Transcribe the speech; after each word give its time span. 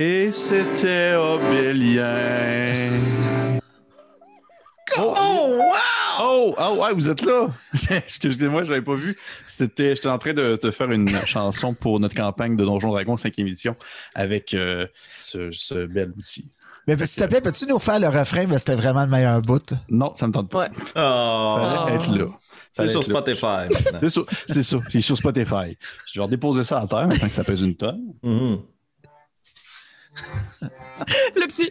Et 0.00 0.30
c'était 0.30 1.16
Obélien. 1.16 2.88
Oh, 4.96 5.12
wow! 5.58 5.64
Oh, 6.20 6.54
oh, 6.56 6.76
ouais, 6.80 6.94
vous 6.94 7.10
êtes 7.10 7.22
là. 7.22 7.48
Excusez-moi, 7.90 8.62
je 8.62 8.70
l'avais 8.70 8.82
pas 8.84 8.94
vu. 8.94 9.16
C'était, 9.48 9.96
j'étais 9.96 10.08
en 10.08 10.18
train 10.18 10.34
de 10.34 10.54
te 10.54 10.70
faire 10.70 10.92
une 10.92 11.08
chanson 11.26 11.74
pour 11.74 11.98
notre 11.98 12.14
campagne 12.14 12.54
de 12.54 12.64
Donjon 12.64 12.92
Dragon 12.92 13.16
5e 13.16 13.40
édition 13.40 13.74
avec 14.14 14.54
euh, 14.54 14.86
ce, 15.18 15.50
ce 15.50 15.86
bel 15.86 16.12
outil. 16.16 16.48
Mais 16.86 16.96
s'il 17.04 17.20
te 17.24 17.28
plaît, 17.28 17.40
peux-tu 17.40 17.66
nous 17.66 17.80
faire 17.80 17.98
le 17.98 18.06
refrain? 18.06 18.46
Mais 18.46 18.58
c'était 18.58 18.76
vraiment 18.76 19.02
le 19.02 19.10
meilleur 19.10 19.42
bout? 19.42 19.74
Non, 19.88 20.14
ça 20.14 20.28
me 20.28 20.32
tente 20.32 20.48
pas. 20.48 20.60
Ouais. 20.60 20.70
Oh, 20.94 21.56
Fallait 21.60 21.96
être 21.96 22.16
là. 22.16 22.26
c'est 22.70 22.86
sur. 22.88 23.02
Spotify. 23.02 23.66
maintenant. 23.68 23.98
C'est 24.00 24.62
ça, 24.62 24.78
c'est 24.86 25.00
sur 25.00 25.16
Spotify. 25.16 25.76
Je 26.12 26.20
vais 26.20 26.24
redéposer 26.24 26.62
ça 26.62 26.82
à 26.82 26.86
terre 26.86 27.08
maintenant 27.08 27.26
que 27.26 27.34
ça 27.34 27.42
pèse 27.42 27.62
une 27.62 27.74
tonne. 27.74 28.14
Mhm. 28.22 28.58
Le 31.36 31.46
petit. 31.46 31.70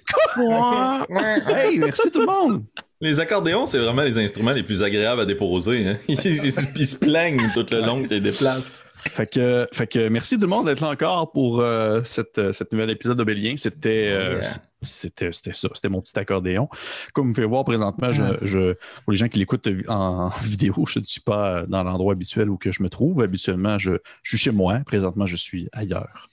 Hey, 1.54 1.78
merci 1.80 2.10
tout 2.12 2.22
le 2.22 2.26
monde. 2.26 2.64
Les 3.02 3.20
accordéons, 3.20 3.66
c'est 3.66 3.78
vraiment 3.78 4.02
les 4.02 4.18
instruments 4.18 4.52
les 4.54 4.64
plus 4.64 4.82
agréables 4.84 5.22
à 5.22 5.26
déposer. 5.26 5.86
Hein? 5.88 5.98
Ils, 6.08 6.18
ils- 6.26 6.46
ils 6.78 6.88
se 6.88 6.96
plaignent 6.96 7.52
tout 7.54 7.66
le 7.72 7.82
long 7.82 8.02
que 8.02 8.08
tu 8.08 8.14
les 8.16 8.20
déplaces. 8.22 8.86
Fait 9.00 9.28
que, 9.32 9.68
fait 9.72 9.86
que 9.88 10.10
merci 10.10 10.36
tout 10.36 10.42
le 10.42 10.48
monde 10.48 10.66
d'être 10.66 10.82
là 10.82 10.90
encore 10.90 11.32
pour 11.32 11.60
euh, 11.62 12.02
cette, 12.04 12.40
euh, 12.40 12.52
cette 12.52 12.72
nouvel 12.72 12.90
épisode 12.90 13.18
d'Obélien. 13.18 13.54
C'était, 13.58 14.10
euh, 14.12 14.40
Yeah. 14.42 14.42
c'était, 14.82 15.32
c'était 15.32 15.54
ça, 15.54 15.70
c'était 15.74 15.90
mon 15.90 16.02
petit 16.02 16.18
accordéon. 16.18 16.68
Comme 17.14 17.28
vous 17.28 17.34
pouvez 17.34 17.46
voir 17.48 17.64
présentement, 17.66 18.12
je, 18.12 18.24
je- 18.42 18.74
pour 19.04 19.12
les 19.12 19.18
gens 19.18 19.28
qui 19.28 19.38
l'écoutent 19.40 19.68
en 19.88 20.30
vidéo, 20.44 20.74
je 20.88 21.00
ne 21.00 21.04
suis 21.06 21.22
pas 21.22 21.64
dans 21.68 21.84
l'endroit 21.84 22.14
habituel 22.14 22.50
où 22.50 22.58
que 22.58 22.72
je 22.72 22.82
me 22.82 22.90
trouve. 22.90 23.22
Habituellement, 23.22 23.78
je, 23.78 23.92
je 24.24 24.30
suis 24.30 24.38
chez 24.38 24.52
moi. 24.52 24.80
Présentement, 24.86 25.26
je 25.28 25.36
suis 25.36 25.70
ailleurs. 25.72 26.30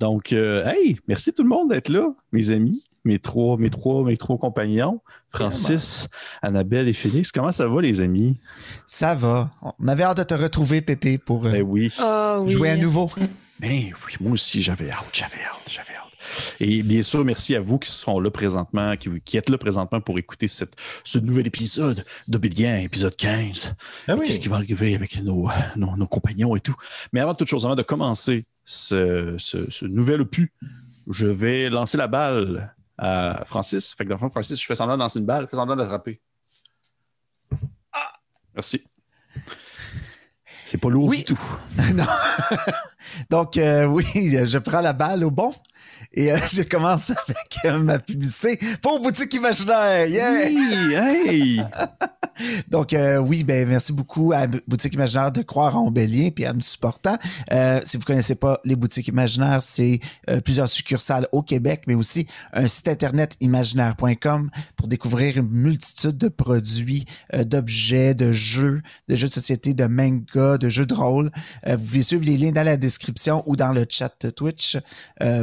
Donc, 0.00 0.32
euh, 0.32 0.64
hey, 0.66 0.98
merci 1.08 1.32
tout 1.34 1.42
le 1.42 1.48
monde 1.50 1.68
d'être 1.68 1.90
là, 1.90 2.08
mes 2.32 2.52
amis, 2.52 2.84
mes 3.04 3.18
trois, 3.18 3.58
mes 3.58 3.68
trois, 3.68 4.02
mes 4.02 4.16
trois 4.16 4.38
compagnons, 4.38 5.02
Francis, 5.28 6.08
Annabelle 6.40 6.88
et 6.88 6.94
Félix. 6.94 7.30
Comment 7.30 7.52
ça 7.52 7.66
va, 7.66 7.82
les 7.82 8.00
amis? 8.00 8.38
Ça 8.86 9.14
va. 9.14 9.50
On 9.78 9.88
avait 9.88 10.02
hâte 10.02 10.16
de 10.16 10.22
te 10.22 10.34
retrouver, 10.34 10.80
Pépé, 10.80 11.18
pour 11.18 11.46
euh, 11.46 11.52
Ben 11.52 11.62
oui. 11.62 11.92
Ah 11.98 12.38
oui. 12.40 12.50
jouer 12.50 12.70
à 12.70 12.76
nouveau. 12.78 13.10
Ben 13.60 13.92
oui, 14.06 14.14
moi 14.20 14.32
aussi, 14.32 14.62
j'avais 14.62 14.90
hâte, 14.90 15.04
j'avais 15.12 15.44
hâte, 15.44 15.70
j'avais 15.70 15.92
hâte. 15.94 16.06
Et 16.60 16.82
bien 16.82 17.02
sûr, 17.02 17.22
merci 17.22 17.54
à 17.54 17.60
vous 17.60 17.78
qui 17.78 17.90
sont 17.90 18.20
là 18.20 18.30
présentement, 18.30 18.96
qui, 18.96 19.10
qui 19.22 19.36
êtes 19.36 19.50
là 19.50 19.58
présentement 19.58 20.00
pour 20.00 20.18
écouter 20.18 20.48
cette, 20.48 20.74
ce 21.04 21.18
nouvel 21.18 21.46
épisode 21.46 22.06
d'Obélien, 22.26 22.78
épisode 22.78 23.16
15. 23.16 23.74
Ah 24.08 24.14
oui. 24.14 24.26
Qu'est-ce 24.26 24.40
qui 24.40 24.48
va 24.48 24.56
arriver 24.56 24.94
avec 24.94 25.22
nos, 25.22 25.50
nos, 25.76 25.94
nos 25.96 26.06
compagnons 26.06 26.56
et 26.56 26.60
tout? 26.60 26.76
Mais 27.12 27.20
avant 27.20 27.34
toute 27.34 27.48
chose, 27.48 27.66
avant 27.66 27.76
de 27.76 27.82
commencer 27.82 28.46
ce, 28.70 29.34
ce, 29.38 29.68
ce 29.68 29.84
nouvel 29.84 30.20
opus, 30.20 30.52
je 31.08 31.26
vais 31.26 31.68
lancer 31.68 31.98
la 31.98 32.06
balle 32.06 32.72
à 32.96 33.42
Francis. 33.46 33.92
Fait 33.94 34.04
que 34.04 34.10
dans 34.10 34.14
le 34.14 34.20
fond, 34.20 34.30
Francis, 34.30 34.60
je 34.60 34.64
fais 34.66 34.76
semblant 34.76 34.96
de 34.96 35.02
lancer 35.02 35.18
une 35.18 35.26
balle, 35.26 35.44
je 35.46 35.50
fais 35.50 35.56
semblant 35.56 35.74
de 35.74 35.80
l'attraper. 35.80 36.20
Ah! 37.92 38.12
Merci. 38.54 38.84
C'est 40.66 40.78
pas 40.78 40.88
lourd 40.88 41.08
Oui. 41.08 41.18
du 41.18 41.24
tout. 41.24 41.40
non. 41.94 42.06
Donc, 43.28 43.56
euh, 43.56 43.86
oui, 43.86 44.04
je 44.14 44.58
prends 44.58 44.80
la 44.82 44.92
balle 44.92 45.24
au 45.24 45.32
bon 45.32 45.52
et 46.12 46.32
euh, 46.32 46.38
je 46.52 46.62
commence 46.62 47.10
avec 47.28 47.58
euh, 47.64 47.78
ma 47.78 47.98
publicité 47.98 48.58
pour 48.82 49.00
Boutique 49.00 49.32
Imaginaire. 49.34 50.06
Yeah! 50.06 50.48
Oui, 50.48 50.94
hey! 50.94 51.62
Donc, 52.68 52.94
euh, 52.94 53.18
oui, 53.18 53.44
ben 53.44 53.68
merci 53.68 53.92
beaucoup 53.92 54.32
à 54.32 54.46
Boutique 54.46 54.94
Imaginaire 54.94 55.30
de 55.30 55.42
croire 55.42 55.76
en 55.76 55.90
Bélien 55.90 56.30
puis 56.34 56.46
à 56.46 56.52
me 56.54 56.60
supportant. 56.60 57.18
Euh, 57.52 57.80
si 57.84 57.98
vous 57.98 58.04
connaissez 58.04 58.34
pas 58.34 58.60
les 58.64 58.76
boutiques 58.76 59.08
imaginaires, 59.08 59.62
c'est 59.62 60.00
plusieurs 60.44 60.68
succursales 60.68 61.26
au 61.32 61.42
Québec, 61.42 61.82
mais 61.86 61.94
aussi 61.94 62.26
un 62.52 62.66
site 62.66 62.88
internet 62.88 63.36
imaginaire.com 63.40 64.50
pour 64.76 64.88
découvrir 64.88 65.36
une 65.36 65.50
multitude 65.50 66.16
de 66.16 66.28
produits, 66.28 67.04
d'objets, 67.34 68.14
de 68.14 68.32
jeux, 68.32 68.80
de 69.08 69.16
jeux 69.16 69.28
de 69.28 69.34
société, 69.34 69.74
de 69.74 69.84
manga, 69.84 70.56
de 70.56 70.68
jeux 70.68 70.86
de 70.86 70.94
rôle. 70.94 71.30
Vous 71.66 71.76
pouvez 71.76 72.02
suivre 72.02 72.24
les 72.24 72.38
liens 72.38 72.52
dans 72.52 72.64
la 72.64 72.76
description 72.78 73.42
ou 73.46 73.56
dans 73.56 73.72
le 73.72 73.84
chat 73.88 74.32
Twitch 74.34 74.78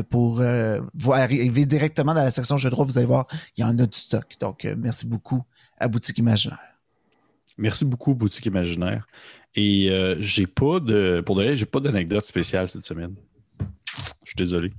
pour 0.09 0.41
euh, 0.47 0.81
vous 0.93 1.13
arriver 1.13 1.65
directement 1.65 2.13
dans 2.13 2.23
la 2.23 2.31
section 2.31 2.57
jeux 2.57 2.69
de 2.69 2.75
rôle. 2.75 2.87
Vous 2.87 2.97
allez 2.97 3.07
voir, 3.07 3.27
il 3.55 3.61
y 3.61 3.63
en 3.63 3.77
a 3.79 3.85
du 3.85 3.97
stock. 3.97 4.25
Donc, 4.39 4.65
euh, 4.65 4.75
merci 4.77 5.05
beaucoup 5.07 5.43
à 5.79 5.87
Boutique 5.87 6.17
Imaginaire. 6.17 6.59
Merci 7.57 7.85
beaucoup, 7.85 8.13
Boutique 8.13 8.45
Imaginaire. 8.45 9.07
Et 9.55 9.89
euh, 9.89 10.15
j'ai 10.19 10.45
pas 10.47 10.79
de. 10.79 11.21
Pour 11.25 11.35
de 11.35 11.43
vrai, 11.43 11.55
j'ai 11.55 11.65
pas 11.65 11.79
d'anecdote 11.79 12.25
spéciale 12.25 12.67
cette 12.67 12.83
semaine. 12.85 13.15
Je 14.23 14.27
suis 14.27 14.35
désolé. 14.35 14.69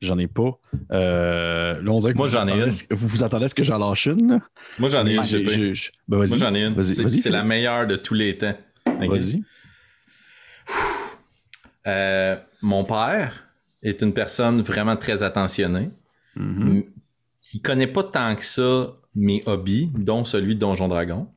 J'en 0.00 0.18
ai 0.18 0.28
pas. 0.28 0.58
Euh, 0.92 1.82
là, 1.82 1.90
on 1.90 1.98
dirait 2.00 2.12
que 2.12 2.18
Moi, 2.18 2.28
vous 2.28 2.36
j'en 2.36 2.46
ai 2.46 2.52
une. 2.52 2.70
Vous 2.90 3.08
vous 3.08 3.22
attendez 3.24 3.46
à 3.46 3.48
ce 3.48 3.54
que 3.54 3.64
j'en 3.64 3.78
lâche 3.78 4.06
une? 4.06 4.30
là? 4.32 4.40
Moi, 4.78 4.88
j'en 4.88 5.06
ai 5.06 5.14
une. 5.16 5.24
J'ai- 5.24 5.74
j'ai- 5.74 5.90
ben, 6.06 6.18
vas-y. 6.18 6.28
Moi, 6.30 6.38
j'en 6.38 6.54
ai 6.54 6.64
une. 6.64 6.74
Vas-y, 6.74 6.94
C'est 6.94 7.02
vas-y, 7.02 7.20
c'est 7.20 7.30
la 7.30 7.42
meilleure 7.44 7.86
de 7.86 7.96
tous 7.96 8.14
les 8.14 8.38
temps. 8.38 8.54
Vas-y. 8.86 9.42
Euh, 11.86 12.36
mon 12.62 12.84
père 12.84 13.47
est 13.82 14.02
une 14.02 14.12
personne 14.12 14.60
vraiment 14.62 14.96
très 14.96 15.22
attentionnée, 15.22 15.90
Mhm. 16.36 16.62
m- 16.76 16.84
qui 17.40 17.60
connaît 17.62 17.86
pas 17.86 18.04
tant 18.04 18.34
que 18.36 18.44
ça 18.44 18.92
mes 19.14 19.42
hobbies, 19.46 19.90
dont 19.94 20.24
celui 20.24 20.54
de 20.54 20.60
Donjon 20.60 20.88
Dragon. 20.88 21.28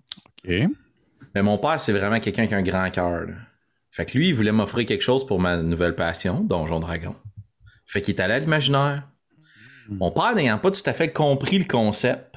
OK. 0.46 0.54
Mais 1.34 1.42
mon 1.44 1.58
père, 1.58 1.80
c'est 1.80 1.94
vraiment 1.94 2.20
quelqu'un 2.20 2.46
qui 2.48 2.54
a 2.54 2.58
un 2.58 2.62
grand 2.64 2.90
cœur. 2.92 3.28
Fait 3.92 4.06
que 4.06 4.18
lui, 4.18 4.30
il 4.30 4.36
voulait 4.36 4.52
m'offrir 4.52 4.86
quelque 4.86 5.02
chose 5.02 5.26
pour 5.26 5.40
ma 5.40 5.58
nouvelle 5.58 5.96
passion, 5.96 6.42
Donjon 6.44 6.80
Dragon. 6.80 7.16
Fait 7.86 8.02
qu'il 8.02 8.16
est 8.16 8.22
allé 8.22 8.34
à 8.36 8.40
l'imaginaire. 8.40 9.08
Mon 9.90 10.12
père, 10.12 10.34
n'ayant 10.36 10.58
pas 10.60 10.72
tout 10.72 10.82
à 10.86 10.94
fait 10.94 11.12
compris 11.12 11.58
le 11.60 11.66
concept, 11.66 12.36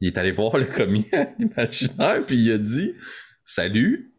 il 0.00 0.08
est 0.08 0.18
allé 0.18 0.30
voir 0.32 0.56
le 0.58 0.64
commis 0.64 1.06
à 1.12 1.26
l'imaginaire, 1.38 2.20
puis 2.26 2.36
il 2.36 2.52
a 2.52 2.58
dit 2.58 2.92
Salut, 3.44 4.12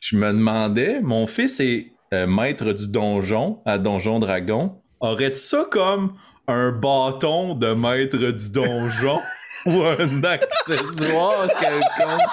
je 0.00 0.16
me 0.16 0.26
demandais, 0.32 1.00
mon 1.00 1.26
fils 1.26 1.58
est 1.60 1.88
euh, 2.14 2.26
maître 2.26 2.72
du 2.72 2.88
donjon 2.88 3.60
à 3.66 3.78
Donjon 3.78 4.20
Dragon. 4.20 4.80
Aurais-tu 5.00 5.40
ça 5.40 5.66
comme 5.70 6.14
un 6.46 6.70
bâton 6.72 7.54
de 7.54 7.72
maître 7.74 8.16
du 8.16 8.50
donjon 8.50 9.18
ou 9.66 9.82
un 9.82 10.24
accessoire 10.24 11.48
quelconque? 11.60 12.30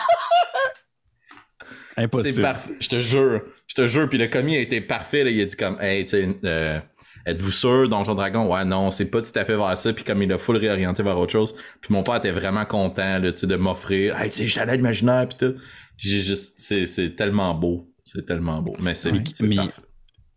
C'est 1.96 2.03
Impossible. 2.03 2.42
parfait. 2.42 2.72
Je 2.80 2.90
te 2.90 3.00
jure. 3.00 3.42
Je 3.68 3.75
te 3.75 3.88
jure. 3.88 4.08
Puis 4.09 4.18
le 4.18 4.28
commis 4.28 4.56
a 4.56 4.59
été 4.59 4.81
parfait. 4.81 5.24
Là. 5.24 5.30
Il 5.30 5.42
a 5.42 5.46
dit 5.46 5.56
comme, 5.56 5.80
hey, 5.81 6.03
tu 6.03 6.09
sais, 6.12 6.38
euh, 6.46 6.80
êtes-vous 7.25 7.52
sûr, 7.52 7.90
Donjon 7.90 8.16
Dragon? 8.16 8.52
Ouais, 8.52 8.66
non, 8.66 8.92
c'est 8.92 9.12
pas 9.12 9.22
tout 9.22 9.31
à 9.36 9.46
fait 9.46 9.56
vers 9.56 9.78
ça. 9.78 9.94
Puis 9.94 10.03
comme 10.03 10.22
il 10.24 10.31
a 10.31 10.38
full 10.38 10.58
réorienté 10.58 11.03
vers 11.03 11.18
autre 11.18 11.31
chose. 11.31 11.56
Puis 11.81 11.94
mon 11.94 12.03
père 12.03 12.16
était 12.16 12.31
vraiment 12.31 12.66
content, 12.66 13.19
là, 13.19 13.31
de 13.31 13.56
m'offrir. 13.56 14.19
Hey, 14.19 14.30
tu 14.30 14.38
sais, 14.38 14.48
j'étais 14.48 14.69
à 14.69 14.75
l'imaginaire, 14.75 15.28
puis 15.28 15.38
tout. 15.38 15.56
Puis 15.98 16.09
j'ai 16.09 16.22
juste, 16.22 16.59
c'est 16.59 17.16
tellement 17.16 17.53
beau. 17.53 17.91
C'est 18.13 18.25
tellement 18.25 18.61
beau. 18.61 18.75
Mais 18.79 18.95
c'est, 18.95 19.11
mais-. 19.41 19.57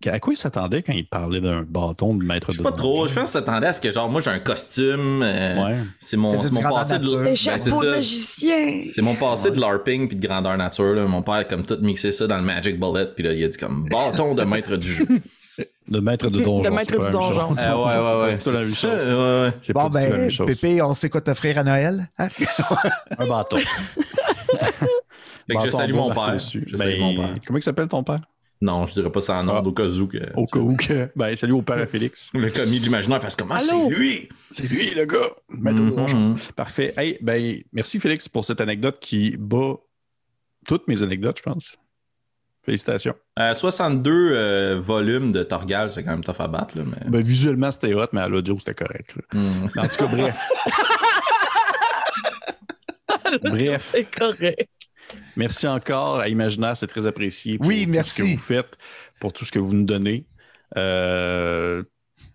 À 0.06 0.20
quoi 0.20 0.34
il 0.34 0.36
s'attendait 0.36 0.82
quand 0.82 0.92
il 0.92 1.08
parlait 1.08 1.40
d'un 1.40 1.62
bâton 1.62 2.14
de 2.14 2.22
maître 2.22 2.48
Je 2.52 2.58
de 2.58 2.62
sais 2.62 2.62
pas 2.62 2.72
trop. 2.76 3.08
Je 3.08 3.14
pense 3.14 3.30
ça 3.30 3.38
s'attendait 3.40 3.68
à 3.68 3.72
ce 3.72 3.80
que, 3.80 3.90
genre, 3.90 4.10
moi, 4.10 4.20
j'ai 4.20 4.30
un 4.30 4.38
costume. 4.38 5.22
euh, 5.22 5.64
Ouais. 5.64 5.76
C'est 5.98 6.18
mon, 6.18 6.36
c'est 6.36 6.60
passé 6.62 6.98
de 6.98 7.24
ben, 7.24 7.34
c'est 7.34 7.70
magicien. 7.86 8.80
C'est 8.82 9.00
mon 9.00 9.14
passé 9.14 9.50
de 9.50 9.58
LARPing 9.58 10.08
puis 10.08 10.18
de 10.18 10.26
grandeur 10.26 10.58
nature. 10.58 10.92
Là. 10.92 11.06
Mon 11.06 11.22
père 11.22 11.34
a 11.34 11.44
comme 11.44 11.64
tout 11.64 11.78
mixé 11.80 12.12
ça 12.12 12.26
dans 12.26 12.36
le 12.36 12.42
Magic 12.44 12.78
Bullet. 12.78 13.06
Puis 13.14 13.24
là, 13.24 13.32
il 13.32 13.42
a 13.44 13.48
dit 13.48 13.56
comme 13.56 13.86
bâton 13.90 14.34
de 14.34 14.42
maître 14.44 14.76
du 14.76 14.92
jeu. 14.94 15.06
De 15.86 16.00
maître 16.00 16.30
de 16.30 16.40
donjon. 16.40 16.62
De 16.68 16.74
maître 16.74 16.98
du 16.98 17.10
donjon. 17.12 17.54
Ah 17.58 17.78
ouais, 17.78 17.84
ouais, 17.84 18.22
ouais. 18.30 18.36
C'est 18.36 18.50
pas 18.50 18.56
la 18.56 18.64
même 18.64 18.70
ça. 18.70 18.76
chose. 18.88 19.10
Ouais, 19.10 19.42
ouais. 19.44 19.52
C'est 19.60 19.72
Bon, 19.74 19.88
ben, 19.90 20.10
même 20.12 20.30
chose. 20.30 20.46
Pépé, 20.46 20.82
on 20.82 20.94
sait 20.94 21.10
quoi 21.10 21.20
t'offrir 21.20 21.58
à 21.58 21.62
Noël. 21.62 22.08
hein? 22.18 22.28
Un 23.18 23.26
bâton. 23.26 23.58
Fait 25.46 25.56
que 25.56 25.64
je 25.66 25.70
salue 25.70 25.94
mon 25.94 26.12
père. 26.14 26.32
dessus. 26.34 26.64
Je 26.66 26.76
salue 26.76 26.92
Ben, 26.92 27.00
mon 27.00 27.14
père. 27.16 27.34
Comment 27.46 27.58
il 27.58 27.62
s'appelle 27.62 27.88
ton 27.88 28.02
père? 28.02 28.16
Non, 28.60 28.86
je 28.86 28.94
dirais 28.94 29.10
pas 29.10 29.20
ça 29.20 29.36
en 29.38 29.48
ordre 29.48 29.62
Ah. 29.66 29.68
au 29.68 29.72
cas 29.72 29.84
où 29.86 30.06
que 30.06 30.18
Au 30.36 30.46
cas 30.46 30.58
où 30.60 30.76
que. 30.76 31.10
Ben, 31.16 31.36
salut 31.36 31.52
au 31.52 31.62
père 31.62 31.76
à 31.78 31.86
Félix. 31.86 32.30
le 32.34 32.50
commis 32.50 32.78
de 32.78 32.84
l'imaginaire 32.84 33.20
fasse 33.20 33.36
comment 33.36 33.56
Allô? 33.56 33.88
c'est 33.90 33.94
lui? 33.94 34.28
C'est 34.50 34.70
lui, 34.70 34.90
le 34.94 35.04
gars. 35.04 35.18
De 35.50 36.14
Mhm. 36.14 36.36
Parfait. 36.56 36.94
Hey, 36.96 37.18
ben, 37.20 37.60
merci 37.72 38.00
Félix 38.00 38.28
pour 38.28 38.44
cette 38.44 38.60
anecdote 38.60 38.98
qui 39.00 39.36
bat 39.38 39.74
toutes 40.66 40.88
mes 40.88 41.02
anecdotes, 41.02 41.38
je 41.38 41.42
pense. 41.42 41.76
Félicitations. 42.62 43.14
Euh, 43.38 43.52
62 43.52 44.10
euh, 44.32 44.80
volumes 44.80 45.32
de 45.32 45.42
Torgal, 45.42 45.90
c'est 45.90 46.02
quand 46.02 46.12
même 46.12 46.24
tough 46.24 46.40
à 46.40 46.48
battre. 46.48 46.78
Là, 46.78 46.84
mais... 46.86 47.10
Ben, 47.10 47.20
visuellement, 47.20 47.70
c'était 47.70 47.92
hot, 47.92 48.06
mais 48.12 48.22
à 48.22 48.28
l'audio, 48.28 48.56
c'était 48.58 48.72
correct. 48.74 49.14
Hmm. 49.34 49.66
En 49.76 49.82
tout 49.82 49.96
cas, 49.98 50.06
bref. 50.06 50.38
Bref. 53.42 53.90
C'est 53.92 54.04
correct. 54.04 54.68
Merci 55.36 55.66
encore 55.66 56.18
à 56.20 56.28
Imaginaire, 56.28 56.76
c'est 56.76 56.86
très 56.86 57.06
apprécié. 57.06 57.58
pour 57.58 57.66
Oui, 57.66 57.84
tout 57.84 57.90
merci. 57.90 58.10
ce 58.10 58.22
que 58.22 58.28
vous 58.28 58.38
faites, 58.38 58.76
pour 59.20 59.32
tout 59.32 59.44
ce 59.44 59.52
que 59.52 59.58
vous 59.58 59.72
nous 59.74 59.84
donnez. 59.84 60.26
Euh, 60.76 61.82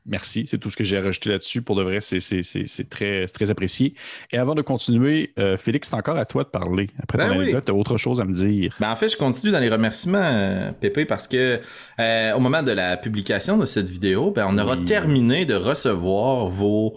merci. 0.06 0.46
C'est 0.48 0.58
tout 0.58 0.70
ce 0.70 0.78
que 0.78 0.84
j'ai 0.84 1.00
rajouté 1.00 1.30
là-dessus. 1.30 1.62
Pour 1.62 1.76
de 1.76 1.84
vrai, 1.84 2.00
c'est 2.02 2.90
très, 2.90 3.26
apprécié. 3.50 3.96
Et 4.32 4.38
avant 4.38 4.56
de 4.56 4.62
continuer, 4.62 5.34
euh, 5.40 5.58
Félix, 5.58 5.90
c'est 5.90 5.96
encore 5.96 6.18
à 6.18 6.26
toi 6.26 6.44
de 6.44 6.50
parler. 6.50 6.88
Après 7.02 7.18
ton 7.18 7.26
Ben 7.26 7.32
oui. 7.38 7.44
anecdote, 7.44 7.66
tu 7.66 7.72
as 7.72 7.76
autre 7.76 7.98
chose 7.98 8.20
à 8.22 8.26
me 8.26 8.34
dire. 8.34 8.76
Ben, 8.80 8.92
en 8.92 8.96
fait, 8.96 9.10
je 9.10 9.18
continue 9.18 9.52
dans 9.52 9.60
les 9.60 9.70
remerciements, 9.70 10.20
euh, 10.22 10.72
Pépé, 10.72 11.06
parce 11.06 11.28
que 11.28 11.60
euh, 12.00 12.34
au 12.34 12.40
moment 12.40 12.64
de 12.64 12.72
la 12.72 12.98
publication 12.98 13.58
de 13.58 13.66
cette 13.66 13.90
vidéo, 13.90 14.32
ben, 14.32 14.46
on 14.50 14.58
aura 14.58 14.76
Oui. 14.78 14.86
terminé 14.86 15.46
de 15.46 15.56
recevoir 15.56 16.48
vos 16.48 16.96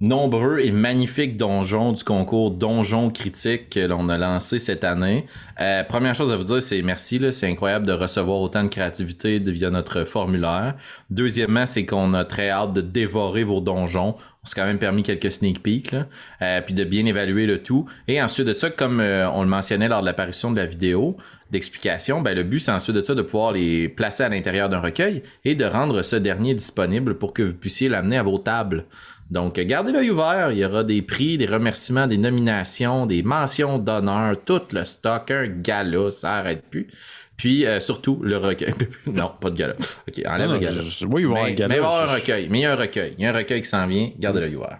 nombreux 0.00 0.60
et 0.60 0.72
magnifiques 0.72 1.36
donjons 1.36 1.92
du 1.92 2.04
concours 2.04 2.50
Donjons 2.50 3.10
critiques 3.10 3.68
que 3.70 3.80
l'on 3.80 4.08
a 4.08 4.16
lancé 4.16 4.58
cette 4.58 4.82
année. 4.82 5.26
Euh, 5.60 5.84
première 5.84 6.14
chose 6.14 6.32
à 6.32 6.36
vous 6.36 6.44
dire, 6.44 6.62
c'est 6.62 6.80
merci. 6.80 7.20
C'est 7.32 7.48
incroyable 7.48 7.86
de 7.86 7.92
recevoir 7.92 8.40
autant 8.40 8.64
de 8.64 8.68
créativité 8.68 9.38
via 9.38 9.68
notre 9.70 10.04
formulaire. 10.04 10.74
Deuxièmement, 11.10 11.66
c'est 11.66 11.84
qu'on 11.84 12.14
a 12.14 12.24
très 12.24 12.48
hâte 12.48 12.72
de 12.72 12.80
dévorer 12.80 13.44
vos 13.44 13.60
donjons. 13.60 14.16
On 14.42 14.46
s'est 14.46 14.58
quand 14.58 14.66
même 14.66 14.78
permis 14.78 15.02
quelques 15.02 15.30
sneak 15.30 15.62
peeks, 15.62 15.92
là. 15.92 16.06
Euh, 16.40 16.62
puis 16.62 16.72
de 16.72 16.84
bien 16.84 17.04
évaluer 17.04 17.44
le 17.44 17.62
tout. 17.62 17.84
Et 18.08 18.22
ensuite 18.22 18.46
de 18.46 18.54
ça, 18.54 18.70
comme 18.70 19.00
euh, 19.00 19.30
on 19.30 19.42
le 19.42 19.48
mentionnait 19.48 19.88
lors 19.88 20.00
de 20.00 20.06
l'apparition 20.06 20.50
de 20.50 20.56
la 20.56 20.66
vidéo 20.66 21.18
d'explication, 21.50 22.22
ben, 22.22 22.34
le 22.34 22.44
but, 22.44 22.60
c'est 22.60 22.70
ensuite 22.70 22.96
de 22.96 23.02
ça 23.02 23.14
de 23.14 23.22
pouvoir 23.22 23.52
les 23.52 23.88
placer 23.88 24.22
à 24.22 24.28
l'intérieur 24.28 24.68
d'un 24.68 24.80
recueil 24.80 25.22
et 25.44 25.56
de 25.56 25.64
rendre 25.64 26.02
ce 26.02 26.16
dernier 26.16 26.54
disponible 26.54 27.18
pour 27.18 27.34
que 27.34 27.42
vous 27.42 27.54
puissiez 27.54 27.88
l'amener 27.88 28.16
à 28.16 28.22
vos 28.22 28.38
tables. 28.38 28.86
Donc, 29.30 29.60
gardez 29.60 29.92
l'œil 29.92 30.10
ouvert. 30.10 30.50
Il 30.52 30.58
y 30.58 30.64
aura 30.64 30.82
des 30.82 31.02
prix, 31.02 31.38
des 31.38 31.46
remerciements, 31.46 32.06
des 32.08 32.18
nominations, 32.18 33.06
des 33.06 33.22
mentions 33.22 33.78
d'honneur, 33.78 34.36
tout 34.44 34.60
le 34.72 34.84
stock, 34.84 35.30
un 35.30 35.46
gala, 35.46 36.10
ça 36.10 36.34
arrête 36.34 36.64
plus. 36.68 36.88
Puis, 37.36 37.64
euh, 37.64 37.78
surtout, 37.80 38.20
le 38.22 38.36
recueil. 38.36 38.74
non, 39.06 39.30
pas 39.40 39.50
de 39.50 39.56
gala. 39.56 39.74
OK, 40.08 40.20
enlève 40.26 40.48
Non, 40.48 40.54
le 40.54 40.58
gala. 40.58 40.82
je- 40.82 41.06
oui, 41.06 41.22
il 41.22 41.28
va 41.28 41.32
y 41.32 41.42
avoir 41.42 41.44
mais, 41.44 41.50
un 41.50 41.54
gala, 41.54 41.68
mais 41.68 41.74
il 41.76 41.80
va 41.80 41.86
y 41.86 41.90
avoir 41.90 42.06
je- 42.08 42.12
un 42.12 42.14
recueil. 42.16 42.48
Mais 42.50 42.58
il 42.58 42.62
y 42.62 42.64
a 42.66 42.72
un 42.72 42.76
recueil. 42.76 43.14
Il 43.16 43.22
y 43.22 43.26
a 43.26 43.30
un 43.30 43.36
recueil 43.36 43.62
qui 43.62 43.68
s'en 43.68 43.86
vient. 43.86 44.10
Gardez 44.18 44.40
l'œil 44.40 44.56
ouvert. 44.56 44.78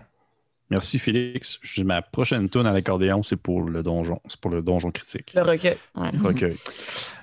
Merci, 0.69 0.99
Félix. 0.99 1.59
Ma 1.85 2.03
prochaine 2.03 2.49
tune 2.49 2.67
à 2.67 2.73
l'accordéon, 2.73 3.23
c'est 3.23 3.37
pour 3.37 3.63
le 3.63 3.83
donjon. 3.83 4.21
C'est 4.29 4.39
pour 4.41 4.51
le 4.51 4.63
donjon 4.63 4.91
critique. 4.91 5.33
Le 5.35 5.43
recueil. 5.43 5.77
Ouais. 5.97 6.11
recueil. 6.23 6.57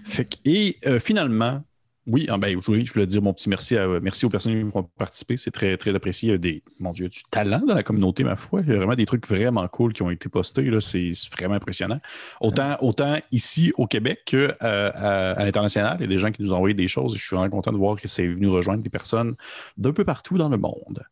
Fait 0.08 0.26
que- 0.26 0.36
et 0.46 0.78
euh, 0.86 1.00
finalement, 1.00 1.62
oui, 2.08 2.26
ah 2.30 2.38
ben, 2.38 2.60
oui, 2.68 2.86
je 2.86 2.94
voulais 2.94 3.06
dire 3.06 3.22
mon 3.22 3.34
petit 3.34 3.50
merci, 3.50 3.78
à, 3.78 3.88
merci 4.02 4.26
aux 4.26 4.30
personnes 4.30 4.72
qui 4.72 4.78
ont 4.78 4.84
participé. 4.84 5.36
C'est 5.36 5.52
très, 5.52 5.76
très 5.78 5.94
apprécié. 5.94 6.30
Il 6.30 6.32
y 6.32 6.36
a 6.36 6.38
des, 6.38 6.64
mon 6.80 6.94
Dieu, 6.94 7.10
du 7.10 7.22
talent 7.30 7.60
dans 7.60 7.76
la 7.76 7.84
communauté, 7.84 8.24
ma 8.24 8.36
foi. 8.36 8.62
Il 8.62 8.70
y 8.70 8.72
a 8.72 8.78
vraiment 8.78 8.96
des 8.96 9.06
trucs 9.06 9.28
vraiment 9.28 9.68
cool 9.68 9.94
qui 9.94 10.02
ont 10.04 10.10
été 10.10 10.30
postés. 10.30 10.70
C'est 10.80 11.12
vraiment 11.38 11.56
impressionnant. 11.56 12.00
Autant, 12.40 12.78
autant 12.82 13.18
ici 13.32 13.74
au 13.78 13.88
Québec 13.88 14.22
qu'à 14.26 14.56
à, 14.62 15.32
à 15.32 15.46
l'international. 15.46 15.98
Il 16.00 16.04
y 16.04 16.06
a 16.06 16.10
des 16.10 16.18
gens 16.18 16.32
qui 16.32 16.42
nous 16.42 16.54
ont 16.54 16.58
envoyé 16.58 16.74
des 16.74 16.88
choses 16.88 17.14
et 17.14 17.18
je 17.18 17.26
suis 17.26 17.36
vraiment 17.36 17.50
content 17.50 17.74
de 17.74 17.78
voir 17.78 18.00
que 18.00 18.08
c'est 18.08 18.28
venu 18.28 18.48
rejoindre 18.48 18.82
des 18.82 18.90
personnes 18.90 19.36
d'un 19.78 19.92
peu 19.92 20.06
partout 20.06 20.38
dans 20.38 20.50
le 20.50 20.58
monde. 20.58 21.04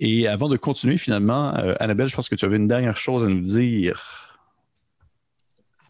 Et 0.00 0.26
avant 0.26 0.48
de 0.48 0.56
continuer, 0.56 0.96
finalement, 0.96 1.54
euh, 1.56 1.74
Annabelle, 1.80 2.08
je 2.08 2.16
pense 2.16 2.28
que 2.28 2.34
tu 2.34 2.44
avais 2.44 2.56
une 2.56 2.68
dernière 2.68 2.96
chose 2.96 3.22
à 3.24 3.28
nous 3.28 3.40
dire. 3.40 4.38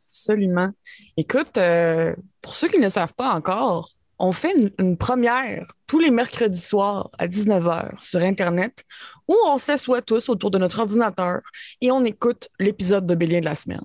Absolument. 0.09 0.71
Écoute, 1.17 1.57
euh, 1.57 2.15
pour 2.43 2.55
ceux 2.55 2.69
qui 2.69 2.79
ne 2.79 2.85
le 2.85 2.89
savent 2.89 3.15
pas 3.15 3.33
encore, 3.33 3.91
on 4.25 4.33
fait 4.33 4.55
une, 4.79 4.97
première 4.97 5.67
tous 5.87 5.99
les 5.99 6.11
mercredis 6.11 6.61
soirs 6.61 7.11
à 7.19 7.27
19h 7.27 8.01
sur 8.01 8.21
Internet 8.21 8.85
où 9.29 9.37
on 9.47 9.59
s'assoit 9.59 10.01
tous 10.01 10.29
autour 10.29 10.51
de 10.51 10.59
notre 10.59 10.81
ordinateur 10.81 11.41
et 11.81 11.91
on 11.91 12.05
écoute 12.05 12.49
l'épisode 12.59 13.07
de 13.07 13.15
Bélien 13.15 13.41
de 13.41 13.45
la 13.45 13.55
semaine. 13.55 13.85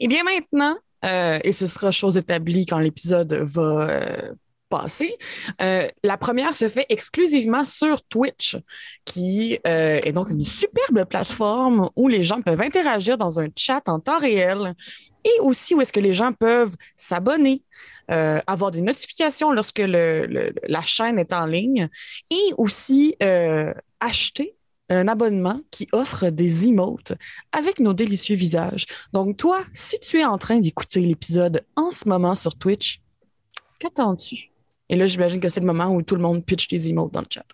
Et 0.00 0.08
bien 0.08 0.24
maintenant, 0.24 0.76
euh, 1.04 1.38
et 1.44 1.52
ce 1.52 1.66
sera 1.66 1.90
chose 1.90 2.16
établie 2.16 2.64
quand 2.64 2.78
l'épisode 2.78 3.34
va 3.34 3.88
euh, 3.90 4.32
passer, 4.70 5.16
euh, 5.60 5.86
la 6.02 6.16
première 6.16 6.54
se 6.54 6.68
fait 6.70 6.86
exclusivement 6.88 7.64
sur 7.66 8.02
Twitch, 8.04 8.56
qui 9.04 9.58
est 9.64 10.12
donc 10.12 10.30
une 10.30 10.46
superbe 10.46 11.04
plateforme 11.04 11.90
où 11.94 12.08
les 12.08 12.22
gens 12.22 12.40
peuvent 12.40 12.62
interagir 12.62 13.18
dans 13.18 13.38
un 13.38 13.48
chat 13.54 13.86
en 13.88 14.00
temps 14.00 14.18
réel 14.18 14.74
et 15.24 15.40
aussi 15.40 15.74
où 15.74 15.80
est-ce 15.80 15.92
que 15.92 16.00
les 16.00 16.12
gens 16.12 16.32
peuvent 16.32 16.76
s'abonner, 16.96 17.62
euh, 18.10 18.40
avoir 18.46 18.70
des 18.70 18.82
notifications 18.82 19.52
lorsque 19.52 19.78
le- 19.78 20.52
la 20.68 20.80
chaîne 20.82 21.18
est 21.18 21.32
en 21.32 21.46
ligne 21.46 21.88
et 22.30 22.52
aussi 22.58 23.16
euh, 23.22 23.72
acheter 24.00 24.54
un 24.90 25.08
abonnement 25.08 25.60
qui 25.70 25.88
offre 25.92 26.28
des 26.28 26.66
emotes 26.68 27.14
avec 27.52 27.80
nos 27.80 27.94
délicieux 27.94 28.36
visages. 28.36 28.84
Donc 29.14 29.38
toi, 29.38 29.64
si 29.72 29.98
tu 29.98 30.18
es 30.18 30.24
en 30.26 30.36
train 30.36 30.60
d'écouter 30.60 31.00
l'épisode 31.00 31.64
en 31.74 31.90
ce 31.90 32.06
moment 32.06 32.34
sur 32.34 32.54
Twitch, 32.56 33.00
qu'attends-tu? 33.78 34.50
Et 34.90 34.96
là, 34.96 35.06
j'imagine 35.06 35.40
que 35.40 35.48
c'est 35.48 35.60
le 35.60 35.66
moment 35.66 35.88
où 35.94 36.02
tout 36.02 36.14
le 36.14 36.20
monde 36.20 36.44
pitch 36.44 36.68
des 36.68 36.90
emotes 36.90 37.12
dans 37.12 37.22
le 37.22 37.26
chat. 37.30 37.46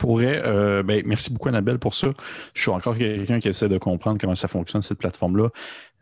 Vrai, 0.00 0.42
euh, 0.44 0.82
ben, 0.82 1.02
merci 1.06 1.32
beaucoup 1.32 1.48
Annabelle 1.48 1.78
pour 1.78 1.94
ça. 1.94 2.08
Je 2.52 2.60
suis 2.60 2.70
encore 2.70 2.96
quelqu'un 2.96 3.40
qui 3.40 3.48
essaie 3.48 3.68
de 3.68 3.78
comprendre 3.78 4.18
comment 4.20 4.34
ça 4.34 4.48
fonctionne, 4.48 4.82
cette 4.82 4.98
plateforme-là. 4.98 5.48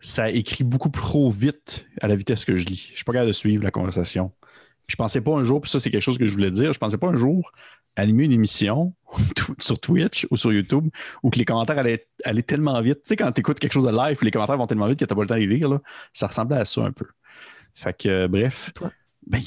Ça 0.00 0.30
écrit 0.30 0.64
beaucoup 0.64 0.90
trop 0.90 1.30
vite 1.30 1.86
à 2.00 2.08
la 2.08 2.16
vitesse 2.16 2.44
que 2.44 2.56
je 2.56 2.66
lis. 2.66 2.90
Je 2.90 2.96
suis 2.96 3.04
pas 3.04 3.12
capable 3.12 3.28
de 3.28 3.32
suivre 3.32 3.64
la 3.64 3.70
conversation. 3.70 4.32
Je 4.86 4.94
pensais 4.94 5.20
pas 5.20 5.32
un 5.32 5.42
jour, 5.42 5.60
puis 5.60 5.70
ça 5.70 5.80
c'est 5.80 5.90
quelque 5.90 6.02
chose 6.02 6.18
que 6.18 6.26
je 6.26 6.32
voulais 6.32 6.50
dire, 6.50 6.72
je 6.72 6.78
pensais 6.78 6.98
pas 6.98 7.08
un 7.08 7.16
jour 7.16 7.50
animer 7.96 8.24
une 8.24 8.32
émission 8.32 8.94
sur 9.58 9.80
Twitch 9.80 10.26
ou 10.30 10.36
sur 10.36 10.52
YouTube 10.52 10.88
où 11.22 11.30
que 11.30 11.38
les 11.38 11.44
commentaires 11.44 11.78
allaient 11.78 12.06
aller 12.24 12.42
tellement 12.42 12.80
vite. 12.80 12.98
Tu 12.98 13.08
sais, 13.08 13.16
quand 13.16 13.32
tu 13.32 13.40
écoutes 13.40 13.58
quelque 13.58 13.72
chose 13.72 13.86
de 13.86 13.90
live, 13.90 14.18
les 14.22 14.30
commentaires 14.30 14.58
vont 14.58 14.66
tellement 14.66 14.86
vite 14.86 14.98
que 14.98 15.04
tu 15.04 15.14
pas 15.14 15.20
le 15.20 15.26
temps 15.26 15.34
de 15.34 15.40
les 15.40 15.46
lire, 15.46 15.68
là, 15.68 15.80
ça 16.12 16.28
ressemblait 16.28 16.58
à 16.58 16.64
ça 16.64 16.82
un 16.82 16.92
peu. 16.92 17.06
Fait 17.74 17.96
que, 17.96 18.08
euh, 18.08 18.28
bref, 18.28 18.70
Toi. 18.74 18.92
ben, 19.26 19.42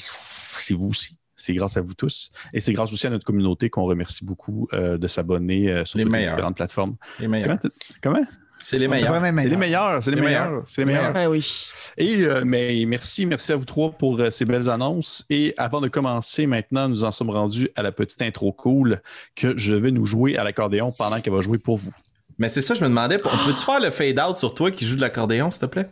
c'est 0.57 0.73
vous 0.73 0.89
aussi. 0.89 1.15
C'est 1.35 1.53
grâce 1.53 1.77
à 1.77 1.81
vous 1.81 1.93
tous. 1.93 2.31
Et 2.53 2.59
c'est 2.59 2.73
grâce 2.73 2.91
aussi 2.91 3.07
à 3.07 3.09
notre 3.09 3.25
communauté 3.25 3.69
qu'on 3.69 3.85
remercie 3.85 4.25
beaucoup 4.25 4.67
euh, 4.73 4.97
de 4.97 5.07
s'abonner 5.07 5.71
euh, 5.71 5.85
sur 5.85 5.97
Les 5.97 6.03
toutes 6.03 6.13
les 6.13 6.23
différentes 6.23 6.55
plateformes. 6.55 6.97
Les 7.19 7.29
meilleurs. 7.29 7.57
Comment? 8.03 8.25
C'est 8.63 8.77
les 8.77 8.87
meilleurs. 8.87 9.13
C'est 9.13 9.47
les 9.47 9.55
meilleurs. 9.55 10.03
C'est 10.03 10.11
les 10.11 10.21
meilleurs. 10.21 10.63
C'est 10.65 10.81
les 10.81 10.85
meilleurs. 10.85 11.13
Ben 11.13 11.27
oui. 11.27 11.67
Et 11.97 12.21
euh, 12.21 12.43
mais 12.45 12.83
merci, 12.87 13.25
merci 13.25 13.51
à 13.51 13.55
vous 13.55 13.65
trois 13.65 13.91
pour 13.91 14.19
euh, 14.19 14.29
ces 14.29 14.45
belles 14.45 14.69
annonces. 14.69 15.25
Et 15.29 15.53
avant 15.57 15.81
de 15.81 15.87
commencer, 15.87 16.45
maintenant, 16.47 16.87
nous 16.87 17.03
en 17.03 17.11
sommes 17.11 17.29
rendus 17.29 17.69
à 17.75 17.81
la 17.81 17.91
petite 17.91 18.21
intro 18.21 18.51
cool 18.51 19.01
que 19.35 19.57
je 19.57 19.73
vais 19.73 19.91
nous 19.91 20.05
jouer 20.05 20.37
à 20.37 20.43
l'accordéon 20.43 20.91
pendant 20.91 21.19
qu'elle 21.21 21.33
va 21.33 21.41
jouer 21.41 21.57
pour 21.57 21.77
vous. 21.77 21.91
Mais 22.37 22.47
c'est 22.47 22.61
ça, 22.61 22.73
je 22.73 22.81
me 22.81 22.87
demandais, 22.87 23.17
on 23.25 23.45
peut-tu 23.45 23.65
faire 23.65 23.79
le 23.81 23.91
fade-out 23.91 24.37
sur 24.37 24.53
toi 24.53 24.71
qui 24.71 24.85
joue 24.85 24.95
de 24.95 25.01
l'accordéon, 25.01 25.51
s'il 25.51 25.61
te 25.61 25.65
plaît? 25.65 25.87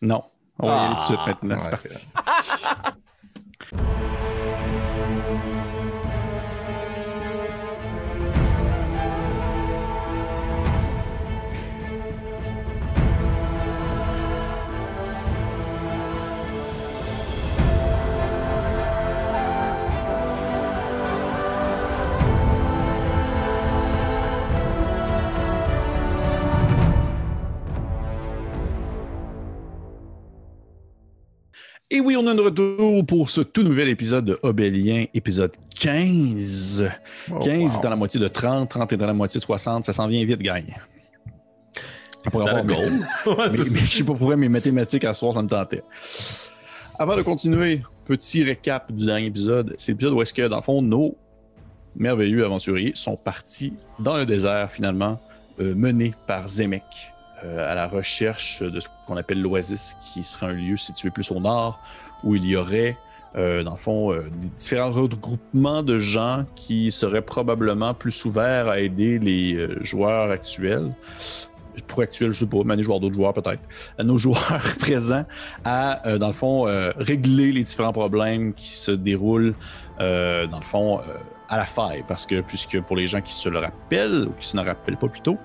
Non. 0.00 0.22
On 0.58 0.66
va 0.66 0.74
y 0.74 0.78
aller 0.86 0.94
tout 0.96 1.00
de 1.00 1.00
suite 1.00 1.18
Ah, 1.20 1.26
maintenant. 1.42 1.58
C'est 1.58 1.66
ouais. 1.66 1.70
parti. 1.70 2.08
Et 31.92 32.00
oui, 32.00 32.16
on 32.16 32.30
est 32.30 32.34
de 32.36 32.40
retour 32.40 33.04
pour 33.04 33.30
ce 33.30 33.40
tout 33.40 33.62
nouvel 33.64 33.88
épisode 33.88 34.24
de 34.24 34.38
Obélien, 34.42 35.06
épisode 35.12 35.50
15. 35.80 36.88
15 37.42 37.80
dans 37.80 37.90
la 37.90 37.96
moitié 37.96 38.20
de 38.20 38.28
30, 38.28 38.68
30 38.70 38.92
est 38.92 38.96
dans 38.96 39.06
la 39.06 39.12
moitié 39.12 39.38
de 39.40 39.44
60. 39.44 39.84
Ça 39.84 39.92
s'en 39.92 40.06
vient 40.06 40.24
vite, 40.24 40.40
gang. 40.40 40.64
Après 42.24 42.40
avoir- 42.48 42.64
goal. 42.64 42.92
Mais, 43.26 43.52
je 43.52 43.90
sais 43.90 44.04
pas 44.04 44.14
pourquoi 44.14 44.36
mes 44.36 44.48
mathématiques 44.48 45.04
à 45.04 45.12
ce 45.12 45.20
soir, 45.20 45.34
ça 45.34 45.42
me 45.42 45.48
tentait. 45.48 45.82
Avant 46.96 47.16
de 47.16 47.22
continuer, 47.22 47.80
petit 48.04 48.44
récap 48.44 48.92
du 48.92 49.06
dernier 49.06 49.26
épisode. 49.26 49.74
C'est 49.76 49.92
l'épisode 49.92 50.12
où 50.12 50.22
est-ce 50.22 50.34
que, 50.34 50.46
dans 50.46 50.56
le 50.58 50.62
fond, 50.62 50.82
nos 50.82 51.16
merveilleux 51.96 52.44
aventuriers 52.44 52.92
sont 52.94 53.16
partis 53.16 53.72
dans 53.98 54.16
le 54.16 54.26
désert, 54.26 54.70
finalement, 54.70 55.18
euh, 55.58 55.74
menés 55.74 56.14
par 56.28 56.46
Zemek, 56.46 56.84
à 57.42 57.74
la 57.74 57.86
recherche 57.86 58.62
de 58.62 58.80
ce 58.80 58.88
qu'on 59.06 59.16
appelle 59.16 59.40
l'Oasis, 59.40 59.96
qui 60.12 60.22
serait 60.22 60.46
un 60.46 60.52
lieu 60.52 60.76
situé 60.76 61.10
plus 61.10 61.30
au 61.30 61.40
nord, 61.40 61.80
où 62.24 62.34
il 62.34 62.44
y 62.44 62.56
aurait, 62.56 62.96
euh, 63.36 63.62
dans 63.62 63.72
le 63.72 63.76
fond, 63.76 64.12
euh, 64.12 64.30
différents 64.56 64.90
regroupements 64.90 65.82
de 65.82 65.98
gens 65.98 66.44
qui 66.54 66.90
seraient 66.90 67.22
probablement 67.22 67.94
plus 67.94 68.24
ouverts 68.24 68.68
à 68.68 68.80
aider 68.80 69.18
les 69.18 69.54
euh, 69.54 69.78
joueurs 69.82 70.30
actuels 70.30 70.92
pour 71.86 72.00
actuel, 72.00 72.32
je 72.32 72.40
sais 72.40 72.46
pas, 72.46 72.82
joueurs 72.82 73.00
d'autres 73.00 73.14
joueurs 73.14 73.32
peut-être, 73.32 73.62
nos 74.02 74.18
joueurs 74.18 74.60
présents 74.78 75.24
à, 75.64 76.06
euh, 76.08 76.18
dans 76.18 76.28
le 76.28 76.32
fond, 76.32 76.66
euh, 76.66 76.92
régler 76.96 77.52
les 77.52 77.62
différents 77.62 77.92
problèmes 77.92 78.54
qui 78.54 78.70
se 78.70 78.90
déroulent, 78.90 79.54
euh, 80.00 80.46
dans 80.46 80.58
le 80.58 80.64
fond, 80.64 80.98
euh, 80.98 81.02
à 81.50 81.58
la 81.58 81.66
faille. 81.66 82.04
Parce 82.08 82.24
que, 82.24 82.40
puisque 82.40 82.80
pour 82.80 82.96
les 82.96 83.06
gens 83.06 83.20
qui 83.20 83.34
se 83.34 83.48
le 83.48 83.58
rappellent, 83.58 84.28
ou 84.28 84.32
qui 84.40 84.46
se 84.48 84.56
ne 84.56 84.62
rappellent 84.64 84.96
pas 84.96 85.08
plutôt, 85.08 85.36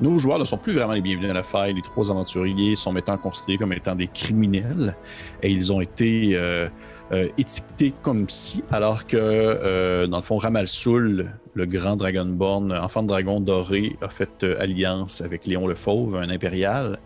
nos 0.00 0.18
joueurs 0.18 0.38
ne 0.38 0.44
sont 0.44 0.58
plus 0.58 0.72
vraiment 0.72 0.92
les 0.92 1.00
bienvenus 1.00 1.30
à 1.30 1.34
la 1.34 1.42
faille. 1.42 1.72
Les 1.72 1.82
trois 1.82 2.10
aventuriers 2.10 2.76
sont 2.76 2.92
maintenant 2.92 3.16
considérés 3.16 3.58
comme 3.58 3.72
étant 3.72 3.94
des 3.94 4.08
criminels 4.08 4.96
et 5.42 5.50
ils 5.50 5.72
ont 5.72 5.80
été. 5.80 6.36
euh, 6.36 6.68
euh, 7.12 7.28
étiqueté 7.36 7.92
comme 8.00 8.26
si, 8.30 8.62
alors 8.70 9.06
que, 9.06 9.18
euh, 9.18 10.06
dans 10.06 10.16
le 10.16 10.22
fond, 10.22 10.38
Ramalsoul, 10.38 11.30
le 11.52 11.66
grand 11.66 11.96
Dragonborn, 11.96 12.72
enfant 12.72 13.02
de 13.02 13.08
dragon 13.08 13.38
doré, 13.38 13.98
a 14.00 14.08
fait 14.08 14.42
alliance 14.58 15.20
avec 15.20 15.46
Léon 15.46 15.66
le 15.66 15.74
Fauve, 15.74 16.16
un 16.16 16.30
impérial, 16.30 16.98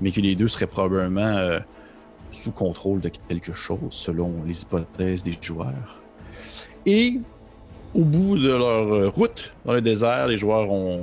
mais 0.00 0.10
que 0.10 0.20
les 0.20 0.34
deux 0.34 0.48
seraient 0.48 0.66
probablement 0.66 1.60
sous 2.32 2.50
contrôle 2.50 3.00
de 3.00 3.10
quelque 3.28 3.52
chose, 3.52 3.78
selon 3.90 4.42
les 4.44 4.62
hypothèses 4.62 5.22
des 5.22 5.38
joueurs. 5.40 6.02
Et 6.84 7.20
au 7.94 8.04
bout 8.04 8.38
de 8.38 8.48
leur 8.48 8.94
euh, 8.94 9.08
route 9.08 9.52
dans 9.64 9.72
le 9.72 9.80
désert, 9.80 10.26
les 10.26 10.36
joueurs 10.36 10.70
ont 10.70 11.00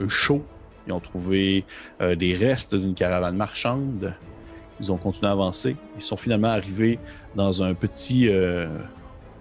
eu 0.00 0.08
chaud. 0.08 0.44
Ils 0.86 0.92
ont 0.92 1.00
trouvé 1.00 1.64
euh, 2.00 2.14
des 2.14 2.34
restes 2.34 2.74
d'une 2.74 2.94
caravane 2.94 3.36
marchande. 3.36 4.14
Ils 4.80 4.92
ont 4.92 4.96
continué 4.96 5.28
à 5.28 5.32
avancer. 5.32 5.76
Ils 5.96 6.02
sont 6.02 6.16
finalement 6.16 6.48
arrivés 6.48 6.98
dans 7.36 7.62
un 7.62 7.74
petit, 7.74 8.28
euh, 8.28 8.66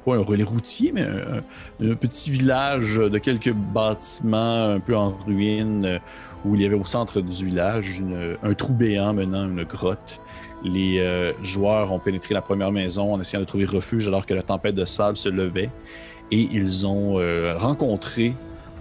pas 0.05 0.15
un 0.15 0.19
relais 0.19 0.43
routier, 0.43 0.91
mais 0.93 1.01
un, 1.01 1.95
petit 1.95 2.29
village 2.29 2.98
de 2.98 3.17
quelques 3.17 3.51
bâtiments 3.51 4.74
un 4.74 4.79
peu 4.79 4.95
en 4.95 5.10
ruine, 5.10 6.00
où 6.45 6.55
il 6.55 6.62
y 6.62 6.65
avait 6.65 6.75
au 6.75 6.86
centre 6.86 7.19
du 7.19 7.45
village 7.45 8.01
un 8.43 8.53
trou 8.53 8.74
béant 8.74 9.13
menant 9.13 9.41
à 9.41 9.45
une 9.45 9.63
grotte. 9.63 10.22
Les 10.63 11.33
joueurs 11.41 11.91
ont 11.91 12.00
pénétré 12.00 12.33
la 12.33 12.41
première 12.41 12.72
maison 12.72 13.13
en 13.13 13.19
essayant 13.19 13.41
de 13.41 13.48
trouver 13.48 13.65
refuge 13.65 14.07
alors 14.07 14.25
que 14.25 14.33
la 14.33 14.43
tempête 14.43 14.75
de 14.75 14.86
sable 14.86 15.17
se 15.17 15.29
levait. 15.29 15.72
Et 16.34 16.50
ils 16.52 16.88
ont 16.88 17.20
euh, 17.20 17.56
rencontré 17.56 18.34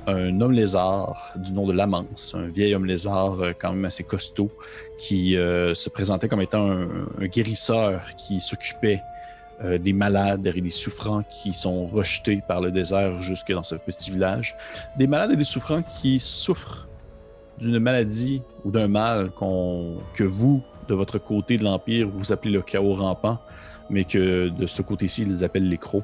un 0.06 0.40
homme 0.40 0.52
lézard 0.52 1.34
du 1.36 1.52
nom 1.52 1.66
de 1.66 1.74
Lamance, 1.74 2.34
un 2.34 2.48
vieil 2.48 2.74
homme 2.74 2.86
lézard 2.86 3.42
euh, 3.42 3.52
quand 3.52 3.74
même 3.74 3.84
assez 3.84 4.04
costaud, 4.04 4.50
qui 4.96 5.36
euh, 5.36 5.74
se 5.74 5.90
présentait 5.90 6.28
comme 6.28 6.40
étant 6.40 6.70
un, 6.70 7.26
guérisseur 7.26 8.00
qui 8.16 8.40
s'occupait 8.40 9.02
des 9.78 9.92
malades 9.92 10.46
et 10.46 10.60
des 10.62 10.70
souffrants 10.70 11.22
qui 11.22 11.52
sont 11.52 11.86
rejetés 11.86 12.42
par 12.48 12.62
le 12.62 12.70
désert 12.70 13.20
jusque 13.20 13.52
dans 13.52 13.62
ce 13.62 13.74
petit 13.74 14.10
village. 14.10 14.56
Des 14.96 15.06
malades 15.06 15.32
et 15.32 15.36
des 15.36 15.44
souffrants 15.44 15.82
qui 15.82 16.18
souffrent 16.20 16.88
d'une 17.58 17.78
maladie 17.78 18.40
ou 18.64 18.70
d'un 18.70 18.88
mal 18.88 19.30
que 20.14 20.24
vous, 20.24 20.62
de 20.88 20.94
votre 20.94 21.18
côté 21.18 21.58
de 21.58 21.64
l'Empire, 21.64 22.08
vous 22.08 22.32
appelez 22.32 22.50
le 22.50 22.62
chaos 22.62 22.94
rampant, 22.94 23.38
mais 23.90 24.04
que 24.04 24.48
de 24.48 24.66
ce 24.66 24.80
côté-ci, 24.80 25.22
ils 25.22 25.44
appellent 25.44 25.68
les 25.68 25.78
crocs, 25.78 26.02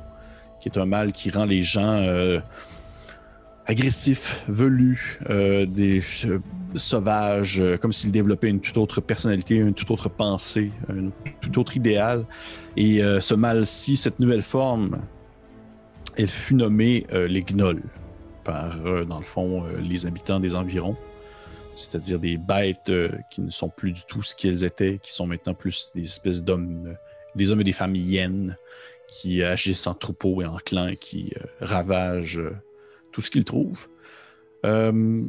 qui 0.60 0.68
est 0.68 0.78
un 0.78 0.86
mal 0.86 1.12
qui 1.12 1.30
rend 1.30 1.44
les 1.44 1.62
gens 1.62 1.94
euh, 1.94 2.40
agressifs, 3.66 4.44
velus, 4.48 5.18
euh, 5.28 5.66
des 5.66 6.00
euh, 6.24 6.38
sauvages, 6.74 7.62
comme 7.80 7.92
s'ils 7.92 8.12
développaient 8.12 8.50
une 8.50 8.60
toute 8.60 8.76
autre 8.76 9.00
personnalité, 9.00 9.54
une 9.56 9.74
toute 9.74 9.90
autre 9.90 10.08
pensée, 10.08 10.72
un 10.88 11.10
tout 11.40 11.58
autre 11.58 11.76
idéal. 11.76 12.24
Et 12.76 13.00
ce 13.20 13.34
mal-ci, 13.34 13.96
cette 13.96 14.20
nouvelle 14.20 14.42
forme, 14.42 14.98
elle 16.16 16.28
fut 16.28 16.54
nommée 16.54 17.06
les 17.12 17.42
gnolls 17.42 17.82
par, 18.44 18.76
dans 19.06 19.18
le 19.18 19.24
fond, 19.24 19.64
les 19.80 20.06
habitants 20.06 20.40
des 20.40 20.54
environs. 20.54 20.96
C'est-à-dire 21.74 22.20
des 22.20 22.36
bêtes 22.36 22.92
qui 23.30 23.40
ne 23.40 23.50
sont 23.50 23.68
plus 23.68 23.92
du 23.92 24.02
tout 24.06 24.22
ce 24.22 24.36
qu'elles 24.36 24.62
étaient, 24.62 25.00
qui 25.02 25.12
sont 25.12 25.26
maintenant 25.26 25.54
plus 25.54 25.90
des 25.94 26.02
espèces 26.02 26.44
d'hommes, 26.44 26.96
des 27.34 27.50
hommes 27.50 27.62
et 27.62 27.64
des 27.64 27.72
femmes 27.72 27.96
hyènes 27.96 28.56
qui 29.08 29.42
agissent 29.42 29.86
en 29.86 29.94
troupeau 29.94 30.42
et 30.42 30.46
en 30.46 30.58
clan 30.58 30.86
et 30.86 30.96
qui 30.96 31.32
euh, 31.36 31.46
ravagent 31.60 32.38
euh, 32.38 32.54
tout 33.10 33.22
ce 33.22 33.30
qu'ils 33.30 33.44
trouvent. 33.44 33.88
Euh, 34.64 35.22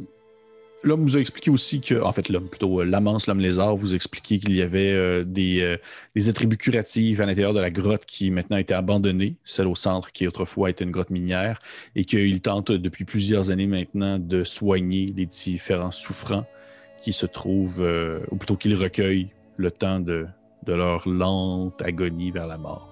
L'homme 0.82 1.02
vous 1.02 1.18
a 1.18 1.20
expliqué 1.20 1.50
aussi 1.50 1.82
que, 1.82 2.00
en 2.00 2.10
fait, 2.10 2.30
l'homme 2.30 2.48
plutôt, 2.48 2.82
l'amance, 2.82 3.26
l'homme 3.26 3.40
lézard, 3.40 3.76
vous 3.76 3.92
a 3.92 3.94
expliqué 3.94 4.38
qu'il 4.38 4.56
y 4.56 4.62
avait 4.62 5.26
des, 5.26 5.78
attributs 6.26 6.56
curatifs 6.56 7.20
à 7.20 7.26
l'intérieur 7.26 7.52
de 7.52 7.60
la 7.60 7.70
grotte 7.70 8.06
qui 8.06 8.30
maintenant 8.30 8.56
a 8.56 8.60
été 8.62 8.72
abandonnée, 8.72 9.36
celle 9.44 9.66
au 9.66 9.74
centre 9.74 10.10
qui 10.10 10.26
autrefois 10.26 10.70
était 10.70 10.84
une 10.84 10.90
grotte 10.90 11.10
minière, 11.10 11.58
et 11.96 12.06
qu'il 12.06 12.40
tente 12.40 12.72
depuis 12.72 13.04
plusieurs 13.04 13.50
années 13.50 13.66
maintenant 13.66 14.18
de 14.18 14.42
soigner 14.42 15.12
les 15.14 15.26
différents 15.26 15.90
souffrants 15.90 16.46
qui 16.98 17.12
se 17.12 17.26
trouvent, 17.26 17.86
ou 18.30 18.36
plutôt 18.36 18.56
qu'ils 18.56 18.74
recueillent 18.74 19.28
le 19.58 19.70
temps 19.70 20.00
de 20.00 20.26
leur 20.66 21.06
lente 21.06 21.82
agonie 21.82 22.30
vers 22.30 22.46
la 22.46 22.56
mort. 22.56 22.89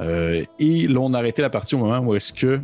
Euh, 0.00 0.44
et 0.58 0.86
là, 0.88 1.00
on 1.00 1.12
a 1.14 1.18
arrêté 1.18 1.42
la 1.42 1.50
partie 1.50 1.74
au 1.74 1.78
moment 1.78 1.98
où 2.00 2.14
est-ce 2.14 2.32
que 2.32 2.60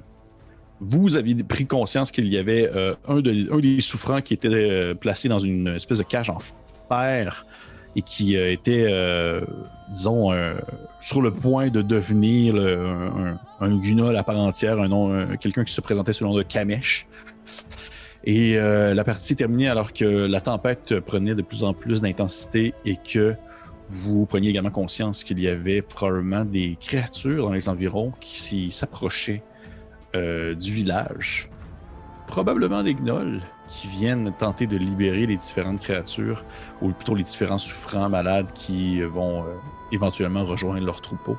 vous 0.80 1.16
aviez 1.16 1.34
pris 1.42 1.66
conscience 1.66 2.10
qu'il 2.10 2.26
y 2.28 2.38
avait 2.38 2.70
euh, 2.74 2.94
un, 3.08 3.20
de- 3.20 3.52
un 3.52 3.58
des 3.58 3.80
souffrants 3.80 4.20
qui 4.20 4.34
était 4.34 4.48
euh, 4.50 4.94
placé 4.94 5.28
dans 5.28 5.38
une 5.38 5.68
espèce 5.68 5.98
de 5.98 6.02
cage 6.04 6.30
en 6.30 6.38
fer 6.88 7.46
et 7.94 8.02
qui 8.02 8.34
était, 8.36 8.92
disons, 9.90 10.30
sur 11.00 11.22
le 11.22 11.30
point 11.30 11.70
de 11.70 11.80
devenir 11.80 12.54
un, 12.56 13.38
un, 13.60 13.66
un 13.66 13.76
guignol 13.78 14.14
à 14.18 14.22
part 14.22 14.36
entière, 14.38 14.78
un 14.78 15.36
quelqu'un 15.38 15.64
qui 15.64 15.72
se 15.72 15.80
présentait 15.80 16.12
sous 16.12 16.24
le 16.24 16.28
nom 16.30 16.36
de 16.36 16.42
Kamesh. 16.42 17.06
Et 18.24 18.58
la 18.58 19.02
partie 19.02 19.34
terminée 19.34 19.68
alors 19.68 19.94
que 19.94 20.04
la 20.26 20.42
tempête 20.42 21.00
prenait 21.00 21.34
de 21.34 21.40
plus 21.40 21.64
en 21.64 21.72
plus 21.72 22.02
d'intensité 22.02 22.74
et 22.84 22.96
que 22.96 23.34
vous 23.88 24.26
preniez 24.26 24.50
également 24.50 24.70
conscience 24.70 25.22
qu'il 25.22 25.38
y 25.38 25.48
avait 25.48 25.82
probablement 25.82 26.44
des 26.44 26.76
créatures 26.80 27.46
dans 27.46 27.52
les 27.52 27.68
environs 27.68 28.12
qui 28.20 28.70
s'approchaient 28.70 29.42
euh, 30.14 30.54
du 30.54 30.72
village. 30.72 31.50
Probablement 32.26 32.82
des 32.82 32.94
gnolls 32.94 33.40
qui 33.68 33.86
viennent 33.88 34.32
tenter 34.38 34.66
de 34.66 34.76
libérer 34.76 35.26
les 35.26 35.36
différentes 35.36 35.80
créatures, 35.80 36.44
ou 36.82 36.90
plutôt 36.90 37.14
les 37.14 37.22
différents 37.24 37.58
souffrants 37.58 38.08
malades 38.08 38.52
qui 38.52 39.00
vont 39.02 39.42
euh, 39.42 39.46
éventuellement 39.92 40.44
rejoindre 40.44 40.84
leur 40.84 41.00
troupeau. 41.00 41.36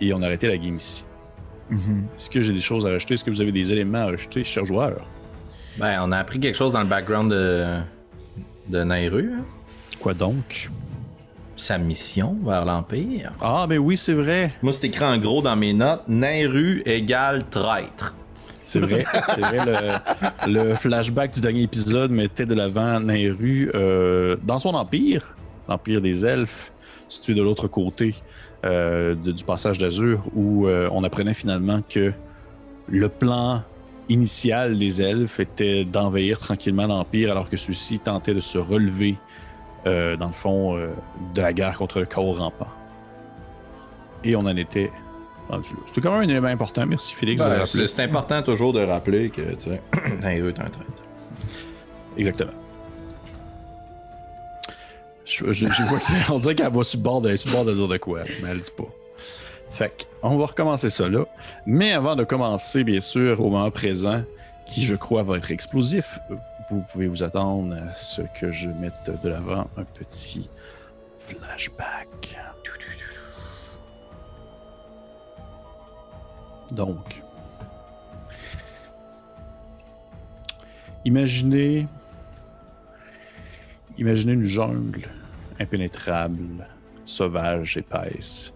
Et 0.00 0.12
on 0.12 0.22
a 0.22 0.26
arrêté 0.26 0.46
la 0.48 0.58
game 0.58 0.76
ici. 0.76 1.04
Mhm. 1.70 2.06
Est-ce 2.16 2.30
que 2.30 2.40
j'ai 2.40 2.52
des 2.52 2.60
choses 2.60 2.86
à 2.86 2.90
rajouter? 2.90 3.14
Est-ce 3.14 3.24
que 3.24 3.30
vous 3.30 3.40
avez 3.40 3.52
des 3.52 3.72
éléments 3.72 3.98
à 3.98 4.06
rajouter, 4.06 4.44
chers 4.44 4.64
joueurs? 4.64 5.04
Ben, 5.78 6.00
on 6.02 6.12
a 6.12 6.18
appris 6.18 6.40
quelque 6.40 6.56
chose 6.56 6.72
dans 6.72 6.82
le 6.82 6.88
background 6.88 7.30
de, 7.30 7.80
de 8.68 8.82
Nairu. 8.84 9.32
hein? 9.34 9.44
Quoi 10.00 10.14
donc? 10.14 10.70
Sa 11.58 11.76
mission 11.76 12.36
vers 12.44 12.64
l'Empire? 12.64 13.32
Ah, 13.40 13.66
ben 13.68 13.78
oui, 13.78 13.96
c'est 13.96 14.12
vrai. 14.14 14.52
Moi, 14.62 14.72
c'est 14.72 14.86
écrit 14.86 15.04
en 15.04 15.18
gros 15.18 15.42
dans 15.42 15.56
mes 15.56 15.72
notes 15.74 16.04
Nairu 16.08 16.82
égale 16.86 17.44
traître. 17.50 18.14
C'est 18.68 18.80
vrai. 18.80 19.02
c'est 19.34 19.40
vrai. 19.40 19.60
Le, 20.46 20.52
le 20.68 20.74
flashback 20.74 21.32
du 21.32 21.40
dernier 21.40 21.62
épisode 21.62 22.10
mettait 22.10 22.44
de 22.44 22.52
l'avant 22.54 23.00
Nairu 23.00 23.70
euh, 23.74 24.36
dans 24.44 24.58
son 24.58 24.74
empire, 24.74 25.34
l'empire 25.70 26.02
des 26.02 26.26
elfes, 26.26 26.70
situé 27.08 27.32
de 27.32 27.42
l'autre 27.42 27.66
côté 27.66 28.14
euh, 28.66 29.14
de- 29.14 29.32
du 29.32 29.42
passage 29.42 29.78
d'Azur, 29.78 30.20
où 30.36 30.66
euh, 30.68 30.86
on 30.92 31.02
apprenait 31.02 31.32
finalement 31.32 31.80
que 31.88 32.12
le 32.88 33.08
plan 33.08 33.62
initial 34.10 34.78
des 34.78 35.00
elfes 35.00 35.40
était 35.40 35.86
d'envahir 35.86 36.38
tranquillement 36.38 36.86
l'empire, 36.86 37.30
alors 37.30 37.48
que 37.48 37.56
ceux-ci 37.56 37.98
tentaient 37.98 38.34
de 38.34 38.40
se 38.40 38.58
relever, 38.58 39.16
euh, 39.88 40.16
dans 40.16 40.26
le 40.26 40.32
fond, 40.32 40.76
euh, 40.76 40.88
de 41.34 41.40
la 41.40 41.52
guerre 41.52 41.76
contre 41.76 42.00
le 42.00 42.06
chaos 42.06 42.32
rampant. 42.32 42.68
Et 44.24 44.36
on 44.36 44.40
en 44.40 44.56
était 44.56 44.90
rendu 45.48 45.70
là. 45.74 45.80
C'était 45.86 46.00
quand 46.00 46.12
même 46.12 46.28
un 46.28 46.30
élément 46.30 46.48
important. 46.48 46.86
Merci 46.86 47.14
Félix. 47.14 47.42
Ben, 47.42 47.64
c'est 47.64 47.86
c'est 47.86 48.02
important 48.02 48.42
toujours 48.42 48.72
de 48.72 48.84
rappeler 48.84 49.30
que, 49.30 49.54
tu 49.54 49.70
sais, 49.70 49.82
Nairu 50.22 50.48
est 50.48 50.60
un 50.60 50.68
traître. 50.70 51.02
Exactement. 52.16 52.52
Je, 55.24 55.52
je, 55.52 55.66
je 55.66 55.82
vois 55.82 56.00
qu'on 56.26 56.38
dirait 56.40 56.54
qu'elle 56.54 56.72
va 56.72 56.82
sur 56.82 56.98
le 56.98 57.02
bord 57.02 57.20
de, 57.20 57.36
sur 57.36 57.50
le 57.50 57.54
bord 57.54 57.64
de 57.64 57.74
dire 57.74 57.88
de 57.88 57.96
quoi, 57.98 58.20
mais 58.42 58.48
elle 58.50 58.60
dit 58.60 58.70
pas. 58.76 58.88
Fait 59.70 60.08
on 60.22 60.36
va 60.36 60.46
recommencer 60.46 60.90
ça 60.90 61.08
là. 61.08 61.24
Mais 61.66 61.92
avant 61.92 62.16
de 62.16 62.24
commencer, 62.24 62.82
bien 62.82 63.00
sûr, 63.00 63.40
au 63.40 63.50
moment 63.50 63.70
présent, 63.70 64.22
qui 64.68 64.84
je 64.84 64.94
crois 64.94 65.22
va 65.22 65.38
être 65.38 65.50
explosif, 65.50 66.20
vous 66.70 66.82
pouvez 66.82 67.08
vous 67.08 67.22
attendre 67.22 67.74
à 67.74 67.94
ce 67.94 68.22
que 68.38 68.52
je 68.52 68.68
mette 68.68 69.10
de 69.22 69.28
l'avant 69.28 69.68
un 69.76 69.84
petit 69.84 70.48
flashback. 71.18 72.38
Donc, 76.72 77.22
imaginez, 81.06 81.88
imaginez 83.96 84.34
une 84.34 84.44
jungle 84.44 85.08
impénétrable, 85.58 86.66
sauvage, 87.06 87.78
épaisse. 87.78 88.52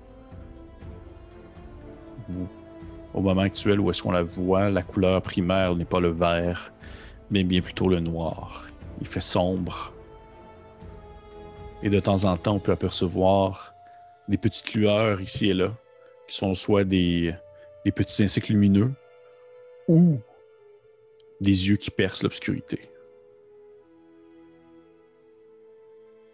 Au 3.15 3.21
moment 3.21 3.43
actuel 3.43 3.81
où 3.81 3.91
est-ce 3.91 4.03
qu'on 4.03 4.13
la 4.13 4.23
voit, 4.23 4.71
la 4.71 4.83
couleur 4.83 5.21
primaire 5.23 5.77
n'est 5.77 5.85
pas 5.85 6.01
le 6.01 6.11
vert, 6.11 6.73
mais 7.31 7.45
bien 7.45 7.61
plutôt 7.61 7.89
le 7.89 8.01
noir. 8.01 8.67
Il 9.01 9.07
fait 9.07 9.21
sombre. 9.21 9.93
Et 11.83 11.91
de 11.91 12.01
temps 12.01 12.25
en 12.25 12.37
temps, 12.37 12.55
on 12.55 12.61
peut 12.61 12.73
apercevoir 12.73 13.75
des 14.29 14.39
petites 14.39 14.73
lueurs 14.75 15.21
ici 15.21 15.49
et 15.49 15.55
là, 15.55 15.75
qui 16.29 16.37
sont 16.37 16.55
soit 16.55 16.85
des, 16.85 17.35
des 17.85 17.93
petits 17.93 18.23
insectes 18.23 18.49
lumineux 18.49 18.93
ou 19.89 20.19
des 21.41 21.69
yeux 21.69 21.77
qui 21.77 21.91
percent 21.91 22.23
l'obscurité. 22.23 22.81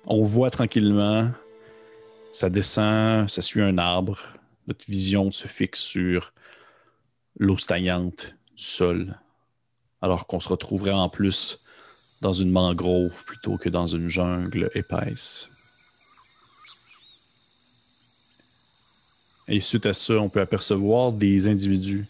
On 0.07 0.23
voit 0.23 0.51
tranquillement 0.51 1.31
Ça 2.33 2.51
descend, 2.51 3.29
ça 3.29 3.43
suit 3.43 3.63
un 3.63 3.79
arbre. 3.79 4.19
Notre 4.67 4.85
vision 4.87 5.31
se 5.33 5.49
fixe 5.49 5.81
sur 5.81 6.33
l'eau 7.39 7.57
stagnante 7.57 8.35
du 8.57 8.65
sol, 8.65 9.19
alors 10.03 10.27
qu'on 10.27 10.41
se 10.41 10.49
retrouverait 10.49 10.91
en 10.91 11.09
plus 11.09 11.59
dans 12.21 12.33
une 12.33 12.51
mangrove 12.51 13.25
plutôt 13.25 13.57
que 13.57 13.69
dans 13.69 13.87
une 13.87 14.09
jungle 14.09 14.71
épaisse. 14.75 15.49
Et 19.47 19.61
suite 19.61 19.87
à 19.87 19.95
ça, 19.95 20.15
on 20.15 20.29
peut 20.29 20.41
apercevoir 20.41 21.13
des 21.13 21.49
individus 21.49 22.07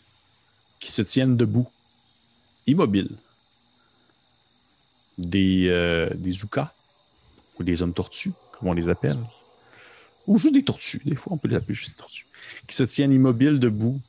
qui 0.81 0.91
se 0.91 1.03
tiennent 1.03 1.37
debout, 1.37 1.69
immobiles. 2.67 3.17
Des, 5.19 5.67
euh, 5.69 6.09
des 6.15 6.45
oukas, 6.45 6.73
ou 7.59 7.65
des 7.65 7.83
hommes 7.83 7.93
tortues, 7.93 8.33
comme 8.53 8.69
on 8.69 8.73
les 8.73 8.89
appelle. 8.89 9.19
Ou 10.27 10.39
juste 10.39 10.55
des 10.55 10.63
tortues, 10.63 11.03
des 11.05 11.17
fois 11.17 11.33
on 11.33 11.39
peut 11.39 11.49
les 11.49 11.57
appeler 11.57 11.75
juste 11.75 11.93
des 11.93 11.99
tortues. 11.99 12.27
Qui 12.67 12.77
se 12.77 12.85
tiennent 12.85 13.13
immobiles 13.13 13.59
debout, 13.59 14.01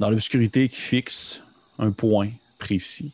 dans 0.00 0.08
l'obscurité 0.08 0.68
qui 0.70 0.80
fixe 0.80 1.42
un 1.78 1.92
point 1.92 2.30
précis. 2.58 3.12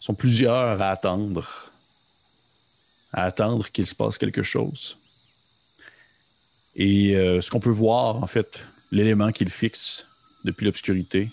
Ils 0.00 0.04
sont 0.04 0.14
plusieurs 0.14 0.80
à 0.80 0.90
attendre, 0.90 1.70
à 3.12 3.24
attendre 3.24 3.68
qu'il 3.68 3.86
se 3.86 3.94
passe 3.94 4.16
quelque 4.16 4.44
chose. 4.44 4.96
Et 6.76 7.16
euh, 7.16 7.40
ce 7.40 7.50
qu'on 7.50 7.60
peut 7.60 7.68
voir, 7.68 8.22
en 8.22 8.28
fait, 8.28 8.60
l'élément 8.92 9.32
qu'il 9.32 9.50
fixe 9.50 10.06
depuis 10.44 10.64
l'obscurité, 10.64 11.30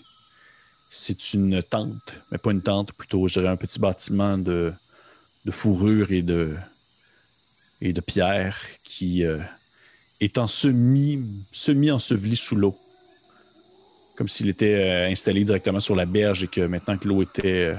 c'est 0.90 1.32
une 1.32 1.62
tente, 1.62 2.14
mais 2.32 2.38
pas 2.38 2.50
une 2.50 2.62
tente, 2.62 2.92
plutôt, 2.92 3.28
je 3.28 3.34
dirais, 3.34 3.52
un 3.52 3.56
petit 3.56 3.78
bâtiment 3.78 4.36
de, 4.36 4.72
de 5.44 5.50
fourrure 5.52 6.10
et 6.10 6.22
de, 6.22 6.56
et 7.80 7.92
de 7.92 8.00
pierre 8.00 8.58
qui 8.82 9.24
euh, 9.24 9.38
est 10.18 10.38
en 10.38 10.48
semi, 10.48 11.24
semi 11.52 11.92
enseveli 11.92 12.36
sous 12.36 12.56
l'eau. 12.56 12.76
Comme 14.20 14.28
s'il 14.28 14.50
était 14.50 14.74
euh, 14.74 15.08
installé 15.10 15.44
directement 15.44 15.80
sur 15.80 15.96
la 15.96 16.04
berge 16.04 16.42
et 16.42 16.46
que 16.46 16.60
maintenant 16.60 16.98
que 16.98 17.08
l'eau 17.08 17.22
était 17.22 17.74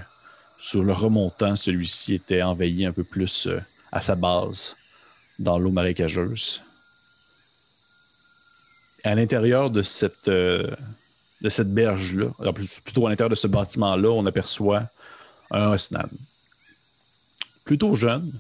sur 0.58 0.82
le 0.82 0.92
remontant, 0.92 1.56
celui-ci 1.56 2.16
était 2.16 2.42
envahi 2.42 2.84
un 2.84 2.92
peu 2.92 3.04
plus 3.04 3.48
à 3.92 4.02
sa 4.02 4.16
base 4.16 4.76
dans 5.38 5.60
l'eau 5.60 5.70
marécageuse 5.70 6.64
à 9.04 9.14
l'intérieur 9.14 9.70
de 9.70 9.84
cette, 9.84 10.30
euh, 10.30 10.76
berge-là, 11.64 12.32
plutôt 12.84 13.06
à 13.06 13.12
l'intérieur 13.12 13.30
de 13.30 13.36
ce 13.36 13.46
bâtiment-là, 13.46 14.10
on 14.10 14.26
aperçoit 14.26 14.88
un 15.52 15.68
Osnan. 15.68 16.10
Plutôt 17.66 17.94
jeune. 17.94 18.34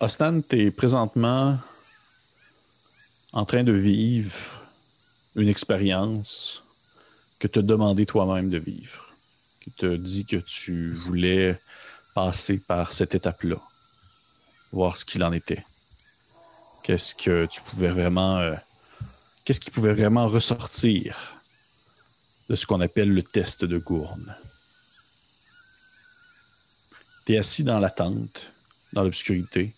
Osnan, 0.00 0.42
tu 0.42 0.72
présentement 0.72 1.56
en 3.32 3.44
train 3.44 3.62
de 3.62 3.72
vivre 3.72 4.55
une 5.36 5.48
expérience 5.48 6.64
que 7.38 7.46
tu 7.46 7.58
as 7.58 7.62
demandé 7.62 8.06
toi-même 8.06 8.48
de 8.48 8.58
vivre, 8.58 9.14
qui 9.60 9.70
te 9.70 9.94
dit 9.94 10.24
que 10.24 10.36
tu 10.36 10.92
voulais 10.92 11.60
passer 12.14 12.58
par 12.58 12.94
cette 12.94 13.14
étape-là, 13.14 13.60
voir 14.72 14.96
ce 14.96 15.04
qu'il 15.04 15.22
en 15.22 15.32
était. 15.32 15.64
Qu'est-ce 16.82 17.14
que 17.14 17.46
tu 17.46 17.60
pouvais 17.60 17.88
vraiment. 17.88 18.38
Euh, 18.38 18.54
qu'est-ce 19.44 19.60
qui 19.60 19.70
pouvait 19.70 19.92
vraiment 19.92 20.26
ressortir 20.26 21.34
de 22.48 22.56
ce 22.56 22.64
qu'on 22.64 22.80
appelle 22.80 23.12
le 23.12 23.22
test 23.22 23.64
de 23.64 23.76
Gourne? 23.76 24.34
Tu 27.26 27.34
es 27.34 27.38
assis 27.38 27.64
dans 27.64 27.80
la 27.80 27.90
tente, 27.90 28.50
dans 28.94 29.02
l'obscurité. 29.02 29.74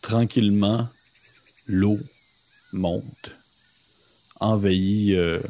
Tranquillement, 0.00 0.88
l'eau 1.66 1.98
monte, 2.72 3.32
envahit 4.40 5.14
euh, 5.14 5.40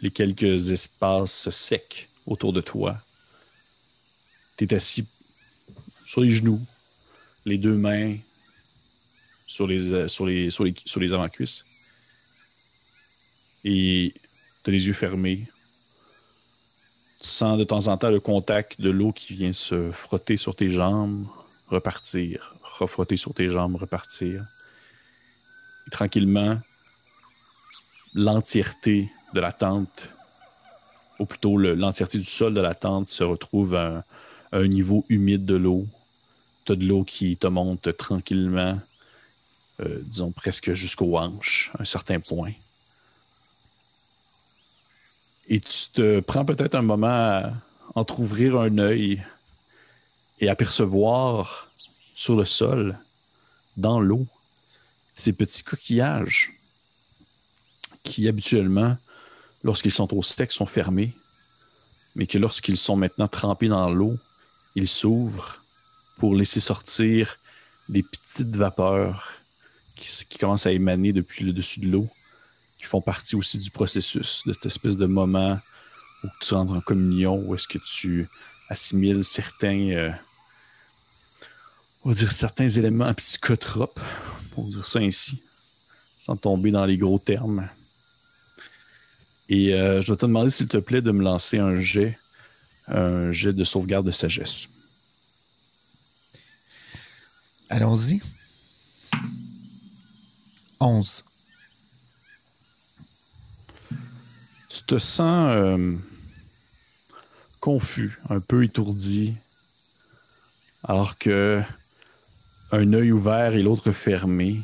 les 0.00 0.10
quelques 0.10 0.70
espaces 0.70 1.50
secs 1.50 2.08
autour 2.26 2.52
de 2.52 2.60
toi. 2.60 2.96
Tu 4.56 4.64
es 4.64 4.74
assis 4.74 5.06
sur 6.06 6.20
les 6.20 6.30
genoux, 6.30 6.60
les 7.44 7.58
deux 7.58 7.76
mains 7.76 8.16
sur 9.46 9.66
les, 9.66 9.92
euh, 9.92 10.08
sur 10.08 10.26
les, 10.26 10.50
sur 10.50 10.64
les, 10.64 10.74
sur 10.84 11.00
les 11.00 11.12
avant-cuisses. 11.12 11.64
Et 13.64 14.14
tu 14.62 14.70
as 14.70 14.72
les 14.72 14.86
yeux 14.86 14.92
fermés. 14.92 15.48
Tu 17.20 17.28
sens 17.28 17.58
de 17.58 17.64
temps 17.64 17.88
en 17.88 17.96
temps 17.96 18.10
le 18.10 18.20
contact 18.20 18.80
de 18.80 18.90
l'eau 18.90 19.12
qui 19.12 19.34
vient 19.34 19.52
se 19.52 19.90
frotter 19.92 20.36
sur 20.36 20.54
tes 20.54 20.70
jambes, 20.70 21.26
repartir, 21.68 22.54
refrotter 22.62 23.16
sur 23.16 23.34
tes 23.34 23.50
jambes, 23.50 23.76
repartir. 23.76 24.44
Et 25.86 25.90
tranquillement, 25.90 26.58
l'entièreté 28.14 29.10
de 29.34 29.40
la 29.40 29.52
tente, 29.52 30.08
ou 31.18 31.26
plutôt 31.26 31.56
l'entièreté 31.56 32.18
du 32.18 32.24
sol 32.24 32.54
de 32.54 32.60
la 32.60 32.74
tente 32.74 33.08
se 33.08 33.24
retrouve 33.24 33.74
à 33.74 34.04
un, 34.52 34.66
niveau 34.66 35.04
humide 35.08 35.44
de 35.44 35.54
l'eau. 35.54 35.86
Tu 36.64 36.72
as 36.72 36.76
de 36.76 36.84
l'eau 36.84 37.04
qui 37.04 37.36
te 37.36 37.46
monte 37.46 37.96
tranquillement 37.96 38.78
euh, 39.80 40.00
disons 40.02 40.30
presque 40.30 40.72
jusqu'aux 40.74 41.16
hanches, 41.16 41.70
à 41.78 41.82
un 41.82 41.84
certain 41.86 42.20
point. 42.20 42.52
Et 45.48 45.60
tu 45.60 45.88
te 45.94 46.20
prends 46.20 46.44
peut-être 46.44 46.74
un 46.74 46.82
moment 46.82 47.06
à 47.06 47.52
entr'ouvrir 47.94 48.58
un 48.58 48.76
œil 48.78 49.22
et 50.40 50.48
apercevoir 50.48 51.70
sur 52.14 52.36
le 52.36 52.44
sol, 52.44 52.98
dans 53.76 54.00
l'eau, 54.00 54.26
ces 55.14 55.32
petits 55.32 55.64
coquillages 55.64 56.52
qui 58.02 58.28
habituellement, 58.28 58.96
lorsqu'ils 59.62 59.92
sont 59.92 60.12
au 60.14 60.22
sec, 60.22 60.52
sont 60.52 60.66
fermés, 60.66 61.14
mais 62.14 62.26
que 62.26 62.38
lorsqu'ils 62.38 62.76
sont 62.76 62.96
maintenant 62.96 63.28
trempés 63.28 63.68
dans 63.68 63.90
l'eau, 63.90 64.16
ils 64.74 64.88
s'ouvrent 64.88 65.62
pour 66.18 66.34
laisser 66.34 66.60
sortir 66.60 67.38
des 67.88 68.02
petites 68.02 68.54
vapeurs 68.54 69.32
qui, 69.96 70.38
commencent 70.38 70.66
à 70.66 70.72
émaner 70.72 71.12
depuis 71.12 71.44
le 71.44 71.52
dessus 71.52 71.80
de 71.80 71.88
l'eau, 71.88 72.08
qui 72.78 72.84
font 72.84 73.00
partie 73.00 73.36
aussi 73.36 73.58
du 73.58 73.70
processus, 73.70 74.42
de 74.46 74.52
cette 74.52 74.66
espèce 74.66 74.96
de 74.96 75.06
moment 75.06 75.58
où 76.24 76.28
tu 76.40 76.54
rentres 76.54 76.72
en 76.72 76.80
communion, 76.80 77.36
où 77.36 77.54
est-ce 77.54 77.68
que 77.68 77.78
tu 77.78 78.28
assimiles 78.68 79.24
certains, 79.24 79.90
euh, 79.90 80.10
on 82.04 82.10
va 82.10 82.14
dire 82.14 82.32
certains 82.32 82.68
éléments 82.68 83.12
psychotropes, 83.14 84.00
pour 84.52 84.66
dire 84.68 84.84
ça 84.84 85.00
ainsi, 85.00 85.42
sans 86.18 86.36
tomber 86.36 86.70
dans 86.70 86.86
les 86.86 86.96
gros 86.96 87.18
termes. 87.18 87.68
Et 89.50 89.74
euh, 89.74 90.00
je 90.00 90.12
vais 90.12 90.16
te 90.16 90.26
demander, 90.26 90.48
s'il 90.48 90.68
te 90.68 90.76
plaît, 90.76 91.02
de 91.02 91.10
me 91.10 91.24
lancer 91.24 91.58
un 91.58 91.80
jet, 91.80 92.16
un 92.86 93.32
jet 93.32 93.52
de 93.52 93.64
sauvegarde 93.64 94.06
de 94.06 94.12
sagesse. 94.12 94.68
Allons-y. 97.68 98.22
11. 100.78 101.24
Tu 104.68 104.82
te 104.86 104.98
sens 104.98 105.50
euh, 105.52 105.96
confus, 107.58 108.20
un 108.28 108.38
peu 108.38 108.62
étourdi, 108.62 109.34
alors 110.84 111.18
que 111.18 111.60
un 112.70 112.92
œil 112.92 113.10
ouvert 113.10 113.54
et 113.54 113.64
l'autre 113.64 113.90
fermé. 113.90 114.62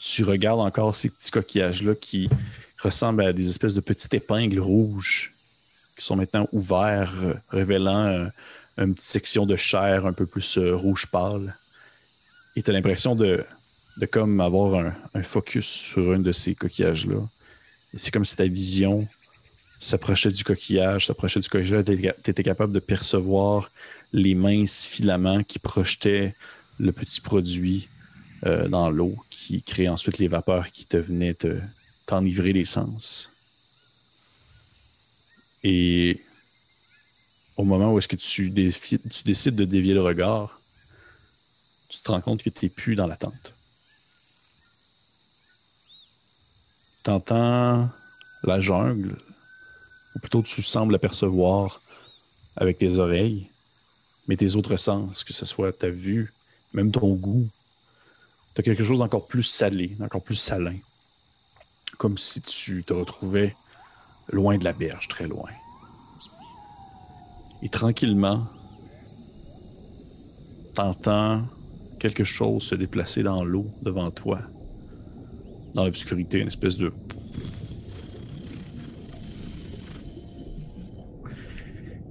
Tu 0.00 0.24
regardes 0.24 0.58
encore 0.58 0.96
ces 0.96 1.10
petits 1.10 1.30
coquillages-là 1.30 1.94
qui 1.94 2.28
ressemblent 2.82 3.24
à 3.24 3.32
des 3.32 3.48
espèces 3.48 3.74
de 3.74 3.80
petites 3.80 4.12
épingles 4.14 4.60
rouges 4.60 5.32
qui 5.96 6.04
sont 6.04 6.16
maintenant 6.16 6.48
ouverts, 6.52 7.14
euh, 7.22 7.34
révélant 7.50 8.06
euh, 8.06 8.26
une 8.78 8.94
petite 8.94 9.06
section 9.06 9.46
de 9.46 9.56
chair 9.56 10.06
un 10.06 10.12
peu 10.12 10.26
plus 10.26 10.58
rouge 10.58 11.06
pâle. 11.06 11.54
Et 12.56 12.62
tu 12.62 12.70
as 12.70 12.72
l'impression 12.72 13.14
de 13.14 13.44
de 13.96 14.06
comme 14.06 14.40
avoir 14.40 14.92
un, 15.14 15.22
focus 15.22 15.66
sur 15.66 16.12
un 16.12 16.18
de 16.18 16.32
ces 16.32 16.54
coquillages-là. 16.54 17.20
C'est 17.94 18.10
comme 18.10 18.24
si 18.24 18.36
ta 18.36 18.46
vision 18.46 19.06
s'approchait 19.80 20.30
du 20.30 20.44
coquillage, 20.44 21.06
s'approchait 21.06 21.40
du 21.40 21.48
coquillage, 21.48 21.84
tu 21.84 22.30
étais 22.30 22.42
capable 22.42 22.72
de 22.72 22.78
percevoir 22.78 23.70
les 24.12 24.34
minces 24.34 24.86
filaments 24.86 25.42
qui 25.42 25.58
projetaient 25.58 26.34
le 26.78 26.92
petit 26.92 27.20
produit 27.20 27.88
euh, 28.46 28.68
dans 28.68 28.90
l'eau, 28.90 29.16
qui 29.30 29.62
créait 29.62 29.88
ensuite 29.88 30.18
les 30.18 30.28
vapeurs 30.28 30.70
qui 30.70 30.86
te 30.86 30.96
venaient 30.96 31.36
t'enivrer 32.12 32.52
les 32.52 32.66
sens. 32.66 33.30
Et 35.64 36.20
au 37.56 37.64
moment 37.64 37.94
où 37.94 37.98
est-ce 37.98 38.08
que 38.08 38.16
tu, 38.16 38.52
tu 38.52 39.22
décides 39.24 39.56
de 39.56 39.64
dévier 39.64 39.94
le 39.94 40.02
regard, 40.02 40.60
tu 41.88 42.00
te 42.00 42.10
rends 42.10 42.20
compte 42.20 42.42
que 42.42 42.50
tu 42.50 42.66
n'es 42.66 42.68
plus 42.68 42.96
dans 42.96 43.06
la 43.06 43.16
tente. 43.16 43.54
t'entends 47.02 47.88
la 48.44 48.60
jungle, 48.60 49.16
ou 50.14 50.18
plutôt 50.20 50.42
tu 50.42 50.62
sembles 50.62 50.94
apercevoir 50.94 51.80
avec 52.56 52.78
tes 52.78 52.98
oreilles, 52.98 53.48
mais 54.28 54.36
tes 54.36 54.54
autres 54.54 54.76
sens, 54.76 55.24
que 55.24 55.32
ce 55.32 55.46
soit 55.46 55.72
ta 55.72 55.88
vue, 55.88 56.32
même 56.74 56.92
ton 56.92 57.14
goût, 57.14 57.48
tu 58.54 58.60
as 58.60 58.62
quelque 58.62 58.84
chose 58.84 58.98
d'encore 58.98 59.26
plus 59.26 59.42
salé, 59.42 59.88
d'encore 59.98 60.22
plus 60.22 60.36
salin. 60.36 60.76
Comme 61.98 62.18
si 62.18 62.40
tu 62.40 62.82
te 62.84 62.92
retrouvais 62.92 63.54
loin 64.30 64.58
de 64.58 64.64
la 64.64 64.72
berge, 64.72 65.08
très 65.08 65.26
loin. 65.26 65.50
Et 67.62 67.68
tranquillement, 67.68 68.46
t'entends 70.74 71.42
quelque 72.00 72.24
chose 72.24 72.64
se 72.64 72.74
déplacer 72.74 73.22
dans 73.22 73.44
l'eau 73.44 73.66
devant 73.82 74.10
toi. 74.10 74.40
Dans 75.74 75.84
l'obscurité, 75.84 76.38
une 76.38 76.48
espèce 76.48 76.76
de 76.76 76.92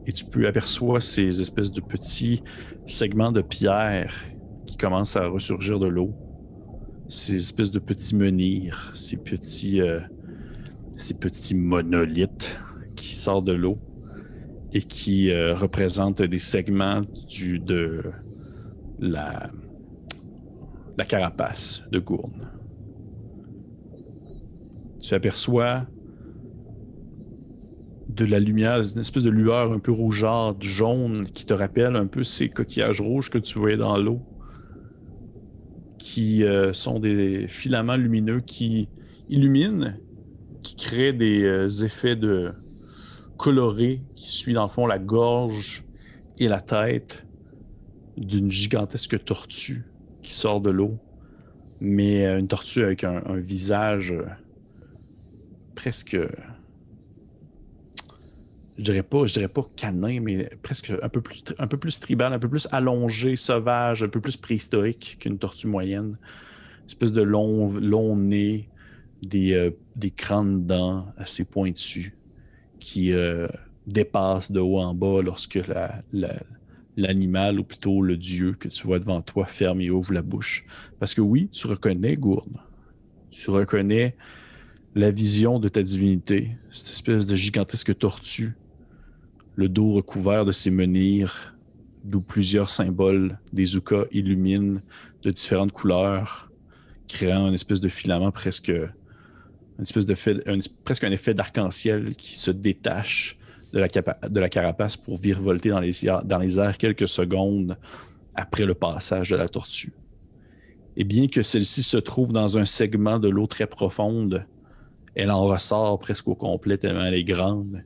et 0.07 0.13
tu 0.13 0.25
peux 0.25 0.47
apercevoir 0.47 1.01
ces 1.01 1.41
espèces 1.41 1.71
de 1.71 1.81
petits 1.81 2.43
segments 2.87 3.31
de 3.31 3.41
pierre 3.41 4.13
qui 4.65 4.75
commencent 4.75 5.15
à 5.15 5.27
ressurgir 5.27 5.79
de 5.79 5.87
l'eau. 5.87 6.13
Ces 7.11 7.35
espèces 7.35 7.71
de 7.71 7.79
petits 7.79 8.15
menhirs, 8.15 8.93
ces 8.95 9.17
petits, 9.17 9.81
euh, 9.81 9.99
ces 10.95 11.13
petits 11.13 11.55
monolithes 11.55 12.57
qui 12.95 13.17
sortent 13.17 13.43
de 13.43 13.51
l'eau 13.51 13.77
et 14.71 14.79
qui 14.79 15.29
euh, 15.29 15.53
représentent 15.53 16.21
des 16.21 16.37
segments 16.37 17.01
du, 17.27 17.59
de 17.59 18.01
la, 18.97 19.51
la 20.97 21.03
carapace 21.03 21.83
de 21.91 21.99
Gourne. 21.99 22.49
Tu 25.01 25.13
aperçois 25.13 25.87
de 28.07 28.23
la 28.23 28.39
lumière, 28.39 28.77
une 28.77 29.01
espèce 29.01 29.25
de 29.25 29.31
lueur 29.31 29.73
un 29.73 29.79
peu 29.79 29.91
rougeâtre, 29.91 30.61
jaune, 30.61 31.25
qui 31.25 31.43
te 31.43 31.53
rappelle 31.53 31.97
un 31.97 32.07
peu 32.07 32.23
ces 32.23 32.47
coquillages 32.47 33.01
rouges 33.01 33.29
que 33.29 33.37
tu 33.37 33.59
voyais 33.59 33.75
dans 33.75 33.97
l'eau, 33.97 34.21
qui 36.01 36.43
euh, 36.43 36.73
sont 36.73 36.99
des 36.99 37.47
filaments 37.47 37.95
lumineux 37.95 38.39
qui 38.41 38.89
illuminent, 39.29 39.93
qui 40.63 40.75
créent 40.75 41.13
des 41.13 41.43
euh, 41.43 41.69
effets 41.83 42.15
de 42.15 42.53
colorés 43.37 44.01
qui 44.15 44.29
suivent 44.29 44.55
dans 44.55 44.63
le 44.63 44.69
fond 44.69 44.87
la 44.87 44.97
gorge 44.97 45.83
et 46.39 46.47
la 46.47 46.59
tête 46.59 47.25
d'une 48.17 48.49
gigantesque 48.49 49.23
tortue 49.23 49.85
qui 50.23 50.33
sort 50.33 50.59
de 50.59 50.71
l'eau, 50.71 50.97
mais 51.79 52.25
euh, 52.25 52.39
une 52.39 52.47
tortue 52.47 52.83
avec 52.83 53.03
un 53.03 53.21
visage 53.35 54.13
presque 55.75 56.17
je 58.81 58.85
dirais 58.85 59.03
pas, 59.03 59.27
je 59.27 59.33
dirais 59.33 59.47
pas 59.47 59.63
canin, 59.75 60.19
mais 60.21 60.49
presque 60.63 60.91
un 61.03 61.09
peu 61.09 61.21
plus, 61.21 61.43
un 61.59 61.67
peu 61.67 61.77
plus 61.77 61.99
tribal, 61.99 62.33
un 62.33 62.39
peu 62.39 62.49
plus 62.49 62.67
allongé, 62.71 63.35
sauvage, 63.35 64.01
un 64.01 64.07
peu 64.07 64.19
plus 64.19 64.37
préhistorique 64.37 65.17
qu'une 65.19 65.37
tortue 65.37 65.67
moyenne. 65.67 66.17
Une 66.79 66.85
espèce 66.87 67.13
de 67.13 67.21
long, 67.21 67.71
long 67.73 68.15
nez, 68.15 68.69
des, 69.21 69.53
euh, 69.53 69.69
des 69.95 70.09
grandes 70.09 70.65
dents 70.65 71.05
assez 71.15 71.45
pointues 71.45 72.17
qui 72.79 73.13
euh, 73.13 73.47
dépassent 73.85 74.51
de 74.51 74.59
haut 74.59 74.79
en 74.79 74.95
bas 74.95 75.21
lorsque 75.21 75.59
l'animal, 76.97 77.59
ou 77.59 77.63
plutôt 77.63 78.01
le 78.01 78.17
dieu 78.17 78.53
que 78.53 78.67
tu 78.67 78.87
vois 78.87 78.97
devant 78.97 79.21
toi, 79.21 79.45
ferme 79.45 79.81
et 79.81 79.91
ouvre 79.91 80.11
la 80.11 80.23
bouche. 80.23 80.65
Parce 80.97 81.13
que 81.13 81.21
oui, 81.21 81.49
tu 81.49 81.67
reconnais 81.67 82.15
Gourne. 82.15 82.57
Tu 83.29 83.51
reconnais 83.51 84.15
la 84.95 85.11
vision 85.11 85.59
de 85.59 85.67
ta 85.69 85.83
divinité, 85.83 86.57
cette 86.71 86.89
espèce 86.89 87.27
de 87.27 87.35
gigantesque 87.35 87.95
tortue 87.95 88.55
le 89.55 89.69
dos 89.69 89.91
recouvert 89.93 90.45
de 90.45 90.51
ces 90.51 90.71
menhirs, 90.71 91.55
d'où 92.03 92.21
plusieurs 92.21 92.69
symboles 92.69 93.39
des 93.53 93.75
Uka 93.75 94.05
illuminent 94.11 94.81
de 95.23 95.31
différentes 95.31 95.71
couleurs, 95.71 96.51
créant 97.07 97.47
une 97.47 97.53
espèce 97.53 97.81
de 97.81 97.89
filament 97.89 98.31
presque, 98.31 98.71
espèce 99.81 100.05
de 100.05 100.15
un, 100.47 100.59
presque 100.83 101.03
un 101.03 101.11
effet 101.11 101.33
d'arc-en-ciel 101.33 102.15
qui 102.15 102.37
se 102.37 102.51
détache 102.51 103.37
de 103.73 103.79
la, 103.79 103.87
de 103.87 104.39
la 104.39 104.49
carapace 104.49 104.97
pour 104.97 105.17
virevolter 105.17 105.69
dans 105.69 105.79
les, 105.79 105.91
dans 106.23 106.37
les 106.39 106.59
airs 106.59 106.77
quelques 106.77 107.07
secondes 107.07 107.77
après 108.35 108.65
le 108.65 108.73
passage 108.73 109.29
de 109.29 109.35
la 109.35 109.47
tortue. 109.47 109.93
Et 110.97 111.03
bien 111.03 111.27
que 111.27 111.41
celle-ci 111.41 111.83
se 111.83 111.97
trouve 111.97 112.33
dans 112.33 112.57
un 112.57 112.65
segment 112.65 113.19
de 113.19 113.29
l'eau 113.29 113.47
très 113.47 113.67
profonde, 113.67 114.45
elle 115.15 115.31
en 115.31 115.45
ressort 115.45 115.99
presque 115.99 116.27
au 116.27 116.35
complet 116.35 116.77
tellement 116.77 117.03
elle 117.03 117.13
est 117.13 117.23
grande 117.23 117.83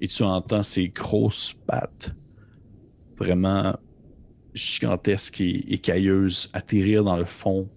et 0.00 0.08
tu 0.08 0.22
entends 0.22 0.62
ces 0.62 0.88
grosses 0.88 1.54
pattes 1.66 2.14
vraiment 3.18 3.76
gigantesques 4.54 5.40
et, 5.40 5.78
cailleuses 5.78 6.48
atterrir 6.52 7.04
dans 7.04 7.16
le 7.16 7.24
fond, 7.24 7.68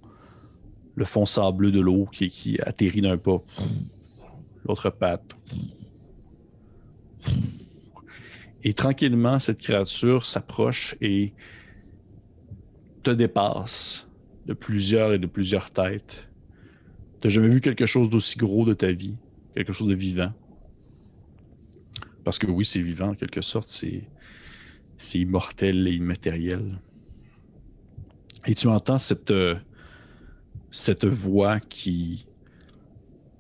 le 0.96 1.06
fond 1.06 1.26
sableux 1.26 1.72
de 1.72 1.82
l'eau 1.82 2.08
qui, 2.12 2.30
qui 2.30 2.60
atterrit 2.62 3.02
d'un 3.02 3.18
pas. 3.18 3.44
L'autre 4.66 4.90
patte. 4.90 5.36
Et 8.64 8.74
tranquillement, 8.74 9.40
cette 9.40 9.62
créature 9.62 10.26
s'approche 10.26 10.96
et 11.02 11.34
te 13.04 13.12
dépasse 13.12 14.08
de 14.46 14.54
plusieurs 14.54 15.12
et 15.12 15.20
de 15.20 15.28
plusieurs 15.28 15.70
têtes. 15.70 16.30
Tu 17.20 17.28
n'as 17.28 17.34
jamais 17.34 17.50
vu 17.50 17.60
quelque 17.60 17.86
chose 17.86 18.10
d'aussi 18.10 18.38
gros 18.38 18.66
de 18.66 18.74
ta 18.74 18.92
vie, 18.92 19.18
quelque 19.54 19.74
chose 19.74 19.88
de 19.88 19.96
vivant. 19.96 20.32
Parce 22.24 22.40
que 22.40 22.48
oui, 22.48 22.66
c'est 22.66 22.82
vivant 22.82 23.10
en 23.10 23.16
quelque 23.16 23.42
sorte, 23.42 23.68
c'est, 23.68 24.08
immortel 25.14 25.88
et 25.88 25.94
immatériel. 25.94 26.80
Et 28.46 28.56
tu 28.56 28.68
entends 28.68 28.98
euh, 29.32 29.56
cette 30.72 31.06
voix 31.06 31.60
qui 31.60 32.26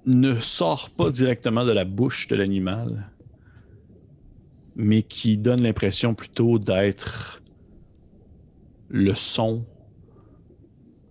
ne 0.06 0.38
sort 0.40 0.90
pas 0.90 1.10
directement 1.10 1.66
de 1.66 1.72
la 1.72 1.86
bouche 1.86 2.28
de 2.28 2.36
l'animal, 2.36 3.10
mais 4.76 5.04
qui 5.04 5.38
donne 5.38 5.62
l'impression 5.62 6.14
plutôt 6.14 6.60
d'être 6.60 7.42
le 8.90 9.16
son 9.16 9.66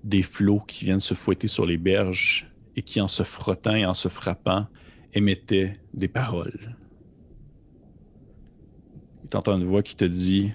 des 0.05 0.23
flots 0.23 0.61
qui 0.61 0.85
viennent 0.85 1.01
se 1.01 1.15
fouetter 1.15 1.49
sur 1.49 1.65
les 1.65 1.79
berges 1.79 2.51
et 2.77 2.83
qui, 2.83 3.01
en 3.01 3.09
se 3.09 3.23
frottant 3.23 3.75
et 3.75 3.87
en 3.87 3.95
se 3.95 4.09
frappant, 4.09 4.67
émettaient 5.15 5.75
des 5.95 6.09
paroles 6.09 6.77
entends 9.37 9.57
une 9.57 9.67
voix 9.67 9.83
qui 9.83 9.97
te 9.97 10.05
dit 10.05 10.53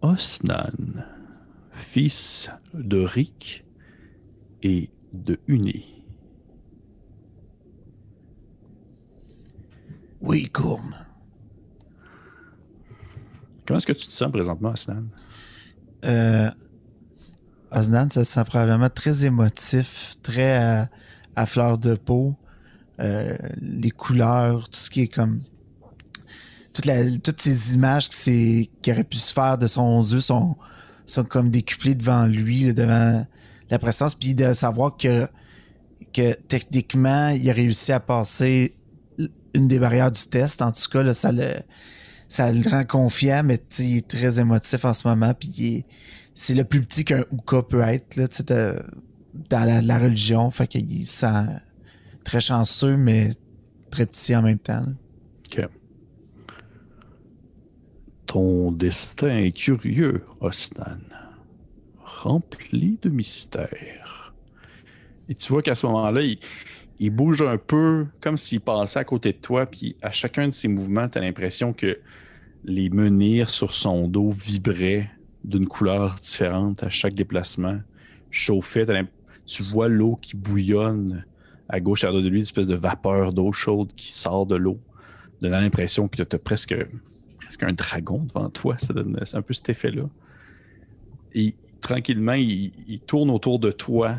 Osnan, 0.00 1.04
fils 1.70 2.50
de 2.74 2.98
Rick 2.98 3.64
et 4.62 4.90
de 5.12 5.38
Uni. 5.46 6.04
Oui, 10.20 10.48
Courme. 10.48 10.94
Comment 13.66 13.76
est-ce 13.76 13.86
que 13.86 13.92
tu 13.92 14.06
te 14.06 14.12
sens 14.12 14.32
présentement, 14.32 14.70
Osnan? 14.70 15.06
Euh, 16.04 16.50
Osnan 17.70 18.10
se 18.10 18.24
sent 18.24 18.44
probablement 18.44 18.90
très 18.90 19.24
émotif, 19.24 20.16
très 20.22 20.88
à 21.36 21.46
fleur 21.46 21.78
de 21.78 21.94
peau. 21.94 22.36
Euh, 23.00 23.36
les 23.60 23.90
couleurs, 23.90 24.68
tout 24.68 24.78
ce 24.78 24.90
qui 24.90 25.02
est 25.02 25.08
comme 25.08 25.40
toute 26.72 26.88
toutes 27.22 27.40
ces 27.40 27.74
images 27.74 28.08
qui, 28.08 28.70
qui 28.80 28.92
auraient 28.92 29.04
pu 29.04 29.18
se 29.18 29.32
faire 29.32 29.58
de 29.58 29.66
son 29.66 30.02
yeux 30.02 30.20
sont, 30.20 30.56
sont 31.06 31.24
comme 31.24 31.50
décuplées 31.50 31.94
devant 31.94 32.26
lui, 32.26 32.72
devant 32.72 33.26
la 33.70 33.78
présence, 33.78 34.14
puis 34.14 34.34
de 34.34 34.52
savoir 34.52 34.96
que, 34.96 35.26
que 36.12 36.34
techniquement, 36.34 37.28
il 37.28 37.48
a 37.48 37.52
réussi 37.52 37.92
à 37.92 38.00
passer 38.00 38.74
une 39.54 39.68
des 39.68 39.78
barrières 39.78 40.10
du 40.10 40.22
test. 40.26 40.62
En 40.62 40.72
tout 40.72 40.88
cas, 40.90 41.02
là, 41.02 41.12
ça, 41.12 41.32
le, 41.32 41.48
ça 42.28 42.50
le 42.50 42.68
rend 42.68 42.84
confiant, 42.84 43.42
mais 43.44 43.60
il 43.78 43.98
est 43.98 44.08
très 44.08 44.40
émotif 44.40 44.84
en 44.84 44.92
ce 44.92 45.06
moment, 45.06 45.34
puis 45.34 45.84
c'est 46.34 46.54
le 46.54 46.64
plus 46.64 46.80
petit 46.80 47.04
qu'un 47.04 47.24
Ouka 47.30 47.62
peut 47.62 47.82
être 47.82 48.18
dans 49.50 49.64
la, 49.64 49.82
la, 49.82 49.98
religion. 49.98 50.50
Fait 50.50 50.66
qu'il 50.66 51.06
sent 51.06 51.46
très 52.24 52.40
chanceux, 52.40 52.96
mais 52.96 53.30
très 53.90 54.06
petit 54.06 54.34
en 54.34 54.42
même 54.42 54.58
temps. 54.58 54.82
Ton 58.26 58.72
destin 58.72 59.36
est 59.40 59.52
curieux, 59.52 60.24
Osnan. 60.40 61.00
Rempli 62.02 62.98
de 63.02 63.10
mystères. 63.10 64.32
Et 65.28 65.34
tu 65.34 65.52
vois 65.52 65.60
qu'à 65.60 65.74
ce 65.74 65.84
moment-là, 65.86 66.22
il, 66.98 67.10
bouge 67.10 67.42
un 67.42 67.58
peu 67.58 68.06
comme 68.22 68.38
s'il 68.38 68.60
passait 68.60 69.00
à 69.00 69.04
côté 69.04 69.32
de 69.32 69.38
toi, 69.38 69.66
puis 69.66 69.96
à 70.00 70.10
chacun 70.10 70.46
de 70.46 70.52
ses 70.52 70.68
mouvements, 70.68 71.08
tu 71.10 71.18
as 71.18 71.20
l'impression 71.20 71.74
que 71.74 71.98
les 72.64 72.88
menhirs 72.88 73.50
sur 73.50 73.74
son 73.74 74.08
dos 74.08 74.30
vibraient 74.30 75.10
d'une 75.44 75.66
couleur 75.66 76.16
différente 76.18 76.82
à 76.82 76.88
chaque 76.88 77.14
déplacement. 77.14 77.80
Chauffait, 78.30 78.86
tu 79.44 79.62
vois 79.62 79.88
l'eau 79.88 80.16
qui 80.16 80.36
bouillonne 80.36 81.26
à 81.72 81.80
gauche, 81.80 82.04
à 82.04 82.08
droite 82.08 82.22
de 82.22 82.28
lui, 82.28 82.36
une 82.36 82.42
espèce 82.42 82.68
de 82.68 82.76
vapeur 82.76 83.32
d'eau 83.32 83.50
chaude 83.50 83.92
qui 83.96 84.12
sort 84.12 84.46
de 84.46 84.56
l'eau, 84.56 84.78
donnant 85.40 85.60
l'impression 85.60 86.06
que 86.06 86.22
tu 86.22 86.36
as 86.36 86.38
presque, 86.38 86.76
presque 87.38 87.62
un 87.62 87.72
dragon 87.72 88.24
devant 88.28 88.50
toi. 88.50 88.76
C'est 88.78 89.36
un 89.36 89.42
peu 89.42 89.54
cet 89.54 89.70
effet-là. 89.70 90.04
Et 91.34 91.54
tranquillement, 91.80 92.34
il, 92.34 93.00
tourne 93.06 93.30
autour 93.30 93.58
de 93.58 93.70
toi. 93.70 94.16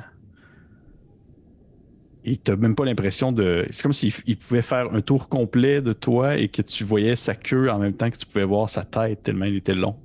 Et 2.26 2.38
tu 2.38 2.50
n'as 2.50 2.58
même 2.58 2.76
pas 2.76 2.86
l'impression 2.86 3.32
de. 3.32 3.68
C'est 3.70 3.84
comme 3.84 3.94
s'il 3.94 4.13
il 4.26 4.38
pouvait 4.38 4.63
faire 4.63 4.92
un 4.92 5.02
tour 5.02 5.30
complet 5.30 5.82
de 5.82 5.94
toi 5.94 6.38
et 6.38 6.48
que 6.48 6.63
tu 6.63 6.84
voyais 6.84 7.16
sa 7.16 7.36
queue 7.36 7.70
en 7.70 7.78
même 7.78 7.94
temps 7.94 8.10
que 8.10 8.18
tu 8.18 8.26
pouvais 8.26 8.46
voir 8.46 8.68
sa 8.68 8.84
tête, 8.84 9.22
tellement 9.22 9.46
il 9.46 9.58
était 9.58 9.76
long. 9.76 9.96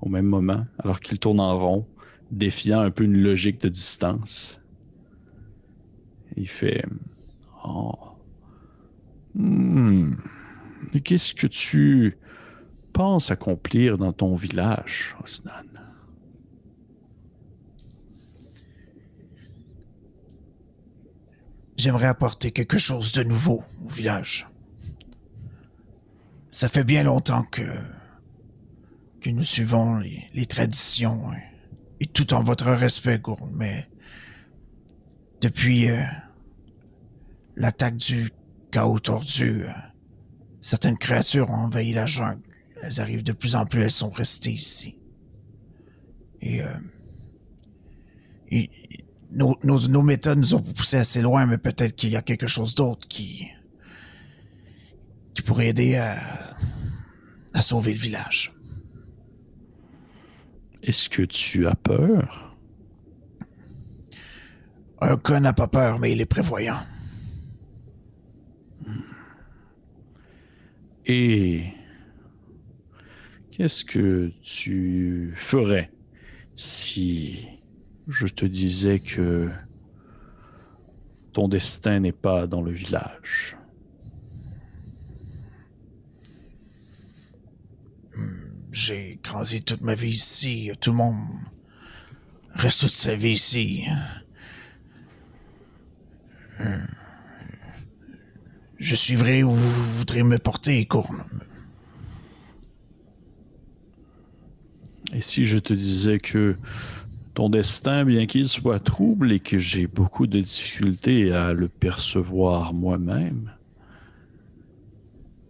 Au 0.00 0.08
même 0.08 0.26
moment, 0.26 0.66
alors 0.80 0.98
qu'il 0.98 1.20
tourne 1.20 1.38
en 1.38 1.56
rond, 1.56 1.86
défiant 2.32 2.80
un 2.80 2.90
peu 2.90 3.04
une 3.04 3.22
logique 3.22 3.60
de 3.60 3.68
distance. 3.68 4.63
Il 6.36 6.48
fait. 6.48 6.84
Oh. 7.64 7.92
Hmm. 9.34 10.14
Qu'est-ce 11.04 11.34
que 11.34 11.46
tu 11.46 12.16
penses 12.92 13.30
accomplir 13.30 13.98
dans 13.98 14.12
ton 14.12 14.36
village, 14.36 15.16
Osnan? 15.22 15.64
J'aimerais 21.76 22.06
apporter 22.06 22.52
quelque 22.52 22.78
chose 22.78 23.12
de 23.12 23.24
nouveau 23.24 23.64
au 23.84 23.88
village. 23.88 24.46
Ça 26.50 26.68
fait 26.68 26.84
bien 26.84 27.02
longtemps 27.02 27.42
que, 27.42 27.62
que 29.20 29.28
nous 29.30 29.42
suivons 29.42 29.98
les, 29.98 30.46
traditions 30.46 31.32
et 31.98 32.06
tout 32.06 32.32
en 32.32 32.44
votre 32.44 32.70
respect, 32.70 33.18
Gourd, 33.18 33.50
mais 33.52 33.88
depuis 35.40 35.90
euh, 35.90 36.04
l'attaque 37.56 37.96
du 37.96 38.30
chaos 38.70 38.98
tordu, 38.98 39.64
certaines 40.60 40.98
créatures 40.98 41.50
ont 41.50 41.54
envahi 41.66 41.92
la 41.92 42.06
jungle. 42.06 42.42
Elles 42.82 43.00
arrivent 43.00 43.24
de 43.24 43.32
plus 43.32 43.54
en 43.54 43.64
plus, 43.66 43.82
elles 43.82 43.90
sont 43.90 44.10
restées 44.10 44.52
ici. 44.52 44.98
Et, 46.40 46.60
euh, 46.62 46.76
et- 48.50 48.70
nos, 49.30 49.56
nos, 49.64 49.88
nos 49.88 50.02
méthodes 50.02 50.38
nous 50.38 50.54
ont 50.54 50.62
poussé 50.62 50.96
assez 50.96 51.20
loin, 51.20 51.44
mais 51.46 51.58
peut-être 51.58 51.96
qu'il 51.96 52.10
y 52.10 52.16
a 52.16 52.22
quelque 52.22 52.46
chose 52.46 52.74
d'autre 52.76 53.08
qui, 53.08 53.48
qui 55.34 55.42
pourrait 55.42 55.68
aider 55.68 55.96
à, 55.96 56.16
à 57.52 57.60
sauver 57.62 57.92
le 57.94 57.98
village. 57.98 58.52
Est-ce 60.82 61.08
que 61.08 61.22
tu 61.22 61.66
as 61.66 61.74
peur? 61.74 62.56
Un 65.00 65.16
cas 65.16 65.40
n'a 65.40 65.52
pas 65.52 65.66
peur, 65.66 65.98
mais 65.98 66.12
il 66.12 66.20
est 66.20 66.26
prévoyant. 66.26 66.78
Et 71.06 71.66
qu'est-ce 73.50 73.84
que 73.84 74.32
tu 74.42 75.34
ferais 75.36 75.90
si 76.56 77.46
je 78.08 78.26
te 78.26 78.46
disais 78.46 79.00
que 79.00 79.50
ton 81.32 81.48
destin 81.48 82.00
n'est 82.00 82.12
pas 82.12 82.46
dans 82.46 82.62
le 82.62 82.72
village? 82.72 83.56
J'ai 88.72 89.20
grandi 89.22 89.62
toute 89.62 89.82
ma 89.82 89.94
vie 89.94 90.10
ici. 90.10 90.72
Tout 90.80 90.90
le 90.90 90.96
monde 90.96 91.16
reste 92.50 92.80
toute 92.80 92.90
sa 92.90 93.14
vie 93.14 93.32
ici. 93.32 93.84
Je 98.84 98.94
suivrai 98.94 99.42
où 99.42 99.50
vous 99.50 99.96
voudrez 99.96 100.22
me 100.22 100.36
porter, 100.36 100.84
Courne. 100.84 101.24
Et 105.14 105.22
si 105.22 105.46
je 105.46 105.58
te 105.58 105.72
disais 105.72 106.18
que 106.18 106.56
ton 107.32 107.48
destin, 107.48 108.04
bien 108.04 108.26
qu'il 108.26 108.46
soit 108.46 108.80
trouble 108.80 109.32
et 109.32 109.40
que 109.40 109.56
j'ai 109.56 109.86
beaucoup 109.86 110.26
de 110.26 110.38
difficultés 110.38 111.32
à 111.32 111.54
le 111.54 111.68
percevoir 111.68 112.74
moi-même, 112.74 113.52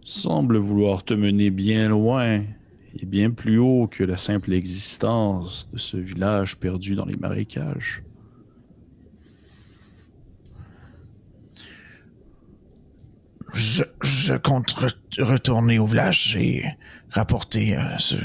semble 0.05 0.55
vouloir 0.55 1.03
te 1.03 1.13
mener 1.13 1.49
bien 1.49 1.89
loin 1.89 2.41
et 2.97 3.05
bien 3.05 3.31
plus 3.31 3.57
haut 3.57 3.89
que 3.91 4.05
la 4.05 4.15
simple 4.15 4.53
existence 4.53 5.69
de 5.73 5.77
ce 5.77 5.97
village 5.97 6.55
perdu 6.55 6.95
dans 6.95 7.05
les 7.05 7.17
marécages. 7.17 8.01
Je, 13.55 13.83
je 14.03 14.33
compte 14.35 14.73
re- 14.75 15.23
retourner 15.23 15.79
au 15.79 15.85
village 15.85 16.35
et 16.37 16.65
rapporter 17.09 17.77
euh, 17.77 17.97
ce, 17.97 18.15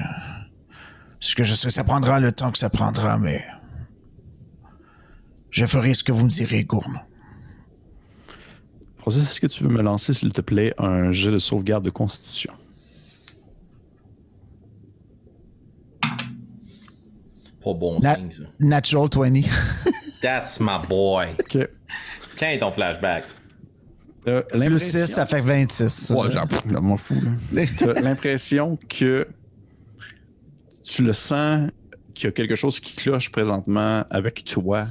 ce 1.21 1.35
que 1.37 1.45
je 1.45 1.55
sais. 1.55 1.71
Ça 1.71 1.85
prendra 1.85 2.19
le 2.21 2.33
temps 2.33 2.51
que 2.51 2.59
ça 2.59 2.69
prendra, 2.69 3.17
mais 3.17 3.45
je 5.51 5.65
ferai 5.67 5.95
ce 5.95 6.03
que 6.03 6.11
vous 6.13 6.25
me 6.25 6.31
direz, 6.31 6.65
Gourne. 6.65 7.01
Francis, 8.99 9.23
est-ce 9.23 9.41
que 9.41 9.47
tu 9.47 9.63
veux 9.63 9.71
me 9.71 9.83
lancer, 9.83 10.13
s'il 10.13 10.33
te 10.33 10.41
plaît, 10.41 10.75
un 10.79 11.11
jet 11.13 11.31
de 11.31 11.39
sauvegarde 11.39 11.85
de 11.85 11.91
constitution? 11.91 12.53
Pas 17.63 17.75
bon 17.75 18.01
Na- 18.01 18.15
signe, 18.17 18.31
ça. 18.33 18.43
Natural 18.59 19.09
20. 19.13 19.43
That's 20.23 20.61
my 20.61 20.79
boy. 20.89 21.29
Ok. 21.39 21.69
Tiens 22.37 22.59
ton 22.59 22.73
flashback. 22.73 23.25
Euh, 24.29 24.43
Plus 24.43 24.59
l'impression- 24.59 25.07
6, 25.07 25.13
ça 25.15 25.27
fait 25.27 25.41
26. 25.41 25.89
ça. 25.89 26.15
Ouais, 26.17 26.29
j'en 26.31 26.47
m'en 26.83 26.97
fous. 26.97 27.15
l'impression 28.03 28.79
que 28.89 29.27
tu 30.85 31.03
le 31.03 31.13
sens 31.13 31.71
qu'il 32.15 32.25
y 32.25 32.29
a 32.29 32.33
quelque 32.33 32.55
chose 32.55 32.81
qui 32.81 32.95
cloche 32.97 33.31
présentement 33.33 34.05
avec 34.11 34.45
toi. 34.45 34.87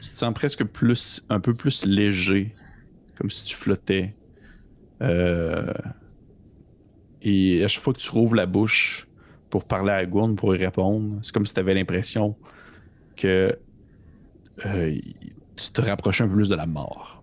Tu 0.00 0.08
te 0.08 0.16
sens 0.16 0.32
presque 0.32 0.64
plus, 0.64 1.22
un 1.28 1.40
peu 1.40 1.52
plus 1.52 1.84
léger, 1.84 2.54
comme 3.18 3.28
si 3.30 3.44
tu 3.44 3.56
flottais. 3.56 4.14
Euh, 5.02 5.72
et 7.22 7.62
à 7.64 7.68
chaque 7.68 7.82
fois 7.82 7.92
que 7.92 7.98
tu 7.98 8.10
rouvres 8.10 8.34
la 8.34 8.46
bouche 8.46 9.06
pour 9.50 9.64
parler 9.64 9.92
à 9.92 10.06
Gourne, 10.06 10.36
pour 10.36 10.54
y 10.54 10.58
répondre, 10.58 11.18
c'est 11.22 11.32
comme 11.32 11.44
si 11.44 11.52
tu 11.52 11.60
avais 11.60 11.74
l'impression 11.74 12.36
que 13.16 13.58
euh, 14.64 14.98
tu 15.56 15.70
te 15.72 15.80
rapprochais 15.82 16.24
un 16.24 16.28
peu 16.28 16.36
plus 16.36 16.48
de 16.48 16.54
la 16.54 16.66
mort. 16.66 17.19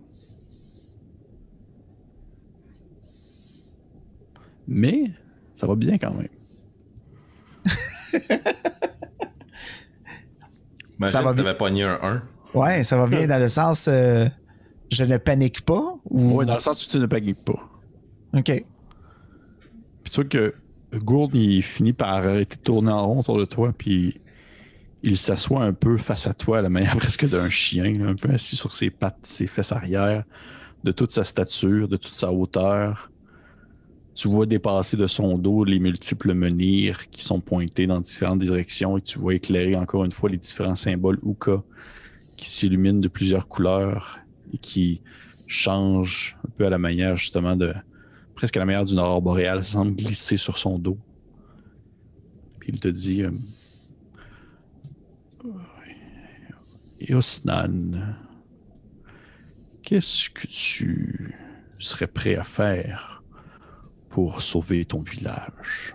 Mais 4.68 5.10
ça 5.54 5.66
va 5.66 5.74
bien 5.74 5.98
quand 5.98 6.14
même. 6.14 6.28
Ça 11.06 11.22
va 11.22 11.32
bien. 11.32 11.54
pogné 11.54 11.84
un 11.84 11.98
1. 12.02 12.22
Ouais, 12.54 12.82
ça 12.82 12.96
va 12.96 13.06
bien 13.06 13.26
dans 13.26 13.38
le 13.38 13.48
sens 13.48 13.86
euh, 13.88 14.26
je 14.90 15.04
ne 15.04 15.16
panique 15.16 15.60
pas 15.64 15.94
ou. 16.10 16.38
Ouais, 16.38 16.46
dans 16.46 16.54
le 16.54 16.60
sens 16.60 16.86
où 16.86 16.90
tu 16.90 16.98
ne 16.98 17.06
paniques 17.06 17.44
pas. 17.44 17.68
Ok. 18.34 18.64
Puis 20.02 20.12
tu 20.12 20.14
vois 20.14 20.24
que 20.24 20.54
Gourde, 20.94 21.34
il 21.34 21.62
finit 21.62 21.92
par 21.92 22.08
arrêter 22.08 22.56
de 22.56 22.62
tourner 22.62 22.90
en 22.90 23.06
rond 23.06 23.20
autour 23.20 23.38
de 23.38 23.44
toi, 23.44 23.72
puis 23.76 24.20
il 25.02 25.16
s'assoit 25.16 25.62
un 25.62 25.72
peu 25.72 25.98
face 25.98 26.26
à 26.26 26.34
toi, 26.34 26.58
à 26.58 26.62
la 26.62 26.68
manière 26.68 26.96
presque 26.98 27.28
d'un 27.28 27.50
chien, 27.50 27.92
là, 27.92 28.06
un 28.06 28.14
peu 28.14 28.30
assis 28.30 28.56
sur 28.56 28.74
ses 28.74 28.90
pattes, 28.90 29.18
ses 29.22 29.46
fesses 29.46 29.72
arrière, 29.72 30.24
de 30.84 30.92
toute 30.92 31.12
sa 31.12 31.24
stature, 31.24 31.88
de 31.88 31.96
toute 31.96 32.14
sa 32.14 32.32
hauteur. 32.32 33.10
Tu 34.18 34.26
vois 34.26 34.46
dépasser 34.46 34.96
de 34.96 35.06
son 35.06 35.38
dos 35.38 35.62
les 35.62 35.78
multiples 35.78 36.34
menhirs 36.34 37.08
qui 37.08 37.22
sont 37.22 37.38
pointés 37.38 37.86
dans 37.86 38.00
différentes 38.00 38.40
directions 38.40 38.98
et 38.98 39.00
tu 39.00 39.16
vois 39.16 39.36
éclairer 39.36 39.76
encore 39.76 40.04
une 40.04 40.10
fois 40.10 40.28
les 40.28 40.38
différents 40.38 40.74
symboles 40.74 41.20
Uka 41.24 41.62
qui 42.36 42.50
s'illuminent 42.50 42.98
de 42.98 43.06
plusieurs 43.06 43.46
couleurs 43.46 44.18
et 44.52 44.58
qui 44.58 45.02
changent 45.46 46.36
un 46.44 46.50
peu 46.50 46.66
à 46.66 46.70
la 46.70 46.78
manière 46.78 47.16
justement 47.16 47.54
de, 47.54 47.72
presque 48.34 48.56
à 48.56 48.58
la 48.58 48.66
manière 48.66 48.84
d'une 48.84 48.98
aurore 48.98 49.22
boréale, 49.22 49.62
semble 49.62 49.94
glisser 49.94 50.36
sur 50.36 50.58
son 50.58 50.80
dos. 50.80 50.98
Puis 52.58 52.70
il 52.72 52.80
te 52.80 52.88
dit 52.88 53.22
euh, 53.22 53.30
Yosnan, 57.00 58.16
qu'est-ce 59.80 60.28
que 60.30 60.48
tu 60.48 61.36
serais 61.78 62.08
prêt 62.08 62.34
à 62.34 62.42
faire? 62.42 63.17
Pour 64.10 64.42
sauver 64.42 64.84
ton 64.84 65.02
village? 65.02 65.94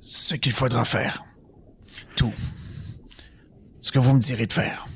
Ce 0.00 0.34
qu'il 0.34 0.52
faudra 0.52 0.84
faire. 0.84 1.24
Tout. 2.16 2.34
Ce 3.80 3.92
que 3.92 3.98
vous 3.98 4.14
me 4.14 4.20
direz 4.20 4.46
de 4.46 4.52
faire. 4.52 4.86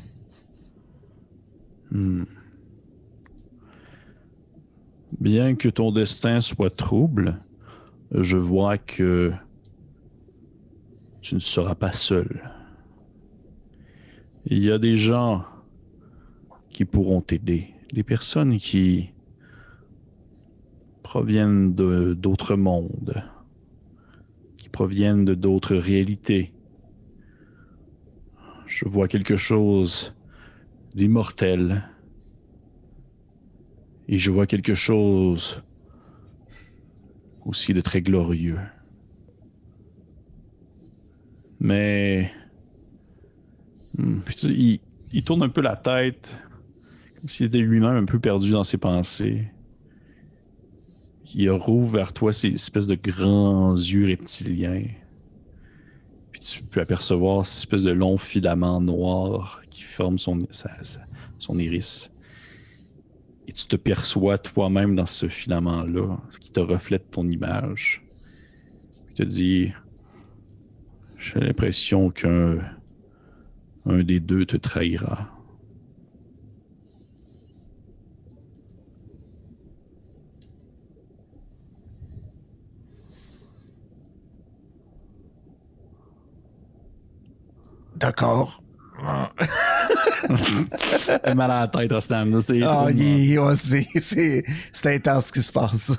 Hmm. 1.91 2.25
Bien 5.21 5.55
que 5.55 5.69
ton 5.69 5.93
destin 5.93 6.41
soit 6.41 6.75
trouble, 6.75 7.41
je 8.13 8.37
vois 8.37 8.79
que 8.79 9.33
tu 11.21 11.35
ne 11.35 11.41
seras 11.41 11.75
pas 11.75 11.93
seul. 11.93 12.53
Il 14.45 14.63
y 14.63 14.71
a 14.71 14.79
des 14.79 14.97
gens 14.97 15.45
qui 16.77 16.85
pourront 16.85 17.23
t'aider, 17.23 17.69
des 17.95 18.03
personnes 18.03 18.59
qui 18.59 19.09
proviennent 21.03 21.73
d'autres 21.73 22.55
mondes, 22.55 23.25
qui 24.59 24.69
proviennent 24.69 25.25
de 25.25 25.33
d'autres 25.33 25.75
réalités. 25.75 26.53
Je 28.67 28.85
vois 28.87 29.09
quelque 29.09 29.37
chose 29.37 30.15
d'immortel. 30.95 31.89
Et 34.07 34.19
je 34.19 34.31
vois 34.31 34.47
quelque 34.47 34.75
chose 34.75 35.63
aussi 37.47 37.73
de 37.73 37.81
très 37.81 38.03
glorieux. 38.03 38.61
Mais 41.59 42.31
hmm, 43.97 44.19
il, 44.43 45.25
tourne 45.25 45.43
un 45.43 45.49
peu 45.49 45.63
la 45.63 45.79
tête, 45.79 46.39
s'il 47.27 47.47
était 47.47 47.59
lui-même 47.59 47.97
un 47.97 48.05
peu 48.05 48.19
perdu 48.19 48.53
dans 48.53 48.65
ses 48.65 48.79
pensées. 48.79 49.49
Il 51.35 51.51
rouvre 51.51 51.97
vers 51.97 52.13
toi 52.13 52.33
ces 52.33 52.49
espèces 52.49 52.87
de 52.87 52.95
grands 52.95 53.75
yeux 53.75 54.07
reptiliens. 54.07 54.85
Puis 56.33 56.41
tu 56.41 56.63
peux 56.63 56.81
apercevoir 56.81 57.45
ces 57.45 57.59
espèces 57.59 57.83
de 57.83 57.91
longs 57.91 58.19
filaments 58.19 58.81
noirs 58.81 59.61
qui 59.71 59.83
forment 59.83 60.19
son, 60.19 60.39
son 61.39 61.59
iris. 61.59 62.11
Et 63.49 63.53
tu 63.53 63.67
te 63.67 63.77
perçois 63.77 64.39
toi-même 64.39 64.97
dans 64.97 65.07
ce 65.07 65.29
filament-là, 65.29 66.19
qui 66.41 66.51
te 66.51 66.61
reflète 66.61 67.11
ton 67.11 67.27
image. 67.27 68.05
Puis 69.07 69.15
te 69.15 69.23
dit 69.23 69.73
J'ai 71.19 71.41
l'impression 71.41 72.11
qu'un 72.11 72.59
un 73.87 74.03
des 74.03 74.21
deux 74.21 74.47
te 74.47 74.57
trahira. 74.57 75.36
D'accord. 87.97 88.63
mal 91.35 91.51
à 91.51 91.61
la 91.61 91.69
tête, 91.69 91.93
c'est 92.01 92.63
Ah, 92.63 92.85
ouais, 93.39 93.57
c'est, 93.57 93.87
c'est, 94.01 94.45
c'est 94.73 94.95
intense 94.95 95.27
ce 95.27 95.33
qui 95.33 95.43
se 95.43 95.53
passe. 95.53 95.93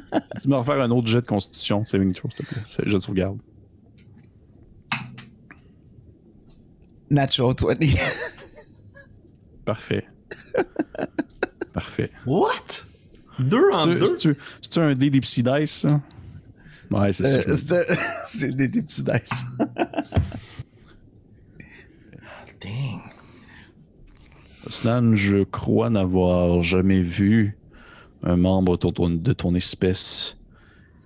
Tu 0.42 0.48
me 0.48 0.56
refaire 0.56 0.80
un 0.80 0.90
autre 0.90 1.06
jet 1.06 1.20
de 1.20 1.26
constitution, 1.26 1.84
saving 1.84 2.12
throw, 2.14 2.28
s'il 2.30 2.44
te 2.46 2.52
plaît. 2.54 2.62
C'est- 2.66 2.88
Je 2.88 2.96
te 2.96 3.02
sauvegarde. 3.02 3.38
Natural 7.10 7.54
20. 7.60 7.76
Parfait. 9.64 10.06
Parfait. 11.72 12.10
What? 12.26 12.84
Deux 13.38 13.70
en 13.72 13.84
C'est- 13.84 13.98
deux? 13.98 14.36
C'est-tu 14.62 14.80
un 14.80 14.94
dé 14.94 15.10
des 15.10 15.20
dice, 15.42 15.70
ça? 15.82 16.00
Ouais, 16.90 17.12
c'est 17.12 17.24
Euh, 17.48 17.56
ça. 17.56 17.84
c'est, 17.86 17.96
c'est 18.26 18.56
des 18.56 18.68
petits 18.82 19.02
dice. 19.02 19.44
Snan, 24.70 25.14
je 25.14 25.42
crois 25.42 25.90
n'avoir 25.90 26.62
jamais 26.62 27.00
vu 27.00 27.58
un 28.22 28.36
membre 28.36 28.78
de 28.78 29.32
ton, 29.32 29.54
espèce 29.56 30.38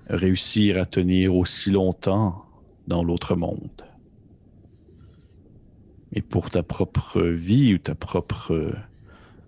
réussir 0.06 0.78
à 0.78 0.84
tenir 0.84 1.34
aussi 1.34 1.70
longtemps 1.70 2.44
dans 2.88 3.02
l'autre 3.02 3.36
monde. 3.36 3.82
Et 6.12 6.20
pour 6.20 6.50
ta 6.50 6.62
propre 6.62 7.22
vie 7.22 7.72
ou 7.72 7.78
ta 7.78 7.94
propre 7.94 8.70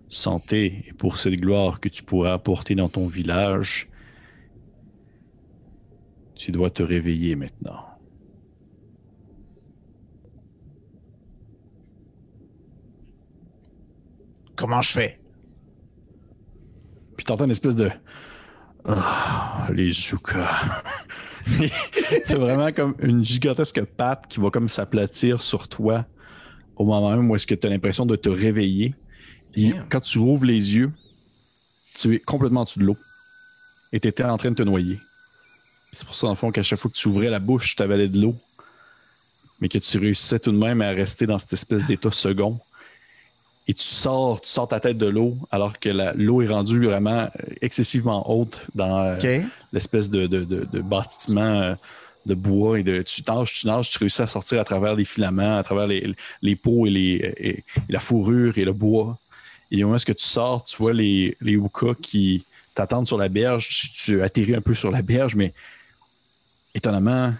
santé 0.09 0.85
et 0.88 0.94
pour 0.94 1.18
cette 1.18 1.35
gloire 1.35 1.79
que 1.79 1.90
tu 1.90 2.02
pourras 2.02 2.33
apporter 2.33 2.74
dans 2.74 2.88
ton 2.88 3.07
village, 3.07 3.90
tu 6.37 6.52
dois 6.52 6.70
te 6.70 6.83
réveiller 6.83 7.37
maintenant. 7.37 7.95
Comment 14.57 14.83
je 14.83 14.92
fais? 14.92 15.21
Puis 17.16 17.25
t'entends 17.25 17.45
une 17.45 17.51
espèce 17.51 17.77
de. 17.77 17.90
Ah, 18.88 19.69
les 19.73 19.90
Zuka. 19.90 20.49
C'est 22.27 22.35
vraiment 22.35 22.73
comme 22.73 22.95
une 23.01 23.25
gigantesque 23.25 23.83
patte 23.83 24.27
qui 24.29 24.40
va 24.40 24.51
comme 24.51 24.69
s'aplatir 24.69 25.42
sur 25.42 25.69
toi 25.69 26.07
au 26.77 26.85
moment 26.85 27.11
même 27.11 27.31
où 27.31 27.35
est-ce 27.37 27.47
que 27.47 27.55
tu 27.55 27.66
as 27.66 27.71
l'impression 27.71 28.07
de 28.07 28.16
te 28.16 28.29
réveiller. 28.29 28.95
Et 29.55 29.71
Damn. 29.71 29.88
quand 29.88 30.01
tu 30.01 30.19
rouvres 30.19 30.45
les 30.45 30.77
yeux, 30.77 30.92
tu 31.95 32.14
es 32.14 32.19
complètement 32.19 32.61
en 32.61 32.64
dessous 32.64 32.79
de 32.81 32.85
l'eau. 32.85 32.97
Et 33.92 34.01
tu 34.01 34.09
étais 34.09 34.25
en 34.25 34.37
train 34.37 34.51
de 34.51 34.57
te 34.57 34.62
noyer. 34.62 34.99
C'est 35.92 36.05
pour 36.05 36.14
ça, 36.14 36.27
dans 36.27 36.35
le 36.35 36.37
fond, 36.37 36.51
qu'à 36.51 36.62
chaque 36.62 36.79
fois 36.79 36.90
que 36.90 36.97
tu 36.97 37.09
ouvrais 37.09 37.31
la 37.31 37.38
bouche, 37.38 37.75
tu 37.75 37.83
avalais 37.83 38.09
de 38.09 38.21
l'eau. 38.21 38.35
Mais 39.61 39.69
que 39.69 39.79
tu 39.79 39.99
réussissais 39.99 40.38
tout 40.38 40.53
de 40.53 40.59
même 40.59 40.83
à 40.83 40.90
rester 40.90 41.27
dans 41.27 41.38
cette 41.38 41.55
espèce 41.55 41.87
d'état 41.87 42.11
second. 42.11 42.61
Et 43.68 43.74
tu 43.74 43.85
sors, 43.85 44.40
tu 44.40 44.48
sors 44.48 44.68
ta 44.68 44.79
tête 44.79 44.96
de 44.98 45.07
l'eau 45.07 45.37
alors 45.50 45.79
que 45.79 45.88
l'eau 46.16 46.40
est 46.42 46.48
rendue 46.48 46.85
vraiment 46.85 47.22
euh, 47.22 47.29
excessivement 47.62 48.31
haute 48.31 48.61
dans 48.74 49.00
euh, 49.00 49.16
l'espèce 49.72 50.09
de, 50.09 50.26
de, 50.26 50.44
de- 50.44 50.64
de 50.70 50.81
bâtiment 50.81 51.40
euh, 51.62 51.74
de 52.26 52.35
bois 52.35 52.79
et 52.79 52.83
de 52.85 53.02
tu 53.02 53.22
nages, 53.26 53.52
tu 53.55 53.66
nages, 53.66 53.90
tu 53.90 53.98
réussis 53.98 54.22
à 54.22 54.26
sortir 54.26 54.61
à 54.61 54.64
travers 54.64 54.94
les 54.94 55.05
filaments, 55.05 55.59
à 55.59 55.62
travers 55.64 55.87
les, 55.88 56.14
les 56.42 56.57
peaux 56.57 56.87
et, 56.87 56.90
les, 56.90 57.35
et, 57.38 57.48
et 57.59 57.64
la 57.88 58.00
fourrure 58.00 58.57
et 58.59 58.64
le 58.64 58.72
bois. 58.72 59.18
Et 59.70 59.83
au 59.83 59.88
moment 59.88 59.98
où 59.98 60.12
tu 60.12 60.14
sors, 60.18 60.62
tu 60.64 60.76
vois 60.76 60.92
les, 60.92 61.37
les 61.40 61.59
qui 62.02 62.44
t'attendent 62.74 63.07
sur 63.07 63.18
la 63.18 63.29
berge. 63.29 63.68
Tu, 63.68 63.90
tu 63.92 64.22
atterris 64.22 64.55
un 64.55 64.61
peu 64.61 64.74
sur 64.74 64.90
la 64.92 65.02
berge, 65.02 65.35
mais 65.35 65.52
étonnamment, 66.74 67.33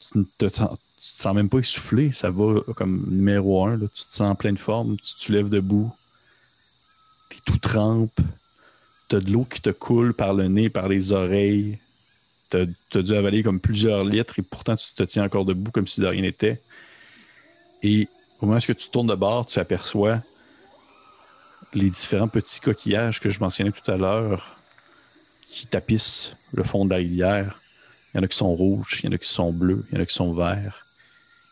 tu 0.00 0.18
ne 0.18 0.24
te, 0.38 0.62
te 1.16 1.22
sens 1.22 1.34
même 1.34 1.48
pas 1.48 1.58
essoufflé. 1.58 2.12
Ça 2.12 2.30
va 2.30 2.60
comme 2.74 3.04
numéro 3.08 3.64
un. 3.66 3.76
là. 3.76 3.86
Tu 3.94 4.04
te 4.04 4.10
sens 4.10 4.30
en 4.30 4.34
pleine 4.34 4.56
forme. 4.56 4.96
Tu 4.96 5.14
te 5.14 5.32
lèves 5.32 5.48
debout. 5.48 5.92
T'es 7.30 7.38
tout 7.44 7.58
trempe. 7.58 8.20
T'as 9.08 9.20
de 9.20 9.30
l'eau 9.30 9.44
qui 9.44 9.60
te 9.60 9.70
coule 9.70 10.14
par 10.14 10.34
le 10.34 10.48
nez, 10.48 10.68
par 10.68 10.88
les 10.88 11.12
oreilles. 11.12 11.78
T'as 12.50 12.64
as 12.94 13.02
dû 13.02 13.14
avaler 13.14 13.42
comme 13.42 13.60
plusieurs 13.60 14.04
litres 14.04 14.38
et 14.38 14.42
pourtant 14.42 14.76
tu 14.76 14.86
te 14.94 15.02
tiens 15.02 15.24
encore 15.24 15.44
debout 15.44 15.70
comme 15.70 15.86
si 15.86 16.00
de 16.00 16.06
rien 16.06 16.22
n'était. 16.22 16.60
Et 17.82 18.08
au 18.40 18.46
moment 18.46 18.58
où 18.58 18.74
tu 18.74 18.90
tournes 18.90 19.08
de 19.08 19.14
bord, 19.14 19.46
tu 19.46 19.58
aperçois 19.58 20.20
les 21.72 21.90
différents 21.90 22.28
petits 22.28 22.60
coquillages 22.60 23.20
que 23.20 23.30
je 23.30 23.40
mentionnais 23.40 23.72
tout 23.72 23.90
à 23.90 23.96
l'heure 23.96 24.56
qui 25.46 25.66
tapissent 25.66 26.34
le 26.52 26.64
fond 26.64 26.84
de 26.84 26.90
la 26.90 26.96
rivière. 26.96 27.60
Il 28.12 28.18
y 28.18 28.20
en 28.20 28.22
a 28.22 28.28
qui 28.28 28.36
sont 28.36 28.54
rouges, 28.54 29.00
il 29.02 29.06
y 29.06 29.08
en 29.08 29.12
a 29.12 29.18
qui 29.18 29.28
sont 29.28 29.52
bleus, 29.52 29.84
il 29.90 29.96
y 29.96 29.98
en 29.98 30.02
a 30.02 30.06
qui 30.06 30.14
sont 30.14 30.32
verts. 30.32 30.85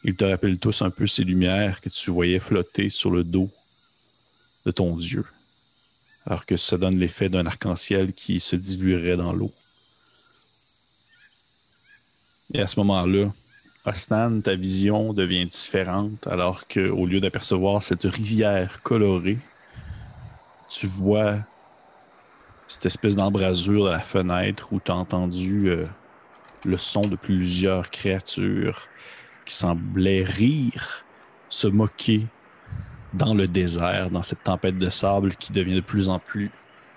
Ils 0.05 0.15
te 0.15 0.25
rappellent 0.25 0.59
tous 0.59 0.83
un 0.83 0.91
peu 0.91 1.07
ces 1.07 1.25
lumières 1.25 1.81
que 1.81 1.89
tu 1.89 2.11
voyais 2.11 2.39
flotter 2.39 2.91
sur 2.91 3.11
le 3.11 3.25
dos 3.25 3.51
de 4.67 4.71
ton 4.71 4.97
Dieu. 4.97 5.25
Alors 6.27 6.45
que 6.45 6.59
ça 6.59 6.77
donne 6.77 6.99
l'effet 6.99 7.31
d'un 7.31 7.47
arc-en-ciel 7.47 8.13
qui 8.13 8.39
se 8.39 8.55
diluerait 8.55 9.17
dans 9.17 9.33
l'eau. 9.33 9.53
Et 12.53 12.61
à 12.61 12.69
ce 12.69 12.79
moment-là, 12.81 13.33
Ostan, 13.87 14.41
ta 14.41 14.55
vision 14.55 15.13
devient 15.13 15.47
différente 15.47 16.27
alors 16.27 16.67
que 16.67 16.89
au 16.89 17.07
lieu 17.07 17.21
d'apercevoir 17.21 17.83
cette 17.83 18.05
rivière 18.05 18.83
colorée, 18.83 19.39
tu 20.71 20.87
vois 20.87 21.39
cette 22.69 22.87
espèce 22.87 23.17
d'embrasure 23.17 23.87
de 23.87 23.91
la 23.91 24.01
fenêtre 24.01 24.69
où 24.73 24.81
tu 24.81 24.91
as 24.91 24.97
entendu 24.97 25.69
euh, 25.69 25.87
le 26.65 26.79
son 26.79 27.03
de 27.03 27.17
plusieurs 27.17 27.91
créatures 27.91 28.89
qui 29.45 29.55
semblaient 29.55 30.25
rire, 30.25 31.05
se 31.49 31.69
moquer 31.69 32.27
dans 33.13 33.35
le 33.35 33.47
désert, 33.47 34.11
dans 34.11 34.23
cette 34.23 34.43
tempête 34.43 34.79
de 34.79 34.91
sable 34.91 35.35
qui 35.37 35.53
devient 35.53 35.77
de 35.77 35.81
plus 35.81 36.09
en 36.09 36.19
plus 36.19 36.51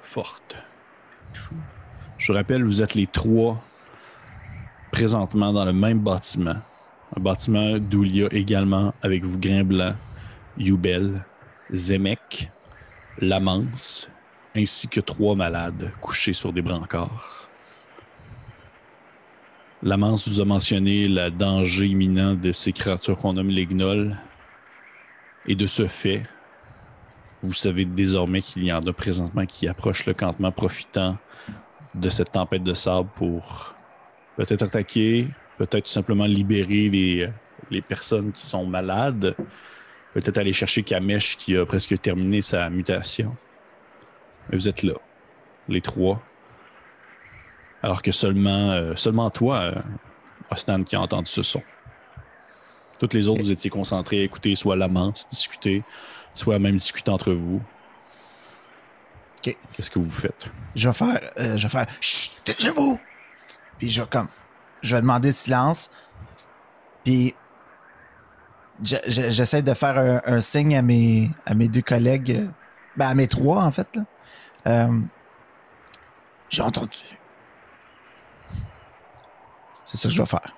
forte. 0.04 0.58
Je 2.18 2.32
rappelle, 2.34 2.64
vous 2.64 2.82
êtes 2.82 2.96
les 2.96 3.08
trois 3.08 3.62
présentement 4.92 5.54
dans 5.54 5.66
le 5.66 5.74
même 5.74 6.00
bâtiment. 6.00 6.58
Un 7.16 7.22
bâtiment 7.22 7.78
d'où 7.78 8.04
il 8.04 8.16
y 8.16 8.24
a 8.24 8.28
également 8.34 8.94
avec 9.02 9.24
vous 9.24 9.38
Grimblanc, 9.38 9.96
Youbel, 10.58 11.24
Zemek, 11.72 12.50
Lamance, 13.20 14.10
ainsi 14.56 14.88
que 14.88 15.00
trois 15.00 15.36
malades 15.36 15.92
couchés 16.02 16.34
sur 16.34 16.52
des 16.52 16.62
brancards. 16.62 17.47
Lamance 19.88 20.28
vous 20.28 20.42
a 20.42 20.44
mentionné 20.44 21.08
le 21.08 21.30
danger 21.30 21.86
imminent 21.86 22.34
de 22.34 22.52
ces 22.52 22.74
créatures 22.74 23.18
qu'on 23.18 23.32
nomme 23.32 23.50
les 23.50 23.66
gnolls. 23.66 24.18
Et 25.48 25.56
de 25.56 25.66
ce 25.66 25.88
fait, 25.88 26.24
vous 27.42 27.54
savez 27.54 27.86
désormais 27.86 28.42
qu'il 28.42 28.66
y 28.66 28.74
en 28.74 28.82
a 28.82 28.92
présentement 28.92 29.46
qui 29.46 29.66
approchent 29.66 30.06
le 30.06 30.14
campement 30.14 30.52
profitant 30.52 31.18
de 31.96 32.10
cette 32.10 32.34
tempête 32.34 32.64
de 32.64 32.74
sable 32.74 33.08
pour 33.16 33.76
peut-être 34.36 34.64
attaquer, 34.64 35.30
peut-être 35.58 35.88
simplement 35.88 36.26
libérer 36.26 36.90
les, 36.90 37.30
les 37.72 37.82
personnes 37.82 38.34
qui 38.34 38.46
sont 38.46 38.66
malades, 38.66 39.38
peut-être 40.14 40.38
aller 40.38 40.52
chercher 40.52 40.84
Kamesh 40.84 41.38
qui 41.38 41.56
a 41.56 41.66
presque 41.66 41.98
terminé 42.02 42.42
sa 42.42 42.70
mutation. 42.70 43.38
Mais 44.50 44.58
vous 44.58 44.68
êtes 44.68 44.84
là, 44.84 44.96
les 45.70 45.80
trois. 45.80 46.22
Alors 47.88 48.02
que 48.02 48.12
seulement, 48.12 48.72
euh, 48.72 48.98
seulement 48.98 49.30
toi, 49.30 49.60
euh, 49.62 49.76
Ostan, 50.52 50.84
qui 50.84 50.98
a 50.98 51.00
entendu 51.00 51.32
ce 51.32 51.42
son. 51.42 51.64
Toutes 53.00 53.14
les 53.14 53.30
autres, 53.30 53.42
vous 53.42 53.52
étiez 53.54 53.70
concentrés 53.70 54.20
à 54.20 54.24
écouter 54.24 54.54
soit 54.58 54.76
l'amance 54.76 55.26
discuter, 55.30 55.86
soit 56.36 56.60
même 56.60 56.76
discuter 56.76 57.10
entre 57.12 57.32
vous. 57.32 57.62
OK. 59.38 59.56
Qu'est-ce 59.72 59.90
que 59.90 60.00
vous 60.02 60.12
faites? 60.12 60.48
Je 60.76 60.90
vais 60.90 60.94
faire, 60.94 61.18
euh, 61.40 61.56
je 61.56 61.64
vais 61.64 61.70
faire, 61.70 61.86
chut, 62.02 62.44
taisez-vous! 62.44 63.00
Puis 63.78 63.90
je 63.90 64.02
vais 64.02 64.08
comme, 64.10 64.28
je 64.82 64.94
vais 64.94 65.02
demander 65.02 65.30
le 65.30 65.34
silence. 65.34 65.90
Puis 67.06 67.34
je- 68.84 68.98
je- 69.08 69.30
j'essaie 69.30 69.62
de 69.62 69.74
faire 69.74 69.98
un, 69.98 70.22
un 70.36 70.42
signe 70.42 70.76
à 70.76 70.82
mes, 70.82 71.32
à 71.46 71.54
mes 71.54 71.70
deux 71.70 71.82
collègues, 71.84 72.50
ben 72.98 73.08
à 73.08 73.16
mes 73.16 73.28
trois 73.28 73.64
en 73.64 73.72
fait. 73.72 73.98
Euh, 74.66 75.00
J'ai 76.50 76.64
entendu. 76.64 76.98
C'est 79.88 79.96
ça 79.96 80.10
que 80.10 80.12
je 80.12 80.18
dois 80.18 80.26
faire. 80.26 80.54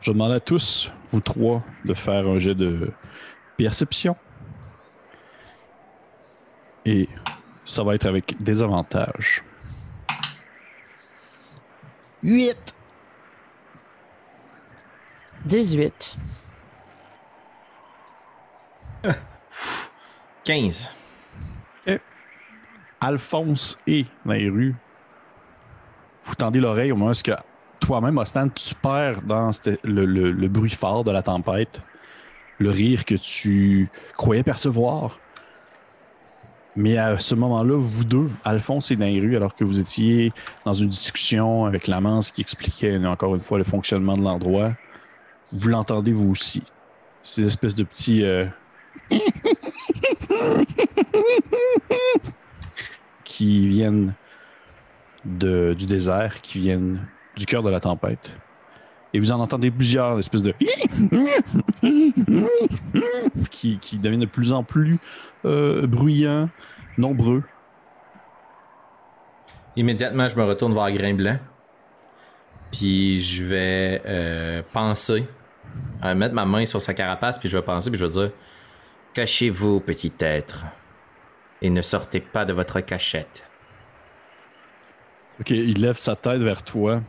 Je 0.00 0.10
demande 0.10 0.32
à 0.32 0.40
tous, 0.40 0.90
vous 1.12 1.20
trois, 1.20 1.62
de 1.84 1.94
faire 1.94 2.26
un 2.26 2.38
jet 2.38 2.56
de 2.56 2.90
perception. 3.56 4.16
Et 6.84 7.08
ça 7.64 7.84
va 7.84 7.94
être 7.94 8.06
avec 8.06 8.42
des 8.42 8.64
avantages. 8.64 9.44
8. 12.24 12.76
18. 15.44 16.16
15. 20.44 20.96
Alphonse 23.00 23.78
et 23.86 24.06
Nairu, 24.24 24.74
vous 26.24 26.34
tendez 26.34 26.60
l'oreille 26.60 26.92
au 26.92 26.96
moment 26.96 27.12
où 27.12 27.32
toi-même, 27.80 28.18
Ostan, 28.18 28.48
tu 28.48 28.74
perds 28.74 29.22
dans 29.22 29.50
le 29.82 30.48
bruit 30.48 30.70
fort 30.70 31.04
de 31.04 31.10
la 31.10 31.22
tempête, 31.22 31.82
le 32.58 32.70
rire 32.70 33.04
que 33.04 33.14
tu 33.14 33.90
croyais 34.16 34.42
percevoir. 34.42 35.18
Mais 36.74 36.96
à 36.96 37.18
ce 37.18 37.34
moment-là, 37.34 37.76
vous 37.76 38.04
deux, 38.04 38.30
Alphonse 38.44 38.90
et 38.90 38.96
Nairu, 38.96 39.36
alors 39.36 39.54
que 39.54 39.62
vous 39.64 39.78
étiez 39.78 40.32
dans 40.64 40.72
une 40.72 40.88
discussion 40.88 41.66
avec 41.66 41.86
l'amance 41.86 42.30
qui 42.30 42.40
expliquait 42.40 42.96
encore 43.04 43.34
une 43.34 43.42
fois 43.42 43.58
le 43.58 43.64
fonctionnement 43.64 44.16
de 44.16 44.22
l'endroit, 44.22 44.72
vous 45.52 45.68
l'entendez 45.68 46.12
vous 46.12 46.30
aussi. 46.30 46.62
Ces 47.22 47.44
espèces 47.44 47.74
de 47.74 47.84
petits... 47.84 48.24
euh, 48.24 48.46
qui 53.24 53.66
viennent 53.66 54.14
de, 55.24 55.74
du 55.76 55.86
désert, 55.86 56.40
qui 56.40 56.58
viennent 56.58 57.06
du 57.36 57.46
cœur 57.46 57.62
de 57.62 57.70
la 57.70 57.80
tempête. 57.80 58.32
Et 59.14 59.20
vous 59.20 59.32
en 59.32 59.40
entendez 59.40 59.70
plusieurs, 59.70 60.18
espèces 60.18 60.42
de... 60.42 60.54
qui, 63.50 63.78
qui 63.78 63.98
deviennent 63.98 64.20
de 64.20 64.26
plus 64.26 64.52
en 64.52 64.62
plus 64.62 64.98
euh, 65.44 65.86
bruyants, 65.86 66.48
nombreux. 66.96 67.42
Immédiatement, 69.76 70.28
je 70.28 70.36
me 70.36 70.44
retourne 70.44 70.74
vers 70.74 70.90
Grain 70.92 71.14
Blanc. 71.14 71.38
Puis 72.70 73.20
je 73.20 73.44
vais 73.44 74.02
euh, 74.06 74.62
penser, 74.72 75.26
à 76.00 76.14
mettre 76.14 76.34
ma 76.34 76.46
main 76.46 76.64
sur 76.64 76.80
sa 76.80 76.94
carapace, 76.94 77.38
puis 77.38 77.48
je 77.48 77.56
vais 77.56 77.62
penser, 77.62 77.90
puis 77.90 78.00
je 78.00 78.06
vais 78.06 78.12
dire 78.12 78.30
Cachez-vous, 79.12 79.80
petit 79.80 80.12
être, 80.20 80.64
et 81.60 81.68
ne 81.68 81.82
sortez 81.82 82.20
pas 82.20 82.46
de 82.46 82.54
votre 82.54 82.80
cachette. 82.80 83.46
Ok, 85.40 85.50
il 85.50 85.80
lève 85.80 85.96
sa 85.96 86.14
tête 86.16 86.40
vers 86.42 86.62
toi. 86.62 87.00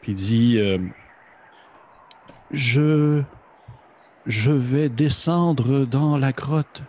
Puis 0.00 0.12
il 0.12 0.14
dit 0.14 0.58
euh, 0.58 0.78
Je. 2.50 3.22
Je 4.24 4.52
vais 4.52 4.88
descendre 4.88 5.84
dans 5.84 6.16
la 6.16 6.30
grotte. 6.30 6.82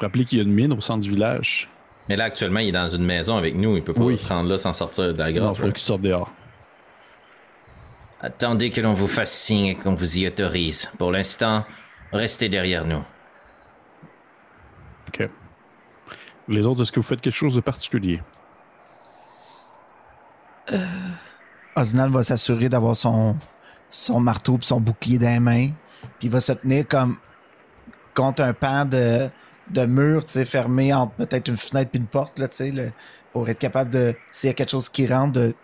Rappelez 0.00 0.24
qu'il 0.24 0.38
y 0.38 0.40
a 0.40 0.44
une 0.44 0.52
mine 0.52 0.72
au 0.72 0.80
centre 0.80 1.00
du 1.00 1.10
village. 1.10 1.68
Mais 2.08 2.14
là, 2.16 2.24
actuellement, 2.24 2.60
il 2.60 2.68
est 2.68 2.72
dans 2.72 2.88
une 2.88 3.04
maison 3.04 3.36
avec 3.36 3.56
nous. 3.56 3.76
Il 3.76 3.82
peut 3.82 3.92
pas 3.94 4.02
Oui. 4.02 4.18
se 4.18 4.28
rendre 4.28 4.48
là 4.48 4.58
sans 4.58 4.72
sortir 4.72 5.12
de 5.12 5.18
la 5.18 5.30
Il 5.30 5.38
grotte. 5.40 5.56
faut 5.56 5.66
qu'il 5.66 5.78
sorte 5.78 6.02
dehors. 6.02 6.30
Attendez 8.20 8.70
que 8.70 8.80
l'on 8.80 8.94
vous 8.94 9.08
fasse 9.08 9.32
signe 9.32 9.66
et 9.66 9.74
qu'on 9.74 9.94
vous 9.94 10.18
y 10.18 10.28
autorise. 10.28 10.92
Pour 10.96 11.10
l'instant, 11.10 11.64
restez 12.12 12.48
derrière 12.48 12.84
nous. 12.84 13.02
Ok. 15.08 15.28
Les 16.48 16.66
autres, 16.66 16.82
est-ce 16.82 16.92
que 16.92 17.00
vous 17.00 17.06
faites 17.06 17.20
quelque 17.20 17.34
chose 17.34 17.54
de 17.54 17.60
particulier? 17.60 18.20
Osnal 21.76 22.10
va 22.10 22.22
s'assurer 22.22 22.68
d'avoir 22.68 22.94
son, 22.96 23.36
son 23.90 24.20
marteau 24.20 24.56
et 24.56 24.64
son 24.64 24.80
bouclier 24.80 25.18
dans 25.18 25.28
les 25.32 25.40
mains. 25.40 25.68
Puis 26.18 26.28
il 26.28 26.30
va 26.30 26.40
se 26.40 26.52
tenir 26.52 26.86
comme 26.88 27.16
contre 28.14 28.42
un 28.42 28.52
pan 28.52 28.84
de, 28.84 29.28
de 29.70 29.86
mur, 29.86 30.24
tu 30.24 30.32
sais, 30.32 30.44
fermé 30.44 30.92
entre 30.92 31.12
peut-être 31.14 31.48
une 31.48 31.56
fenêtre 31.56 31.90
et 31.94 31.98
une 31.98 32.06
porte, 32.06 32.38
là, 32.38 32.48
tu 32.48 32.56
sais, 32.56 32.70
le- 32.70 32.92
pour 33.32 33.48
être 33.48 33.58
capable 33.58 33.90
de, 33.90 34.14
s'il 34.30 34.48
y 34.48 34.50
a 34.50 34.54
quelque 34.54 34.70
chose 34.70 34.88
qui 34.88 35.06
rentre, 35.06 35.32
de 35.32 35.54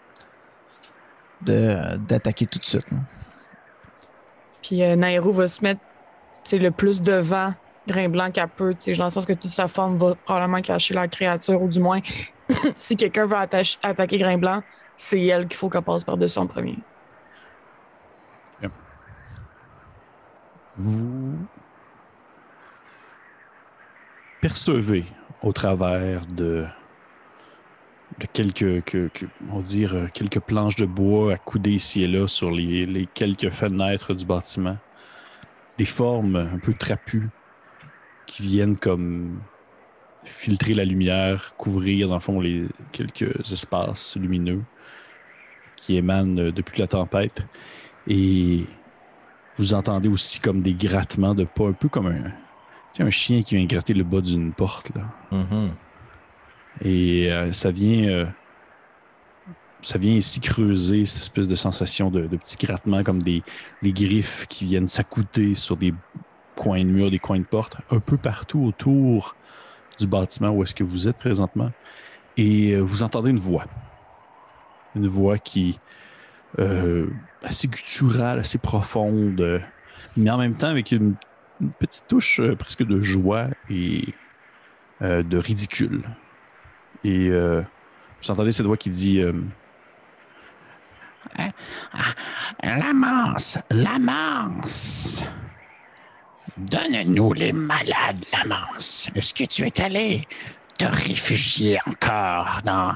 de- 1.43 1.97
d'attaquer 1.99 2.47
tout 2.47 2.59
de 2.59 2.65
suite. 2.65 2.91
là. 2.91 2.99
Puis 4.63 4.83
euh, 4.83 4.97
Nairo 4.97 5.31
va 5.31 5.47
se 5.47 5.63
mettre 5.63 5.81
tu 6.43 6.51
sais, 6.51 6.59
le 6.59 6.71
plus 6.73 7.01
devant 7.01 7.53
Grain 7.89 8.09
Blanc 8.09 8.31
qu'elle 8.31 8.49
peut, 8.49 8.75
dans 8.97 9.05
le 9.07 9.11
sens 9.11 9.27
que 9.27 9.33
toute 9.33 9.51
sa 9.51 9.67
forme 9.67 9.99
va 9.99 10.15
probablement 10.15 10.61
cacher 10.63 10.95
la 10.95 11.09
créature, 11.09 11.61
ou 11.61 11.69
du 11.69 11.81
moins, 11.81 12.01
si 12.77 12.97
quelqu'un 12.97 13.27
veut 13.27 13.37
attaquer 13.83 14.19
Grain 14.19 14.39
Blanc, 14.39 14.63
c'est 14.95 15.25
elle 15.25 15.49
qu'il 15.49 15.57
faut 15.57 15.69
qu'elle 15.69 15.83
passe 15.83 16.05
par-dessus 16.05 16.39
en 16.39 16.47
premier. 16.47 16.79
Vous 20.77 21.37
percevez 24.41 25.05
au 25.43 25.53
travers 25.53 26.25
de, 26.27 26.67
quelques, 28.33 28.85
que- 28.85 29.09
que- 29.09 29.27
on 29.51 29.61
dire, 29.61 29.95
euh, 29.95 30.07
quelques 30.13 30.39
planches 30.41 30.77
de 30.77 30.87
bois 30.87 31.33
accoudées 31.35 31.73
ici 31.73 32.03
et 32.03 32.07
là 32.07 32.29
sur 32.29 32.51
les 32.53 33.09
quelques 33.13 33.51
fenêtres 33.51 34.15
du 34.15 34.25
bâtiment, 34.25 34.77
des 35.79 35.85
formes 35.85 36.37
un 36.37 36.59
peu 36.59 36.75
trapues 36.75 37.29
qui 38.29 38.43
viennent 38.43 38.77
comme 38.77 39.41
filtrer 40.25 40.75
la 40.75 40.85
lumière, 40.85 41.55
couvrir 41.57 42.09
dans 42.09 42.15
le 42.15 42.21
fond 42.21 42.41
les 42.41 42.67
quelques 42.93 43.51
espaces 43.51 44.17
lumineux 44.17 44.63
qui 45.75 45.97
émanent 45.97 46.53
depuis 46.53 46.81
la 46.81 46.87
tempête. 46.87 47.45
Et 48.07 48.67
vous 49.57 49.75
entendez 49.75 50.09
aussi 50.09 50.41
comme 50.41 50.61
des 50.61 50.75
grattements 50.75 51.35
de 51.35 51.45
pas, 51.45 51.69
un 51.69 51.73
peu 51.73 51.89
comme 51.89 52.07
un, 52.07 53.03
un 53.03 53.11
chien 53.11 53.43
qui 53.43 53.57
vient 53.57 53.65
gratter 53.65 53.95
le 53.95 54.05
bas 54.05 54.21
d'une 54.21 54.53
porte. 54.53 54.93
Là. 54.95 55.03
Mhm. 55.33 55.71
Et 56.85 57.33
euh, 57.33 57.51
ça 57.53 57.71
vient 57.71 58.09
euh, 58.09 58.27
ça 59.81 59.99
vient 59.99 60.15
ici 60.15 60.41
creuser 60.41 61.07
cette 61.07 61.23
espèce 61.23 61.49
de 61.49 61.55
sensation 61.55 62.11
de, 62.11 62.27
de 62.27 62.37
petits 62.37 62.59
grattements 62.59 63.03
comme 63.03 63.23
des, 63.23 63.43
des 63.83 63.93
griffes 63.93 64.47
qui 64.49 64.67
viennent 64.67 64.89
s'accouter 64.89 65.55
sur 65.55 65.77
des 65.77 65.95
coins 66.59 66.81
de 66.81 66.91
mur, 66.91 67.11
des 67.11 67.19
coins 67.19 67.39
de 67.39 67.45
porte, 67.45 67.77
un 67.91 68.01
peu 68.01 68.17
partout 68.17 68.65
autour 68.65 69.37
du 69.99 70.07
bâtiment 70.07 70.51
où 70.51 70.63
est-ce 70.63 70.75
que 70.75 70.85
vous 70.85 71.09
êtes 71.09 71.17
présentement. 71.17 71.71
Et 72.37 72.73
euh, 72.73 72.81
vous 72.81 73.03
entendez 73.03 73.31
une 73.31 73.39
voix. 73.39 73.65
Une 74.97 75.07
voix 75.07 75.39
qui 75.39 75.79
euh, 76.59 77.07
assez 77.43 77.69
gutturale, 77.69 78.41
assez 78.41 78.59
profonde, 78.59 79.63
mais 80.17 80.31
en 80.31 80.39
même 80.39 80.55
temps 80.55 80.69
avec 80.69 80.93
une, 80.93 81.15
petite 81.79 82.07
touche 82.09 82.41
euh, 82.41 82.55
presque 82.55 82.85
de 82.85 83.01
joie 83.01 83.49
et 83.69 84.15
de 85.01 85.39
ridicule. 85.39 86.03
Et 87.05 87.31
vous 87.31 88.31
entendez 88.31 88.51
cette 88.51 88.67
voix 88.67 88.77
qui 88.77 88.91
dit 88.91 89.21
euh, 89.21 89.33
L'amance, 92.63 93.59
l'amance. 93.71 95.25
Donne-nous 96.59 97.33
les 97.35 97.53
malades, 97.53 98.25
l'amance. 98.33 99.11
Est-ce 99.15 99.33
que 99.33 99.45
tu 99.45 99.67
es 99.67 99.81
allé 99.81 100.27
te 100.77 100.85
réfugier 100.85 101.79
encore 101.87 102.61
dans 102.65 102.95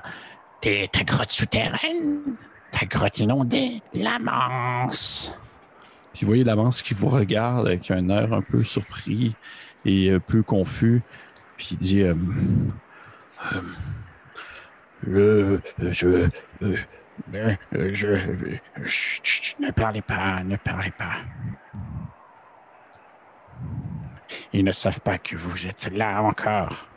tes- 0.60 0.88
ta 0.88 1.04
grotte 1.04 1.30
souterraine? 1.30 2.36
Ta 2.70 2.86
grotte 2.86 3.18
inondée? 3.18 3.80
L'amance. 3.94 5.32
Puis 6.12 6.22
vous 6.22 6.28
voyez 6.28 6.44
l'avance 6.44 6.82
qui 6.82 6.94
vous 6.94 7.08
regarde 7.08 7.66
avec 7.68 7.90
un 7.90 8.08
air 8.08 8.32
un 8.32 8.42
peu 8.42 8.64
surpris 8.64 9.34
et 9.84 10.10
un 10.12 10.18
peu 10.18 10.42
confus. 10.42 11.02
Puis 11.56 11.68
il 11.72 11.76
dit 11.78 12.02
euh, 12.02 12.14
euh, 15.08 15.58
euh, 15.80 16.28
euh, 16.62 16.76
ne 19.60 19.70
parlez 19.70 20.02
pas, 20.02 20.42
ne 20.44 20.56
parlez 20.56 20.92
pas. 20.92 21.16
Ils 24.52 24.64
ne 24.64 24.72
savent 24.72 25.00
pas 25.00 25.18
que 25.18 25.36
vous 25.36 25.66
êtes 25.66 25.90
là 25.92 26.22
encore. 26.22 26.88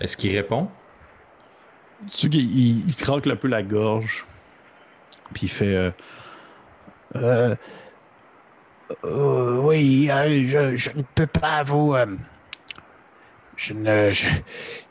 Est-ce 0.00 0.16
qu'il 0.16 0.34
répond? 0.36 0.70
Tu 2.10 2.16
sais 2.16 2.28
qu'il 2.28 2.40
il, 2.40 2.86
il 2.86 2.92
se 2.92 3.02
craque 3.04 3.26
un 3.26 3.36
peu 3.36 3.48
la 3.48 3.62
gorge. 3.62 4.26
Puis 5.34 5.42
il 5.46 5.50
fait. 5.50 5.74
euh, 5.74 5.90
Euh, 7.16 7.56
euh, 9.04 9.60
oui, 9.62 10.08
euh, 10.10 10.46
je, 10.46 10.76
je 10.76 10.90
ne 10.96 11.02
peux 11.02 11.26
pas 11.26 11.62
vous. 11.62 11.94
euh, 11.94 12.06
je 13.56 13.72
ne. 13.74 14.12
Je, 14.12 14.28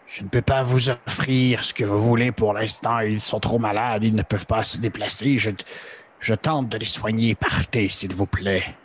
je 0.08 0.24
ne 0.24 0.28
peux 0.28 0.42
pas 0.42 0.64
vous 0.64 0.90
offrir 0.90 1.64
ce 1.64 1.74
que 1.74 1.84
vous 1.84 2.02
voulez 2.02 2.32
pour 2.32 2.54
l'instant. 2.54 3.00
Ils 3.00 3.22
sont 3.22 3.40
trop 3.40 3.60
malades, 3.60 4.04
ils 4.04 4.16
ne 4.16 4.24
peuvent 4.24 4.48
pas 4.48 4.64
se 4.64 4.78
déplacer. 4.80 5.38
Je, 5.38 5.52
je 6.20 6.34
tente 6.34 6.70
de 6.70 6.78
les 6.78 6.86
soigner. 6.86 7.36
Partez, 7.36 7.90
s'il 7.90 8.14
vous 8.14 8.28
plaît. 8.28 8.76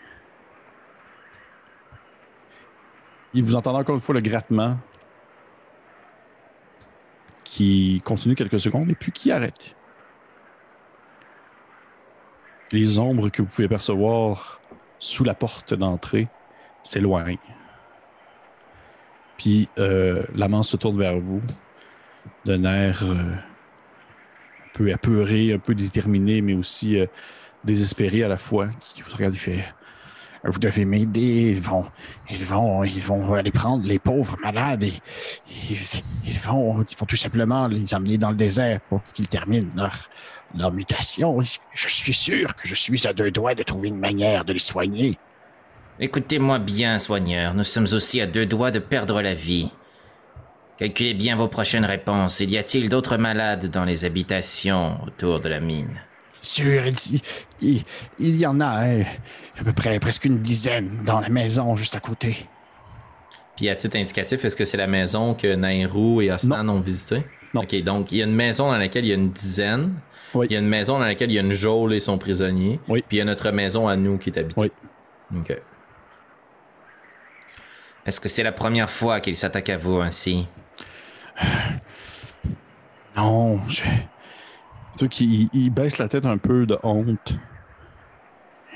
il 3.35 3.43
vous 3.43 3.57
entend 3.57 3.77
encore 3.77 3.97
une 3.97 4.01
fois 4.01 4.15
le 4.15 4.21
grattement 4.21 4.79
qui 7.43 8.01
continue 8.05 8.37
quelques 8.37 8.61
secondes 8.61 8.91
et 8.91 8.95
puis 8.95 9.13
qui 9.13 9.31
arrête. 9.31 9.77
Les 12.73 12.99
ombres 12.99 13.29
que 13.29 13.43
vous 13.43 13.49
pouvez 13.49 13.69
percevoir 13.69 14.61
sous 14.99 15.25
la 15.25 15.35
porte 15.35 15.75
d'entrée 15.75 16.29
s'éloignent. 16.83 17.39
Puis 19.37 19.69
euh, 19.79 20.25
l'amant 20.35 20.63
se 20.63 20.77
tourne 20.77 20.99
vers 20.99 21.19
vous 21.19 21.43
d'un 22.45 22.65
air 22.65 23.03
euh, 23.03 23.35
peu 24.75 24.93
apeuré, 24.93 25.55
un 25.55 25.59
peu 25.59 25.75
déterminé, 25.75 26.43
mais 26.43 26.53
aussi 26.53 26.99
euh, 26.99 27.07
désespéré 27.65 28.25
à 28.25 28.29
la 28.29 28.37
fois, 28.37 28.69
qui 28.81 29.01
vous 29.01 29.11
regarde 29.11 29.35
et 29.35 29.39
fait 29.39 29.75
Vous 30.45 30.59
devez 30.59 30.85
m'aider. 30.85 31.55
Ils 31.57 31.61
vont, 31.61 31.87
ils 32.29 32.45
vont, 32.45 32.85
ils 32.85 33.01
vont 33.01 33.35
aller 33.35 33.53
prendre 33.53 33.87
les 33.87 33.99
pauvres 33.99 34.37
malades 34.43 34.83
et 34.83 34.93
ils, 35.71 36.39
vont, 36.41 36.83
ils 36.83 36.97
vont 36.99 37.07
tout 37.07 37.17
simplement 37.17 37.69
les 37.69 37.95
amener 37.95 38.19
dans 38.19 38.31
le 38.31 38.37
désert 38.37 38.81
pour 38.89 39.03
qu'ils 39.15 39.29
terminent 39.29 39.71
leur, 39.77 39.97
leur 40.57 40.73
mutation. 40.73 41.41
Je 41.41 41.89
suis 41.89 42.15
sûr 42.15 42.55
que 42.57 42.69
je 42.69 42.75
suis 42.75 43.07
à 43.07 43.13
deux 43.13 43.31
doigts 43.31 43.55
de 43.55 43.63
trouver 43.63 43.89
une 43.89 43.99
manière 43.99 44.45
de 44.45 44.53
les 44.53 44.59
soigner. 44.59 45.19
Écoutez-moi 46.01 46.59
bien, 46.59 46.99
soigneur, 46.99 47.55
nous 47.55 47.63
sommes 47.63 47.87
aussi 47.93 48.21
à 48.21 48.27
deux 48.27 48.47
doigts 48.47 48.73
de 48.73 48.81
perdre 48.81 49.23
la 49.23 49.35
vie. 49.35 49.71
Calculez 50.77 51.15
bien 51.15 51.37
vos 51.37 51.49
prochaines 51.49 51.85
réponses. 51.85 52.41
Il 52.41 52.51
y 52.51 52.59
a-t-il 52.59 52.89
d'autres 52.89 53.17
malades 53.17 53.71
dans 53.71 53.85
les 53.85 54.05
habitations 54.05 54.99
autour 55.07 55.41
de 55.41 55.49
la 55.49 55.61
mine? 55.61 56.01
Sûr, 56.41 56.87
il, 56.87 57.21
il, 57.61 57.83
il 58.19 58.37
y 58.37 58.45
en 58.45 58.61
a 58.61 58.85
hein, 58.85 59.05
à 59.59 59.65
peu 59.65 59.73
près 59.73 59.99
presque 60.01 60.25
une 60.25 60.41
dizaine 60.41 61.03
dans 61.05 61.21
la 61.21 61.29
maison 61.29 61.77
juste 61.77 61.97
à 61.97 62.01
côté. 62.01 62.49
Puis 63.57 63.69
à 63.69 63.77
titre 63.77 63.97
indicatif, 63.97 64.45
est-ce 64.45 64.57
que 64.57 64.65
c'est 64.65 64.77
la 64.77 64.89
maison 64.89 65.35
que 65.35 65.55
Nairou 65.55 66.21
et 66.21 66.33
Osnan 66.33 66.69
ont 66.69 66.81
visité? 66.81 67.23
Non. 67.55 67.63
Ok, 67.63 67.81
donc 67.85 68.11
il 68.11 68.19
y 68.19 68.23
a 68.23 68.25
une 68.25 68.35
maison 68.35 68.73
dans 68.73 68.77
laquelle 68.77 69.05
il 69.05 69.09
y 69.09 69.13
a 69.13 69.15
une 69.15 69.31
dizaine. 69.31 69.95
Oui. 70.35 70.49
Il 70.51 70.55
y 70.55 70.57
a 70.57 70.59
une 70.59 70.69
maison 70.69 70.99
dans 70.99 71.05
laquelle 71.05 71.31
il 71.31 71.35
y 71.35 71.39
a 71.39 71.43
une 71.43 71.53
geôle 71.53 71.95
et 71.95 72.01
son 72.01 72.19
prisonnier. 72.19 72.81
Oui. 72.89 73.05
Puis 73.07 73.19
il 73.19 73.21
y 73.21 73.23
a 73.23 73.25
notre 73.25 73.53
maison 73.53 73.87
à 73.87 73.95
nous 73.95 74.19
qui 74.19 74.31
est 74.31 74.39
habitée. 74.39 74.61
Oui. 74.61 74.73
Ok. 75.39 75.57
Est-ce 78.05 78.21
que 78.21 78.29
c'est 78.29 78.43
la 78.43 78.53
première 78.53 78.91
fois 78.91 79.21
qu'il 79.21 79.37
s'attaque 79.37 79.71
à 79.71 79.79
vous 79.79 80.01
ainsi? 80.01 80.49
Non, 83.17 83.61
je. 83.69 83.83
Tu 83.83 84.99
sais 84.99 85.09
qu'il 85.09 85.49
il 85.53 85.71
baisse 85.71 85.99
la 85.99 86.09
tête 86.09 86.27
un 86.27 86.39
peu 86.39 86.67
de 86.67 86.77
honte. 86.83 87.35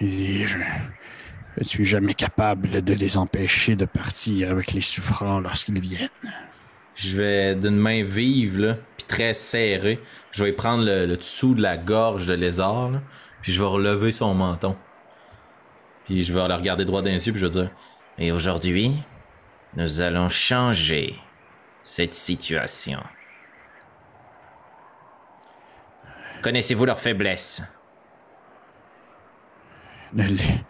Et 0.01 0.47
je 0.47 0.59
ne 0.59 1.65
suis 1.65 1.85
jamais 1.85 2.15
capable 2.15 2.83
de 2.83 2.95
les 2.95 3.17
empêcher 3.17 3.75
de 3.75 3.85
partir 3.85 4.51
avec 4.51 4.73
les 4.73 4.81
souffrants 4.81 5.41
lorsqu'ils 5.41 5.81
viennent? 5.81 6.09
Je 6.95 7.17
vais 7.17 7.55
d'une 7.55 7.77
main 7.77 8.05
vive, 8.05 8.59
là, 8.59 8.77
puis 8.97 9.07
très 9.07 9.35
serrée, 9.35 10.01
je 10.33 10.45
vais 10.45 10.53
prendre 10.53 10.85
le, 10.85 11.07
le 11.07 11.17
dessous 11.17 11.55
de 11.55 11.63
la 11.63 11.77
gorge 11.77 12.27
de 12.27 12.35
lézard, 12.35 12.91
là, 12.91 13.03
puis 13.41 13.53
je 13.53 13.61
vais 13.61 13.69
relever 13.69 14.13
son 14.13 14.35
menton. 14.35 14.77
Puis 16.05 16.23
je 16.23 16.33
vais 16.33 16.47
le 16.47 16.55
regarder 16.55 16.85
droit 16.85 17.03
dans 17.03 17.11
les 17.11 17.27
yeux, 17.27 17.33
puis 17.33 17.41
je 17.41 17.47
vais 17.47 17.53
dire 17.53 17.71
Et 18.19 18.33
aujourd'hui, 18.33 18.95
nous 19.77 20.01
allons 20.01 20.29
changer 20.29 21.19
cette 21.89 22.13
situation. 22.13 23.01
Connaissez-vous 26.43 26.85
leurs 26.85 27.01
faiblesses 27.01 27.63
Ne 30.13 30.25
les, 30.25 30.61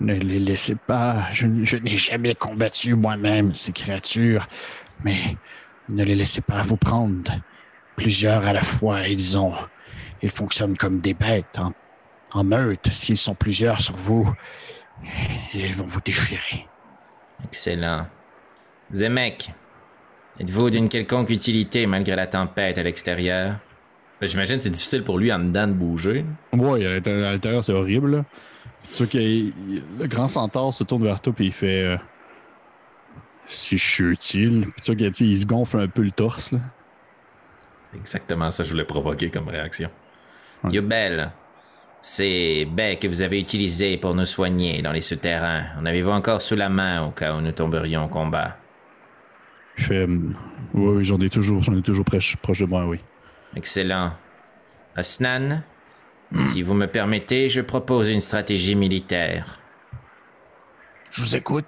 ne 0.00 0.14
les 0.14 0.40
laissez 0.40 0.74
pas. 0.74 1.28
Je, 1.30 1.46
n'ai 1.46 1.96
jamais 1.96 2.34
combattu 2.34 2.94
moi-même 2.94 3.54
ces 3.54 3.70
créatures, 3.70 4.48
mais 5.04 5.36
ne 5.88 6.02
les 6.02 6.16
laissez 6.16 6.40
pas 6.40 6.62
vous 6.62 6.76
prendre. 6.76 7.30
Plusieurs 7.94 8.44
à 8.44 8.52
la 8.52 8.62
fois, 8.62 9.06
ils 9.06 9.38
ont, 9.38 9.54
ils 10.22 10.30
fonctionnent 10.30 10.76
comme 10.76 11.00
des 11.00 11.14
bêtes 11.14 11.60
en, 11.60 11.72
en 12.32 12.42
meute. 12.42 12.88
S'ils 12.90 13.16
sont 13.16 13.36
plusieurs 13.36 13.80
sur 13.80 13.96
vous, 13.96 14.28
ils 15.54 15.74
vont 15.76 15.86
vous 15.86 16.00
déchirer. 16.00 16.66
Excellent. 17.44 18.08
Zemek, 18.92 19.52
êtes-vous 20.40 20.70
d'une 20.70 20.88
quelconque 20.88 21.30
utilité 21.30 21.86
malgré 21.86 22.16
la 22.16 22.26
tempête 22.26 22.78
à 22.78 22.82
l'extérieur? 22.82 23.56
J'imagine 24.20 24.56
que 24.56 24.62
c'est 24.64 24.70
difficile 24.70 25.04
pour 25.04 25.18
lui 25.18 25.32
en 25.32 25.38
dedans 25.38 25.68
de 25.68 25.72
bouger. 25.72 26.24
Ouais, 26.52 26.84
à 26.86 26.90
l'intérieur, 27.32 27.62
c'est 27.62 27.72
horrible. 27.72 28.16
là. 28.16 28.24
Il- 29.14 29.52
le 29.98 30.06
grand 30.06 30.26
centaure 30.28 30.72
se 30.72 30.82
tourne 30.84 31.04
vers 31.04 31.20
toi 31.20 31.32
et 31.38 31.44
il 31.44 31.52
fait. 31.52 31.82
euh, 31.82 31.96
si 33.46 33.78
je 33.78 33.84
suis 33.86 34.04
utile. 34.04 34.66
Puis 34.72 34.82
tu 34.82 34.86
vois 34.92 34.96
qu'il 34.96 35.06
tu 35.10 35.14
sais, 35.14 35.24
il 35.26 35.38
se 35.38 35.46
gonfle 35.46 35.80
un 35.80 35.88
peu 35.88 36.02
le 36.02 36.10
torse. 36.12 36.52
Là. 36.52 36.58
Exactement 37.96 38.50
ça 38.50 38.62
que 38.62 38.66
je 38.68 38.72
voulais 38.74 38.84
provoquer 38.84 39.30
comme 39.30 39.48
réaction. 39.48 39.88
Yubel, 40.70 41.30
ces 42.02 42.66
baies 42.70 42.96
que 42.96 43.06
vous 43.08 43.22
avez 43.22 43.40
utilisées 43.40 43.96
pour 43.96 44.14
nous 44.14 44.26
soigner 44.26 44.82
dans 44.82 44.92
les 44.92 45.00
souterrains, 45.00 45.64
en 45.80 45.86
avez-vous 45.86 46.10
encore 46.10 46.42
sous 46.42 46.56
la 46.56 46.68
main 46.68 47.06
au 47.06 47.10
cas 47.10 47.34
où 47.36 47.40
nous 47.40 47.52
tomberions 47.52 48.04
au 48.04 48.08
combat? 48.08 48.56
Il 49.78 49.84
fait. 49.84 50.04
ouais, 50.04 50.18
oui, 50.74 51.04
j'en 51.04 51.18
ai 51.20 51.30
toujours, 51.30 51.62
j'en 51.62 51.76
ai 51.76 51.82
toujours 51.82 52.04
proche, 52.04 52.36
proche 52.36 52.60
de 52.60 52.66
moi, 52.66 52.84
oui. 52.86 52.98
Excellent. 53.56 54.12
Asnan, 54.96 55.62
si 56.38 56.62
vous 56.62 56.74
me 56.74 56.86
permettez, 56.86 57.48
je 57.48 57.60
propose 57.60 58.08
une 58.08 58.20
stratégie 58.20 58.74
militaire. 58.74 59.60
Je 61.10 61.22
vous 61.22 61.36
écoute. 61.36 61.64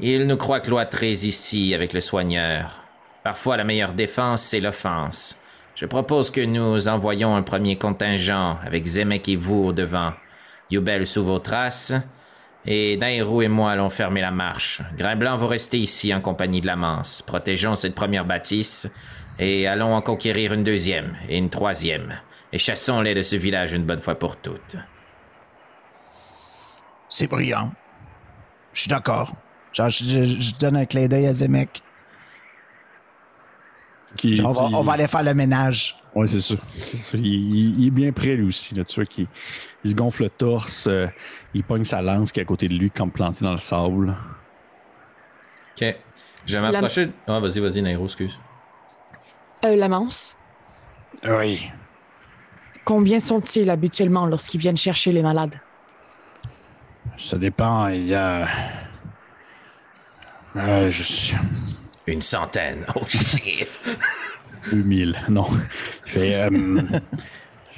Il 0.00 0.26
nous 0.26 0.36
croit 0.36 0.60
cloîtrés 0.60 1.12
ici 1.12 1.74
avec 1.74 1.92
le 1.92 2.00
soigneur. 2.00 2.82
Parfois, 3.22 3.56
la 3.56 3.64
meilleure 3.64 3.92
défense, 3.92 4.42
c'est 4.42 4.60
l'offense. 4.60 5.40
Je 5.74 5.86
propose 5.86 6.30
que 6.30 6.40
nous 6.40 6.88
envoyions 6.88 7.36
un 7.36 7.42
premier 7.42 7.76
contingent 7.76 8.58
avec 8.64 8.86
Zemek 8.86 9.28
et 9.28 9.36
vous 9.36 9.66
au 9.66 9.72
devant. 9.72 10.12
Yubel 10.70 11.06
sous 11.06 11.24
vos 11.24 11.38
traces. 11.38 11.92
Et 12.70 12.98
Nairou 12.98 13.40
et 13.40 13.48
moi 13.48 13.72
allons 13.72 13.88
fermer 13.88 14.20
la 14.20 14.30
marche. 14.30 14.82
Grain 14.94 15.16
Blanc, 15.16 15.38
vous 15.38 15.46
restez 15.46 15.78
ici 15.78 16.12
en 16.12 16.20
compagnie 16.20 16.60
de 16.60 16.66
la 16.66 16.76
Manse. 16.76 17.22
Protégeons 17.22 17.74
cette 17.74 17.94
première 17.94 18.26
bâtisse. 18.26 18.92
Et 19.38 19.66
allons 19.66 19.94
en 19.94 20.02
conquérir 20.02 20.52
une 20.52 20.64
deuxième 20.64 21.16
et 21.30 21.38
une 21.38 21.48
troisième. 21.48 22.20
Et 22.52 22.58
chassons-les 22.58 23.14
de 23.14 23.22
ce 23.22 23.36
village 23.36 23.72
une 23.72 23.84
bonne 23.84 24.02
fois 24.02 24.18
pour 24.18 24.36
toutes. 24.36 24.76
C'est 27.08 27.26
brillant. 27.26 27.72
Je 28.74 28.80
suis 28.82 28.90
d'accord. 28.90 29.32
Je 29.72 30.58
donne 30.58 30.76
un 30.76 30.84
clin 30.84 31.08
d'œil 31.08 31.26
à 31.26 31.32
Zemek. 31.32 31.82
Qui- 34.18 34.40
on, 34.44 34.50
va, 34.50 34.64
on 34.72 34.88
aller 34.88 35.06
faire 35.06 35.22
le 35.22 35.32
ménage. 35.32 35.96
Ouais, 36.14 36.26
c'est 36.26 36.40
ça. 36.40 36.54
Il, 37.14 37.24
il- 37.24 37.80
il 37.80 37.86
est 37.86 37.90
bien 37.90 38.12
près, 38.12 38.34
lui 38.34 38.48
aussi. 38.48 38.74
Là, 38.74 38.84
tu 38.84 38.96
vois, 38.96 39.04
qu'il- 39.06 39.28
il 39.84 39.90
se 39.90 39.94
gonfle 39.96 40.24
le 40.24 40.30
torse. 40.30 40.86
euh, 40.88 41.06
il 41.54 41.62
pogne 41.64 41.84
sa 41.84 42.02
lance 42.02 42.32
qui 42.32 42.40
est 42.40 42.42
à 42.42 42.46
côté 42.46 42.66
de 42.66 42.74
lui, 42.74 42.90
comme 42.90 43.10
plantée 43.12 43.44
dans 43.44 43.52
le 43.52 43.58
sable. 43.58 44.14
Ok. 45.80 45.96
Je 46.46 46.58
vais 46.58 46.60
m'approcher. 46.60 47.10
Ah, 47.26 47.38
vas-y, 47.40 47.60
vas-y, 47.60 47.80
Nairo, 47.82 48.04
excuse. 48.04 48.38
Euh, 49.64 49.76
la 49.76 49.88
manse, 49.88 50.34
Oui. 51.24 51.70
combien 52.84 53.20
sont-ils 53.20 53.68
habituellement 53.70 54.26
lorsqu'ils 54.26 54.60
viennent 54.60 54.76
chercher 54.76 55.12
les 55.12 55.22
malades? 55.22 55.60
Ça 57.16 57.36
dépend. 57.38 57.88
Il 57.88 58.06
y 58.06 58.14
a. 58.14 58.46
Euh, 60.56 60.90
je 60.90 61.02
suis. 61.02 61.36
Une 62.08 62.22
centaine. 62.22 62.86
Oh 62.94 63.02
shit. 63.06 63.78
2000, 64.70 65.14
non. 65.28 65.46
Euh, 66.16 66.82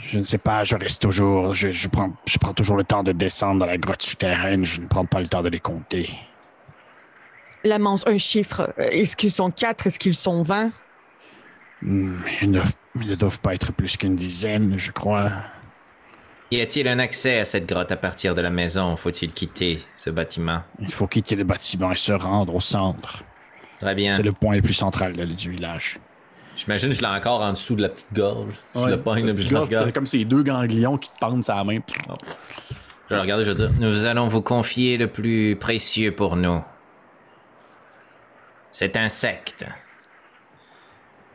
je 0.08 0.18
ne 0.18 0.22
sais 0.22 0.38
pas, 0.38 0.62
je 0.62 0.76
reste 0.76 1.02
toujours. 1.02 1.52
Je, 1.54 1.72
je 1.72 1.88
prends, 1.88 2.12
je 2.28 2.38
prends 2.38 2.52
toujours 2.54 2.76
le 2.76 2.84
temps 2.84 3.02
de 3.02 3.10
descendre 3.12 3.58
dans 3.60 3.66
la 3.66 3.76
grotte 3.76 4.02
souterraine. 4.02 4.64
Je 4.64 4.80
ne 4.80 4.86
prends 4.86 5.04
pas 5.04 5.20
le 5.20 5.26
temps 5.28 5.42
de 5.42 5.48
les 5.48 5.58
compter. 5.58 6.10
La 7.64 7.78
manse, 7.80 8.06
un 8.06 8.18
chiffre. 8.18 8.72
Est-ce 8.78 9.16
qu'ils 9.16 9.32
sont 9.32 9.50
quatre? 9.50 9.88
Est-ce 9.88 9.98
qu'ils 9.98 10.14
sont 10.14 10.42
vingt? 10.42 10.70
Hmm, 11.82 12.14
Ils 12.40 12.50
ne, 12.52 12.62
ils 13.00 13.08
ne 13.08 13.14
doivent 13.16 13.40
pas 13.40 13.54
être 13.54 13.72
plus 13.72 13.96
qu'une 13.96 14.14
dizaine, 14.14 14.78
je 14.78 14.92
crois. 14.92 15.30
Y 16.52 16.60
a-t-il 16.60 16.86
un 16.88 16.98
accès 17.00 17.40
à 17.40 17.44
cette 17.44 17.66
grotte 17.68 17.90
à 17.92 17.96
partir 17.96 18.34
de 18.34 18.40
la 18.40 18.50
maison 18.50 18.96
Faut-il 18.96 19.32
quitter 19.32 19.80
ce 19.96 20.10
bâtiment? 20.10 20.62
Il 20.78 20.92
faut 20.92 21.06
quitter 21.08 21.34
le 21.36 21.44
bâtiment 21.44 21.90
et 21.92 21.96
se 21.96 22.12
rendre 22.12 22.54
au 22.54 22.60
centre. 22.60 23.24
Très 23.80 23.94
bien. 23.94 24.14
C'est 24.16 24.22
le 24.22 24.32
point 24.32 24.56
le 24.56 24.62
plus 24.62 24.74
central 24.74 25.14
du 25.14 25.50
village. 25.50 25.98
J'imagine 26.56 26.90
que 26.90 26.94
je 26.94 27.00
l'ai 27.00 27.06
encore 27.06 27.40
en 27.40 27.52
dessous 27.52 27.74
de 27.74 27.82
la 27.82 27.88
petite 27.88 28.12
gorge. 28.12 28.52
Je 28.74 28.84
le 28.84 29.00
pogne, 29.00 29.26
la 29.26 29.32
petite 29.32 29.50
gorge, 29.50 29.92
comme 29.92 30.06
ces 30.06 30.24
deux 30.24 30.42
ganglions 30.42 30.98
qui 30.98 31.08
te 31.08 31.18
pendent 31.18 31.42
sa 31.42 31.64
main. 31.64 31.78
Je 31.88 33.14
vais 33.14 33.16
le 33.16 33.20
regarder, 33.22 33.44
je 33.44 33.52
vais 33.52 33.68
dire 33.68 33.70
Nous 33.80 34.04
allons 34.04 34.28
vous 34.28 34.42
confier 34.42 34.98
le 34.98 35.06
plus 35.06 35.56
précieux 35.56 36.12
pour 36.12 36.36
nous. 36.36 36.62
Cet 38.70 38.96
insecte. 38.96 39.64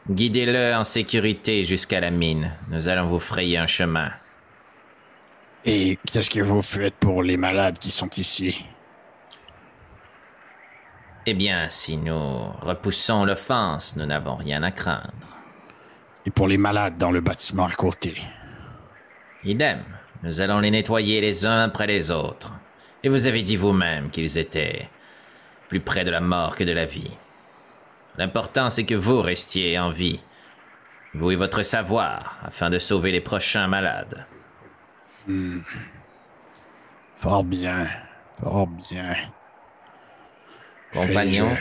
Guidez-le 0.10 0.76
en 0.76 0.84
sécurité 0.84 1.64
jusqu'à 1.66 2.00
la 2.00 2.12
mine. 2.12 2.52
Nous 2.70 2.88
allons 2.88 3.08
vous 3.08 3.20
frayer 3.20 3.58
un 3.58 3.68
chemin. 3.68 4.12
Et 5.66 5.98
qu'est-ce 6.06 6.30
que 6.30 6.42
vous 6.42 6.62
faites 6.62 6.94
pour 6.94 7.24
les 7.24 7.38
malades 7.38 7.80
qui 7.80 7.90
sont 7.90 8.10
ici? 8.16 8.64
Eh 11.28 11.34
bien, 11.34 11.70
si 11.70 11.98
nous 11.98 12.44
repoussons 12.62 13.26
l'offense, 13.26 13.96
nous 13.96 14.06
n'avons 14.06 14.36
rien 14.36 14.62
à 14.62 14.72
craindre. 14.72 15.40
Et 16.26 16.30
pour 16.30 16.48
les 16.48 16.58
malades 16.58 16.98
dans 16.98 17.12
le 17.12 17.22
bâtiment 17.22 17.66
à 17.66 17.72
côté 17.72 18.16
Idem. 19.44 19.84
Nous 20.24 20.42
allons 20.42 20.60
les 20.60 20.72
nettoyer 20.72 21.22
les 21.22 21.46
uns 21.46 21.64
après 21.64 21.88
les 21.88 22.10
autres. 22.10 22.54
Et 23.04 23.10
vous 23.10 23.28
avez 23.28 23.44
dit 23.44 23.56
vous-même 23.56 24.10
qu'ils 24.10 24.38
étaient 24.38 24.90
plus 25.70 25.80
près 25.80 26.04
de 26.04 26.12
la 26.12 26.22
mort 26.22 26.56
que 26.56 26.64
de 26.64 26.72
la 26.72 26.86
vie. 26.86 27.12
L'important, 28.18 28.70
c'est 28.70 28.86
que 28.86 28.96
vous 28.96 29.22
restiez 29.22 29.78
en 29.78 29.90
vie. 29.90 30.20
Vous 31.14 31.32
et 31.32 31.36
votre 31.36 31.64
savoir, 31.64 32.40
afin 32.44 32.70
de 32.70 32.80
sauver 32.80 33.12
les 33.12 33.22
prochains 33.22 33.68
malades. 33.68 34.26
Fort 37.18 37.44
bien. 37.44 37.88
Fort 38.42 38.68
bien. 38.68 39.16
Compagnon, 40.96 41.56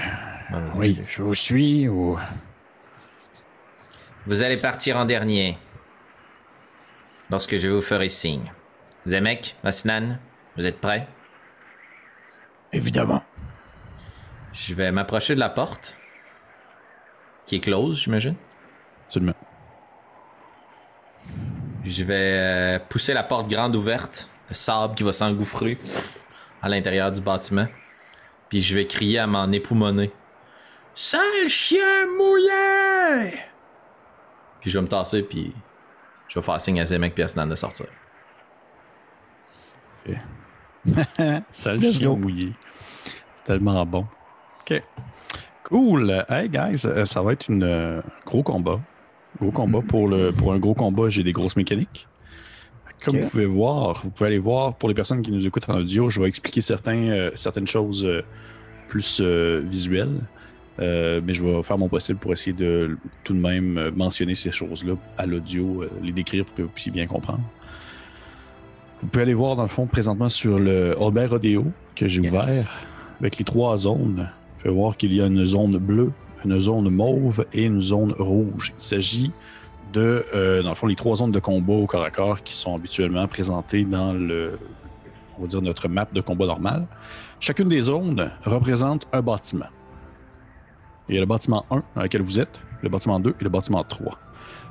Oui, 0.76 1.02
je 1.08 1.22
vous 1.22 1.34
suis 1.34 1.88
ou. 1.88 2.18
vous 4.26 4.42
allez 4.42 4.56
partir 4.56 4.96
en 4.96 5.04
dernier. 5.04 5.58
Lorsque 7.30 7.56
je 7.56 7.68
vous 7.68 7.82
ferai 7.82 8.08
signe. 8.08 8.52
Zemek, 9.06 9.56
Osnan, 9.64 10.18
vous 10.56 10.66
êtes 10.66 10.80
prêts? 10.80 11.06
Évidemment. 12.72 13.22
Je 14.52 14.74
vais 14.74 14.92
m'approcher 14.92 15.34
de 15.34 15.40
la 15.40 15.48
porte. 15.48 15.96
Qui 17.44 17.56
est 17.56 17.60
close, 17.60 17.98
j'imagine. 18.02 18.36
Absolument. 19.06 19.34
Je 21.84 22.04
vais 22.04 22.14
euh, 22.14 22.78
pousser 22.88 23.12
la 23.12 23.24
porte 23.24 23.48
grande 23.48 23.74
ouverte, 23.76 24.30
le 24.48 24.54
sable 24.54 24.94
qui 24.94 25.02
va 25.02 25.12
s'engouffrer 25.12 25.76
à 26.62 26.68
l'intérieur 26.68 27.10
du 27.12 27.20
bâtiment. 27.20 27.66
Puis 28.48 28.60
je 28.60 28.74
vais 28.74 28.86
crier 28.86 29.18
à 29.18 29.26
m'en 29.26 29.50
époumoner. 29.50 30.12
Sale 30.94 31.48
chien 31.48 32.06
mouillé! 32.16 33.38
Puis 34.60 34.70
je 34.70 34.78
vais 34.78 34.82
me 34.82 34.88
tasser, 34.88 35.22
puis 35.22 35.52
je 36.28 36.38
vais 36.38 36.44
faire 36.44 36.60
signe 36.60 36.80
à 36.80 36.84
Zemek 36.84 37.18
et 37.18 37.22
à 37.22 37.28
Snan 37.28 37.46
de 37.46 37.54
sortir. 37.56 37.86
Sale 41.50 41.80
Let's 41.80 41.96
chien 41.98 42.08
go. 42.08 42.16
mouillé. 42.16 42.52
C'est 43.04 43.44
tellement 43.44 43.84
bon. 43.86 44.06
OK. 44.60 44.82
Cool. 45.64 46.24
Hey, 46.28 46.48
guys, 46.48 46.82
euh, 46.84 47.04
ça 47.04 47.22
va 47.22 47.32
être 47.32 47.48
une 47.48 47.62
euh, 47.64 48.02
gros 48.26 48.42
combat. 48.42 48.80
Gros 49.40 49.50
combat. 49.50 49.80
Pour, 49.80 50.08
le, 50.08 50.30
pour 50.32 50.52
un 50.52 50.58
gros 50.58 50.74
combat, 50.74 51.08
j'ai 51.08 51.22
des 51.22 51.32
grosses 51.32 51.56
mécaniques. 51.56 52.06
Comme 53.04 53.18
vous 53.18 53.28
pouvez 53.28 53.46
voir, 53.46 54.00
vous 54.04 54.10
pouvez 54.10 54.28
aller 54.28 54.38
voir, 54.38 54.74
pour 54.74 54.88
les 54.88 54.94
personnes 54.94 55.22
qui 55.22 55.30
nous 55.30 55.46
écoutent 55.46 55.68
en 55.68 55.76
audio, 55.78 56.08
je 56.10 56.20
vais 56.20 56.28
expliquer 56.28 56.60
certains, 56.60 57.08
euh, 57.10 57.30
certaines 57.34 57.66
choses 57.66 58.04
euh, 58.04 58.22
plus 58.88 59.20
euh, 59.20 59.60
visuelles. 59.64 60.20
Mais 60.78 61.34
je 61.34 61.44
vais 61.44 61.62
faire 61.62 61.78
mon 61.78 61.88
possible 61.88 62.18
pour 62.18 62.32
essayer 62.32 62.52
de 62.52 62.96
tout 63.22 63.32
de 63.32 63.38
même 63.38 63.90
mentionner 63.94 64.34
ces 64.34 64.50
choses-là 64.50 64.94
à 65.18 65.24
l'audio, 65.24 65.84
les 66.02 66.10
décrire 66.10 66.44
pour 66.44 66.54
que 66.56 66.62
vous 66.62 66.68
puissiez 66.68 66.90
bien 66.90 67.06
comprendre. 67.06 67.44
Vous 69.00 69.06
pouvez 69.08 69.22
aller 69.22 69.34
voir, 69.34 69.54
dans 69.54 69.62
le 69.62 69.68
fond, 69.68 69.86
présentement 69.86 70.28
sur 70.28 70.58
le 70.58 71.00
Albert 71.00 71.30
Rodeo 71.30 71.66
que 71.94 72.08
j'ai 72.08 72.22
Yes. 72.22 72.30
ouvert 72.32 72.68
avec 73.20 73.38
les 73.38 73.44
trois 73.44 73.76
zones. 73.76 74.28
Vous 74.56 74.62
pouvez 74.62 74.74
voir 74.74 74.96
qu'il 74.96 75.12
y 75.14 75.20
a 75.20 75.26
une 75.26 75.44
zone 75.44 75.76
bleue, 75.76 76.10
une 76.44 76.58
zone 76.58 76.88
mauve 76.88 77.46
et 77.52 77.66
une 77.66 77.80
zone 77.80 78.12
rouge. 78.18 78.72
Il 78.76 78.82
s'agit 78.82 79.30
euh, 80.00 80.62
dans 80.62 80.70
le 80.70 80.74
fond, 80.74 80.86
les 80.86 80.96
trois 80.96 81.16
zones 81.16 81.32
de 81.32 81.38
combat 81.38 81.74
au 81.74 81.86
corps 81.86 82.04
à 82.04 82.10
corps 82.10 82.42
qui 82.42 82.54
sont 82.54 82.74
habituellement 82.74 83.26
présentées 83.26 83.84
dans 83.84 84.12
le, 84.12 84.58
on 85.38 85.42
va 85.42 85.46
dire, 85.46 85.62
notre 85.62 85.88
map 85.88 86.06
de 86.12 86.20
combat 86.20 86.46
normal. 86.46 86.86
Chacune 87.40 87.68
des 87.68 87.82
zones 87.82 88.30
représente 88.44 89.06
un 89.12 89.22
bâtiment. 89.22 89.66
Il 91.08 91.14
y 91.14 91.18
a 91.18 91.20
le 91.20 91.26
bâtiment 91.26 91.66
1 91.70 91.82
dans 91.94 92.02
lequel 92.02 92.22
vous 92.22 92.40
êtes, 92.40 92.60
le 92.82 92.88
bâtiment 92.88 93.20
2 93.20 93.36
et 93.38 93.44
le 93.44 93.50
bâtiment 93.50 93.84
3. 93.84 94.18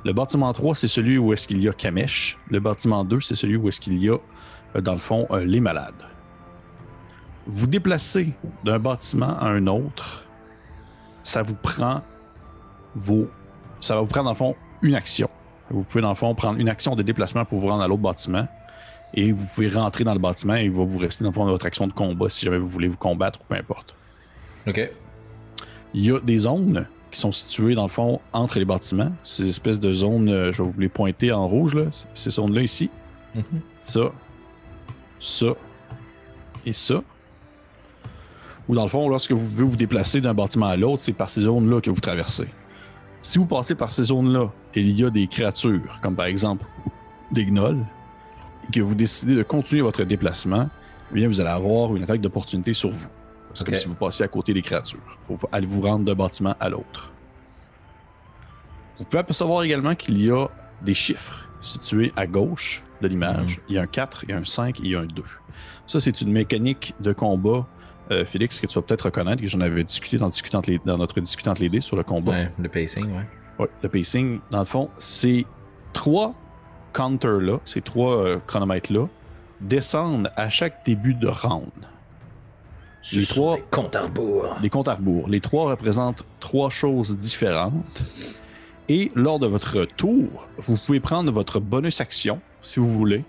Le 0.04 0.12
bâtiment 0.12 0.52
3, 0.52 0.74
c'est 0.74 0.88
celui 0.88 1.16
où 1.16 1.32
est-ce 1.32 1.48
qu'il 1.48 1.62
y 1.62 1.68
a 1.68 1.72
Kamesh. 1.72 2.38
Le 2.50 2.60
bâtiment 2.60 3.04
2, 3.04 3.20
c'est 3.20 3.34
celui 3.34 3.56
où 3.56 3.68
est-ce 3.68 3.80
qu'il 3.80 3.96
y 4.02 4.10
a, 4.10 4.16
euh, 4.76 4.80
dans 4.80 4.92
le 4.92 4.98
fond, 4.98 5.26
euh, 5.30 5.44
les 5.44 5.60
malades. 5.60 6.02
Vous 7.46 7.66
déplacez 7.66 8.32
d'un 8.64 8.78
bâtiment 8.78 9.38
à 9.38 9.46
un 9.46 9.66
autre, 9.66 10.24
ça 11.22 11.42
vous 11.42 11.54
prend 11.54 12.02
vos... 12.94 13.28
Ça 13.80 13.94
va 13.94 14.00
vous 14.00 14.06
prendre, 14.06 14.24
dans 14.24 14.32
le 14.32 14.36
fond, 14.36 14.56
une 14.84 14.94
action. 14.94 15.28
Vous 15.70 15.82
pouvez, 15.82 16.02
dans 16.02 16.10
le 16.10 16.14
fond, 16.14 16.34
prendre 16.34 16.60
une 16.60 16.68
action 16.68 16.94
de 16.94 17.02
déplacement 17.02 17.44
pour 17.44 17.58
vous 17.58 17.68
rendre 17.68 17.82
à 17.82 17.88
l'autre 17.88 18.02
bâtiment. 18.02 18.46
Et 19.14 19.32
vous 19.32 19.46
pouvez 19.46 19.68
rentrer 19.68 20.04
dans 20.04 20.12
le 20.12 20.18
bâtiment 20.18 20.56
et 20.56 20.64
il 20.64 20.70
va 20.70 20.84
vous 20.84 20.98
rester, 20.98 21.24
dans 21.24 21.30
le 21.30 21.34
fond, 21.34 21.44
votre 21.46 21.66
action 21.66 21.86
de 21.86 21.92
combat 21.92 22.28
si 22.28 22.44
jamais 22.44 22.58
vous 22.58 22.66
voulez 22.66 22.88
vous 22.88 22.96
combattre 22.96 23.40
ou 23.40 23.44
peu 23.48 23.54
importe. 23.54 23.96
Ok. 24.66 24.90
Il 25.94 26.04
y 26.04 26.10
a 26.10 26.20
des 26.20 26.38
zones 26.38 26.86
qui 27.10 27.20
sont 27.20 27.32
situées, 27.32 27.74
dans 27.74 27.84
le 27.84 27.88
fond, 27.88 28.20
entre 28.32 28.58
les 28.58 28.64
bâtiments. 28.64 29.12
Ces 29.22 29.48
espèces 29.48 29.78
de 29.78 29.92
zones, 29.92 30.28
euh, 30.28 30.52
je 30.52 30.62
vais 30.62 30.68
vous 30.68 30.80
les 30.80 30.88
pointer 30.88 31.32
en 31.32 31.46
rouge, 31.46 31.74
là. 31.74 31.84
Ces 32.12 32.30
zones-là 32.30 32.62
ici. 32.62 32.90
Mhm. 33.34 33.44
Ça, 33.80 34.12
ça 35.20 35.54
et 36.66 36.72
ça. 36.72 37.02
Ou 38.68 38.74
dans 38.74 38.82
le 38.82 38.88
fond, 38.88 39.08
lorsque 39.08 39.32
vous 39.32 39.50
devez 39.52 39.64
vous 39.64 39.76
déplacer 39.76 40.20
d'un 40.20 40.34
bâtiment 40.34 40.66
à 40.66 40.76
l'autre, 40.76 41.02
c'est 41.02 41.12
par 41.12 41.30
ces 41.30 41.42
zones-là 41.42 41.80
que 41.80 41.90
vous 41.90 42.00
traversez. 42.00 42.48
Si 43.22 43.38
vous 43.38 43.46
passez 43.46 43.74
par 43.74 43.92
ces 43.92 44.04
zones-là 44.04 44.50
et 44.76 44.80
il 44.80 44.98
y 44.98 45.04
a 45.04 45.10
des 45.10 45.26
créatures, 45.26 45.98
comme 46.02 46.14
par 46.16 46.26
exemple 46.26 46.64
des 47.30 47.44
gnolls, 47.46 47.84
et 48.68 48.72
que 48.72 48.80
vous 48.80 48.94
décidez 48.94 49.34
de 49.34 49.42
continuer 49.42 49.82
votre 49.82 50.04
déplacement, 50.04 50.68
eh 51.12 51.14
bien, 51.14 51.28
vous 51.28 51.40
allez 51.40 51.50
avoir 51.50 51.94
une 51.96 52.02
attaque 52.02 52.20
d'opportunité 52.20 52.72
sur 52.74 52.90
vous. 52.90 53.06
C'est 53.52 53.62
Ok. 53.62 53.68
comme 53.70 53.78
si 53.78 53.86
vous 53.86 53.94
passiez 53.94 54.24
à 54.24 54.28
côté 54.28 54.52
des 54.52 54.62
créatures. 54.62 55.18
Pour 55.26 55.38
aller 55.52 55.66
vous 55.66 55.80
rendre 55.82 56.04
d'un 56.04 56.14
bâtiment 56.14 56.56
à 56.58 56.68
l'autre. 56.68 57.12
Vous 58.98 59.04
pouvez 59.04 59.18
apercevoir 59.20 59.62
également 59.62 59.94
qu'il 59.94 60.20
y 60.24 60.30
a 60.30 60.48
des 60.82 60.94
chiffres 60.94 61.46
situés 61.60 62.12
à 62.16 62.26
gauche 62.26 62.82
de 63.00 63.08
l'image. 63.08 63.60
Il 63.68 63.74
y 63.74 63.78
a 63.78 63.82
un 63.82 63.86
4, 63.86 64.24
il 64.24 64.30
y 64.30 64.32
a 64.32 64.38
un 64.38 64.44
5 64.44 64.80
et 64.80 64.82
il 64.84 64.90
y 64.90 64.96
a 64.96 65.00
un 65.00 65.06
2. 65.06 65.22
Ça, 65.86 66.00
c'est 66.00 66.20
une 66.20 66.32
mécanique 66.32 66.94
de 67.00 67.12
combat, 67.12 67.66
euh, 68.10 68.24
Félix, 68.24 68.60
que 68.60 68.66
tu 68.66 68.74
vas 68.74 68.82
peut-être 68.82 69.02
reconnaître, 69.06 69.40
que 69.42 69.48
j'en 69.48 69.60
avais 69.60 69.84
discuté 69.84 70.16
dans, 70.16 70.28
Discutant 70.28 70.62
les- 70.66 70.80
dans 70.84 70.98
notre 70.98 71.20
discutant 71.20 71.52
entre 71.52 71.62
les 71.62 71.68
dés 71.68 71.80
sur 71.80 71.96
le 71.96 72.02
combat. 72.02 72.32
Ouais, 72.32 72.52
le 72.58 72.68
pacing, 72.68 73.04
ouais. 73.06 73.26
Ouais, 73.58 73.68
le 73.82 73.88
pacing, 73.88 74.40
dans 74.50 74.60
le 74.60 74.64
fond, 74.64 74.90
ces 74.98 75.46
trois 75.92 76.34
counters-là, 76.92 77.58
ces 77.64 77.80
trois 77.80 78.16
euh, 78.16 78.38
chronomètres-là, 78.46 79.06
descendent 79.60 80.30
à 80.36 80.50
chaque 80.50 80.84
début 80.84 81.14
de 81.14 81.28
round. 81.28 81.70
Ce 83.02 83.16
Les 83.16 83.22
sont 83.22 83.34
trois- 83.34 83.56
des 83.56 83.62
comptes 83.70 83.96
à 83.96 84.02
rebours. 84.02 84.56
Les 84.62 84.70
comptes 84.70 84.88
à 84.88 84.94
rebours. 84.94 85.28
Les 85.28 85.40
trois 85.40 85.70
représentent 85.70 86.24
trois 86.40 86.70
choses 86.70 87.18
différentes. 87.18 88.02
Et 88.88 89.10
lors 89.14 89.38
de 89.38 89.46
votre 89.46 89.84
tour, 89.84 90.48
vous 90.58 90.76
pouvez 90.76 91.00
prendre 91.00 91.30
votre 91.32 91.60
bonus 91.60 92.00
action, 92.00 92.40
si 92.60 92.80
vous 92.80 92.90
voulez, 92.90 93.24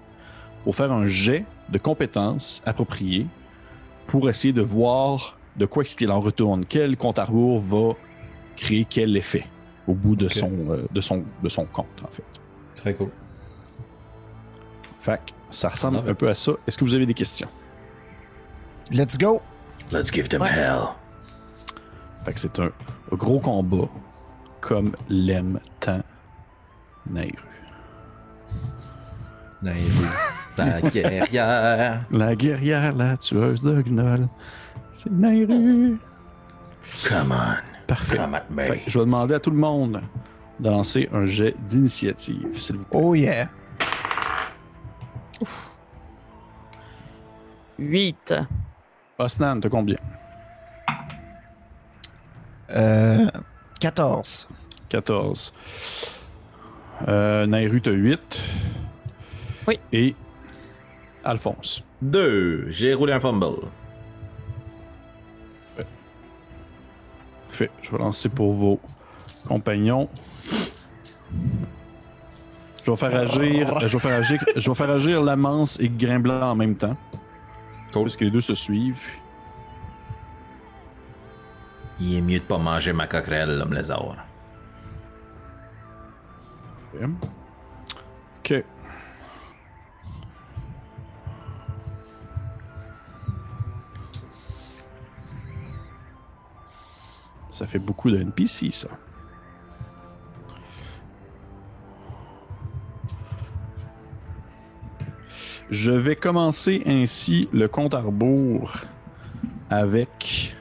pour 0.64 0.76
faire 0.76 0.92
un 0.92 1.06
jet 1.06 1.46
de 1.70 1.78
compétences 1.78 2.62
appropriées 2.66 3.28
pour 4.08 4.30
essayer 4.30 4.54
de 4.54 4.62
voir 4.62 5.38
de 5.56 5.66
quoi 5.66 5.84
est-ce 5.84 5.96
qu'il 5.96 6.12
en 6.12 6.20
retourne. 6.20 6.66
Quel 6.66 6.98
compte 6.98 7.20
à 7.20 7.26
rebours 7.26 7.60
va 7.60 7.94
créer 8.56 8.86
quel 8.86 9.16
effet 9.18 9.46
au 9.88 9.94
bout 9.94 10.16
de, 10.16 10.28
son, 10.28 10.52
euh, 10.70 10.86
de, 10.92 11.02
son, 11.02 11.24
de 11.44 11.50
son 11.50 11.66
compte, 11.66 12.02
en 12.04 12.08
fait. 12.08 12.24
Très 12.76 12.94
cool. 12.94 13.10
Fait 15.02 15.18
que 15.26 15.32
ça 15.52 15.70
ressemble 15.70 15.98
Love 15.98 16.10
un 16.10 16.14
peu 16.16 16.30
à 16.30 16.36
ça. 16.36 16.54
Est-ce 16.68 16.78
que 16.78 16.84
vous 16.84 16.96
avez 16.96 17.06
des 17.06 17.14
questions? 17.14 17.50
Let's 18.92 19.18
go. 19.18 19.42
Let's 19.92 20.12
give 20.12 20.28
them 20.28 20.44
hell. 20.44 20.96
Fait 22.26 22.34
que 22.34 22.40
c'est 22.40 22.60
un 22.60 22.72
gros 23.12 23.40
combat 23.40 23.88
comme 24.62 24.94
l'aime 25.10 25.60
tant 25.80 26.02
Nairu. 27.08 27.36
Nairu, 29.62 30.08
la 30.58 30.82
guerrière. 30.90 32.06
La 32.12 32.36
guerrière, 32.36 32.94
la 32.94 33.18
tueuse 33.18 33.62
de 33.62 33.82
Gnoll. 33.84 34.28
C'est 34.92 35.12
Nairu. 35.12 36.00
Come 37.08 37.32
on. 37.32 37.75
Parfait. 37.88 38.20
Fait 38.58 38.82
je 38.88 39.00
vais 39.00 39.06
demander 39.06 39.36
à 39.36 39.40
tout 39.40 39.52
le 39.52 39.58
monde 39.58 40.02
de 40.60 40.70
lancer 40.70 41.10
un 41.14 41.26
jet 41.26 41.56
d'initiative, 41.68 42.58
s'il 42.58 42.78
vous 42.78 42.84
plaît. 42.86 43.00
Oh 43.02 43.16
yeah. 43.16 43.48
8. 47.78 48.34
Osnan, 49.20 49.60
t'as 49.60 49.70
combien? 49.70 49.98
Euh, 52.72 53.28
14. 53.80 54.50
14. 54.90 55.54
Euh, 57.08 57.46
Nairu, 57.46 57.82
t'as 57.82 57.92
8. 57.92 58.42
Oui. 59.68 59.80
Et 59.92 60.16
Alphonse. 61.24 61.84
Deux. 62.02 62.70
J'ai 62.70 62.94
roulé 62.94 63.14
un 63.14 63.20
fumble. 63.20 63.68
Parfait. 67.56 67.72
Je 67.82 67.92
vais 67.92 68.00
lancer 68.00 68.28
pour 68.28 68.52
vos 68.52 68.82
compagnons. 69.48 70.10
Je 72.84 72.92
vais 72.92 72.98
faire 72.98 73.16
agir, 73.16 73.80
je 73.80 73.88
vais 73.88 74.00
faire 74.00 74.20
agir, 74.20 74.44
je 74.58 74.70
vais 74.70 74.76
faire 74.76 74.90
agir 74.90 75.24
Lamance 75.24 75.80
et 75.80 75.88
Grimblanc 75.88 76.52
en 76.52 76.56
même 76.56 76.76
temps. 76.76 76.98
Cool. 77.94 78.04
Parce 78.04 78.18
que 78.18 78.26
les 78.26 78.32
deux 78.32 78.42
se 78.42 78.56
suivent. 78.56 79.06
Il 82.02 82.18
est 82.18 82.22
mieux 82.22 82.40
de 82.40 82.44
pas 82.44 82.58
manger 82.58 82.92
ma 82.92 83.08
coquerelle, 83.08 83.58
l'homme 83.58 83.74
lézard. 83.74 84.18
Ok. 86.94 87.10
Ça 97.56 97.66
fait 97.66 97.80
beaucoup 97.80 98.12
de 98.12 98.18
NPC, 98.18 98.70
ça. 98.74 98.90
Je 105.70 105.94
vais 105.94 106.18
commencer 106.18 106.84
ainsi 106.86 107.48
le 107.54 107.70
compte 107.70 107.94
à 107.94 108.02
rebours 108.02 108.74
avec 109.70 110.54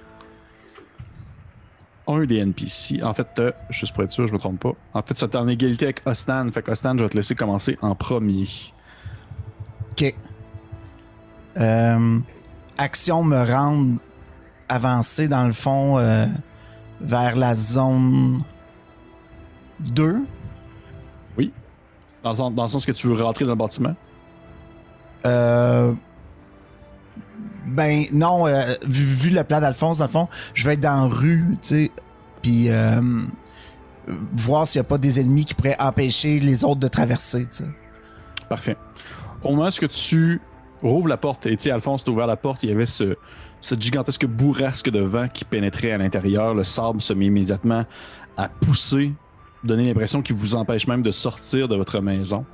un 2.06 2.24
des 2.26 2.36
NPC. 2.36 3.02
En 3.02 3.12
fait, 3.12 3.26
euh, 3.40 3.50
juste 3.70 3.92
pour 3.92 4.04
être 4.04 4.12
sûr, 4.12 4.28
je 4.28 4.32
me 4.32 4.38
trompe 4.38 4.60
pas. 4.60 4.74
En 4.92 5.02
fait, 5.02 5.16
c'est 5.16 5.34
en 5.34 5.48
égalité 5.48 5.86
avec 5.86 6.02
Ostan. 6.06 6.48
Fait 6.52 6.62
qu'Ostan, 6.62 6.96
je 6.96 7.02
vais 7.02 7.10
te 7.10 7.16
laisser 7.16 7.34
commencer 7.34 7.76
en 7.82 7.96
premier. 7.96 8.46
OK. 9.90 10.14
Euh, 11.56 12.20
action 12.78 13.24
me 13.24 13.44
rendre 13.44 14.00
avancer 14.68 15.26
dans 15.26 15.48
le 15.48 15.52
fond 15.52 15.98
euh, 15.98 16.26
vers 17.04 17.36
la 17.36 17.54
zone 17.54 18.42
2. 19.80 20.26
Dans 22.22 22.30
le, 22.30 22.36
sens, 22.36 22.54
dans 22.54 22.62
le 22.62 22.68
sens 22.70 22.86
que 22.86 22.92
tu 22.92 23.06
veux 23.06 23.22
rentrer 23.22 23.44
dans 23.44 23.50
le 23.50 23.56
bâtiment? 23.56 23.94
Euh, 25.26 25.92
ben 27.66 28.04
non, 28.12 28.46
euh, 28.46 28.62
vu, 28.86 29.04
vu 29.04 29.30
le 29.30 29.44
plan 29.44 29.60
d'Alphonse, 29.60 29.98
dans 29.98 30.06
le 30.06 30.10
fond, 30.10 30.28
je 30.54 30.64
vais 30.64 30.72
être 30.72 30.80
dans 30.80 31.06
la 31.06 31.14
rue, 31.14 31.44
tu 31.60 31.68
sais, 31.68 31.90
puis 32.40 32.70
euh, 32.70 33.02
voir 34.32 34.66
s'il 34.66 34.80
n'y 34.80 34.86
a 34.86 34.88
pas 34.88 34.96
des 34.96 35.20
ennemis 35.20 35.44
qui 35.44 35.54
pourraient 35.54 35.76
empêcher 35.78 36.40
les 36.40 36.64
autres 36.64 36.80
de 36.80 36.88
traverser, 36.88 37.42
tu 37.42 37.58
sais. 37.58 37.68
Parfait. 38.48 38.78
Au 39.42 39.50
moment 39.50 39.68
où 39.68 39.86
tu 39.88 40.40
rouvres 40.82 41.08
la 41.08 41.18
porte, 41.18 41.44
et 41.44 41.56
tu 41.58 41.64
sais, 41.64 41.70
Alphonse, 41.70 42.04
tu 42.04 42.10
ouvert 42.10 42.26
la 42.26 42.36
porte, 42.36 42.62
il 42.62 42.70
y 42.70 42.72
avait 42.72 42.86
ce, 42.86 43.16
ce 43.64 43.74
gigantesque 43.74 44.26
bourrasque 44.26 44.90
de 44.90 45.00
vent 45.00 45.26
qui 45.26 45.46
pénétrait 45.46 45.92
à 45.92 45.96
l'intérieur. 45.96 46.54
Le 46.54 46.64
sable 46.64 47.00
se 47.00 47.14
met 47.14 47.26
immédiatement 47.26 47.84
à 48.36 48.50
pousser, 48.50 49.14
donner 49.64 49.86
l'impression 49.86 50.20
qu'il 50.20 50.36
vous 50.36 50.54
empêche 50.54 50.86
même 50.86 51.02
de 51.02 51.10
sortir 51.10 51.66
de 51.66 51.74
votre 51.74 51.98
maison. 52.00 52.44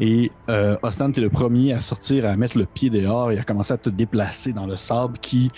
Et 0.00 0.32
euh, 0.48 0.78
Ostan, 0.82 1.12
tu 1.12 1.20
es 1.20 1.22
le 1.22 1.28
premier 1.28 1.74
à 1.74 1.80
sortir, 1.80 2.24
à 2.24 2.34
mettre 2.38 2.56
le 2.56 2.64
pied 2.64 2.88
dehors 2.88 3.30
et 3.30 3.38
à 3.38 3.44
commencer 3.44 3.74
à 3.74 3.76
te 3.76 3.90
déplacer 3.90 4.54
dans 4.54 4.64
le 4.64 4.76
sable 4.76 5.18
qui 5.18 5.50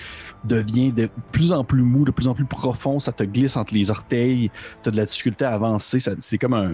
devient 0.42 0.90
de 0.90 1.08
plus 1.30 1.52
en 1.52 1.62
plus 1.62 1.82
mou, 1.82 2.04
de 2.04 2.10
plus 2.10 2.26
en 2.26 2.34
plus 2.34 2.46
profond. 2.46 2.98
Ça 2.98 3.12
te 3.12 3.22
glisse 3.22 3.56
entre 3.56 3.74
les 3.74 3.92
orteils. 3.92 4.50
Tu 4.82 4.88
as 4.88 4.90
de 4.92 4.96
la 4.96 5.06
difficulté 5.06 5.44
à 5.44 5.52
avancer. 5.52 6.00
C'est 6.18 6.38
comme 6.38 6.54
un, 6.54 6.72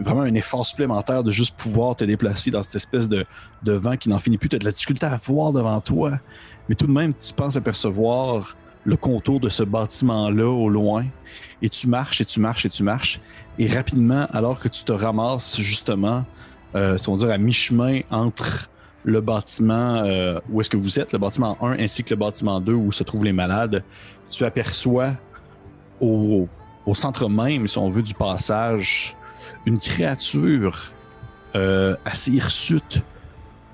vraiment 0.00 0.22
un 0.22 0.34
effort 0.34 0.66
supplémentaire 0.66 1.22
de 1.22 1.30
juste 1.30 1.56
pouvoir 1.56 1.94
te 1.94 2.02
déplacer 2.02 2.50
dans 2.50 2.64
cette 2.64 2.74
espèce 2.74 3.08
de, 3.08 3.24
de 3.62 3.72
vent 3.72 3.96
qui 3.96 4.08
n'en 4.08 4.18
finit 4.18 4.38
plus. 4.38 4.48
Tu 4.48 4.56
as 4.56 4.58
de 4.58 4.64
la 4.64 4.72
difficulté 4.72 5.06
à 5.06 5.20
voir 5.22 5.52
devant 5.52 5.80
toi. 5.80 6.18
Mais 6.68 6.74
tout 6.74 6.86
de 6.86 6.92
même, 6.92 7.12
tu 7.14 7.32
penses 7.32 7.56
apercevoir 7.56 8.56
le 8.84 8.96
contour 8.96 9.40
de 9.40 9.48
ce 9.48 9.62
bâtiment-là 9.62 10.48
au 10.48 10.68
loin. 10.68 11.04
Et 11.62 11.68
tu 11.68 11.88
marches 11.88 12.20
et 12.20 12.24
tu 12.24 12.40
marches 12.40 12.66
et 12.66 12.70
tu 12.70 12.82
marches. 12.82 13.20
Et 13.58 13.66
rapidement, 13.66 14.26
alors 14.30 14.60
que 14.60 14.68
tu 14.68 14.84
te 14.84 14.92
ramasses 14.92 15.60
justement, 15.60 16.24
euh, 16.74 16.96
si 16.96 17.08
on 17.08 17.16
dire 17.16 17.30
à 17.30 17.38
mi-chemin 17.38 18.00
entre 18.10 18.68
le 19.04 19.20
bâtiment 19.20 20.02
euh, 20.04 20.40
où 20.50 20.60
est-ce 20.60 20.68
que 20.70 20.76
vous 20.76 20.98
êtes, 20.98 21.12
le 21.12 21.18
bâtiment 21.18 21.56
1 21.62 21.78
ainsi 21.78 22.02
que 22.02 22.10
le 22.10 22.16
bâtiment 22.16 22.60
2 22.60 22.72
où 22.72 22.92
se 22.92 23.04
trouvent 23.04 23.24
les 23.24 23.32
malades, 23.32 23.82
tu 24.28 24.44
aperçois 24.44 25.12
au, 26.00 26.48
au 26.84 26.94
centre 26.94 27.28
même, 27.28 27.66
si 27.68 27.78
on 27.78 27.88
veut, 27.88 28.02
du 28.02 28.14
passage, 28.14 29.16
une 29.64 29.78
créature 29.78 30.92
euh, 31.54 31.96
assez 32.04 32.32
hirsute, 32.32 33.02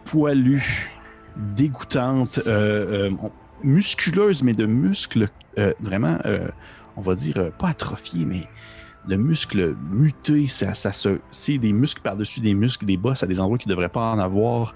poilue, 0.05 0.92
dégoûtante, 1.37 2.41
euh, 2.47 3.11
euh, 3.11 3.29
musculeuse, 3.63 4.43
mais 4.43 4.55
de 4.55 4.67
muscles 4.67 5.29
euh, 5.59 5.73
vraiment, 5.81 6.19
on 6.97 7.01
va 7.01 7.15
dire, 7.15 7.51
pas 7.59 7.69
atrophiés, 7.69 8.25
mais 8.27 8.49
de 9.09 9.17
muscles 9.17 9.75
mutés. 9.91 10.47
Ça, 10.47 10.75
se, 10.75 11.19
c'est 11.33 11.59
des 11.59 11.73
muscles 11.73 12.03
par-dessus 12.03 12.41
des 12.41 12.55
muscles, 12.55 12.87
des 12.87 12.97
bosses 12.97 13.23
à 13.23 13.27
des 13.27 13.41
endroits 13.41 13.59
qui 13.59 13.69
ne 13.69 13.75
devraient 13.75 13.89
pas 13.89 14.13
en 14.13 14.19
avoir. 14.19 14.75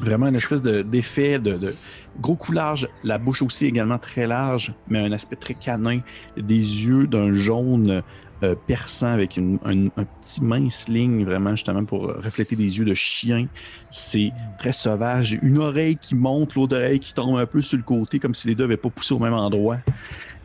Vraiment 0.00 0.28
une 0.28 0.36
espèce 0.36 0.62
de- 0.62 0.82
d'effet 0.82 1.38
de, 1.40 1.54
de 1.54 1.74
gros 2.20 2.36
coulage. 2.36 2.88
La 3.02 3.18
bouche 3.18 3.42
aussi 3.42 3.66
également 3.66 3.98
très 3.98 4.26
large, 4.26 4.72
mais 4.88 5.00
un 5.00 5.10
aspect 5.12 5.36
très 5.36 5.54
canin. 5.54 6.00
Des 6.36 6.86
yeux 6.86 7.06
d'un 7.08 7.32
jaune 7.32 8.02
euh, 8.44 8.54
perçant 8.66 9.08
avec 9.08 9.36
une, 9.36 9.58
un, 9.64 9.86
un 10.00 10.04
petit 10.04 10.42
mince 10.44 10.88
ligne, 10.88 11.24
vraiment 11.24 11.50
justement 11.50 11.84
pour 11.84 12.08
euh, 12.08 12.20
refléter 12.22 12.54
des 12.56 12.78
yeux 12.78 12.84
de 12.84 12.94
chien. 12.94 13.46
C'est 13.90 14.32
très 14.58 14.72
sauvage. 14.72 15.38
Une 15.42 15.58
oreille 15.58 15.96
qui 15.96 16.14
monte, 16.14 16.54
l'autre 16.54 16.76
oreille 16.76 17.00
qui 17.00 17.12
tombe 17.14 17.36
un 17.38 17.46
peu 17.46 17.62
sur 17.62 17.76
le 17.78 17.82
côté, 17.84 18.18
comme 18.18 18.34
si 18.34 18.48
les 18.48 18.54
deux 18.54 18.64
n'avaient 18.64 18.76
pas 18.76 18.90
poussé 18.90 19.14
au 19.14 19.18
même 19.18 19.34
endroit. 19.34 19.78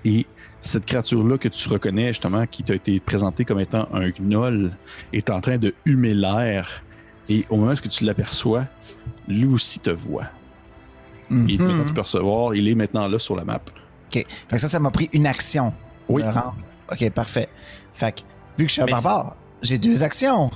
Et 0.05 0.25
cette 0.61 0.85
créature-là 0.85 1.37
que 1.37 1.47
tu 1.49 1.69
reconnais 1.69 2.07
justement, 2.07 2.45
qui 2.47 2.63
t'a 2.63 2.75
été 2.75 2.99
présentée 2.99 3.45
comme 3.45 3.59
étant 3.59 3.87
un 3.93 4.09
gnoll, 4.09 4.71
est 5.13 5.29
en 5.29 5.41
train 5.41 5.57
de 5.57 5.73
humer 5.85 6.13
l'air. 6.13 6.83
Et 7.29 7.45
au 7.49 7.57
moment 7.57 7.71
où 7.73 7.87
tu 7.87 8.03
l'aperçois, 8.05 8.65
lui 9.27 9.45
aussi 9.45 9.79
te 9.79 9.89
voit. 9.91 10.25
Et 11.31 11.33
Mhm. 11.33 11.57
maintenant 11.59 11.83
tu 11.85 11.93
peux 11.93 12.01
recevoir, 12.01 12.55
il 12.55 12.67
est 12.67 12.75
maintenant 12.75 13.07
là 13.07 13.19
sur 13.19 13.35
la 13.35 13.45
map. 13.45 13.61
OK. 14.15 14.25
Ça, 14.49 14.67
ça 14.67 14.79
m'a 14.79 14.89
pris 14.89 15.09
une 15.13 15.27
action. 15.27 15.73
Oui. 16.07 16.23
OK, 16.91 17.09
parfait. 17.11 17.47
Fait 17.99 18.13
que, 18.13 18.21
vu 18.57 18.63
que 18.63 18.69
je 18.69 18.73
suis 18.73 18.81
un 18.81 18.85
Mais 18.85 18.93
barbare, 18.93 19.35
j'ai 19.61 19.77
deux 19.77 20.03
actions. 20.03 20.49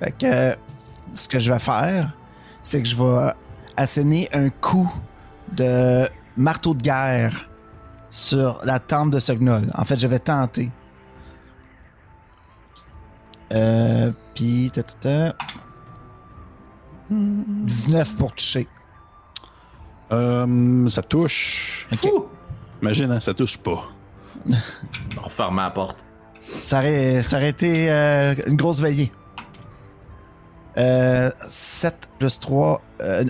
Fait 0.00 0.10
que, 0.10 0.26
euh, 0.26 0.54
ce 1.12 1.28
que 1.28 1.38
je 1.38 1.52
vais 1.52 1.60
faire, 1.60 2.10
c'est 2.64 2.82
que 2.82 2.88
je 2.88 2.96
vais 2.96 3.32
asséner 3.76 4.28
un 4.32 4.50
coup 4.50 4.92
de 5.52 6.08
marteau 6.36 6.74
de 6.74 6.82
guerre 6.82 7.48
sur 8.10 8.60
la 8.64 8.80
tente 8.80 9.12
de 9.12 9.20
ce 9.20 9.30
gnoll. 9.30 9.70
En 9.74 9.84
fait, 9.84 10.00
je 10.00 10.08
vais 10.08 10.18
tenter. 10.18 10.72
Euh, 13.52 14.10
puis, 14.34 14.68
ta, 14.74 14.82
ta, 14.82 14.94
ta. 15.30 15.36
19 17.08 18.16
pour 18.16 18.32
toucher. 18.32 18.66
Euh, 20.10 20.88
ça 20.88 21.02
touche. 21.02 21.86
OK. 21.92 22.10
Imagine, 22.82 23.12
hein, 23.12 23.20
ça 23.20 23.32
touche 23.32 23.58
pas. 23.58 23.84
On 25.16 25.22
referme 25.22 25.58
la 25.58 25.70
porte. 25.70 26.04
Ça 26.60 26.78
aurait, 26.78 27.22
ça 27.22 27.36
aurait 27.36 27.50
été 27.50 27.90
euh, 27.90 28.34
une 28.46 28.56
grosse 28.56 28.80
veillée. 28.80 29.10
Euh, 30.76 31.30
7 31.38 32.08
plus 32.18 32.40
3. 32.40 32.82
euh, 33.02 33.24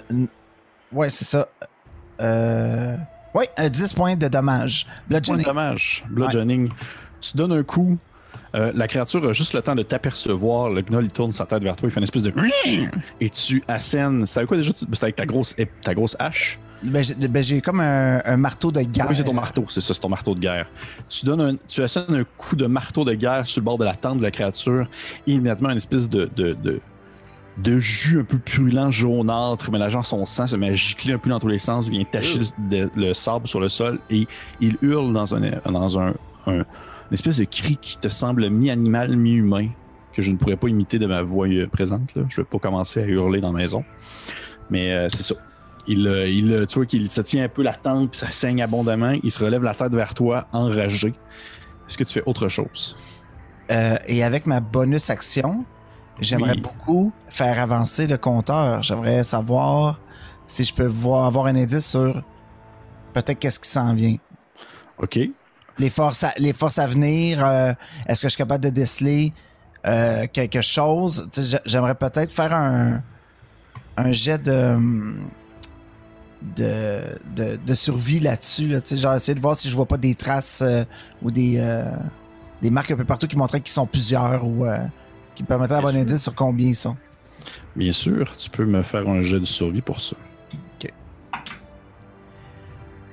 ouais, 0.93 1.11
c'est 1.11 1.25
ça. 1.25 1.49
Euh, 2.21 2.97
ouais, 3.35 3.49
euh, 3.59 3.69
10 3.69 3.93
points 3.93 4.17
de 4.17 4.29
dommage. 4.29 4.87
Bludgeoning. 5.09 5.45
dommage. 5.45 6.05
Bludgeoning. 6.09 6.71
Tu 7.21 7.37
donnes 7.37 7.53
un 7.53 7.63
coup. 7.63 7.99
euh, 8.55 8.73
la 8.75 8.89
créature 8.89 9.27
a 9.29 9.33
juste 9.33 9.53
le 9.55 9.63
temps 9.63 9.75
de 9.75 9.83
t'apercevoir. 9.83 10.71
Le 10.71 10.83
gnoll, 10.83 11.05
il 11.07 11.13
tourne 11.13 11.33
sa 11.33 11.45
tête 11.45 11.63
vers 11.63 11.77
toi. 11.77 11.89
Il 11.89 11.93
fait 11.93 12.01
une 12.01 12.05
espèce 12.05 12.23
de. 12.23 12.33
Et 13.21 13.31
tu 13.31 13.63
assènes. 13.69 14.27
C'est 14.27 14.39
avec 14.41 14.49
quoi 14.49 14.57
déjà? 14.57 14.73
C'était 14.75 15.05
avec 15.05 15.17
ta 15.17 15.27
grosse, 15.27 15.55
ta 15.83 15.95
grosse 15.95 16.17
hache. 16.19 16.59
Ben, 16.85 17.03
j'ai 17.03 17.15
ben, 17.15 17.43
j'ai 17.43 17.61
comme 17.61 17.81
un, 17.81 18.37
marteau 18.37 18.71
de 18.71 18.81
guerre. 18.83 19.07
Oui, 19.09 19.17
c'est 19.17 19.25
ton 19.25 19.33
marteau. 19.33 19.65
C'est 19.69 19.81
ça, 19.81 19.95
c'est 19.95 20.01
ton 20.01 20.09
marteau 20.09 20.35
de 20.35 20.41
guerre. 20.41 20.67
Tu 21.09 21.25
donnes 21.27 21.41
un, 21.41 21.57
tu 21.69 21.83
assènes 21.83 22.05
un 22.15 22.25
coup 22.37 22.57
de 22.57 22.67
marteau 22.67 23.05
de 23.05 23.15
guerre 23.15 23.47
sur 23.47 23.61
le 23.61 23.65
bord 23.65 23.79
de 23.79 23.85
la 23.85 23.95
tente 23.95 24.19
de 24.19 24.23
la 24.23 24.31
créature. 24.31 24.87
Et 25.27 25.33
immédiatement, 25.33 25.71
une 25.71 25.77
espèce 25.77 26.09
de. 26.09 26.29
de, 26.37 26.57
de 27.57 27.79
jus 27.79 28.19
un 28.21 28.25
peu 28.25 28.39
purulent, 28.39 28.91
jaunâtre, 28.91 29.71
mélangeant 29.71 30.03
son 30.03 30.27
sang, 30.27 30.47
se 30.49 30.57
met 30.57 30.71
à 30.71 31.13
un 31.13 31.19
peu 31.19 31.31
dans 31.31 31.39
tous 31.39 31.47
les 31.49 31.61
sens, 31.61 31.89
vient 31.89 32.03
tacher 32.05 32.41
le, 32.71 32.91
le 32.97 33.13
sable 33.15 33.47
sur 33.47 33.61
le 33.61 33.69
sol 33.69 34.01
et 34.11 34.27
il 34.61 34.77
hurle 34.83 35.13
dans 35.13 35.37
un, 35.37 35.41
dans 35.65 35.99
un, 36.01 36.15
un- 36.49 36.53
une 36.57 37.13
espèce 37.13 37.37
de 37.37 37.45
cri 37.45 37.77
qui 37.81 37.97
te 37.99 38.09
semble 38.09 38.51
mi-animal, 38.51 39.17
mi-humain. 39.17 39.69
que 40.13 40.21
je 40.21 40.33
ne 40.33 40.37
pourrais 40.37 40.57
pas 40.57 40.67
imiter 40.69 40.99
de 40.99 41.07
ma 41.07 41.23
voix 41.23 41.47
euh, 41.47 41.69
présente. 41.69 42.11
Je 42.17 42.21
ne 42.21 42.25
vais 42.39 42.45
pas 42.45 42.59
commencer 42.59 43.01
à 43.03 43.07
hurler 43.07 43.41
dans 43.41 43.53
la 43.53 43.59
maison. 43.59 43.85
Mais 44.69 44.91
euh, 44.93 45.09
c'est 45.09 45.23
ça. 45.23 45.35
Il, 45.87 46.07
euh, 46.09 46.27
il, 46.29 46.53
euh, 46.53 46.67
tu 46.67 46.77
vois 46.77 46.87
qu'il 46.87 47.11
se 47.11 47.21
tient 47.21 47.45
un 47.45 47.49
peu 47.49 47.63
la 47.63 47.75
tente, 47.75 48.11
puis 48.11 48.19
ça 48.21 48.31
saigne 48.31 48.63
abondamment. 48.63 49.17
Il 49.23 49.31
se 49.31 49.43
relève 49.45 49.63
la 49.63 49.75
tête 49.75 49.93
vers 49.95 50.15
toi, 50.15 50.47
enragé. 50.53 51.09
Est-ce 51.89 51.99
que 51.99 52.05
tu 52.05 52.15
fais 52.15 52.23
autre 52.27 52.49
chose? 52.49 52.97
Euh, 53.71 53.97
et 54.07 54.25
avec 54.25 54.47
ma 54.47 54.61
bonus 54.61 55.11
action, 55.11 55.65
j'aimerais 56.21 56.53
Oui. 56.53 56.61
beaucoup 56.63 57.13
faire 57.27 57.61
avancer 57.61 58.07
le 58.07 58.17
compteur. 58.17 58.83
J'aimerais 58.83 59.25
savoir 59.25 60.01
si 60.47 60.65
je 60.65 60.73
peux 60.75 60.87
voir, 60.87 61.27
avoir 61.27 61.47
un 61.47 61.57
indice 61.57 61.87
sur 61.87 62.23
peut-être 63.13 63.39
qu'est-ce 63.39 63.61
qui 63.61 63.69
s'en 63.69 63.95
vient. 63.95 64.17
OK. 64.99 65.19
Les 65.79 65.91
forces 65.91 66.25
à, 66.25 66.33
les 66.39 66.53
forces 66.53 66.79
à 66.79 66.87
venir, 66.87 67.45
euh, 67.45 67.73
est-ce 68.07 68.23
que 68.23 68.29
je 68.29 68.33
suis 68.33 68.39
capable 68.39 68.65
de 68.65 68.71
déceler 68.71 69.33
euh, 69.87 70.27
quelque 70.33 70.63
chose? 70.63 71.29
J'aimerais 71.65 71.95
peut-être 71.95 72.31
faire 72.33 72.53
un, 72.55 73.03
un 73.97 74.13
jet 74.13 74.43
de, 74.43 74.79
de, 76.57 77.01
de, 77.35 77.57
de 77.57 77.75
survie 77.75 78.21
là-dessus. 78.21 78.69
Là, 78.69 78.81
genre 78.97 79.15
essayer 79.15 79.35
de 79.35 79.41
voir 79.41 79.57
si 79.57 79.69
je 79.69 79.75
vois 79.75 79.87
pas 79.87 79.97
des 79.97 80.15
traces 80.15 80.63
euh, 80.65 80.85
ou 81.23 81.31
des, 81.31 81.57
euh, 81.59 81.85
des 82.63 82.71
marques 82.71 82.91
un 82.91 82.97
peu 82.97 83.05
partout 83.05 83.27
qui 83.27 83.37
montraient 83.37 83.61
qu'ils 83.61 83.73
sont 83.73 83.87
plusieurs 83.87 84.47
ou 84.47 84.67
euh, 84.67 84.79
qui 85.35 85.43
me 85.43 85.49
permettraient 85.49 85.77
d'avoir 85.77 85.95
un 85.95 85.99
indice 85.99 86.23
sur 86.23 86.35
combien 86.35 86.69
ils 86.69 86.77
sont. 86.77 86.97
Bien 87.77 87.93
sûr, 87.93 88.37
tu 88.37 88.51
peux 88.51 88.65
me 88.65 88.83
faire 88.83 89.09
un 89.09 89.21
jet 89.21 89.41
de 89.41 89.45
survie 89.45 89.83
pour 89.83 90.01
ça. 90.01 90.17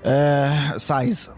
Euh, 0.05 0.49
16. 0.77 1.33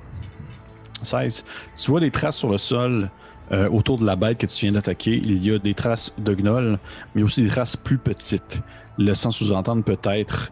16. 1.02 1.44
Tu 1.78 1.92
vois 1.92 2.00
des 2.00 2.12
traces 2.12 2.38
sur 2.38 2.50
le 2.50 2.58
sol 2.58 3.10
euh, 3.52 3.68
autour 3.70 3.98
de 3.98 4.06
la 4.06 4.16
bête 4.16 4.38
que 4.38 4.46
tu 4.46 4.66
viens 4.66 4.74
d'attaquer. 4.74 5.18
Il 5.24 5.46
y 5.46 5.54
a 5.54 5.60
des 5.60 5.74
traces 5.74 6.14
de 6.18 6.34
gnolls, 6.34 6.80
mais 7.14 7.24
aussi 7.24 7.44
des 7.44 7.50
traces 7.50 7.76
plus 7.76 7.98
petites, 7.98 8.62
laissant 8.98 9.32
sous-entendre 9.32 9.84
peut-être 9.84 10.52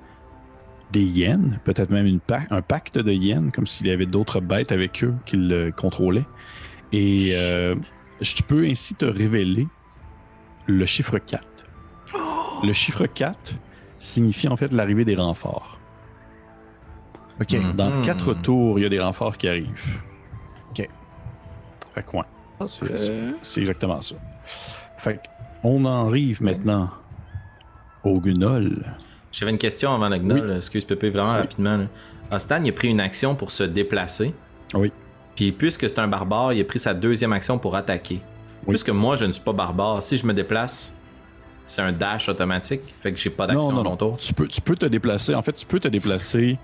des 0.91 1.03
hyènes, 1.03 1.59
peut-être 1.63 1.89
même 1.89 2.05
une 2.05 2.19
pa- 2.19 2.43
un 2.49 2.61
pacte 2.61 2.97
de 2.97 3.11
hyènes, 3.11 3.51
comme 3.51 3.65
s'il 3.65 3.87
y 3.87 3.91
avait 3.91 4.05
d'autres 4.05 4.41
bêtes 4.41 4.71
avec 4.71 5.03
eux 5.03 5.13
qui 5.25 5.37
le 5.37 5.71
contrôlaient. 5.71 6.25
Et 6.91 7.31
euh, 7.35 7.75
je 8.19 8.41
peux 8.43 8.65
ainsi 8.65 8.95
te 8.95 9.05
révéler 9.05 9.67
le 10.67 10.85
chiffre 10.85 11.17
4. 11.17 11.45
Le 12.63 12.73
chiffre 12.73 13.05
4 13.05 13.55
signifie 13.99 14.47
en 14.47 14.57
fait 14.57 14.71
l'arrivée 14.73 15.05
des 15.05 15.15
renforts. 15.15 15.79
OK. 17.39 17.53
Hmm. 17.53 17.71
Dans 17.75 17.89
Mhm. 17.89 18.01
quatre 18.01 18.33
tours, 18.33 18.77
il 18.79 18.83
y 18.83 18.85
a 18.85 18.89
des 18.89 18.99
renforts 18.99 19.37
qui 19.37 19.47
arrivent. 19.47 20.01
OK. 20.71 20.87
Fait 21.95 22.03
que 22.03 22.17
ouais, 22.17 22.23
c'est, 22.67 22.91
Ok. 22.91 23.37
c'est- 23.41 23.59
exactement 23.61 24.01
ça. 24.01 24.15
Fait 24.97 25.19
en 25.63 25.85
arrive 25.85 26.41
maintenant 26.43 26.89
au 28.03 28.19
Gunol. 28.19 28.83
J'avais 29.31 29.51
une 29.51 29.57
question 29.57 29.93
avant 29.93 30.09
le 30.09 30.17
gnoll. 30.17 30.53
Excuse 30.57 30.85
Pépé, 30.85 31.09
vraiment 31.09 31.33
rapidement. 31.33 31.77
là. 31.77 31.85
Ostan, 32.31 32.61
il 32.63 32.69
a 32.69 32.73
pris 32.73 32.87
une 32.89 32.99
action 32.99 33.35
pour 33.35 33.51
se 33.51 33.63
déplacer. 33.63 34.33
Oui. 34.73 34.91
Puis 35.35 35.51
puisque 35.51 35.89
c'est 35.89 35.99
un 35.99 36.07
barbare, 36.07 36.53
il 36.53 36.61
a 36.61 36.63
pris 36.63 36.79
sa 36.79 36.93
deuxième 36.93 37.33
action 37.33 37.57
pour 37.57 37.75
attaquer. 37.75 38.21
Oui. 38.65 38.69
Puisque 38.69 38.89
moi, 38.89 39.15
je 39.15 39.25
ne 39.25 39.31
suis 39.31 39.43
pas 39.43 39.53
barbare, 39.53 40.03
si 40.03 40.17
je 40.17 40.25
me 40.25 40.33
déplace, 40.33 40.95
c'est 41.65 41.81
un 41.81 41.91
dash 41.91 42.27
automatique. 42.29 42.81
Fait 42.99 43.11
que 43.13 43.17
j'ai 43.17 43.29
pas 43.29 43.47
d'action 43.47 43.69
Non, 43.69 43.71
non, 43.75 43.81
à 43.81 43.83
mon 43.83 43.89
non. 43.91 43.95
tour. 43.97 44.17
Tu 44.17 44.33
peux, 44.33 44.47
tu 44.47 44.61
peux 44.61 44.75
te 44.75 44.85
déplacer. 44.85 45.33
En 45.35 45.41
fait, 45.41 45.53
tu 45.53 45.65
peux 45.65 45.79
te 45.79 45.87
déplacer 45.87 46.57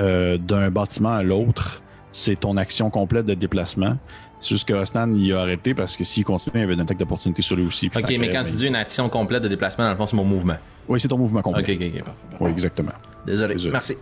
euh, 0.00 0.36
d'un 0.38 0.70
bâtiment 0.70 1.12
à 1.14 1.22
l'autre. 1.22 1.82
C'est 2.12 2.40
ton 2.40 2.56
action 2.56 2.90
complète 2.90 3.26
de 3.26 3.34
déplacement. 3.34 3.96
C'est 4.40 4.50
juste 4.54 4.68
que 4.68 4.74
Ostan, 4.74 5.12
il 5.14 5.32
a 5.32 5.40
arrêté 5.40 5.74
parce 5.74 5.96
que 5.96 6.04
s'il 6.04 6.24
continue, 6.24 6.56
il 6.56 6.60
y 6.60 6.64
avait 6.64 6.74
une 6.74 6.80
attaque 6.80 6.98
d'opportunité 6.98 7.42
sur 7.42 7.56
lui 7.56 7.64
aussi. 7.66 7.90
Ok, 7.94 8.04
mais 8.20 8.30
quand 8.30 8.44
tu 8.44 8.52
dis 8.52 8.66
une 8.68 8.76
action 8.76 9.08
complète 9.08 9.42
de 9.42 9.48
déplacement, 9.48 9.84
dans 9.84 9.90
le 9.90 9.96
fond, 9.96 10.06
c'est 10.06 10.16
mon 10.16 10.24
mouvement. 10.24 10.56
Oui, 10.88 11.00
c'est 11.00 11.08
ton 11.08 11.18
mouvement 11.18 11.42
complet. 11.42 11.62
Ok, 11.62 11.70
ok, 11.70 11.92
ok, 11.96 12.04
parfait. 12.04 12.20
Oui, 12.40 12.50
exactement. 12.50 12.92
Désolé. 13.26 13.54
Désolé. 13.54 13.72
Merci. 13.72 13.94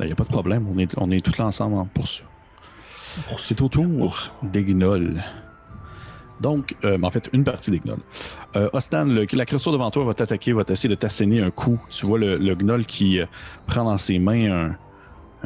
Il 0.00 0.06
n'y 0.06 0.12
a 0.12 0.14
pas 0.14 0.24
de 0.24 0.28
problème. 0.28 0.66
On 0.74 0.78
est, 0.78 0.92
on 0.96 1.10
est 1.10 1.24
tous 1.24 1.36
là 1.38 1.46
ensemble 1.46 1.76
en- 1.76 1.84
pour 1.86 2.08
ça. 2.08 2.22
C'est 3.38 3.60
au 3.62 3.68
tour 3.68 4.30
des 4.42 4.62
gnolls. 4.64 5.22
Donc, 6.40 6.74
euh, 6.84 6.98
en 7.02 7.10
fait, 7.10 7.30
une 7.32 7.44
partie 7.44 7.70
des 7.70 7.78
gnolls. 7.80 8.00
Euh, 8.56 8.68
Ostan, 8.74 9.04
le- 9.06 9.26
la 9.32 9.46
créature 9.46 9.72
devant 9.72 9.90
toi 9.90 10.04
va 10.04 10.12
t'attaquer, 10.14 10.52
va 10.52 10.64
t'essayer 10.64 10.88
de 10.90 10.94
t'asséner 10.98 11.40
un 11.40 11.50
coup. 11.50 11.78
Tu 11.90 12.04
vois 12.04 12.18
le, 12.18 12.36
le 12.36 12.54
gnoll 12.54 12.84
qui 12.84 13.20
euh, 13.20 13.26
prend 13.66 13.84
dans 13.84 13.96
ses 13.96 14.18
mains 14.18 14.50
un, 14.68 14.76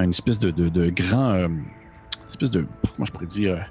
un 0.03 0.11
espèce 0.11 0.39
de, 0.41 0.51
de- 0.51 0.69
de 0.69 0.91
grand. 0.91 1.31
euh, 1.33 1.49
espèce 2.29 2.51
de. 2.51 2.67
Comment 2.97 3.07
je 3.07 3.13
pourrais 3.13 3.27
dire 3.27 3.71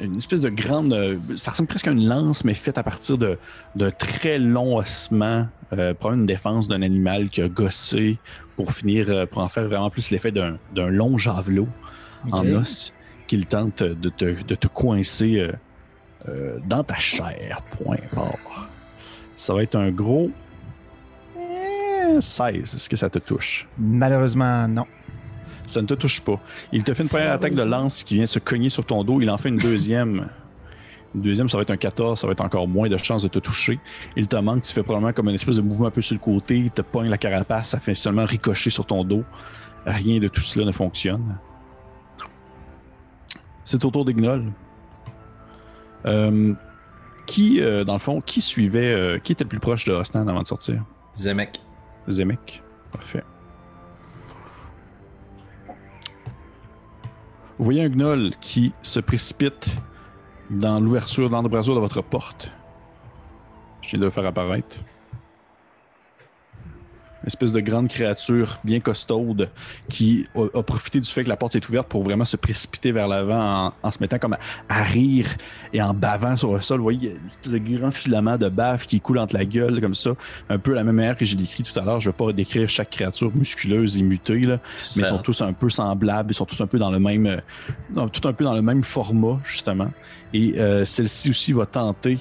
une 0.00 0.16
espèce 0.16 0.40
de 0.40 0.48
grande. 0.48 0.92
euh, 0.92 1.18
ça 1.36 1.50
ressemble 1.50 1.68
presque 1.68 1.88
à 1.88 1.90
une 1.92 2.06
lance, 2.08 2.44
mais 2.44 2.54
faite 2.54 2.78
à 2.78 2.82
partir 2.82 3.18
de, 3.18 3.38
de 3.74 3.90
très 3.90 4.38
longs 4.38 4.76
ossements. 4.76 5.48
Euh, 5.72 5.94
probablement 5.94 6.22
une 6.22 6.26
défense 6.26 6.68
d'un 6.68 6.82
animal 6.82 7.28
qui 7.28 7.42
a 7.42 7.48
gossé 7.48 8.18
pour 8.56 8.72
finir, 8.72 9.06
euh, 9.08 9.26
pour 9.26 9.42
en 9.42 9.48
faire 9.48 9.64
vraiment 9.66 9.90
plus 9.90 10.10
l'effet 10.10 10.30
d'un 10.30 10.58
d'un 10.74 10.88
long 10.88 11.18
javelot 11.18 11.68
en 12.30 12.46
os 12.54 12.92
qu'il 13.26 13.46
tente 13.46 13.82
de 13.82 14.08
te, 14.08 14.42
de 14.44 14.54
te 14.54 14.68
coincer 14.68 15.40
euh, 15.40 15.52
euh, 16.28 16.58
dans 16.66 16.84
ta 16.84 16.96
chair. 16.98 17.62
Point 17.70 17.98
barre. 18.14 18.68
Ça 19.34 19.52
va 19.54 19.62
être 19.64 19.74
un 19.76 19.90
gros 19.90 20.30
eh, 21.36 22.20
16. 22.20 22.74
Est-ce 22.74 22.88
que 22.88 22.96
ça 22.96 23.10
te 23.10 23.18
touche? 23.18 23.66
Malheureusement, 23.76 24.68
non. 24.68 24.86
Ça 25.66 25.82
ne 25.82 25.86
te 25.86 25.94
touche 25.94 26.20
pas. 26.20 26.40
Il 26.72 26.84
te 26.84 26.94
fait 26.94 27.02
une 27.02 27.08
première 27.08 27.32
attaque 27.32 27.54
de 27.54 27.62
lance 27.62 28.04
qui 28.04 28.14
vient 28.14 28.26
se 28.26 28.38
cogner 28.38 28.68
sur 28.68 28.84
ton 28.84 29.04
dos. 29.04 29.20
Il 29.20 29.30
en 29.30 29.36
fait 29.36 29.48
une 29.48 29.58
deuxième. 29.58 30.28
Une 31.14 31.22
deuxième, 31.22 31.48
ça 31.48 31.56
va 31.56 31.62
être 31.62 31.70
un 31.70 31.76
14, 31.76 32.20
ça 32.20 32.26
va 32.26 32.32
être 32.32 32.42
encore 32.42 32.68
moins 32.68 32.88
de 32.88 32.96
chances 32.96 33.22
de 33.22 33.28
te 33.28 33.38
toucher. 33.38 33.80
Il 34.16 34.28
te 34.28 34.36
manque, 34.36 34.62
tu 34.62 34.72
fais 34.72 34.82
probablement 34.82 35.12
comme 35.12 35.28
une 35.28 35.34
espèce 35.34 35.56
de 35.56 35.62
mouvement 35.62 35.86
un 35.86 35.90
peu 35.90 36.02
sur 36.02 36.14
le 36.14 36.20
côté, 36.20 36.58
il 36.58 36.70
te 36.70 36.82
pogne 36.82 37.08
la 37.08 37.16
carapace, 37.16 37.70
ça 37.70 37.80
fait 37.80 37.94
seulement 37.94 38.24
ricocher 38.24 38.70
sur 38.70 38.84
ton 38.84 39.02
dos. 39.02 39.24
Rien 39.86 40.18
de 40.18 40.28
tout 40.28 40.42
cela 40.42 40.66
ne 40.66 40.72
fonctionne. 40.72 41.38
C'est 43.64 43.84
au 43.84 43.90
tour 43.90 44.04
des 44.04 44.14
gnolls. 44.14 44.52
Euh, 46.04 46.54
qui, 47.26 47.60
euh, 47.60 47.84
dans 47.84 47.94
le 47.94 47.98
fond, 47.98 48.20
qui 48.20 48.40
suivait, 48.40 48.92
euh, 48.92 49.18
qui 49.18 49.32
était 49.32 49.44
le 49.44 49.48
plus 49.48 49.58
proche 49.58 49.84
de 49.84 49.92
Ostan 49.92 50.26
avant 50.26 50.42
de 50.42 50.46
sortir? 50.46 50.82
Zemek. 51.16 51.60
Zemek. 52.08 52.62
Parfait. 52.92 53.24
Vous 57.58 57.64
voyez 57.64 57.82
un 57.82 57.88
gnoll 57.88 58.32
qui 58.40 58.74
se 58.82 59.00
précipite 59.00 59.68
dans 60.50 60.78
l'ouverture, 60.78 61.30
dans 61.30 61.40
l'embrasure 61.40 61.74
de 61.74 61.80
votre 61.80 62.02
porte. 62.02 62.50
Je 63.80 63.90
viens 63.90 64.00
de 64.00 64.04
le 64.04 64.10
faire 64.10 64.26
apparaître. 64.26 64.76
Espèce 67.26 67.52
de 67.52 67.60
grande 67.60 67.88
créature 67.88 68.58
bien 68.62 68.80
costaude 68.80 69.50
qui 69.88 70.26
a, 70.36 70.58
a 70.58 70.62
profité 70.62 71.00
du 71.00 71.10
fait 71.10 71.24
que 71.24 71.28
la 71.28 71.36
porte 71.36 71.56
est 71.56 71.68
ouverte 71.68 71.88
pour 71.88 72.04
vraiment 72.04 72.24
se 72.24 72.36
précipiter 72.36 72.92
vers 72.92 73.08
l'avant 73.08 73.66
en, 73.66 73.72
en 73.82 73.90
se 73.90 73.98
mettant 74.00 74.18
comme 74.18 74.34
à, 74.34 74.38
à 74.68 74.82
rire 74.82 75.26
et 75.72 75.82
en 75.82 75.92
bavant 75.92 76.36
sur 76.36 76.54
le 76.54 76.60
sol. 76.60 76.78
Vous 76.78 76.84
voyez, 76.84 76.98
il 77.00 77.04
y 77.04 77.08
a 77.08 77.18
une 77.18 77.26
espèce 77.26 77.52
de 77.52 77.58
grand 77.58 77.90
filament 77.90 78.38
de 78.38 78.48
bave 78.48 78.86
qui 78.86 79.00
coule 79.00 79.18
entre 79.18 79.34
la 79.34 79.44
gueule 79.44 79.80
comme 79.80 79.94
ça 79.94 80.10
un 80.48 80.58
peu 80.58 80.72
la 80.72 80.84
même 80.84 80.94
manière 80.94 81.16
que 81.16 81.24
j'ai 81.24 81.36
décrit 81.36 81.62
tout 81.62 81.78
à 81.78 81.84
l'heure. 81.84 82.00
Je 82.00 82.08
ne 82.08 82.12
vais 82.12 82.16
pas 82.16 82.32
décrire 82.32 82.68
chaque 82.68 82.90
créature 82.90 83.34
musculeuse 83.34 83.98
et 83.98 84.02
mutée, 84.02 84.40
là, 84.40 84.60
mais 84.96 85.02
ils 85.02 85.06
sont 85.06 85.18
tous 85.18 85.40
un 85.40 85.52
peu 85.52 85.68
semblables, 85.68 86.30
ils 86.30 86.34
sont 86.34 86.44
tous 86.46 86.60
un 86.60 86.66
peu 86.66 86.78
dans 86.78 86.90
le 86.90 86.98
même, 86.98 87.26
euh, 87.26 88.06
tout 88.08 88.26
un 88.28 88.32
peu 88.32 88.44
dans 88.44 88.54
le 88.54 88.62
même 88.62 88.82
format 88.84 89.40
justement. 89.44 89.90
Et 90.32 90.54
euh, 90.58 90.84
celle-ci 90.84 91.30
aussi 91.30 91.52
va 91.52 91.66
tenter 91.66 92.18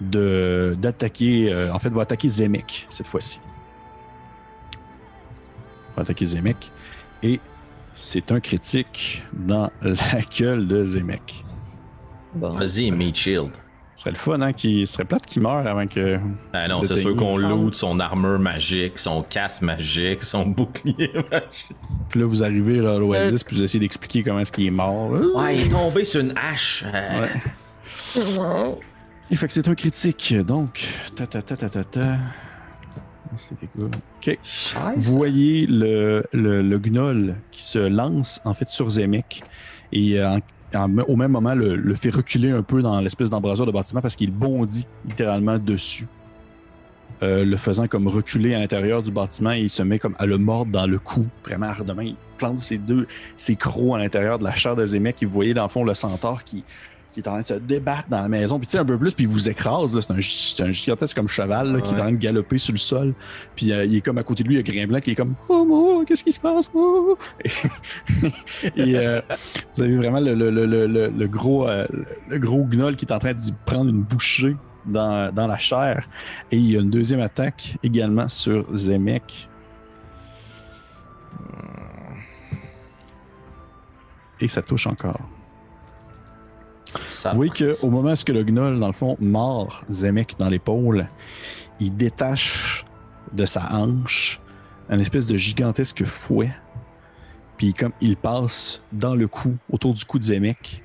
de 0.00 0.76
d'attaquer, 0.80 1.52
euh, 1.52 1.72
en 1.72 1.78
fait, 1.78 1.88
va 1.88 2.02
attaquer 2.02 2.28
Zemek 2.28 2.86
cette 2.90 3.06
fois-ci. 3.06 3.40
Va 5.96 6.02
attaquer 6.02 6.24
Zemek 6.24 6.70
et 7.22 7.40
c'est 7.94 8.32
un 8.32 8.40
critique 8.40 9.22
dans 9.32 9.70
la 9.82 10.20
gueule 10.38 10.66
de 10.66 10.84
Zemek. 10.84 11.44
Bon. 12.34 12.54
Vas-y, 12.56 12.90
Meat 12.90 13.16
Shield. 13.16 13.50
Ce 13.96 14.00
serait 14.02 14.10
le 14.10 14.16
fun, 14.16 14.40
hein, 14.40 14.52
qui 14.52 14.84
ce 14.86 14.94
serait 14.94 15.04
plate 15.04 15.24
qu'il 15.24 15.40
meure 15.42 15.64
avant 15.68 15.86
que. 15.86 16.18
Ah 16.52 16.66
non, 16.66 16.82
c'est 16.82 16.96
sûr 16.96 17.14
qu'on 17.14 17.36
loot 17.36 17.76
son 17.76 18.00
armure 18.00 18.40
magique, 18.40 18.98
son 18.98 19.22
casque 19.22 19.62
magique, 19.62 20.24
son 20.24 20.44
bouclier 20.46 21.12
magique. 21.30 21.76
Puis 22.08 22.18
là, 22.18 22.26
vous 22.26 22.42
arrivez 22.42 22.80
là, 22.80 22.94
à 22.94 22.98
l'Oasis, 22.98 23.42
Euh. 23.42 23.44
puis 23.46 23.56
vous 23.56 23.62
essayez 23.62 23.78
d'expliquer 23.78 24.24
comment 24.24 24.40
est-ce 24.40 24.50
qu'il 24.50 24.66
est 24.66 24.70
mort. 24.72 25.14
là. 25.14 25.20
Ouais, 25.36 25.56
il 25.58 25.66
est 25.66 25.68
tombé 25.68 26.04
sur 26.04 26.20
une 26.22 26.34
hache. 26.36 26.84
Euh, 26.92 27.26
Ouais. 28.16 28.74
Et 29.30 29.36
fait 29.36 29.46
que 29.46 29.52
c'est 29.52 29.68
un 29.68 29.74
critique, 29.76 30.34
donc. 30.44 30.84
Ta 31.16 31.26
ta 31.28 31.40
ta 31.42 31.56
ta 31.56 31.68
ta 31.68 31.84
ta. 31.84 32.16
Ok. 34.18 34.38
Vous 34.96 35.16
voyez 35.16 35.66
le, 35.66 36.22
le, 36.32 36.62
le 36.62 36.78
gnoll 36.78 37.34
qui 37.50 37.62
se 37.62 37.78
lance 37.78 38.40
en 38.44 38.54
fait 38.54 38.68
sur 38.68 38.88
Zemek 38.90 39.42
et 39.92 40.20
euh, 40.20 40.38
en- 40.74 40.78
en- 40.78 40.98
au 41.08 41.16
même 41.16 41.30
moment 41.32 41.54
le, 41.54 41.76
le 41.76 41.94
fait 41.94 42.10
reculer 42.10 42.50
un 42.50 42.62
peu 42.62 42.82
dans 42.82 43.00
l'espèce 43.00 43.30
d'embrasure 43.30 43.66
de 43.66 43.72
bâtiment 43.72 44.00
parce 44.00 44.16
qu'il 44.16 44.30
bondit 44.32 44.86
littéralement 45.06 45.58
dessus, 45.58 46.06
euh, 47.22 47.44
le 47.44 47.56
faisant 47.56 47.86
comme 47.86 48.08
reculer 48.08 48.54
à 48.54 48.58
l'intérieur 48.58 49.02
du 49.02 49.10
bâtiment 49.12 49.52
et 49.52 49.60
il 49.60 49.70
se 49.70 49.82
met 49.82 49.98
comme 49.98 50.16
à 50.18 50.26
le 50.26 50.36
mordre 50.36 50.72
dans 50.72 50.86
le 50.86 50.98
cou, 50.98 51.26
vraiment 51.44 51.66
ardemment. 51.66 52.02
Il 52.02 52.16
plante 52.38 52.58
ses 52.58 52.78
deux, 52.78 53.06
ses 53.36 53.54
crocs 53.54 53.94
à 53.94 53.98
l'intérieur 53.98 54.38
de 54.40 54.44
la 54.44 54.54
chair 54.54 54.74
de 54.74 54.84
Zemek 54.84 55.22
et 55.22 55.26
vous 55.26 55.32
voyez 55.32 55.54
dans 55.54 55.62
le 55.62 55.68
fond 55.68 55.84
le 55.84 55.94
centaure 55.94 56.42
qui, 56.42 56.64
qui 57.14 57.20
est 57.20 57.28
en 57.28 57.32
train 57.32 57.40
de 57.40 57.46
se 57.46 57.54
débattre 57.54 58.08
dans 58.08 58.20
la 58.20 58.28
maison. 58.28 58.58
Puis 58.58 58.66
tu 58.66 58.72
sais, 58.72 58.78
un 58.78 58.84
peu 58.84 58.98
plus, 58.98 59.14
puis 59.14 59.24
il 59.24 59.28
vous 59.30 59.48
écrase. 59.48 59.98
C'est 60.00 60.62
un, 60.62 60.70
gigantesque 60.72 61.16
comme 61.16 61.28
cheval 61.28 61.72
là, 61.72 61.80
qui 61.80 61.90
est 61.94 61.94
en 61.94 62.00
train 62.02 62.12
de 62.12 62.16
galoper 62.16 62.58
sur 62.58 62.72
le 62.72 62.78
sol. 62.78 63.14
Puis 63.54 63.72
euh, 63.72 63.84
il 63.84 63.96
est 63.96 64.00
comme 64.00 64.18
à 64.18 64.22
côté 64.24 64.42
de 64.42 64.48
lui, 64.48 64.56
il 64.56 64.58
y 64.58 64.60
a 64.60 64.62
Grimblanc 64.64 65.00
qui 65.00 65.12
est 65.12 65.14
comme 65.14 65.34
Oh 65.48 65.64
mon, 65.64 66.04
qu'est-ce 66.04 66.24
qui 66.24 66.32
se 66.32 66.40
passe? 66.40 66.68
Oh! 66.74 67.16
Et, 67.44 67.50
et, 68.90 68.98
euh, 68.98 69.20
vous 69.74 69.82
avez 69.82 69.96
vraiment 69.96 70.20
le, 70.20 70.34
le- 70.34 70.50
le- 70.50 70.66
le- 70.66 70.86
le- 70.86 71.08
le 71.08 71.28
gros, 71.28 71.68
euh, 71.68 71.86
le 72.28 72.38
gros 72.38 72.64
gnoll 72.64 72.96
qui 72.96 73.04
est 73.04 73.12
en 73.12 73.18
train 73.18 73.32
d'y 73.32 73.52
prendre 73.64 73.90
une 73.90 74.02
bouchée 74.02 74.56
dans, 74.84 75.32
dans 75.32 75.46
la 75.46 75.56
chair. 75.56 76.08
Et 76.50 76.56
il 76.58 76.70
y 76.70 76.76
a 76.76 76.80
une 76.80 76.90
deuxième 76.90 77.20
attaque 77.20 77.76
également 77.82 78.28
sur 78.28 78.66
Zemek. 78.76 79.48
Et 84.40 84.48
ça 84.48 84.62
touche 84.62 84.86
encore. 84.86 85.20
Ça 87.04 87.30
Vous 87.30 87.36
voyez 87.36 87.50
qu'au 87.52 87.90
moment 87.90 88.12
où 88.12 88.32
le 88.32 88.42
gnoll, 88.44 88.78
dans 88.80 88.86
le 88.86 88.92
fond, 88.92 89.16
mord 89.20 89.82
Zemek 89.90 90.36
dans 90.38 90.48
l'épaule, 90.48 91.08
il 91.80 91.94
détache 91.96 92.84
de 93.32 93.44
sa 93.46 93.72
hanche 93.74 94.40
un 94.88 94.98
espèce 94.98 95.26
de 95.26 95.36
gigantesque 95.36 96.04
fouet. 96.04 96.50
Puis 97.56 97.72
comme 97.74 97.92
il 98.00 98.16
passe 98.16 98.82
dans 98.92 99.14
le 99.14 99.28
cou, 99.28 99.56
autour 99.70 99.94
du 99.94 100.04
cou 100.04 100.18
de 100.18 100.24
Zemek, 100.24 100.82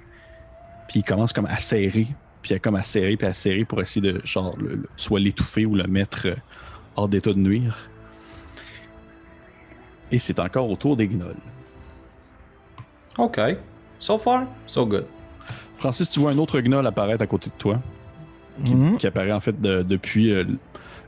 puis 0.87 0.99
il 1.01 1.03
commence 1.03 1.33
comme 1.33 1.45
à 1.47 1.57
serrer, 1.59 2.07
puis 2.41 2.53
à 2.55 2.59
comme 2.59 2.75
à 2.75 2.83
serrer, 2.83 3.17
puis 3.17 3.27
à 3.27 3.33
serrer 3.33 3.65
pour 3.65 3.81
essayer 3.81 4.01
de 4.13 4.21
genre 4.23 4.55
le- 4.57 4.75
le- 4.75 4.89
soit 4.95 5.19
l'étouffer 5.19 5.65
ou 5.65 5.75
le 5.75 5.83
mettre 5.85 6.27
euh, 6.27 6.35
hors 6.95 7.07
d'état 7.09 7.33
de 7.33 7.39
nuire. 7.39 7.89
Et 10.11 10.17
c'est 10.19 10.39
encore 10.39 10.69
au 10.69 10.75
tour 10.75 10.95
des 10.97 11.07
gnolls. 11.07 11.35
OK. 13.17 13.39
So 13.99 14.17
far, 14.17 14.45
so 14.65 14.85
good. 14.85 15.05
Francis, 15.79 16.09
tu 16.09 16.19
vois 16.19 16.31
un 16.31 16.37
autre 16.37 16.59
gnoll 16.59 16.85
apparaître 16.85 17.23
à 17.23 17.27
côté 17.27 17.49
de 17.49 17.55
toi. 17.55 17.79
qui, 18.65 18.75
Mhm. 18.75 18.97
qui 18.97 19.07
apparaît 19.07 19.31
en 19.31 19.39
fait 19.39 19.61
de- 19.61 19.83
depuis 19.83 20.33
euh, 20.33 20.43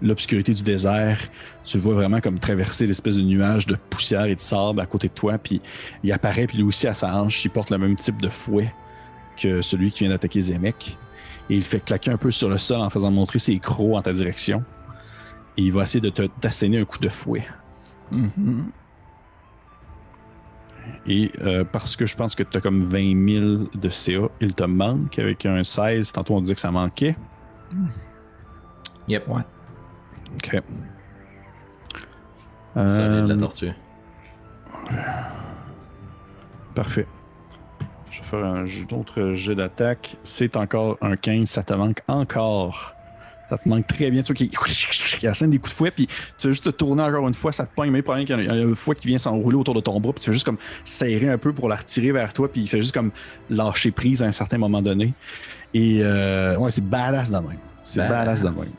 l'obscurité 0.01 0.53
du 0.53 0.63
désert. 0.63 1.19
Tu 1.65 1.75
le 1.75 1.83
vois 1.83 1.95
vraiment 1.95 2.21
comme 2.21 2.39
traverser 2.39 2.87
l'espèce 2.87 3.17
de 3.17 3.21
nuage 3.23 3.67
de 3.67 3.75
poussière 3.75 4.23
et 4.23 4.35
de 4.35 4.39
sable 4.39 4.79
à 4.79 4.85
côté 4.85 5.09
de 5.09 5.13
toi. 5.13 5.37
Puis 5.37 5.61
il 6.01 6.13
apparaît, 6.13 6.47
puis 6.47 6.57
lui 6.59 6.63
aussi 6.63 6.87
à 6.87 6.93
sa 6.93 7.13
hanche, 7.21 7.43
il 7.43 7.49
porte 7.49 7.69
le 7.69 7.77
même 7.77 7.97
type 7.97 8.21
de 8.21 8.29
fouet 8.29 8.73
que 9.35 9.61
celui 9.61 9.91
qui 9.91 10.05
vient 10.05 10.09
d'attaquer 10.11 10.39
Zemek. 10.39 10.97
Et 11.49 11.55
il 11.55 11.61
fait 11.63 11.81
claquer 11.83 12.11
un 12.11 12.15
peu 12.17 12.31
sur 12.31 12.47
le 12.47 12.57
sol 12.57 12.79
en 12.79 12.89
faisant 12.89 13.11
montrer 13.11 13.39
ses 13.39 13.59
crocs 13.59 13.95
en 13.97 14.01
ta 14.01 14.13
direction. 14.13 14.63
Et 15.57 15.63
il 15.63 15.73
va 15.73 15.83
essayer 15.83 15.99
de 15.99 16.09
te 16.09 16.21
t'asséner 16.39 16.79
un 16.79 16.85
coup 16.85 16.99
de 16.99 17.09
fouet. 17.09 17.43
Mhm. 18.13 18.67
Et 21.07 21.31
euh, 21.41 21.63
parce 21.63 21.95
que 21.95 22.05
je 22.05 22.15
pense 22.15 22.35
que 22.35 22.43
tu 22.43 22.57
as 22.57 22.61
comme 22.61 22.83
20 22.83 23.29
000 23.29 23.45
de 23.73 23.89
CA, 23.89 24.27
il 24.39 24.53
te 24.53 24.63
manque 24.63 25.17
avec 25.17 25.45
un 25.45 25.63
16. 25.63 26.11
Tantôt 26.11 26.35
on 26.35 26.41
disait 26.41 26.53
que 26.55 26.61
ça 26.61 26.71
manquait. 26.71 27.15
Yep. 29.07 29.27
Ouais. 29.27 29.41
Ok. 30.35 30.61
Solide, 32.75 33.25
la 33.27 33.33
Euh, 33.33 33.37
tortue. 33.39 33.71
Parfait. 36.75 37.07
Je 38.11 38.19
vais 38.21 38.25
faire 38.27 38.45
un 38.45 38.65
autre 38.97 39.33
jet 39.33 39.55
d'attaque. 39.55 40.15
C'est 40.23 40.55
encore 40.55 40.97
un 41.01 41.15
15, 41.15 41.49
ça 41.49 41.63
te 41.63 41.73
manque 41.73 42.01
encore. 42.07 42.93
Ça 43.51 43.57
te 43.57 43.67
manque 43.67 43.85
très 43.85 44.09
bien. 44.09 44.21
Tu 44.21 44.27
vois 44.27 44.35
qu'il 44.35 44.49
il 45.21 45.27
assène 45.27 45.49
des 45.49 45.57
coups 45.57 45.71
de 45.71 45.75
fouet, 45.75 45.91
puis 45.91 46.07
tu 46.07 46.47
vas 46.47 46.51
juste 46.53 46.63
te 46.63 46.69
tourner 46.69 47.03
encore 47.03 47.27
une 47.27 47.33
fois, 47.33 47.51
ça 47.51 47.65
te 47.65 47.75
pogne, 47.75 47.91
mais 47.91 48.01
problème, 48.01 48.25
qu'il 48.25 48.45
y 48.45 48.47
a 48.47 48.53
un- 48.53 48.73
fouet 48.75 48.95
qui 48.95 49.07
vient 49.07 49.17
s'enrouler 49.17 49.57
autour 49.57 49.75
de 49.75 49.81
ton 49.81 49.99
bras, 49.99 50.13
puis 50.13 50.21
tu 50.21 50.27
fais 50.27 50.33
juste 50.33 50.45
comme 50.45 50.57
serrer 50.85 51.29
un 51.29 51.37
peu 51.37 51.51
pour 51.51 51.67
la 51.67 51.75
retirer 51.75 52.13
vers 52.13 52.31
toi, 52.31 52.49
puis 52.49 52.61
il 52.61 52.67
fait 52.67 52.81
juste 52.81 52.93
comme 52.93 53.11
lâcher 53.49 53.91
prise 53.91 54.23
à 54.23 54.25
un 54.27 54.31
certain 54.31 54.57
moment 54.57 54.81
donné. 54.81 55.13
Et 55.73 55.99
euh, 56.01 56.55
ouais, 56.57 56.71
c'est 56.71 56.83
badass 56.87 57.29
de 57.31 57.37
même. 57.37 57.57
C'est 57.83 57.99
badass. 58.07 58.41
Badass. 58.41 58.43
de 58.43 58.49
même. 58.61 58.73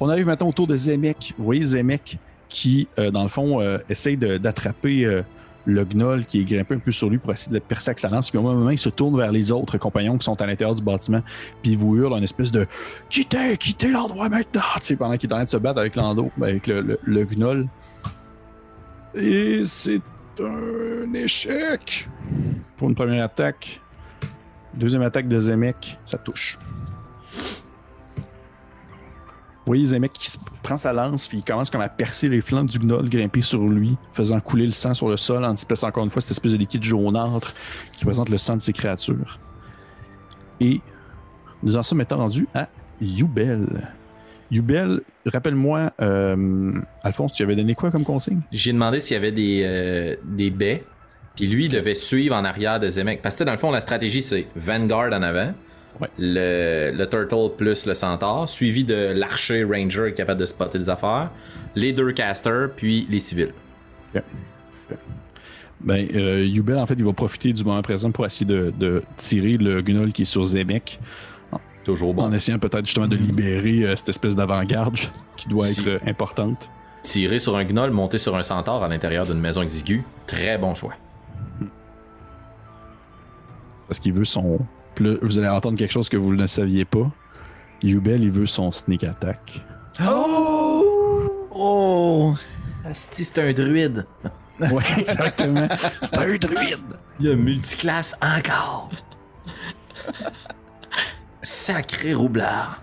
On 0.00 0.08
arrive 0.08 0.26
maintenant 0.26 0.48
autour 0.48 0.66
de 0.66 0.74
Zemek. 0.74 1.34
Vous 1.38 1.44
voyez 1.44 1.64
Zemek 1.64 2.18
qui, 2.48 2.88
euh, 2.98 3.12
dans 3.12 3.22
le 3.22 3.28
fond, 3.28 3.60
euh, 3.60 3.78
essaye 3.88 4.16
d'attraper 4.16 5.04
euh, 5.04 5.22
le 5.68 5.84
gnoll 5.84 6.24
qui 6.24 6.40
est 6.40 6.44
grimpé 6.44 6.74
un 6.74 6.78
peu 6.78 6.90
sur 6.90 7.10
lui 7.10 7.18
pour 7.18 7.32
essayer 7.32 7.52
de 7.52 7.58
percer 7.58 7.90
avec 7.90 7.98
sa 7.98 8.08
lance. 8.08 8.30
Puis 8.30 8.38
au 8.38 8.42
moment, 8.42 8.70
il 8.70 8.78
se 8.78 8.88
tourne 8.88 9.16
vers 9.16 9.30
les 9.30 9.52
autres 9.52 9.76
compagnons 9.76 10.16
qui 10.16 10.24
sont 10.24 10.40
à 10.40 10.46
l'intérieur 10.46 10.74
du 10.74 10.82
bâtiment. 10.82 11.22
Puis 11.62 11.72
il 11.72 11.78
vous 11.78 11.94
hurle 11.96 12.16
une 12.16 12.24
espèce 12.24 12.50
de 12.50 12.66
Quittez, 13.10 13.56
quittez 13.58 13.92
l'endroit 13.92 14.28
maintenant! 14.30 14.62
Tu 14.76 14.82
sais, 14.82 14.96
pendant 14.96 15.16
qu'il 15.16 15.28
est 15.28 15.32
en 15.32 15.36
train 15.36 15.44
de 15.44 15.48
se 15.48 15.56
battre 15.58 15.80
avec 15.80 15.94
l'endo, 15.94 16.30
ben, 16.38 16.48
avec 16.48 16.66
le, 16.66 16.80
le, 16.80 16.98
le 17.04 17.24
gnoll. 17.24 17.68
Et 19.14 19.62
c'est 19.66 20.00
un 20.40 21.12
échec 21.14 22.08
pour 22.76 22.88
une 22.88 22.94
première 22.94 23.24
attaque. 23.24 23.80
Deuxième 24.74 25.02
attaque 25.02 25.28
de 25.28 25.38
Zemek, 25.38 25.98
ça 26.04 26.18
touche. 26.18 26.58
Vous 29.68 29.72
voyez 29.72 29.84
Zemek 29.84 30.14
qui 30.14 30.30
prend 30.62 30.78
sa 30.78 30.94
lance 30.94 31.28
puis 31.28 31.36
il 31.36 31.44
commence 31.44 31.68
comme 31.68 31.82
à 31.82 31.90
percer 31.90 32.30
les 32.30 32.40
flancs 32.40 32.64
du 32.64 32.78
gnoll 32.78 33.10
grimpé 33.10 33.42
sur 33.42 33.60
lui, 33.68 33.98
faisant 34.14 34.40
couler 34.40 34.64
le 34.64 34.72
sang 34.72 34.94
sur 34.94 35.10
le 35.10 35.18
sol 35.18 35.44
en 35.44 35.52
espèce 35.52 35.84
encore 35.84 36.04
une 36.04 36.08
fois 36.08 36.22
cette 36.22 36.30
espèce 36.30 36.52
de 36.52 36.56
liquide 36.56 36.82
jaunâtre 36.82 37.52
qui 37.94 38.06
présente 38.06 38.30
le 38.30 38.38
sang 38.38 38.56
de 38.56 38.62
ces 38.62 38.72
créatures. 38.72 39.38
Et 40.58 40.80
nous 41.62 41.76
en 41.76 41.82
sommes 41.82 41.98
maintenant 41.98 42.16
rendus 42.16 42.48
à 42.54 42.70
Yubel. 42.98 43.66
Yubel, 44.50 45.02
rappelle-moi, 45.26 45.92
euh, 46.00 46.72
Alphonse, 47.02 47.34
tu 47.34 47.42
avais 47.42 47.54
donné 47.54 47.74
quoi 47.74 47.90
comme 47.90 48.04
consigne? 48.04 48.40
J'ai 48.50 48.72
demandé 48.72 49.00
s'il 49.00 49.16
y 49.16 49.18
avait 49.18 49.32
des, 49.32 49.64
euh, 49.66 50.16
des 50.24 50.48
baies. 50.48 50.82
Puis 51.36 51.46
lui, 51.46 51.66
il 51.66 51.70
devait 51.70 51.94
suivre 51.94 52.34
en 52.34 52.46
arrière 52.46 52.80
de 52.80 52.88
Zemek. 52.88 53.20
Parce 53.20 53.36
que 53.36 53.44
dans 53.44 53.52
le 53.52 53.58
fond, 53.58 53.70
la 53.70 53.82
stratégie, 53.82 54.22
c'est 54.22 54.46
Vanguard 54.56 55.12
en 55.12 55.20
avant. 55.20 55.52
Ouais. 56.00 56.08
Le, 56.18 56.92
le 56.96 57.08
Turtle 57.08 57.56
plus 57.56 57.86
le 57.86 57.94
Centaure. 57.94 58.48
Suivi 58.48 58.84
de 58.84 59.12
l'archer 59.14 59.64
Ranger 59.64 60.04
qui 60.06 60.12
est 60.12 60.14
capable 60.14 60.40
de 60.40 60.46
spotter 60.46 60.78
des 60.78 60.88
affaires. 60.88 61.30
Les 61.74 61.92
deux 61.92 62.12
casters, 62.12 62.70
puis 62.76 63.06
les 63.10 63.18
civils. 63.18 63.52
Ben, 65.80 66.08
euh, 66.14 66.44
Yubel, 66.44 66.76
en 66.78 66.86
fait, 66.86 66.94
il 66.98 67.04
va 67.04 67.12
profiter 67.12 67.52
du 67.52 67.62
moment 67.62 67.80
présent 67.82 68.10
pour 68.10 68.26
essayer 68.26 68.46
de, 68.46 68.72
de 68.76 69.02
tirer 69.16 69.52
le 69.52 69.80
gnoll 69.80 70.12
qui 70.12 70.22
est 70.22 70.24
sur 70.24 70.44
Zemek, 70.44 70.98
Toujours 71.84 72.14
bon. 72.14 72.24
en 72.24 72.32
essayant 72.32 72.58
peut-être 72.58 72.84
justement 72.84 73.06
de 73.06 73.14
libérer 73.16 73.84
euh, 73.84 73.94
cette 73.96 74.08
espèce 74.08 74.34
d'avant-garde 74.34 74.96
qui 75.36 75.48
doit 75.48 75.64
Si. 75.66 75.80
être 75.80 75.88
euh, 75.88 75.98
importante. 76.10 76.68
Tirer 77.02 77.38
sur 77.38 77.56
un 77.56 77.64
gnoll, 77.64 77.92
monter 77.92 78.18
sur 78.18 78.36
un 78.36 78.42
centaure 78.42 78.82
à 78.82 78.88
l'intérieur 78.88 79.24
d'une 79.24 79.38
maison 79.38 79.62
exiguë. 79.62 80.02
Très 80.26 80.58
bon 80.58 80.74
choix. 80.74 80.94
Parce 83.86 84.00
qu'il 84.00 84.12
veut 84.12 84.24
son. 84.24 84.58
Puis 84.98 85.06
là, 85.06 85.14
vous 85.22 85.38
allez 85.38 85.46
entendre 85.46 85.78
quelque 85.78 85.92
chose 85.92 86.08
que 86.08 86.16
vous 86.16 86.34
ne 86.34 86.48
saviez 86.48 86.84
pas. 86.84 87.08
Yubel, 87.84 88.20
il 88.24 88.32
veut 88.32 88.46
son 88.46 88.72
sneak 88.72 89.04
attack. 89.04 89.64
Oh! 90.04 91.46
Oh! 91.54 92.34
Asti, 92.84 93.24
c'est 93.24 93.40
un 93.40 93.52
druide. 93.52 94.04
Ouais, 94.60 94.82
exactement. 94.98 95.68
C'est 96.02 96.18
un 96.18 96.36
druide. 96.36 96.98
Il 97.20 97.26
y 97.26 97.30
a 97.30 97.36
multiclasse 97.36 98.16
encore. 98.20 98.90
Sacré 101.42 102.12
roublard. 102.12 102.82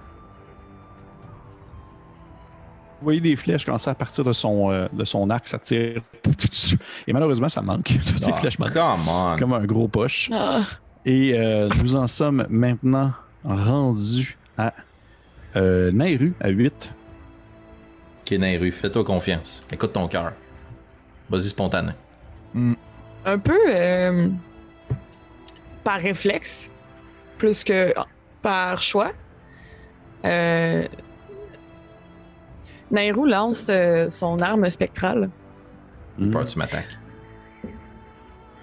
Vous 3.01 3.03
voyez 3.03 3.20
des 3.20 3.36
flèches 3.36 3.66
commencer 3.66 3.89
à 3.89 3.95
partir 3.95 4.24
de 4.24 4.32
son, 4.32 4.72
euh, 4.72 4.88
de 4.93 5.03
son 5.03 5.30
arc, 5.30 5.49
ça 5.49 5.59
tire. 5.59 6.01
Et 7.05 7.11
malheureusement, 7.11 7.49
ça 7.49 7.61
manque. 7.61 7.91
Toutes 8.07 8.24
ces 8.24 8.32
Ah, 8.32 8.38
flèches 8.38 8.57
manquent. 8.57 8.72
come 8.72 9.09
on. 9.09 9.36
Comme 9.38 9.51
un 9.51 9.66
gros 9.66 9.89
poche. 9.89 10.30
Ah, 10.34 10.61
Et 11.05 11.37
euh, 11.37 11.69
nous 11.83 11.95
en 11.95 12.07
sommes 12.07 12.47
maintenant 12.49 13.13
rendus 13.43 14.37
à 14.57 14.73
euh, 15.55 15.91
Nairu, 15.91 16.33
à 16.39 16.49
8. 16.49 16.93
Kenairu, 18.25 18.71
fais-toi 18.71 19.03
confiance. 19.03 19.63
Écoute 19.71 19.93
ton 19.93 20.07
cœur. 20.07 20.33
Vas-y 21.29 21.49
spontané. 21.49 21.91
un 22.55 23.39
peu 23.39 23.59
euh, 23.67 24.29
par 25.83 25.99
réflexe, 25.99 26.69
plus 27.37 27.63
que 27.63 27.93
par 28.41 28.81
choix. 28.81 29.11
Euh, 30.25 30.87
Nairou 32.91 33.25
lance 33.25 33.67
euh, 33.69 34.09
son 34.09 34.39
arme 34.41 34.69
spectrale. 34.69 35.29
Mm. 36.17 36.31
Peur, 36.31 36.45
tu 36.45 36.57
m'attaques. 36.57 36.97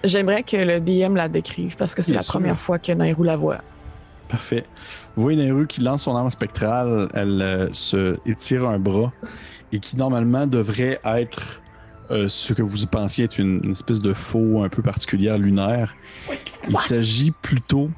J'aimerais 0.03 0.43
que 0.43 0.57
le 0.57 0.79
DM 0.79 1.15
la 1.15 1.29
décrive 1.29 1.75
parce 1.77 1.95
que 1.95 2.01
c'est 2.01 2.13
la 2.13 2.21
sûr. 2.21 2.33
première 2.33 2.59
fois 2.59 2.79
que 2.79 2.91
Nairou 2.91 3.23
la 3.23 3.37
voit. 3.37 3.61
Parfait. 4.27 4.65
Vous 5.15 5.23
voyez 5.23 5.37
Nairu 5.37 5.67
qui 5.67 5.81
lance 5.81 6.03
son 6.03 6.15
arme 6.15 6.29
spectrale, 6.29 7.07
elle 7.13 7.41
euh, 7.41 7.67
se 7.71 8.17
étire 8.25 8.67
un 8.67 8.79
bras 8.79 9.11
et 9.71 9.79
qui 9.79 9.95
normalement 9.95 10.47
devrait 10.47 10.99
être 11.05 11.61
euh, 12.11 12.27
ce 12.27 12.53
que 12.53 12.61
vous 12.61 12.85
pensiez 12.87 13.25
être 13.25 13.37
une, 13.37 13.61
une 13.63 13.71
espèce 13.71 14.01
de 14.01 14.13
faux 14.13 14.61
un 14.63 14.69
peu 14.69 14.81
particulière 14.81 15.37
lunaire. 15.37 15.95
Il 16.67 16.77
s'agit 16.77 17.31
plutôt, 17.31 17.89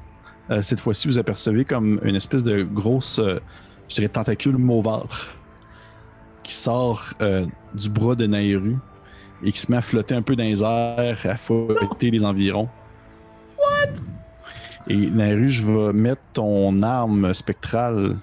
euh, 0.50 0.62
cette 0.62 0.80
fois-ci, 0.80 1.08
vous 1.08 1.18
apercevez 1.18 1.64
comme 1.64 2.00
une 2.02 2.16
espèce 2.16 2.44
de 2.44 2.62
grosse, 2.62 3.18
euh, 3.18 3.40
je 3.88 3.96
dirais, 3.96 4.08
tentacule 4.08 4.56
mauvâtre 4.56 5.28
qui 6.42 6.54
sort 6.54 7.02
euh, 7.20 7.44
du 7.74 7.90
bras 7.90 8.14
de 8.14 8.26
Nairu 8.26 8.76
et 9.44 9.52
qui 9.52 9.60
se 9.60 9.70
met 9.70 9.78
à 9.78 9.82
flotter 9.82 10.14
un 10.14 10.22
peu 10.22 10.36
dans 10.36 10.44
les 10.44 10.62
airs, 10.62 11.18
à 11.24 11.36
fouetter 11.36 12.10
les 12.10 12.24
environs. 12.24 12.68
Et 14.88 15.10
Naru, 15.10 15.48
je 15.48 15.64
vais 15.64 15.92
mettre 15.92 16.22
ton 16.32 16.78
arme 16.80 17.34
spectrale 17.34 18.16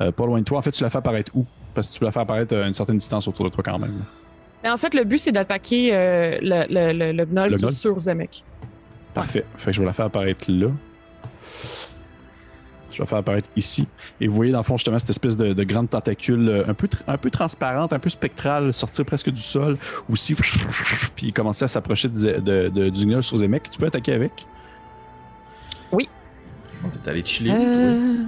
euh, 0.00 0.12
pas 0.12 0.26
loin 0.26 0.38
de 0.38 0.44
toi. 0.44 0.58
En 0.58 0.62
fait, 0.62 0.70
tu 0.70 0.82
la 0.84 0.90
fais 0.90 0.98
apparaître 0.98 1.32
où? 1.34 1.44
Parce 1.74 1.90
que 1.92 1.98
tu 1.98 2.04
la 2.04 2.12
fais 2.12 2.20
apparaître 2.20 2.56
à 2.56 2.66
une 2.66 2.72
certaine 2.72 2.98
distance 2.98 3.26
autour 3.26 3.46
de 3.46 3.50
toi 3.50 3.64
quand 3.64 3.78
même. 3.78 4.04
Mais 4.62 4.70
en 4.70 4.76
fait, 4.76 4.94
le 4.94 5.04
but, 5.04 5.18
c'est 5.18 5.32
d'attaquer 5.32 5.90
euh, 5.92 6.38
le, 6.40 6.66
le, 6.68 6.92
le, 6.92 7.12
le 7.12 7.24
gnoll 7.24 7.56
qui 7.56 7.64
est 7.64 7.70
sur 7.70 7.98
Zemek. 7.98 8.44
Parfait. 9.14 9.44
Fait 9.56 9.70
que 9.70 9.76
je 9.76 9.80
vais 9.80 9.86
la 9.86 9.92
faire 9.92 10.06
apparaître 10.06 10.44
là. 10.48 10.68
Je 12.98 13.02
vais 13.04 13.08
faire 13.08 13.18
apparaître 13.18 13.48
ici. 13.54 13.86
Et 14.20 14.26
vous 14.26 14.34
voyez 14.34 14.50
dans 14.50 14.58
le 14.58 14.64
fond 14.64 14.76
justement 14.76 14.98
cette 14.98 15.10
espèce 15.10 15.36
de, 15.36 15.52
de 15.52 15.62
grande 15.64 15.88
tentacule 15.88 16.48
euh, 16.48 16.64
un 16.66 16.74
peu, 16.74 16.88
un 17.06 17.16
peu 17.16 17.30
transparente, 17.30 17.92
un 17.92 18.00
peu 18.00 18.08
spectrale, 18.08 18.72
sortir 18.72 19.04
presque 19.04 19.30
du 19.30 19.40
sol. 19.40 19.78
Aussi, 20.10 20.34
puis 21.14 21.32
commencer 21.32 21.64
à 21.64 21.68
s'approcher 21.68 22.08
de, 22.08 22.40
de- 22.40 22.68
de- 22.68 22.88
du 22.88 23.06
gnoll 23.06 23.22
sur 23.22 23.36
Zemek. 23.36 23.70
Tu 23.70 23.78
peux 23.78 23.86
attaquer 23.86 24.12
avec? 24.14 24.46
T'es 27.04 27.10
allé 27.10 27.24
chiller. 27.24 27.52
Euh... 27.54 28.24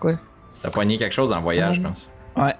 toi. 0.00 0.12
T'as 0.62 0.70
poigné 0.70 0.98
quelque 0.98 1.12
chose 1.12 1.32
en 1.32 1.40
voyage, 1.40 1.76
je 1.76 1.80
Euh, 1.80 1.84
pense. 1.84 2.10
Ouais. 2.36 2.54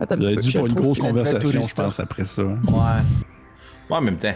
Attends 0.00 0.16
Vous 0.16 0.26
avez 0.26 0.36
dû 0.36 0.52
pour 0.52 0.66
une 0.66 0.72
grosse 0.74 0.98
conversation, 0.98 1.60
je 1.62 1.74
pense, 1.74 2.00
après 2.00 2.24
ça. 2.24 2.42
hein. 2.42 2.58
Ouais. 2.66 3.02
Ouais, 3.90 3.96
en 3.96 4.00
même 4.00 4.18
temps. 4.18 4.34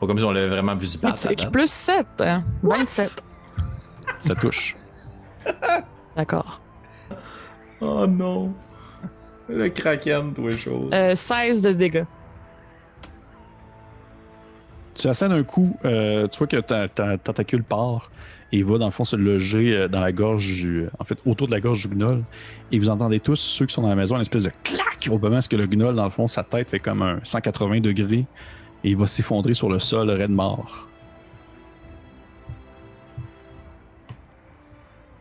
Pas 0.00 0.06
comme 0.06 0.18
si 0.18 0.24
on 0.24 0.32
l'avait 0.32 0.48
vraiment 0.48 0.74
vu. 0.74 0.86
Critique 0.98 1.50
plus 1.52 1.70
7. 1.70 2.06
hein. 2.20 2.42
27. 2.62 3.22
Ça 4.18 4.34
touche. 4.34 4.74
D'accord. 6.16 6.60
Oh 7.80 8.06
non. 8.06 8.52
Le 9.48 9.68
kraken, 9.68 10.32
toi, 10.32 10.50
chose. 10.56 10.90
Euh, 10.92 11.14
16 11.14 11.62
de 11.62 11.72
dégâts. 11.72 12.04
Tu 14.94 15.06
assènes 15.08 15.32
un 15.32 15.42
coup, 15.42 15.76
euh, 15.84 16.28
tu 16.28 16.38
vois 16.38 16.46
que 16.46 16.58
ta, 16.58 16.88
ta 16.88 17.16
tentacule 17.16 17.62
part 17.62 18.10
et 18.52 18.58
il 18.58 18.64
va 18.64 18.76
dans 18.78 18.86
le 18.86 18.90
fond 18.90 19.04
se 19.04 19.16
loger 19.16 19.74
euh, 19.74 19.88
dans 19.88 20.00
la 20.00 20.12
gorge 20.12 20.46
du, 20.46 20.88
en 20.98 21.04
fait 21.04 21.18
autour 21.24 21.46
de 21.46 21.52
la 21.52 21.60
gorge 21.60 21.88
du 21.88 21.94
gnoll 21.94 22.22
et 22.70 22.78
vous 22.78 22.90
entendez 22.90 23.18
tous 23.20 23.36
ceux 23.36 23.64
qui 23.64 23.72
sont 23.72 23.82
dans 23.82 23.88
la 23.88 23.94
maison 23.94 24.16
une 24.16 24.20
espèce 24.22 24.44
de 24.44 24.50
clac 24.62 25.08
au 25.08 25.18
moment 25.18 25.38
où 25.38 25.56
le 25.56 25.66
gnoll 25.66 25.94
dans 25.94 26.04
le 26.04 26.10
fond 26.10 26.28
sa 26.28 26.42
tête 26.42 26.68
fait 26.68 26.80
comme 26.80 27.00
un 27.00 27.18
180 27.22 27.80
degrés 27.80 28.26
et 28.84 28.90
il 28.90 28.96
va 28.96 29.06
s'effondrer 29.06 29.54
sur 29.54 29.68
le 29.68 29.78
sol 29.78 30.10
raide 30.10 30.30
mort. 30.30 30.88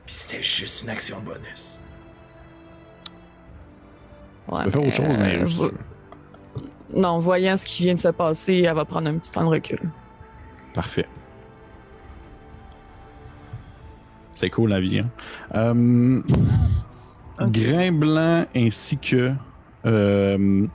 Puis 0.06 0.16
c'était 0.16 0.42
juste 0.42 0.84
une 0.84 0.90
action 0.90 1.18
bonus. 1.22 1.80
Ouais, 4.48 4.60
Tu 4.60 4.64
peux 4.66 4.72
faire 4.72 4.84
autre 4.84 4.96
chose, 4.96 5.18
mais 5.20 5.38
euh, 5.38 5.46
vo-. 5.46 5.72
Non, 6.96 7.20
voyant 7.20 7.56
ce 7.56 7.66
qui 7.66 7.84
vient 7.84 7.94
de 7.94 8.00
se 8.00 8.08
passer, 8.08 8.64
elle 8.66 8.76
va 8.76 8.86
prendre 8.86 9.08
un 9.10 9.18
petit 9.18 9.32
temps 9.32 9.44
de 9.44 9.50
recul. 9.50 9.80
Parfait. 10.74 11.06
C'est 14.34 14.50
cool 14.50 14.70
la 14.70 14.80
vie. 14.80 15.00
Hein? 15.00 15.10
Euh, 15.56 16.22
Grain 17.42 17.92
blanc 17.92 18.46
ainsi 18.56 18.98
que 18.98 19.34
euh, 19.86 20.66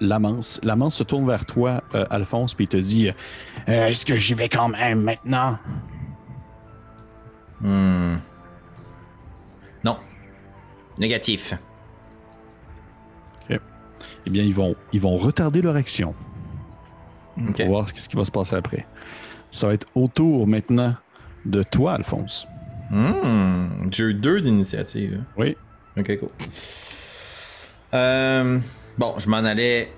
L'amance. 0.00 0.60
L'amance 0.62 0.94
se 0.96 1.02
tourne 1.04 1.26
vers 1.26 1.46
toi, 1.46 1.82
euh, 1.94 2.04
Alphonse, 2.10 2.54
puis 2.54 2.64
il 2.64 2.68
te 2.68 2.76
dit 2.76 3.10
Euh, 3.68 3.86
Est-ce 3.86 4.04
que 4.06 4.16
j'y 4.16 4.34
vais 4.34 4.48
quand 4.48 4.68
même 4.68 5.02
maintenant? 5.02 5.58
Hmm. 7.60 8.16
Non. 9.84 9.98
Négatif. 10.98 11.54
Eh 14.26 14.30
bien, 14.30 14.42
ils 14.42 14.52
vont, 14.54 14.76
ils 14.92 15.00
vont 15.00 15.16
retarder 15.16 15.62
leur 15.62 15.74
action. 15.74 16.14
Ok. 17.38 17.56
Pour 17.56 17.66
voir 17.66 17.88
ce 17.88 17.94
qui 18.08 18.14
va 18.14 18.24
se 18.24 18.30
passer 18.30 18.56
après. 18.56 18.86
Ça 19.50 19.68
va 19.68 19.72
être 19.72 19.86
au 19.94 20.06
tour 20.06 20.46
maintenant 20.46 20.94
de 21.46 21.62
toi, 21.62 21.94
Alphonse. 21.94 22.46
Hmm. 22.90 23.90
J'ai 23.90 24.04
eu 24.04 24.14
deux 24.14 24.42
d'initiative. 24.42 25.24
Oui. 25.38 25.56
Ok, 25.96 26.18
cool. 26.18 26.28
Euh, 27.94 28.58
bon, 28.98 29.14
je 29.18 29.28
m'en 29.28 29.38
allais 29.38 29.90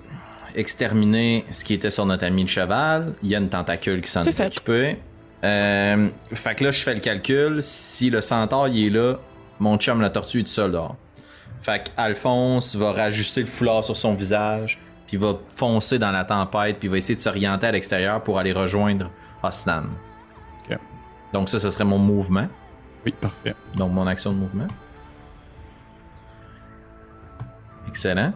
exterminer 0.55 1.45
ce 1.49 1.65
qui 1.65 1.73
était 1.73 1.91
sur 1.91 2.05
notre 2.05 2.25
ami 2.25 2.43
le 2.43 2.47
cheval. 2.47 3.13
Il 3.23 3.29
y 3.29 3.35
a 3.35 3.39
une 3.39 3.49
tentacule 3.49 4.01
qui 4.01 4.11
s'en 4.11 4.23
est 4.23 4.39
occupée. 4.39 4.99
Euh, 5.43 6.09
fait 6.33 6.55
que 6.55 6.63
là, 6.65 6.71
je 6.71 6.81
fais 6.83 6.93
le 6.93 6.99
calcul. 6.99 7.63
Si 7.63 8.09
le 8.09 8.21
centaure 8.21 8.67
il 8.67 8.87
est 8.87 8.89
là, 8.89 9.15
mon 9.59 9.77
chum 9.77 10.01
la 10.01 10.09
tortue 10.09 10.39
est 10.39 10.43
tout 10.43 10.49
seul 10.49 10.71
dehors. 10.71 10.95
Fait 11.61 11.83
que 11.83 11.91
Alphonse 11.97 12.75
va 12.75 12.91
rajuster 12.91 13.41
le 13.41 13.47
foulard 13.47 13.83
sur 13.83 13.95
son 13.95 14.15
visage, 14.15 14.79
puis 15.07 15.17
va 15.17 15.37
foncer 15.55 15.99
dans 15.99 16.11
la 16.11 16.23
tempête, 16.23 16.79
puis 16.79 16.87
va 16.87 16.97
essayer 16.97 17.15
de 17.15 17.19
s'orienter 17.19 17.67
à 17.67 17.71
l'extérieur 17.71 18.23
pour 18.23 18.39
aller 18.39 18.51
rejoindre 18.51 19.11
Osnan. 19.43 19.83
Ok. 20.69 20.77
Donc 21.33 21.49
ça, 21.49 21.59
ce 21.59 21.69
serait 21.69 21.85
mon 21.85 21.99
mouvement. 21.99 22.47
Oui, 23.05 23.13
parfait. 23.19 23.55
Donc 23.75 23.91
mon 23.91 24.07
action 24.07 24.31
de 24.31 24.37
mouvement. 24.37 24.67
Excellent. 27.87 28.33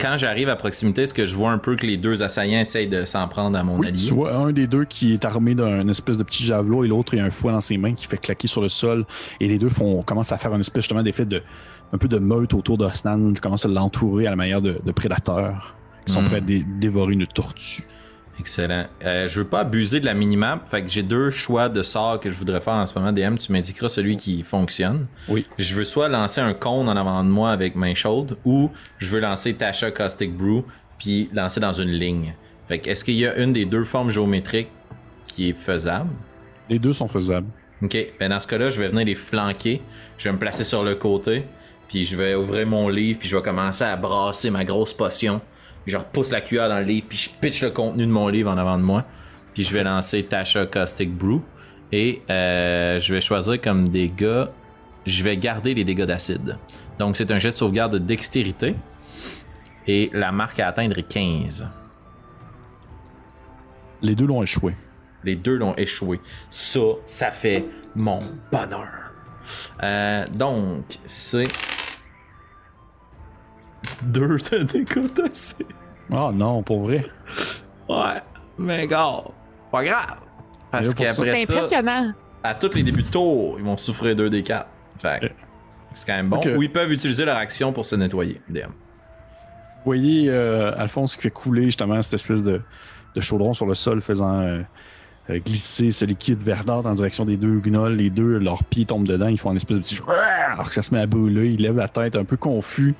Quand 0.00 0.16
j'arrive 0.16 0.48
à 0.48 0.54
proximité, 0.54 1.02
est-ce 1.02 1.14
que 1.14 1.26
je 1.26 1.34
vois 1.34 1.50
un 1.50 1.58
peu 1.58 1.74
que 1.74 1.84
les 1.84 1.96
deux 1.96 2.22
assaillants 2.22 2.60
essayent 2.60 2.86
de 2.86 3.04
s'en 3.04 3.26
prendre 3.26 3.58
à 3.58 3.64
mon 3.64 3.78
Oui, 3.78 3.88
allié? 3.88 3.96
tu 3.98 4.14
vois 4.14 4.32
un 4.34 4.52
des 4.52 4.68
deux 4.68 4.84
qui 4.84 5.12
est 5.12 5.24
armé 5.24 5.56
d'un 5.56 5.88
espèce 5.88 6.16
de 6.16 6.22
petit 6.22 6.44
javelot 6.44 6.84
et 6.84 6.88
l'autre 6.88 7.14
il 7.14 7.20
a 7.20 7.24
un 7.24 7.30
fouet 7.30 7.50
dans 7.50 7.60
ses 7.60 7.76
mains 7.78 7.94
qui 7.94 8.06
fait 8.06 8.16
claquer 8.18 8.46
sur 8.46 8.60
le 8.60 8.68
sol. 8.68 9.04
Et 9.40 9.48
les 9.48 9.58
deux 9.58 9.68
font, 9.68 10.02
commencent 10.02 10.30
à 10.32 10.38
faire 10.38 10.54
une 10.54 10.60
espèce 10.60 10.84
justement 10.84 11.02
d'effet 11.02 11.24
de 11.26 11.42
un 11.92 11.98
peu 11.98 12.06
de 12.06 12.18
meute 12.18 12.54
autour 12.54 12.78
d'Osnan, 12.78 13.32
qui 13.32 13.40
commence 13.40 13.64
à 13.64 13.68
l'entourer 13.68 14.26
à 14.26 14.30
la 14.30 14.36
manière 14.36 14.62
de, 14.62 14.78
de 14.84 14.92
prédateurs 14.92 15.74
qui 16.06 16.12
sont 16.12 16.22
Hmm. 16.22 16.26
prêts 16.26 16.36
à 16.36 16.40
dé- 16.40 16.64
dévorer 16.78 17.14
une 17.14 17.26
tortue. 17.26 17.82
Excellent. 18.38 18.86
Euh, 19.04 19.26
je 19.26 19.40
veux 19.40 19.46
pas 19.46 19.60
abuser 19.60 20.00
de 20.00 20.04
la 20.06 20.14
minimap, 20.14 20.68
fait 20.68 20.82
que 20.82 20.88
j'ai 20.88 21.02
deux 21.02 21.30
choix 21.30 21.68
de 21.68 21.82
sorts 21.82 22.20
que 22.20 22.30
je 22.30 22.38
voudrais 22.38 22.60
faire 22.60 22.74
en 22.74 22.86
ce 22.86 22.96
moment. 22.98 23.12
DM, 23.12 23.36
tu 23.36 23.52
m'indiqueras 23.52 23.88
celui 23.88 24.16
qui 24.16 24.42
fonctionne. 24.42 25.06
Oui. 25.28 25.44
Je 25.58 25.74
veux 25.74 25.84
soit 25.84 26.08
lancer 26.08 26.40
un 26.40 26.54
cône 26.54 26.88
en 26.88 26.96
avant 26.96 27.24
de 27.24 27.28
moi 27.28 27.50
avec 27.50 27.74
main 27.74 27.94
chaude, 27.94 28.38
ou 28.44 28.70
je 28.98 29.10
veux 29.10 29.20
lancer 29.20 29.54
Tasha 29.54 29.90
Caustic 29.90 30.36
Brew, 30.36 30.64
puis 30.98 31.28
lancer 31.32 31.60
dans 31.60 31.72
une 31.72 31.90
ligne. 31.90 32.34
Fait 32.68 32.78
que 32.78 32.90
est-ce 32.90 33.04
qu'il 33.04 33.14
y 33.14 33.26
a 33.26 33.36
une 33.38 33.52
des 33.52 33.64
deux 33.64 33.84
formes 33.84 34.10
géométriques 34.10 34.70
qui 35.26 35.48
est 35.48 35.56
faisable? 35.56 36.10
Les 36.68 36.78
deux 36.78 36.92
sont 36.92 37.08
faisables. 37.08 37.48
Ok, 37.82 37.96
ben 38.18 38.28
dans 38.28 38.40
ce 38.40 38.46
cas-là, 38.48 38.70
je 38.70 38.80
vais 38.80 38.88
venir 38.88 39.06
les 39.06 39.14
flanquer. 39.14 39.80
Je 40.18 40.24
vais 40.28 40.32
me 40.32 40.38
placer 40.38 40.64
sur 40.64 40.82
le 40.84 40.96
côté. 40.96 41.44
Puis 41.88 42.04
je 42.04 42.16
vais 42.16 42.34
ouvrir 42.34 42.66
mon 42.66 42.88
livre. 42.88 43.20
Puis 43.20 43.28
je 43.28 43.36
vais 43.36 43.42
commencer 43.42 43.84
à 43.84 43.96
brasser 43.96 44.50
ma 44.50 44.64
grosse 44.64 44.92
potion. 44.92 45.40
Je 45.88 45.96
repousse 45.96 46.30
la 46.30 46.42
cuillère 46.42 46.68
dans 46.68 46.78
le 46.78 46.84
livre. 46.84 47.06
Puis 47.08 47.18
je 47.18 47.30
pitch 47.30 47.62
le 47.62 47.70
contenu 47.70 48.06
de 48.06 48.10
mon 48.10 48.28
livre 48.28 48.50
en 48.50 48.58
avant 48.58 48.76
de 48.76 48.82
moi. 48.82 49.04
Puis 49.54 49.64
je 49.64 49.72
vais 49.72 49.82
lancer 49.82 50.22
Tasha 50.22 50.66
Caustic 50.66 51.10
Brew. 51.10 51.40
Et 51.90 52.22
euh, 52.28 53.00
je 53.00 53.14
vais 53.14 53.22
choisir 53.22 53.60
comme 53.60 53.88
dégâts. 53.88 54.44
Je 55.06 55.24
vais 55.24 55.36
garder 55.38 55.72
les 55.72 55.84
dégâts 55.84 56.04
d'acide. 56.04 56.58
Donc 56.98 57.16
c'est 57.16 57.30
un 57.30 57.38
jet 57.38 57.48
de 57.48 57.54
sauvegarde 57.54 57.94
de 57.94 57.98
dextérité. 57.98 58.74
Et 59.86 60.10
la 60.12 60.30
marque 60.30 60.60
à 60.60 60.68
atteindre 60.68 60.98
est 60.98 61.08
15. 61.08 61.68
Les 64.02 64.14
deux 64.14 64.26
l'ont 64.26 64.42
échoué. 64.42 64.74
Les 65.24 65.34
deux 65.34 65.56
l'ont 65.56 65.74
échoué. 65.76 66.20
Ça, 66.50 66.80
ça 67.06 67.30
fait 67.30 67.64
mon 67.94 68.20
bonheur. 68.52 69.12
Euh, 69.82 70.24
donc, 70.36 70.84
c'est. 71.06 71.48
Deux 74.02 74.36
de 74.50 74.62
dégâts 74.64 75.12
d'acide. 75.14 75.66
Ah 76.12 76.30
non, 76.32 76.62
pour 76.62 76.80
vrai? 76.80 77.04
Ouais, 77.88 78.20
mais 78.58 78.86
gars, 78.86 79.22
pas 79.70 79.84
grave. 79.84 80.16
Parce 80.70 80.94
qu'après 80.94 81.12
C'est 81.14 81.46
ça, 81.46 81.52
impressionnant. 81.54 82.12
à 82.42 82.54
tous 82.54 82.74
les 82.74 82.82
débuts 82.82 83.02
de 83.02 83.10
tour, 83.10 83.56
ils 83.58 83.64
vont 83.64 83.76
souffrir 83.76 84.14
2 84.16 84.28
des 84.30 84.42
4. 84.42 84.66
Fait 84.98 85.32
c'est 85.92 86.06
quand 86.06 86.16
même 86.16 86.28
bon. 86.28 86.40
Ou 86.56 86.62
ils 86.62 86.70
peuvent 86.72 86.92
utiliser 86.92 87.24
leur 87.24 87.36
action 87.38 87.72
pour 87.72 87.86
se 87.86 87.96
nettoyer. 87.96 88.40
DM. 88.48 88.66
Vous 88.66 89.84
voyez 89.84 90.28
euh, 90.28 90.72
Alphonse 90.78 91.16
qui 91.16 91.22
fait 91.22 91.30
couler 91.30 91.64
justement 91.64 92.00
cette 92.02 92.14
espèce 92.14 92.42
de, 92.42 92.60
de 93.14 93.20
chaudron 93.20 93.54
sur 93.54 93.64
le 93.66 93.74
sol, 93.74 94.02
faisant 94.02 94.40
euh, 94.40 94.60
glisser 95.36 95.90
ce 95.90 96.04
liquide 96.04 96.38
verdâtre 96.38 96.86
en 96.88 96.94
direction 96.94 97.24
des 97.24 97.36
deux 97.36 97.60
gnolls. 97.60 97.94
Les 97.96 98.10
deux, 98.10 98.38
leurs 98.38 98.64
pieds 98.64 98.84
tombent 98.86 99.06
dedans, 99.06 99.28
ils 99.28 99.38
font 99.38 99.50
une 99.50 99.56
espèce 99.56 99.76
de 99.76 99.82
petit. 99.82 99.98
Alors 100.52 100.68
que 100.68 100.74
ça 100.74 100.82
se 100.82 100.94
met 100.94 101.00
à 101.00 101.06
brûler, 101.06 101.50
ils 101.50 101.60
lèvent 101.60 101.76
la 101.76 101.88
tête 101.88 102.16
un 102.16 102.24
peu 102.24 102.36
confus. 102.36 102.94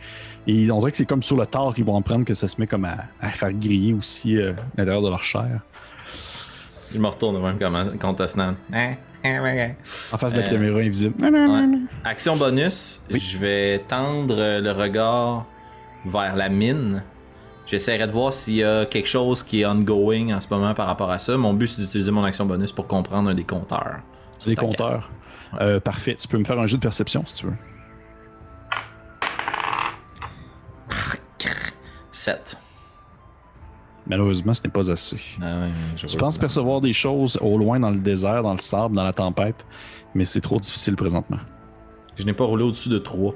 Et 0.47 0.71
on 0.71 0.79
dirait 0.79 0.91
que 0.91 0.97
c'est 0.97 1.07
comme 1.07 1.23
sur 1.23 1.37
le 1.37 1.47
tard 1.47 1.75
qu'ils 1.75 1.85
vont 1.85 1.95
en 1.95 2.03
prendre 2.03 2.25
que 2.25 2.35
ça 2.35 2.49
se 2.49 2.61
met 2.61 2.67
comme 2.67 2.85
à, 2.85 2.97
à 3.21 3.31
faire 3.31 3.53
griller 3.53 3.95
aussi 3.95 4.37
euh, 4.37 4.53
l'intérieur 4.77 5.03
de 5.03 5.09
leur 5.09 5.23
chair. 5.23 5.61
Je 6.93 6.99
me 6.99 7.07
retourne 7.07 7.41
même 7.43 7.59
comme 7.59 7.99
contre 7.99 8.25
Osnan. 8.25 8.55
Hein? 8.73 8.95
Hein. 9.25 9.73
En 10.13 10.17
face 10.17 10.33
de 10.35 10.41
la 10.41 10.47
Euh, 10.47 10.51
caméra 10.51 10.79
invisible. 10.79 11.15
Ouais. 11.23 11.79
Action 12.05 12.37
bonus, 12.37 13.03
je 13.11 13.37
vais 13.39 13.81
tendre 13.89 14.61
le 14.61 14.71
regard 14.73 15.45
vers 16.07 16.37
la 16.37 16.49
mine. 16.49 17.03
J'essaierai 17.69 18.07
de 18.07 18.13
voir 18.13 18.33
s'il 18.33 18.55
y 18.55 18.65
a 18.65 18.87
quelque 18.87 19.07
chose 19.07 19.43
qui 19.43 19.61
est 19.61 19.67
ongoing 19.67 20.35
en 20.35 20.41
ce 20.41 20.49
moment 20.49 20.73
par 20.73 20.87
rapport 20.87 21.11
à 21.11 21.19
ça. 21.19 21.37
Mon 21.37 21.53
but, 21.53 21.67
c'est 21.69 21.83
d'utiliser 21.83 22.11
mon 22.11 22.25
action 22.25 22.47
bonus 22.47 22.73
pour 22.73 22.87
comprendre 22.87 23.29
un 23.29 23.35
des 23.35 23.45
compteurs. 23.45 23.99
Les 24.47 24.57
compteurs. 24.57 25.11
Euh, 25.61 25.79
parfait. 25.79 26.15
Tu 26.15 26.27
peux 26.29 26.39
me 26.39 26.45
faire 26.45 26.59
un 26.59 26.67
jeu 26.67 26.79
de 26.79 26.83
perception 26.83 27.23
si 27.27 27.37
tu 27.43 27.47
veux. 27.47 27.53
7. 32.11 32.57
Malheureusement, 34.07 34.55
ce 34.55 34.63
n'est 34.65 34.71
pas 34.71 34.91
assez. 34.91 35.21
Ah 35.43 35.67
je 35.95 36.07
Tu 36.07 36.17
penses 36.17 36.39
percevoir 36.39 36.81
des 36.81 36.95
choses 36.95 37.39
au 37.43 37.59
loin 37.59 37.79
dans 37.79 37.91
le 37.91 37.99
désert, 37.99 38.43
dans 38.43 38.53
le 38.53 38.59
sable, 38.59 38.97
dans 38.97 39.05
la 39.05 39.13
tempête, 39.13 39.67
mais 40.15 40.25
c'est 40.25 40.41
trop 40.41 40.59
difficile 40.59 40.97
présentement. 40.97 41.39
Je 42.17 42.25
n'ai 42.25 42.33
pas 42.33 42.45
roulé 42.45 42.65
au-dessus 42.65 42.89
de 42.89 42.99
3. 42.99 43.35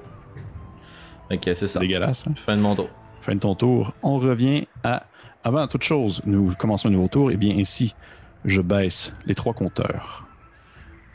Ok, 1.31 1.41
c'est 1.55 1.69
ça. 1.69 1.81
Dégueulasse. 1.81 2.27
hein? 2.27 2.33
Fin 2.35 2.57
de 2.57 2.63
mon 2.63 2.75
tour. 2.75 2.89
Fin 3.23 3.35
de 3.35 3.41
ton 3.41 3.55
tour. 3.55 3.93
On 4.03 4.19
revient 4.19 4.67
à. 4.85 5.05
Avant 5.45 5.67
toute 5.67 5.83
chose, 5.83 6.21
nous 6.25 6.53
commençons 6.57 6.89
un 6.89 6.93
nouveau 6.93 7.09
tour. 7.09 7.31
Et 7.33 7.37
bien 7.37 7.57
ainsi, 7.59 7.95
je 8.45 8.61
baisse 8.61 9.13
les 9.27 9.35
trois 9.35 9.55
compteurs. 9.55 10.25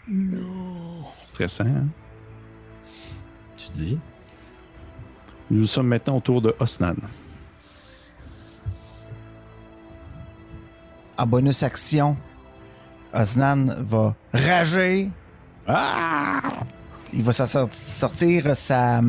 Non. 0.08 1.06
Stressant. 1.24 1.66
hein? 1.66 1.86
Tu 3.56 3.70
dis? 3.72 3.98
Nous 5.50 5.64
sommes 5.64 5.88
maintenant 5.88 6.18
au 6.18 6.20
tour 6.22 6.42
de 6.42 6.54
Osnan. 6.60 6.96
En 11.18 11.26
bonus 11.26 11.64
action, 11.64 12.18
Osnan 13.14 13.76
va 13.80 14.14
rager. 14.34 15.10
Ah! 15.68 16.64
Il 17.14 17.24
va 17.24 17.32
sortir 17.32 18.56
sa, 18.56 19.02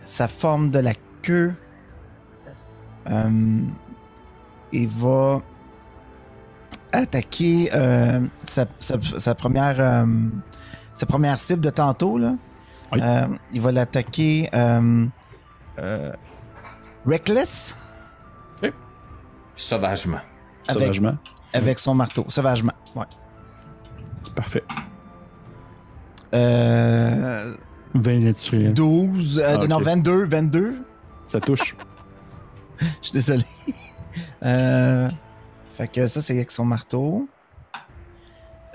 sa 0.00 0.28
forme 0.28 0.70
de 0.70 0.80
la 0.80 0.92
queue. 1.22 1.54
Euh, 3.10 3.60
il 4.72 4.88
va 4.88 5.40
attaquer 6.92 7.68
euh, 7.74 8.20
sa, 8.42 8.66
sa- 8.78 9.00
sa 9.00 9.34
première, 9.34 9.76
euh, 9.78 10.06
sa 10.94 11.06
première 11.06 11.38
cible 11.38 11.60
de 11.60 11.70
tantôt. 11.70 12.18
Là. 12.18 12.34
Oui. 12.92 13.00
Euh, 13.02 13.26
il 13.52 13.60
va 13.60 13.72
l'attaquer 13.72 14.48
euh, 14.54 15.06
euh, 15.78 16.12
Reckless 17.06 17.76
sauvagement. 19.58 20.20
avec, 20.68 20.82
Sauvagement. 20.82 21.16
avec 21.54 21.78
son 21.78 21.94
marteau. 21.94 22.24
Sauvagement. 22.28 22.74
Ouais. 22.94 23.06
Parfait. 24.34 24.62
Euh, 26.34 27.54
20 27.94 28.18
naturel. 28.20 28.74
12, 28.74 29.38
euh, 29.38 29.56
Ah, 29.62 29.66
non, 29.66 29.76
ok. 29.76 29.82
22, 29.84 30.24
22. 30.26 30.76
Ça 31.32 31.40
touche. 31.40 31.74
Je 33.02 33.08
suis 33.08 33.12
désolé. 33.12 33.44
Euh, 34.42 35.08
fait 35.72 35.88
que 35.88 36.06
ça, 36.06 36.20
c'est 36.20 36.34
avec 36.34 36.50
son 36.50 36.64
marteau. 36.64 37.28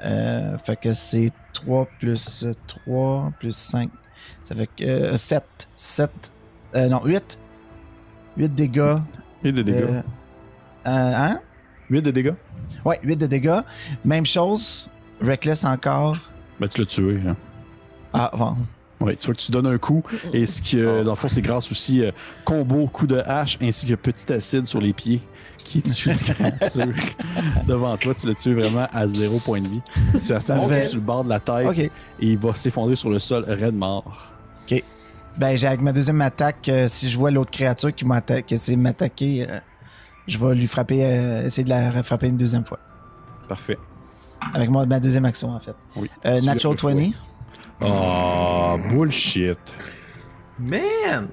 Euh, 0.04 0.58
fait 0.60 0.76
que 0.78 0.94
c'est 0.94 1.30
3 1.54 1.88
plus 2.00 2.46
3 2.68 3.32
plus 3.40 3.56
5. 3.56 3.90
Ça 4.44 4.56
fait 4.56 4.68
que 4.68 5.16
7. 5.16 5.44
7. 5.76 6.12
Euh, 6.76 6.88
non, 6.90 7.02
8. 7.06 7.40
8 8.38 8.50
dégâts. 8.56 8.98
8 9.44 9.54
de 9.54 9.62
dégâts. 9.62 9.78
de- 9.82 9.88
euh, 9.94 10.04
hein? 10.86 11.40
8 11.90 12.02
de 12.02 12.12
dégâts. 12.12 12.34
Ouais, 12.86 13.00
8 13.04 13.16
de 13.18 13.28
dégâts. 13.28 13.60
Même 14.06 14.26
chose. 14.26 14.90
Reckless 15.22 15.66
encore. 15.66 16.16
Ben, 16.60 16.68
tu 16.68 16.80
l'as 16.82 16.86
tué. 16.88 17.20
hein. 17.28 17.36
Ah, 18.14 18.32
bon. 18.36 18.56
Oui, 19.02 19.18
tu 19.18 19.26
vois 19.26 19.36
que 19.36 19.40
tu 19.42 19.52
donnes 19.52 19.68
un 19.68 19.78
coup. 19.78 20.04
Et 20.34 20.46
ce 20.46 20.62
qui, 20.62 20.80
euh, 20.80 21.04
dans 21.04 21.12
le 21.12 21.16
fond, 21.16 21.28
c'est 21.28 21.42
grâce 21.42 21.72
aussi 21.72 22.02
euh, 22.02 22.12
combo, 22.46 22.88
coup 22.88 23.08
de 23.08 23.18
hache, 23.26 23.58
ainsi 23.62 23.88
que 23.88 23.96
petit 23.96 24.32
acide 24.32 24.66
sur 24.66 24.80
les 24.80 24.94
pieds 24.94 25.22
qui 25.58 25.82
tue 25.82 26.10
la 26.10 26.16
créature 26.16 26.94
devant 27.68 27.98
toi. 27.98 28.14
Tu 28.14 28.28
l'as 28.28 28.36
tué 28.36 28.54
vraiment 28.54 28.88
à 28.92 29.08
zéro 29.08 29.40
point 29.46 29.62
de 29.62 29.68
vie. 29.68 29.82
Tu 30.26 30.34
as 30.34 30.40
ça 30.40 30.60
sur 30.60 30.96
le 30.96 31.00
bord 31.00 31.24
de 31.24 31.30
la 31.30 31.40
tête 31.40 31.68
Ok. 31.68 31.78
et 31.80 31.92
il 32.20 32.38
va 32.38 32.54
s'effondrer 32.54 32.96
sur 32.96 33.10
le 33.10 33.20
sol, 33.20 33.46
raide 33.48 33.76
mort. 33.76 34.32
Ben, 35.38 35.58
j'ai 35.58 35.68
avec 35.68 35.80
ma 35.80 35.94
deuxième 35.94 36.20
attaque, 36.20 36.68
euh, 36.68 36.90
si 36.90 37.10
je 37.10 37.18
vois 37.18 37.32
l'autre 37.32 37.52
créature 37.52 37.96
qui 37.96 38.06
qui 38.46 38.54
essaie 38.54 38.76
de 38.76 38.82
m'attaquer, 38.82 39.48
euh, 39.50 39.60
je 40.28 40.38
vais 40.38 40.56
lui 40.56 40.68
frapper, 40.68 41.00
essayer 41.46 41.64
de 41.64 41.70
la 41.70 42.04
frapper 42.04 42.28
une 42.28 42.36
deuxième 42.36 42.66
fois. 42.66 42.80
Parfait. 43.48 43.78
Avec 44.54 44.70
moi, 44.70 44.86
ma 44.86 45.00
deuxième 45.00 45.24
action, 45.24 45.52
en 45.56 45.60
fait. 45.62 45.76
Oui. 45.96 46.10
Tu 46.26 46.46
natural 46.46 46.74
le 46.74 46.78
fouet. 46.78 47.12
20. 47.82 47.88
Oh, 47.88 48.78
bullshit. 48.90 49.58
Man! 50.60 51.30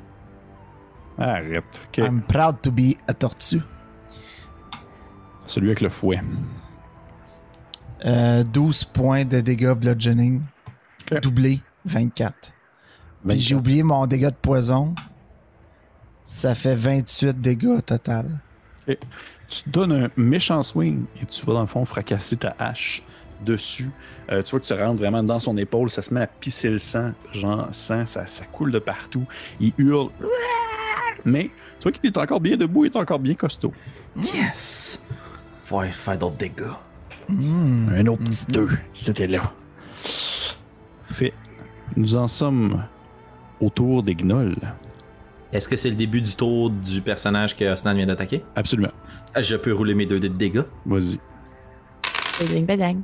Arrête. 1.18 1.82
Ok. 1.88 1.98
I'm 1.98 2.22
proud 2.22 2.62
to 2.62 2.70
be 2.70 2.96
a 3.08 3.14
tortue. 3.14 3.62
Celui 5.46 5.68
avec 5.68 5.80
le 5.80 5.88
fouet. 5.88 6.20
Euh, 8.04 8.42
12 8.44 8.84
points 8.84 9.24
de 9.24 9.40
dégâts 9.40 9.72
bludgeoning. 9.72 10.42
Doublé, 11.22 11.60
24. 11.86 12.52
Puis 13.26 13.40
j'ai 13.40 13.54
24. 13.54 13.58
oublié 13.58 13.82
mon 13.82 14.06
dégât 14.06 14.30
de 14.30 14.36
poison. 14.36 14.94
Ça 16.22 16.54
fait 16.54 16.74
28 16.74 17.40
dégâts 17.40 17.66
au 17.78 17.80
total. 17.80 18.26
Tu 18.86 19.62
te 19.62 19.70
donnes 19.70 19.92
un 19.92 20.10
méchant 20.16 20.62
swing 20.62 21.04
et 21.20 21.26
tu 21.26 21.44
vas 21.46 21.54
dans 21.54 21.62
le 21.62 21.66
fond 21.66 21.84
fracasser 21.84 22.36
ta 22.36 22.54
hache 22.58 23.02
dessus. 23.44 23.90
Euh, 24.30 24.42
tu 24.42 24.50
vois 24.50 24.60
que 24.60 24.66
tu 24.66 24.72
rentres 24.72 24.98
vraiment 24.98 25.22
dans 25.22 25.40
son 25.40 25.56
épaule, 25.56 25.90
ça 25.90 26.02
se 26.02 26.12
met 26.12 26.22
à 26.22 26.26
pisser 26.26 26.70
le 26.70 26.78
sang, 26.78 27.12
genre 27.32 27.68
sang, 27.72 28.06
ça, 28.06 28.26
ça 28.26 28.44
coule 28.44 28.72
de 28.72 28.78
partout. 28.78 29.24
Il 29.60 29.72
hurle. 29.78 30.10
Mais 31.24 31.50
tu 31.78 31.84
vois 31.84 31.92
qu'il 31.92 32.06
est 32.06 32.16
encore 32.16 32.40
bien 32.40 32.56
debout, 32.56 32.84
il 32.84 32.90
est 32.90 32.96
encore 32.96 33.18
bien 33.18 33.34
costaud. 33.34 33.72
Yes! 34.16 35.06
Faut 35.64 35.82
faire 35.82 36.18
d'autres 36.18 36.36
dégâts. 36.36 36.72
Un 37.28 38.06
autre 38.06 38.24
petit 38.24 38.46
deux, 38.46 38.70
c'était 38.92 39.26
là. 39.26 39.52
Fait. 41.10 41.34
Nous 41.96 42.16
en 42.16 42.26
sommes 42.26 42.84
au 43.60 43.70
tour 43.70 44.02
des 44.02 44.14
gnolls. 44.14 44.56
Est-ce 45.52 45.68
que 45.68 45.76
c'est 45.76 45.88
le 45.90 45.96
début 45.96 46.20
du 46.20 46.34
tour 46.34 46.70
du 46.70 47.00
personnage 47.00 47.56
que 47.56 47.64
Osnan 47.64 47.94
vient 47.94 48.06
d'attaquer? 48.06 48.42
Absolument. 48.54 48.92
Je 49.38 49.56
peux 49.56 49.72
rouler 49.72 49.94
mes 49.94 50.04
deux 50.06 50.20
dés 50.20 50.28
de 50.28 50.36
dégâts. 50.36 50.64
Vas-y. 50.84 51.18
Badang, 52.40 52.66
badang. 52.66 53.02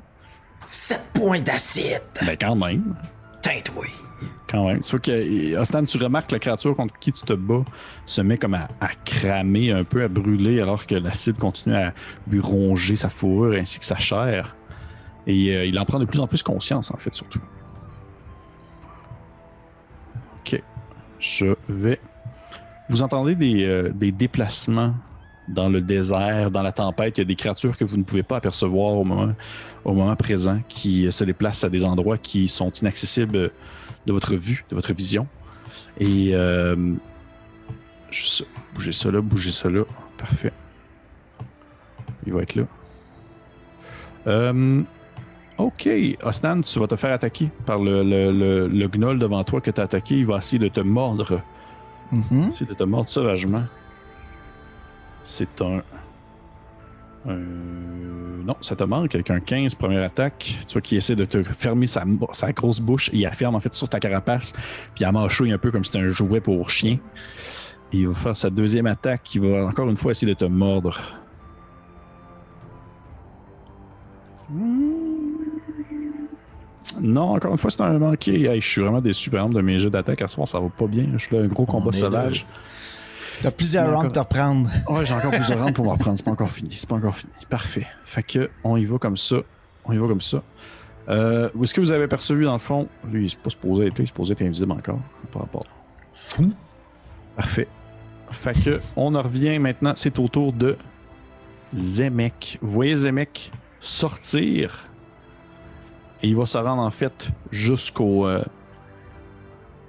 7 0.75 1.01
points 1.15 1.41
d'acide! 1.41 2.03
Ben 2.21 2.37
quand 2.37 2.57
même. 2.57 2.97
Teinte, 3.43 3.71
oui. 3.77 3.87
Quand 4.49 4.67
même. 4.67 4.81
Tu 4.81 4.99
que, 4.99 5.57
Ostan, 5.57 5.85
tu 5.85 5.99
remarques 5.99 6.31
que 6.31 6.35
la 6.35 6.41
créature 6.41 6.75
contre 6.75 6.99
qui 6.99 7.13
tu 7.13 7.25
te 7.25 7.33
bats 7.33 7.65
se 8.07 8.21
met 8.23 8.37
comme 8.37 8.55
à, 8.55 8.69
à 8.81 8.89
cramer 9.05 9.71
un 9.71 9.85
peu, 9.85 10.03
à 10.03 10.09
brûler, 10.09 10.61
alors 10.61 10.85
que 10.85 10.97
l'acide 10.97 11.39
continue 11.39 11.77
à 11.77 11.95
lui 12.29 12.41
ronger 12.41 12.97
sa 12.97 13.09
fourrure 13.09 13.57
ainsi 13.57 13.79
que 13.79 13.85
sa 13.85 13.97
chair. 13.97 14.57
Et 15.29 15.55
euh, 15.55 15.65
il 15.65 15.79
en 15.79 15.85
prend 15.85 16.01
de 16.01 16.07
plus 16.07 16.19
en 16.19 16.27
plus 16.27 16.43
conscience, 16.43 16.91
en 16.91 16.97
fait, 16.97 17.15
surtout. 17.15 17.41
Ok. 20.41 20.61
Je 21.21 21.55
vais. 21.69 22.01
Vous 22.89 23.05
entendez 23.05 23.37
des, 23.37 23.65
euh, 23.65 23.91
des 23.95 24.11
déplacements 24.11 24.95
dans 25.49 25.69
le 25.69 25.81
désert, 25.81 26.51
dans 26.51 26.63
la 26.63 26.73
tempête. 26.73 27.19
Il 27.19 27.21
y 27.21 27.23
a 27.23 27.27
des 27.27 27.35
créatures 27.35 27.77
que 27.77 27.85
vous 27.85 27.97
ne 27.97 28.03
pouvez 28.03 28.23
pas 28.23 28.37
apercevoir 28.37 28.93
au 28.93 29.05
moment, 29.05 29.35
au 29.85 29.93
moment 29.93 30.17
présent 30.17 30.61
qui 30.69 31.11
se 31.11 31.25
déplacent 31.25 31.65
à 31.65 31.69
des 31.69 31.85
endroits 31.85 32.19
qui 32.19 32.49
sont 32.49 32.71
inaccessibles 32.71 33.51
de 34.07 34.13
votre 34.13 34.35
vue, 34.35 34.65
de 34.71 34.75
votre 34.75 34.93
vision. 34.95 35.27
Et 35.99 36.31
euh, 36.35 36.95
juste. 38.11 38.47
Bougez 38.75 38.93
ça 38.93 39.11
là, 39.11 39.21
bougez 39.21 39.53
ça 39.53 39.71
là. 39.71 39.85
Parfait. 40.19 40.53
Il 42.27 42.33
va 42.33 42.43
être 42.43 42.57
là. 42.57 42.65
Euh, 44.27 44.83
ok, 45.59 45.89
Osnan, 46.23 46.63
tu 46.63 46.79
vas 46.79 46.87
te 46.87 46.97
faire 46.97 47.13
attaquer 47.13 47.51
par 47.67 47.79
le, 47.79 48.03
le, 48.03 48.33
le, 48.33 48.67
le 48.67 48.89
gnoll 48.89 49.19
devant 49.19 49.45
toi 49.45 49.61
que 49.61 49.71
tu 49.71 49.81
as 49.81 49.85
attaqué. 49.85 50.19
Il 50.19 50.27
va 50.27 50.39
essayer 50.39 50.59
de 50.59 50.69
te 50.69 50.81
mordre. 50.81 51.41
Mhm. 52.11 52.51
Essayer 52.51 52.67
de 52.67 52.75
te 52.75 52.85
mordre 52.85 53.09
sauvagement. 53.09 53.65
C'est 55.25 55.61
un. 55.63 55.81
un- 57.27 57.35
Non, 58.45 58.57
ça 58.61 58.77
te 58.77 58.85
manque 58.85 59.15
avec 59.15 59.31
un 59.31 59.41
15 59.41 59.75
première 59.75 60.03
attaque. 60.05 60.59
Tu 60.67 60.73
vois 60.75 60.83
qu'il 60.83 60.99
essaie 60.99 61.17
de 61.17 61.25
te 61.25 61.43
fermer 61.43 61.87
sa, 61.87 62.05
sa 62.33 62.53
grosse 62.53 62.79
bouche 62.81 63.09
et 63.09 63.17
il 63.17 63.23
la 63.23 63.33
ferme 63.33 63.55
en 63.55 63.61
fait 63.61 63.73
sur 63.73 63.89
ta 63.89 63.99
carapace. 64.01 64.53
Puis 64.95 65.05
il 65.05 65.11
mâchouille 65.11 65.53
un 65.53 65.59
peu 65.59 65.71
comme 65.71 65.83
si 65.83 65.93
c'était 65.93 66.05
un 66.05 66.11
jouet 66.11 66.41
pour 66.41 66.69
chien. 66.71 66.99
Et 67.93 67.99
il 67.99 68.09
va 68.09 68.15
faire 68.15 68.37
sa 68.37 68.51
deuxième 68.51 68.87
attaque. 68.87 69.35
Il 69.35 69.41
va 69.43 69.65
encore 69.67 69.89
une 69.89 69.97
fois 69.97 70.11
essayer 70.11 70.33
de 70.35 70.39
te 70.39 70.45
mordre. 70.45 71.01
Non, 77.01 77.35
encore 77.35 77.53
une 77.53 77.59
fois, 77.59 77.71
c'est 77.71 77.83
un 77.83 77.99
manqué. 77.99 78.45
Hey, 78.47 78.61
je 78.61 78.67
suis 78.69 78.81
vraiment 78.81 79.01
déçu, 79.01 79.31
par 79.31 79.41
exemple, 79.41 79.57
de 79.57 79.63
mes 79.63 79.79
jeux 79.79 79.91
d'attaque 79.91 80.23
à 80.23 80.29
ce 80.29 80.35
soir. 80.35 80.47
Ça 80.47 80.61
va 80.61 80.69
pas 80.69 80.87
bien. 80.87 81.07
Je 81.15 81.19
suis 81.19 81.35
là, 81.37 81.43
un 81.43 81.49
gros 81.49 81.67
combat 81.67 81.91
sauvage. 81.93 82.47
T'as 83.45 83.51
plusieurs 83.51 83.93
rounds 83.95 84.07
à 84.07 84.11
te 84.11 84.19
reprendre. 84.19 84.71
Ouais, 84.89 85.05
j'ai 85.05 85.13
encore 85.15 85.31
plusieurs 85.31 85.59
rounds 85.61 85.75
pour 85.75 85.85
m'en 85.85 85.93
reprendre. 85.93 86.17
C'est 86.17 86.25
pas 86.25 86.31
encore 86.31 86.51
fini. 86.51 86.71
C'est 86.73 86.89
pas 86.89 86.97
encore 86.97 87.15
fini. 87.15 87.33
Parfait. 87.51 87.87
Fait 88.05 88.23
que, 88.23 88.51
on 88.65 88.77
y 88.77 88.85
va 88.87 88.99
comme 88.99 89.17
ça. 89.17 89.37
On 89.85 89.93
y 89.93 89.99
va 89.99 90.09
comme 90.09 90.21
ça. 90.21 90.43
Euh, 91.11 91.51
où 91.55 91.63
est-ce 91.65 91.75
que 91.75 91.81
vous 91.83 91.93
avez 91.93 92.09
perçu, 92.09 92.43
dans 92.43 92.55
le 92.55 92.59
fond? 92.59 92.89
Lui, 93.07 93.27
il 93.27 93.33
est 93.33 93.39
pas 93.39 93.51
supposé 93.51 93.87
être 93.87 93.91
là. 93.91 93.97
Il 93.99 94.03
est 94.05 94.07
supposé 94.07 94.33
être 94.33 94.43
invisible 94.43 94.73
encore. 94.73 95.01
Par 95.31 95.43
rapport. 95.43 95.65
Fou! 96.13 96.53
Parfait. 97.37 97.69
Fait 98.31 98.55
que, 98.55 98.81
on 98.97 99.15
en 99.15 99.21
revient 99.23 99.59
maintenant. 99.59 99.93
C'est 99.95 100.19
au 100.19 100.29
tour 100.29 100.53
de 100.53 100.77
Zemek. 101.75 102.59
Vous 102.63 102.73
voyez 102.73 102.97
Zemek 102.97 103.53
sortir. 103.81 104.89
Et 106.23 106.29
il 106.29 106.37
va 106.37 106.47
se 106.47 106.57
rendre, 106.57 106.83
en 106.83 106.91
fait, 106.91 107.29
jusqu'au. 107.51 108.27
euh, 108.27 108.43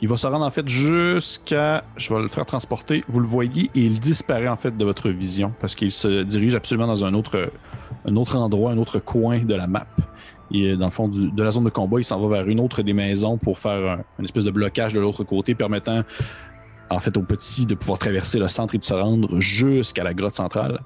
il 0.02 0.08
va 0.08 0.18
se 0.18 0.28
rendre 0.28 0.46
en 0.46 0.52
fait 0.52 0.68
jusqu'à. 0.68 1.84
Je 1.96 2.14
vais 2.14 2.22
le 2.22 2.28
faire 2.28 2.46
transporter. 2.46 3.04
Vous 3.08 3.20
le 3.20 3.28
voyez 3.28 3.70
et 3.76 3.80
il 3.80 4.00
disparaît 4.00 4.48
en 4.48 4.56
fait 4.56 4.76
de 4.76 4.86
votre 4.86 5.10
vision 5.10 5.54
parce 5.60 5.76
qu'il 5.76 5.92
se 5.92 6.24
dirige 6.24 6.56
absolument 6.56 6.88
dans 6.88 7.06
un 7.06 7.14
autre, 7.14 7.52
un 8.06 8.16
autre 8.16 8.36
endroit, 8.36 8.72
un 8.72 8.78
autre 8.78 9.00
coin 9.00 9.40
de 9.40 9.56
la 9.56 9.68
map. 9.68 9.88
Et 10.52 10.76
dans 10.76 10.88
le 10.88 10.92
fond 10.92 11.08
de 11.08 11.44
la 11.44 11.52
zone 11.52 11.64
de 11.64 11.70
combat, 11.70 12.00
il 12.00 12.04
s'en 12.04 12.20
va 12.20 12.38
vers 12.38 12.48
une 12.48 12.60
autre 12.60 12.84
des 12.84 12.94
maisons 12.94 13.38
pour 13.38 13.58
faire 13.58 13.94
un, 13.94 14.04
une 14.20 14.26
espèce 14.26 14.46
de 14.46 14.52
blocage 14.52 14.94
de 14.94 15.00
l'autre 15.00 15.24
côté, 15.24 15.56
permettant 15.56 16.04
en 16.90 17.00
fait 17.00 17.18
aux 17.18 17.24
petits 17.24 17.66
de 17.66 17.74
pouvoir 17.74 17.98
traverser 17.98 18.38
le 18.38 18.48
centre 18.48 18.76
et 18.76 18.78
de 18.78 18.84
se 18.84 18.94
rendre 18.94 19.40
jusqu'à 19.40 20.04
la 20.04 20.14
grotte 20.14 20.34
centrale. 20.34 20.80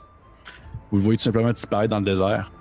Vous 0.91 0.97
le 0.97 1.03
voyez 1.03 1.17
tout 1.17 1.23
simplement 1.23 1.51
disparaître 1.51 1.89
dans 1.89 1.99
le 1.99 2.05
désert. 2.05 2.51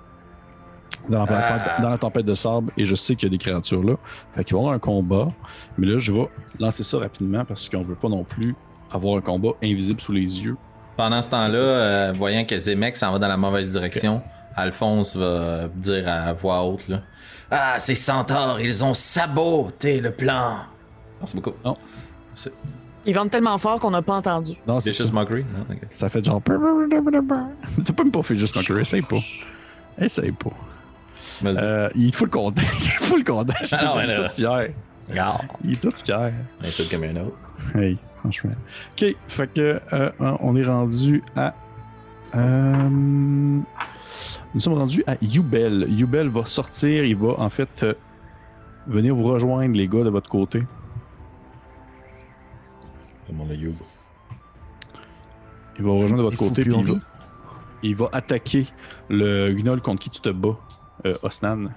Dans 1.07 1.25
la, 1.25 1.63
Ah. 1.77 1.81
dans 1.81 1.89
la 1.89 1.97
tempête 1.97 2.25
de 2.25 2.33
sable, 2.33 2.71
et 2.77 2.85
je 2.85 2.93
sais 2.95 3.15
qu'il 3.15 3.27
y 3.27 3.31
a 3.31 3.31
des 3.31 3.37
créatures 3.37 3.83
là. 3.83 3.95
Fait 4.35 4.43
qu'il 4.43 4.53
va 4.55 4.59
y 4.59 4.63
avoir 4.63 4.75
un 4.75 4.79
combat. 4.79 5.29
Mais 5.77 5.87
là, 5.87 5.97
je 5.97 6.11
vais 6.11 6.29
lancer 6.59 6.83
ça 6.83 6.99
rapidement 6.99 7.45
parce 7.45 7.67
qu'on 7.69 7.81
veut 7.81 7.95
pas 7.95 8.09
non 8.09 8.23
plus 8.23 8.55
avoir 8.91 9.17
un 9.17 9.21
combat 9.21 9.49
invisible 9.63 9.99
sous 10.01 10.11
les 10.13 10.21
yeux. 10.43 10.55
Pendant 10.97 11.21
ce 11.21 11.29
temps-là, 11.29 11.57
euh, 11.57 12.13
voyant 12.15 12.43
que 12.45 12.57
Zemek 12.57 12.95
s'en 12.97 13.11
va 13.11 13.19
dans 13.19 13.27
la 13.27 13.37
mauvaise 13.37 13.71
direction, 13.71 14.21
Alphonse 14.55 15.15
va 15.15 15.67
dire 15.67 16.07
à 16.07 16.33
voix 16.33 16.63
haute 16.63 16.87
là, 16.89 17.01
Ah, 17.51 17.79
ces 17.79 17.95
centaures, 17.95 18.59
ils 18.59 18.83
ont 18.83 18.93
saboté 18.93 20.01
le 20.01 20.11
plan. 20.11 20.57
Merci 21.19 21.35
beaucoup. 21.37 21.53
Non. 21.65 21.77
C'est 22.35 22.51
Ils 23.05 23.15
vendent 23.15 23.31
tellement 23.31 23.57
fort 23.57 23.79
qu'on 23.79 23.91
n'a 23.91 24.01
pas 24.01 24.13
entendu. 24.15 24.53
Non, 24.67 24.79
c'est 24.79 24.93
ça. 24.93 25.05
Mockery? 25.11 25.43
Non? 25.57 25.65
Ça 25.91 26.09
fait 26.09 26.23
genre. 26.23 26.41
T'as 26.43 26.53
pas 27.93 28.03
même 28.03 28.11
pas 28.11 28.21
fait 28.21 28.35
juste 28.35 28.55
Mockery, 28.55 28.81
essaye 28.81 29.01
pas. 29.01 29.17
Essaye 29.97 30.31
pas. 30.33 30.51
Euh, 31.45 31.89
il 31.95 32.09
est 32.09 32.11
full 32.15 32.29
content. 32.29 32.61
il 32.61 32.85
est 32.87 33.03
full 33.03 33.23
content. 33.23 33.53
Ah 33.71 33.85
non, 33.85 34.01
il 34.01 34.09
est 34.09 34.15
tout 34.23 34.31
fier. 34.33 34.69
Regarde. 35.09 35.41
Il 35.63 35.73
est 35.73 35.81
tout 35.81 35.91
fier. 36.03 36.33
Insulte 36.63 36.89
comme 36.91 37.03
un 37.03 37.15
autre. 37.17 37.37
Hey, 37.75 37.97
franchement. 38.19 38.51
Ok, 38.91 39.15
fait 39.27 39.53
que 39.53 39.81
euh, 39.93 40.11
on 40.19 40.55
est 40.55 40.65
rendu 40.65 41.23
à. 41.35 41.53
euh, 42.35 42.89
nous 42.89 44.59
sommes 44.59 44.73
rendus 44.73 45.03
à 45.07 45.15
Yubel. 45.21 45.87
Yubel 45.89 46.27
va 46.29 46.45
sortir, 46.45 47.03
il 47.05 47.15
va 47.15 47.39
en 47.39 47.49
fait 47.49 47.83
euh, 47.83 47.93
venir 48.87 49.15
vous 49.15 49.23
rejoindre, 49.23 49.75
les 49.75 49.87
gars, 49.87 50.03
de 50.03 50.09
votre 50.09 50.29
côté. 50.29 50.63
Demande 53.29 53.49
le 53.49 53.55
Youb. 53.55 53.75
Il 55.77 55.85
va 55.85 55.91
vous 55.91 55.99
rejoindre 55.99 56.23
de 56.23 56.29
votre 56.29 56.33
Il 56.33 56.37
faut 56.37 56.49
côté, 56.49 56.63
puis 56.63 56.73
il 56.73 56.85
va, 56.85 56.99
il 57.83 57.95
va 57.95 58.09
attaquer 58.11 58.65
le 59.09 59.51
gnoll 59.53 59.81
contre 59.81 60.01
qui 60.01 60.09
tu 60.09 60.19
te 60.19 60.29
bats, 60.29 60.57
euh, 61.05 61.15
Osnan. 61.23 61.69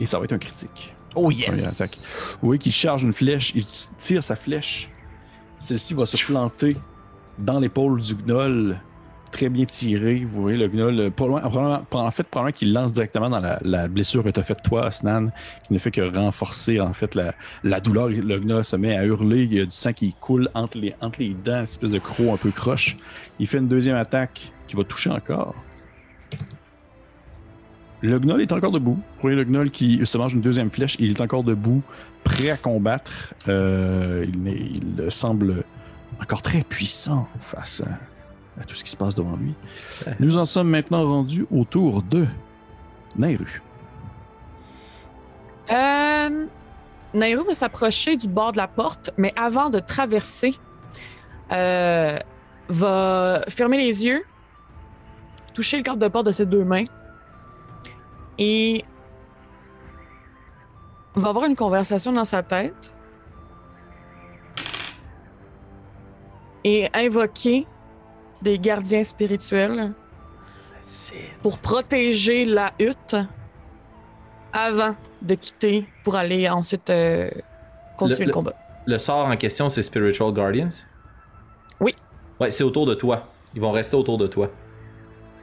Et 0.00 0.06
ça 0.06 0.18
va 0.18 0.24
être 0.24 0.32
un 0.32 0.38
critique. 0.38 0.94
Oh 1.14 1.30
yes! 1.30 1.80
attaque. 1.80 2.38
Vous 2.40 2.46
voyez 2.48 2.58
qu'il 2.58 2.72
charge 2.72 3.02
une 3.02 3.12
flèche, 3.12 3.52
il 3.54 3.66
tire 3.98 4.22
sa 4.22 4.36
flèche. 4.36 4.90
Celle-ci 5.58 5.92
va 5.94 6.06
se 6.06 6.16
planter 6.24 6.76
dans 7.38 7.58
l'épaule 7.58 8.00
du 8.00 8.14
gnoll. 8.14 8.78
Très 9.32 9.48
bien 9.48 9.64
tiré. 9.64 10.26
Vous 10.32 10.42
voyez 10.42 10.56
le 10.56 10.66
gnoll, 10.68 10.98
euh, 10.98 11.10
pas 11.10 11.26
loin. 11.26 11.40
probablement- 11.40 11.84
En 11.92 12.10
fait, 12.10 12.24
probablement 12.24 12.56
qu'il 12.56 12.72
lance 12.72 12.94
directement 12.94 13.28
dans 13.28 13.38
la, 13.40 13.60
la 13.62 13.86
blessure 13.86 14.24
que 14.24 14.30
tu 14.30 14.40
as 14.40 14.42
faite 14.42 14.62
toi, 14.62 14.86
Osnan, 14.88 15.30
qui 15.66 15.72
ne 15.72 15.78
fait 15.78 15.90
que 15.92 16.00
renforcer 16.16 16.80
en 16.80 16.92
fait 16.92 17.14
la, 17.14 17.34
la 17.62 17.80
douleur. 17.80 18.08
Le 18.08 18.38
gnoll 18.40 18.64
se 18.64 18.74
met 18.76 18.96
à 18.96 19.04
hurler. 19.04 19.44
Il 19.44 19.52
y 19.54 19.60
a 19.60 19.64
du 19.64 19.70
sang 19.70 19.92
qui 19.92 20.14
coule 20.14 20.48
entre 20.54 20.78
les, 20.78 20.94
entre 21.00 21.20
les 21.20 21.34
dents, 21.34 21.58
une 21.58 21.62
espèce 21.62 21.92
de 21.92 21.98
croc 22.00 22.32
un 22.32 22.36
peu 22.38 22.50
croche. 22.50 22.96
Il 23.38 23.46
fait 23.46 23.58
une 23.58 23.68
deuxième 23.68 23.96
attaque 23.96 24.52
qui 24.66 24.74
va 24.76 24.82
toucher 24.84 25.10
encore. 25.10 25.54
Le 28.02 28.18
gnoll 28.18 28.40
est 28.40 28.52
encore 28.52 28.70
debout. 28.70 28.94
Vous 28.94 29.20
voyez 29.20 29.36
le 29.36 29.44
gnoll 29.44 29.70
qui 29.70 30.04
se 30.04 30.16
mange 30.16 30.34
une 30.34 30.40
deuxième 30.40 30.70
flèche. 30.70 30.96
Il 30.98 31.10
est 31.10 31.20
encore 31.20 31.44
debout, 31.44 31.82
prêt 32.24 32.50
à 32.50 32.56
combattre. 32.56 33.34
Euh, 33.48 34.24
il, 34.26 35.10
semble 35.10 35.64
encore 36.20 36.42
très 36.42 36.62
puissant 36.62 37.28
face 37.40 37.82
à, 37.86 38.60
à 38.62 38.64
tout 38.64 38.74
ce 38.74 38.84
qui 38.84 38.90
se 38.90 38.96
passe 38.96 39.14
devant 39.14 39.36
lui. 39.36 39.54
Nous 40.20 40.38
en 40.38 40.44
sommes 40.44 40.70
maintenant 40.70 41.06
rendus 41.06 41.46
au 41.50 41.64
tour 41.64 42.02
de 42.02 42.26
Nairu. 43.18 43.62
Euh, 45.70 46.46
Nairo 47.12 47.44
va 47.44 47.54
s'approcher 47.54 48.16
du 48.16 48.28
bord 48.28 48.52
de 48.52 48.56
la 48.56 48.66
porte, 48.66 49.10
mais 49.16 49.32
avant 49.36 49.68
de 49.70 49.78
traverser, 49.78 50.54
euh, 51.52 52.18
va 52.68 53.42
fermer 53.48 53.76
les 53.76 54.04
yeux, 54.04 54.24
toucher 55.54 55.76
le 55.76 55.82
cadre 55.82 55.98
de 55.98 56.08
porte 56.08 56.26
de 56.26 56.32
ses 56.32 56.46
deux 56.46 56.64
mains 56.64 56.86
et 58.40 58.84
va 61.14 61.28
avoir 61.28 61.44
une 61.44 61.54
conversation 61.56 62.10
dans 62.12 62.24
sa 62.24 62.42
tête 62.42 62.92
et 66.64 66.88
invoquer 66.94 67.66
des 68.42 68.58
gardiens 68.58 69.04
spirituels 69.04 69.92
pour 71.42 71.58
protéger 71.58 72.44
la 72.44 72.72
hutte 72.78 73.16
avant 74.52 74.96
de 75.22 75.34
quitter 75.34 75.86
pour 76.02 76.16
aller 76.16 76.48
ensuite 76.48 76.90
euh, 76.90 77.30
continuer 77.96 78.18
Le- 78.18 78.24
le, 78.24 78.26
le- 78.26 78.32
combat. 78.32 78.54
Le 78.86 78.98
sort 78.98 79.26
en 79.26 79.36
question, 79.36 79.68
c'est 79.68 79.82
Spiritual 79.82 80.32
Guardians? 80.32 80.70
Oui. 81.80 81.94
Ouais, 82.40 82.50
c'est 82.50 82.64
autour 82.64 82.86
de 82.86 82.94
toi. 82.94 83.28
Ils 83.54 83.60
vont 83.60 83.70
rester 83.70 83.94
autour 83.96 84.16
de 84.16 84.26
toi. 84.26 84.50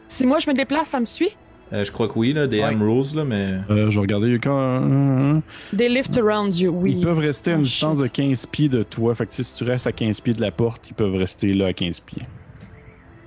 Si 0.07 0.25
moi 0.25 0.39
je 0.39 0.49
me 0.49 0.55
déplace, 0.55 0.89
ça 0.89 0.99
me 0.99 1.05
suit? 1.05 1.37
Euh, 1.73 1.83
je 1.83 1.91
crois 1.91 2.07
que 2.07 2.13
oui, 2.17 2.31
là, 2.33 2.47
des 2.47 2.61
Ouais. 2.61 2.69
Rules, 2.75 3.15
là, 3.15 3.25
mais. 3.25 3.55
Euh, 3.69 3.89
je 3.89 3.95
vais 3.95 3.99
regarder. 4.01 4.27
il 4.27 4.33
y 4.33 4.35
a 4.35 4.39
quand- 4.39 5.41
Des 5.73 5.89
lift 5.89 6.17
around 6.17 6.57
you, 6.57 6.71
oui. 6.71 6.93
Ils 6.97 7.03
peuvent 7.03 7.17
rester 7.17 7.51
à 7.51 7.55
une 7.55 7.61
Oh, 7.61 7.63
distance 7.63 7.97
de 7.97 8.07
15 8.07 8.45
pieds 8.45 8.69
de 8.69 8.83
toi. 8.83 9.13
Fait 9.15 9.25
que 9.25 9.33
si 9.33 9.55
tu 9.55 9.63
restes 9.65 9.85
à 9.87 9.91
15 9.91 10.21
pieds 10.21 10.33
de 10.33 10.41
la 10.41 10.51
porte, 10.51 10.89
ils 10.89 10.93
peuvent 10.93 11.15
rester 11.15 11.53
là 11.53 11.67
à 11.67 11.73
15 11.73 11.99
pieds. 11.99 12.21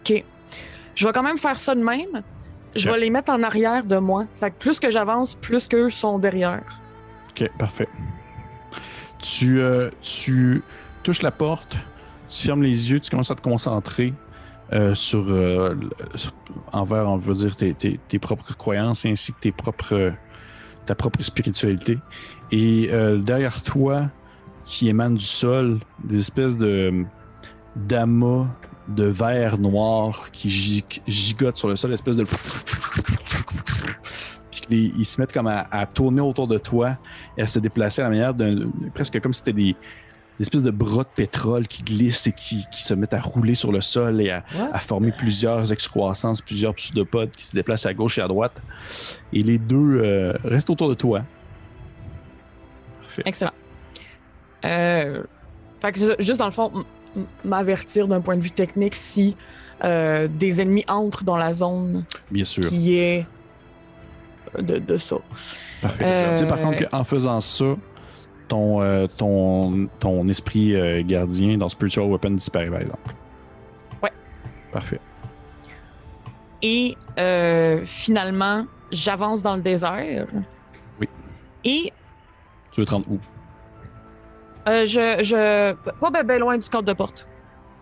Ok. 0.01 0.25
Je 0.95 1.07
vais 1.07 1.13
quand 1.13 1.23
même 1.23 1.37
faire 1.39 1.59
ça 1.59 1.75
de 1.75 1.83
même. 1.83 2.23
Je 2.75 2.89
vais 2.91 2.99
les 2.99 3.11
mettre 3.11 3.33
en 3.33 3.43
arrière 3.43 3.85
de 3.85 3.97
moi. 3.99 4.25
Fait 4.35 4.51
que 4.51 4.57
plus 4.59 4.79
que 4.81 4.91
j'avance, 4.91 5.35
plus 5.35 5.67
qu'eux 5.69 5.91
sont 5.91 6.19
derrière. 6.19 6.63
Ok, 7.31 7.51
parfait. 7.59 7.89
Tu, 9.23 9.61
euh, 9.61 9.91
tu 10.01 10.63
touches 11.03 11.23
la 11.23 11.31
porte, 11.31 11.77
tu 12.29 12.47
fermes 12.47 12.63
les 12.63 12.91
yeux, 12.91 13.01
tu 13.01 13.11
commences 13.11 13.31
à 13.31 13.35
te 13.35 13.43
concentrer 13.43 14.15
euh, 14.73 14.95
sur, 14.95 15.25
euh, 15.29 15.75
envers, 16.73 17.09
on 17.09 17.17
veut 17.17 17.35
dire, 17.35 17.57
tes, 17.57 17.75
tes- 17.75 17.99
tes 18.09 18.19
propres 18.19 18.57
croyances 18.57 19.05
ainsi 19.07 19.33
que 19.33 19.41
tes 19.41 19.53
propres, 19.53 20.13
ta 20.87 20.95
propre 20.95 21.23
spiritualité. 21.23 21.99
Et 22.53 22.89
euh, 22.93 23.19
derrière 23.19 23.63
toi, 23.63 24.11
qui 24.65 24.89
émane 24.89 25.15
du 25.15 25.25
sol, 25.25 25.81
des 26.05 26.19
espèces 26.21 26.57
de 26.59 27.05
d'amas 27.77 28.47
de 28.89 29.05
verre 29.05 29.59
noir 29.59 30.31
qui 30.33 30.49
gig- 30.49 31.01
gigotent 31.07 31.57
sur 31.57 31.69
le 31.69 31.77
sol, 31.77 31.93
espèce 31.93 32.17
de 32.17 32.25
ils 34.71 35.05
se 35.05 35.21
mettent 35.21 35.33
comme 35.33 35.47
à, 35.49 35.67
à 35.71 35.87
tourner 35.87 36.21
autour 36.21 36.47
de 36.49 36.59
toi 36.59 36.97
et 37.37 37.43
à 37.43 37.47
se 37.47 37.59
déplacer 37.59 38.03
à 38.03 38.05
la 38.05 38.11
manière 38.11 38.35
d'un. 38.35 38.71
presque 38.95 39.21
comme 39.21 39.33
si 39.33 39.39
c'était 39.39 39.53
des, 39.53 39.77
des 40.41 40.45
espèces 40.45 40.63
de 40.63 40.71
bras 40.71 41.03
de 41.03 41.09
pétrole 41.15 41.69
qui 41.69 41.83
glissent 41.83 42.27
et 42.27 42.33
qui, 42.33 42.65
qui 42.73 42.83
se 42.83 42.95
mettent 42.95 43.13
à 43.13 43.21
rouler 43.21 43.55
sur 43.55 43.73
le 43.73 43.83
sol 43.83 44.23
et 44.23 44.31
à, 44.31 44.43
à 44.73 44.79
former 44.79 45.13
plusieurs 45.13 45.71
excroissances, 45.71 46.41
plusieurs 46.41 46.75
pseudopodes 46.75 47.31
qui 47.31 47.45
se 47.45 47.55
déplacent 47.55 47.85
à 47.85 47.93
gauche 47.93 48.17
et 48.17 48.23
à 48.23 48.27
droite. 48.29 48.63
Et 49.35 49.43
les 49.43 49.59
deux 49.59 50.01
euh, 50.03 50.33
restent 50.43 50.71
autour 50.71 50.89
de 50.89 50.95
toi. 50.95 51.21
Excellent. 53.27 53.53
Euh, 54.65 55.23
fait 55.83 55.93
que 55.93 56.01
juste 56.21 56.39
dans 56.39 56.47
le 56.47 56.53
fond, 56.53 56.73
m'avertir 57.45 58.09
d'un 58.09 58.23
point 58.23 58.37
de 58.39 58.43
vue 58.43 58.51
technique 58.51 58.95
si 58.95 59.37
euh, 59.85 60.27
des 60.27 60.63
ennemis 60.63 60.85
entrent 60.89 61.25
dans 61.25 61.37
la 61.37 61.53
zone 61.53 62.05
Bien 62.31 62.45
sûr. 62.45 62.67
qui 62.67 62.97
est 62.97 63.27
de, 64.59 64.79
de 64.79 64.97
ça. 64.97 65.17
Parfait. 65.83 66.05
Euh, 66.07 66.31
Tu 66.33 66.39
sais 66.41 66.47
par 66.47 66.61
contre 66.61 66.89
qu'en 66.89 67.05
faisant 67.05 67.41
ça, 67.41 67.77
ton, 68.51 68.83
euh, 68.83 69.07
ton, 69.07 69.89
ton 70.01 70.27
esprit 70.27 70.75
euh, 70.75 71.03
gardien 71.07 71.57
dans 71.57 71.69
Spiritual 71.69 72.07
Weapon 72.11 72.33
disparaît, 72.33 72.69
par 72.69 72.81
exemple. 72.81 73.15
Ouais. 74.03 74.11
Parfait. 74.73 75.01
Et 76.61 76.97
euh, 77.19 77.83
finalement, 77.85 78.67
j'avance 78.91 79.43
dans 79.43 79.55
le 79.55 79.63
désert. 79.63 80.27
Oui. 81.01 81.09
Et 81.65 81.93
Tu 82.73 82.81
veux 82.81 82.87
te 82.87 82.91
rendre 82.91 83.07
où? 83.09 83.19
je, 84.67 85.21
je. 85.23 85.73
Pas 85.73 86.11
ben, 86.11 86.23
ben 86.25 86.41
loin 86.41 86.59
du 86.59 86.69
cadre 86.69 86.85
de 86.85 86.93
porte. 86.93 87.29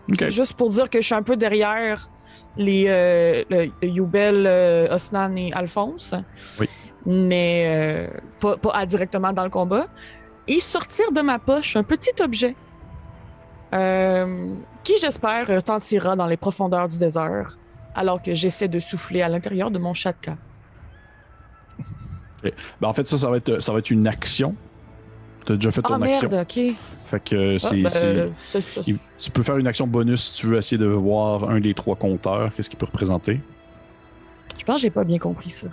Ok. 0.07 0.15
C'est 0.19 0.31
Juste 0.31 0.53
pour 0.53 0.69
dire 0.69 0.89
que 0.89 1.01
je 1.01 1.05
suis 1.05 1.15
un 1.15 1.23
peu 1.23 1.35
derrière 1.35 2.09
les 2.57 2.85
euh, 2.87 3.43
le, 3.49 3.71
euh, 3.81 4.93
Osnan 4.93 5.35
et 5.35 5.51
Alphonse. 5.51 6.13
Oui. 6.59 6.69
Mais 7.05 7.65
euh, 7.67 8.07
pas, 8.39 8.57
pas 8.57 8.85
directement 8.85 9.33
dans 9.33 9.43
le 9.43 9.49
combat. 9.49 9.87
Et 10.49 10.59
sortir 10.59 11.11
de 11.11 11.21
ma 11.21 11.39
poche 11.39 11.75
un 11.77 11.83
petit 11.83 12.11
objet 12.21 12.55
euh, 13.73 14.55
qui, 14.83 14.93
j'espère, 14.99 15.47
retentira 15.47 16.15
dans 16.15 16.25
les 16.25 16.37
profondeurs 16.37 16.87
du 16.87 16.97
désert 16.97 17.57
alors 17.95 18.21
que 18.21 18.33
j'essaie 18.33 18.67
de 18.67 18.79
souffler 18.79 19.21
à 19.21 19.29
l'intérieur 19.29 19.69
de 19.71 19.77
mon 19.79 19.93
chatka. 19.93 20.37
Ben, 22.43 22.51
en 22.87 22.93
fait, 22.93 23.07
ça, 23.07 23.17
ça 23.17 23.29
va 23.29 23.37
être, 23.37 23.59
ça 23.61 23.73
va 23.73 23.79
être 23.79 23.91
une 23.91 24.07
action. 24.07 24.55
Tu 25.45 25.53
as 25.53 25.55
déjà 25.55 25.71
fait 25.71 25.81
Ah 25.83 25.89
ton 25.89 26.01
action. 26.01 26.29
merde, 26.29 26.45
ok. 26.49 26.75
Fait 27.07 27.19
que 27.23 27.55
Ah, 27.55 27.59
c'est. 27.89 28.85
ben, 28.87 28.97
Tu 29.19 29.31
peux 29.31 29.43
faire 29.43 29.57
une 29.57 29.67
action 29.67 29.87
bonus 29.87 30.23
si 30.31 30.41
tu 30.41 30.47
veux 30.47 30.57
essayer 30.57 30.77
de 30.77 30.85
voir 30.87 31.49
un 31.49 31.59
des 31.59 31.73
trois 31.73 31.95
compteurs, 31.95 32.53
qu'est-ce 32.55 32.69
qu'il 32.69 32.79
peut 32.79 32.85
représenter. 32.85 33.39
Je 34.57 34.63
pense 34.63 34.77
que 34.77 34.81
j'ai 34.83 34.89
pas 34.89 35.03
bien 35.03 35.17
compris 35.19 35.49
ça. 35.49 35.67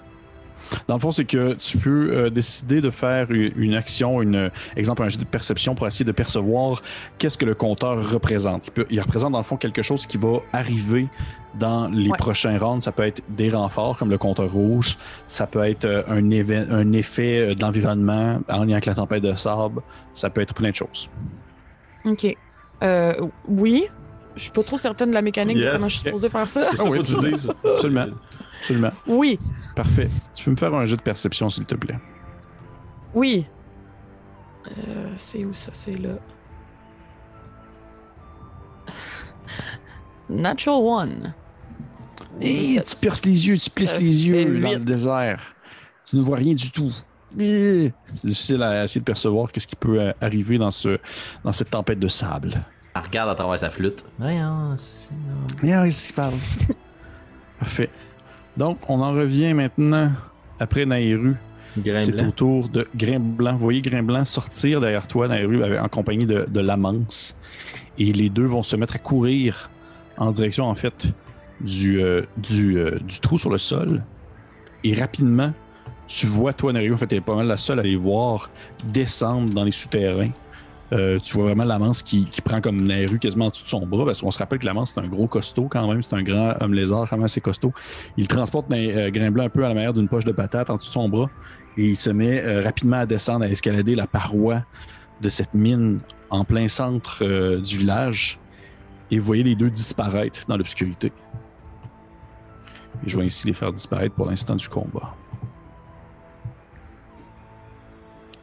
Dans 0.88 0.94
le 0.94 1.00
fond, 1.00 1.10
c'est 1.10 1.24
que 1.24 1.54
tu 1.54 1.78
peux 1.78 2.10
euh, 2.12 2.30
décider 2.30 2.80
de 2.80 2.90
faire 2.90 3.30
une, 3.30 3.52
une 3.56 3.74
action, 3.74 4.22
une 4.22 4.50
exemple, 4.76 5.02
un 5.02 5.08
jeu 5.08 5.18
de 5.18 5.24
perception 5.24 5.74
pour 5.74 5.86
essayer 5.86 6.04
de 6.04 6.12
percevoir 6.12 6.82
qu'est-ce 7.18 7.38
que 7.38 7.44
le 7.44 7.54
compteur 7.54 8.10
représente. 8.10 8.66
Il, 8.68 8.72
peut- 8.72 8.86
il 8.90 9.00
représente 9.00 9.32
dans 9.32 9.38
le 9.38 9.44
fond 9.44 9.56
quelque 9.56 9.82
chose 9.82 10.06
qui 10.06 10.16
va 10.18 10.38
arriver 10.52 11.08
dans 11.58 11.88
les 11.88 12.10
Ouais. 12.10 12.18
prochains 12.18 12.58
rounds. 12.58 12.84
Ça 12.84 12.92
peut 12.92 13.04
être 13.04 13.22
des 13.30 13.48
renforts 13.48 13.96
comme 13.98 14.10
le 14.10 14.18
compteur 14.18 14.50
rouge, 14.50 14.98
ça 15.26 15.46
peut 15.46 15.64
être 15.64 15.84
euh, 15.86 16.02
un, 16.08 16.30
un 16.74 16.92
effet 16.92 17.50
euh, 17.50 17.54
d'environnement 17.54 18.40
en 18.48 18.64
lien 18.64 18.72
avec 18.72 18.86
la 18.86 18.94
tempête 18.94 19.22
de 19.22 19.34
sable, 19.36 19.80
ça 20.12 20.28
peut 20.30 20.40
être 20.42 20.54
plein 20.54 20.70
de 20.70 20.74
choses. 20.74 21.08
Ok. 22.04 22.36
Euh, 22.82 23.14
oui. 23.48 23.86
Je 24.36 24.42
suis 24.42 24.50
pas 24.50 24.62
trop 24.62 24.76
certaine 24.76 25.08
de 25.08 25.14
la 25.14 25.22
mécanique 25.22 25.56
Yes. 25.56 25.64
de 25.66 25.70
comment 25.72 25.88
je 25.88 25.92
suis 25.96 26.04
supposée 26.04 26.28
faire 26.28 26.46
ça. 26.46 26.60
C'est 26.60 26.76
ça 26.76 26.84
oui, 26.90 26.98
que 26.98 27.04
tu 27.04 27.14
tu- 27.18 27.30
dises. 27.30 27.50
Absolument. 27.64 28.06
Absolument. 28.66 28.90
Oui. 29.06 29.38
Parfait. 29.76 30.08
Tu 30.34 30.44
peux 30.44 30.50
me 30.50 30.56
faire 30.56 30.74
un 30.74 30.84
jeu 30.84 30.96
de 30.96 31.02
perception, 31.02 31.48
s'il 31.48 31.66
te 31.66 31.74
plaît? 31.76 31.98
Oui. 33.14 33.46
Euh, 34.66 35.12
c'est 35.16 35.44
où 35.44 35.54
ça? 35.54 35.70
C'est 35.72 35.96
là. 35.96 36.10
Natural 40.28 40.82
One. 40.82 41.34
Hi, 42.40 42.80
tu 42.86 42.96
perces 42.96 43.24
les 43.24 43.48
yeux, 43.48 43.56
tu 43.56 43.70
plisses 43.70 43.98
les 43.98 44.26
yeux 44.28 44.60
dans 44.60 44.72
le 44.72 44.78
désert. 44.80 45.54
Tu 46.04 46.16
ne 46.16 46.22
vois 46.22 46.36
rien 46.38 46.54
du 46.54 46.70
tout. 46.70 46.92
C'est 47.38 47.92
difficile 48.24 48.62
à 48.62 48.84
essayer 48.84 49.00
de 49.00 49.04
percevoir 49.04 49.50
qu'est-ce 49.52 49.66
qui 49.66 49.76
peut 49.76 50.00
euh, 50.00 50.12
arriver 50.20 50.58
dans, 50.58 50.70
ce, 50.70 50.98
dans 51.44 51.52
cette 51.52 51.70
tempête 51.70 51.98
de 51.98 52.08
sable. 52.08 52.62
Elle 52.94 53.02
regarde 53.02 53.28
à 53.30 53.34
travers 53.34 53.58
sa 53.58 53.70
flûte. 53.70 54.04
Voyons, 54.18 54.74
c'est- 54.78 55.12
Rien 55.60 55.84
ici 55.86 56.12
parle. 56.12 56.34
Parfait. 57.58 57.90
Donc, 58.56 58.78
on 58.88 59.00
en 59.00 59.12
revient 59.12 59.54
maintenant 59.54 60.10
après. 60.58 60.86
Grain 61.78 61.98
C'est 61.98 62.12
au 62.28 62.30
tour 62.30 62.68
de 62.70 62.86
Grain 62.96 63.18
Blanc. 63.20 63.52
Vous 63.52 63.58
voyez 63.58 63.82
Grain 63.82 64.02
Blanc 64.02 64.24
sortir 64.24 64.80
derrière 64.80 65.06
toi, 65.06 65.26
avec- 65.30 65.80
en 65.80 65.88
compagnie 65.88 66.24
de, 66.24 66.46
de 66.48 66.60
Lamance. 66.60 67.36
Et 67.98 68.12
les 68.12 68.30
deux 68.30 68.46
vont 68.46 68.62
se 68.62 68.76
mettre 68.76 68.96
à 68.96 68.98
courir 68.98 69.70
en 70.16 70.32
direction, 70.32 70.64
en 70.66 70.74
fait, 70.74 71.08
du, 71.60 72.00
euh, 72.00 72.22
du, 72.38 72.78
euh, 72.78 72.98
du 73.06 73.20
trou 73.20 73.36
sur 73.36 73.50
le 73.50 73.58
sol. 73.58 74.02
Et 74.84 74.94
rapidement, 74.94 75.52
tu 76.08 76.26
vois, 76.26 76.52
toi, 76.54 76.72
Naïru, 76.72 76.94
en 76.94 76.96
fait, 76.96 77.08
t'es 77.08 77.20
pas 77.20 77.34
mal 77.34 77.46
la 77.46 77.56
seule 77.58 77.80
à 77.80 77.82
les 77.82 77.96
voir 77.96 78.50
descendre 78.84 79.52
dans 79.52 79.64
les 79.64 79.70
souterrains. 79.72 80.30
Euh, 80.92 81.18
tu 81.18 81.34
vois 81.34 81.46
vraiment 81.46 81.64
Lamance 81.64 82.02
qui, 82.02 82.28
prend 82.44 82.60
comme 82.60 82.80
Naïru 82.82 83.18
quasiment 83.18 83.46
en 83.46 83.50
dessous 83.50 83.64
de 83.64 83.68
son 83.68 83.84
bras, 83.86 84.04
parce 84.04 84.20
qu'on 84.20 84.30
se 84.30 84.38
rappelle 84.38 84.60
que 84.60 84.66
Lamance, 84.66 84.92
c'est 84.94 85.00
un 85.00 85.08
gros 85.08 85.26
costaud 85.26 85.66
quand 85.68 85.86
même, 85.88 86.02
c'est 86.02 86.14
un 86.14 86.22
grand 86.22 86.54
homme 86.60 86.74
lézard, 86.74 87.08
même 87.12 87.24
assez 87.24 87.40
costaud. 87.40 87.72
Il 88.16 88.28
transporte 88.28 88.70
euh, 88.72 89.10
un 89.10 89.48
peu 89.48 89.64
à 89.64 89.68
la 89.68 89.74
manière 89.74 89.92
d'une 89.92 90.08
poche 90.08 90.24
de 90.24 90.32
patate 90.32 90.70
en 90.70 90.76
dessous 90.76 90.88
de 90.88 90.92
son 90.92 91.08
bras 91.08 91.30
et 91.76 91.88
il 91.88 91.96
se 91.96 92.10
met 92.10 92.42
euh, 92.42 92.62
rapidement 92.62 92.98
à 92.98 93.06
descendre, 93.06 93.44
à 93.44 93.48
escalader 93.48 93.94
la 93.94 94.06
paroi 94.06 94.62
de 95.20 95.28
cette 95.28 95.54
mine 95.54 96.00
en 96.30 96.44
plein 96.44 96.68
centre 96.68 97.18
euh, 97.22 97.60
du 97.60 97.78
village. 97.78 98.38
Et 99.10 99.18
vous 99.18 99.24
voyez 99.24 99.42
les 99.42 99.54
deux 99.54 99.70
disparaître 99.70 100.46
dans 100.48 100.56
l'obscurité. 100.56 101.12
Et 103.04 103.08
je 103.08 103.16
vais 103.16 103.24
ainsi 103.24 103.46
les 103.46 103.52
faire 103.52 103.72
disparaître 103.72 104.14
pour 104.14 104.26
l'instant 104.26 104.56
du 104.56 104.68
combat. 104.68 105.14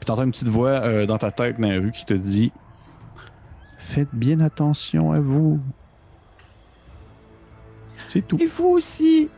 Puis 0.04 0.08
t'entends 0.08 0.26
une 0.26 0.32
petite 0.32 0.50
voix 0.50 0.82
euh, 0.82 1.06
dans 1.06 1.18
ta 1.18 1.32
tête, 1.32 1.62
dans 1.62 1.70
la 1.70 1.76
rue, 1.80 1.94
qui 1.94 2.04
te 2.04 2.14
dit 2.14 2.52
Faites 3.78 4.10
bien 4.12 4.42
attention 4.42 5.14
à 5.14 5.22
vous. 5.22 5.62
C'est 8.10 8.28
tout. 8.28 8.38
Et 8.42 8.46
vous 8.48 8.68
aussi. 8.68 9.30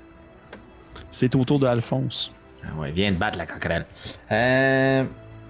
C'est 1.12 1.36
au 1.36 1.46
tour 1.46 1.60
de 1.60 1.68
Alphonse. 1.68 2.34
Ah 2.64 2.76
ouais, 2.80 2.92
viens 2.92 3.12
de 3.12 3.18
battre 3.18 3.38
la 3.38 3.46
coquerelle. 3.46 3.86
Euh, 4.32 5.04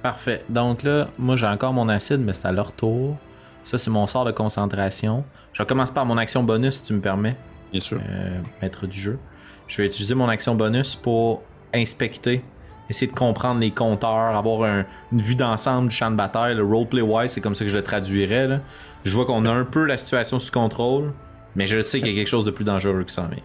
parfait. 0.04 0.44
Donc 0.50 0.84
là, 0.84 1.08
moi 1.18 1.38
j'ai 1.38 1.48
encore 1.48 1.72
mon 1.72 1.88
acide, 1.88 2.20
mais 2.20 2.34
c'est 2.34 2.50
à 2.50 2.52
leur 2.52 2.74
tour. 2.74 3.16
Ça, 3.64 3.78
c'est 3.78 3.90
mon 3.92 4.08
sort 4.08 4.26
de 4.26 4.34
concentration. 4.34 5.24
Je 5.54 5.64
commence 5.64 5.92
par 5.92 6.06
mon 6.06 6.18
action 6.18 6.44
bonus, 6.44 6.76
si 6.76 6.84
tu 6.84 6.94
me 6.94 7.00
permets, 7.00 7.38
Bien 7.72 7.80
sûr. 7.80 8.02
euh, 8.06 8.42
maître 8.62 8.86
du 8.86 9.00
jeu. 9.00 9.18
Je 9.70 9.82
vais 9.82 9.88
utiliser 9.88 10.14
mon 10.14 10.28
action 10.28 10.56
bonus 10.56 10.94
pour 10.94 11.42
inspecter, 11.74 12.44
essayer 12.90 13.12
de 13.12 13.16
comprendre 13.18 13.60
les 13.60 13.72
compteurs, 13.72 14.36
avoir 14.36 14.64
un- 14.70 14.86
une 15.12 15.22
vue 15.22 15.36
d'ensemble 15.36 15.88
du 15.90 15.96
champ 15.96 16.12
de 16.12 16.16
bataille. 16.16 16.56
Le 16.56 16.64
roleplay-wise, 16.64 17.32
c'est 17.32 17.42
comme 17.42 17.56
ça 17.56 17.66
que 17.66 17.72
je 17.72 17.76
le 17.76 17.84
traduirais. 17.84 18.48
là. 18.48 18.60
Je 19.04 19.16
vois 19.16 19.26
qu'on 19.26 19.46
a 19.46 19.52
un 19.52 19.66
peu 19.66 19.86
la 19.86 19.98
situation 19.98 20.40
sous 20.40 20.52
contrôle, 20.52 21.14
mais 21.56 21.68
je 21.68 21.82
sais 21.82 22.00
qu'il 22.00 22.10
y 22.10 22.14
a 22.14 22.16
quelque 22.16 22.28
chose 22.28 22.46
de 22.46 22.52
plus 22.52 22.66
dangereux 22.66 23.04
qui 23.04 23.14
s'en 23.14 23.28
vient. 23.28 23.44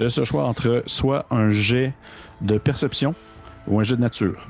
Laisse 0.00 0.18
le 0.18 0.24
choix 0.24 0.44
entre 0.46 0.82
soit 0.86 1.26
un 1.30 1.50
jet 1.50 1.92
de 2.40 2.58
perception 2.58 3.14
ou 3.68 3.78
un 3.78 3.82
jet 3.84 3.94
de 3.96 4.00
nature. 4.00 4.48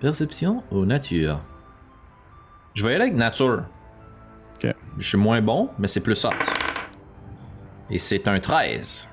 Perception 0.00 0.62
ou 0.70 0.84
nature? 0.84 1.40
Je 2.74 2.84
vais 2.84 2.92
y 2.92 2.94
aller 2.94 3.04
avec 3.04 3.14
nature. 3.16 3.62
Je 4.98 5.08
suis 5.08 5.18
moins 5.18 5.40
bon, 5.40 5.70
mais 5.78 5.88
c'est 5.88 6.00
plus 6.00 6.24
hot. 6.24 6.30
Et 7.90 7.98
c'est 7.98 8.28
un 8.28 8.38
13. 8.38 9.08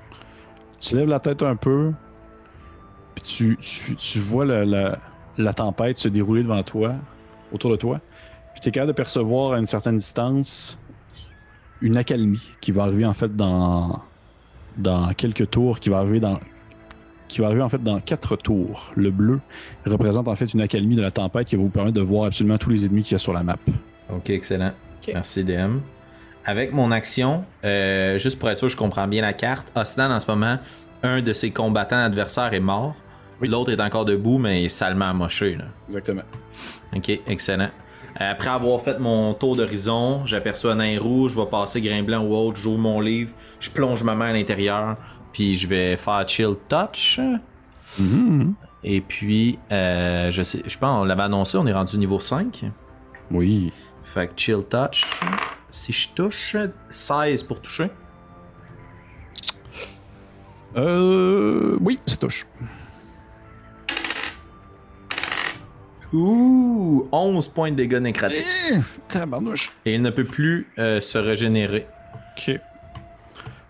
Tu 0.79 0.95
lèves 0.95 1.09
la 1.09 1.19
tête 1.19 1.41
un 1.41 1.55
peu, 1.55 1.91
puis 3.21 3.57
tu, 3.57 3.57
tu, 3.61 3.95
tu 3.95 4.19
vois 4.19 4.45
la, 4.45 4.65
la- 4.65 4.97
la 5.37 5.53
tempête 5.53 5.97
se 5.97 6.09
dérouler 6.09 6.43
devant 6.43 6.61
toi, 6.63 6.95
autour 7.51 7.71
de 7.71 7.75
toi. 7.77 8.01
Puis 8.53 8.61
tu 8.61 8.69
es 8.69 8.71
capable 8.71 8.91
de 8.91 8.95
percevoir 8.97 9.53
à 9.53 9.59
une 9.59 9.65
certaine 9.65 9.95
distance 9.95 10.77
une 11.81 11.95
accalmie 11.95 12.49
qui 12.59 12.71
va 12.73 12.83
arriver 12.83 13.05
en 13.05 13.13
fait 13.13 13.33
dans, 13.35 14.01
dans 14.77 15.13
quelques 15.13 15.49
tours, 15.49 15.79
qui 15.79 15.89
va 15.89 15.99
arriver 15.99 16.19
dans 16.19 16.39
qui 17.29 17.41
va 17.41 17.47
arriver 17.47 17.61
en 17.61 17.69
fait 17.69 17.81
dans 17.83 17.99
quatre 17.99 18.35
tours. 18.37 18.91
Le 18.95 19.11
bleu 19.11 19.39
représente 19.85 20.27
en 20.27 20.35
fait 20.35 20.51
une 20.53 20.61
accalmie 20.61 20.95
de 20.95 21.01
la 21.01 21.11
tempête 21.11 21.47
qui 21.47 21.55
va 21.55 21.61
vous 21.61 21.69
permettre 21.69 21.95
de 21.95 22.01
voir 22.01 22.25
absolument 22.25 22.57
tous 22.57 22.71
les 22.71 22.85
ennemis 22.85 23.03
qu'il 23.03 23.11
y 23.11 23.15
a 23.15 23.19
sur 23.19 23.33
la 23.33 23.43
map. 23.43 23.55
Ok, 24.11 24.31
excellent. 24.31 24.71
Merci, 25.13 25.43
DM. 25.43 25.77
Avec 26.43 26.73
mon 26.73 26.91
action, 26.91 27.45
euh, 27.63 28.17
juste 28.17 28.39
pour 28.39 28.49
être 28.49 28.57
sûr 28.57 28.67
que 28.67 28.71
je 28.73 28.77
comprends 28.77 29.07
bien 29.07 29.21
la 29.21 29.33
carte, 29.33 29.71
Osnan 29.75 30.11
en 30.11 30.19
ce 30.19 30.29
moment, 30.29 30.57
un 31.03 31.21
de 31.21 31.31
ses 31.33 31.51
combattants 31.51 32.03
adversaires 32.03 32.51
est 32.53 32.59
mort. 32.59 32.95
L'autre 33.41 33.71
est 33.71 33.81
encore 33.81 34.05
debout, 34.05 34.37
mais 34.37 34.61
il 34.61 34.65
est 34.65 34.69
salement 34.69 35.05
amoché. 35.05 35.55
Là. 35.55 35.65
Exactement. 35.87 36.23
Ok, 36.95 37.09
excellent. 37.27 37.69
Euh, 38.19 38.31
Après 38.31 38.49
avoir 38.49 38.81
fait 38.81 38.99
mon 38.99 39.33
tour 39.33 39.55
d'horizon, 39.55 40.25
j'aperçois 40.25 40.73
un 40.73 40.75
nain 40.75 40.99
rouge, 40.99 41.33
je 41.35 41.39
vais 41.39 41.45
passer 41.45 41.79
grain 41.81 42.03
blanc 42.03 42.23
ou 42.23 42.35
autre, 42.35 42.57
j'ouvre 42.57 42.79
mon 42.79 42.99
livre, 42.99 43.31
je 43.59 43.69
plonge 43.69 44.03
ma 44.03 44.15
main 44.15 44.29
à 44.29 44.33
l'intérieur, 44.33 44.97
puis 45.31 45.55
je 45.55 45.67
vais 45.67 45.95
faire 45.95 46.27
chill 46.27 46.55
touch. 46.67 47.19
Mhm. 47.97 48.55
Et 48.83 49.01
puis, 49.01 49.59
euh, 49.71 50.31
je 50.31 50.41
sais, 50.41 50.63
je 50.65 50.77
pense, 50.77 51.01
on 51.01 51.05
l'avait 51.05 51.23
annoncé, 51.23 51.57
on 51.57 51.67
est 51.67 51.73
rendu 51.73 51.97
niveau 51.97 52.19
5. 52.19 52.65
Oui. 53.31 53.71
Fait 54.03 54.27
que 54.27 54.33
chill 54.35 54.63
touch. 54.69 55.05
Si 55.69 55.93
je 55.93 56.09
touche, 56.09 56.55
16 56.89 57.43
pour 57.43 57.61
toucher. 57.61 57.89
Euh, 60.77 61.77
oui, 61.81 61.99
ça 62.05 62.17
touche. 62.17 62.45
Ouh, 66.13 67.07
11 67.11 67.47
points 67.49 67.71
de 67.71 67.75
dégâts 67.75 67.97
nécrotiques. 67.99 68.45
Eh. 68.71 69.19
Et 69.85 69.93
il 69.95 70.01
ne 70.01 70.09
peut 70.09 70.23
plus 70.23 70.67
euh, 70.79 71.01
se 71.01 71.17
régénérer. 71.17 71.87
Ok. 72.37 72.59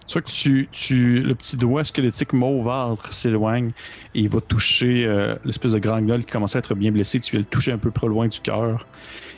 Tu 0.08 0.14
vois 0.14 0.22
que 0.24 0.32
tu, 0.32 0.68
tu, 0.72 1.22
le 1.22 1.36
petit 1.36 1.56
doigt 1.56 1.84
squelettique 1.84 2.34
mauvâtre 2.34 3.14
s'éloigne 3.14 3.72
et 4.16 4.22
il 4.22 4.30
va 4.30 4.42
toucher 4.42 5.06
euh, 5.06 5.36
l'espèce 5.46 5.74
de 5.74 5.80
grand 5.80 6.02
gueule 6.02 6.26
qui 6.26 6.32
commence 6.32 6.56
à 6.56 6.60
être 6.60 6.74
bien 6.74 6.92
blessé. 6.92 7.20
Tu 7.20 7.32
viens 7.32 7.42
le 7.42 7.46
toucher 7.46 7.74
un 7.74 7.78
peu 7.78 7.92
trop 7.92 8.08
loin 8.08 8.28
du 8.28 8.40
cœur. 8.40 8.88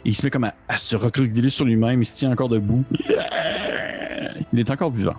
Et 0.06 0.10
il 0.10 0.16
se 0.16 0.26
met 0.26 0.30
comme 0.30 0.46
à, 0.46 0.54
à 0.70 0.78
se 0.78 0.96
recroqueviller 0.96 1.50
sur 1.50 1.66
lui-même. 1.66 2.02
Il 2.02 2.06
se 2.06 2.16
tient 2.16 2.32
encore 2.32 2.48
debout. 2.50 2.86
Il 4.54 4.60
est 4.60 4.70
encore 4.70 4.92
vivant. 4.92 5.16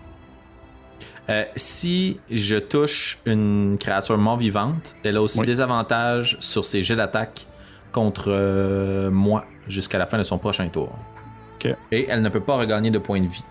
Euh, 1.29 1.45
si 1.55 2.19
je 2.31 2.57
touche 2.57 3.19
une 3.27 3.77
créature 3.79 4.19
mort 4.19 4.39
vivante, 4.39 4.97
elle 5.05 5.17
a 5.17 5.23
aussi 5.23 5.41
Oui. 5.41 5.47
des 5.47 5.61
avantages 5.61 6.37
sur 6.41 6.65
ses 6.65 6.83
jets 6.83 6.97
d'attaque 6.97 7.47
contre 7.93 8.27
euh, 8.29 9.11
moi 9.11 9.45
jusqu'à 9.69 9.99
la 9.99 10.07
fin 10.07 10.19
de 10.19 10.23
son 10.23 10.39
prochain 10.39 10.69
tour. 10.69 10.91
Ok. 11.57 11.75
Et 11.93 12.07
elle 12.09 12.23
ne 12.23 12.29
peut 12.29 12.41
pas 12.41 12.57
regagner 12.57 12.91
de 12.91 12.99
points 12.99 13.21
de 13.21 13.27
vie. 13.29 13.45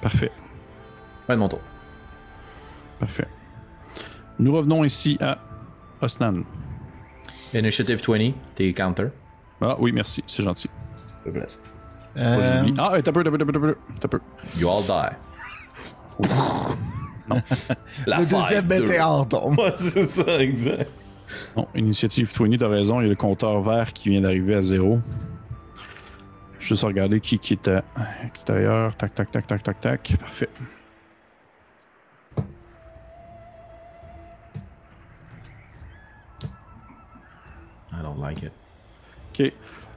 Parfait. 0.00 0.30
Fin 1.26 1.34
de 1.34 1.40
mon 1.40 1.48
tour. 1.48 1.60
Parfait. 3.00 3.26
Nous 4.38 4.52
revenons 4.52 4.84
ici 4.84 5.18
à 5.20 5.38
Osnan. 6.00 6.42
Initiative 7.54 8.02
20, 8.06 8.32
t'es 8.54 8.72
counter. 8.72 9.08
Ah 9.60 9.76
oui, 9.78 9.92
merci. 9.92 10.22
C'est 10.26 10.42
gentil. 10.42 10.68
Je 11.24 11.30
te 11.30 11.38
que 11.38 11.46
Euh. 12.18 12.72
Ah, 12.78 13.02
t'as 13.02 13.12
peu, 13.12 13.24
t'as 13.24 13.30
peu, 13.30 13.38
t'as 13.38 13.44
peu, 13.44 13.52
t'as 13.52 13.60
peu, 13.60 13.76
t'as 14.00 14.08
peu. 14.08 14.20
You 14.58 14.68
all 14.70 14.82
die. 14.82 15.16
La 18.06 18.20
le 18.20 18.26
deuxième 18.26 18.66
météore 18.66 19.28
tombe. 19.28 19.58
Ouais, 19.58 19.72
c'est 19.74 20.04
ça, 20.04 20.38
exact. 20.38 20.88
Non, 21.56 21.66
initiative 21.74 22.32
Twinny, 22.32 22.58
t'as 22.58 22.68
raison, 22.68 23.00
il 23.00 23.04
y 23.04 23.06
a 23.06 23.10
le 23.10 23.16
compteur 23.16 23.60
vert 23.60 23.92
qui 23.92 24.10
vient 24.10 24.20
d'arriver 24.20 24.54
à 24.54 24.62
zéro. 24.62 25.00
Juste 26.58 26.84
regarder 26.84 27.20
qui, 27.20 27.38
qui 27.38 27.54
est 27.54 27.68
à 27.68 27.84
extérieur. 28.24 28.96
Tac, 28.96 29.14
tac, 29.14 29.30
tac, 29.30 29.46
tac, 29.46 29.62
tac, 29.62 29.80
tac. 29.80 30.16
Parfait. 30.18 30.48
I 37.92 38.02
don't 38.02 38.20
like 38.20 38.42
it. 38.42 38.52
Ok. 39.30 39.52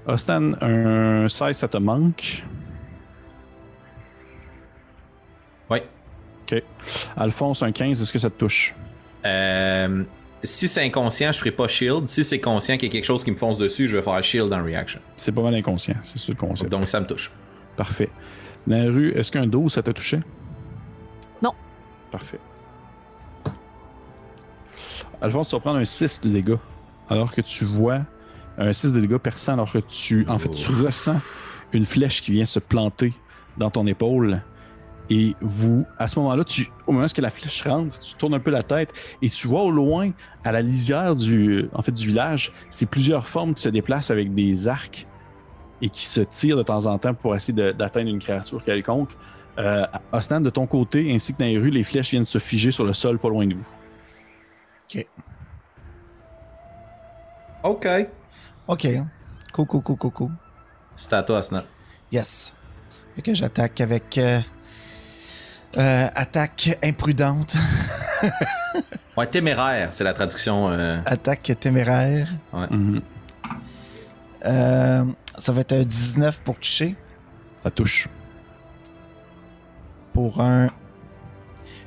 Ostan, 0.06 0.54
un 0.62 1.28
16, 1.28 1.58
ça 1.58 1.68
te 1.68 1.78
manque? 1.78 2.44
Ouais. 5.70 5.88
Ok. 6.44 6.64
Alphonse, 7.16 7.64
un 7.64 7.72
15, 7.72 8.02
est-ce 8.02 8.14
que 8.14 8.20
ça 8.20 8.30
te 8.30 8.38
touche? 8.38 8.76
Euh, 9.26 10.04
si 10.44 10.68
c'est 10.68 10.84
inconscient, 10.84 11.32
je 11.32 11.40
ferai 11.40 11.52
pas 11.52 11.68
shield. 11.68 12.08
Si 12.08 12.24
c'est 12.24 12.40
conscient 12.40 12.78
qu'il 12.78 12.88
y 12.88 12.92
a 12.92 12.94
quelque 12.94 13.06
chose 13.06 13.24
qui 13.24 13.32
me 13.32 13.38
fonce 13.38 13.58
dessus, 13.58 13.88
je 13.88 13.96
vais 13.96 14.02
faire 14.02 14.22
shield 14.24 14.52
en 14.54 14.64
reaction. 14.64 15.00
C'est 15.18 15.32
pas 15.32 15.42
mal 15.42 15.56
inconscient, 15.56 15.96
c'est 16.04 16.20
ça 16.20 16.26
le 16.30 16.36
concept. 16.36 16.72
Donc 16.72 16.88
ça 16.88 17.00
me 17.00 17.06
touche. 17.06 17.32
Parfait. 17.76 18.10
Dans 18.68 18.78
la 18.78 18.92
rue, 18.92 19.12
est-ce 19.12 19.32
qu'un 19.32 19.48
12, 19.48 19.74
ça 19.74 19.82
t'a 19.82 19.94
touché? 19.94 20.20
Non. 21.42 21.54
Parfait. 22.12 22.40
Alphonse, 25.22 25.50
tu 25.50 25.56
vas 25.56 25.60
prendre 25.60 25.80
un 25.80 25.86
6 25.86 26.22
de 26.22 26.30
dégâts. 26.30 26.58
Alors 27.10 27.34
que 27.34 27.42
tu 27.42 27.66
vois 27.66 28.02
un 28.58 28.72
6 28.72 28.94
de 28.94 29.02
dégâts 29.02 29.18
perçant, 29.18 29.54
alors 29.54 29.72
que 29.72 29.80
tu, 29.80 30.26
en 30.28 30.38
fait, 30.40 30.50
tu 30.50 30.72
ressens 30.72 31.20
une 31.74 31.86
flèche 31.86 32.22
qui 32.22 32.32
vient 32.32 32.46
se 32.46 32.60
planter 32.60 33.14
dans 33.58 33.70
ton 33.70 33.86
épaule. 33.88 34.42
Et 35.12 35.36
vous, 35.42 35.86
à 35.98 36.08
ce 36.08 36.20
moment-là, 36.20 36.44
tu, 36.44 36.70
au 36.86 36.92
moment 36.92 37.06
où 37.06 37.22
la 37.22 37.30
flèche 37.32 37.64
rentre, 37.64 37.98
tu 38.00 38.14
tournes 38.16 38.36
un 38.36 38.40
peu 38.40 38.52
la 38.52 38.62
tête 38.62 38.94
et 39.22 39.30
tu 39.30 39.48
vois 39.48 39.64
au 39.64 39.72
loin, 39.72 40.12
à 40.44 40.52
la 40.52 40.62
lisière 40.62 41.16
du, 41.16 41.68
en 41.74 41.82
fait, 41.82 41.92
du 41.92 42.08
village, 42.08 42.54
c'est 42.70 42.88
plusieurs 42.88 43.28
formes 43.28 43.56
qui 43.56 43.64
se 43.64 43.70
déplacent 43.70 44.12
avec 44.12 44.34
des 44.36 44.68
arcs 44.68 45.08
et 45.82 45.90
qui 45.90 46.06
se 46.06 46.22
tirent 46.22 46.58
de 46.58 46.64
temps 46.64 46.86
en 46.86 46.98
temps 47.00 47.14
pour 47.16 47.36
essayer 47.36 47.74
d'atteindre 47.74 48.10
une 48.10 48.20
créature 48.20 48.64
quelconque. 48.64 49.10
Euh, 49.58 49.86
Ostan, 50.12 50.42
de 50.42 50.50
ton 50.50 50.68
côté, 50.68 51.12
ainsi 51.14 51.34
que 51.34 51.40
dans 51.40 51.46
les 51.46 51.58
rues, 51.58 51.72
les 51.72 51.84
flèches 51.84 52.12
viennent 52.12 52.26
se 52.26 52.40
figer 52.40 52.70
sur 52.70 52.86
le 52.86 52.94
sol 52.94 53.18
pas 53.18 53.30
loin 53.30 53.48
de 53.48 53.56
vous. 53.56 53.68
Ok. 54.86 55.08
OK. 58.68 58.88
Cool, 59.54 59.66
cool, 59.66 59.82
cool, 59.82 59.98
cool, 59.98 60.12
cool. 60.12 60.32
C'est 60.96 61.14
à 61.14 61.24
toi, 61.24 61.42
Snap. 61.42 61.66
Yes. 62.12 62.56
Fait 63.16 63.22
que 63.22 63.34
j'attaque 63.34 63.82
avec. 63.82 64.18
euh, 64.18 64.40
euh, 65.78 66.08
attaque 66.16 66.78
imprudente. 66.84 67.56
Ouais, 69.18 69.28
téméraire, 69.28 69.90
c'est 69.92 70.06
la 70.06 70.14
traduction. 70.14 70.70
euh, 70.70 71.02
attaque 71.06 71.52
téméraire. 71.60 72.30
Euh, 74.46 75.04
ça 75.38 75.52
va 75.52 75.62
être 75.62 75.74
un 75.74 75.84
19 75.84 76.42
pour 76.44 76.56
toucher. 76.56 76.96
Ça 77.64 77.70
touche. 77.70 78.08
Pour 80.14 80.40
un 80.42 80.70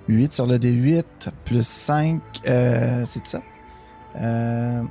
8 0.08 0.32
sur 0.32 0.46
le 0.46 0.58
D8. 0.58 1.04
Plus 1.46 1.66
5. 1.66 2.20
Euh, 2.46 3.04
c'est 3.06 3.26
ça? 3.26 3.40
Euh, 4.20 4.82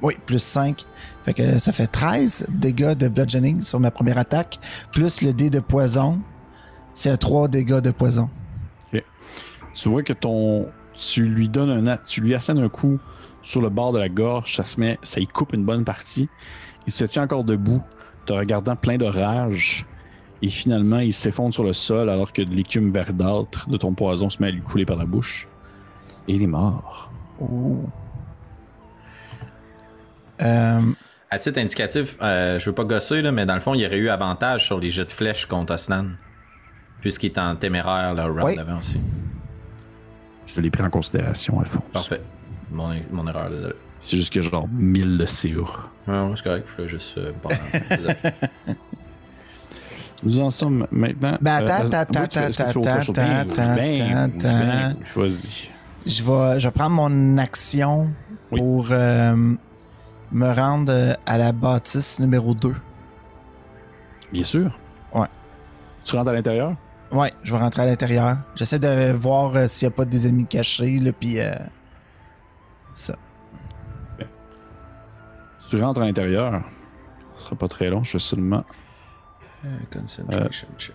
oui, 0.00 0.16
plus 0.24 0.42
5. 0.42 0.86
Fait 1.24 1.34
que 1.34 1.58
ça 1.58 1.72
fait 1.72 1.86
13 1.86 2.46
dégâts 2.48 2.94
de 2.94 3.08
bludgeoning 3.08 3.60
sur 3.60 3.78
ma 3.78 3.90
première 3.90 4.16
attaque. 4.16 4.58
Plus 4.92 5.20
le 5.20 5.34
dé 5.34 5.50
de 5.50 5.60
poison. 5.60 6.20
C'est 6.94 7.10
un 7.10 7.16
3 7.16 7.48
dégâts 7.48 7.80
de 7.80 7.90
poison. 7.90 8.30
Tu 9.74 9.88
vois 9.88 10.04
que 10.04 10.12
ton. 10.12 10.68
Tu 10.96 11.24
lui 11.28 11.48
donnes 11.48 11.70
un. 11.70 11.86
a- 11.88 11.96
Tu 11.98 12.20
lui 12.20 12.32
assènes 12.34 12.58
un 12.58 12.68
coup 12.68 13.00
sur 13.42 13.60
le 13.60 13.68
bord 13.70 13.92
de 13.92 13.98
la 13.98 14.08
gorge, 14.08 14.54
ça 14.54 14.62
se 14.62 14.78
met. 14.78 14.98
Ça 15.02 15.18
y 15.20 15.26
coupe 15.26 15.52
une 15.52 15.64
bonne 15.64 15.84
partie. 15.84 16.28
Il 16.86 16.92
se 16.92 17.04
tient 17.04 17.24
encore 17.24 17.42
debout, 17.42 17.82
te 18.24 18.32
regardant 18.32 18.76
plein 18.76 18.96
de 18.98 19.04
rage. 19.04 19.84
Et 20.42 20.48
finalement, 20.48 21.00
il 21.00 21.12
s'effondre 21.12 21.52
sur 21.52 21.64
le 21.64 21.72
sol 21.72 22.08
alors 22.08 22.32
que 22.32 22.42
de 22.42 22.54
l'écume 22.54 22.92
verdâtre 22.92 23.68
de 23.68 23.76
ton 23.76 23.94
poison 23.94 24.30
se 24.30 24.40
met 24.40 24.48
à 24.48 24.50
lui 24.52 24.60
couler 24.60 24.86
par 24.86 24.96
la 24.96 25.06
bouche. 25.06 25.48
Et 26.28 26.34
il 26.34 26.42
est 26.42 26.46
mort. 26.46 27.10
Ouh. 27.40 27.88
Euh, 30.42 30.80
À 31.30 31.38
titre 31.38 31.58
indicatif, 31.58 32.16
euh, 32.22 32.58
je 32.60 32.66
veux 32.66 32.74
pas 32.74 32.84
gosser, 32.84 33.22
là, 33.22 33.32
mais 33.32 33.46
dans 33.46 33.54
le 33.54 33.60
fond, 33.60 33.74
il 33.74 33.80
y 33.80 33.86
aurait 33.86 33.98
eu 33.98 34.08
avantage 34.08 34.66
sur 34.66 34.78
les 34.78 34.90
jets 34.90 35.06
de 35.06 35.12
flèches 35.12 35.46
contre 35.46 35.74
Osnan. 35.74 36.10
Puisqu'il 37.04 37.26
est 37.26 37.38
en 37.38 37.54
téméraire 37.54 38.14
le 38.14 38.22
round 38.22 38.44
Oui. 38.44 38.56
d'avant 38.56 38.78
aussi. 38.78 38.98
Je 40.46 40.58
l'ai 40.58 40.70
pris 40.70 40.82
en 40.82 40.88
considération, 40.88 41.60
Alphonse. 41.60 41.82
Parfait. 41.92 42.22
Mon, 42.70 42.94
mon 43.12 43.26
erreur, 43.28 43.50
désolé. 43.50 43.74
C'est 44.00 44.16
juste 44.16 44.32
que 44.32 44.40
genre 44.40 44.66
1000 44.72 45.18
de 45.18 45.26
CA. 45.26 45.50
Non, 46.06 46.34
c'est 46.34 46.44
correct, 46.44 46.66
je 46.66 46.72
fais 46.72 46.88
juste 46.88 47.18
euh. 47.18 47.26
Nous 50.24 50.40
en 50.40 50.48
sommes 50.48 50.86
maintenant. 50.90 51.36
Ben, 51.42 51.56
attends, 51.56 51.72
euh, 51.72 52.00
attends, 52.00 52.20
attends, 52.22 52.40
attends, 52.40 52.80
attends, 52.80 53.22
attends. 54.32 54.98
Vas-y. 55.14 55.68
je, 56.06 56.22
vais, 56.22 56.58
je 56.58 56.68
vais 56.68 56.72
prendre 56.72 56.96
mon 56.96 57.36
action 57.36 58.14
Oui. 58.50 58.60
pour 58.60 58.88
euh, 58.92 59.36
me 60.32 60.52
rendre 60.54 61.18
à 61.26 61.36
la 61.36 61.52
bâtisse 61.52 62.18
numéro 62.18 62.54
2. 62.54 62.74
Bien 64.32 64.42
sûr. 64.42 64.70
Ouais. 65.12 65.26
Tu 66.06 66.16
rentres 66.16 66.30
à 66.30 66.32
l'intérieur? 66.32 66.74
Ouais, 67.14 67.32
je 67.44 67.52
vais 67.52 67.60
rentrer 67.60 67.82
à 67.82 67.86
l'intérieur. 67.86 68.38
J'essaie 68.56 68.80
de 68.80 69.12
voir 69.12 69.54
euh, 69.54 69.66
s'il 69.68 69.86
n'y 69.86 69.94
a 69.94 69.96
pas 69.96 70.04
des 70.04 70.26
ennemis 70.26 70.46
cachés, 70.46 70.98
là, 70.98 71.12
puis 71.12 71.38
euh, 71.38 71.54
ça. 72.92 73.14
Tu 75.70 75.80
rentres 75.80 76.00
à 76.00 76.04
l'intérieur. 76.04 76.60
Ce 77.36 77.44
sera 77.44 77.56
pas 77.56 77.68
très 77.68 77.88
long, 77.88 78.02
je 78.02 78.14
vais 78.14 78.18
seulement. 78.18 78.64
Euh, 79.64 79.68
concentration 79.92 80.66
check. 80.76 80.94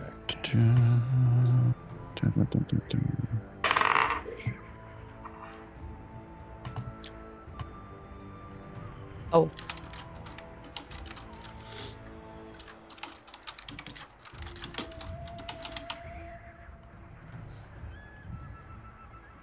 Oh. 9.32 9.48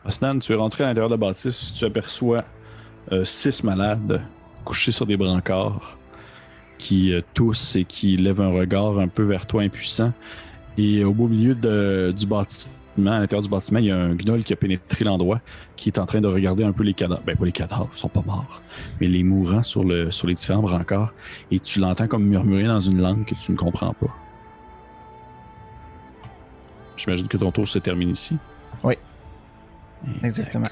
Osnan, 0.06 0.38
tu 0.38 0.52
es 0.52 0.54
rentré 0.54 0.84
à 0.84 0.86
l'intérieur 0.86 1.08
de 1.08 1.14
la 1.14 1.18
bâtisse, 1.18 1.72
tu 1.74 1.84
aperçois 1.84 2.44
euh, 3.10 3.24
six 3.24 3.64
malades 3.64 4.22
couchés 4.64 4.92
sur 4.92 5.04
des 5.04 5.16
brancards 5.16 5.98
qui 6.78 7.12
euh, 7.12 7.22
toussent 7.34 7.74
et 7.74 7.84
qui 7.84 8.16
lèvent 8.16 8.40
un 8.40 8.52
regard 8.52 8.98
un 9.00 9.08
peu 9.08 9.24
vers 9.24 9.46
toi 9.46 9.62
impuissant. 9.62 10.12
Et 10.78 11.02
au 11.04 11.12
beau 11.12 11.26
milieu 11.26 11.54
du 11.54 12.26
bâtiment, 12.26 13.12
à 13.12 13.18
l'intérieur 13.18 13.42
du 13.42 13.48
bâtiment, 13.48 13.78
il 13.80 13.86
y 13.86 13.90
a 13.90 13.96
un 13.96 14.14
gnoll 14.14 14.44
qui 14.44 14.52
a 14.52 14.56
pénétré 14.56 15.04
l'endroit, 15.04 15.40
qui 15.74 15.88
est 15.88 15.98
en 15.98 16.06
train 16.06 16.20
de 16.20 16.28
regarder 16.28 16.64
un 16.64 16.72
peu 16.72 16.84
les 16.84 16.94
cadavres. 16.94 17.22
Ben, 17.26 17.34
pas 17.34 17.46
les 17.46 17.52
cadavres, 17.52 17.88
ils 17.94 17.98
sont 17.98 18.08
pas 18.08 18.22
morts, 18.24 18.60
mais 19.00 19.08
les 19.08 19.22
mourants 19.22 19.62
sur, 19.62 19.84
sur 20.12 20.28
les 20.28 20.34
différents 20.34 20.62
brancards. 20.62 21.14
Et 21.50 21.58
tu 21.58 21.80
l'entends 21.80 22.06
comme 22.08 22.24
murmurer 22.24 22.64
dans 22.64 22.80
une 22.80 23.00
langue 23.00 23.24
que 23.24 23.34
tu 23.34 23.52
ne 23.52 23.56
comprends 23.56 23.94
pas. 23.94 24.14
J'imagine 26.96 27.26
que 27.26 27.38
ton 27.38 27.50
tour 27.50 27.66
se 27.66 27.78
termine 27.78 28.10
ici. 28.10 28.36
Oui. 28.84 28.94
Exactement. 30.22 30.68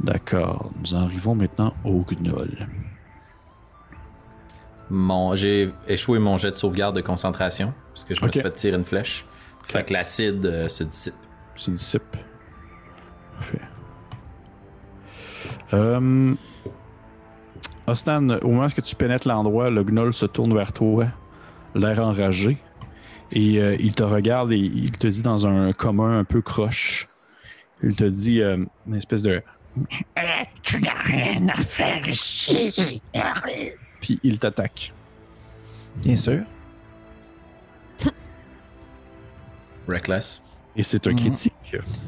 D'accord. 0.00 0.70
Nous 0.80 0.94
arrivons 0.94 1.34
maintenant 1.34 1.74
au 1.84 2.04
gnoll. 2.04 2.66
Mon, 4.90 5.36
j'ai 5.36 5.72
échoué 5.86 6.18
mon 6.18 6.38
jet 6.38 6.50
de 6.50 6.56
sauvegarde 6.56 6.96
de 6.96 7.00
concentration, 7.00 7.72
parce 7.92 8.04
que 8.04 8.14
je 8.14 8.24
me 8.24 8.30
suis 8.30 8.42
fait 8.42 8.50
tirer 8.52 8.76
une 8.76 8.84
flèche. 8.84 9.26
Fait 9.62 9.84
que 9.84 9.92
l'acide 9.92 10.44
euh, 10.44 10.68
se 10.68 10.84
dissipe. 10.84 11.14
Se 11.56 11.70
dissipe. 11.70 12.16
Parfait. 13.36 13.60
Euh... 15.72 16.34
Ostan, 17.86 18.28
au 18.42 18.48
moment 18.48 18.66
où 18.66 18.80
tu 18.80 18.96
pénètres 18.96 19.26
l'endroit, 19.26 19.70
le 19.70 19.82
gnoll 19.82 20.12
se 20.12 20.26
tourne 20.26 20.54
vers 20.54 20.72
toi, 20.72 21.06
l'air 21.74 22.00
enragé. 22.00 22.58
Et 23.32 23.60
euh, 23.60 23.76
il 23.80 23.94
te 23.94 24.02
regarde 24.02 24.52
et 24.52 24.58
il 24.58 24.92
te 24.92 25.06
dit 25.06 25.22
dans 25.22 25.46
un 25.46 25.72
commun 25.72 26.18
un 26.18 26.24
peu 26.24 26.42
croche. 26.42 27.08
Il 27.82 27.94
te 27.96 28.04
dit 28.04 28.40
euh, 28.40 28.64
une 28.86 28.94
espèce 28.94 29.22
de. 29.22 29.42
Euh, 30.18 30.22
tu 30.62 30.80
n'as 30.80 30.94
rien 31.02 31.48
à 31.48 31.56
faire 31.60 32.06
ici. 32.08 32.72
Puis 34.00 34.20
il 34.22 34.38
t'attaque. 34.38 34.92
Bien 35.96 36.16
sûr. 36.16 36.40
Reckless. 39.88 40.42
Et 40.76 40.82
c'est 40.82 41.06
un 41.06 41.10
Mhm. 41.10 41.16
critique. 41.18 41.52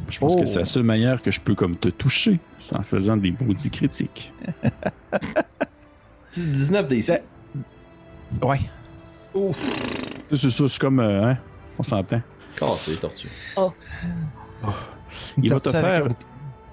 Je 0.09 0.19
pense 0.19 0.35
Oh. 0.37 0.41
que 0.41 0.47
c'est 0.47 0.59
la 0.59 0.65
seule 0.65 0.85
manière 0.85 1.21
que 1.21 1.31
je 1.31 1.41
peux 1.41 1.55
comme 1.55 1.77
te 1.77 1.89
toucher, 1.89 2.39
c'est 2.59 2.77
en 2.77 2.83
faisant 2.83 3.17
des 3.17 3.33
maudits 3.41 3.71
critiques. 3.71 4.33
19 6.35 6.89
DC. 6.89 7.03
C'est- 7.03 7.25
Ouais. 8.43 8.61
C'est 10.33 10.51
ça, 10.51 10.69
c'est 10.69 10.79
comme. 10.81 11.01
euh, 11.01 11.31
hein, 11.33 11.39
on 11.79 11.83
s'entend. 11.83 12.21
Cassé, 12.57 12.97
tortue. 12.97 13.29
Il 15.43 15.51
va 15.53 15.61
te 15.61 15.71
faire- 15.71 16.07
un- 16.07 16.09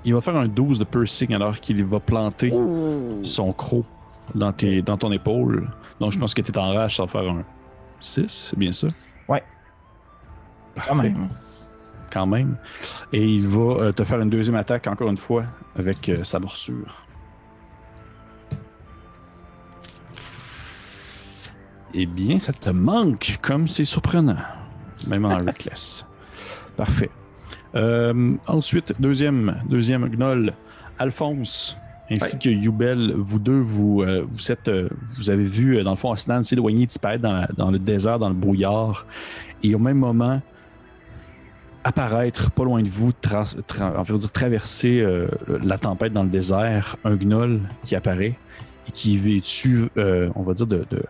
il 0.04 0.14
va 0.14 0.22
faire 0.22 0.36
un 0.36 0.48
12 0.48 0.80
de 0.80 0.84
piercing 0.84 1.34
alors 1.34 1.60
qu'il 1.60 1.84
va 1.86 2.00
planter 2.00 2.50
Oh. 2.54 3.20
son 3.24 3.54
croc 3.54 3.86
dans, 4.36 4.52
tes, 4.54 4.82
dans 4.82 4.98
ton 4.98 5.12
épaule. 5.12 5.70
Donc, 6.00 6.12
je 6.12 6.20
pense 6.20 6.34
que 6.34 6.42
tu 6.42 6.52
es 6.52 6.58
en 6.58 6.74
rage, 6.74 6.96
ça 6.98 7.04
va 7.04 7.08
faire 7.10 7.30
un 7.30 7.44
6, 8.00 8.48
c'est 8.50 8.58
bien 8.58 8.72
ça? 8.72 8.88
Ouais. 9.28 9.44
Quand 10.88 10.96
même. 10.96 11.30
Quand 12.12 12.26
même. 12.26 12.58
Et 13.14 13.24
il 13.24 13.48
va 13.48 13.62
euh, 13.84 13.92
te 13.92 14.04
faire 14.04 14.20
une 14.22 14.30
deuxième 14.30 14.56
attaque, 14.56 14.88
encore 14.88 15.10
une 15.10 15.18
fois, 15.18 15.44
avec 15.78 16.10
euh, 16.10 16.24
sa 16.24 16.40
morsure. 16.40 17.06
Eh 21.94 22.06
bien, 22.06 22.40
ça 22.40 22.54
te 22.54 22.70
manque, 22.70 23.38
comme 23.42 23.68
c'est 23.68 23.84
surprenant. 23.84 24.38
Même 25.08 25.26
en 25.26 25.30
reckless. 25.46 26.06
Parfait. 26.78 27.10
Euh, 27.76 28.36
ensuite, 28.48 28.94
deuxième, 29.00 29.56
deuxième 29.70 30.08
gnoll, 30.10 30.54
Alphonse, 31.00 31.78
ainsi 32.10 32.38
que 32.38 32.50
Yubel, 32.50 33.14
vous 33.18 33.40
deux, 33.40 33.60
vous, 33.62 34.02
euh, 34.02 34.26
vous, 34.30 34.52
êtes, 34.52 34.68
euh, 34.68 34.90
vous 35.18 35.30
avez 35.30 35.46
vu, 35.46 35.82
dans 35.84 35.92
le 35.92 35.96
fond, 35.98 36.12
Asnan 36.12 36.44
s'éloigner, 36.44 36.86
disparaître 36.86 37.24
dans, 37.24 37.34
la- 37.34 37.50
dans 37.56 37.72
le 37.72 37.80
désert, 37.80 38.20
dans 38.20 38.28
le 38.30 38.36
brouillard. 38.36 39.06
Et 39.64 39.74
au 39.74 39.80
même 39.80 39.98
moment, 39.98 40.42
apparaître 41.84 42.52
pas 42.52 42.64
loin 42.64 42.82
de 42.84 42.90
vous, 42.90 43.12
trans, 43.12 43.44
tra- 43.44 43.98
dire 44.18 44.32
traverser 44.32 45.02
euh, 45.02 45.28
la 45.64 45.78
tempête 45.78 46.14
dans 46.14 46.24
le 46.24 46.30
désert, 46.30 46.98
un 47.04 47.16
gnoll 47.16 47.62
qui 47.86 47.96
apparaît 47.96 48.38
et 48.88 48.92
qui 48.92 49.16
est 49.16 49.20
vêtu, 49.20 49.90
on 50.36 50.44
va 50.44 50.54
dire, 50.54 50.68
de, 50.68 50.86
de, 50.92 51.04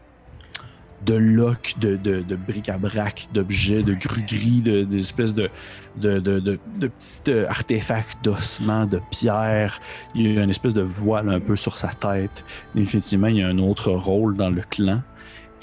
de 1.05 1.15
loques, 1.15 1.75
de, 1.79 1.95
de, 1.95 2.21
de 2.21 2.35
bric-à-brac, 2.35 3.27
d'objets, 3.33 3.81
de 3.83 3.93
grugris, 3.93 4.61
de, 4.61 4.83
des 4.83 4.99
espèces 4.99 5.33
de, 5.33 5.49
de, 5.97 6.19
de, 6.19 6.59
petits 6.87 7.31
euh, 7.31 7.49
artefacts 7.49 8.23
d'ossements, 8.23 8.85
de 8.85 8.99
pierres. 9.09 9.79
Il 10.13 10.31
y 10.33 10.37
a 10.37 10.43
une 10.43 10.49
espèce 10.51 10.73
de 10.75 10.81
voile 10.83 11.29
un 11.29 11.39
peu 11.39 11.55
sur 11.55 11.77
sa 11.77 11.87
tête. 11.89 12.45
Effectivement, 12.75 13.27
il 13.27 13.37
y 13.37 13.41
a 13.41 13.47
un 13.47 13.57
autre 13.57 13.91
rôle 13.91 14.35
dans 14.37 14.49
le 14.51 14.61
clan. 14.61 15.01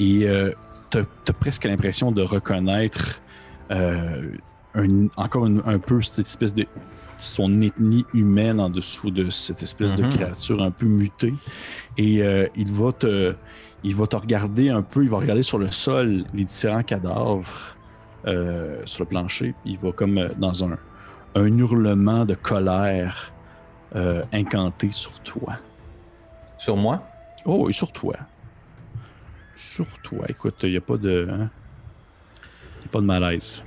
Et 0.01 0.27
euh, 0.27 0.51
t'as 0.90 1.02
as 1.28 1.32
presque 1.32 1.65
l'impression 1.65 2.10
de 2.12 2.23
reconnaître 2.23 3.20
euh, 3.70 4.31
un- 4.74 5.06
encore 5.16 5.47
une- 5.47 5.62
un 5.66 5.78
peu 5.78 6.01
cette 6.02 6.20
espèce 6.27 6.55
de 6.55 6.66
son 7.20 7.60
ethnie 7.62 8.05
humaine 8.15 8.60
en 8.60 8.70
dessous 8.70 9.10
de 9.10 9.28
cette 9.28 9.62
espèce 9.62 9.94
de 9.97 10.05
créature 10.09 10.62
un 10.62 10.70
peu 10.70 10.86
mutée. 10.86 11.35
Et 11.97 12.23
euh, 12.23 12.47
il 12.56 12.73
va 12.73 12.93
te 12.93 13.35
il 13.84 13.94
va 13.94 14.06
te 14.06 14.16
regarder 14.16 14.70
un 14.70 14.82
peu, 14.82 15.02
il 15.05 15.10
va 15.10 15.18
regarder 15.18 15.42
sur 15.42 15.59
le 15.59 15.70
sol 15.70 16.24
les 16.34 16.44
différents 16.44 16.82
cadavres 16.82 17.76
euh, 18.26 18.82
sur 18.84 19.05
le 19.05 19.09
plancher. 19.09 19.55
Il 19.64 19.78
va 19.78 19.92
comme 19.92 20.18
euh, 20.18 20.28
dans 20.36 20.64
un, 20.64 20.76
un 21.34 21.59
hurlement 21.59 22.24
de 22.24 22.34
colère 22.34 23.32
euh, 23.94 24.24
incanté 24.32 24.90
sur 24.92 25.18
toi. 25.20 25.55
Sur 26.56 26.76
moi? 26.76 27.02
Oh, 27.44 27.68
et 27.70 27.72
sur 27.72 27.92
toi. 27.92 28.16
Sur 29.55 29.86
toi. 30.02 30.24
Écoute, 30.28 30.56
il 30.64 30.70
n'y 30.72 30.76
a 30.76 30.80
pas 30.80 30.96
de. 30.96 31.28
hein, 31.30 31.48
a 32.84 32.88
pas 32.88 33.00
de 33.00 33.05
malaise. 33.06 33.62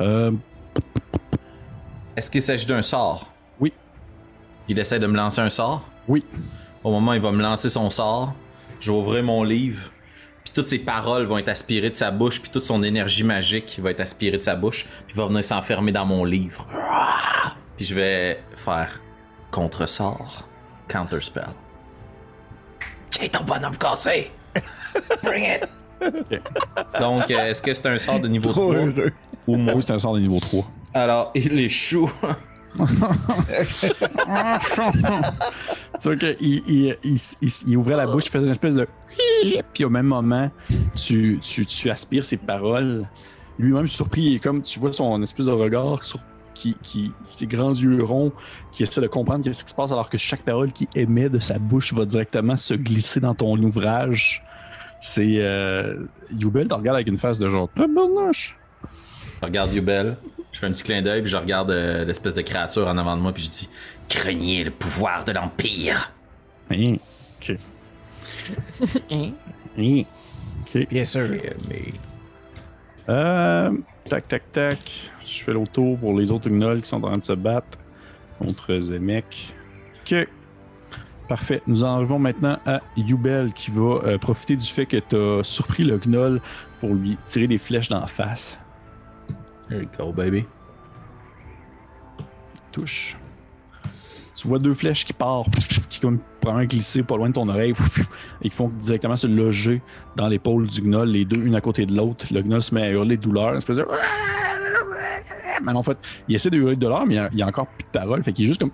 Euh, 0.00 0.32
Est-ce 2.16 2.30
qu'il 2.30 2.42
s'agit 2.42 2.66
d'un 2.66 2.82
sort? 2.82 3.32
Oui. 3.60 3.72
Il 4.68 4.78
essaie 4.78 4.98
de 4.98 5.06
me 5.06 5.16
lancer 5.16 5.40
un 5.40 5.50
sort? 5.50 5.86
oui. 6.08 6.24
Au 6.84 6.90
moment 6.90 7.12
où 7.12 7.14
il 7.14 7.20
va 7.20 7.32
me 7.32 7.42
lancer 7.42 7.70
son 7.70 7.88
sort, 7.88 8.34
je 8.80 8.92
vais 8.92 8.96
ouvrir 8.98 9.24
mon 9.24 9.42
livre, 9.42 9.90
puis 10.44 10.52
toutes 10.54 10.66
ses 10.66 10.78
paroles 10.78 11.24
vont 11.24 11.38
être 11.38 11.48
aspirées 11.48 11.88
de 11.88 11.94
sa 11.94 12.10
bouche, 12.10 12.42
puis 12.42 12.50
toute 12.50 12.62
son 12.62 12.82
énergie 12.82 13.24
magique 13.24 13.80
va 13.82 13.90
être 13.90 14.00
aspirée 14.00 14.36
de 14.36 14.42
sa 14.42 14.54
bouche, 14.54 14.84
puis 15.06 15.14
il 15.14 15.16
va 15.16 15.26
venir 15.26 15.42
s'enfermer 15.42 15.92
dans 15.92 16.04
mon 16.04 16.24
livre. 16.24 16.66
Puis 17.78 17.86
je 17.86 17.94
vais 17.94 18.40
faire 18.54 19.00
contre-sort, 19.50 20.46
counter-spell. 20.88 21.48
Qui 23.10 23.24
est 23.24 23.28
ton 23.30 23.44
bonhomme 23.44 23.76
cassé? 23.78 24.30
Bring 25.22 25.44
it! 25.44 25.68
Donc, 27.00 27.30
euh, 27.30 27.46
est-ce 27.46 27.62
que 27.62 27.72
c'est 27.72 27.88
un 27.88 27.98
sort 27.98 28.20
de 28.20 28.28
niveau 28.28 28.50
Trop 28.50 28.72
3 28.72 28.76
heureux. 28.76 29.12
ou 29.46 29.56
moins? 29.56 29.74
Oui, 29.74 29.82
c'est 29.82 29.92
un 29.94 29.98
sort 29.98 30.14
de 30.14 30.20
niveau 30.20 30.38
3. 30.38 30.70
Alors, 30.92 31.30
il 31.34 31.58
échoue. 31.60 32.12
Tu 36.00 36.08
vois 36.08 36.16
qu'il 36.16 36.96
il, 37.66 37.76
ouvrait 37.76 37.96
la 37.96 38.06
bouche, 38.06 38.26
il 38.26 38.30
faisait 38.30 38.44
une 38.44 38.50
espèce 38.50 38.74
de. 38.74 38.86
Puis 39.74 39.84
au 39.84 39.90
même 39.90 40.06
moment, 40.06 40.50
tu, 40.94 41.40
aspires 41.90 42.24
ses 42.24 42.36
paroles. 42.36 43.06
Lui-même 43.58 43.86
surpris, 43.86 44.34
est 44.34 44.38
comme 44.40 44.62
tu 44.62 44.80
vois 44.80 44.92
son 44.92 45.22
espèce 45.22 45.46
de 45.46 45.52
regard 45.52 46.02
sur, 46.02 46.18
qui, 46.54 47.12
ses 47.22 47.46
grands 47.46 47.72
yeux 47.72 48.02
ronds, 48.02 48.32
qui 48.72 48.82
essaie 48.82 49.00
de 49.00 49.06
comprendre 49.06 49.44
qu'est-ce 49.44 49.62
qui 49.64 49.70
se 49.70 49.76
passe 49.76 49.92
alors 49.92 50.10
que 50.10 50.18
chaque 50.18 50.42
parole 50.42 50.72
qui 50.72 50.88
émet 50.96 51.28
de 51.28 51.38
sa 51.38 51.58
bouche 51.58 51.92
va 51.92 52.04
directement 52.04 52.56
se 52.56 52.74
glisser 52.74 53.20
dans 53.20 53.34
ton 53.34 53.56
ouvrage. 53.58 54.42
C'est. 55.00 55.36
Euh, 55.36 56.06
Yubel 56.36 56.66
te 56.66 56.74
regarde 56.74 56.96
avec 56.96 57.06
une 57.06 57.18
face 57.18 57.38
de 57.38 57.48
genre. 57.48 57.68
Je 59.40 59.46
regarde 59.46 59.72
Yubel, 59.72 60.16
je 60.54 60.60
fais 60.60 60.66
un 60.66 60.70
petit 60.70 60.84
clin 60.84 61.02
d'œil, 61.02 61.20
puis 61.20 61.30
je 61.30 61.36
regarde 61.36 61.72
euh, 61.72 62.04
l'espèce 62.04 62.32
de 62.32 62.40
créature 62.40 62.86
en 62.86 62.96
avant 62.96 63.16
de 63.16 63.22
moi, 63.22 63.32
puis 63.32 63.42
je 63.42 63.50
dis 63.50 63.68
Craignez 64.08 64.62
le 64.64 64.70
pouvoir 64.70 65.24
de 65.24 65.32
l'Empire. 65.32 66.12
Hein, 66.70 66.94
Ok. 67.42 67.56
Hein? 69.10 69.32
Hein, 69.76 70.02
Ok. 70.62 70.88
Bien 70.88 71.04
sûr. 71.04 71.28
Euh, 73.08 73.70
tac, 74.04 74.28
tac, 74.28 74.50
tac. 74.52 75.10
Je 75.26 75.42
fais 75.42 75.52
l'autre 75.52 75.72
tour 75.72 75.98
pour 75.98 76.18
les 76.18 76.30
autres 76.30 76.48
gnolls 76.48 76.80
qui 76.80 76.88
sont 76.88 77.02
en 77.02 77.08
train 77.08 77.18
de 77.18 77.24
se 77.24 77.32
battre 77.32 77.76
contre 78.38 78.78
Zemek. 78.78 79.54
Ok. 80.00 80.26
Parfait. 81.28 81.60
Nous 81.66 81.84
en 81.84 81.96
arrivons 81.96 82.18
maintenant 82.18 82.56
à 82.64 82.80
Yubel 82.96 83.52
qui 83.52 83.70
va 83.70 84.00
euh, 84.04 84.18
profiter 84.18 84.56
du 84.56 84.66
fait 84.66 84.86
que 84.86 84.98
tu 84.98 85.16
as 85.16 85.42
surpris 85.42 85.84
le 85.84 85.98
gnoll 85.98 86.40
pour 86.80 86.94
lui 86.94 87.16
tirer 87.26 87.46
des 87.46 87.58
flèches 87.58 87.88
dans 87.88 88.00
la 88.00 88.06
face. 88.06 88.58
There 89.74 89.82
you 89.82 89.88
go, 89.98 90.12
baby. 90.12 90.44
Touche. 92.70 93.16
Tu 94.36 94.46
vois 94.46 94.60
deux 94.60 94.74
flèches 94.74 95.04
qui 95.04 95.12
partent, 95.12 95.48
qui 95.88 95.98
comme 95.98 96.20
probablement 96.40 96.68
glisser 96.68 97.02
pas 97.02 97.16
loin 97.16 97.28
de 97.28 97.34
ton 97.34 97.48
oreille 97.48 97.74
et 98.42 98.50
qui 98.50 98.54
font 98.54 98.68
directement 98.68 99.16
se 99.16 99.26
loger 99.26 99.82
dans 100.14 100.28
l'épaule 100.28 100.68
du 100.68 100.80
gnoll, 100.80 101.08
les 101.08 101.24
deux, 101.24 101.44
une 101.44 101.56
à 101.56 101.60
côté 101.60 101.86
de 101.86 101.96
l'autre. 101.96 102.26
Le 102.30 102.42
gnoll 102.42 102.62
se 102.62 102.72
met 102.72 102.82
à 102.82 102.90
hurler 102.90 103.16
de 103.16 103.22
douleur, 103.22 103.56
espèce 103.56 103.78
de. 103.78 103.86
Mais 105.64 105.72
en 105.72 105.82
fait, 105.82 105.98
il 106.28 106.36
essaie 106.36 106.50
de 106.50 106.58
hurler 106.58 106.76
de 106.76 106.80
douleur, 106.80 107.04
mais 107.04 107.16
il 107.32 107.38
y 107.38 107.42
a, 107.42 107.46
encore 107.46 107.66
plus 107.66 107.84
de 107.84 107.90
paroles, 107.98 108.22
fait 108.22 108.32
qu'il 108.32 108.44
est 108.44 108.48
juste 108.48 108.60
comme. 108.60 108.70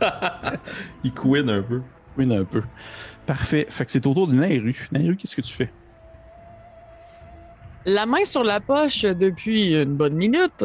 Il 1.02 1.12
couine 1.12 1.48
un 1.48 1.62
peu. 1.62 1.80
Oui, 2.18 2.32
un 2.32 2.44
peu. 2.44 2.62
Parfait. 3.26 3.66
Fait 3.70 3.86
que 3.86 3.90
c'est 3.90 4.06
au 4.06 4.14
tour 4.14 4.28
de 4.28 4.34
Nairu. 4.34 4.88
Nairu, 4.92 5.16
qu'est-ce 5.16 5.34
que 5.34 5.40
tu 5.40 5.54
fais? 5.54 5.70
La 7.86 8.06
main 8.06 8.24
sur 8.24 8.42
la 8.44 8.60
poche 8.60 9.02
depuis 9.02 9.74
une 9.74 9.94
bonne 9.96 10.14
minute. 10.14 10.64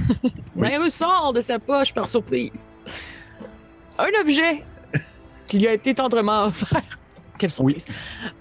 Naireux 0.56 0.90
sort 0.90 1.32
de 1.32 1.40
sa 1.40 1.58
poche 1.58 1.92
par 1.94 2.08
surprise. 2.08 2.68
Un 3.98 4.08
objet 4.20 4.64
qui 5.46 5.58
lui 5.58 5.68
a 5.68 5.72
été 5.72 5.94
tendrement 5.94 6.44
offert. 6.46 6.82
Quelle 7.38 7.50
surprise. 7.50 7.84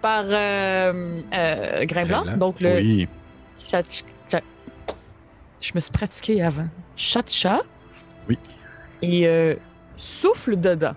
Par 0.01 0.23
euh, 0.27 1.21
euh. 1.33 2.35
Donc 2.37 2.61
le 2.61 2.75
Oui. 2.77 3.07
chat- 3.69 4.03
chat- 4.31 4.41
Je 5.61 5.71
me 5.75 5.79
suis 5.79 5.91
pratiqué 5.91 6.41
avant. 6.41 6.67
Chat-chat. 6.95 7.61
Oui. 8.29 8.37
Et 9.01 9.27
euh, 9.27 9.55
souffle 9.97 10.55
dedans. 10.59 10.95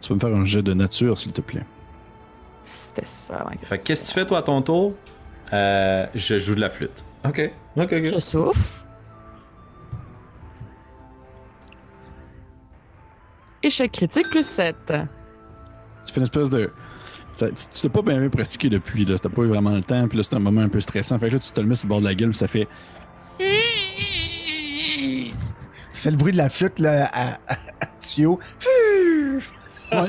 Tu 0.00 0.08
peux 0.08 0.14
me 0.14 0.20
faire 0.20 0.34
un 0.36 0.44
jet 0.44 0.62
de 0.62 0.72
nature, 0.74 1.18
s'il 1.18 1.32
te 1.32 1.40
plaît? 1.40 1.64
C'était 2.70 3.06
ça. 3.06 3.44
ma 3.48 3.56
Fait 3.66 3.78
qu'est-ce 3.78 4.02
que 4.02 4.08
tu 4.08 4.12
fais, 4.14 4.26
toi, 4.26 4.38
à 4.38 4.42
ton 4.42 4.60
tour 4.62 4.92
euh, 5.52 6.06
Je 6.14 6.38
joue 6.38 6.54
de 6.54 6.60
la 6.60 6.68
flûte. 6.70 7.04
Ok. 7.26 7.50
Ok, 7.76 7.92
ok. 7.92 8.04
Je 8.04 8.18
souffle. 8.18 8.84
Échec 13.62 13.90
critique 13.92 14.28
plus 14.30 14.46
7. 14.46 14.76
Tu 14.86 14.92
fais 16.12 16.16
une 16.16 16.22
espèce 16.22 16.50
de. 16.50 16.70
ça- 17.34 17.48
tu 17.48 17.54
tu 17.56 17.80
t'es 17.82 17.88
pas 17.88 18.02
bien, 18.02 18.18
bien 18.20 18.28
pratiqué 18.28 18.68
depuis, 18.68 19.04
là. 19.04 19.18
T'as 19.18 19.28
pas 19.28 19.42
eu 19.42 19.46
vraiment 19.48 19.72
le 19.72 19.82
temps, 19.82 20.06
puis 20.08 20.16
là, 20.18 20.22
c'est 20.22 20.34
un 20.36 20.38
moment 20.40 20.60
un 20.60 20.68
peu 20.68 20.80
stressant. 20.80 21.18
Fait 21.18 21.28
que 21.28 21.34
là, 21.34 21.38
tu 21.40 21.50
te 21.50 21.60
le 21.60 21.66
mets 21.66 21.74
sur 21.74 21.86
le 21.86 21.90
bord 21.90 22.00
de 22.00 22.04
la 22.06 22.14
gueule, 22.14 22.30
puis 22.30 22.38
ça 22.38 22.48
fait. 22.48 22.68
Ça 25.90 26.02
fait 26.02 26.10
le 26.12 26.16
bruit 26.16 26.32
de 26.32 26.36
la 26.38 26.48
flûte 26.48 26.78
là, 26.78 27.08
à, 27.12 27.32
à, 27.32 27.52
à 27.54 27.86
tuyau. 28.00 28.38
Ouais. 29.90 30.08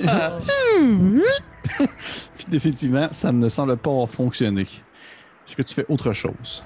Puis 2.38 2.46
définitivement, 2.48 3.08
ça 3.12 3.32
ne 3.32 3.48
semble 3.50 3.78
pas 3.78 3.92
avoir 3.92 4.10
fonctionné. 4.10 4.62
Est-ce 4.62 5.56
que 5.56 5.62
tu 5.62 5.74
fais 5.74 5.86
autre 5.90 6.14
chose? 6.14 6.64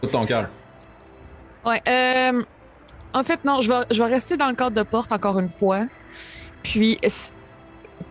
Tout 0.00 0.08
ton 0.08 0.26
cœur. 0.26 0.48
Ouais. 1.64 1.80
euh, 1.86 2.42
en 3.12 3.22
fait, 3.22 3.44
non, 3.44 3.60
je 3.60 3.68
vais, 3.72 3.84
je 3.90 4.02
vais 4.02 4.08
rester 4.10 4.36
dans 4.36 4.48
le 4.48 4.54
cadre 4.54 4.76
de 4.76 4.82
porte 4.82 5.12
encore 5.12 5.38
une 5.38 5.48
fois. 5.48 5.86
Puis, 6.62 6.98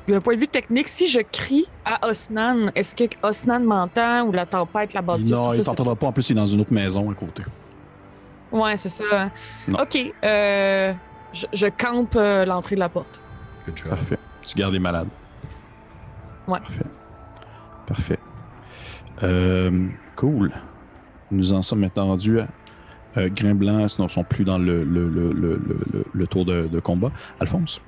d'un 0.08 0.20
point 0.22 0.36
de 0.36 0.40
vue 0.40 0.48
technique, 0.48 0.88
si 0.88 1.08
je 1.08 1.20
crie 1.20 1.66
à 1.86 2.08
Osnan, 2.10 2.72
est-ce 2.76 2.94
que 2.96 3.04
Osnan 3.24 3.60
m'entend 3.64 4.24
ou 4.28 4.32
la 4.32 4.46
tempête, 4.46 4.94
la 4.94 5.02
bâtisse, 5.02 5.32
non, 5.32 5.50
tout 5.50 5.56
il 5.56 5.58
ça, 5.60 5.64
t'entendra 5.72 5.96
pas. 5.96 6.08
En 6.08 6.12
plus, 6.12 6.30
il 6.30 6.34
est 6.34 6.36
dans 6.36 6.46
une 6.46 6.62
autre 6.62 6.74
maison 6.74 7.10
à 7.10 7.14
côté. 7.14 7.44
Ouais, 8.52 8.76
c'est 8.78 8.90
ça. 8.90 9.30
Non. 9.68 9.80
Ok, 9.82 9.98
euh, 10.24 10.94
je, 11.32 11.46
je 11.54 11.68
campe 11.68 12.16
euh, 12.18 12.46
l'entrée 12.46 12.76
de 12.76 12.82
la 12.82 12.90
porte. 12.90 13.20
Good 13.66 13.78
job. 13.78 13.90
Parfait. 13.90 14.18
Tu 14.42 14.56
gardes 14.58 14.74
les 14.74 14.80
malades. 14.80 15.08
Ouais. 16.48 16.60
Parfait. 16.60 16.86
Parfait. 17.88 18.20
Euh, 19.24 19.88
cool. 20.16 20.52
Nous 21.30 21.54
en 21.54 21.62
sommes 21.62 21.80
maintenant 21.80 22.08
rendus 22.08 22.40
à 22.42 22.48
euh, 23.18 23.30
Grain 23.32 23.54
Blanc, 23.54 23.88
sinon 23.88 24.08
ils 24.08 24.12
sont 24.12 24.24
plus 24.24 24.44
dans 24.44 24.58
le, 24.58 24.84
le, 24.84 25.08
le, 25.08 25.32
le, 25.32 25.62
le- 25.94 26.06
le 26.12 26.28
tour 26.28 26.44
de, 26.44 26.68
de 26.68 26.80
combat. 26.80 27.12
Alphonse? 27.40 27.80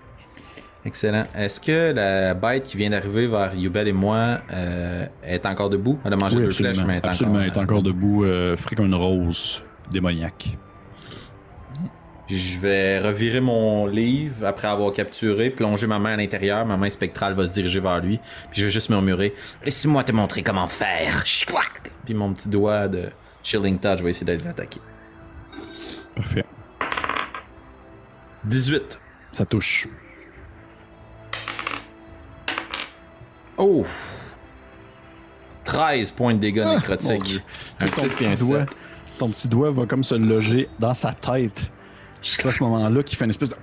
Excellent. 0.85 1.23
Est-ce 1.35 1.61
que 1.61 1.93
la 1.93 2.33
bête 2.33 2.63
qui 2.63 2.77
vient 2.77 2.89
d'arriver 2.89 3.27
vers 3.27 3.55
Yubel 3.55 3.87
et 3.87 3.93
moi 3.93 4.39
euh, 4.51 5.05
est 5.23 5.45
encore 5.45 5.69
debout? 5.69 5.97
Elle 6.03 6.13
a 6.13 6.17
mangé 6.17 6.37
Oui, 6.37 6.43
deux 6.43 6.51
flèches, 6.51 6.83
mais 6.85 6.95
elle 6.95 6.99
est 6.99 7.07
absolument, 7.07 7.37
encore, 7.37 7.47
elle 7.47 7.53
est 7.53 7.63
encore 7.63 7.83
debout, 7.83 8.25
euh, 8.25 8.57
frais 8.57 8.75
comme 8.75 8.87
une 8.87 8.95
rose 8.95 9.63
démoniaque. 9.89 10.57
Je 12.29 12.57
vais 12.59 12.99
revirer 12.99 13.41
mon 13.41 13.85
livre 13.85 14.45
après 14.45 14.67
avoir 14.67 14.91
capturé, 14.91 15.49
plonger 15.49 15.87
ma 15.87 15.99
main 15.99 16.13
à 16.13 16.17
l'intérieur. 16.17 16.65
Ma 16.65 16.77
main 16.77 16.89
spectrale 16.89 17.33
va 17.33 17.45
se 17.45 17.51
diriger 17.51 17.79
vers 17.79 17.99
lui. 17.99 18.19
Puis 18.49 18.61
je 18.61 18.65
vais 18.65 18.71
juste 18.71 18.89
murmurer 18.89 19.35
Laisse-moi 19.63 20.03
te 20.03 20.11
montrer 20.11 20.41
comment 20.41 20.67
faire. 20.67 21.23
Puis 22.05 22.13
mon 22.13 22.33
petit 22.33 22.49
doigt 22.49 22.87
de 22.87 23.09
Chilling 23.43 23.77
Touch 23.77 24.01
va 24.01 24.09
essayer 24.09 24.25
d'aller 24.25 24.43
l'attaquer. 24.43 24.79
Parfait. 26.15 26.45
18. 28.45 28.99
Ça 29.31 29.45
touche. 29.45 29.87
Oh! 33.57 33.85
13 35.65 36.11
points 36.11 36.33
de 36.33 36.39
dégâts 36.39 36.63
Ah, 36.65 36.75
nécrotiques. 36.75 37.23
Dieu. 37.23 37.41
Un 37.79 37.85
ton, 37.85 38.01
6 38.03 38.15
puis 38.15 38.25
un 38.25 38.31
petit 38.31 38.47
doigt, 38.47 38.59
7. 38.59 38.69
ton 39.17 39.29
petit 39.29 39.47
doigt 39.47 39.71
va 39.71 39.85
comme 39.85 40.03
se 40.03 40.15
loger 40.15 40.67
dans 40.79 40.93
sa 40.93 41.13
tête. 41.13 41.71
C'est 42.21 42.45
à 42.45 42.51
ce 42.51 42.63
moment-là 42.63 43.03
qu'il 43.03 43.17
fait 43.17 43.25
une 43.25 43.31
espèce 43.31 43.51
de. 43.51 43.55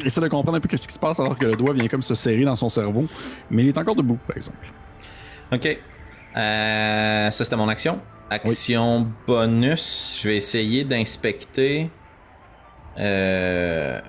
Il 0.00 0.06
essaie 0.06 0.20
de 0.20 0.28
comprendre 0.28 0.56
un 0.56 0.60
peu 0.60 0.74
ce 0.76 0.86
qui 0.86 0.94
se 0.94 0.98
passe 0.98 1.20
alors 1.20 1.36
que 1.38 1.44
le 1.46 1.56
doigt 1.56 1.74
vient 1.74 1.88
comme 1.88 2.02
se 2.02 2.14
serrer 2.14 2.44
dans 2.44 2.54
son 2.54 2.68
cerveau. 2.68 3.06
Mais 3.50 3.62
il 3.64 3.68
est 3.68 3.78
encore 3.78 3.94
debout, 3.94 4.18
par 4.26 4.36
exemple. 4.36 4.66
Ok. 5.52 5.78
Euh, 6.36 7.30
ça, 7.30 7.44
c'était 7.44 7.56
mon 7.56 7.68
action. 7.68 8.00
Action 8.30 9.08
bonus. 9.26 10.18
Je 10.22 10.28
vais 10.28 10.36
essayer 10.36 10.84
d'inspecter. 10.84 11.90
Euh... 12.98 14.00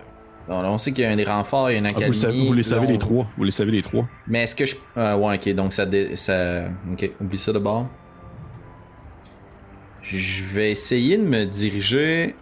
Bon, 0.48 0.62
là, 0.62 0.70
on 0.72 0.78
sait 0.78 0.92
qu'il 0.92 1.04
y 1.04 1.08
a 1.08 1.12
un 1.12 1.16
des 1.16 1.24
renforts, 1.24 1.70
il 1.72 1.74
y 1.74 1.76
a 1.76 1.80
une 1.80 1.86
Ah, 1.86 1.90
académie. 1.90 2.08
vous, 2.10 2.14
le 2.14 2.18
savez, 2.20 2.46
vous 2.48 2.54
les 2.54 2.64
savez 2.64 2.86
on- 2.88 2.90
les 2.92 2.98
trois. 2.98 3.28
Vous 3.38 3.44
les 3.46 3.52
savez 3.52 3.72
les 3.72 3.82
trois. 3.82 4.06
Mais 4.28 4.44
est-ce 4.44 4.56
que 4.56 4.66
je. 4.66 4.76
euh, 4.98 5.16
ouais, 5.16 5.36
ok, 5.38 5.54
donc 5.56 5.72
ça, 5.74 5.86
dé- 5.86 6.16
ça. 6.18 6.66
Ok, 6.92 7.10
oublie 7.22 7.38
ça 7.38 7.54
de 7.54 7.60
bord. 7.60 7.88
Je 10.02 10.44
vais 10.54 10.72
essayer 10.72 11.18
de 11.18 11.24
me 11.24 11.46
diriger 11.46 12.36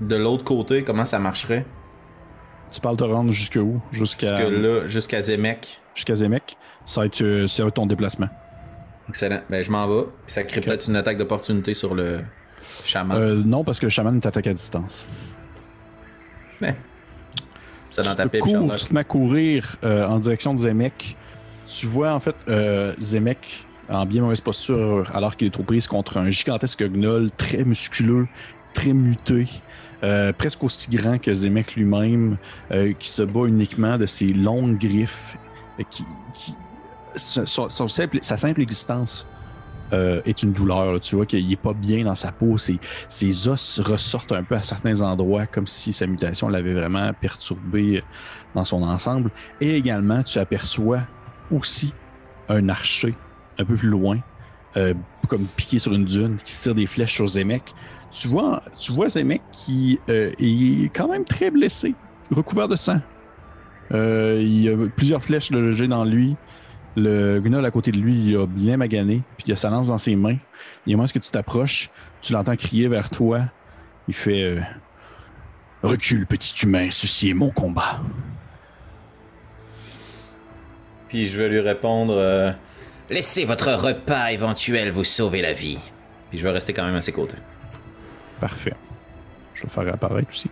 de 0.00 0.16
l'autre 0.16 0.44
côté, 0.44 0.82
comment 0.82 1.04
ça 1.04 1.18
marcherait? 1.18 1.64
Tu 2.72 2.80
parles 2.80 2.96
te 2.96 3.04
rendre 3.04 3.30
jusque 3.30 3.56
où? 3.62 3.80
Jusqu'à 3.92 4.36
Jusque 4.48 4.50
là, 4.62 4.86
jusqu'à 4.86 5.22
Zemek. 5.22 5.80
jusqu'à 5.94 6.16
Zemek. 6.16 6.56
Ça 6.84 7.00
va, 7.02 7.06
être, 7.06 7.22
euh, 7.22 7.46
ça 7.46 7.62
va 7.62 7.68
être 7.68 7.74
ton 7.74 7.86
déplacement. 7.86 8.28
Excellent. 9.08 9.40
Ben, 9.48 9.62
je 9.62 9.70
m'en 9.70 9.86
vais. 9.86 10.02
Puis 10.26 10.34
ça 10.34 10.42
crée 10.42 10.60
peut-être 10.60 10.88
une 10.88 10.96
attaque 10.96 11.18
d'opportunité 11.18 11.72
sur 11.74 11.94
le 11.94 12.20
chaman. 12.84 13.16
Euh, 13.16 13.42
non, 13.44 13.62
parce 13.62 13.78
que 13.78 13.86
le 13.86 13.90
chaman 13.90 14.18
t'attaque 14.20 14.48
à 14.48 14.52
distance. 14.52 15.06
ça 17.90 18.02
dans 18.02 18.10
tu, 18.10 18.16
ta 18.16 18.24
te 18.24 18.28
pipe, 18.28 18.40
cours- 18.40 18.52
Charlotte. 18.52 18.78
tu 18.78 18.86
te 18.86 18.94
mets 18.94 19.00
à 19.00 19.04
courir 19.04 19.76
euh, 19.84 20.06
en 20.06 20.18
direction 20.18 20.54
de 20.54 20.60
Zemek. 20.60 21.16
Tu 21.66 21.86
vois 21.86 22.12
en 22.12 22.20
fait 22.20 22.36
euh, 22.48 22.94
Zemek 23.00 23.64
en 23.88 24.04
bien 24.06 24.22
mauvaise 24.22 24.40
posture 24.40 25.10
alors 25.14 25.36
qu'il 25.36 25.46
est 25.46 25.58
aux 25.58 25.62
prises 25.62 25.86
contre 25.86 26.16
un 26.16 26.30
gigantesque 26.30 26.82
gnoll 26.84 27.30
très 27.36 27.64
musculeux, 27.64 28.26
très 28.74 28.92
muté, 28.92 29.46
euh, 30.02 30.32
presque 30.32 30.62
aussi 30.64 30.90
grand 30.90 31.18
que 31.18 31.32
Zemek 31.32 31.74
lui-même, 31.76 32.36
qui 32.98 33.08
se 33.08 33.22
bat 33.22 33.46
uniquement 33.46 33.96
de 33.96 34.06
ses 34.06 34.26
longues 34.32 34.78
griffes, 34.78 35.36
qui, 35.90 36.04
qui- 36.34 36.54
son- 37.16 37.46
son- 37.46 37.70
son 37.70 37.88
simple- 37.88 38.18
sa 38.22 38.36
simple 38.36 38.60
existence 38.60 39.26
euh, 39.92 40.20
est 40.24 40.42
une 40.42 40.52
douleur. 40.52 41.00
Tu 41.00 41.16
vois 41.16 41.26
qu'il 41.26 41.50
est 41.50 41.56
pas 41.56 41.72
bien 41.72 42.04
dans 42.04 42.14
sa 42.14 42.32
peau. 42.32 42.56
Ses, 42.58 43.48
os 43.48 43.80
ressortent 43.80 44.32
un 44.32 44.42
peu 44.42 44.54
à 44.54 44.62
certains 44.62 45.00
endroits, 45.00 45.46
comme 45.46 45.66
si 45.66 45.92
sa 45.92 46.06
mutation 46.06 46.48
l'avait 46.48 46.74
vraiment 46.74 47.12
perturbé 47.12 48.02
dans 48.54 48.64
son 48.64 48.82
ensemble. 48.82 49.30
Et 49.60 49.76
également, 49.76 50.22
tu 50.22 50.38
aperçois 50.38 51.00
aussi 51.50 51.92
un 52.48 52.68
archer 52.68 53.14
un 53.58 53.64
peu 53.64 53.76
plus 53.76 53.88
loin, 53.88 54.18
euh, 54.76 54.94
comme 55.28 55.46
piqué 55.56 55.78
sur 55.78 55.92
une 55.92 56.04
dune, 56.04 56.36
qui 56.42 56.56
tire 56.56 56.74
des 56.74 56.86
flèches 56.86 57.14
sur 57.14 57.28
Zemek. 57.28 57.62
Tu 58.10 58.28
vois, 58.28 58.62
tu 58.76 58.92
vois 58.92 59.08
Zemek 59.08 59.42
qui 59.52 60.00
euh, 60.08 60.32
est 60.38 60.94
quand 60.94 61.08
même 61.08 61.24
très 61.24 61.50
blessé, 61.50 61.94
recouvert 62.30 62.68
de 62.68 62.76
sang. 62.76 63.00
Il 63.92 64.62
y 64.62 64.68
a 64.68 64.76
plusieurs 64.96 65.22
flèches 65.22 65.50
logées 65.52 65.86
dans 65.86 66.04
lui. 66.04 66.36
Le 66.96 67.40
gnoll 67.40 67.64
à 67.64 67.70
côté 67.70 67.90
de 67.92 67.98
lui, 67.98 68.14
il 68.30 68.36
a 68.36 68.46
bien 68.46 68.76
magané, 68.78 69.22
puis 69.36 69.44
il 69.48 69.52
a 69.52 69.56
sa 69.56 69.68
lance 69.68 69.88
dans 69.88 69.98
ses 69.98 70.16
mains. 70.16 70.38
Et 70.86 70.94
au 70.94 70.96
moment 70.96 71.04
où 71.04 71.18
tu 71.18 71.30
t'approches, 71.30 71.90
tu 72.22 72.32
l'entends 72.32 72.56
crier 72.56 72.88
vers 72.88 73.10
toi. 73.10 73.40
Il 74.08 74.14
fait 74.14 74.42
euh, 74.42 74.60
Recule, 75.82 76.26
petit 76.26 76.54
humain, 76.64 76.88
ceci 76.90 77.30
est 77.30 77.34
mon 77.34 77.50
combat. 77.50 78.00
Puis 81.08 81.26
je 81.26 81.38
vais 81.38 81.48
lui 81.48 81.60
répondre. 81.60 82.14
euh, 82.16 82.50
Laissez 83.10 83.44
votre 83.44 83.72
repas 83.72 84.32
éventuel 84.32 84.90
vous 84.90 85.04
sauver 85.04 85.40
la 85.42 85.52
vie. 85.52 85.78
Puis 86.30 86.38
je 86.38 86.42
vais 86.42 86.50
rester 86.50 86.72
quand 86.72 86.84
même 86.84 86.96
à 86.96 87.02
ses 87.02 87.12
côtés. 87.12 87.36
Parfait. 88.40 88.74
Je 89.54 89.62
vais 89.62 89.68
le 89.68 89.84
faire 89.84 89.94
apparaître 89.94 90.28
aussi. 90.30 90.50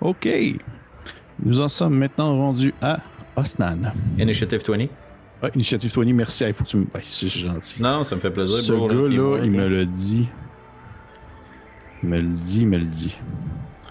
OK. 0.00 0.28
Nous 1.42 1.60
en 1.60 1.68
sommes 1.68 1.96
maintenant 1.96 2.36
rendus 2.36 2.74
à 2.82 2.98
Osnan. 3.36 3.92
Initiative 4.18 4.62
20. 4.68 4.86
Ouais, 5.42 5.50
Initiative 5.54 5.92
20, 5.94 6.12
merci. 6.14 6.44
Il 6.44 6.54
faut 6.54 6.64
que 6.64 6.68
tu 6.68 6.76
me. 6.78 6.84
Ouais, 6.94 7.00
c'est 7.04 7.28
gentil. 7.28 7.82
Non, 7.82 7.98
non, 7.98 8.04
ça 8.04 8.16
me 8.16 8.20
fait 8.20 8.30
plaisir. 8.30 8.58
Ce 8.58 8.72
gars-là, 8.72 9.44
il 9.44 9.50
me 9.52 9.68
le 9.68 9.86
dit. 9.86 10.28
Il 12.02 12.08
me 12.08 12.20
le 12.20 12.28
dit, 12.28 12.60
il 12.62 12.68
me 12.68 12.78
le 12.78 12.84
dit. 12.84 13.16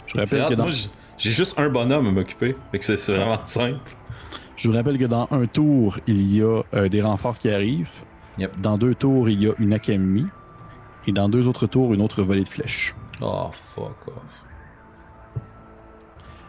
Je 0.08 0.20
rappelle 0.20 0.42
hâte, 0.42 0.50
que 0.50 0.54
dans, 0.56 0.64
Moi, 0.66 0.74
j'ai- 1.18 1.32
juste 1.32 1.60
un 1.60 1.70
bonhomme 1.70 2.08
à 2.08 2.12
m'occuper. 2.12 2.56
Fait 2.72 2.80
que 2.80 2.86
c'est 2.96 3.14
vraiment 3.16 3.46
simple. 3.46 3.80
je 4.56 4.70
vous 4.70 4.76
rappelle 4.76 4.98
que 4.98 5.06
dans 5.06 5.28
un 5.32 5.46
tour, 5.46 6.00
il 6.08 6.22
y 6.36 6.42
a 6.42 6.64
euh, 6.74 6.90
des 6.90 7.02
renforts 7.02 7.38
qui 7.40 7.50
arrivent. 7.50 8.02
Yep. 8.38 8.60
Dans 8.62 8.78
deux 8.78 8.96
tours, 8.96 9.30
il 9.30 9.42
y 9.42 9.48
a 9.48 9.54
une 9.60 9.74
académie. 9.74 10.28
Et 11.06 11.12
dans 11.12 11.30
deux 11.30 11.48
autres 11.48 11.68
tours, 11.68 11.94
une 11.94 12.02
autre 12.02 12.22
volée 12.24 12.44
de 12.44 12.48
flèches. 12.48 12.94
Oh, 13.22 13.50
fuck 13.54 13.96
off. 14.08 14.46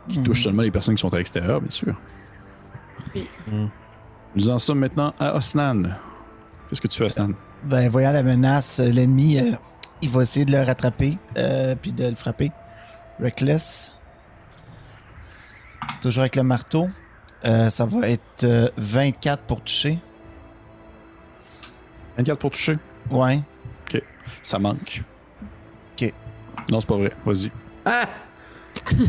Qui 0.09 0.23
touche 0.23 0.43
seulement 0.45 0.63
les 0.63 0.71
personnes 0.71 0.95
qui 0.97 1.01
sont 1.01 1.13
à 1.13 1.19
l'extérieur, 1.19 1.61
bien 1.61 1.71
sûr. 1.71 1.95
Oui. 3.15 3.27
Hmm. 3.51 3.67
Nous 4.35 4.51
en 4.51 4.59
sommes 4.59 4.81
maintenant 4.81 5.15
à 5.19 5.37
Osnan. 5.37 5.97
Qu'est-ce 6.69 6.81
que 6.81 6.89
tu 6.89 6.99
fais, 6.99 7.05
Osnan? 7.05 7.33
Ben, 7.65 7.89
voyant 7.89 8.13
la 8.13 8.23
menace, 8.23 8.81
euh, 8.81 8.91
l'ennemi, 8.91 9.39
euh, 9.39 9.53
il 10.03 10.11
va 10.11 10.23
essayer 10.23 10.45
de 10.45 10.53
le 10.53 10.63
rattraper, 10.63 11.19
euh, 11.37 11.75
puis 11.81 11.93
de 11.93 12.09
le 12.09 12.15
frapper. 12.15 12.51
Reckless. 13.21 13.93
Toujours 16.01 16.21
avec 16.23 16.37
le 16.37 16.43
marteau. 16.45 16.89
Euh, 17.45 17.71
ça 17.71 17.87
va 17.87 18.09
être 18.09 18.45
euh, 18.45 18.69
24 18.77 19.43
pour 19.45 19.63
toucher. 19.63 19.99
24 22.17 22.39
pour 22.39 22.51
toucher? 22.51 22.77
Ouais. 23.11 23.41
Ça 24.43 24.59
manque. 24.59 25.03
Ok. 25.93 26.13
Non, 26.71 26.81
c'est 26.81 26.87
pas 26.89 26.97
vrai. 26.97 27.13
Vas-y. 27.25 27.51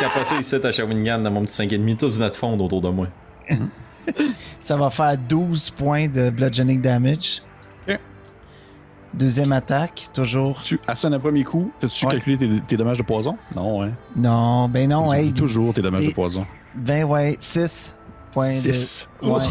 Capoté 0.00 0.40
ici 0.40 0.56
à 0.56 0.72
Shawinigan 0.72 1.20
dans 1.20 1.30
mon 1.30 1.42
petit 1.42 1.62
5,5. 1.62 1.96
Tous 1.96 2.16
venez 2.18 2.28
de 2.30 2.34
fondre 2.34 2.64
autour 2.64 2.82
de 2.82 2.88
moi. 2.90 3.06
Ça 4.60 4.76
va 4.76 4.90
faire 4.90 5.16
12 5.18 5.70
points 5.70 6.08
de 6.08 6.30
bludgeoning 6.30 6.80
damage. 6.80 7.42
Deuxième 9.14 9.52
attaque, 9.52 10.08
toujours. 10.12 10.60
Tu 10.62 10.78
assènes 10.86 11.14
un 11.14 11.18
premier 11.18 11.42
coup. 11.42 11.72
T'as-tu 11.80 12.04
Ouais. 12.04 12.12
calculé 12.12 12.36
tes, 12.36 12.60
tes 12.66 12.76
dommages 12.76 12.98
de 12.98 13.02
poison? 13.02 13.38
Non, 13.56 13.82
hein. 13.82 13.92
Non, 14.20 14.68
ben 14.68 14.88
non, 14.90 15.10
Tu 15.12 15.16
hey. 15.16 15.32
toujours 15.32 15.72
tes 15.72 15.80
dommages 15.80 16.06
de 16.06 16.12
poison. 16.12 16.46
Ben 16.74 17.04
ouais, 17.04 17.34
6 17.38 17.96
points 18.30 18.48
6. 18.50 19.08
de. 19.22 19.28
Ouais. 19.30 19.42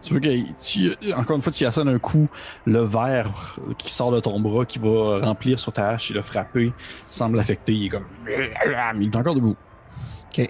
Tu 0.00 0.14
veux 0.14 0.20
que 0.20 0.28
tu, 0.62 0.90
encore 1.14 1.36
une 1.36 1.42
fois, 1.42 1.52
tu 1.52 1.64
y 1.64 1.66
assènes 1.66 1.88
un 1.88 1.98
coup, 1.98 2.28
le 2.64 2.80
verre 2.80 3.58
qui 3.76 3.90
sort 3.92 4.10
de 4.10 4.20
ton 4.20 4.40
bras, 4.40 4.64
qui 4.64 4.78
va 4.78 5.18
remplir 5.20 5.58
sur 5.58 5.72
ta 5.72 5.90
hache 5.90 6.10
et 6.10 6.14
le 6.14 6.22
frapper, 6.22 6.72
semble 7.10 7.38
affecté. 7.38 7.72
Il 7.72 7.86
est 7.86 7.88
comme. 7.90 8.04
Il 8.26 9.04
est 9.06 9.16
encore 9.16 9.34
debout. 9.34 9.54
Ok. 10.30 10.48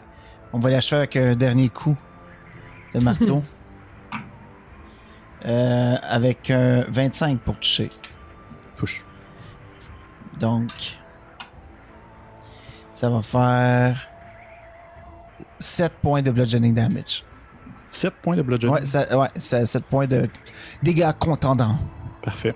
On 0.52 0.60
va 0.60 0.70
l'achever 0.70 0.98
avec 0.98 1.16
un 1.16 1.34
dernier 1.34 1.68
coup 1.68 1.96
de 2.94 3.00
marteau. 3.04 3.42
Euh, 5.46 5.96
avec 6.00 6.50
un 6.50 6.86
25 6.88 7.38
pour 7.40 7.56
toucher. 7.56 7.90
Touche. 8.78 9.04
Donc, 10.40 10.70
ça 12.94 13.10
va 13.10 13.20
faire 13.20 14.08
7 15.58 15.92
points 16.00 16.22
de 16.22 16.30
bludgeoning 16.30 16.72
damage. 16.72 17.24
7 17.88 18.14
points 18.22 18.36
de 18.36 18.42
bludgeoning? 18.42 18.74
Ouais, 18.74 18.84
ça, 18.86 19.18
ouais, 19.18 19.28
ça- 19.36 19.66
7 19.66 19.84
points 19.84 20.06
de 20.06 20.30
dégâts 20.82 21.12
contendants. 21.18 21.76
Parfait. 22.22 22.54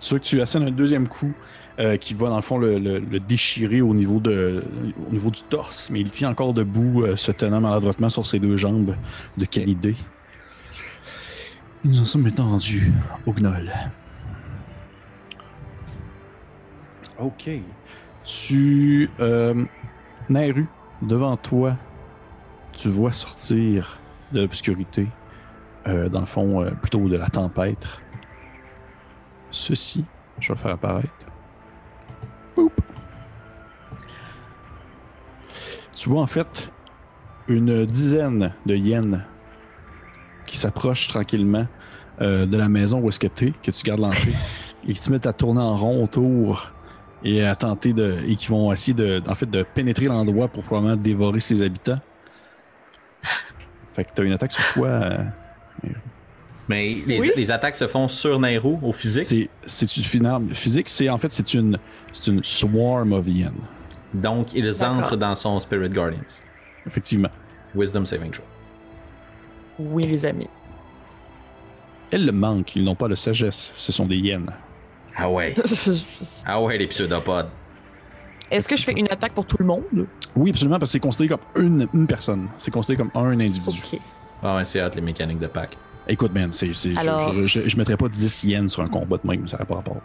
Tu 0.00 0.06
sais 0.08 0.16
que 0.18 0.24
tu 0.24 0.42
assènes 0.42 0.64
un 0.66 0.72
deuxième 0.72 1.06
coup 1.06 1.32
euh, 1.78 1.96
qui 1.96 2.14
va, 2.14 2.28
dans 2.28 2.36
le 2.36 2.42
fond, 2.42 2.58
le, 2.58 2.78
le- 2.78 2.98
le 2.98 3.20
déchirer 3.20 3.80
au 3.82 3.92
niveau, 3.94 4.18
de, 4.20 4.64
au 5.08 5.12
niveau 5.12 5.30
du 5.30 5.42
torse, 5.42 5.90
mais 5.90 6.00
il 6.00 6.10
tient 6.10 6.30
encore 6.30 6.54
debout, 6.54 7.02
euh, 7.02 7.16
se 7.16 7.32
tenant 7.32 7.60
maladroitement 7.60 8.08
sur 8.08 8.24
ses 8.24 8.38
deux 8.38 8.56
jambes. 8.56 8.94
De. 9.36 9.44
Et 9.54 9.96
nous 11.84 12.00
en 12.00 12.04
sommes 12.04 12.22
maintenant 12.22 12.50
rendus 12.50 12.92
au 13.26 13.32
gnoll. 13.32 13.70
Ok. 17.18 17.50
Tu. 18.24 19.10
Euh, 19.20 19.64
Nairu, 20.28 20.66
devant 21.02 21.36
toi, 21.36 21.76
tu 22.72 22.88
vois 22.88 23.12
sortir 23.12 23.98
de 24.32 24.40
l'obscurité, 24.40 25.06
euh, 25.86 26.08
dans 26.08 26.20
le 26.20 26.26
fond, 26.26 26.62
euh, 26.62 26.70
plutôt 26.72 27.08
de 27.08 27.16
la 27.16 27.28
tempête, 27.28 27.86
ceci. 29.50 30.04
Je 30.40 30.48
vais 30.48 30.54
le 30.54 30.60
faire 30.60 30.72
apparaître. 30.72 31.08
Boop. 32.56 32.80
Tu 35.94 36.08
vois 36.08 36.22
en 36.22 36.26
fait 36.26 36.72
une 37.48 37.84
dizaine 37.86 38.52
de 38.66 38.74
hyènes 38.74 39.24
qui 40.46 40.58
s'approchent 40.58 41.08
tranquillement 41.08 41.66
euh, 42.20 42.46
de 42.46 42.56
la 42.56 42.68
maison 42.68 43.00
où 43.00 43.08
est-ce 43.08 43.20
que 43.20 43.26
tu 43.26 43.48
es, 43.48 43.52
que 43.62 43.70
tu 43.70 43.82
gardes 43.84 44.00
l'entrée, 44.00 44.32
et 44.88 44.92
qui 44.92 45.02
se 45.02 45.10
mettent 45.10 45.26
à 45.26 45.32
tourner 45.32 45.60
en 45.60 45.76
rond 45.76 46.02
autour 46.02 46.72
et 47.24 47.44
à 47.44 47.54
tenter 47.54 47.92
de. 47.92 48.16
et 48.26 48.36
qui 48.36 48.48
vont 48.48 48.72
essayer 48.72 48.94
de, 48.94 49.22
en 49.28 49.34
fait, 49.34 49.48
de 49.50 49.62
pénétrer 49.62 50.06
l'endroit 50.06 50.48
pour 50.48 50.62
probablement 50.62 50.96
dévorer 50.96 51.40
ses 51.40 51.62
habitants. 51.62 51.98
Fait 53.92 54.04
que 54.04 54.10
tu 54.14 54.22
as 54.22 54.24
une 54.24 54.32
attaque 54.32 54.52
sur 54.52 54.64
toi. 54.74 54.88
euh, 54.88 55.18
Mais 56.68 57.02
les, 57.06 57.20
Oui. 57.20 57.30
les 57.36 57.50
attaques 57.50 57.76
se 57.76 57.86
font 57.86 58.08
sur 58.08 58.40
Nairo 58.40 58.78
au 58.82 58.92
physique. 58.92 59.22
C'est, 59.22 59.48
c'est 59.66 59.96
une 59.96 60.02
finale 60.02 60.42
physique, 60.52 60.88
c'est 60.88 61.08
en 61.08 61.18
fait 61.18 61.30
c'est 61.30 61.54
une, 61.54 61.78
c'est 62.12 62.30
une 62.32 62.42
swarm 62.42 63.12
of 63.12 63.26
hyènes, 63.28 63.52
Donc, 64.14 64.52
ils 64.54 64.84
entrent 64.84 65.16
dans 65.16 65.34
son 65.36 65.60
Spirit 65.60 65.90
Guardians. 65.90 66.42
effectivement. 66.86 67.28
Wisdom 67.74 68.04
saving 68.04 68.30
throw. 68.32 68.44
Oui, 69.78 70.06
les 70.06 70.24
amis. 70.26 70.48
Elles 72.10 72.24
le 72.26 72.32
manquent, 72.32 72.74
ils 72.76 72.84
n'ont 72.84 72.94
pas 72.94 73.08
de 73.08 73.14
sagesse, 73.14 73.72
ce 73.74 73.92
sont 73.92 74.06
des 74.06 74.16
hyènes. 74.16 74.50
Ah 75.16 75.30
ouais. 75.30 75.54
Ah 76.46 76.60
ouais, 76.60 76.78
les 76.78 76.86
pseudopodes. 76.88 77.48
Est-ce 78.50 78.68
que 78.68 78.76
je 78.76 78.84
fais 78.84 78.92
une 78.92 79.08
attaque 79.10 79.32
pour 79.32 79.44
tout 79.46 79.56
le 79.58 79.64
monde? 79.66 79.82
Oui, 80.36 80.50
absolument, 80.50 80.78
parce 80.78 80.90
que 80.90 80.92
c'est 80.92 81.00
considéré 81.00 81.36
comme 81.54 81.64
une, 81.64 81.88
une 81.94 82.06
personne, 82.06 82.48
c'est 82.58 82.70
considéré 82.70 83.04
comme 83.08 83.22
un 83.22 83.32
individu. 83.40 83.80
Ok. 83.92 84.00
Ah 84.42 84.56
ouais, 84.56 84.64
c'est 84.64 84.80
hâte 84.80 84.94
les 84.96 85.02
mécaniques 85.02 85.38
de 85.40 85.46
pack. 85.48 85.76
Écoute, 86.08 86.32
man, 86.32 86.52
c'est, 86.52 86.72
c'est, 86.72 86.92
je- 86.92 86.98
Alors- 86.98 87.34
je, 87.34 87.46
je, 87.46 87.68
je 87.68 87.76
mettrais 87.76 87.96
pas 87.96 88.08
10 88.08 88.44
hyènes 88.44 88.68
sur 88.68 88.82
un 88.82 88.86
combat 88.86 89.16
de 89.22 89.26
même, 89.28 89.48
ça 89.48 89.56
n'aurait 89.56 89.66
pas 89.66 89.74
rapport. 89.76 89.96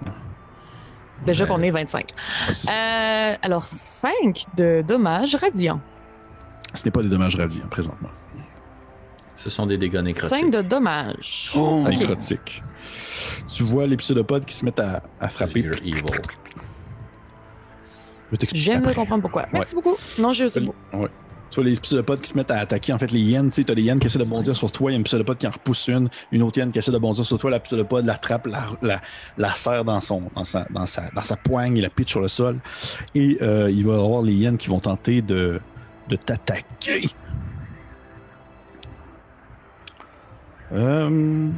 Déjà 1.26 1.46
qu'on 1.46 1.60
est 1.62 1.70
25. 1.70 2.08
Ouais, 2.48 2.54
c'est 2.56 2.68
ça. 2.68 2.74
Euh, 2.74 3.36
alors, 3.44 3.66
5 3.66 4.12
de 4.58 4.84
dommages 4.88 5.36
radiants. 5.36 5.80
Ce 6.74 6.84
n'est 6.86 6.92
pas 6.92 7.04
des 7.04 7.10
dommages 7.10 7.36
radiants 7.36 7.68
présentement. 7.70 8.10
Ce 9.36 9.50
sont 9.50 9.66
des 9.68 9.78
dégâts 9.78 10.00
nécrotiques. 10.02 10.46
5 10.46 10.52
de 10.52 10.62
dommages. 10.62 11.52
Oh, 11.56 11.84
Ok. 11.86 11.90
Nécrotique. 11.90 12.64
Tu 13.48 13.64
vois 13.64 13.86
les 13.86 13.98
pseudopodes 13.98 14.46
qui 14.46 14.56
se 14.56 14.66
mettent 14.66 14.80
à, 14.80 15.04
à 15.20 15.30
frapper. 15.30 15.60
You're 15.62 15.76
evil. 15.84 16.04
Je 18.54 18.72
après. 18.72 18.94
comprendre 18.94 19.22
pourquoi. 19.22 19.46
Merci 19.52 19.76
beaucoup. 19.76 19.96
Non, 20.18 20.32
je 20.34 20.48
c'est 20.48 20.62
beau. 20.62 20.74
Ouais. 20.94 21.10
Tu 21.52 21.56
vois 21.56 21.66
les 21.70 21.76
pseudopodes 21.76 22.22
qui 22.22 22.30
se 22.30 22.38
mettent 22.38 22.50
à 22.50 22.60
attaquer 22.60 22.94
en 22.94 22.98
fait 22.98 23.12
les 23.12 23.20
hyènes. 23.20 23.50
Tu 23.50 23.58
sais, 23.58 23.64
t'as 23.66 23.76
des 23.76 23.82
hyènes 23.82 24.00
qui 24.00 24.08
essaient 24.08 24.18
de 24.18 24.24
bondir 24.24 24.56
sur 24.56 24.72
toi. 24.72 24.90
Il 24.90 24.94
y 24.94 24.96
a 24.96 24.98
une 24.98 25.04
pseudopode 25.04 25.38
qui 25.38 25.46
en 25.46 25.52
repousse 25.52 25.90
une. 25.90 26.10
Une 26.32 26.44
autre 26.44 26.58
hyène 26.58 26.72
qui 26.72 26.80
essaie 26.80 26.94
de 26.94 26.98
bondir 26.98 27.26
sur 27.26 27.38
toi. 27.38 27.52
La 27.52 27.60
pseudopode 27.60 28.06
l'attrape, 28.06 28.48
la, 28.48 28.64
la, 28.82 29.02
la 29.38 29.54
serre 29.56 29.84
dans, 29.84 30.00
son, 30.00 30.24
dans, 30.34 30.46
sa, 30.46 30.66
dans, 30.70 30.86
sa, 30.86 31.10
dans 31.14 31.24
sa 31.24 31.36
poigne 31.36 31.76
et 31.76 31.82
la 31.82 31.90
pitch 31.90 32.12
sur 32.12 32.22
le 32.22 32.30
sol. 32.30 32.58
Et 33.14 33.38
euh, 33.42 33.70
il 33.70 33.86
va 33.86 33.92
y 33.92 33.96
avoir 33.96 34.22
les 34.22 34.34
hyènes 34.34 34.58
qui 34.58 34.70
vont 34.70 34.80
tenter 34.80 35.22
de, 35.22 35.60
de 36.08 36.16
t'attaquer. 36.16 37.10
Euh... 40.72 41.50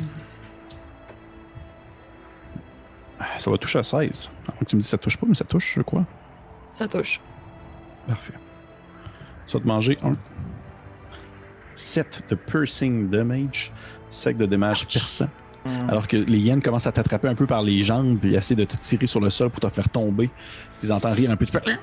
Ça 3.38 3.52
va 3.52 3.58
toucher 3.60 3.78
à 3.78 3.84
16. 3.84 4.32
À 4.48 4.52
moins 4.52 4.60
que 4.62 4.66
tu 4.66 4.76
me 4.76 4.82
dis 4.82 4.86
que 4.86 4.90
ça 4.90 4.98
touche 4.98 5.18
pas, 5.18 5.28
mais 5.28 5.36
ça 5.36 5.46
touche, 5.46 5.76
je 5.78 5.84
crois. 5.84 6.04
Ça 6.74 6.88
touche. 6.88 7.22
Parfait. 8.08 8.34
Vas 9.52 9.60
te 9.60 9.68
manger 9.68 9.98
un 10.04 10.16
7 11.76 12.24
de 12.30 12.36
piercing 12.36 13.10
damage, 13.10 13.72
5 14.12 14.38
de 14.38 14.46
dommage 14.46 14.88
perçant. 14.88 15.28
Alors 15.88 16.10
que 16.10 16.18
les 16.18 16.40
hyènes 16.40 16.62
commencent 16.62 16.88
à 16.88 16.92
t'attraper 16.92 17.30
un 17.30 17.36
peu 17.36 17.46
par 17.46 17.62
les 17.64 17.84
jambes 17.84 18.20
et 18.26 18.34
essaient 18.34 18.54
de 18.56 18.66
te 18.66 18.76
tirer 18.76 19.08
sur 19.08 19.22
le 19.22 19.30
sol 19.30 19.50
pour 19.50 19.62
te 19.62 19.70
faire 19.74 19.88
tomber. 19.88 20.30
Tu 20.82 20.88
les 20.88 20.92
entends 20.92 21.14
rire 21.14 21.32
un 21.32 21.38
peu. 21.38 21.46
Tu 21.46 21.54
fais... 21.54 21.62
Puis 21.62 21.78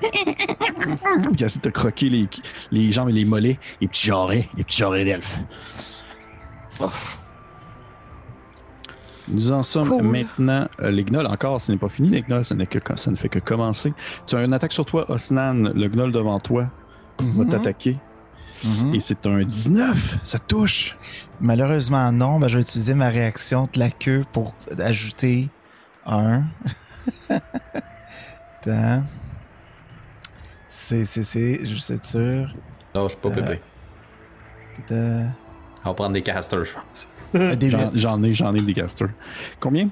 ils 1.39 1.43
essaient 1.43 1.57
de 1.59 1.63
te 1.63 1.69
croquer 1.69 2.09
les, 2.09 2.29
les 2.71 2.91
jambes 2.91 3.09
et 3.09 3.13
les 3.13 3.25
mollets. 3.25 3.57
Les 3.81 3.87
petits 3.87 4.05
jarrets, 4.05 4.47
les 4.55 4.63
petits 4.63 4.77
jarrets 4.77 5.03
d'elfes. 5.03 5.39
Nous 9.29 9.51
en 9.51 9.63
sommes 9.63 9.87
Cool. 9.87 10.03
maintenant. 10.03 10.67
euh, 10.81 10.91
les 10.91 11.03
gnolls, 11.03 11.27
encore, 11.27 11.61
ce 11.61 11.71
n'est 11.71 11.77
pas 11.77 11.89
fini, 11.89 12.09
les 12.09 12.21
gnolls, 12.21 12.43
ça, 12.45 12.55
que, 12.55 12.79
ça 12.97 13.11
ne 13.11 13.15
fait 13.15 13.29
que 13.29 13.39
commencer. 13.39 13.93
Tu 14.27 14.35
as 14.35 14.43
une 14.43 14.53
attaque 14.53 14.73
sur 14.73 14.85
toi, 14.85 15.09
Osnan, 15.09 15.71
le 15.73 15.87
gnoll 15.87 16.11
devant 16.11 16.39
toi 16.39 16.67
va 17.19 17.43
Mhm. 17.43 17.49
t'attaquer. 17.49 17.97
Mhm. 18.63 18.95
Et 18.95 18.99
c'est 18.99 19.25
un 19.25 19.41
19, 19.41 20.17
ça 20.23 20.37
touche. 20.39 20.95
Malheureusement, 21.39 22.11
non. 22.11 22.37
Ben, 22.39 22.47
je 22.47 22.55
vais 22.57 22.61
utiliser 22.61 22.93
ma 22.93 23.09
réaction 23.09 23.67
de 23.73 23.79
la 23.79 23.89
queue 23.89 24.23
pour 24.31 24.53
ajouter 24.79 25.49
un. 26.05 26.43
Attends. 28.61 29.03
C'est, 30.67 31.05
c'est, 31.05 31.23
c'est, 31.23 31.65
je 31.65 31.75
suis 31.75 31.97
sûr. 32.01 32.53
Non, 32.95 33.03
je 33.07 33.09
suis 33.13 33.21
pas 33.21 33.29
Euh, 33.29 33.33
pépé. 33.33 33.61
De... 34.89 35.25
On 35.83 35.89
va 35.89 35.93
prendre 35.95 36.13
des 36.13 36.21
casters, 36.21 36.63
je 36.65 36.73
pense. 36.73 37.07
un 37.33 37.55
D8. 37.55 37.69
J'en, 37.71 37.91
j'en 37.95 38.23
ai, 38.23 38.33
j'en 38.33 38.53
ai 38.55 38.61
des 38.61 38.73
casters. 38.73 39.09
Combien? 39.59 39.89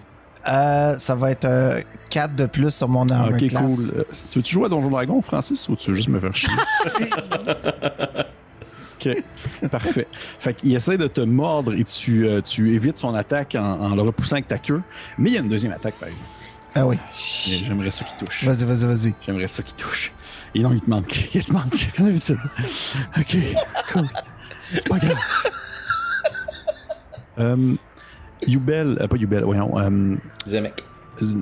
Euh, 0.47 0.95
ça 0.97 1.15
va 1.15 1.31
être 1.31 1.83
4 2.09 2.35
de 2.35 2.45
plus 2.45 2.71
sur 2.73 2.87
mon 2.87 3.07
armor 3.09 3.33
ok, 3.33 3.47
class. 3.47 3.91
cool. 3.91 3.99
Euh, 3.99 4.03
tu 4.31 4.39
veux-tu 4.39 4.53
jouer 4.53 4.65
à 4.65 4.69
Donjon 4.69 4.89
Dragon, 4.89 5.21
Francis, 5.21 5.67
ou 5.69 5.75
tu 5.75 5.91
veux 5.91 5.97
juste 5.97 6.09
me 6.09 6.19
faire 6.19 6.35
chier? 6.35 6.49
ok, 8.99 9.69
parfait. 9.69 10.07
Fait 10.39 10.53
qu'il 10.53 10.75
essaie 10.75 10.97
de 10.97 11.07
te 11.07 11.21
mordre 11.21 11.73
et 11.73 11.83
tu, 11.83 12.25
euh, 12.27 12.41
tu 12.41 12.73
évites 12.73 12.97
son 12.97 13.13
attaque 13.13 13.55
en, 13.55 13.63
en 13.63 13.95
le 13.95 14.01
repoussant 14.01 14.35
avec 14.35 14.47
ta 14.47 14.57
queue. 14.57 14.81
Mais 15.17 15.29
il 15.29 15.33
y 15.33 15.37
a 15.37 15.41
une 15.41 15.49
deuxième 15.49 15.73
attaque, 15.73 15.95
par 15.95 16.07
exemple. 16.07 16.29
Ah 16.75 16.85
oui. 16.85 16.97
J'aimerais 17.45 17.91
ça 17.91 18.05
qui 18.05 18.23
touche. 18.23 18.43
Vas-y, 18.45 18.65
vas-y, 18.65 18.85
vas-y. 18.85 19.15
J'aimerais 19.25 19.47
ça 19.47 19.63
qui 19.63 19.73
touche. 19.73 20.13
Et 20.55 20.61
non, 20.61 20.71
il 20.71 20.81
te 20.81 20.89
manque. 20.89 21.29
Il 21.33 21.43
te 21.43 21.51
manque. 21.51 21.89
Ok, 23.17 23.37
cool. 23.91 24.07
C'est 24.57 24.87
pas 24.87 24.97
grave. 24.97 25.17
Euh, 27.37 27.75
Yubel, 28.47 28.97
euh, 29.01 29.07
pas 29.07 29.17
Yubel, 29.17 29.43
voyons. 29.43 29.77
Euh, 29.79 30.15
Zemek. 30.45 30.83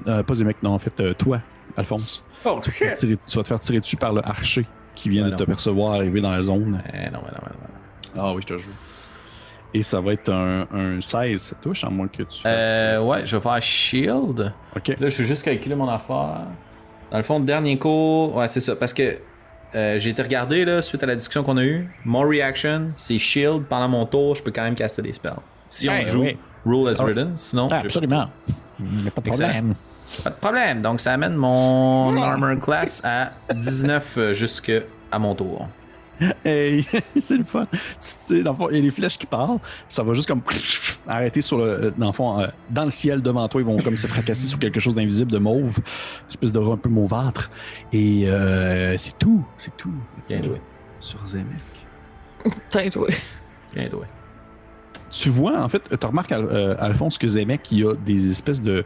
Euh, 0.08 0.24
pas 0.24 0.36
Zemek, 0.36 0.62
non, 0.64 0.72
en 0.72 0.80
fait, 0.80 1.14
toi, 1.18 1.42
Alphonse. 1.76 2.24
Oh, 2.46 2.60
Tu 2.62 2.72
vas, 2.72 2.92
tirer- 2.94 3.18
tu 3.28 3.36
vas 3.38 3.44
te 3.44 3.48
faire 3.48 3.60
tirer 3.60 3.80
dessus 3.80 3.98
par 3.98 4.14
le 4.14 4.26
archer 4.28 4.66
qui 4.96 5.10
vient 5.10 5.26
de 5.26 5.32
non. 5.32 5.38
te 5.38 5.44
percevoir 5.44 5.94
arriver 5.96 6.22
dans 6.22 6.32
la 6.32 6.42
zone. 6.42 6.82
Eh 6.94 6.98
non, 7.12 7.20
mais 7.24 7.32
non, 7.32 7.42
mais 7.44 7.52
non. 8.22 8.24
Ah 8.24 8.34
oui, 8.34 8.42
je 8.42 8.54
te 8.54 8.58
jure. 8.58 8.72
Et 9.74 9.84
ça 9.84 10.00
va 10.02 10.14
être 10.14 10.30
un, 10.32 10.66
un 10.74 11.02
16, 11.02 11.42
ça 11.42 11.56
touche, 11.62 11.84
à 11.84 11.90
moins 11.90 12.08
que 12.08 12.24
tu 12.24 12.42
fasses. 12.42 13.00
Ouais, 13.02 13.26
je 13.26 13.36
vais 13.38 13.42
faire 13.44 13.62
Shield. 13.62 14.54
Ok. 14.76 14.88
Là, 15.00 15.10
je 15.10 15.18
vais 15.18 15.24
juste 15.26 15.44
calculer 15.44 15.76
mon 15.76 15.90
affaire. 15.90 16.42
Dans 17.12 17.18
le 17.18 17.24
fond, 17.24 17.40
dernier 17.40 17.78
coup, 17.78 18.32
ouais, 18.34 18.48
c'est 18.48 18.60
ça. 18.62 18.76
Parce 18.76 18.94
que 18.94 19.18
euh, 19.76 20.00
j'ai 20.00 20.10
été 20.12 20.22
regardé, 20.22 20.66
là, 20.66 20.82
suite 20.82 21.04
à 21.04 21.06
la 21.06 21.16
discussion 21.16 21.44
qu'on 21.44 21.58
a 21.58 21.64
eue. 21.64 21.88
Mon 22.06 22.22
reaction, 22.22 22.92
c'est 22.96 23.20
Shield. 23.20 23.66
Pendant 23.66 23.90
mon 23.90 24.06
tour, 24.06 24.36
je 24.36 24.42
peux 24.42 24.52
quand 24.52 24.64
même 24.64 24.76
caster 24.76 25.02
des 25.02 25.12
spells. 25.12 25.34
Si 25.70 25.88
on 25.90 25.92
Ouais, 25.92 26.06
joue 26.06 26.22
oui. 26.24 26.38
Rule 26.68 26.90
as 26.90 26.98
Oh. 27.00 27.06
written, 27.06 27.34
sinon. 27.38 27.68
Ah, 27.72 27.78
absolument. 27.84 28.30
Il 28.80 28.86
n'y 29.04 29.08
a 29.08 29.12
pas 29.12 29.22
de 29.22 29.28
Excellent. 29.30 29.50
problème. 29.50 29.76
Pas 30.24 30.30
de 30.30 30.36
problème. 30.36 30.82
Donc, 30.82 31.00
ça 31.02 31.14
amène 31.14 31.36
mon 31.36 32.16
armor 32.18 32.60
class 32.60 33.02
à 33.04 33.32
19 33.54 34.16
euh, 34.18 34.34
jusque 34.34 34.72
à 35.12 35.20
mon 35.20 35.34
tour. 35.36 35.68
Hey, 36.44 36.84
c'est 37.20 37.38
le 37.38 37.44
fun. 37.44 37.68
Tu 37.72 37.78
sais, 38.00 38.42
dans 38.44 38.52
le 38.54 38.58
fond, 38.58 38.68
il 38.72 38.78
y 38.78 38.80
a 38.80 38.82
les 38.82 38.90
flèches 38.92 39.20
qui 39.20 39.28
partent, 39.28 39.62
ça 39.88 40.02
va 40.02 40.14
juste 40.14 40.28
comme 40.28 40.42
arrêter 41.08 41.42
sur 41.42 41.60
le, 41.60 41.94
dans 41.96 42.08
le 42.08 42.12
fond, 42.12 42.40
euh, 42.42 42.48
dans 42.72 42.86
le 42.86 42.90
ciel 42.90 43.22
devant 43.22 43.48
toi, 43.48 43.62
ils 43.62 43.66
vont 43.66 43.78
comme 43.78 43.96
se 43.98 44.08
fracasser 44.08 44.48
sur 44.48 44.58
quelque 44.58 44.80
chose 44.80 44.96
d'invisible, 44.96 45.32
de 45.32 45.38
mauve, 45.38 45.78
une 45.78 46.28
espèce 46.30 46.52
de 46.52 46.60
un 46.60 46.76
peu 46.78 46.90
mauvâtre. 46.90 47.52
Et 47.94 48.28
euh, 48.28 48.98
c'est 48.98 49.18
tout, 49.20 49.46
c'est 49.60 49.76
tout. 49.78 49.94
Bien 50.28 50.42
joué. 50.42 50.60
Sur 51.00 51.20
Zemek. 51.28 51.46
Peut-être, 52.72 52.98
oui. 52.98 53.14
Bien 53.76 53.88
joué. 53.90 54.06
Tu 55.20 55.30
vois, 55.30 55.64
en 55.64 55.68
fait, 55.68 55.98
tu 56.00 56.06
remarques, 56.06 56.32
euh, 56.32 56.76
Alphonse, 56.78 57.18
que 57.18 57.28
Zemek, 57.28 57.72
il 57.72 57.80
y 57.80 57.84
a 57.84 57.96
des 57.96 58.32
espèces 58.32 58.62
de. 58.62 58.86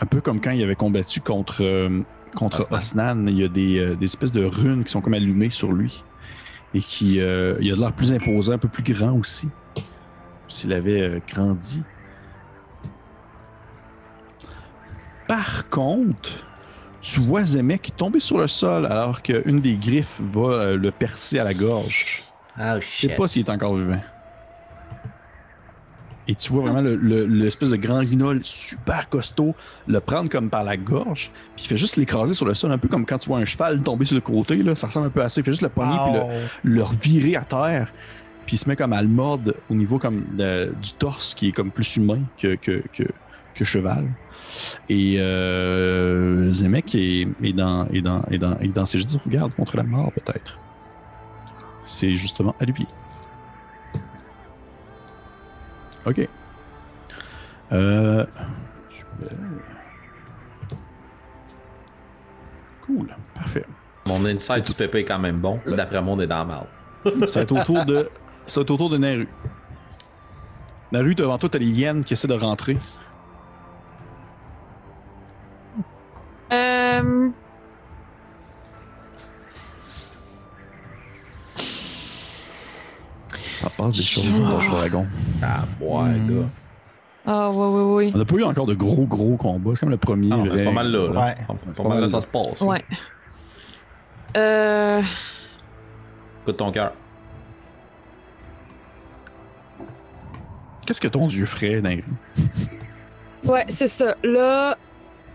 Un 0.00 0.06
peu 0.06 0.20
comme 0.20 0.40
quand 0.40 0.52
il 0.52 0.62
avait 0.62 0.76
combattu 0.76 1.20
contre, 1.20 1.62
euh, 1.62 2.02
contre 2.36 2.60
Osnan. 2.60 2.76
Osnan, 2.78 3.26
il 3.26 3.38
y 3.38 3.44
a 3.44 3.48
des, 3.48 3.78
euh, 3.78 3.94
des 3.96 4.04
espèces 4.04 4.30
de 4.30 4.44
runes 4.44 4.84
qui 4.84 4.92
sont 4.92 5.00
comme 5.00 5.14
allumées 5.14 5.50
sur 5.50 5.72
lui. 5.72 6.04
et 6.74 6.80
qui 6.80 7.14
il 7.14 7.22
a 7.22 7.54
de 7.54 7.80
l'air 7.80 7.92
plus 7.92 8.12
imposant, 8.12 8.52
un 8.52 8.58
peu 8.58 8.68
plus 8.68 8.82
grand 8.84 9.12
aussi. 9.12 9.48
S'il 10.46 10.72
avait 10.72 11.22
grandi. 11.26 11.82
Par 15.26 15.68
contre, 15.70 16.30
tu 17.00 17.20
vois 17.20 17.44
Zemek 17.44 17.96
tomber 17.96 18.20
sur 18.20 18.38
le 18.38 18.46
sol 18.46 18.86
alors 18.86 19.22
qu'une 19.22 19.60
des 19.60 19.76
griffes 19.76 20.20
va 20.20 20.72
le 20.74 20.90
percer 20.90 21.38
à 21.38 21.44
la 21.44 21.54
gorge. 21.54 22.22
Oh 22.58 22.62
Je 22.80 23.06
sais 23.06 23.14
pas 23.14 23.26
s'il 23.26 23.42
est 23.42 23.50
encore 23.50 23.76
vivant. 23.76 24.00
Et 26.26 26.34
tu 26.34 26.52
vois 26.52 26.62
vraiment 26.62 26.80
le- 26.80 26.96
le- 26.96 27.26
l'espèce 27.26 27.70
de 27.70 27.76
grand 27.76 28.02
guignol 28.02 28.40
super 28.42 29.08
costaud 29.10 29.54
le 29.86 30.00
prendre 30.00 30.30
comme 30.30 30.48
par 30.48 30.64
la 30.64 30.76
gorge, 30.78 31.30
puis 31.54 31.64
il 31.64 31.68
fait 31.68 31.76
juste 31.76 31.96
l'écraser 31.96 32.32
sur 32.34 32.46
le 32.46 32.54
sol, 32.54 32.72
un 32.72 32.78
peu 32.78 32.88
comme 32.88 33.04
quand 33.04 33.18
tu 33.18 33.28
vois 33.28 33.38
un 33.38 33.44
cheval 33.44 33.82
tomber 33.82 34.06
sur 34.06 34.14
le 34.14 34.22
côté, 34.22 34.62
là, 34.62 34.74
ça 34.74 34.86
ressemble 34.86 35.08
un 35.08 35.10
peu 35.10 35.22
à 35.22 35.28
ça. 35.28 35.40
Il 35.40 35.44
fait 35.44 35.52
juste 35.52 35.62
le 35.62 35.68
pogner 35.68 35.96
puis 36.02 36.18
Wow. 36.18 36.30
le, 36.62 36.70
le 36.76 36.82
revirer 36.82 37.36
à 37.36 37.42
terre, 37.42 37.92
puis 38.46 38.56
il 38.56 38.58
se 38.58 38.66
met 38.68 38.74
comme 38.76 38.94
à 38.94 39.02
le 39.02 39.08
mordre 39.08 39.52
au 39.68 39.74
niveau 39.74 39.98
comme 39.98 40.24
de- 40.36 40.74
du 40.82 40.92
torse 40.92 41.34
qui 41.34 41.48
est 41.48 41.52
comme 41.52 41.70
plus 41.70 41.96
humain 41.96 42.20
que, 42.38 42.54
que, 42.56 42.82
que, 42.94 43.02
que 43.54 43.64
cheval. 43.64 44.06
Et 44.88 45.16
euh, 45.18 46.52
Zemek 46.54 46.94
est, 46.94 47.28
est 47.42 47.52
dans, 47.52 47.86
est, 47.88 48.00
dans, 48.00 48.22
est, 48.30 48.38
dans, 48.38 48.58
est 48.60 48.68
dans 48.68 48.86
ses 48.86 48.98
jeux 48.98 49.04
de 49.04 49.10
sauvegarde 49.10 49.52
contre 49.54 49.76
la 49.76 49.82
mort, 49.84 50.10
peut-être. 50.12 50.58
C'est 51.84 52.14
justement 52.14 52.54
à 52.60 52.64
lui. 52.64 52.86
Ok. 56.06 56.28
Euh, 57.72 58.26
je 58.90 59.24
vais- 59.24 59.36
Cool, 62.86 63.08
parfait. 63.34 63.64
Mon 64.06 64.24
insight 64.26 64.66
du 64.66 64.74
pépé 64.74 64.98
est 65.00 65.04
quand 65.04 65.18
même 65.18 65.38
bon. 65.38 65.58
D'après 65.66 66.02
moi, 66.02 66.14
on 66.14 66.20
est 66.20 66.26
dans 66.26 66.38
la 66.38 66.44
merde. 66.44 66.66
Ça 67.28 67.40
va 67.40 67.40
être 67.42 67.52
au 67.52 67.62
tour 67.64 67.84
de, 67.86 68.08
ça 68.46 68.60
va 68.60 68.62
être 68.62 68.70
au 68.70 68.76
tour 68.76 68.90
de 68.90 68.98
Naru. 68.98 69.26
Naru, 70.92 71.14
devant 71.14 71.38
toi, 71.38 71.48
t'as 71.48 71.58
les 71.58 71.66
hyènes 71.70 72.04
qui 72.04 72.12
essaient 72.12 72.28
de 72.28 72.34
rentrer. 72.34 72.76
Euh, 76.52 77.28
Ça 83.54 83.70
passe 83.70 83.94
des 83.96 84.02
choses 84.02 84.40
dans 84.40 84.58
le 84.58 84.66
dragon. 84.68 85.06
Ah, 85.42 85.60
ouais, 85.80 86.02
Hmm. 86.10 86.28
gars. 86.40 86.48
Ah, 87.26 87.50
oui, 87.50 87.82
oui, 88.06 88.12
On 88.14 88.18
n'a 88.18 88.24
pas 88.26 88.34
eu 88.36 88.42
encore 88.44 88.66
de 88.66 88.74
gros, 88.74 89.06
gros 89.06 89.36
combats. 89.36 89.70
C'est 89.74 89.80
comme 89.80 89.90
le 89.90 89.96
premier. 89.96 90.30
Ah, 90.32 90.44
c'est 90.56 90.64
pas 90.64 90.70
mal 90.72 90.90
là. 90.92 91.08
là. 91.12 91.24
Ouais. 91.26 91.34
C'est 91.72 91.82
pas 91.82 91.88
mal 91.88 92.00
là, 92.00 92.08
ça 92.08 92.20
se 92.20 92.26
passe. 92.26 92.60
oui. 92.60 92.66
Ouais. 92.68 92.84
Euh, 94.36 95.00
Écoute 96.42 96.56
ton 96.58 96.70
cœur. 96.72 96.92
Qu'est-ce 100.86 101.00
que 101.00 101.08
ton 101.08 101.26
dieu 101.26 101.46
ferait, 101.46 101.80
Naru? 101.80 102.04
ouais, 103.44 103.64
c'est 103.68 103.88
ça. 103.88 104.14
Là, 104.22 104.76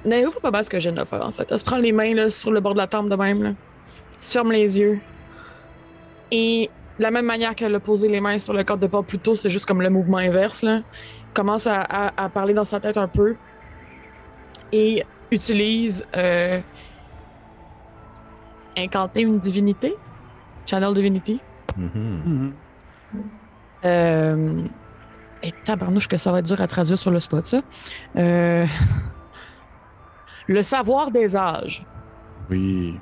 Nairo 0.05 0.31
fait 0.31 0.39
pas 0.41 0.51
mal 0.51 0.63
ce 0.63 0.69
que 0.69 0.79
je 0.79 0.89
viens 0.89 1.01
de 1.01 1.07
faire, 1.07 1.25
en 1.25 1.31
fait. 1.31 1.47
Elle 1.51 1.57
se 1.57 1.65
prend 1.65 1.77
les 1.77 1.91
mains 1.91 2.13
là, 2.13 2.29
sur 2.29 2.51
le 2.51 2.59
bord 2.59 2.73
de 2.73 2.77
la 2.77 2.87
table 2.87 3.09
de 3.09 3.15
même. 3.15 3.41
Là. 3.41 3.49
Elle 3.49 3.55
se 4.19 4.31
ferme 4.33 4.51
les 4.51 4.79
yeux. 4.79 4.99
Et 6.31 6.69
la 6.99 7.11
même 7.11 7.25
manière 7.25 7.55
qu'elle 7.55 7.73
a 7.73 7.79
posé 7.79 8.07
les 8.09 8.19
mains 8.21 8.37
sur 8.39 8.53
le 8.53 8.63
corps 8.63 8.77
de 8.77 8.87
pas 8.87 9.01
plus 9.01 9.19
tôt, 9.19 9.35
c'est 9.35 9.49
juste 9.49 9.65
comme 9.65 9.81
le 9.81 9.89
mouvement 9.89 10.17
inverse. 10.17 10.61
Là. 10.61 10.81
Commence 11.33 11.65
à, 11.67 11.81
à- 11.81 12.23
à 12.25 12.29
parler 12.29 12.53
dans 12.53 12.63
sa 12.63 12.79
tête 12.79 12.97
un 12.97 13.07
peu. 13.07 13.35
Et 14.71 15.03
utilise 15.31 16.03
euh, 16.15 16.59
incanter 18.77 19.21
une 19.21 19.37
divinité. 19.37 19.95
Channel 20.65 20.93
Divinity. 20.93 21.39
Mhm. 21.77 22.53
Euh... 23.85 24.59
Et 25.41 25.51
tabarnouche 25.63 26.07
que 26.09 26.17
ça 26.17 26.31
va 26.33 26.39
être 26.39 26.45
dur 26.45 26.59
à 26.59 26.67
traduire 26.67 26.97
sur 26.97 27.11
le 27.11 27.19
spot, 27.19 27.45
ça. 27.45 27.61
Euh... 28.17 28.65
Le 30.47 30.63
savoir 30.63 31.11
des 31.11 31.35
âges. 31.37 31.85
Oui. 32.49 32.99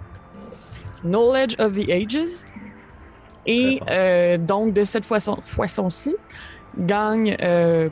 Knowledge 1.04 1.56
of 1.60 1.74
the 1.74 1.90
Ages. 1.90 2.44
Et 3.48 3.82
euh, 3.90 4.38
donc, 4.38 4.74
de 4.74 4.84
cette 4.84 5.06
façon- 5.06 5.40
façon-ci, 5.42 6.16
gagne 6.78 7.36
euh, 7.42 7.90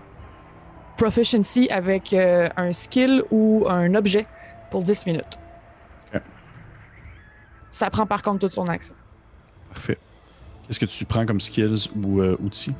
proficiency 0.97 1.67
avec 1.69 2.11
euh, 2.13 2.49
un 2.57 2.71
skill 2.73 3.23
ou 3.31 3.65
un 3.67 3.95
objet 3.95 4.27
pour 4.71 4.83
10 4.83 5.05
minutes. 5.05 5.39
Ça 7.69 7.89
prend 7.89 8.05
par 8.05 8.21
contre 8.21 8.39
toute 8.39 8.53
son 8.53 8.67
action. 8.69 8.93
Parfait. 9.73 9.97
Qu'est-ce 10.67 10.79
que 10.79 10.85
tu 10.85 11.03
prends 11.03 11.25
comme 11.25 11.41
skills 11.41 11.89
ou 12.01 12.21
outils? 12.21 12.73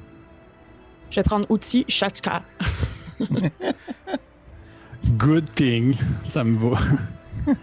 Je 1.10 1.18
vais 1.18 1.23
prendre 1.23 1.45
outil 1.52 1.84
Shachka. 1.89 2.43
Good 5.18 5.53
thing. 5.56 5.95
Ça 6.23 6.43
me 6.45 6.57
va. 6.57 6.77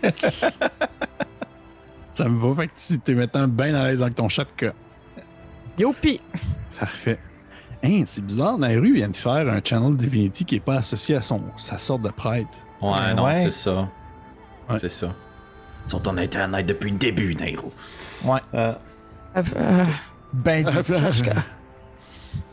ça 2.11 2.29
me 2.29 2.39
va. 2.39 2.55
Fait 2.63 2.69
que 2.69 2.73
tu 2.77 2.99
t'es 3.01 3.15
maintenant 3.15 3.49
bien 3.49 3.75
à 3.75 3.89
l'aise 3.89 4.03
avec 4.03 4.15
ton 4.15 4.29
chat 4.29 4.45
de 4.45 4.51
cas. 4.57 4.73
Youpi! 5.79 6.21
Parfait. 6.79 7.19
Hein, 7.85 8.03
c'est 8.07 8.25
bizarre, 8.25 8.59
Naru 8.59 8.95
vient 8.95 9.09
de 9.09 9.17
faire 9.17 9.49
un 9.49 9.61
channel 9.65 9.97
Divinity 9.97 10.45
qui 10.45 10.57
est 10.57 10.61
pas 10.61 10.77
associé 10.77 11.17
à 11.17 11.23
son, 11.23 11.41
sa 11.57 11.79
sorte 11.79 12.03
de 12.03 12.11
prêtre. 12.11 12.49
Ouais, 12.81 12.91
Ouais. 12.93 13.15
non, 13.15 13.33
c'est 13.35 13.51
ça. 13.51 13.89
Ouais. 14.69 14.79
C'est 14.79 14.89
ça. 14.89 15.15
Sur 15.89 16.01
ton 16.03 16.17
internet 16.17 16.65
depuis 16.67 16.91
le 16.93 16.99
début, 16.99 17.35
Nairo. 17.35 17.73
Ouais. 18.25 18.39
Euh, 18.55 18.73
euh, 19.37 19.85
Ben. 20.33 20.65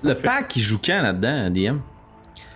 Le 0.04 0.14
pack 0.14 0.48
qui 0.50 0.60
joue 0.62 0.80
quand 0.84 1.02
là-dedans, 1.02 1.50
DM 1.50 1.80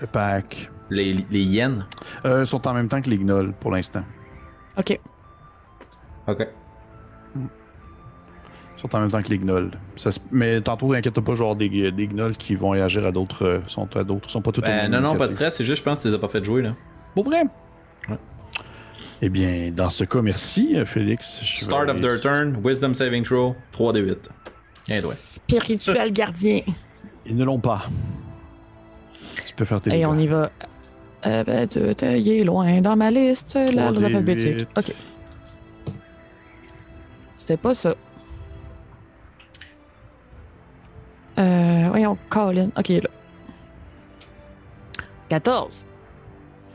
Le 0.01 0.07
pack. 0.07 0.69
Les, 0.89 1.13
les 1.29 1.43
yens. 1.43 1.83
Euh, 2.25 2.45
sont 2.45 2.67
en 2.67 2.73
même 2.73 2.87
temps 2.87 3.01
que 3.01 3.09
les 3.09 3.17
gnolls 3.17 3.53
pour 3.59 3.71
l'instant. 3.71 4.03
OK. 4.77 4.99
Ok. 6.27 6.47
Sont 8.83 8.95
en 8.95 8.99
même 8.99 9.09
temps 9.11 9.21
que 9.21 9.29
les 9.29 9.39
gnolls. 9.39 9.71
Ça 9.95 10.11
se- 10.11 10.19
Mais 10.31 10.61
tantôt, 10.61 10.93
inquiète 10.93 11.19
pas, 11.19 11.33
genre 11.33 11.55
des, 11.55 11.91
des 11.91 12.07
gnolls 12.07 12.35
qui 12.37 12.55
vont 12.55 12.69
réagir 12.71 13.05
à 13.07 13.11
d'autres. 13.11 13.45
euh, 13.45 13.59
sont 13.67 13.87
à 13.97 14.03
d'autres. 14.03 14.29
sont 14.29 14.41
pas 14.41 14.51
tous 14.51 14.61
au 14.61 14.63
Ben, 14.63 14.91
non, 14.91 15.01
non, 15.01 15.15
pas 15.15 15.27
de 15.27 15.33
stress, 15.33 15.55
c'est 15.55 15.63
juste, 15.63 15.79
je 15.79 15.83
pense 15.83 15.99
que 15.99 16.03
tu 16.03 16.07
les 16.09 16.13
as 16.13 16.19
pas 16.19 16.27
fait 16.27 16.43
jouer, 16.43 16.61
là. 16.61 16.75
Pour 17.15 17.23
vrai? 17.23 17.43
Ouais. 18.09 18.17
Eh 19.21 19.29
bien, 19.29 19.71
dans 19.73 19.89
ce 19.89 20.03
cas, 20.03 20.21
merci, 20.21 20.75
euh, 20.75 20.85
Félix. 20.85 21.39
Je 21.43 21.63
Start 21.63 21.85
vais- 21.85 21.91
of 21.91 22.01
their 22.01 22.19
turn, 22.19 22.57
Wisdom 22.63 22.93
Saving 22.93 23.23
Throw, 23.23 23.55
3d8. 23.71 24.29
Bien 24.87 25.01
doué. 25.01 25.13
Spirituel 25.13 26.11
gardien. 26.13 26.61
Ils 27.25 27.35
ne 27.37 27.45
l'ont 27.45 27.59
pas. 27.59 27.83
Tu 29.47 29.53
peux 29.55 29.65
faire 29.65 29.79
tes 29.79 29.97
Et 29.97 30.05
on 30.05 30.17
y 30.17 30.27
va. 30.27 30.51
Euh, 31.25 31.43
ben, 31.45 31.69
il 32.17 32.27
est 32.29 32.43
loin 32.43 32.81
dans 32.81 32.97
ma 32.97 33.09
liste, 33.11 33.55
l'ordre 33.55 34.01
3D8. 34.01 34.05
alphabétique. 34.07 34.67
OK. 34.77 34.93
C'était 37.37 37.57
pas 37.57 37.73
ça. 37.73 37.95
Euh, 41.39 41.87
voyons, 41.89 42.17
Colin. 42.29 42.69
OK, 42.77 42.89
là. 42.89 43.09
14. 45.29 45.85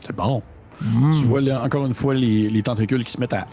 C'est 0.01 0.15
bon. 0.15 0.41
Hmm. 0.81 1.13
Tu 1.13 1.25
vois 1.25 1.41
là, 1.41 1.61
encore 1.63 1.85
une 1.85 1.93
fois 1.93 2.13
les, 2.13 2.49
les 2.49 2.63
tentacules 2.63 3.03
qui 3.03 3.11
se 3.11 3.19
mettent 3.19 3.33
à 3.33 3.47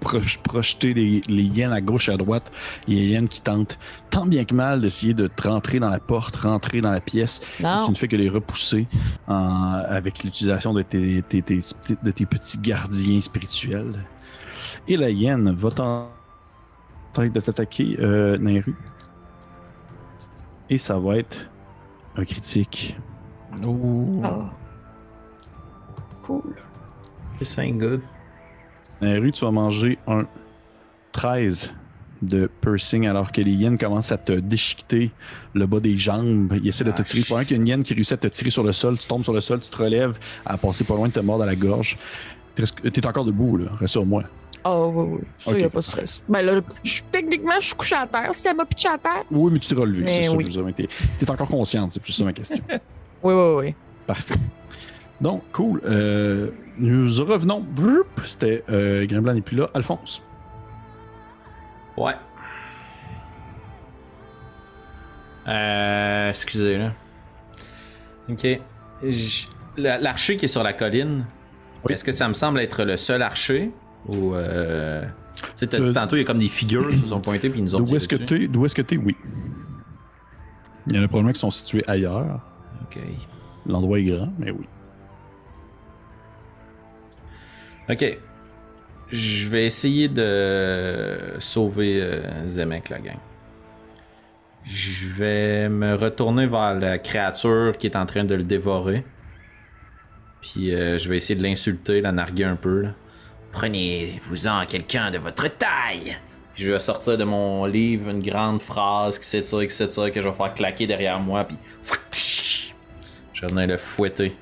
pro- 0.00 0.18
projeter 0.42 0.92
les, 0.92 1.22
les 1.26 1.42
hyènes 1.44 1.72
à 1.72 1.80
gauche 1.80 2.08
et 2.08 2.12
à 2.12 2.16
droite. 2.18 2.52
Il 2.86 2.94
y 2.94 2.98
a 2.98 3.00
les 3.02 3.08
hyènes 3.08 3.28
qui 3.28 3.40
tentent 3.40 3.78
tant 4.10 4.26
bien 4.26 4.44
que 4.44 4.54
mal 4.54 4.80
d'essayer 4.82 5.14
de 5.14 5.28
te 5.28 5.48
rentrer 5.48 5.80
dans 5.80 5.88
la 5.88 5.98
porte, 5.98 6.36
rentrer 6.36 6.80
dans 6.82 6.90
la 6.90 7.00
pièce. 7.00 7.40
Et 7.58 7.62
Non. 7.62 7.84
tu 7.86 7.90
ne 7.90 7.96
fais 7.96 8.06
que 8.08 8.16
les 8.16 8.28
repousser 8.28 8.86
en- 9.28 9.54
avec 9.88 10.24
l'utilisation 10.24 10.74
de 10.74 10.82
tes, 10.82 11.22
tes- 11.22 11.42
tes- 11.42 11.58
de 12.02 12.10
tes 12.10 12.26
petits 12.26 12.58
gardiens 12.58 13.20
spirituels. 13.22 14.04
Et 14.86 14.96
la 14.98 15.08
hyène 15.08 15.50
va 15.52 15.70
tenter 15.70 17.30
de 17.30 17.40
t'attaquer, 17.40 17.96
euh, 18.00 18.36
Nairu. 18.38 18.74
Et 20.70 20.78
ça 20.78 20.98
va 20.98 21.16
être 21.16 21.48
un 22.16 22.24
critique. 22.24 22.96
Ouh. 23.64 24.20
Ah. 24.24 24.50
Cool. 26.22 26.56
C'est 27.38 27.44
5 27.44 27.78
good. 27.78 28.00
Nairu, 29.00 29.30
tu 29.30 29.44
vas 29.44 29.50
manger 29.50 29.98
un 30.06 30.26
13 31.12 31.72
de 32.20 32.50
piercing 32.60 33.06
alors 33.06 33.30
que 33.30 33.40
les 33.40 33.52
hyènes 33.52 33.78
commencent 33.78 34.10
à 34.10 34.18
te 34.18 34.32
déchiqueter 34.32 35.12
le 35.54 35.66
bas 35.66 35.80
des 35.80 35.96
jambes. 35.96 36.52
Ils 36.62 36.68
essaient 36.68 36.84
de 36.84 36.90
te 36.90 37.02
tirer. 37.02 37.22
Pendant 37.26 37.42
qu'il 37.42 37.52
y 37.52 37.54
a 37.54 37.62
une 37.62 37.66
hyène 37.68 37.82
qui 37.82 37.94
réussit 37.94 38.14
à 38.14 38.16
te 38.16 38.26
tirer 38.26 38.50
sur 38.50 38.64
le 38.64 38.72
sol, 38.72 38.98
tu 38.98 39.06
tombes 39.06 39.22
sur 39.22 39.32
le 39.32 39.40
sol, 39.40 39.60
tu 39.60 39.70
te 39.70 39.76
relèves, 39.76 40.18
à 40.44 40.58
passer 40.58 40.84
pas 40.84 40.94
loin 40.94 41.08
de 41.08 41.12
te 41.12 41.20
mordre 41.20 41.44
à 41.44 41.46
la 41.46 41.56
gorge. 41.56 41.96
T'es 42.56 43.06
encore 43.06 43.24
debout, 43.24 43.56
là. 43.56 43.66
Rassure-moi. 43.78 44.24
Oh, 44.64 44.92
oui, 44.94 45.18
oui. 45.20 45.26
Ça, 45.38 45.52
il 45.52 45.58
n'y 45.58 45.64
a 45.64 45.70
pas 45.70 45.78
de 45.80 45.84
stress. 45.84 46.22
Ben 46.28 46.42
là, 46.42 46.60
je 46.82 47.00
techniquement, 47.10 47.52
je 47.60 47.66
suis 47.66 47.74
couché 47.74 47.94
à 47.94 48.06
terre. 48.06 48.30
Si 48.34 48.48
elle 48.48 48.56
m'a 48.56 48.66
pitché 48.66 48.88
à 48.88 48.98
terre. 48.98 49.24
Oui, 49.30 49.50
mais 49.52 49.58
tu 49.58 49.68
t'es 49.68 49.80
relevé, 49.80 50.04
c'est 50.06 50.22
ça. 50.24 50.32
oui. 50.34 50.62
mais 50.64 50.72
T'es 50.72 50.88
t'es 51.18 51.30
encore 51.30 51.48
consciente, 51.48 51.92
c'est 51.92 52.00
plus 52.00 52.12
ça 52.12 52.24
ma 52.24 52.32
question. 52.32 52.62
Oui, 53.22 53.34
oui, 53.34 53.54
oui. 53.56 53.74
Parfait. 54.06 54.36
Donc, 55.20 55.42
cool. 55.52 55.80
Euh, 55.84 56.50
nous 56.78 57.06
revenons. 57.24 57.64
C'était 58.24 58.62
euh, 58.70 59.04
Grimblanc 59.06 59.34
n'est 59.34 59.40
plus 59.40 59.56
là. 59.56 59.68
Alphonse. 59.74 60.22
Ouais. 61.96 62.14
Euh, 65.48 66.28
excusez, 66.28 66.78
là. 66.78 66.92
Ok. 68.30 68.46
L'archer 69.76 70.36
qui 70.36 70.44
est 70.44 70.48
sur 70.48 70.62
la 70.62 70.72
colline, 70.72 71.24
Oui. 71.84 71.92
est-ce 71.92 72.04
que 72.04 72.12
ça 72.12 72.28
me 72.28 72.34
semble 72.34 72.60
être 72.60 72.84
le 72.84 72.96
seul 72.96 73.22
archer? 73.22 73.70
Ou. 74.08 74.34
Euh... 74.34 75.04
Tu 75.36 75.44
sais, 75.54 75.66
t'as 75.66 75.78
dit 75.78 75.88
Euh, 75.88 75.92
tantôt, 75.92 76.16
il 76.16 76.20
y 76.20 76.22
a 76.22 76.24
comme 76.24 76.38
des 76.38 76.48
figures 76.48 76.88
qui 76.88 76.96
nous 76.96 77.12
ont 77.12 77.20
pointé 77.20 77.50
puis 77.50 77.60
ils 77.60 77.64
nous 77.64 77.76
ont 77.76 77.80
D'où 77.80 77.96
est-ce 77.96 78.08
que 78.08 78.16
t'es? 78.16 78.48
D'où 78.48 78.66
est-ce 78.66 78.74
que 78.74 78.82
t'es? 78.82 78.96
Oui. 78.96 79.16
Il 80.90 80.96
y 80.96 80.98
en 80.98 81.02
a 81.02 81.08
probablement 81.08 81.32
qui 81.32 81.40
sont 81.40 81.50
situés 81.50 81.84
ailleurs. 81.86 82.40
Ok. 82.82 82.98
L'endroit 83.66 83.98
est 83.98 84.04
grand, 84.04 84.32
mais 84.38 84.50
oui. 84.50 84.66
Ok. 87.90 88.18
Je 89.10 89.48
vais 89.48 89.64
essayer 89.64 90.08
de 90.08 91.36
sauver 91.38 92.00
euh, 92.02 92.46
Zemek, 92.46 92.90
la 92.90 92.98
gang. 92.98 93.16
Je 94.64 95.08
vais 95.14 95.68
me 95.70 95.94
retourner 95.94 96.46
vers 96.46 96.74
la 96.74 96.98
créature 96.98 97.76
qui 97.78 97.86
est 97.86 97.96
en 97.96 98.04
train 98.04 98.24
de 98.24 98.34
le 98.34 98.42
dévorer. 98.42 99.04
Puis 100.42 100.74
euh, 100.74 100.98
je 100.98 101.08
vais 101.08 101.16
essayer 101.16 101.38
de 101.38 101.42
l'insulter, 101.42 102.02
la 102.02 102.12
narguer 102.12 102.44
un 102.44 102.56
peu. 102.56 102.82
Là. 102.82 102.94
Prenez-vous-en 103.52 104.66
quelqu'un 104.66 105.10
de 105.10 105.18
votre 105.18 105.48
taille. 105.56 106.16
Je 106.54 106.72
vais 106.72 106.80
sortir 106.80 107.16
de 107.16 107.24
mon 107.24 107.66
livre 107.66 108.10
une 108.10 108.22
grande 108.22 108.60
phrase 108.60 109.18
qui 109.18 109.26
s'étire, 109.26 109.60
qui 109.60 109.70
s'étire, 109.70 110.10
que 110.10 110.20
je 110.20 110.28
vais 110.28 110.34
faire 110.34 110.54
claquer 110.54 110.86
derrière 110.86 111.18
moi. 111.20 111.44
Puis 111.44 111.56
je 113.32 113.42
vais 113.42 113.46
venir 113.46 113.68
le 113.68 113.76
fouetter. 113.76 114.36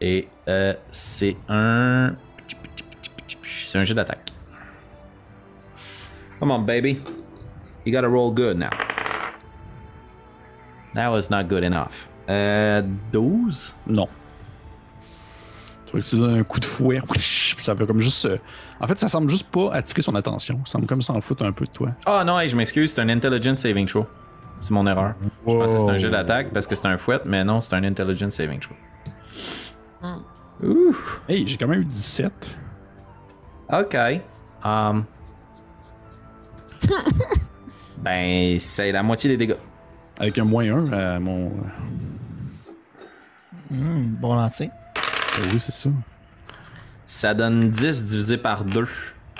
Et 0.00 0.28
euh, 0.48 0.74
c'est 0.90 1.36
un. 1.48 2.16
C'est 3.42 3.78
un 3.78 3.84
jeu 3.84 3.94
d'attaque. 3.94 4.30
Come 6.40 6.50
on, 6.50 6.60
baby. 6.60 6.98
You 7.84 7.92
gotta 7.92 8.08
roll 8.08 8.32
good 8.32 8.58
now. 8.58 8.70
That 10.94 11.10
was 11.10 11.30
not 11.30 11.44
good 11.48 11.62
enough. 11.62 12.08
Euh, 12.28 12.82
12? 13.12 13.76
Non. 13.86 14.08
Vois 15.92 16.00
que 16.00 16.06
tu 16.06 16.16
donnes 16.16 16.38
un 16.38 16.42
coup 16.42 16.58
de 16.58 16.64
fouet, 16.64 17.00
ça 17.58 17.74
comme 17.74 18.00
juste. 18.00 18.24
euh, 18.24 18.38
En 18.80 18.86
fait, 18.86 18.98
ça 18.98 19.08
semble 19.08 19.28
juste 19.28 19.48
pas 19.50 19.72
attirer 19.74 20.00
son 20.00 20.14
attention. 20.14 20.60
Ça 20.64 20.72
semble 20.72 20.86
comme 20.86 21.02
s'en 21.02 21.20
foutre 21.20 21.44
un 21.44 21.52
peu 21.52 21.66
de 21.66 21.70
toi. 21.70 21.90
Ah 22.06 22.24
non, 22.24 22.40
hey, 22.40 22.48
je 22.48 22.56
m'excuse, 22.56 22.92
c'est 22.94 23.00
un 23.02 23.08
intelligence 23.10 23.58
saving 23.60 23.86
throw. 23.86 24.06
C'est 24.58 24.72
mon 24.72 24.86
erreur. 24.86 25.14
Je 25.46 25.52
pensais 25.52 25.74
que 25.74 25.80
c'était 25.80 25.92
un 25.92 25.98
jeu 25.98 26.10
d'attaque 26.10 26.50
parce 26.52 26.66
que 26.66 26.74
c'est 26.76 26.86
un 26.86 26.96
fouet, 26.96 27.20
mais 27.26 27.44
non, 27.44 27.60
c'est 27.60 27.74
un 27.74 27.84
intelligence 27.84 28.34
saving 28.34 28.58
throw. 28.60 28.74
Ouh. 30.62 30.96
Hey, 31.28 31.46
j'ai 31.46 31.56
quand 31.58 31.66
même 31.68 31.80
eu 31.82 31.84
17. 31.84 32.56
Ok. 33.72 33.96
Um... 34.64 35.04
ben, 37.98 38.58
c'est 38.58 38.92
la 38.92 39.02
moitié 39.02 39.28
des 39.30 39.36
dégâts. 39.36 39.56
Avec 40.18 40.38
un 40.38 40.44
moins 40.44 40.64
1 40.64 40.92
à 40.92 41.18
mon. 41.18 41.52
Hmm, 43.70 44.06
bon 44.20 44.34
lancer. 44.34 44.70
Oui, 45.38 45.58
c'est 45.60 45.72
ça. 45.72 45.90
Ça 47.06 47.34
donne 47.34 47.70
10 47.70 48.04
divisé 48.06 48.36
par 48.38 48.64
2. 48.64 48.86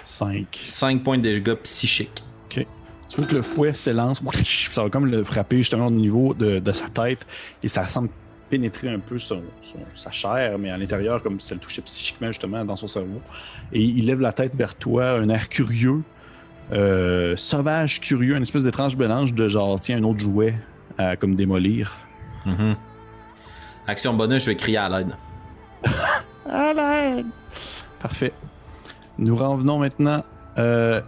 5. 0.02 0.46
5 0.64 1.02
points 1.04 1.18
de 1.18 1.22
dégâts 1.22 1.54
psychiques. 1.54 2.22
Ok. 2.46 2.66
Tu 3.08 3.16
vois 3.20 3.26
que 3.26 3.34
le 3.36 3.42
fouet 3.42 3.72
s'élance, 3.72 4.20
ça 4.70 4.82
va 4.82 4.90
comme 4.90 5.06
le 5.06 5.22
frapper 5.22 5.58
justement 5.58 5.86
au 5.86 5.90
niveau 5.92 6.34
de, 6.34 6.58
de 6.58 6.72
sa 6.72 6.88
tête 6.88 7.24
et 7.62 7.68
ça 7.68 7.86
semble 7.86 8.08
pénétrer 8.50 8.88
un 8.88 8.98
peu 8.98 9.18
son, 9.18 9.42
son- 9.62 9.78
sa 9.94 10.10
chair, 10.10 10.58
mais 10.58 10.70
à 10.70 10.76
l'intérieur, 10.76 11.22
comme 11.22 11.38
si 11.40 11.48
ça 11.48 11.54
le 11.54 11.60
touchait 11.60 11.82
psychiquement 11.82 12.28
justement 12.28 12.64
dans 12.64 12.76
son 12.76 12.88
cerveau. 12.88 13.20
Et 13.72 13.80
il 13.82 14.06
lève 14.06 14.20
la 14.20 14.32
tête 14.32 14.56
vers 14.56 14.74
toi, 14.74 15.12
un 15.12 15.28
air 15.28 15.48
curieux, 15.48 16.02
euh, 16.72 17.36
sauvage, 17.36 18.00
curieux, 18.00 18.34
une 18.36 18.42
espèce 18.42 18.64
d'étrange 18.64 18.96
mélange 18.96 19.32
de 19.34 19.46
genre, 19.48 19.78
tiens, 19.78 19.98
un 19.98 20.04
autre 20.04 20.18
jouet 20.20 20.54
à 20.98 21.16
comme 21.16 21.34
démolir. 21.36 21.92
Mhm. 22.44 22.74
Action 23.86 24.14
bonus, 24.14 24.42
je 24.44 24.50
vais 24.50 24.56
crier 24.56 24.78
à 24.78 24.88
l'aide. 24.88 25.14
À 26.48 26.72
l'aide! 26.72 27.26
Parfait. 28.00 28.32
Nous 29.18 29.36
revenons 29.36 29.78
maintenant 29.78 30.24
euh, 30.58 31.00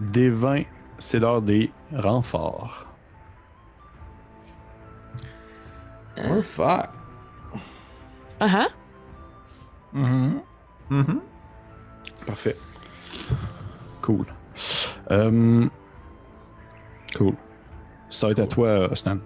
des 0.00 0.30
20. 0.30 0.62
C'est 0.98 1.18
l'heure 1.18 1.42
des 1.42 1.70
renforts. 1.94 2.86
Oh 6.18 6.42
fuck. 6.42 6.88
Ah 8.40 8.48
ah. 8.52 8.66
Mhm. 9.92 10.42
Mhm. 10.90 11.20
Parfait. 12.26 12.56
Cool. 14.02 14.26
Euh, 15.10 15.66
cool. 17.16 17.34
Ça 18.08 18.26
va 18.26 18.32
être 18.32 18.40
à 18.40 18.46
toi, 18.46 18.94
Stan. 18.94 19.18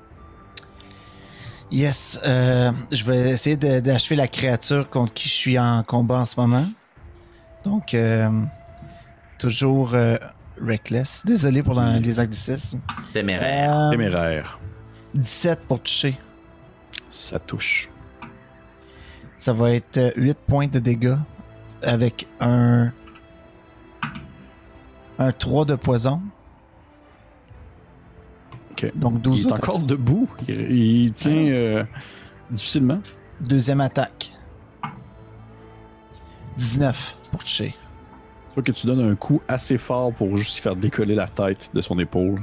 Yes. 1.70 2.20
euh, 2.26 2.70
je 2.92 3.04
vais 3.04 3.30
essayer 3.30 3.56
d'achever 3.56 4.16
la 4.16 4.28
créature 4.28 4.88
contre 4.88 5.12
qui 5.12 5.28
je 5.28 5.34
suis 5.34 5.58
en 5.58 5.82
combat 5.82 6.20
en 6.20 6.24
ce 6.24 6.38
moment. 6.40 6.66
Donc, 7.64 7.94
euh, 7.94 8.28
toujours 9.38 9.94
euh, 9.94 10.16
reckless. 10.60 11.24
Désolé 11.26 11.62
pour 11.62 11.74
la- 11.74 11.98
les 11.98 12.20
anglicismes. 12.20 12.80
Téméraire. 13.12 13.76
Euh, 13.76 13.90
Téméraire. 13.90 14.58
17 15.14 15.60
pour 15.66 15.80
toucher. 15.80 16.18
Ça 17.10 17.38
touche. 17.38 17.88
Ça 19.36 19.52
va 19.52 19.72
être 19.72 19.98
euh, 19.98 20.10
8 20.16 20.38
points 20.46 20.66
de 20.68 20.78
dégâts 20.78 21.16
avec 21.82 22.26
un. 22.40 22.92
Un 25.18 25.30
3 25.32 25.64
de 25.64 25.76
poison. 25.76 26.20
Donc 28.94 29.14
Il 29.16 29.22
12 29.22 29.40
est 29.40 29.46
autres. 29.46 29.54
encore 29.56 29.78
debout. 29.80 30.28
Il, 30.48 30.72
il 30.72 31.12
tient 31.12 31.32
euh, 31.32 31.84
difficilement. 32.50 33.00
Deuxième 33.40 33.80
attaque. 33.80 34.30
19 36.56 37.18
pour 37.30 37.42
toucher. 37.42 37.68
Tu 38.48 38.54
vois 38.54 38.62
que 38.62 38.72
tu 38.72 38.86
donnes 38.86 39.00
un 39.00 39.16
coup 39.16 39.40
assez 39.48 39.78
fort 39.78 40.12
pour 40.12 40.36
juste 40.36 40.58
faire 40.58 40.76
décoller 40.76 41.14
la 41.14 41.26
tête 41.28 41.70
de 41.74 41.80
son 41.80 41.98
épaule. 41.98 42.40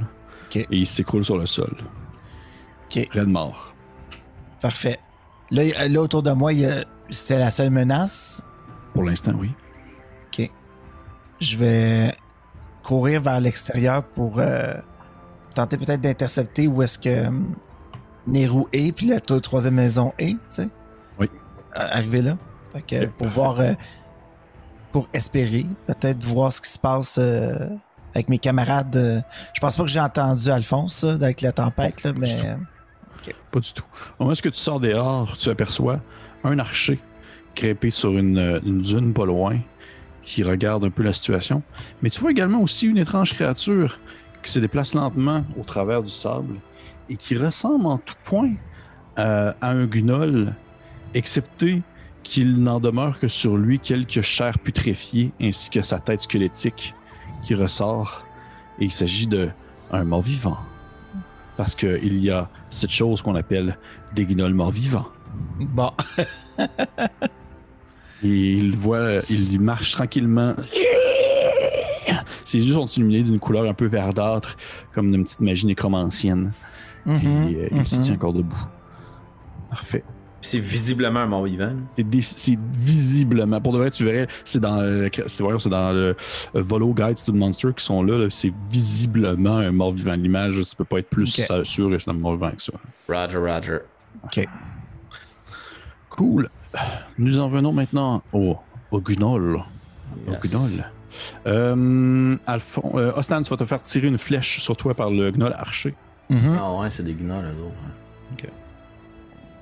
Et 0.54 0.66
il 0.70 0.86
s'écroule 0.86 1.24
sur 1.24 1.38
le 1.38 1.46
sol. 1.46 1.74
Ok. 2.84 3.08
Raide 3.10 3.28
mort. 3.28 3.74
Parfait. 4.60 4.98
Là, 5.50 5.88
là 5.88 6.00
autour 6.02 6.22
de 6.22 6.30
moi, 6.32 6.52
il 6.52 6.68
c'était 7.08 7.38
la 7.38 7.50
seule 7.50 7.70
menace. 7.70 8.46
Pour 8.92 9.04
l'instant, 9.04 9.32
oui. 9.38 9.50
Ok. 10.26 10.50
Je 11.40 11.56
vais 11.56 12.14
courir 12.82 13.22
vers 13.22 13.40
l'extérieur 13.40 14.02
pour 14.04 14.38
euh, 14.40 14.74
tenter 15.52 15.76
peut-être 15.76 16.00
d'intercepter 16.00 16.66
où 16.68 16.82
est-ce 16.82 16.98
que 16.98 17.26
hum, 17.26 17.54
Nehru 18.26 18.64
est, 18.72 18.92
puis 18.92 19.06
la 19.06 19.20
troisième 19.20 19.74
maison 19.74 20.12
est, 20.18 20.32
tu 20.32 20.38
sais. 20.48 20.68
Oui. 21.18 21.28
Arriver 21.74 22.22
là. 22.22 22.36
Fait 22.72 22.82
que, 22.82 23.06
pour 23.06 23.26
voir, 23.26 23.60
euh, 23.60 23.72
pour 24.92 25.08
espérer, 25.12 25.66
peut-être 25.86 26.24
voir 26.24 26.52
ce 26.52 26.60
qui 26.60 26.70
se 26.70 26.78
passe 26.78 27.18
euh, 27.20 27.68
avec 28.14 28.28
mes 28.28 28.38
camarades. 28.38 28.96
euh. 28.96 29.20
je 29.54 29.60
pense 29.60 29.76
pas 29.76 29.82
que 29.82 29.90
j'ai 29.90 30.00
entendu 30.00 30.50
Alphonse, 30.50 30.94
ça, 30.94 31.12
avec 31.12 31.40
la 31.40 31.52
tempête, 31.52 32.04
là, 32.04 32.12
mais. 32.16 32.28
Pas 33.50 33.60
du 33.60 33.72
tout. 33.72 33.84
Au 34.18 34.24
moment 34.24 34.32
où 34.32 34.50
tu 34.50 34.52
sors 34.52 34.80
dehors, 34.80 35.36
tu 35.36 35.48
aperçois 35.48 36.00
un 36.44 36.58
archer 36.58 36.98
crépé 37.54 37.90
sur 37.90 38.16
une, 38.16 38.60
une 38.64 38.80
dune 38.80 39.12
pas 39.12 39.26
loin 39.26 39.58
qui 40.22 40.42
regarde 40.42 40.84
un 40.84 40.90
peu 40.90 41.02
la 41.02 41.12
situation. 41.12 41.62
Mais 42.00 42.10
tu 42.10 42.20
vois 42.20 42.30
également 42.30 42.60
aussi 42.60 42.86
une 42.86 42.98
étrange 42.98 43.34
créature 43.34 43.98
qui 44.42 44.50
se 44.50 44.60
déplace 44.60 44.94
lentement 44.94 45.44
au 45.58 45.62
travers 45.62 46.02
du 46.02 46.10
sable 46.10 46.56
et 47.08 47.16
qui 47.16 47.36
ressemble 47.36 47.86
en 47.86 47.98
tout 47.98 48.14
point 48.24 48.52
euh, 49.18 49.52
à 49.60 49.70
un 49.70 49.86
guignol, 49.86 50.54
excepté 51.14 51.82
qu'il 52.22 52.62
n'en 52.62 52.80
demeure 52.80 53.18
que 53.18 53.28
sur 53.28 53.56
lui 53.56 53.78
quelques 53.78 54.22
chairs 54.22 54.58
putréfiées 54.58 55.32
ainsi 55.40 55.70
que 55.70 55.82
sa 55.82 55.98
tête 55.98 56.20
squelettique 56.20 56.94
qui 57.44 57.54
ressort. 57.54 58.26
Et 58.78 58.84
il 58.84 58.90
s'agit 58.90 59.26
de 59.26 59.50
un 59.90 60.04
mort-vivant. 60.04 60.56
Parce 61.56 61.74
qu'il 61.74 62.24
y 62.24 62.30
a 62.30 62.48
cette 62.70 62.90
chose 62.90 63.20
qu'on 63.20 63.34
appelle 63.34 63.76
des 64.14 64.24
guignols 64.24 64.54
morts-vivants. 64.54 65.08
Bon. 65.60 65.90
Et 68.24 68.52
il 68.52 68.76
voit, 68.76 69.20
il 69.28 69.60
marche 69.60 69.92
tranquillement. 69.92 70.54
Ses 72.44 72.58
yeux 72.58 72.74
sont 72.74 72.86
illuminés 72.86 73.22
d'une 73.22 73.38
couleur 73.38 73.64
un 73.64 73.74
peu 73.74 73.86
verdâtre, 73.86 74.56
comme 74.92 75.10
d'une 75.10 75.24
petite 75.24 75.40
magie 75.40 75.66
nécromancienne. 75.66 76.52
Puis 77.04 77.26
euh, 77.26 77.68
il 77.72 77.86
se 77.86 77.96
mhm. 77.96 78.02
tient 78.02 78.14
encore 78.14 78.32
debout. 78.32 78.66
Parfait. 79.70 80.04
C'est 80.40 80.58
visiblement 80.58 81.20
un 81.20 81.26
mort 81.26 81.44
vivant. 81.44 81.72
C'est 82.20 82.58
visiblement, 82.76 83.60
pour 83.60 83.72
de 83.72 83.78
vrai, 83.78 83.90
tu 83.90 84.04
verrais, 84.04 84.26
c'est 84.44 84.58
dans, 84.58 84.80
le- 84.80 85.08
c'est 85.28 85.68
dans 85.68 85.92
le 85.92 86.16
euh, 86.56 86.62
Volo 86.62 86.92
Guides 86.92 87.24
to 87.24 87.30
the 87.30 87.36
Monster 87.36 87.68
qui 87.76 87.84
sont 87.84 88.02
là, 88.02 88.18
là, 88.18 88.26
c'est 88.28 88.52
visiblement 88.68 89.58
un 89.58 89.70
mort-vivant. 89.70 90.14
L'image, 90.14 90.60
ça 90.62 90.74
peut 90.76 90.84
pas 90.84 90.98
être 90.98 91.08
plus 91.08 91.26
sûr 91.26 91.88
que 91.90 91.98
c'est 91.98 92.10
un 92.10 92.14
mort-vivant 92.14 92.50
que 92.50 92.62
ça. 92.62 92.72
Roger, 93.08 93.36
Roger. 93.38 93.78
Ok. 94.24 94.48
Cool. 96.10 96.48
Nous 97.18 97.38
en 97.38 97.48
venons 97.48 97.72
maintenant 97.72 98.22
au, 98.32 98.56
au. 98.90 98.96
Au 99.00 99.00
Yes. 100.28 100.82
Euh, 101.46 102.36
Alphon- 102.46 102.98
euh, 102.98 103.12
Ostan, 103.16 103.42
tu 103.42 103.50
vas 103.50 103.56
te 103.56 103.64
faire 103.64 103.82
tirer 103.82 104.08
une 104.08 104.18
flèche 104.18 104.60
sur 104.60 104.76
toi 104.76 104.94
par 104.94 105.10
le 105.10 105.30
Gnoll 105.30 105.52
archer. 105.52 105.94
Mhm. 106.30 106.58
Ah 106.60 106.72
ouais, 106.74 106.90
c'est 106.90 107.02
des 107.02 107.14
gnolls, 107.14 107.44
les 107.44 107.60
autres. 107.62 107.74
hein. 107.86 107.90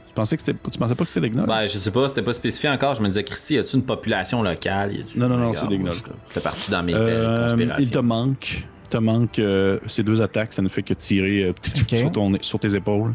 Tu 0.09 0.15
pensais, 0.15 0.37
que 0.37 0.43
tu 0.43 0.79
pensais 0.79 0.95
pas 0.97 1.05
que 1.05 1.11
c'était 1.11 1.29
des 1.29 1.35
gnolls? 1.37 1.47
Ben, 1.47 1.67
je 1.67 1.79
sais 1.79 1.93
pas, 1.93 2.09
c'était 2.09 2.23
pas 2.23 2.33
spécifié 2.33 2.69
encore. 2.69 2.95
Je 2.95 3.01
me 3.01 3.07
disais, 3.07 3.23
Christy, 3.23 3.55
y 3.55 3.59
a-tu 3.59 3.77
une 3.77 3.85
population 3.85 4.43
locale? 4.43 4.93
Y 4.93 5.17
Non, 5.19 5.29
non, 5.29 5.37
non, 5.37 5.55
c'est 5.55 5.69
des 5.69 5.79
gnolls. 5.79 5.99
je 6.29 6.33
fais 6.35 6.41
partie 6.41 6.69
dans 6.71 6.83
mes 6.83 6.95
Euh, 6.95 7.47
conspirations. 7.49 7.85
il 7.85 7.91
te 7.93 7.99
manque. 8.01 8.65
Il 8.85 8.89
te 8.91 8.97
manque 8.97 9.39
euh, 9.39 9.79
ces 9.87 10.03
deux 10.03 10.21
attaques, 10.21 10.53
ça 10.53 10.63
ne 10.63 10.69
fait 10.69 10.83
que 10.83 10.95
tirer 10.95 11.45
euh, 11.45 11.51
Ok. 11.53 11.97
sur, 11.97 12.11
ton- 12.13 12.33
sur 12.41 12.59
tes 12.59 12.75
épaules. 12.75 13.15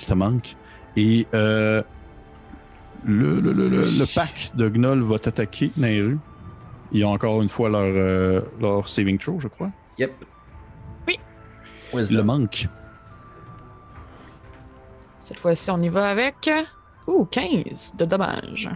Il 0.00 0.06
te 0.06 0.14
manque. 0.14 0.56
Et 0.96 1.28
euh, 1.32 1.80
le, 3.04 3.38
le, 3.40 3.52
le, 3.52 3.68
le- 3.68 3.84
le 3.84 4.14
pack 4.14 4.50
de 4.56 4.68
gnolls 4.68 5.02
va 5.02 5.20
t'attaquer, 5.20 5.70
Nairu. 5.76 6.18
Ils 6.94 7.04
ont 7.04 7.12
encore 7.12 7.42
une 7.42 7.48
fois 7.50 7.68
leur, 7.68 7.82
euh, 7.82 8.40
leur 8.60 8.88
saving 8.88 9.18
throw, 9.18 9.38
je 9.40 9.48
crois. 9.48 9.70
Yep. 9.98 10.12
Oui. 11.08 11.18
Le 11.92 11.98
Wisdom. 11.98 12.24
manque. 12.24 12.68
Cette 15.20 15.38
fois-ci, 15.38 15.70
on 15.70 15.80
y 15.82 15.88
va 15.88 16.08
avec. 16.10 16.50
Ouh, 17.06 17.24
15 17.26 17.94
de 17.98 18.04
dommages. 18.04 18.70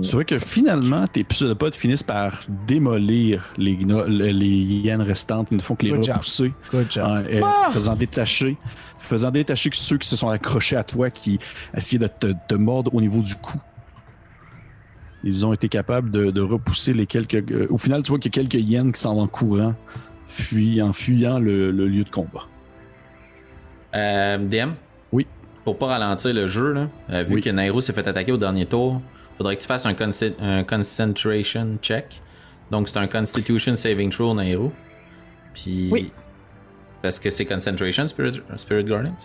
Tu 0.00 0.12
vois 0.12 0.24
que 0.24 0.38
finalement, 0.38 1.06
tes 1.08 1.24
pseudopodes 1.24 1.74
finissent 1.74 2.04
par 2.04 2.44
démolir 2.66 3.52
les, 3.56 3.74
gno- 3.76 4.06
les 4.06 4.46
hyènes 4.46 5.02
restantes. 5.02 5.48
Ils 5.50 5.56
ne 5.56 5.62
font 5.62 5.74
que 5.74 5.84
les 5.84 5.90
Good 5.90 6.04
job. 6.04 6.14
repousser. 6.16 6.52
Good 6.70 6.86
job. 6.92 7.04
en- 7.06 7.16
euh, 7.16 7.40
Ah! 7.44 7.70
faisant 7.72 7.96
détacher 7.96 8.56
faisant 8.98 9.32
détacher 9.32 9.68
ceux 9.72 9.98
qui 9.98 10.06
se 10.08 10.14
sont 10.14 10.28
accrochés 10.28 10.76
à 10.76 10.84
toi 10.84 11.10
qui 11.10 11.38
essayaient 11.76 11.98
de 11.98 12.06
te, 12.06 12.32
te 12.48 12.54
mordre 12.54 12.94
au 12.94 13.00
niveau 13.00 13.20
du 13.20 13.34
cou. 13.34 13.58
Ils 15.24 15.46
ont 15.46 15.52
été 15.52 15.68
capables 15.68 16.10
de, 16.10 16.30
de 16.30 16.40
repousser 16.40 16.92
les 16.92 17.06
quelques. 17.06 17.34
euh, 17.50 17.66
au 17.70 17.78
final, 17.78 18.02
tu 18.02 18.10
vois 18.10 18.18
qu'il 18.18 18.34
y 18.34 18.38
a 18.40 18.42
quelques 18.42 18.68
hyènes 18.68 18.90
qui 18.92 19.00
s'en 19.00 19.14
vont 19.14 19.22
en 19.22 19.26
courant, 19.28 19.74
en 20.82 20.92
fuyant 20.92 21.38
le, 21.38 21.70
le 21.70 21.86
lieu 21.88 22.04
de 22.04 22.10
combat. 22.10 22.46
Euh, 23.94 24.38
DM? 24.38 24.72
Oui. 25.12 25.26
Pour 25.64 25.78
pas 25.78 25.86
ralentir 25.86 26.32
le 26.34 26.46
jeu, 26.46 26.72
là, 26.72 26.88
euh, 27.10 27.22
vu 27.22 27.36
Oui. 27.36 27.40
que 27.40 27.50
Nairo 27.50 27.80
s'est 27.80 27.92
fait 27.92 28.06
attaquer 28.08 28.32
au 28.32 28.36
dernier 28.36 28.66
tour, 28.66 29.00
faudrait 29.36 29.56
que 29.56 29.60
tu 29.62 29.68
fasses 29.68 29.86
un, 29.86 29.94
concentration 30.64 31.78
check. 31.80 32.20
Donc 32.70 32.88
c'est 32.88 32.98
un 32.98 33.06
constitution 33.06 33.76
saving 33.76 34.10
throw, 34.10 34.34
Nairo. 34.34 34.72
Puis. 35.54 35.88
Oui. 35.92 36.10
Parce 37.02 37.18
que 37.18 37.30
c'est 37.30 37.44
concentration, 37.44 38.06
Spirit, 38.06 38.40
Spirit 38.56 38.84
Guardians? 38.84 39.16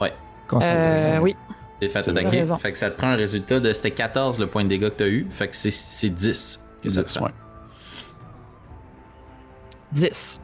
Ouais. 0.00 0.12
Concentration. 0.48 1.08
Euh, 1.08 1.20
oui. 1.20 1.36
T'es 1.82 1.88
fait 1.88 2.08
attaquer. 2.08 2.28
Raison. 2.40 2.56
Fait 2.58 2.70
que 2.72 2.78
ça 2.78 2.90
te 2.90 2.96
prend 2.98 3.08
un 3.08 3.16
résultat 3.16 3.58
de. 3.58 3.72
C'était 3.72 3.90
14 3.90 4.38
le 4.38 4.46
point 4.46 4.62
de 4.64 4.68
dégâts 4.68 4.88
que 4.90 4.94
t'as 4.94 5.08
eu. 5.08 5.26
Fait 5.30 5.48
que 5.48 5.56
c'est- 5.56 5.70
c'est 5.72 6.10
10 6.10 6.64
que 6.82 6.88
ça 6.88 7.02
te 7.02 7.08
Dix, 7.08 7.16
prend. 7.16 7.26
ouais. 7.26 7.32
10. 9.92 10.40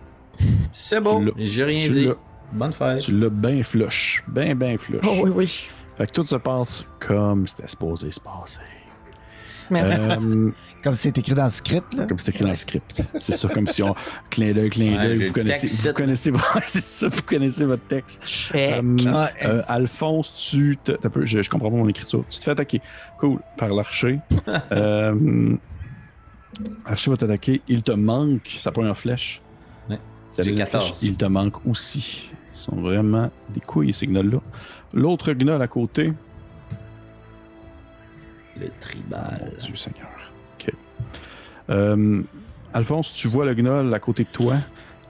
C'est 0.73 1.01
bon. 1.01 1.25
J'ai 1.37 1.65
rien 1.65 1.87
Tu 1.87 1.91
dit. 1.93 2.09
Bonne 2.53 2.73
fête. 2.73 3.01
Tu 3.01 3.13
l'as 3.13 3.29
bien 3.31 3.63
flush. 3.63 4.23
Bien, 4.29 4.55
bien 4.55 4.77
flush. 4.79 5.01
Oh 5.07 5.17
oui, 5.23 5.31
oui. 5.35 5.69
Fait 5.97 6.07
que 6.07 6.13
tout 6.13 6.25
se 6.25 6.37
passe 6.37 6.87
comme 7.01 7.47
c'était 7.47 7.69
supposé 7.69 8.11
se 8.11 8.21
passer. 8.21 8.61
Merci. 9.71 10.01
Euh, 10.01 10.51
Comme 10.83 10.95
c'est 10.95 11.17
écrit 11.19 11.35
dans 11.35 11.45
le 11.45 11.51
script, 11.51 11.95
là. 11.95 12.07
comme 12.07 12.19
c'est 12.19 12.31
écrit 12.31 12.45
dans 12.45 12.51
le 12.51 12.57
script. 12.57 13.03
C'est 13.19 13.33
ça, 13.33 13.49
comme 13.49 13.67
si 13.67 13.83
on. 13.83 13.95
Clin 14.31 14.53
d'œil, 14.53 14.71
clin 14.71 15.01
d'œil. 15.03 15.27
vous, 15.27 15.33
connaissez, 15.33 15.67
vous 15.89 15.93
connaissez. 15.93 16.33
C'est 16.67 16.81
ça, 16.81 17.09
vous 17.09 17.23
connaissez 17.23 17.65
votre 17.65 17.83
texte. 17.89 18.25
Check. 18.25 18.75
Euh, 18.75 18.97
Ah, 19.13 19.29
euh, 19.47 19.63
Alphonse, 19.67 20.49
tu 20.51 20.79
te. 20.83 20.93
t'as 20.93 21.09
peu- 21.09 21.27
je, 21.27 21.43
je 21.43 21.51
comprends 21.51 21.71
pas 21.71 21.77
mon 21.77 21.89
écriture. 21.89 22.25
Tu 22.31 22.39
te 22.39 22.45
fais 22.45 22.53
attaquer. 22.53 22.81
Cool. 23.19 23.41
Par 23.57 23.71
l'archer. 23.71 24.21
euh, 24.73 25.57
l'archer 26.87 27.11
va 27.11 27.17
t'attaquer. 27.17 27.61
Il 27.69 27.83
te 27.83 27.93
manque 27.93 28.49
sa 28.61 28.71
première 28.71 28.97
flèche. 28.97 29.43
Ouais. 29.91 29.99
J'ai 30.37 30.45
deuxième 30.45 30.59
14. 30.59 30.87
flèche, 30.87 31.03
Il 31.03 31.17
te 31.17 31.25
manque 31.27 31.67
aussi. 31.67 32.31
Ils 32.55 32.57
sont 32.59 32.77
vraiment 32.77 33.31
des 33.51 33.61
couilles, 33.61 33.93
ces 33.93 34.07
gnolls-là. 34.07 34.39
L'autre 34.95 35.33
gnoll 35.33 35.61
à 35.61 35.67
côté. 35.69 36.13
Le 38.57 38.69
tribal. 38.81 39.53
Mon 39.53 39.65
Dieu 39.67 39.77
Seigneur. 39.77 40.09
Euh, 41.71 42.23
Alphonse, 42.75 43.13
tu 43.13 43.29
vois 43.29 43.45
le 43.47 43.55
gnoll 43.55 43.93
à 43.95 43.99
côté 43.99 44.25
de 44.25 44.29
toi 44.29 44.55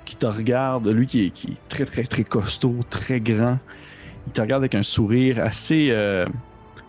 qui 0.04 0.16
te 0.16 0.26
regarde, 0.26 0.88
lui 0.88 1.06
qui 1.06 1.26
est, 1.26 1.30
qui 1.30 1.48
est 1.52 1.68
très, 1.68 1.84
très, 1.84 2.04
très 2.04 2.24
costaud, 2.24 2.76
très 2.88 3.20
grand. 3.20 3.58
Il 4.26 4.32
te 4.32 4.40
regarde 4.40 4.62
avec 4.62 4.74
un 4.74 4.82
sourire 4.82 5.40
assez 5.42 5.88
euh, 5.90 6.26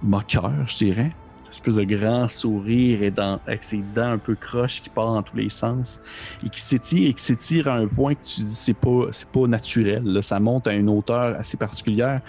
moqueur, 0.01 0.51
je 0.67 0.77
dirais. 0.77 1.11
Cette 1.41 1.53
espèce 1.53 1.75
de 1.77 1.83
grand 1.83 2.27
sourire 2.27 3.01
et 3.01 3.11
dans, 3.11 3.39
avec 3.47 3.63
ses 3.63 3.83
dents 3.95 4.11
un 4.11 4.17
peu 4.19 4.35
croches 4.35 4.81
qui 4.83 4.89
partent 4.89 5.13
dans 5.15 5.23
tous 5.23 5.35
les 5.35 5.49
sens 5.49 5.99
et 6.45 6.49
qui 6.49 6.61
s'étire 6.61 7.09
et 7.09 7.13
qui 7.13 7.23
s'étire 7.23 7.67
à 7.67 7.75
un 7.75 7.87
point 7.87 8.13
que 8.13 8.23
tu 8.23 8.41
dis 8.41 8.47
c'est 8.53 8.73
pas, 8.75 9.07
c'est 9.11 9.27
pas 9.29 9.47
naturel. 9.47 10.03
là. 10.03 10.21
Ça 10.21 10.39
monte 10.39 10.67
à 10.67 10.73
une 10.73 10.89
hauteur 10.89 11.35
assez 11.39 11.57
particulière. 11.57 12.21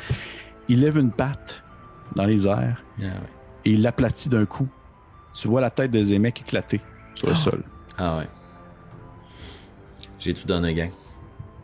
Il 0.69 0.81
lève 0.81 0.97
une 0.97 1.11
patte 1.11 1.63
dans 2.17 2.25
les 2.25 2.49
airs 2.49 2.83
Ah 2.99 3.03
ouais. 3.03 3.11
et 3.67 3.73
il 3.73 3.83
l'aplatit 3.83 4.29
d'un 4.31 4.47
coup. 4.47 4.69
Tu 5.35 5.47
vois 5.49 5.61
la 5.61 5.71
tête 5.71 5.91
de 5.91 6.03
Zemek 6.03 6.41
éclater 6.41 6.81
sur 7.21 7.29
le 7.29 7.35
sol. 7.35 7.63
Ah 7.99 8.19
ouais. 8.19 8.29
J'ai 10.19 10.33
tout 10.35 10.47
donné, 10.47 10.75
gang. 10.75 10.91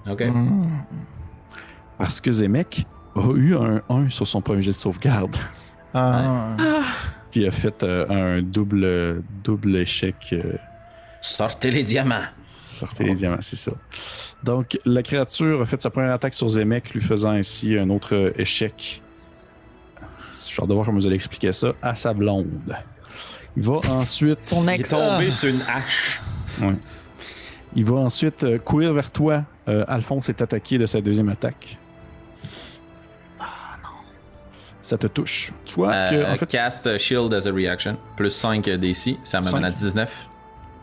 Ok. 0.08 0.22
Mm. 0.26 0.66
Parce 1.98 2.20
que 2.20 2.30
Zemek 2.30 2.86
a 3.14 3.30
eu 3.34 3.56
un 3.56 3.80
1 3.88 4.10
sur 4.10 4.26
son 4.26 4.40
premier 4.42 4.60
jet 4.62 4.70
de 4.70 4.74
sauvegarde. 4.76 5.36
Ah. 5.94 6.56
Puis 7.30 7.46
a 7.46 7.50
fait 7.50 7.82
euh, 7.82 8.06
un 8.38 8.42
double, 8.42 9.22
double 9.42 9.76
échec. 9.76 10.16
euh, 10.32 10.56
Sortez 11.22 11.70
les 11.70 11.82
diamants. 11.82 12.20
sortez 12.62 13.04
les 13.04 13.14
diamants, 13.14 13.38
c'est 13.40 13.56
ça. 13.56 13.72
Donc, 14.44 14.78
la 14.84 15.02
créature 15.02 15.62
a 15.62 15.66
fait 15.66 15.80
sa 15.80 15.88
première 15.88 16.12
attaque 16.12 16.34
sur 16.34 16.48
Zemek, 16.48 16.92
lui 16.92 17.00
faisant 17.00 17.30
ainsi 17.30 17.78
un 17.78 17.88
autre 17.88 18.32
échec. 18.36 19.02
Je 20.32 20.60
vais 20.60 20.66
devoir 20.66 20.84
comment 20.84 20.98
vous 20.98 21.06
allez 21.06 21.16
expliquer 21.16 21.52
ça. 21.52 21.72
À 21.80 21.94
sa 21.94 22.12
blonde. 22.12 22.76
Il 23.56 23.62
va 23.62 23.80
ensuite. 23.90 24.38
Ton 24.50 24.62
Il 24.64 24.80
est 24.80 24.90
tombé 24.90 25.30
sur 25.30 25.48
une 25.50 25.60
hache. 25.62 26.20
Il 27.74 27.84
va 27.84 27.96
ensuite 27.96 28.44
euh, 28.44 28.58
courir 28.58 28.92
vers 28.92 29.10
toi. 29.10 29.44
Euh, 29.68 29.84
Alphonse 29.88 30.28
est 30.28 30.40
attaqué 30.40 30.78
de 30.78 30.86
sa 30.86 31.00
deuxième 31.00 31.28
attaque. 31.28 31.78
Ça 34.82 34.96
te 34.96 35.08
touche. 35.08 35.52
Tu 35.64 35.74
vois 35.74 35.90
que, 36.10 36.14
Euh, 36.14 36.32
en 36.32 36.36
fait, 36.36 36.46
Cast 36.46 36.96
Shield 36.98 37.34
as 37.34 37.46
a 37.46 37.52
reaction. 37.52 37.96
Plus 38.16 38.30
5 38.30 38.68
DC. 38.70 39.16
Ça 39.24 39.40
m'amène 39.40 39.64
à 39.64 39.70
Cinq. 39.70 39.78
19. 39.78 40.28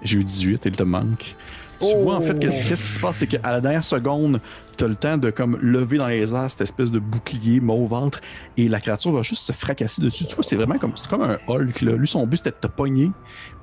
j'ai 0.02 0.20
eu 0.20 0.24
18 0.24 0.66
et 0.66 0.70
il 0.70 0.76
te 0.76 0.84
manque. 0.84 1.36
Tu 1.80 1.86
Oh! 1.90 2.04
vois 2.04 2.16
en 2.16 2.22
fait 2.22 2.40
que- 2.40 2.48
qu'est-ce 2.48 2.84
qui 2.84 2.90
se 2.90 3.00
passe, 3.00 3.18
c'est 3.18 3.28
qu'à 3.28 3.40
la 3.52 3.60
dernière 3.60 3.84
seconde, 3.84 4.40
tu 4.78 4.84
as 4.84 4.88
le 4.88 4.96
temps 4.96 5.18
de 5.18 5.30
comme 5.32 5.58
lever 5.62 5.98
dans 5.98 6.08
les 6.08 6.34
airs 6.34 6.50
cette 6.50 6.62
espèce 6.62 6.92
de 6.92 7.00
bouclier 7.00 7.60
mauve 7.60 7.90
ventre 7.90 8.22
et 8.58 8.68
la 8.70 8.80
créature 8.80 9.12
va 9.12 9.22
juste 9.22 9.46
se 9.46 9.52
fracasser 9.52 10.02
dessus. 10.02 10.26
Tu 10.26 10.36
vois, 10.36 10.44
c'est 10.44 10.56
vraiment 10.56 10.78
comme 10.78 10.94
comme 11.10 11.22
un 11.24 11.38
Hulk 11.48 11.82
là. 11.82 11.92
Lui 11.94 12.08
son 12.08 12.26
but 12.26 12.38
c'était 12.38 12.52
de 12.52 12.56
te 12.56 12.68
pogner 12.68 13.12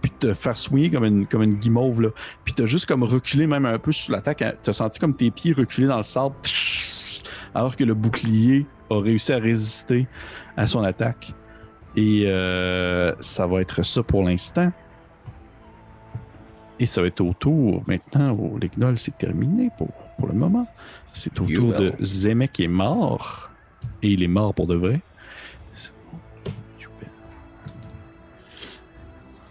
puis 0.03 0.11
de 0.21 0.29
te 0.29 0.35
faire 0.35 0.57
swinger 0.57 0.91
comme 0.91 1.05
une 1.05 1.27
comme 1.27 1.43
une 1.43 1.55
guimauve 1.55 2.03
là. 2.03 2.09
Puis 2.45 2.53
t'as 2.55 2.67
juste 2.67 2.87
comme 2.87 3.03
reculé 3.03 3.47
même 3.47 3.65
un 3.67 3.79
peu 3.79 3.93
sur 3.93 4.13
l'attaque. 4.13 4.43
hein. 4.43 4.53
T'as 4.63 4.73
senti 4.73 4.99
comme 5.01 5.15
tes 5.15 5.31
pieds 5.31 5.53
reculer 5.53 5.87
dans 5.87 5.97
le 5.97 6.03
sable 6.03 6.35
alors 7.55 7.75
que 7.77 7.85
le 7.85 7.95
bouclier 7.95 8.67
a 8.91 9.01
réussi 9.01 9.33
à 9.33 9.39
résister 9.39 10.07
à 10.57 10.67
son 10.67 10.83
attaque. 10.83 11.33
Et 11.97 12.23
euh, 12.27 13.13
ça 13.21 13.47
va 13.47 13.61
être 13.61 13.85
ça 13.85 14.03
pour 14.03 14.23
l'instant. 14.23 14.71
Et 16.81 16.87
ça 16.87 17.03
va 17.03 17.09
être 17.09 17.21
au 17.21 17.35
tour 17.35 17.85
maintenant. 17.87 18.33
Au 18.33 18.59
Lignol, 18.59 18.97
c'est 18.97 19.17
terminé 19.17 19.71
pour, 19.77 19.89
pour 20.19 20.27
le 20.29 20.33
moment. 20.35 20.67
C'est 21.13 21.39
au 21.39 21.45
tour 21.45 21.73
de 21.75 21.91
will. 21.91 22.05
Zemek 22.05 22.53
qui 22.53 22.65
est 22.65 22.69
mort. 22.69 23.51
Et 24.03 24.09
il 24.09 24.23
est 24.23 24.29
mort 24.29 24.55
pour 24.55 24.67
de 24.67 24.75
vrai. 24.75 25.01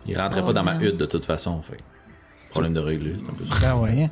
Il 0.08 0.18
rentrait 0.20 0.42
Oh, 0.44 0.48
pas 0.48 0.54
dans 0.54 0.64
ma 0.64 0.82
hutte 0.82 0.98
de 0.98 1.06
toute 1.06 1.24
façon. 1.24 1.62
Fait. 1.62 1.78
Problème 2.50 2.74
de 2.74 2.80
régler. 2.80 3.14
Ben 3.62 3.76
ouais. 3.78 4.10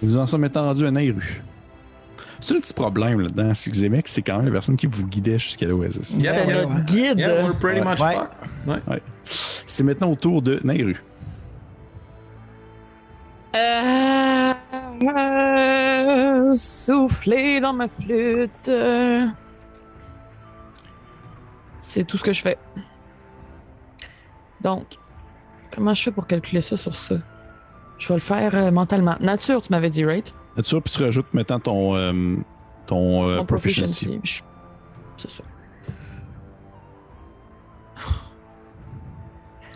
Nous 0.00 0.16
en 0.16 0.24
sommes 0.24 0.40
maintenant 0.40 0.62
rendus 0.64 0.86
à 0.86 0.90
Nairu. 0.90 1.42
C'est 2.40 2.54
le 2.54 2.60
petit 2.60 2.72
problème 2.72 3.20
là-dedans, 3.20 3.52
c'est 3.54 3.68
que 3.70 3.76
Zemek, 3.76 4.06
c'est 4.08 4.22
quand 4.22 4.36
même 4.36 4.46
la 4.46 4.52
personne 4.52 4.76
qui 4.76 4.86
vous 4.86 5.04
guidait 5.04 5.40
jusqu'à 5.40 5.66
l'Oasis. 5.66 6.14
Yeah, 6.20 6.34
C'était 6.34 6.46
yeah, 6.46 6.66
notre 6.66 6.84
guide. 6.86 7.18
Yeah, 7.18 7.44
we're 7.44 7.58
pretty 7.58 7.80
much 7.80 7.98
Ouais. 8.00 9.02
C'est 9.66 9.82
maintenant 9.82 10.12
au 10.12 10.14
tour 10.14 10.40
de 10.40 10.60
Nairu. 10.62 10.96
Euh, 13.56 14.52
euh, 15.04 16.52
souffler 16.54 17.60
dans 17.60 17.72
ma 17.72 17.88
flûte. 17.88 18.70
C'est 21.80 22.04
tout 22.04 22.18
ce 22.18 22.22
que 22.24 22.32
je 22.32 22.42
fais. 22.42 22.58
Donc, 24.60 24.86
comment 25.74 25.94
je 25.94 26.02
fais 26.02 26.10
pour 26.10 26.26
calculer 26.26 26.60
ça 26.60 26.76
sur 26.76 26.94
ça? 26.94 27.16
Je 27.98 28.08
vais 28.08 28.14
le 28.14 28.20
faire 28.20 28.54
euh, 28.54 28.70
mentalement. 28.70 29.16
Nature, 29.20 29.62
tu 29.62 29.72
m'avais 29.72 29.90
dit, 29.90 30.04
right? 30.04 30.32
Là-dessus, 30.56 30.80
puis 30.80 30.92
tu 30.92 31.02
rajoutes 31.02 31.32
maintenant 31.32 31.58
ton, 31.60 31.94
euh, 31.96 32.36
ton 32.86 33.28
euh, 33.28 33.36
Mon 33.38 33.46
proficiency. 33.46 34.20
Je- 34.22 34.42
C'est 35.16 35.30
ça. 35.30 35.42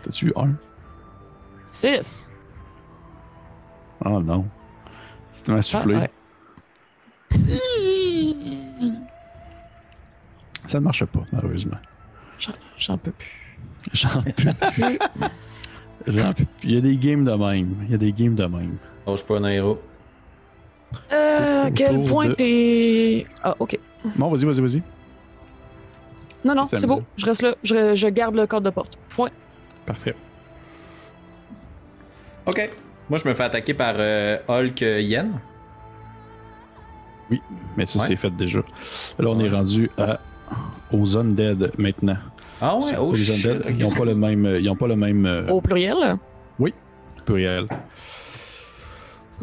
T'as-tu 0.03 0.27
eu 0.27 0.33
un? 0.35 0.53
6. 1.71 2.32
Oh 4.05 4.19
non. 4.19 4.45
C'était 5.31 5.51
ma 5.51 5.61
soufflée. 5.61 6.07
Ça 10.67 10.79
ne 10.79 10.83
marche 10.83 11.05
pas, 11.05 11.21
malheureusement. 11.31 11.77
J'en 12.77 12.97
peux 12.97 13.11
plus. 13.11 13.59
J'en 13.93 14.21
peux 14.21 14.31
plus. 14.31 14.47
J'en 16.07 16.33
peux 16.33 16.45
plus. 16.45 16.59
Il 16.63 16.71
y 16.71 16.77
a 16.77 16.81
des 16.81 16.97
games 16.97 17.25
de 17.25 17.31
même. 17.31 17.75
Il 17.85 17.91
y 17.91 17.95
a 17.95 17.97
des 17.97 18.11
games 18.11 18.35
de 18.35 18.45
même. 18.45 18.77
Oh, 19.05 19.11
je 19.13 19.17
suis 19.17 19.27
pas 19.27 19.37
un 19.37 19.45
héros. 19.45 19.81
Euh, 21.11 21.69
quel 21.73 22.03
point 22.05 22.29
t'es. 22.29 23.25
Ah, 23.43 23.55
ok. 23.59 23.79
Bon, 24.15 24.29
vas-y, 24.29 24.45
vas-y, 24.45 24.61
vas-y. 24.61 24.83
Non, 26.45 26.55
non, 26.55 26.65
c'est 26.65 26.85
beau. 26.85 27.01
Je 27.17 27.25
reste 27.25 27.41
là. 27.41 27.55
Je, 27.63 27.95
je 27.95 28.07
garde 28.07 28.35
le 28.35 28.45
code 28.45 28.63
de 28.63 28.69
porte. 28.69 28.97
Point. 29.09 29.31
Parfait. 29.85 30.15
OK. 32.45 32.69
Moi, 33.09 33.19
je 33.19 33.27
me 33.27 33.33
fais 33.33 33.43
attaquer 33.43 33.73
par 33.73 33.95
euh, 33.97 34.37
Hulk 34.47 34.81
euh, 34.81 35.01
Yen. 35.01 35.31
Mais 37.77 37.85
ça, 37.85 37.99
Ouais. 37.99 38.05
c'est 38.07 38.15
fait 38.15 38.29
déjà. 38.31 38.59
Là, 39.19 39.29
on 39.29 39.39
est 39.39 39.49
rendu 39.49 39.89
à, 39.97 40.19
aux 40.91 41.17
Undead 41.17 41.71
maintenant. 41.77 42.17
Ah 42.61 42.77
ouais, 42.77 42.95
oh 42.99 43.11
les 43.11 43.23
shit. 43.23 43.45
Undead, 43.45 43.65
ok. 43.65 43.71
ils 43.77 43.83
n'ont 43.83 43.91
pas 43.91 44.05
le 44.05 44.15
même, 44.15 44.57
ils 44.59 44.69
ont 44.69 44.75
pas 44.75 44.87
le 44.87 44.95
même 44.95 45.25
euh, 45.25 45.47
Au 45.47 45.61
pluriel? 45.61 46.17
pluriel. 47.25 47.67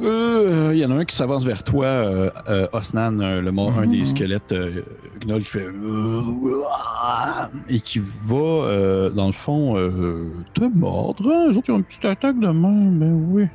Euh, 0.03 0.71
Il 0.73 0.79
y 0.79 0.85
en 0.85 0.91
a 0.91 0.95
un 0.95 1.05
qui 1.05 1.15
s'avance 1.15 1.45
vers 1.45 1.63
toi, 1.65 1.87
euh, 1.87 2.31
euh, 2.49 2.67
Osnan, 2.73 3.21
euh, 3.21 3.41
le 3.41 3.53
mort, 3.53 3.79
un 3.79 3.87
des 3.87 4.05
squelettes 4.05 4.53
euh, 4.53 4.83
Gnoll 5.21 5.43
qui 5.43 5.49
fait 5.51 5.67
et 7.69 7.81
qui 7.81 7.99
va, 8.01 8.37
euh, 8.37 9.11
dans 9.11 9.27
le 9.27 9.33
fond, 9.33 9.77
euh, 9.77 10.31
te 10.55 10.65
mordre. 10.65 11.49
Les 11.51 11.57
autres, 11.57 11.69
ils 11.69 11.73
ont 11.73 11.79
une 11.79 11.85
petite 11.85 12.05
attaque 12.05 12.39
de 12.41 12.49
main, 12.49 12.91
ben 12.93 13.13
oui. 13.31 13.47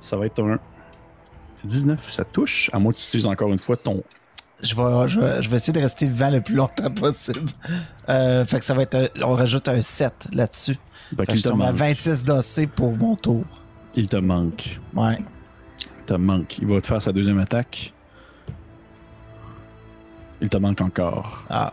Ça 0.00 0.16
va 0.16 0.26
être 0.26 0.42
un 0.42 0.58
19, 1.64 2.10
ça 2.10 2.24
touche, 2.24 2.70
à 2.72 2.78
moins 2.78 2.92
que 2.92 2.98
tu 2.98 3.04
utilises 3.06 3.26
encore 3.26 3.48
une 3.52 3.58
fois 3.58 3.76
ton. 3.76 4.02
Je 4.62 4.74
vais, 4.76 5.08
je, 5.08 5.20
vais, 5.20 5.42
je 5.42 5.50
vais 5.50 5.56
essayer 5.56 5.72
de 5.72 5.80
rester 5.80 6.06
vivant 6.06 6.30
le 6.30 6.40
plus 6.40 6.54
longtemps 6.54 6.90
possible. 6.90 7.50
Euh, 8.08 8.44
fait 8.44 8.58
que 8.60 8.64
ça 8.64 8.74
va 8.74 8.82
être. 8.82 8.94
un- 8.96 9.22
on 9.24 9.34
rajoute 9.34 9.68
un 9.68 9.80
7 9.80 10.28
là-dessus. 10.34 10.76
Fait 11.12 11.16
Fait 11.16 11.26
que 11.26 11.30
qu'il 11.32 11.38
je 11.38 11.44
te 11.44 11.48
tombe 11.48 11.62
à 11.62 11.66
manque. 11.66 11.76
26 11.76 12.24
d'AC 12.24 12.70
pour 12.74 12.96
mon 12.96 13.14
tour. 13.14 13.44
Il 13.94 14.06
te 14.06 14.16
manque. 14.16 14.80
Ouais. 14.94 15.18
Il 15.98 16.04
te 16.06 16.14
manque. 16.14 16.58
Il 16.58 16.66
va 16.66 16.80
te 16.80 16.86
faire 16.86 17.02
sa 17.02 17.12
deuxième 17.12 17.38
attaque. 17.38 17.92
Il 20.40 20.48
te 20.48 20.56
manque 20.56 20.80
encore. 20.80 21.44
Ah. 21.50 21.72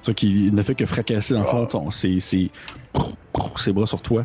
C'est 0.00 0.14
qu'il 0.14 0.54
ne 0.54 0.62
fait 0.62 0.74
que 0.74 0.86
fracasser 0.86 1.34
dans 1.34 1.40
le 1.40 1.46
fond 1.46 1.66
ton, 1.66 1.90
ses, 1.90 2.20
ses, 2.20 2.50
ses 3.56 3.72
bras 3.72 3.86
sur 3.86 4.00
toi. 4.00 4.24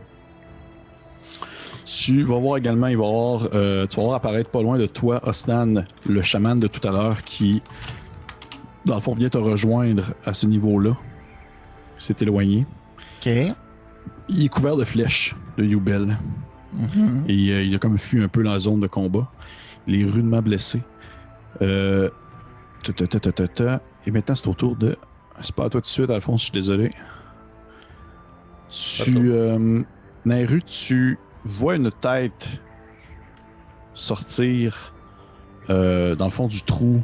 Tu 1.85 2.23
vas 2.23 2.39
voir 2.39 2.57
également, 2.57 2.87
il 2.87 2.97
va 2.97 3.03
voir, 3.03 3.47
euh, 3.53 3.85
tu 3.85 3.97
vas 3.97 4.03
voir 4.03 4.15
apparaître 4.15 4.49
pas 4.49 4.61
loin 4.61 4.77
de 4.77 4.87
toi, 4.87 5.21
Osnan, 5.27 5.85
le 6.07 6.21
chaman 6.23 6.57
de 6.57 6.67
tout 6.67 6.85
à 6.87 6.91
l'heure, 6.91 7.23
qui, 7.23 7.61
dans 8.85 8.95
le 8.95 9.01
fond, 9.01 9.13
vient 9.13 9.29
te 9.29 9.37
rejoindre 9.37 10.03
à 10.25 10.33
ce 10.33 10.47
niveau-là. 10.47 10.97
S'est 11.99 12.15
éloigné. 12.21 12.65
OK. 13.19 13.29
Il 14.29 14.45
est 14.45 14.49
couvert 14.49 14.75
de 14.75 14.83
flèches 14.83 15.35
de 15.57 15.63
Yubel. 15.63 16.17
Mhm. 16.73 17.25
Et 17.27 17.51
euh, 17.51 17.63
il 17.63 17.75
a 17.75 17.77
comme 17.79 17.97
fui 17.97 18.21
un 18.21 18.27
peu 18.27 18.43
dans 18.43 18.51
la 18.51 18.59
zone 18.59 18.79
de 18.79 18.87
combat. 18.87 19.31
Il 19.87 20.01
est 20.01 20.05
rudement 20.05 20.41
blessé. 20.41 20.81
Euh, 21.61 22.09
ta, 22.83 22.91
ta, 22.93 23.07
ta, 23.07 23.19
ta, 23.19 23.31
ta, 23.31 23.47
ta. 23.47 23.81
Et 24.05 24.11
maintenant, 24.11 24.35
c'est 24.35 24.47
au 24.47 24.53
tour 24.53 24.75
de. 24.75 24.95
C'est 25.41 25.53
pas 25.55 25.65
à 25.65 25.69
toi 25.69 25.81
tout 25.81 25.85
de 25.85 25.85
suite, 25.85 26.09
Alphonse, 26.09 26.41
je 26.41 26.45
suis 26.45 26.53
désolé. 26.53 26.91
Tu. 28.69 29.15
Euh, 29.31 29.83
Nairu, 30.25 30.63
tu 30.63 31.19
vois 31.43 31.75
une 31.75 31.91
tête 31.91 32.47
sortir 33.93 34.93
euh, 35.69 36.15
dans 36.15 36.25
le 36.25 36.31
fond 36.31 36.47
du 36.47 36.61
trou 36.63 37.01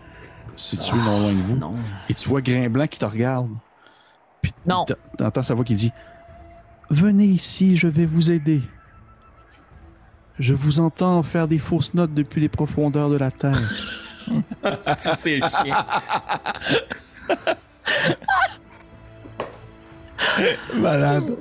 situé 0.56 0.98
non 0.98 1.20
loin 1.22 1.34
de 1.34 1.42
vous. 1.42 1.58
Non. 1.58 1.76
Et 2.10 2.14
tu 2.14 2.28
vois 2.28 2.42
Grain 2.42 2.70
Blanc 2.70 2.88
qui 2.88 3.00
te 3.00 3.06
regarde. 3.06 3.50
Puis 4.42 4.54
Non. 4.66 4.86
t'entends 5.18 5.44
sa 5.44 5.54
voix 5.54 5.64
qui 5.64 5.76
dit 5.76 5.92
Venez 6.92 7.24
ici, 7.26 7.78
je 7.78 7.88
vais 7.88 8.06
vous 8.06 8.32
aider. 8.32 8.62
Je 10.40 10.54
vous 10.54 10.82
entends 10.82 11.24
faire 11.24 11.48
des 11.48 11.58
fausses 11.58 11.94
notes 11.94 12.14
depuis 12.14 12.42
les 12.42 12.50
profondeurs 12.50 13.10
de 13.10 13.18
la 13.18 13.32
terre. 13.32 13.60
c'est 15.16 15.38
le 15.38 15.48
chien. 15.64 15.86
Malade. 20.76 21.38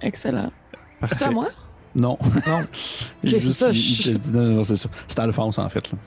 Excellent. 0.00 0.50
C'est 1.08 1.22
à 1.24 1.30
moi? 1.30 1.48
Non. 1.94 2.18
Non. 2.46 2.64
Il 3.22 3.34
Ok, 3.34 3.40
juste- 3.40 3.52
c'est 3.52 3.52
ça, 3.52 3.72
je- 3.72 4.30
non, 4.30 4.42
non, 4.56 4.64
c'est 4.64 4.76
ça. 4.76 4.88
C'est 5.08 5.18
Alphonse, 5.18 5.58
en 5.58 5.68
fait. 5.68 5.90
là. 5.92 5.98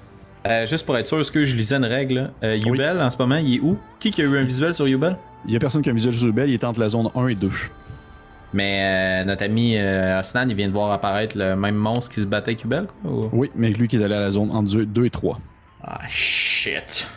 Euh, 0.45 0.65
juste 0.65 0.85
pour 0.85 0.97
être 0.97 1.07
sûr, 1.07 1.19
est-ce 1.19 1.31
que 1.31 1.43
je 1.43 1.55
lisais 1.55 1.75
une 1.75 1.85
règle? 1.85 2.31
Euh, 2.43 2.55
Yubel, 2.55 3.01
en 3.01 3.09
ce 3.09 3.17
moment, 3.17 3.35
il 3.37 3.55
est 3.55 3.59
où? 3.59 3.77
Qui 3.99 4.11
qui 4.11 4.21
a 4.21 4.25
eu 4.25 4.37
un 4.37 4.43
visuel 4.43 4.73
sur 4.73 4.87
Yubel? 4.87 5.17
Il 5.45 5.53
y 5.53 5.55
a 5.55 5.59
personne 5.59 5.81
qui 5.81 5.89
a 5.89 5.91
un 5.91 5.95
visuel 5.95 6.13
sur 6.15 6.25
le 6.25 6.31
bel, 6.31 6.49
il 6.49 6.53
est 6.53 6.63
entre 6.63 6.79
la 6.79 6.89
zone 6.89 7.09
1 7.15 7.27
et 7.27 7.35
2. 7.35 7.49
Mais 8.53 8.79
euh, 8.81 9.25
notre 9.25 9.43
ami 9.43 9.77
euh, 9.77 10.19
Osnan, 10.19 10.47
il 10.49 10.55
vient 10.55 10.67
de 10.67 10.71
voir 10.73 10.91
apparaître 10.91 11.37
le 11.37 11.55
même 11.55 11.75
monstre 11.75 12.13
qui 12.13 12.21
se 12.21 12.25
battait 12.25 12.51
avec 12.51 12.61
Yubel, 12.61 12.87
quoi? 13.01 13.11
ou- 13.11 13.29
Oui, 13.33 13.51
mais 13.55 13.69
lui 13.71 13.87
qui 13.87 13.97
est 13.97 14.03
allé 14.03 14.15
à 14.15 14.19
la 14.21 14.31
zone 14.31 14.51
entre 14.51 14.81
2 14.83 15.05
et 15.05 15.09
3. 15.09 15.39
Ah, 15.83 15.99
shit. 16.07 17.07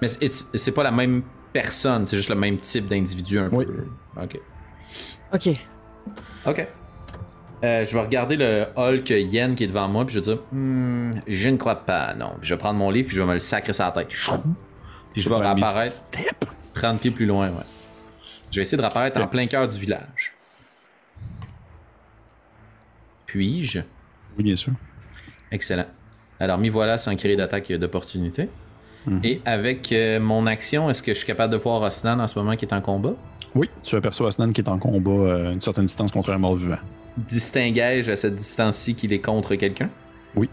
Mais 0.00 0.08
c'est 0.08 0.72
pas 0.72 0.82
la 0.82 0.90
même 0.90 1.22
personne, 1.52 2.06
c'est 2.06 2.16
juste 2.16 2.30
le 2.30 2.34
même 2.34 2.58
type 2.58 2.86
d'individu 2.88 3.38
un 3.38 3.48
Oui. 3.52 3.64
peu. 3.64 3.84
Ok. 4.20 4.40
OK. 5.34 5.48
Ok. 6.46 6.66
Euh, 7.64 7.84
je 7.84 7.92
vais 7.92 8.00
regarder 8.00 8.36
le 8.36 8.66
Hulk 8.76 9.10
Yen 9.10 9.54
qui 9.54 9.64
est 9.64 9.68
devant 9.68 9.86
moi, 9.86 10.04
puis 10.04 10.14
je 10.14 10.20
vais 10.20 10.24
dire, 10.24 10.42
Hmm, 10.50 11.12
je 11.26 11.48
ne 11.48 11.56
crois 11.56 11.76
pas, 11.76 12.12
non. 12.14 12.32
Puis 12.40 12.48
je 12.48 12.54
vais 12.54 12.58
prendre 12.58 12.78
mon 12.78 12.90
livre, 12.90 13.06
puis 13.06 13.16
je 13.16 13.22
vais 13.22 13.28
me 13.28 13.34
le 13.34 13.38
sacrer 13.38 13.72
sur 13.72 13.84
la 13.84 13.92
tête. 13.92 14.08
Puis 14.08 15.22
je 15.22 15.28
vais 15.28 15.36
réapparaître 15.36 15.90
step. 15.90 16.44
30 16.74 17.00
pieds 17.00 17.10
plus 17.10 17.26
loin, 17.26 17.50
ouais. 17.50 17.64
Je 18.50 18.56
vais 18.56 18.62
essayer 18.62 18.76
de 18.76 18.82
réapparaître 18.82 19.20
en 19.20 19.28
plein 19.28 19.46
cœur 19.46 19.68
du 19.68 19.78
village. 19.78 20.34
Puis-je? 23.26 23.80
Oui, 24.36 24.44
bien 24.44 24.56
sûr. 24.56 24.72
Excellent. 25.50 25.86
Alors, 26.40 26.58
m'y 26.58 26.68
voilà 26.68 26.98
sans 26.98 27.14
créer 27.14 27.36
d'attaque 27.36 27.70
d'opportunité. 27.72 28.48
Mhm. 29.06 29.20
Et 29.24 29.40
avec 29.44 29.92
euh, 29.92 30.20
mon 30.20 30.46
action, 30.46 30.90
est-ce 30.90 31.02
que 31.02 31.12
je 31.12 31.18
suis 31.18 31.26
capable 31.26 31.52
de 31.52 31.58
voir 31.58 31.80
Osnan 31.82 32.20
en 32.20 32.26
ce 32.26 32.38
moment 32.38 32.56
qui 32.56 32.64
est 32.64 32.74
en 32.74 32.80
combat? 32.80 33.14
Oui, 33.54 33.68
tu 33.82 33.94
aperçois 33.96 34.28
Osnan 34.28 34.52
qui 34.52 34.62
est 34.62 34.68
en 34.68 34.78
combat 34.78 35.10
euh, 35.10 35.50
à 35.50 35.52
une 35.52 35.60
certaine 35.60 35.84
distance 35.84 36.10
contre 36.10 36.30
un 36.32 36.38
mort 36.38 36.56
vivant. 36.56 36.78
Distinguais-je 37.18 38.12
à 38.12 38.16
cette 38.16 38.34
distance-ci 38.36 38.94
qu'il 38.94 39.12
est 39.12 39.20
contre 39.20 39.54
quelqu'un? 39.56 39.90
Oui. 40.34 40.48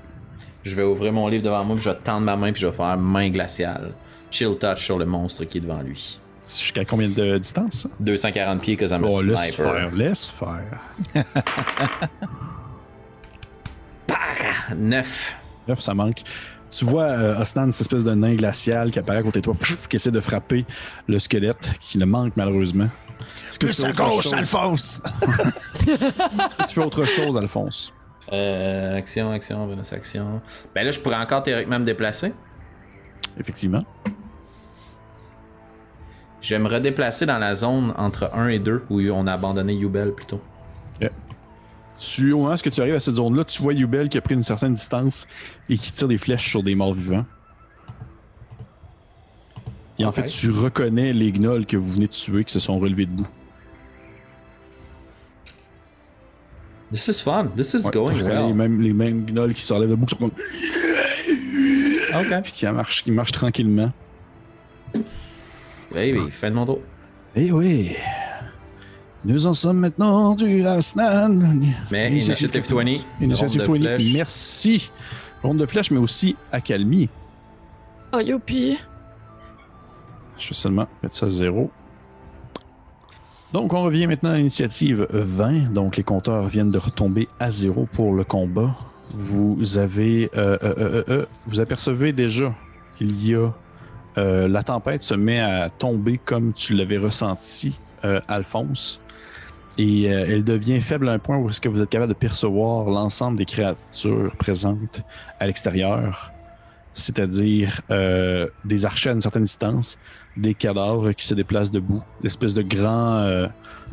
Je 0.64 0.76
vais 0.76 0.84
ouvrir 0.84 1.14
mon 1.14 1.30
livre 1.30 1.44
devant 1.44 1.64
moi, 1.64 1.76
puis 1.78 1.86
je 1.86 1.90
vais 1.90 1.96
tendre 2.04 2.26
ma 2.26 2.36
main, 2.36 2.52
puis 2.52 2.62
je 2.62 2.68
vais 2.68 2.74
faire 2.74 2.98
main 2.98 3.30
glaciale. 3.30 3.92
Chill 4.32 4.58
touch 4.60 4.84
sur 4.84 4.98
le 4.98 5.06
monstre 5.06 5.46
qui 5.46 5.60
est 5.60 5.62
devant 5.62 5.82
lui. 5.82 6.20
Jusqu'à 6.46 6.84
combien 6.84 7.08
de 7.08 7.38
distance, 7.38 7.84
ça? 7.84 7.90
240 8.00 8.62
pieds, 8.62 8.76
que 8.76 8.88
ça 8.88 9.00
me 9.00 9.08
Oh, 9.10 9.22
laisse 9.22 9.56
faire, 9.56 9.92
laisse 9.96 10.30
faire. 10.30 10.80
9. 14.76 15.38
Bref, 15.68 15.80
ça 15.80 15.94
manque. 15.94 16.22
Tu 16.70 16.86
vois 16.86 17.04
euh, 17.06 17.42
Osnan, 17.42 17.72
cette 17.72 17.82
espèce 17.82 18.04
de 18.04 18.14
nain 18.14 18.36
glacial 18.36 18.92
qui 18.92 19.00
apparaît 19.00 19.20
à 19.20 19.24
côté 19.24 19.40
de 19.40 19.46
toi, 19.46 19.56
pff, 19.56 19.88
qui 19.88 19.96
essaie 19.96 20.12
de 20.12 20.20
frapper 20.20 20.66
le 21.08 21.18
squelette, 21.18 21.74
qui 21.80 21.98
le 21.98 22.06
manque 22.06 22.34
malheureusement. 22.36 22.88
Plus 23.60 23.76
fais 23.76 23.86
à 23.86 23.90
autre 23.90 23.98
gauche, 23.98 24.24
chose? 24.24 24.34
Alphonse! 24.34 25.04
Tu 26.68 26.74
fais 26.74 26.82
autre 26.82 27.04
chose, 27.06 27.36
Alphonse? 27.36 27.94
Euh, 28.32 28.98
action, 28.98 29.32
action, 29.32 29.66
bonus 29.66 29.92
action. 29.92 30.42
Ben 30.76 30.86
là, 30.86 30.92
je 30.92 31.00
pourrais 31.00 31.18
encore 31.18 31.42
théoriquement 31.42 31.80
me 31.80 31.86
déplacer. 31.86 32.34
Effectivement. 33.40 33.84
Je 36.42 36.56
vais 36.56 36.60
me 36.60 36.70
redéplacer 36.70 37.26
dans 37.26 37.40
la 37.40 37.56
zone 37.56 37.94
entre 37.98 38.30
1 38.34 38.50
et 38.50 38.60
2 38.60 38.84
où 38.90 39.02
on 39.02 39.28
a 39.28 39.34
abandonné 39.34 39.74
Yubel 39.74 40.14
plutôt. 40.14 40.42
Tu, 42.00 42.32
au 42.32 42.40
moment 42.40 42.54
où 42.54 42.58
tu 42.58 42.82
arrives 42.82 42.96
à 42.96 43.00
cette 43.02 43.16
zone-là, 43.16 43.44
tu 43.44 43.62
vois 43.62 43.74
Yubel 43.74 44.08
qui 44.08 44.18
a 44.18 44.22
pris 44.22 44.34
une 44.34 44.42
certaine 44.42 44.74
distance 44.74 45.28
et 45.70 45.78
qui 45.78 45.92
tire 45.92 46.08
des 46.08 46.18
flèches 46.18 46.50
sur 46.50 46.64
des 46.64 46.74
morts 46.74 46.94
vivants. 46.94 47.26
Et 50.00 50.06
en 50.06 50.12
fait, 50.14 50.28
tu 50.28 50.50
reconnais 50.50 51.12
les 51.12 51.32
gnolls 51.34 51.66
que 51.66 51.76
vous 51.76 51.92
venez 51.92 52.08
de 52.08 52.12
tuer 52.14 52.46
qui 52.46 52.54
se 52.54 52.60
sont 52.62 52.80
relevés 52.80 53.06
debout. 53.06 53.28
This 56.92 57.08
is 57.10 57.22
fun. 57.22 57.48
This 57.56 57.74
is 57.74 57.86
Ouais, 57.86 57.92
going 57.92 58.14
well. 58.24 58.48
les, 58.48 58.54
mêmes, 58.54 58.82
les 58.82 58.94
mêmes 58.94 59.26
gnolls 59.26 59.54
qui 59.54 59.62
se 59.62 59.74
relèvent 59.74 59.90
debout, 59.92 60.06
qui 60.06 60.16
sont 60.16 60.30
comme- 60.30 60.32
Ok. 62.22 62.42
puis 62.44 62.52
qui 62.54 62.66
marchent, 62.66 63.04
qui 63.04 63.12
marchent 63.12 63.32
tranquillement. 63.34 63.92
Baby, 65.94 66.32
fin 66.32 66.50
de 66.50 66.56
mon 66.56 66.66
tour. 66.66 66.80
Eh 67.36 67.52
oui! 67.52 67.96
Nous 69.26 69.48
en 69.48 69.54
sommes 69.54 69.80
maintenant 69.80 70.34
du 70.36 70.66
Asnan. 70.66 71.40
Mais 71.92 72.10
Initiative 72.10 72.50
20. 72.74 72.86
Initiative 73.22 73.64
ronde 73.66 73.80
de 73.80 73.88
20. 73.90 73.98
flèche. 73.98 74.14
Merci. 74.14 74.92
Ronde 75.44 75.58
de 75.58 75.66
flèche, 75.66 75.92
mais 75.92 75.98
aussi 76.00 76.36
accalmie. 76.52 77.10
Oh, 78.14 78.20
youpi. 78.20 78.78
Je 80.38 80.50
vais 80.50 80.56
seulement 80.56 80.88
mettre 81.04 81.16
ça 81.16 81.26
à 81.26 81.30
zéro. 81.30 81.70
Donc, 83.52 83.74
on 83.74 83.84
revient 83.84 84.08
maintenant 84.08 84.32
à 84.32 84.38
l'initiative 84.38 85.08
20. 85.12 85.74
Donc, 85.74 85.98
les 85.98 86.04
compteurs 86.04 86.48
viennent 86.48 86.72
de 86.72 86.78
retomber 86.78 87.28
à 87.40 87.52
zéro 87.52 87.88
pour 87.92 88.14
le 88.14 88.24
combat. 88.24 88.74
vous 89.14 89.78
avez, 89.78 90.30
euh, 90.38 90.58
euh, 90.64 90.74
euh, 90.78 91.04
euh, 91.10 91.26
vous 91.48 91.60
apercevez 91.60 92.14
déjà 92.14 92.54
qu'il 92.98 93.26
y 93.28 93.34
a 93.36 93.50
euh, 94.18 94.48
la 94.48 94.64
tempête 94.64 95.04
se 95.04 95.16
met 95.16 95.40
à 95.40 95.70
tomber 95.70 96.20
comme 96.24 96.54
tu 96.54 96.74
l'avais 96.74 96.98
ressenti, 96.98 97.80
euh, 98.06 98.20
Alphonse, 98.28 99.02
et 99.78 100.12
euh, 100.12 100.26
elle 100.28 100.44
devient 100.44 100.82
faible 100.82 101.08
à 101.10 101.14
un 101.14 101.20
point 101.20 101.38
où 101.38 101.50
est-ce 101.50 101.62
que 101.62 101.70
vous 101.70 101.82
êtes 101.82 101.90
capable 101.90 102.14
de 102.14 102.18
percevoir 102.18 102.90
l'ensemble 102.90 103.38
des 103.38 103.46
créatures 103.46 104.36
présentes 104.38 105.04
à 105.40 105.48
l'extérieur, 105.48 106.32
c'est-à-dire 106.94 107.82
euh, 107.92 108.48
des 108.66 108.86
archers 108.86 109.10
à 109.10 109.14
une 109.14 109.22
certaine 109.22 109.44
distance, 109.44 109.98
des 110.38 110.54
cadavres 110.54 111.12
qui 111.12 111.26
se 111.26 111.34
déplacent 111.34 111.72
debout, 111.72 112.02
l'espèce 112.22 112.54
de 112.54 112.62
grand, 112.62 113.18
euh, 113.18 113.48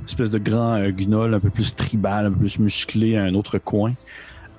espèce 0.05 0.31
de 0.31 0.39
grand 0.39 0.75
euh, 0.75 0.91
gnoll 0.91 1.35
un 1.35 1.41
peu 1.41 1.51
plus 1.51 1.75
tribal, 1.75 2.27
un 2.27 2.31
peu 2.31 2.39
plus 2.39 2.59
musclé 2.59 3.17
à 3.17 3.25
un 3.25 3.35
autre 3.35 3.59
coin. 3.59 3.95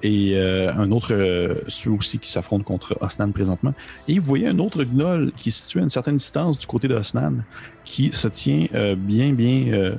Et 0.03 0.33
euh, 0.35 0.71
un 0.73 0.91
autre, 0.91 1.11
euh, 1.11 1.55
ceux 1.67 1.89
aussi 1.89 2.19
qui 2.19 2.29
s'affrontent 2.29 2.63
contre 2.63 2.95
Osnan 3.01 3.31
présentement. 3.31 3.73
Et 4.07 4.19
vous 4.19 4.25
voyez 4.27 4.47
un 4.47 4.59
autre 4.59 4.83
gnoll 4.83 5.31
qui 5.35 5.51
se 5.51 5.63
situe 5.63 5.79
à 5.79 5.81
une 5.81 5.89
certaine 5.89 6.17
distance 6.17 6.59
du 6.59 6.67
côté 6.67 6.87
de 6.87 6.93
Osnan, 6.93 7.37
qui 7.83 8.11
se 8.13 8.27
tient 8.27 8.67
bien, 8.95 9.33
bien, 9.33 9.95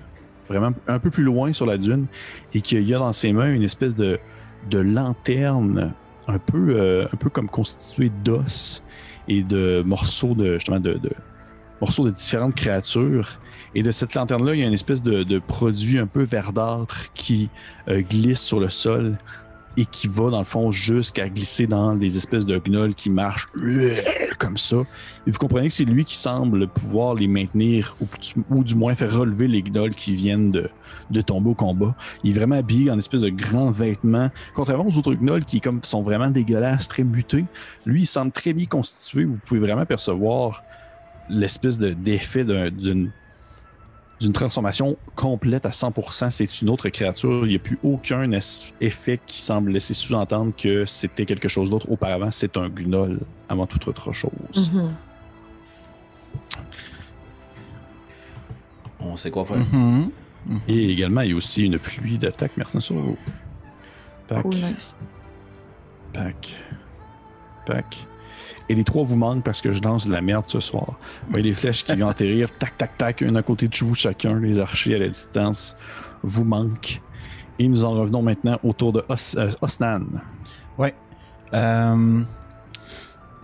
vraiment 0.49 0.73
un 0.87 0.99
peu 0.99 1.11
plus 1.11 1.25
loin 1.25 1.53
sur 1.53 1.66
la 1.66 1.79
dune, 1.79 2.07
et 2.55 2.61
qui 2.61 2.77
a 2.77 2.99
dans 2.99 3.12
ses 3.12 3.33
mains 3.33 3.53
une 3.53 3.62
espèce 3.62 3.95
de, 3.95 4.19
de 4.70 4.79
lanterne, 4.79 5.93
un 6.27 6.39
peu, 6.39 6.77
euh, 6.77 7.07
un 7.12 7.16
peu 7.16 7.31
comme 7.31 7.49
constituée 7.49 8.11
d'os 8.25 8.83
et 9.29 9.43
de 9.43 9.83
morceaux 9.85 10.35
de, 10.35 10.55
justement, 10.55 10.81
de 10.81 10.99
morceaux 11.81 12.05
de 12.05 12.11
différentes 12.11 12.55
créatures. 12.55 13.39
Et 13.75 13.83
de 13.83 13.91
cette 13.91 14.15
lanterne-là, 14.15 14.55
il 14.55 14.61
y 14.61 14.65
a 14.65 14.66
une 14.66 14.73
espèce 14.73 15.03
de, 15.03 15.23
de 15.23 15.39
produit 15.39 15.99
un 15.99 16.07
peu 16.07 16.23
verdâtre 16.23 17.12
qui 17.12 17.51
euh, 17.89 18.01
glisse 18.01 18.41
sur 18.41 18.61
le 18.61 18.70
sol 18.70 19.19
et 19.81 19.87
qui 19.87 20.09
va, 20.09 20.31
dans 20.31 20.39
le 20.39 20.45
fond, 20.45 20.71
jusqu'à 20.73 21.29
glisser 21.29 21.67
dans 21.67 21.95
les 21.95 22.17
espèces 22.17 22.47
de 22.47 22.59
gnolls 22.59 22.95
qui 22.95 23.11
marchent 23.11 23.49
euh, 23.63 23.95
comme 24.39 24.57
ça. 24.57 24.77
Et 25.27 25.31
vous 25.31 25.39
comprenez 25.39 25.69
que 25.69 25.75
c'est 25.75 25.85
lui 25.85 26.05
qui 26.05 26.17
semble 26.17 26.67
pouvoir 26.69 27.15
les 27.15 27.29
maintenir, 27.29 27.97
ou, 28.51 28.65
du 28.65 28.75
moins 28.75 28.95
faire 28.95 29.13
relever 29.17 29.47
les 29.47 29.63
gnolls 29.63 29.95
qui 29.95 30.15
viennent 30.15 30.51
de, 30.51 30.69
de 31.11 31.21
tomber 31.21 31.51
au 31.51 31.55
combat. 31.55 31.95
Il 32.25 32.31
est 32.31 32.35
vraiment 32.39 32.57
habillé 32.57 32.91
en 32.91 32.99
espèce 32.99 33.21
de 33.23 33.31
grands 33.31 33.71
vêtements. 33.71 34.31
Contrairement 34.55 34.87
aux 34.89 34.99
autres 34.99 35.15
gnolls 35.15 35.45
qui 35.45 35.61
comme, 35.61 35.81
sont 35.83 36.03
vraiment 36.03 36.31
dégueulasses, 36.31 36.89
très 36.89 37.05
mutés, 37.05 37.45
lui, 37.87 38.03
il 38.03 38.07
semble 38.07 38.33
très 38.33 38.53
bien 38.53 38.67
constitué. 38.67 39.25
Vous 39.25 39.39
pouvez 39.45 39.61
vraiment 39.61 39.87
percevoir 39.87 40.63
l'espèce 41.31 41.79
de- 41.79 41.93
d'effet 41.93 42.45
d'un- 42.45 42.71
d'une 42.71 43.11
d'une 44.20 44.32
transformation 44.32 44.97
complète 45.15 45.65
à 45.66 45.70
100%. 45.70 46.31
C'est 46.31 46.61
une 46.62 46.70
autre 46.70 46.89
créature. 46.89 47.45
Il 47.47 47.51
n'y 47.51 47.57
a 47.57 47.61
plus 47.61 47.78
aucun 47.82 48.31
effet 48.81 49.20
qui 49.27 49.40
semble 49.40 49.70
laisser 49.70 49.95
sous-entendre 49.95 50.53
que 50.57 50.85
c'était 50.86 51.24
quelque 51.27 51.49
chose 51.49 51.70
d'autre. 51.70 51.90
Auparavant, 51.90 52.31
c'est 52.31 52.57
un 52.57 52.69
gnoll 52.69 53.20
avant 53.49 53.66
toute 53.66 53.86
autre 53.89 54.12
chose. 54.12 54.70
Mhm. 54.73 54.95
On 59.01 59.16
sait 59.16 59.31
quoi 59.31 59.45
faire. 59.45 59.59
Mhm. 59.73 60.11
Et 60.66 60.90
également, 60.90 61.20
il 61.20 61.31
y 61.31 61.32
a 61.32 61.36
aussi 61.36 61.65
une 61.66 61.78
pluie 61.78 62.19
d'attaques. 62.19 62.53
Merci 62.57 62.81
sur 62.81 62.97
vous. 62.97 63.16
Pac, 64.27 64.43
Cool, 64.43 64.55
nice. 64.55 64.95
pac, 66.12 66.57
pac. 67.66 68.07
Et 68.70 68.74
les 68.74 68.85
trois 68.85 69.03
vous 69.05 69.16
manquent 69.16 69.43
parce 69.45 69.62
que 69.62 69.73
je 69.73 69.81
danse 69.81 70.07
de 70.07 70.12
la 70.12 70.20
merde 70.20 70.45
ce 70.47 70.61
soir. 70.61 70.85
Vous 71.27 71.31
voyez 71.31 71.49
les 71.49 71.55
flèches 71.55 71.85
qui 71.85 71.95
viennent 71.97 72.09
atterrir, 72.09 72.51
tac, 72.59 72.77
tac, 72.77 72.97
tac, 72.99 73.23
un 73.23 73.35
à 73.36 73.43
côté 73.43 73.66
de 73.69 73.77
vous 73.78 73.95
chacun. 73.95 74.39
Les 74.39 74.59
archers 74.59 74.95
à 74.95 74.99
la 74.99 75.09
distance 75.09 75.74
vous 76.23 76.45
manquent. 76.45 77.01
Et 77.59 77.66
nous 77.66 77.85
en 77.85 77.93
revenons 77.93 78.23
maintenant 78.23 78.59
autour 78.62 78.93
de 78.93 79.03
Os- 79.09 79.36
euh, 79.39 79.51
Osnan. 79.62 80.03
Ouais. 80.77 80.95
Euh, 81.55 82.23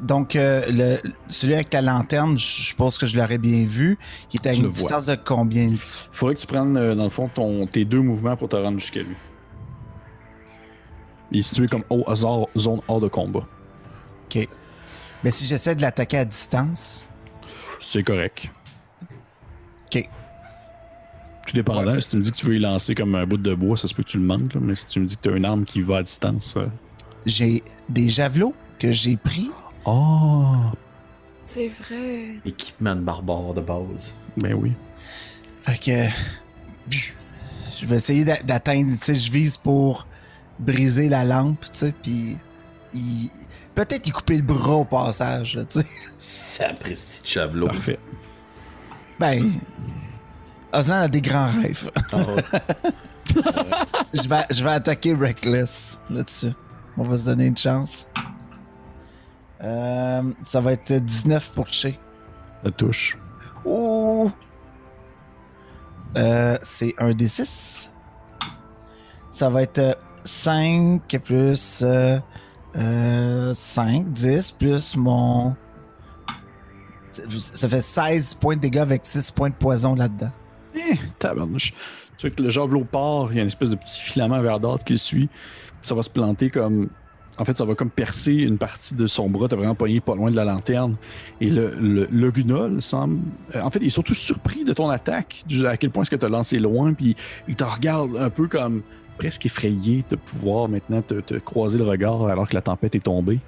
donc, 0.02 0.36
euh, 0.36 0.62
le, 0.68 0.98
celui 1.28 1.54
avec 1.54 1.72
la 1.72 1.80
lanterne, 1.80 2.38
je 2.38 2.74
pense 2.74 2.98
que 2.98 3.06
je 3.06 3.16
l'aurais 3.16 3.38
bien 3.38 3.64
vu. 3.64 3.98
Il 4.32 4.36
était 4.36 4.50
à 4.50 4.52
Tu 4.52 4.58
une 4.58 4.64
vois. 4.66 4.72
distance 4.72 5.06
de 5.06 5.16
combien 5.16 5.64
Il 5.68 5.78
faudrait 5.78 6.34
que 6.34 6.40
tu 6.40 6.46
prennes, 6.46 6.74
dans 6.94 7.04
le 7.04 7.10
fond, 7.10 7.28
ton, 7.34 7.66
tes 7.66 7.84
deux 7.86 8.00
mouvements 8.02 8.36
pour 8.36 8.48
te 8.50 8.56
rendre 8.56 8.78
jusqu'à 8.78 9.00
lui. 9.00 9.16
Il 11.32 11.38
est 11.38 11.42
situé 11.42 11.66
comme 11.66 11.82
au 11.90 12.04
hasard, 12.08 12.46
zone 12.56 12.80
hors 12.86 13.00
de 13.00 13.08
combat. 13.08 13.46
Ok. 14.26 14.46
Mais 15.24 15.30
si 15.30 15.46
j'essaie 15.46 15.74
de 15.74 15.82
l'attaquer 15.82 16.18
à 16.18 16.24
distance? 16.24 17.08
C'est 17.80 18.02
correct. 18.02 18.50
Ok. 19.86 20.08
Tout 21.46 21.54
dépendant. 21.54 22.00
Si 22.00 22.10
tu 22.10 22.16
me 22.18 22.22
dis 22.22 22.30
que 22.30 22.36
tu 22.36 22.46
veux 22.46 22.56
y 22.56 22.58
lancer 22.60 22.94
comme 22.94 23.14
un 23.14 23.26
bout 23.26 23.36
de 23.38 23.54
bois, 23.54 23.76
ça 23.76 23.88
se 23.88 23.94
peut 23.94 24.02
que 24.02 24.08
tu 24.08 24.18
le 24.18 24.24
manques. 24.24 24.54
là. 24.54 24.60
Mais 24.62 24.74
si 24.74 24.86
tu 24.86 25.00
me 25.00 25.06
dis 25.06 25.16
que 25.16 25.22
tu 25.22 25.28
as 25.30 25.36
une 25.36 25.44
arme 25.44 25.64
qui 25.64 25.80
va 25.80 25.98
à 25.98 26.02
distance. 26.02 26.54
euh, 26.56 26.66
J'ai 27.26 27.62
des 27.88 28.08
javelots 28.08 28.54
que 28.78 28.92
j'ai 28.92 29.16
pris. 29.16 29.50
Oh! 29.86 30.54
C'est 31.46 31.68
vrai. 31.68 32.36
Équipement 32.46 32.94
de 32.96 33.00
barbare 33.00 33.52
de 33.54 33.60
base. 33.60 34.14
Ben 34.38 34.54
oui. 34.54 34.72
Fait 35.62 35.78
que. 35.78 36.08
Je 36.90 37.86
vais 37.86 37.96
essayer 37.96 38.24
d'a- 38.24 38.42
d'atteindre. 38.42 38.92
Tu 38.98 39.04
sais, 39.04 39.14
je 39.14 39.30
vise 39.30 39.56
pour 39.56 40.06
briser 40.58 41.08
la 41.08 41.24
lampe, 41.24 41.60
tu 41.64 41.68
sais, 41.72 41.94
puis. 42.02 42.36
il- 42.94 43.30
Peut-être 43.74 44.06
y 44.06 44.10
couper 44.10 44.36
le 44.36 44.42
bras 44.42 44.74
au 44.74 44.84
passage, 44.84 45.56
là, 45.56 45.64
tu 45.64 45.80
sais. 45.80 45.86
Sapristi 46.18 47.22
de 47.22 47.26
javelot. 47.26 47.66
Parfait. 47.66 47.98
Ben. 49.18 49.50
Osnan 50.72 51.02
a 51.02 51.08
des 51.08 51.20
grands 51.20 51.48
rêves. 51.48 51.90
Ouais. 52.12 52.44
je, 54.14 54.28
vais, 54.28 54.44
je 54.50 54.64
vais 54.64 54.70
attaquer 54.70 55.14
Reckless 55.14 56.00
là-dessus. 56.10 56.52
On 56.96 57.02
va 57.02 57.18
se 57.18 57.24
donner 57.26 57.46
une 57.46 57.56
chance. 57.56 58.08
Euh, 59.62 60.22
ça 60.44 60.60
va 60.60 60.72
être 60.72 60.92
19 60.92 61.54
pour 61.54 61.66
toucher. 61.66 61.98
Ça 62.64 62.70
touche. 62.70 63.18
Ouh! 63.64 64.30
Euh, 66.16 66.56
c'est 66.62 66.94
un 66.98 67.10
D6. 67.10 67.90
Ça 69.30 69.48
va 69.48 69.62
être 69.62 69.78
euh, 69.78 69.94
5 70.22 71.00
plus 71.24 71.82
euh, 71.82 72.18
euh, 72.76 73.52
5, 73.54 74.12
10 74.12 74.52
plus 74.52 74.96
mon. 74.96 75.54
Ça 77.38 77.68
fait 77.68 77.80
16 77.80 78.34
points 78.34 78.56
de 78.56 78.60
dégâts 78.60 78.78
avec 78.78 79.04
6 79.06 79.30
points 79.30 79.50
de 79.50 79.54
poison 79.54 79.94
là-dedans. 79.94 80.32
Eh, 80.74 80.96
tabarnouche. 81.18 81.72
Tu 82.16 82.26
vois 82.26 82.34
que 82.34 82.42
le 82.42 82.48
javelot 82.48 82.84
part, 82.84 83.28
il 83.30 83.36
y 83.36 83.38
a 83.38 83.42
une 83.42 83.46
espèce 83.48 83.70
de 83.70 83.76
petit 83.76 84.00
filament 84.00 84.40
verdâtre 84.40 84.84
qui 84.84 84.98
suit. 84.98 85.28
Ça 85.82 85.94
va 85.94 86.02
se 86.02 86.10
planter 86.10 86.50
comme. 86.50 86.90
En 87.38 87.44
fait, 87.44 87.56
ça 87.56 87.64
va 87.64 87.74
comme 87.74 87.90
percer 87.90 88.34
une 88.34 88.58
partie 88.58 88.94
de 88.94 89.08
son 89.08 89.28
bras. 89.28 89.48
T'as 89.48 89.56
vraiment 89.56 89.74
pogné 89.74 90.00
pas 90.00 90.14
loin 90.14 90.30
de 90.30 90.36
la 90.36 90.44
lanterne. 90.44 90.96
Et 91.40 91.50
le, 91.50 91.74
le, 91.80 92.06
le 92.10 92.80
semble. 92.80 93.18
euh, 93.56 93.60
En 93.62 93.70
fait, 93.70 93.80
il 93.80 93.86
est 93.86 93.90
surtout 93.90 94.14
surpris 94.14 94.62
de 94.62 94.72
ton 94.72 94.88
attaque, 94.88 95.44
à 95.66 95.76
quel 95.76 95.90
point 95.90 96.02
est-ce 96.02 96.12
que 96.12 96.16
tu 96.16 96.26
as 96.26 96.28
lancé 96.28 96.60
loin. 96.60 96.92
Puis 96.92 97.16
il 97.48 97.56
te 97.56 97.64
regarde 97.64 98.16
un 98.16 98.30
peu 98.30 98.46
comme 98.46 98.82
presque 99.18 99.46
effrayé 99.46 100.04
de 100.08 100.16
pouvoir 100.16 100.68
maintenant 100.68 101.02
te, 101.02 101.14
te 101.20 101.34
croiser 101.34 101.78
le 101.78 101.84
regard 101.84 102.26
alors 102.26 102.48
que 102.48 102.54
la 102.54 102.62
tempête 102.62 102.94
est 102.94 103.04
tombée. 103.04 103.40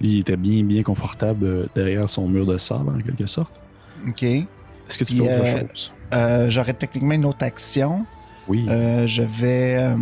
Lui, 0.00 0.12
il 0.12 0.18
était 0.20 0.36
bien, 0.36 0.62
bien 0.62 0.82
confortable 0.82 1.44
euh, 1.46 1.66
derrière 1.74 2.08
son 2.08 2.28
mur 2.28 2.44
de 2.46 2.58
sable, 2.58 2.90
en 2.90 2.98
quelque 3.00 3.26
sorte. 3.26 3.60
Ok. 4.06 4.22
Est-ce 4.22 4.98
que 4.98 5.04
tu 5.04 5.14
Puis, 5.16 5.24
fais 5.24 5.30
autre 5.34 5.44
euh, 5.44 5.60
chose? 5.68 5.92
Euh, 6.14 6.50
J'aurais 6.50 6.74
techniquement 6.74 7.14
une 7.14 7.24
autre 7.24 7.44
action. 7.44 8.04
Oui. 8.46 8.66
Euh, 8.68 9.06
je 9.06 9.22
vais. 9.22 9.76
euh, 9.78 9.96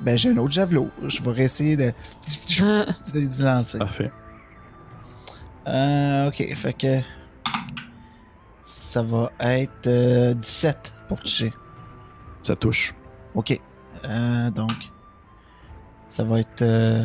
ben, 0.00 0.16
j'ai 0.18 0.30
un 0.30 0.36
autre 0.38 0.52
javelot. 0.52 0.90
Je 1.06 1.22
vais 1.22 1.30
réessayer 1.30 1.76
de. 1.76 1.92
d'y 3.14 3.42
lancer. 3.42 3.78
Parfait. 3.78 4.10
Euh, 5.68 6.28
ok, 6.28 6.54
fait 6.56 6.72
que. 6.72 6.98
Ça 8.64 9.02
va 9.02 9.30
être 9.40 9.86
euh, 9.86 10.34
17 10.34 10.92
pour 11.08 11.20
toucher. 11.20 11.52
Ça 12.42 12.56
touche. 12.56 12.94
Ok. 13.34 13.58
Euh, 14.04 14.50
donc. 14.50 14.72
Ça 16.06 16.24
va 16.24 16.40
être. 16.40 16.62
euh, 16.62 17.04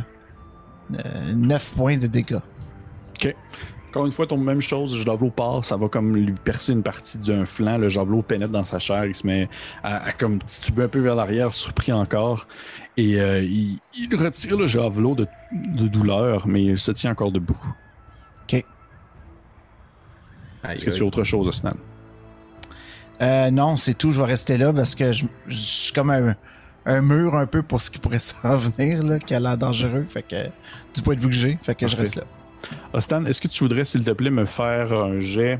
euh, 0.93 1.33
9 1.33 1.75
points 1.75 1.97
de 1.97 2.07
dégâts. 2.07 2.39
Encore 3.89 4.05
une 4.05 4.11
fois, 4.11 4.27
ton 4.27 4.37
même 4.37 4.59
chose, 4.61 4.95
le 4.97 5.03
javelot 5.03 5.31
part, 5.31 5.63
ça 5.65 5.75
va 5.77 5.87
comme 5.87 6.15
lui 6.15 6.33
percer 6.33 6.73
une 6.73 6.83
partie 6.83 7.17
d'un 7.17 7.45
flanc, 7.45 7.77
le 7.77 7.89
javelot 7.89 8.21
pénètre 8.21 8.51
dans 8.51 8.65
sa 8.65 8.79
chair, 8.79 9.05
il 9.05 9.15
se 9.15 9.25
met 9.25 9.49
à, 9.81 10.03
à 10.07 10.11
comme 10.11 10.39
tituber 10.43 10.83
un 10.83 10.87
peu 10.87 10.99
vers 10.99 11.15
l'arrière, 11.15 11.53
surpris 11.53 11.93
encore, 11.93 12.47
et 12.97 13.19
euh, 13.19 13.41
il, 13.41 13.79
il 13.97 14.15
retire 14.15 14.57
le 14.57 14.67
javelot 14.67 15.15
de, 15.15 15.25
de 15.51 15.87
douleur, 15.87 16.47
mais 16.47 16.63
il 16.65 16.77
se 16.77 16.91
tient 16.91 17.11
encore 17.11 17.31
debout. 17.31 17.57
Est-ce 20.63 20.85
que 20.85 20.91
tu 20.91 21.01
as 21.03 21.05
autre 21.05 21.23
chose, 21.23 21.47
Osnan? 21.47 21.75
Euh, 23.21 23.49
non, 23.51 23.77
c'est 23.77 23.93
tout. 23.97 24.11
Je 24.11 24.19
vais 24.19 24.25
rester 24.27 24.57
là 24.57 24.73
parce 24.73 24.95
que 24.95 25.11
je, 25.11 25.25
je 25.47 25.55
suis 25.55 25.93
comme 25.93 26.09
un, 26.09 26.35
un 26.87 27.01
mur 27.01 27.35
un 27.35 27.45
peu 27.45 27.61
pour 27.61 27.81
ce 27.81 27.91
qui 27.91 27.99
pourrait 27.99 28.19
s'en 28.19 28.55
venir, 28.55 29.03
là, 29.03 29.19
qui 29.19 29.35
a 29.35 29.39
l'air 29.39 29.57
dangereux. 29.57 30.05
Fait 30.07 30.23
que. 30.23 30.35
Du 30.95 31.01
point 31.03 31.15
de 31.15 31.19
vue 31.19 31.27
que 31.27 31.35
j'ai. 31.35 31.57
Fait 31.61 31.75
que 31.75 31.87
je 31.87 31.95
reste 31.95 32.15
là. 32.15 32.23
Ostan, 32.93 33.25
est-ce 33.25 33.39
que 33.39 33.47
tu 33.47 33.63
voudrais, 33.63 33.85
s'il 33.85 34.03
te 34.03 34.11
plaît, 34.11 34.31
me 34.31 34.45
faire 34.45 34.91
un 34.91 35.19
jet... 35.19 35.59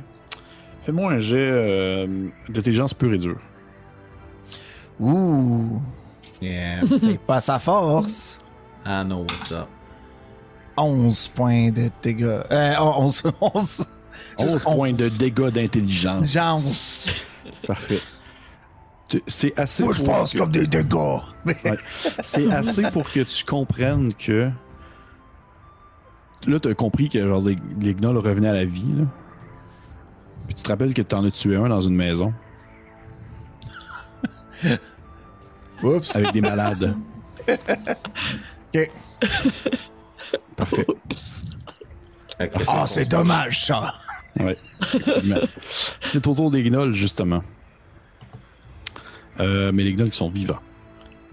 Fais-moi 0.84 1.12
un 1.12 1.20
jet 1.20 1.38
euh, 1.38 2.28
d'intelligence 2.49 2.94
pure 2.94 3.14
et 3.14 3.18
dure. 3.18 3.40
Ouh! 4.99 5.82
Yeah. 6.41 6.82
C'est 6.98 7.20
pas 7.20 7.41
sa 7.41 7.60
force. 7.60 8.40
Ah 8.86 9.04
non, 9.04 9.28
ça. 9.44 9.68
11 10.78 11.28
points 11.30 11.72
de 11.72 11.90
dégâts. 12.02 12.40
Euh, 12.52 12.74
11. 12.80 13.24
11. 13.41 13.86
11 14.40 14.64
points 14.64 14.94
de 14.94 15.18
dégâts 15.18 15.49
d'intelligence. 15.49 17.12
Parfait. 17.66 18.02
C'est 19.27 19.57
assez. 19.57 19.84
Moi, 19.84 19.93
je 19.93 20.03
pour 20.03 20.13
pense 20.13 20.34
que- 20.34 20.38
comme 20.39 20.51
des 20.51 20.67
dégâts. 20.67 20.93
Ouais. 21.45 21.55
C'est 22.21 22.51
assez 22.51 22.84
pour 22.91 23.09
que 23.11 23.21
tu 23.21 23.45
comprennes 23.45 24.13
que. 24.13 24.49
Là, 26.45 26.59
tu 26.59 26.69
as 26.69 26.73
compris 26.75 27.09
que 27.09 27.21
genre, 27.25 27.41
les, 27.41 27.57
les 27.79 27.93
gnolls 27.93 28.17
revenaient 28.17 28.49
à 28.49 28.53
la 28.53 28.65
vie. 28.65 28.91
Là. 28.97 29.05
Puis 30.45 30.55
tu 30.55 30.63
te 30.63 30.69
rappelles 30.69 30.93
que 30.93 31.01
tu 31.01 31.15
en 31.15 31.25
as 31.25 31.31
tué 31.31 31.55
un 31.55 31.67
dans 31.69 31.81
une 31.81 31.95
maison 31.95 32.34
Oups. 35.84 36.15
avec 36.15 36.31
des 36.34 36.41
malades. 36.41 36.95
Ok. 38.75 38.91
Parfait. 40.57 40.85
Fait 42.38 42.49
que 42.49 42.63
Ah, 42.67 42.85
c'est 42.85 43.05
dommage, 43.09 43.65
ça. 43.67 43.93
Ouais, 44.39 44.57
effectivement. 44.81 45.38
C'est 46.01 46.27
au 46.27 46.35
tour 46.35 46.51
des 46.51 46.61
gnolls, 46.69 46.91
justement. 46.93 47.41
Euh, 49.39 49.72
mais 49.72 49.84
les 49.84 49.93
gnolls 49.93 50.11
qui 50.11 50.18
sont 50.18 50.30
vivants. 50.30 50.59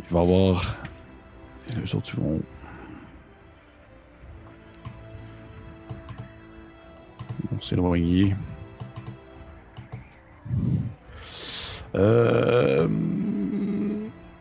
Il 0.01 0.13
va 0.13 0.21
y 0.21 0.23
avoir. 0.23 0.77
Et 1.71 1.81
les 1.81 1.95
autres, 1.95 2.11
ils 2.15 2.21
vont. 2.21 2.41
Vont 7.51 7.61
s'éloigner. 7.61 8.35
Euh... 11.95 12.89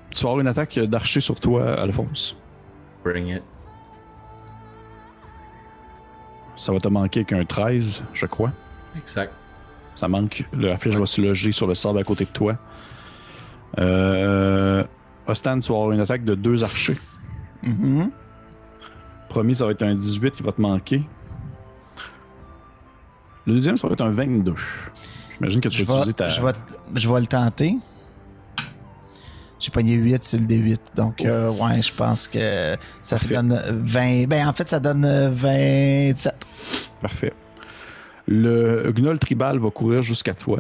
Tu 0.10 0.24
vas 0.24 0.30
avoir 0.30 0.40
une 0.40 0.48
attaque 0.48 0.80
d'archer 0.80 1.20
sur 1.20 1.40
toi, 1.40 1.74
Alphonse. 1.74 2.36
Bring 3.04 3.28
it. 3.28 3.44
Ça 6.56 6.72
va 6.72 6.80
te 6.80 6.88
manquer 6.88 7.26
qu'un 7.26 7.44
13, 7.46 8.04
je 8.14 8.26
crois. 8.26 8.52
Exact. 8.96 9.34
Ça 9.96 10.08
manque. 10.08 10.46
La 10.54 10.78
flèche 10.78 10.96
va 10.96 11.06
se 11.06 11.22
loger 11.22 11.52
sur 11.52 11.68
le 11.68 11.76
sable 11.76 12.00
à 12.00 12.04
côté 12.04 12.26
de 12.26 12.30
toi. 12.30 12.58
Euh... 13.80 14.84
Ostan, 15.28 15.60
tu 15.60 15.70
vas 15.72 15.76
avoir 15.78 15.92
une 15.92 16.02
attaque 16.02 16.24
de 16.26 16.36
deux 16.36 16.64
archers. 16.64 16.98
Mhm. 17.64 18.12
Premier, 19.30 19.54
ça 19.54 19.66
va 19.66 19.72
être 19.72 19.84
un 19.84 19.96
18, 19.96 20.36
il 20.40 20.46
va 20.46 20.52
te 20.52 20.62
manquer. 20.62 21.02
Le 23.48 23.56
deuxième, 23.56 23.78
ça 23.78 23.88
va 23.88 23.94
être 23.94 24.02
un 24.02 24.12
22. 24.12 24.54
J'imagine 25.38 25.62
que 25.62 25.70
tu 25.70 25.78
Je 25.80 25.86
vas 25.86 25.94
utiliser 25.96 26.14
ta. 26.14 26.28
je, 26.30 26.42
vais, 26.42 26.52
je 26.96 27.10
vais 27.12 27.20
le 27.20 27.26
tenter. 27.28 27.76
J'ai 29.60 29.72
pogné 29.72 29.94
8 29.94 30.24
sur 30.24 30.40
le 30.40 30.46
D8. 30.46 30.78
Donc, 30.96 31.24
euh, 31.24 31.50
ouais, 31.52 31.82
je 31.82 31.94
pense 31.94 32.28
que 32.28 32.76
ça 33.02 33.16
Parfait. 33.16 33.34
donne 33.36 33.62
20. 33.70 34.28
Ben, 34.28 34.48
en 34.48 34.54
fait, 34.54 34.68
ça 34.68 34.80
donne 34.80 35.06
euh, 35.06 35.30
27. 35.32 36.36
Parfait. 37.02 37.34
Le 38.28 38.92
gnoll 38.92 39.20
tribal 39.20 39.60
va 39.60 39.70
courir 39.72 40.02
jusqu'à 40.02 40.34
toi. 40.34 40.60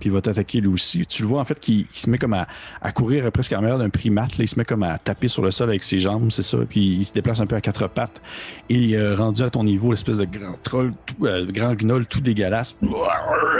Puis 0.00 0.08
il 0.08 0.12
va 0.12 0.20
t'attaquer 0.20 0.60
lui 0.60 0.68
aussi. 0.68 1.06
Tu 1.06 1.22
le 1.22 1.28
vois 1.28 1.40
en 1.40 1.44
fait 1.44 1.60
qu'il 1.60 1.80
il 1.80 1.86
se 1.92 2.08
met 2.10 2.18
comme 2.18 2.32
à, 2.32 2.48
à 2.82 2.90
courir 2.90 3.30
presque 3.30 3.52
à 3.52 3.56
la 3.56 3.62
manière 3.62 3.78
d'un 3.78 3.90
primate. 3.90 4.38
là. 4.38 4.44
Il 4.44 4.48
se 4.48 4.58
met 4.58 4.64
comme 4.64 4.82
à 4.82 4.98
taper 4.98 5.28
sur 5.28 5.42
le 5.42 5.50
sol 5.50 5.68
avec 5.68 5.82
ses 5.82 6.00
jambes, 6.00 6.30
c'est 6.30 6.42
ça. 6.42 6.58
Puis 6.68 6.80
il 6.80 7.04
se 7.04 7.12
déplace 7.12 7.40
un 7.40 7.46
peu 7.46 7.54
à 7.56 7.60
quatre 7.60 7.86
pattes. 7.88 8.20
Et 8.68 8.96
euh, 8.96 9.14
rendu 9.14 9.42
à 9.42 9.50
ton 9.50 9.62
niveau, 9.62 9.90
l'espèce 9.90 10.18
de 10.18 10.24
grand 10.24 10.54
troll, 10.62 10.92
tout, 11.06 11.26
euh, 11.26 11.46
grand 11.50 11.74
gnoll 11.74 12.06
tout 12.06 12.20
dégueulasse, 12.20 12.76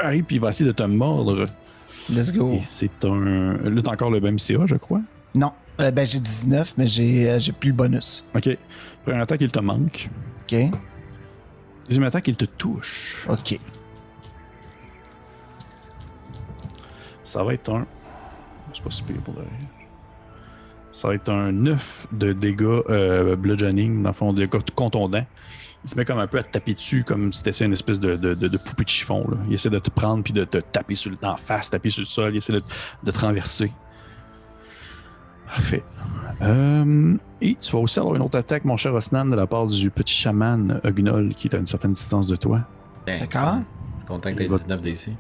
arrive 0.03 0.25
puis 0.25 0.37
il 0.37 0.41
va 0.41 0.51
essayer 0.51 0.67
de 0.67 0.75
te 0.75 0.83
mordre. 0.83 1.47
Let's 2.11 2.33
go. 2.33 2.59
C'est 2.67 3.05
un. 3.05 3.59
Là, 3.59 3.83
t'as 3.83 3.93
encore 3.93 4.11
le 4.11 4.21
même 4.21 4.39
CA, 4.39 4.67
je 4.67 4.75
crois? 4.77 5.01
Non, 5.35 5.53
euh, 5.81 5.91
ben, 5.93 6.07
j'ai 6.07 6.19
19, 6.19 6.75
mais 6.79 6.87
j'ai 6.87 7.39
j'ai 7.39 7.53
plus 7.53 7.71
le 7.71 7.77
bonus. 7.77 8.27
Ok. 8.35 8.49
Première 9.05 9.23
attaque, 9.23 9.41
il 9.43 9.51
te 9.51 9.61
manque. 9.61 10.09
OK. 10.43 10.59
Deuxième 11.87 12.05
attaque, 12.05 12.29
il 12.29 12.37
te 12.37 12.45
touche. 12.45 13.27
OK. 13.29 13.59
Ça 17.31 17.45
va 17.45 17.55
être 17.55 17.73
un. 17.73 17.87
C'est 18.75 18.83
pas 18.83 18.91
super 18.91 19.17
pour 19.23 19.35
le. 19.35 19.43
Ça 20.93 21.07
va 21.09 21.15
être 21.15 21.29
un 21.31 21.53
9 21.53 22.09
de 22.11 22.33
dégâts 22.33 22.63
euh, 22.89 23.37
bludgeoning, 23.37 24.03
dans 24.03 24.11
le 24.11 24.15
fond, 24.15 24.33
dégâts 24.33 24.51
contondants. 24.75 25.25
Il 25.85 25.89
se 25.91 25.97
met 25.97 26.05
comme 26.05 26.19
un 26.19 26.27
peu 26.27 26.39
à 26.39 26.43
te 26.43 26.51
taper 26.51 26.75
dessus, 26.75 27.05
comme 27.05 27.33
si 27.33 27.45
t'essayais 27.45 27.67
une 27.67 27.73
espèce 27.73 28.01
de, 28.01 28.17
de, 28.17 28.35
de- 28.35 28.49
de 28.49 28.57
poupée 28.59 28.83
de 28.83 28.89
chiffon. 28.89 29.25
Là. 29.31 29.37
Il 29.47 29.55
essaie 29.55 29.71
de 29.71 29.79
te 29.79 29.91
prendre 29.91 30.25
puis 30.25 30.33
de 30.33 30.45
te 30.45 30.59
taper 30.59 30.97
sur 30.97 31.13
le, 31.13 31.17
en 31.23 31.37
face, 31.37 31.71
taper 31.71 31.91
sur 31.91 32.01
le 32.03 32.07
sol. 32.07 32.35
Il 32.35 32.39
essaie 32.39 32.53
de, 32.53 32.63
de 33.05 33.11
te 33.13 33.19
renverser. 33.21 33.73
Parfait. 35.47 35.85
Euh, 36.43 37.17
et 37.41 37.55
tu 37.55 37.71
vas 37.73 37.79
aussi 37.79 37.99
avoir 38.01 38.17
une 38.17 38.23
autre 38.23 38.39
attaque, 38.39 38.65
mon 38.65 38.77
cher 38.77 38.93
Osnan, 38.93 39.27
de 39.27 39.37
la 39.37 39.47
part 39.47 39.67
du 39.67 39.91
petit 39.91 40.15
chaman 40.15 40.81
Ugnol 40.85 41.35
qui 41.35 41.47
est 41.49 41.55
à 41.55 41.59
une 41.59 41.67
certaine 41.67 41.93
distance 41.93 42.27
de 42.27 42.37
toi. 42.37 42.61
Thanks. 43.07 43.21
D'accord. 43.21 43.59
Content 44.09 44.33
que 44.33 44.39
t'aies 44.39 44.49
19 44.49 44.81
DC. 44.81 45.11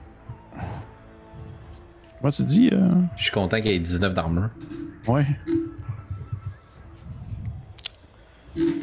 Comment 2.21 2.31
tu 2.33 2.43
dis 2.43 2.69
euh? 2.73 2.89
Je 3.17 3.23
suis 3.25 3.33
content 3.33 3.57
qu'il 3.61 3.71
y 3.71 3.75
ait 3.75 3.79
19 3.81 4.13
d'armure. 4.15 4.51
Ouais. 5.07 5.27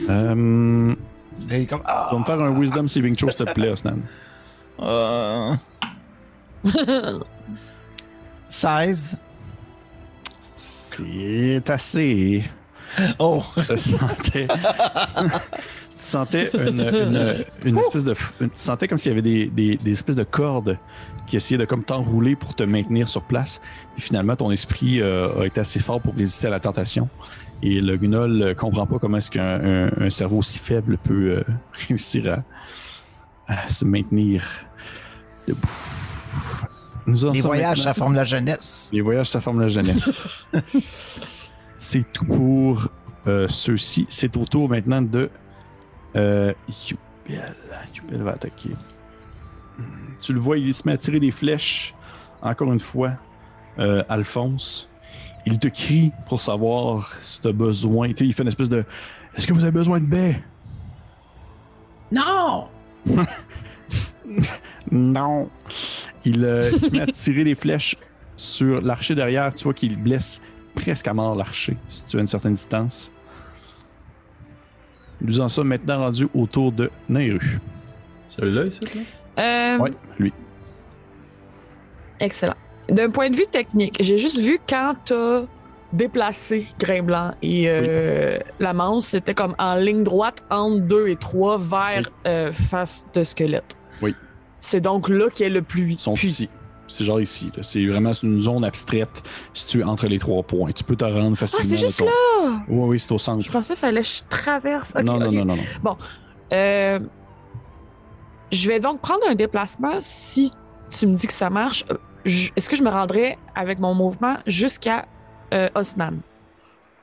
Euh, 0.10 0.96
Là, 1.50 1.58
il 1.58 1.62
est 1.64 1.66
comme. 1.68 1.82
Ah! 1.86 2.08
Tu 2.10 2.16
vas 2.16 2.20
me 2.20 2.26
faire 2.26 2.42
un 2.42 2.60
Wisdom 2.60 2.88
Saving 2.88 3.16
Throw, 3.16 3.30
s'il 3.30 3.46
te 3.46 3.54
plaît, 3.54 3.70
Osnan. 3.70 3.98
Euh... 4.80 5.54
16. 8.48 9.18
C'est 10.40 11.70
assez. 11.70 12.44
Oh! 13.20 13.44
Tu 13.56 13.78
sentais. 13.78 14.48
tu 14.48 15.30
sentais 15.98 16.50
une, 16.54 16.80
une- 16.82 17.46
une 17.66 17.78
espèce 17.78 18.04
de. 18.06 18.14
Tu 18.14 18.50
sentais 18.56 18.88
comme 18.88 18.98
s'il 18.98 19.12
y 19.12 19.14
avait 19.14 19.22
des, 19.22 19.48
des- 19.48 19.76
des 19.78 19.92
espèces 19.92 20.16
de 20.16 20.24
cordes 20.24 20.78
qui 21.28 21.36
essayaient 21.38 21.58
de 21.60 21.66
comme 21.66 21.84
t'enrouler 21.84 22.36
pour 22.36 22.56
te 22.56 22.64
maintenir 22.64 23.08
sur 23.08 23.22
place. 23.22 23.62
Et 23.98 24.02
finalement, 24.02 24.36
ton 24.36 24.50
esprit 24.50 25.02
euh, 25.02 25.42
a 25.42 25.46
été 25.46 25.60
assez 25.60 25.80
fort 25.80 26.02
pour 26.02 26.16
résister 26.16 26.48
à 26.48 26.50
la 26.50 26.60
tentation. 26.60 27.08
Et 27.62 27.82
le 27.82 27.98
gnoll 27.98 28.42
euh, 28.42 28.54
comprend 28.56 28.88
pas 28.88 28.98
comment 28.98 29.18
est-ce 29.18 29.30
qu'un 29.30 29.60
un- 29.88 29.92
un 30.06 30.10
cerveau 30.10 30.42
si 30.42 30.58
faible 30.60 30.98
peut 30.98 31.38
euh, 31.38 31.44
réussir 31.88 32.44
à, 33.48 33.54
à 33.54 33.70
se 33.70 33.84
maintenir 33.86 34.44
debout. 35.48 35.68
Nous 37.08 37.26
en 37.26 37.32
Les 37.32 37.42
voyages, 37.42 37.82
ça 37.84 37.94
forme 37.94 38.16
la 38.16 38.24
jeunesse. 38.26 38.90
les 38.94 39.02
voyages, 39.02 39.28
ça 39.28 39.40
forme 39.42 39.62
la 39.62 39.68
jeunesse. 39.70 40.46
C'est 41.78 42.06
tout 42.12 42.26
pour 42.26 42.90
euh, 43.28 43.48
ceux-ci. 43.48 44.06
C'est 44.10 44.36
au 44.36 44.46
tour 44.46 44.68
maintenant 44.70 45.02
de 45.02 45.30
euh, 46.16 46.54
Yubel. 47.28 47.56
Yubel 47.96 48.24
va 48.24 48.32
attaquer. 48.32 48.72
Tu 50.20 50.34
le 50.34 50.40
vois, 50.40 50.58
il 50.58 50.74
se 50.74 50.84
met 50.86 50.94
à 50.94 50.98
tirer 50.98 51.20
des 51.20 51.32
flèches. 51.32 51.94
Encore 52.42 52.72
une 52.72 52.80
fois, 52.80 53.14
euh, 53.80 54.04
Alphonse. 54.10 54.90
Il 55.46 55.60
te 55.60 55.68
crie 55.68 56.12
pour 56.28 56.42
savoir 56.42 57.14
si 57.22 57.42
tu 57.42 57.48
as 57.48 57.52
besoin. 57.54 58.08
Il 58.08 58.34
fait 58.34 58.44
une 58.44 58.48
espèce 58.50 58.70
de 58.70 58.84
Est-ce 59.36 59.48
que 59.48 59.54
vous 59.54 59.64
avez 59.64 59.72
besoin 59.72 60.00
de 60.00 60.06
baie? 60.06 60.42
Non! 62.12 62.68
Non. 64.92 65.50
Il, 66.26 66.44
euh, 66.44 66.72
il 66.74 66.82
se 66.82 66.92
met 66.92 67.02
à 67.02 67.08
tirer 67.08 67.44
des 67.44 67.56
flèches 67.56 67.96
sur 68.36 68.82
l'archer 68.82 69.16
derrière. 69.16 69.54
Tu 69.54 69.64
vois 69.64 69.74
qu'il 69.74 69.98
blesse 69.98 70.42
presque 70.76 71.08
à 71.08 71.14
mort 71.14 71.36
l'archer, 71.36 71.78
si 71.90 72.06
tu 72.06 72.18
as 72.18 72.20
une 72.20 72.28
certaine 72.28 72.54
distance. 72.54 73.12
Nous 75.22 75.40
en 75.40 75.48
sommes 75.48 75.70
maintenant 75.70 76.00
rendus 76.00 76.28
autour 76.34 76.72
de 76.72 76.92
Nairu. 77.10 77.60
Celui-là, 78.30 78.66
ici, 78.66 78.82
là? 78.82 79.02
Euh, 79.40 79.78
Oui, 79.80 79.92
lui. 80.20 80.34
Excellent. 82.20 82.56
D'un 82.90 83.10
point 83.10 83.30
de 83.30 83.36
vue 83.36 83.48
technique, 83.52 83.98
j'ai 84.00 84.18
juste 84.18 84.38
vu 84.40 84.60
quand 84.68 84.96
t'as 85.06 85.42
déplacé 85.94 86.68
Grain 86.80 87.04
Blanc 87.04 87.32
et 87.42 87.66
euh, 87.68 88.40
la 88.60 88.74
manche, 88.74 89.04
c'était 89.04 89.34
comme 89.34 89.56
en 89.60 89.76
ligne 89.76 90.04
droite 90.04 90.44
entre 90.50 90.82
2 90.82 91.08
et 91.10 91.16
3 91.16 91.58
vers 91.60 92.10
euh, 92.26 92.52
face 92.52 93.06
de 93.14 93.24
squelette. 93.24 93.76
Oui. 94.02 94.16
C'est 94.60 94.82
donc 94.82 95.10
là 95.10 95.30
qu'il 95.30 95.46
est 95.46 95.50
le 95.50 95.62
plus 95.62 95.92
Ils 95.94 95.98
sont 95.98 96.16
ici. 96.16 96.50
C'est 96.90 97.04
genre 97.04 97.20
ici. 97.20 97.52
C'est 97.62 97.86
vraiment 97.86 98.14
une 98.14 98.40
zone 98.40 98.64
abstraite 98.64 99.22
située 99.54 99.84
entre 99.84 100.08
les 100.08 100.20
trois 100.20 100.42
points. 100.44 100.72
Tu 100.72 100.86
peux 100.86 100.96
te 100.96 101.04
rendre 101.04 101.38
facilement. 101.38 101.66
Ah, 101.66 101.70
c'est 101.70 101.78
juste 101.86 102.00
ton- 102.00 102.06
là! 102.06 102.62
Oui, 102.70 102.88
oui, 102.88 103.00
c'est 103.00 103.12
au 103.12 103.18
centre. 103.18 103.44
Je 103.44 103.52
pensais 103.52 103.74
qu'il 103.74 103.82
fallait 103.82 104.02
que 104.02 104.08
je 104.08 104.22
traverse. 104.30 104.96
Non, 104.96 105.20
non, 105.20 105.30
non, 105.32 105.44
non, 105.46 105.58
non. 105.84 105.98
Euh, 106.54 107.00
je 108.52 108.68
vais 108.68 108.80
donc 108.80 109.02
prendre 109.02 109.28
un 109.30 109.36
déplacement 109.36 109.98
si 110.00 110.52
tu 110.90 111.08
me 111.08 111.16
dis 111.16 111.28
que 111.28 111.34
ça 111.34 111.50
marche. 111.50 111.86
Euh, 111.92 111.98
Est-ce 112.56 112.70
que 112.70 112.76
je 112.76 112.84
me 112.84 112.90
rendrai 112.90 113.38
avec 113.56 113.80
mon 113.80 113.94
mouvement 113.94 114.38
jusqu'à 114.46 115.06
euh, 115.54 115.70
Osnan? 115.76 116.20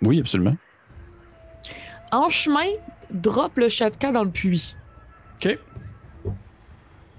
Oui, 0.02 0.20
absolument. 0.20 0.56
En 2.12 2.28
chemin, 2.28 2.66
drop 3.10 3.56
le 3.56 3.68
Shatka 3.68 4.12
dans 4.12 4.24
le 4.24 4.30
puits. 4.30 4.74
OK. 5.44 5.58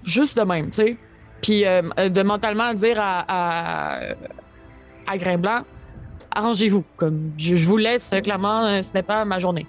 Juste 0.04 0.36
de 0.36 0.42
même, 0.42 0.66
tu 0.70 0.76
sais. 0.76 0.96
Puis 1.42 1.64
euh, 1.66 1.82
euh, 1.98 2.08
de 2.08 2.22
mentalement 2.22 2.72
dire 2.74 2.98
à, 3.00 3.24
à, 3.28 4.00
à 5.06 5.16
Grain 5.18 5.38
Blanc, 5.38 5.62
arrangez-vous. 6.30 6.84
Comme 6.96 7.32
je, 7.36 7.56
je 7.56 7.66
vous 7.66 7.76
laisse, 7.76 8.12
clairement, 8.22 8.82
ce 8.82 8.92
n'est 8.94 9.02
pas 9.02 9.24
ma 9.24 9.38
journée. 9.38 9.66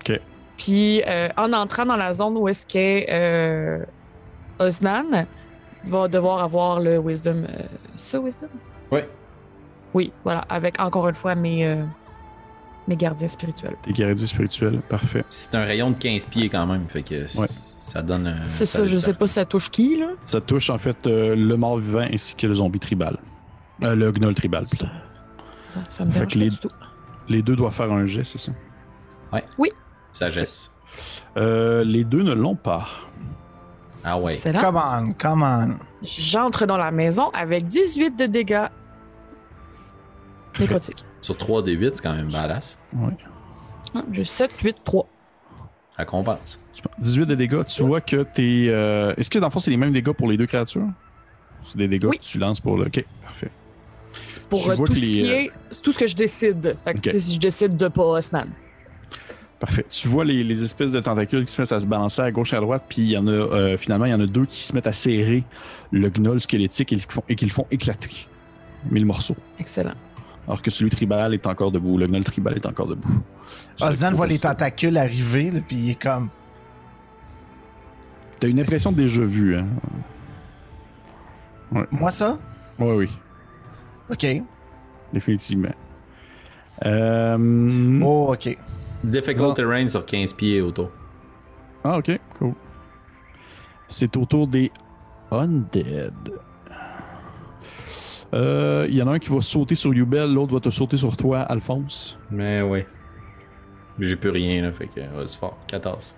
OK. 0.00 0.18
Puis 0.58 1.02
euh, 1.06 1.28
en 1.38 1.52
entrant 1.54 1.86
dans 1.86 1.96
la 1.96 2.12
zone 2.12 2.36
où 2.36 2.48
est-ce 2.48 2.66
qu'est 2.66 3.06
euh, 3.10 3.78
Osnan, 4.58 5.26
va 5.84 6.08
devoir 6.08 6.42
avoir 6.42 6.80
le 6.80 6.98
wisdom. 6.98 7.44
euh, 7.48 7.62
ça, 7.96 8.18
wisdom? 8.20 8.48
Oui. 8.90 9.00
Oui, 9.94 10.12
voilà, 10.24 10.40
avec 10.50 10.78
encore 10.80 11.08
une 11.08 11.14
fois 11.14 11.34
mes, 11.34 11.64
euh, 11.66 11.82
mes 12.88 12.96
gardiens 12.96 13.28
spirituels. 13.28 13.76
Tes 13.82 13.92
gardiens 13.92 14.26
spirituels, 14.26 14.80
parfait. 14.80 15.24
C'est 15.30 15.54
un 15.54 15.64
rayon 15.64 15.90
de 15.92 15.96
15 15.96 16.26
pieds 16.26 16.48
quand 16.50 16.66
même, 16.66 16.86
fait 16.88 17.02
que 17.02 17.14
Ouais. 17.40 17.46
ça 17.80 18.02
donne. 18.02 18.34
C'est 18.48 18.66
ça, 18.66 18.84
je 18.84 18.96
sais 18.96 19.14
pas 19.14 19.26
si 19.28 19.34
ça 19.34 19.44
touche 19.46 19.70
qui, 19.70 19.96
là. 19.96 20.08
Ça 20.22 20.40
touche 20.40 20.68
en 20.70 20.76
fait 20.78 21.06
euh, 21.06 21.34
le 21.36 21.56
mort 21.56 21.78
vivant 21.78 22.04
ainsi 22.12 22.34
que 22.34 22.46
le 22.46 22.54
zombie 22.54 22.80
tribal. 22.80 23.16
Euh, 23.84 23.94
le 23.94 24.10
gnoll 24.12 24.34
tribal, 24.34 24.66
plutôt. 24.66 24.86
Ça 25.88 26.04
me 26.04 26.10
Fait 26.10 26.18
dérange 26.26 26.32
que 26.34 26.38
pas 26.38 26.44
les- 26.44 26.50
du 26.50 26.58
tout. 26.58 26.68
Les 27.28 27.42
deux 27.42 27.54
doivent 27.56 27.72
faire 27.74 27.92
un 27.92 28.04
jet, 28.06 28.24
c'est 28.24 28.38
ça? 28.38 28.52
Sagesse. 30.12 30.74
Euh, 31.36 31.84
les 31.84 32.04
deux 32.04 32.22
ne 32.22 32.32
l'ont 32.32 32.56
pas. 32.56 32.86
Ah 34.04 34.18
ouais. 34.18 34.34
C'est 34.34 34.52
là. 34.52 34.60
Come 34.60 34.76
on, 34.82 35.12
come 35.12 35.42
on. 35.42 35.74
J'entre 36.02 36.66
dans 36.66 36.76
la 36.76 36.90
maison 36.90 37.30
avec 37.30 37.66
18 37.66 38.16
de 38.16 38.26
dégâts 38.26 38.66
nécrotiques. 40.58 41.04
Sur 41.20 41.36
3 41.36 41.62
des 41.62 41.72
8, 41.72 41.96
c'est 41.96 42.02
quand 42.02 42.14
même 42.14 42.30
badass. 42.30 42.78
Ah, 43.94 44.02
J'ai 44.12 44.24
7, 44.24 44.50
8, 44.62 44.76
3. 44.84 45.06
Ça 45.96 46.04
compense. 46.04 46.62
18 46.98 47.26
de 47.26 47.34
dégâts. 47.34 47.64
Tu 47.64 47.82
vois 47.82 48.00
que 48.00 48.22
t'es. 48.22 48.66
euh, 48.68 49.12
Est-ce 49.16 49.28
que 49.30 49.38
dans 49.40 49.48
le 49.48 49.52
fond, 49.52 49.58
c'est 49.58 49.70
les 49.72 49.76
mêmes 49.76 49.92
dégâts 49.92 50.12
pour 50.12 50.28
les 50.30 50.36
deux 50.36 50.46
créatures? 50.46 50.86
C'est 51.64 51.76
des 51.76 51.88
dégâts 51.88 52.04
Oui. 52.06 52.18
que 52.18 52.22
tu 52.24 52.38
lances 52.38 52.60
pour 52.60 52.76
le. 52.78 52.86
Ok, 52.86 53.04
parfait. 53.24 53.50
C'est 54.30 54.42
pour 54.44 54.62
Tu 54.62 54.70
euh, 54.70 54.74
vois 54.76 54.86
tout 54.86 54.92
que 54.92 54.98
ce 55.00 55.04
les, 55.04 55.10
qui 55.10 55.30
euh, 55.30 55.34
est. 55.36 55.50
C'est 55.70 55.82
tout 55.82 55.90
ce 55.92 55.98
que 55.98 56.06
je 56.06 56.14
décide. 56.14 56.76
Fait 56.84 56.94
que 56.94 57.18
si 57.18 57.34
je 57.34 57.40
décide 57.40 57.76
de 57.76 57.88
pas 57.88 58.04
Osnan. 58.04 58.46
Parfait. 59.60 59.84
Tu 59.90 60.06
vois 60.06 60.24
les, 60.24 60.44
les 60.44 60.62
espèces 60.62 60.92
de 60.92 61.00
tentacules 61.00 61.44
qui 61.44 61.52
se 61.52 61.60
mettent 61.60 61.72
à 61.72 61.80
se 61.80 61.86
balancer 61.86 62.22
à 62.22 62.30
gauche 62.30 62.52
et 62.52 62.56
à 62.56 62.60
droite, 62.60 62.84
puis 62.88 63.02
il 63.02 63.10
y 63.10 63.16
en 63.16 63.26
a 63.26 63.30
euh, 63.30 63.76
finalement 63.76 64.04
il 64.04 64.10
y 64.10 64.14
en 64.14 64.20
a 64.20 64.26
deux 64.26 64.46
qui 64.46 64.62
se 64.62 64.72
mettent 64.72 64.86
à 64.86 64.92
serrer 64.92 65.42
le 65.90 66.08
gnoll 66.10 66.40
squelettique 66.40 66.92
et 66.92 66.96
qui 66.96 67.06
le 67.06 67.12
font, 67.12 67.24
et 67.28 67.34
qui 67.34 67.44
le 67.44 67.50
font 67.50 67.66
éclater. 67.70 68.28
Mille 68.90 69.04
morceaux. 69.06 69.36
Excellent. 69.58 69.94
Alors 70.46 70.62
que 70.62 70.70
celui 70.70 70.90
tribal 70.90 71.34
est 71.34 71.46
encore 71.46 71.72
debout. 71.72 71.98
Le 71.98 72.06
gnoll 72.06 72.22
tribal 72.24 72.56
est 72.56 72.66
encore 72.66 72.86
debout. 72.86 73.20
Ozan 73.80 74.12
voit 74.12 74.28
les 74.28 74.38
tentacules 74.38 74.96
arriver, 74.96 75.50
là, 75.50 75.60
puis 75.66 75.76
il 75.76 75.90
est 75.90 76.00
comme. 76.00 76.28
T'as 78.38 78.48
une 78.48 78.60
impression 78.60 78.92
de 78.92 79.02
déjà 79.02 79.24
vu, 79.24 79.56
hein? 79.56 79.66
Moi, 81.90 82.10
ça? 82.10 82.38
Oui, 82.78 82.94
oui, 82.94 83.10
OK. 84.10 84.26
définitivement. 85.12 85.74
Euh... 86.86 88.00
Oh, 88.02 88.32
OK. 88.32 88.56
Difficult 89.04 89.48
Bon. 89.48 89.54
terrain 89.54 89.88
sur 89.88 90.04
15 90.04 90.32
pieds 90.32 90.60
autour. 90.60 90.90
Ah, 91.84 91.98
ok, 91.98 92.18
cool. 92.38 92.52
C'est 93.86 94.16
au 94.16 94.24
tour 94.26 94.46
des 94.46 94.70
Undead. 95.30 96.12
Euh, 98.34 98.86
Il 98.88 98.94
y 98.96 99.02
en 99.02 99.08
a 99.08 99.12
un 99.12 99.18
qui 99.18 99.30
va 99.30 99.40
sauter 99.40 99.74
sur 99.74 99.94
Yubel, 99.94 100.32
l'autre 100.34 100.52
va 100.54 100.60
te 100.60 100.70
sauter 100.70 100.96
sur 100.96 101.16
toi, 101.16 101.40
Alphonse. 101.40 102.18
Mais 102.30 102.60
ouais. 102.62 102.86
J'ai 103.98 104.16
plus 104.16 104.30
rien, 104.30 104.62
là, 104.62 104.72
fait 104.72 104.86
que 104.88 105.00
ouais, 105.00 105.26
c'est 105.26 105.38
fort. 105.38 105.56
14. 105.66 106.14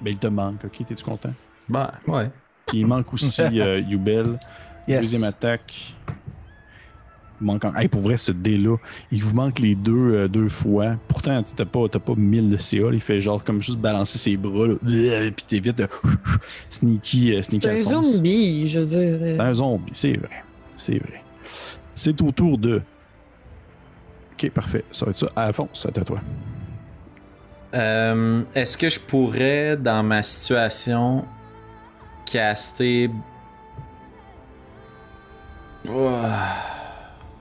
Ben, 0.00 0.10
il 0.10 0.18
te 0.18 0.26
manque, 0.26 0.64
ok, 0.64 0.84
t'es-tu 0.86 1.04
content? 1.04 1.32
Bah, 1.68 1.94
ouais. 2.06 2.30
Puis 2.66 2.80
il 2.80 2.86
manque 2.86 3.12
aussi 3.12 3.42
euh, 3.60 3.80
Yubel. 3.80 4.38
Yes. 4.88 5.00
Deuxième 5.00 5.24
attaque. 5.24 5.94
Il 7.40 7.46
manque 7.46 7.64
hey, 7.76 7.88
pour 7.88 8.00
vrai, 8.00 8.16
ce 8.16 8.32
dé-là, 8.32 8.76
il 9.12 9.22
vous 9.22 9.34
manque 9.34 9.58
les 9.58 9.74
deux 9.74 10.14
euh, 10.14 10.28
deux 10.28 10.48
fois. 10.48 10.96
Pourtant, 11.08 11.42
tu 11.42 11.52
t'as 11.54 11.64
pas, 11.64 11.88
t'as 11.88 11.98
pas 11.98 12.14
1000 12.16 12.48
de 12.48 12.56
CA. 12.56 12.78
là. 12.78 12.90
Il 12.92 13.00
fait 13.00 13.20
genre 13.20 13.44
comme 13.44 13.60
juste 13.60 13.78
balancer 13.78 14.18
ses 14.18 14.36
bras, 14.36 14.68
là, 14.68 15.30
puis 15.30 15.44
t'évites 15.46 15.78
de 15.78 15.86
sneaky, 16.70 17.34
euh, 17.34 17.42
sneaky 17.42 17.62
C'est 17.62 17.70
un 17.70 17.80
zombie, 17.80 18.68
je 18.68 18.80
veux 18.80 18.86
dire. 18.86 19.18
C'est 19.20 19.40
un 19.40 19.54
zombie, 19.54 19.92
c'est 19.92 20.16
vrai. 20.16 20.42
C'est 20.76 20.98
vrai. 20.98 21.22
C'est 21.94 22.20
au 22.22 22.30
tour 22.32 22.58
de. 22.58 22.82
Ok, 24.34 24.50
parfait. 24.50 24.84
Ça 24.92 25.06
va 25.06 25.10
être 25.10 25.16
ça. 25.16 25.26
Alphonse, 25.36 25.68
c'est 25.72 25.98
à 25.98 26.04
toi. 26.04 26.20
Euh, 27.74 28.42
Est-ce 28.54 28.78
que 28.78 28.88
je 28.88 29.00
pourrais, 29.00 29.76
dans 29.76 30.02
ma 30.02 30.22
situation, 30.22 31.24
caster. 32.30 33.10
Ouah. 35.88 36.75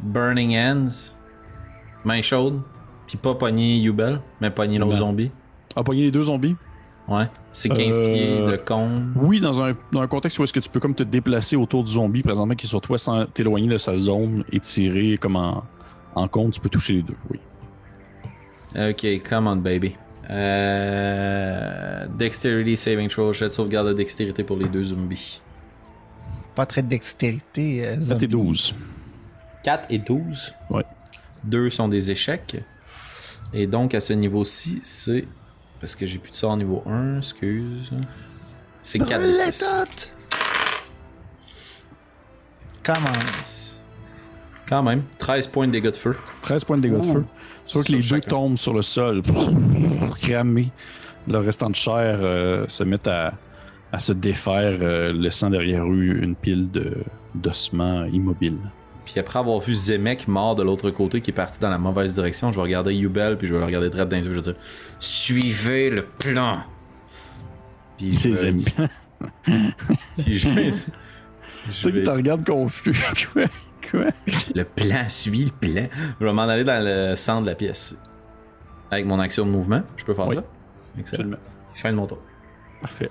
Burning 0.01 0.55
Hands, 0.57 1.15
main 2.03 2.21
chaude, 2.21 2.61
puis 3.07 3.17
pas 3.17 3.35
pogner 3.35 3.77
Yubel, 3.79 4.21
mais 4.41 4.49
pogner 4.51 4.77
l'autre 4.77 4.91
Ben. 4.91 4.97
zombie? 4.99 5.31
Ah, 5.75 5.83
pogner 5.83 6.03
les 6.03 6.11
deux 6.11 6.23
zombies? 6.23 6.55
Ouais. 7.07 7.29
C'est 7.51 7.69
15 7.69 7.95
Euh, 7.97 8.13
pieds 8.13 8.51
de 8.51 8.57
con. 8.57 8.89
Oui, 9.15 9.39
dans 9.39 9.61
un, 9.61 9.73
dans 9.91 10.01
un 10.01 10.07
contexte 10.07 10.39
où 10.39 10.43
est-ce 10.43 10.53
que 10.53 10.59
tu 10.59 10.69
peux 10.69 10.79
comme 10.79 10.95
te 10.95 11.03
déplacer 11.03 11.55
autour 11.55 11.83
du 11.83 11.91
zombie, 11.91 12.23
présentement 12.23 12.55
qui 12.55 12.65
est 12.65 12.69
sur 12.69 12.81
toi, 12.81 12.97
sans 12.97 13.25
t'éloigner 13.27 13.67
de 13.67 13.77
sa 13.77 13.95
zone 13.95 14.43
et 14.51 14.59
tirer 14.59 15.17
comme 15.19 15.35
en, 15.35 15.63
en 16.15 16.27
compte, 16.27 16.53
tu 16.53 16.59
peux 16.59 16.69
toucher 16.69 16.93
les 16.93 17.03
deux, 17.03 17.15
oui. 17.29 17.39
Ok, 18.77 19.05
come 19.29 19.47
on, 19.47 19.55
baby. 19.57 19.95
Euh, 20.29 22.05
dexterity 22.17 22.75
saving 22.75 23.07
throw, 23.09 23.31
jet 23.33 23.45
de 23.45 23.49
sauvegarde 23.51 23.87
de 23.89 23.93
dextérité 23.93 24.43
pour 24.43 24.57
les 24.57 24.67
deux 24.67 24.83
zombies. 24.85 25.39
Pas 26.55 26.65
très 26.65 26.81
de 26.81 26.87
dextérité. 26.87 27.85
Euh, 27.85 27.93
7 27.95 28.01
zombie. 28.03 28.25
et 28.25 28.27
12. 28.27 28.75
4 29.65 29.87
et 29.89 29.97
12. 29.97 30.53
Ouais. 30.69 30.83
Deux 31.43 31.71
sont 31.71 31.87
des 31.87 32.11
échecs. 32.11 32.55
Et 33.51 33.65
donc, 33.65 33.95
à 33.95 33.99
ce 34.01 34.13
niveau-ci, 34.13 34.79
c'est. 34.83 35.25
Parce 35.81 35.95
que 35.95 36.05
j'ai 36.05 36.19
plus 36.19 36.29
de 36.31 36.35
sort 36.35 36.55
niveau 36.55 36.83
1, 36.85 37.17
excuse. 37.17 37.91
C'est 38.83 38.99
4 38.99 39.11
et 39.11 39.15
Brûlez 39.15 39.51
6. 39.51 39.65
toutes! 39.65 40.11
Come 42.83 43.05
on. 43.05 43.79
Quand 44.69 44.83
même, 44.83 45.01
13 45.17 45.47
points 45.47 45.67
de 45.67 45.71
dégâts 45.73 45.91
de 45.91 45.95
feu. 45.95 46.15
13 46.41 46.63
points 46.63 46.77
de 46.77 46.83
dégâts 46.83 46.97
de 46.97 47.01
feu. 47.13 47.25
Vois 47.73 47.83
que 47.83 47.91
les 47.91 48.01
deux 48.01 48.21
tombent 48.21 48.57
sur 48.57 48.73
le 48.73 48.81
sol, 48.83 49.21
cramés. 50.21 50.71
Le 51.27 51.39
restant 51.39 51.71
de 51.71 51.75
chair 51.75 52.19
euh, 52.21 52.65
se 52.67 52.83
met 52.83 53.07
à, 53.07 53.33
à 53.91 53.99
se 53.99 54.13
défaire, 54.13 54.77
euh, 54.81 55.11
laissant 55.11 55.49
derrière 55.49 55.83
eux 55.85 56.03
une 56.21 56.35
pile 56.35 56.69
de- 56.69 57.03
d'ossements 57.33 58.05
immobiles. 58.05 58.59
Puis 59.05 59.19
après 59.19 59.39
avoir 59.39 59.59
vu 59.59 59.73
Zemek 59.75 60.27
mort 60.27 60.55
de 60.55 60.63
l'autre 60.63 60.89
côté 60.89 61.21
qui 61.21 61.29
est 61.31 61.33
parti 61.33 61.59
dans 61.59 61.69
la 61.69 61.77
mauvaise 61.77 62.13
direction, 62.15 62.51
je 62.51 62.57
vais 62.57 62.63
regarder 62.63 62.93
Yubel 62.93 63.37
puis 63.37 63.47
je 63.47 63.53
vais 63.53 63.59
le 63.59 63.65
regarder 63.65 63.89
droit 63.89 64.05
dans 64.05 64.17
les 64.17 64.25
yeux. 64.25 64.31
Je 64.33 64.37
vais 64.39 64.43
dire 64.53 64.55
Suivez 64.99 65.89
le 65.91 66.05
plan. 66.05 66.59
Puis 67.97 68.17
je 68.17 68.29
Les 68.29 68.35
vais-. 68.51 68.55
Puis 70.17 70.37
je 70.39 70.49
vais- 70.49 70.69
je 70.71 70.85
Tu 71.71 71.81
qui 71.83 71.91
vais- 71.91 72.03
te 72.03 72.09
regarde 72.09 72.45
confus. 72.45 72.91
Quoi? 73.33 73.43
Quoi? 73.89 74.05
Le 74.55 74.63
plan 74.63 75.07
suit 75.07 75.45
le 75.45 75.51
plan. 75.51 75.87
Je 76.19 76.25
vais 76.25 76.33
m'en 76.33 76.41
aller 76.43 76.63
dans 76.63 76.83
le 76.83 77.15
centre 77.15 77.43
de 77.43 77.47
la 77.47 77.55
pièce. 77.55 77.97
Avec 78.91 79.05
mon 79.05 79.19
action 79.19 79.45
de 79.45 79.51
mouvement, 79.51 79.81
je 79.95 80.03
peux 80.05 80.13
faire 80.13 80.27
Oui. 80.27 80.35
ça? 80.35 80.43
Excellent. 80.99 81.19
Absolument. 81.23 81.37
Fin 81.75 81.91
de 81.91 81.95
mon 81.97 82.07
tour. 82.07 82.19
Parfait. 82.81 83.09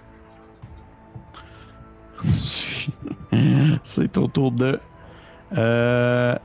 C'est 3.82 4.16
au 4.18 4.26
tour 4.28 4.52
de. 4.52 4.78
Euh, 5.57 6.36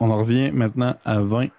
on 0.00 0.10
en 0.10 0.16
revient 0.16 0.50
maintenant 0.52 0.96
à 1.04 1.20
20. 1.20 1.44
Oups, 1.44 1.50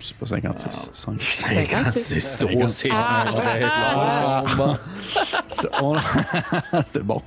C'est 0.00 0.16
pas 0.16 0.26
56. 0.26 0.90
5. 0.92 1.20
56. 1.22 2.38
trop, 2.38 2.66
c'est 2.66 2.88
Ah. 2.92 4.44
Ah. 4.58 4.76
C'était 6.84 7.00
bon. 7.00 7.20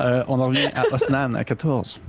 Euh, 0.00 0.24
on 0.28 0.40
en 0.40 0.46
revient 0.48 0.68
à 0.74 0.84
Osnan 0.92 1.34
à 1.34 1.44
14. 1.44 2.00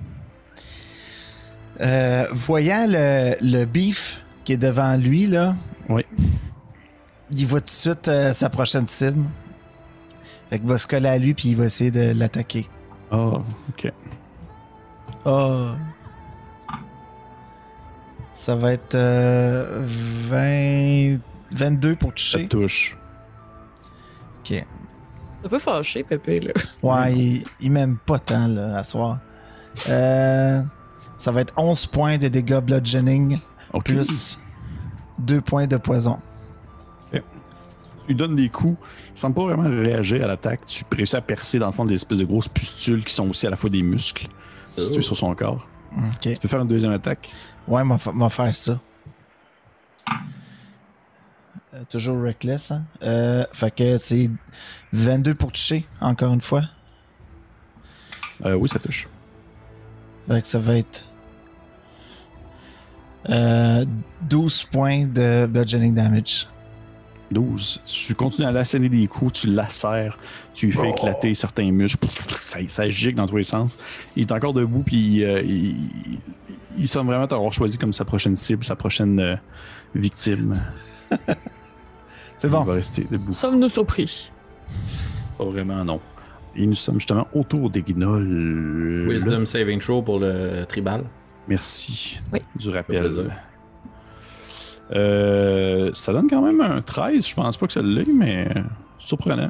Euh, 1.82 2.28
voyant 2.32 2.86
le, 2.88 3.36
le 3.42 3.66
beef 3.66 4.24
qui 4.44 4.54
est 4.54 4.58
devant 4.58 4.96
lui, 4.96 5.28
là, 5.28 5.56
Oui. 5.90 6.06
il 7.32 7.46
voit 7.48 7.60
tout 7.60 7.66
de 7.66 7.70
suite 7.70 8.08
euh, 8.08 8.32
sa 8.34 8.50
prochaine 8.50 8.88
cible. 8.88 9.24
Fait 10.50 10.60
qu'il 10.60 10.68
va 10.70 10.78
se 10.78 10.88
coller 10.88 11.10
à 11.10 11.18
lui 11.18 11.34
puis 11.34 11.50
il 11.50 11.56
va 11.58 11.66
essayer 11.66 11.92
de 11.92 12.12
l'attaquer. 12.18 12.68
Oh, 13.12 13.42
ok. 13.70 13.92
Oh. 15.26 15.70
Ça 18.32 18.56
va 18.56 18.74
être 18.74 18.96
euh, 18.96 19.84
20... 19.86 21.20
22 21.52 21.96
pour 21.96 22.10
Ça 22.10 22.38
toucher. 22.38 22.48
touche. 22.48 22.98
Ok. 24.40 24.66
Ça 25.44 25.50
peut 25.50 25.60
fâcher, 25.60 26.04
Pépé, 26.04 26.40
là. 26.42 26.54
Ouais, 26.84 27.14
il, 27.16 27.44
il 27.62 27.72
m'aime 27.72 27.98
pas 27.98 28.20
tant, 28.20 28.48
là, 28.48 28.78
à 28.78 28.84
soir. 28.84 29.20
Euh, 29.90 30.62
ça 31.18 31.32
va 31.32 31.42
être 31.42 31.54
11 31.56 31.86
points 31.88 32.18
de 32.18 32.28
dégâts 32.28 32.60
bludgeoning, 32.60 33.40
Ok. 33.74 33.86
plus 33.86 34.40
2 35.20 35.42
points 35.42 35.68
de 35.68 35.78
poison. 35.78 36.20
Tu 38.06 38.10
lui 38.10 38.16
donnes 38.16 38.36
des 38.36 38.50
coups. 38.50 38.78
Il 39.16 39.20
semble 39.20 39.36
pas 39.36 39.44
vraiment 39.44 39.64
réagir 39.64 40.24
à 40.24 40.28
l'attaque. 40.28 40.66
Tu 40.68 40.84
réussis 40.92 41.16
à 41.16 41.22
percer 41.22 41.58
dans 41.58 41.66
le 41.66 41.72
fond 41.72 41.86
des 41.86 41.96
espèces 41.96 42.20
de 42.20 42.26
grosses 42.26 42.48
pustules 42.48 43.04
qui 43.04 43.14
sont 43.14 43.28
aussi 43.30 43.48
à 43.48 43.50
la 43.50 43.58
fois 43.58 43.70
des 43.70 43.82
muscles 43.82 44.28
situés 44.78 45.02
sur 45.02 45.18
son 45.18 45.34
corps. 45.34 45.68
Tu 46.22 46.36
peux 46.36 46.48
faire 46.48 46.62
une 46.62 46.68
deuxième 46.68 46.92
attaque? 46.92 47.30
Ouais, 47.68 47.82
va 47.84 48.30
faire 48.30 48.54
ça. 48.54 48.80
Euh, 51.74 51.84
toujours 51.90 52.22
reckless, 52.22 52.72
hein? 52.72 52.86
Euh, 53.02 53.44
fait 53.52 53.74
que 53.74 53.98
c'est 53.98 54.30
22 54.94 55.34
pour 55.34 55.52
toucher, 55.52 55.86
encore 56.00 56.34
une 56.34 56.42
fois. 56.42 56.64
Euh, 58.46 58.54
oui, 58.54 58.70
ça 58.70 58.80
touche. 58.80 59.08
Fait 60.28 60.42
que 60.42 60.48
ça 60.48 60.60
va 60.60 60.78
être 60.78 61.06
euh, 63.30 63.86
12 64.22 64.64
points 64.66 65.08
de 65.08 65.48
bludgeoning 65.48 65.96
damage. 65.96 66.48
12. 67.32 67.82
Tu 67.86 68.16
continues 68.16 68.48
à 68.48 68.52
l'asséner 68.52 68.90
des 68.90 69.08
coups, 69.08 69.42
tu 69.42 69.48
lacères, 69.48 70.18
tu 70.54 70.68
lui 70.68 70.74
fais 70.74 70.90
éclater 70.90 71.34
certains 71.34 71.72
muscles. 71.72 72.06
Ça, 72.42 72.60
ça 72.68 72.88
gicle 72.90 73.16
dans 73.16 73.26
tous 73.28 73.38
les 73.38 73.44
sens. 73.44 73.78
Il 74.16 74.22
est 74.24 74.32
encore 74.32 74.54
debout, 74.54 74.84
puis 74.86 75.24
euh, 75.24 75.42
il, 75.42 75.66
il- 75.72 76.20
il 76.78 76.88
semble 76.88 77.08
vraiment 77.12 77.26
t'avoir 77.28 77.54
choisi 77.54 77.78
comme 77.78 77.94
sa 77.94 78.04
prochaine 78.06 78.36
cible, 78.36 78.64
sa 78.64 78.76
prochaine 78.76 79.20
euh, 79.20 79.36
victime. 79.96 80.60
C'est 82.38 82.48
Il 82.48 82.52
bon. 82.52 82.64
va 82.64 82.74
rester 82.74 83.08
debout. 83.10 83.32
Sommes-nous 83.32 83.70
surpris? 83.70 84.30
Pas 85.38 85.46
vraiment, 85.46 85.84
non. 85.86 86.02
Et 86.56 86.66
nous 86.66 86.74
sommes 86.76 86.96
justement 86.96 87.28
autour 87.34 87.70
des 87.70 87.82
guignols. 87.82 89.08
Wisdom 89.10 89.46
saving 89.46 89.80
throw 89.80 90.02
pour 90.02 90.20
le 90.20 90.66
tribal. 90.66 91.04
Merci 91.48 92.18
Oui. 92.34 92.40
du 92.56 92.70
rappel. 92.70 93.12
Euh, 94.94 95.92
ça 95.94 96.14
donne 96.14 96.28
quand 96.30 96.42
même 96.42 96.62
un 96.62 96.82
13. 96.82 97.26
Je 97.28 97.34
pense 97.36 97.58
pas 97.58 97.68
que 97.68 97.74
ça 97.74 97.82
l'est, 97.82 98.06
mais 98.14 98.48
surprenant. 99.00 99.50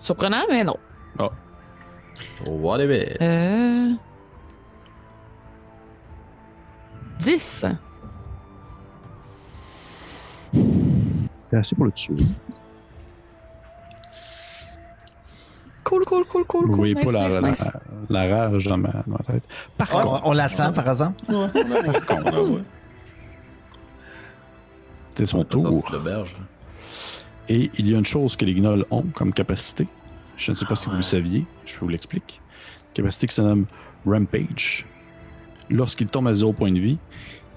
Surprenant, 0.00 0.42
mais 0.48 0.62
non. 0.64 0.76
What 2.48 2.80
a 2.80 2.86
bit. 2.86 3.16
Euh... 3.20 3.92
10. 7.18 7.66
C'est 11.50 11.56
assez 11.56 11.74
pour 11.74 11.86
le 11.86 11.92
tuer. 11.92 12.14
Cool, 15.84 16.04
cool, 16.04 16.24
cool, 16.26 16.44
cool, 16.44 16.60
Vous 16.62 16.68
cool. 16.68 16.76
voyez 16.76 16.94
nice, 16.94 17.04
pas 17.06 17.12
la, 17.12 17.28
nice, 17.28 17.34
la- 17.40 17.48
nice. 17.50 17.70
la 18.10 18.36
rage 18.50 18.66
dans 18.66 18.76
ma, 18.76 18.88
dans 18.90 19.02
ma 19.06 19.18
tête. 19.26 19.42
Par 19.78 19.88
On, 19.94 20.02
contre, 20.02 20.22
on 20.26 20.32
la 20.32 20.48
sent, 20.48 20.70
par 20.74 20.88
exemple? 20.88 21.22
c'était 21.26 22.00
son 22.00 22.14
Pas 22.16 22.32
sorti 22.32 22.62
tour. 25.24 25.64
de 25.64 25.92
l'auberge. 25.92 26.36
Et 27.48 27.70
il 27.78 27.88
y 27.88 27.94
a 27.94 27.98
une 27.98 28.04
chose 28.04 28.36
que 28.36 28.44
les 28.44 28.54
gnolls 28.54 28.84
ont 28.90 29.04
comme 29.14 29.32
capacité. 29.32 29.86
Je 30.36 30.50
ne 30.50 30.56
sais 30.56 30.66
pas 30.66 30.76
si 30.76 30.88
vous 30.88 30.96
le 30.96 31.02
saviez. 31.02 31.44
Je 31.66 31.78
vous 31.78 31.88
l'explique. 31.88 32.40
Capacité 32.94 33.26
qui 33.26 33.34
se 33.34 33.42
nomme 33.42 33.66
Rampage. 34.06 34.86
Lorsqu'ils 35.70 36.06
tombent 36.06 36.28
à 36.28 36.34
zéro 36.34 36.52
point 36.52 36.72
de 36.72 36.78
vie, 36.78 36.98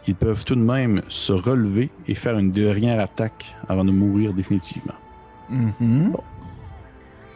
ils 0.08 0.16
peuvent 0.16 0.44
tout 0.46 0.56
de 0.56 0.62
même 0.62 1.02
se 1.08 1.32
relever 1.32 1.92
et 2.08 2.16
faire 2.16 2.38
une 2.38 2.52
dernière 2.52 3.00
attaque 3.00 3.56
avant 3.70 3.86
de 3.86 3.92
mourir 3.92 4.34
définitivement. 4.34 4.96
Mhm. 5.50 6.16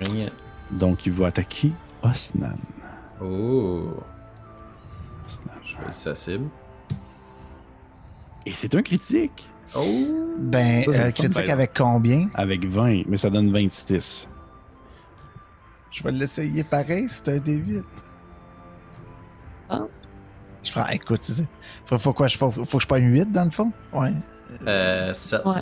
Rien. 0.02 0.30
Donc, 0.72 1.06
il 1.06 1.12
va 1.12 1.28
attaquer 1.28 1.72
Osnan. 2.02 2.58
Oh. 3.22 3.94
Osnan. 5.28 5.64
Choisis 5.64 6.02
sa 6.02 6.16
cible. 6.16 6.48
Et 8.45 8.54
c'est 8.54 8.74
un 8.76 8.82
critique 8.82 9.48
Oh. 9.76 10.34
Ben, 10.40 10.84
Ça, 10.84 10.92
euh, 10.92 11.12
critique 11.12 11.45
par 11.45 11.54
avec 11.54 11.74
combien? 11.76 12.30
avec 12.34 12.66
20, 12.66 13.04
mais 13.08 13.18
ça 13.18 13.30
donne 13.30 13.52
26. 13.52 14.28
Je 15.92 16.04
vais 16.04 16.12
l'essayer 16.12 16.64
pareil, 16.64 17.08
c'est 17.10 17.30
un 17.30 17.38
D8. 17.38 17.84
Ah. 19.70 19.82
Je 20.64 20.72
ferai, 20.72 20.95
écoute, 20.95 21.22
tu 21.22 21.34
sais, 21.34 21.48
faut, 21.86 21.98
faut, 21.98 22.14
quoi, 22.14 22.28
je- 22.28 22.38
faut, 22.38 22.52
faut 22.52 22.78
que 22.78 22.82
je 22.84 22.88
prenne 22.88 23.04
8 23.06 23.32
dans 23.32 23.45
le 23.45 23.52
fond? 23.52 23.72
Ouais. 23.94 24.12
Euh, 24.68 25.14
7. 25.14 25.45
Ouais. 25.45 25.54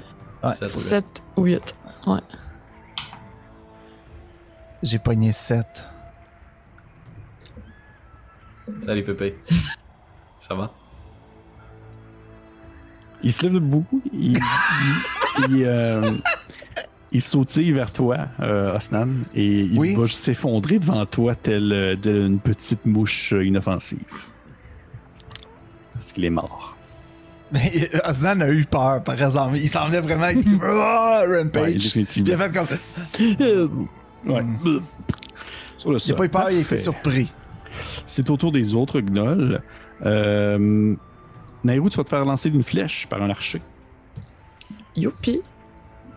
Ouais. 0.43 0.53
7 0.53 0.69
7 0.69 1.23
ou 1.37 1.43
8. 1.43 1.75
J'ai 4.81 4.99
pogné 4.99 5.31
7. 5.31 5.87
Salut 8.79 9.03
Pépé. 9.03 9.37
Ça 10.37 10.55
va? 10.55 10.71
Il 13.23 13.31
se 13.31 13.43
lève 13.43 13.53
debout, 13.53 13.85
il, 14.11 14.33
il, 14.33 14.39
il, 15.49 15.63
euh, 15.65 16.11
il 17.11 17.21
sautille 17.21 17.71
vers 17.71 17.91
toi, 17.93 18.17
euh, 18.41 18.75
Osnan, 18.75 19.07
et 19.33 19.61
il 19.61 19.79
Oui. 19.79 19.95
va 19.95 20.07
s'effondrer 20.07 20.79
devant 20.79 21.05
toi, 21.05 21.33
tel 21.35 21.71
euh, 21.71 21.95
de- 21.95 22.25
une 22.27 22.39
petite 22.39 22.85
mouche 22.85 23.31
inoffensive. 23.31 23.99
Parce 25.93 26.11
qu'il 26.11 26.25
est 26.25 26.29
mort. 26.29 26.75
Mais 27.51 27.71
Osnan 28.09 28.41
a 28.41 28.49
eu 28.49 28.65
peur, 28.65 29.03
par 29.03 29.13
exemple. 29.21 29.57
Il 29.57 29.69
semblait 29.69 30.01
vraiment 30.01 30.25
être 30.27 30.39
Ah, 30.63 31.23
Ouais, 31.27 31.37
Rampage. 31.43 31.91
Puis 31.93 32.05
il 32.17 32.33
a 32.33 32.37
fait 32.37 32.51
comme. 32.53 32.67
Ouais. 34.25 34.43
Sur 35.77 35.91
le 35.91 35.97
Il 35.97 35.97
a 35.97 35.99
sol. 35.99 36.15
pas 36.15 36.25
eu 36.25 36.29
peur, 36.29 36.49
il 36.51 36.57
était 36.59 36.63
Parfait. 36.69 36.77
surpris. 36.83 37.31
C'est 38.07 38.29
au 38.29 38.37
tour 38.37 38.51
des 38.51 38.73
autres 38.75 38.99
gnolls. 39.01 39.61
Euh, 40.05 40.95
Nairou, 41.63 41.89
tu 41.89 41.97
vas 41.97 42.03
te 42.03 42.09
faire 42.09 42.25
lancer 42.25 42.49
d'une 42.49 42.63
flèche 42.63 43.07
par 43.07 43.21
un 43.21 43.29
archer. 43.29 43.61
Youpi. 44.95 45.41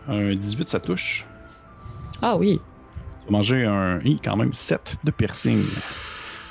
Un 0.07 0.33
18, 0.33 0.67
ça 0.67 0.79
touche. 0.79 1.25
Ah 2.21 2.35
oui. 2.37 2.59
Tu 3.21 3.25
vas 3.25 3.31
manger 3.31 3.65
un, 3.65 3.99
hi, 4.03 4.19
quand 4.23 4.35
même 4.35 4.53
7 4.53 4.97
de 5.03 5.11
piercing. 5.11 5.61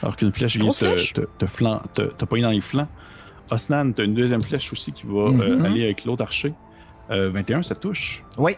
Alors 0.02 0.16
qu'une 0.16 0.32
flèche 0.32 0.56
vient 0.56 0.70
te, 0.70 0.76
flèche? 0.76 1.12
te, 1.14 1.22
te, 1.38 1.46
flan- 1.46 1.82
te, 1.94 2.02
te 2.02 2.24
pogner 2.24 2.42
dans 2.42 2.50
les 2.50 2.60
flancs. 2.60 2.88
Osnan, 3.50 3.92
tu 3.92 4.02
as 4.02 4.04
une 4.04 4.14
deuxième 4.14 4.42
flèche 4.42 4.72
aussi 4.72 4.92
qui 4.92 5.06
va 5.06 5.28
euh, 5.28 5.56
Mhm. 5.56 5.64
aller 5.64 5.84
avec 5.84 6.04
l'autre 6.04 6.22
archer. 6.22 6.52
Euh, 7.10 7.30
21, 7.30 7.62
ça 7.62 7.74
touche. 7.74 8.22
Oui. 8.38 8.52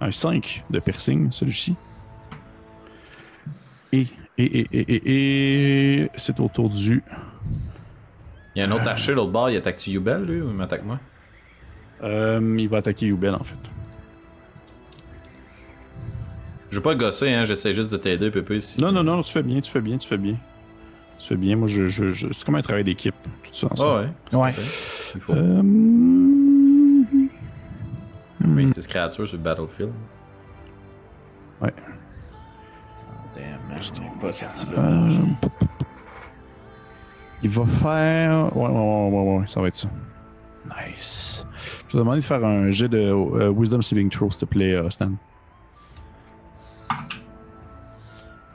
Un 0.00 0.12
5 0.12 0.64
de 0.70 0.78
piercing, 0.80 1.30
celui-ci. 1.30 1.74
Et, 3.92 4.06
et, 4.38 4.44
et, 4.44 4.68
et, 4.72 4.80
et, 4.94 6.00
et 6.02 6.10
c'est 6.16 6.38
au 6.40 6.48
tour 6.48 6.68
du. 6.68 7.02
Il 8.54 8.58
y 8.58 8.62
a 8.62 8.66
un 8.66 8.70
autre 8.72 8.88
archer 8.88 9.14
l'autre 9.14 9.30
bord, 9.30 9.48
il 9.50 9.56
attaque-tu 9.56 9.90
Yubel, 9.90 10.24
lui, 10.24 10.40
ou 10.40 10.48
il 10.50 10.56
m'attaque 10.56 10.84
moi? 10.84 10.98
Euh, 12.02 12.56
il 12.58 12.68
va 12.68 12.78
attaquer 12.78 13.06
Youbel, 13.06 13.34
en 13.34 13.44
fait. 13.44 13.54
Je 16.70 16.76
veux 16.76 16.82
pas 16.82 16.94
gosser, 16.94 17.32
hein, 17.32 17.44
j'essaie 17.44 17.72
juste 17.74 17.90
de 17.92 17.96
t'aider, 17.96 18.30
Pépé. 18.30 18.60
Si... 18.60 18.80
Non, 18.80 18.92
non, 18.92 19.02
non, 19.04 19.22
tu 19.22 19.32
fais 19.32 19.42
bien, 19.42 19.60
tu 19.60 19.70
fais 19.70 19.80
bien, 19.80 19.98
tu 19.98 20.08
fais 20.08 20.16
bien. 20.18 20.36
Tu 21.18 21.26
fais 21.28 21.36
bien. 21.36 21.56
Moi, 21.56 21.68
je, 21.68 21.86
je, 21.88 22.10
je- 22.10 22.32
c'est 22.32 22.44
comme 22.44 22.54
un 22.54 22.60
travail 22.62 22.84
d'équipe. 22.84 23.14
Tout 23.42 23.54
ça 23.54 23.66
Ah 23.70 23.72
ensemble. 23.74 24.08
ouais? 24.32 24.38
Ouais. 24.38 24.54
Il 25.14 25.20
faut. 25.20 25.32
Euh, 25.34 25.62
Mais 28.40 28.70
c'est 28.72 28.86
créature 28.88 29.28
sur 29.28 29.36
le 29.36 29.42
battlefield. 29.42 29.92
Ouais. 31.60 31.74
Damn, 33.36 33.58
man, 33.68 33.82
je 33.82 34.20
pas 34.20 34.32
sorti 34.32 34.66
Euh, 34.70 34.76
l'auberge. 34.76 35.18
Il 37.42 37.50
va 37.50 37.66
faire. 37.66 38.56
Ouais, 38.56 38.68
ouais, 38.68 38.70
ouais, 38.70 39.10
ouais, 39.10 39.38
ouais, 39.38 39.46
ça 39.46 39.60
va 39.60 39.68
être 39.68 39.74
ça. 39.74 39.88
Nice. 40.66 41.46
Je 41.54 41.84
vais 41.86 41.92
te 41.92 41.96
demander 41.96 42.20
de 42.20 42.24
faire 42.24 42.44
un 42.44 42.70
jet 42.70 42.88
de 42.88 42.98
euh, 42.98 43.50
Wisdom 43.50 43.82
Saving 43.82 44.10
Throw, 44.10 44.30
s'il 44.30 44.40
te 44.40 44.44
plaît, 44.44 44.74
euh, 44.74 44.90
Stan. 44.90 45.10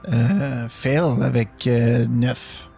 Euh, 0.08 0.68
fail 0.70 1.22
avec 1.22 1.68
9. 1.68 2.70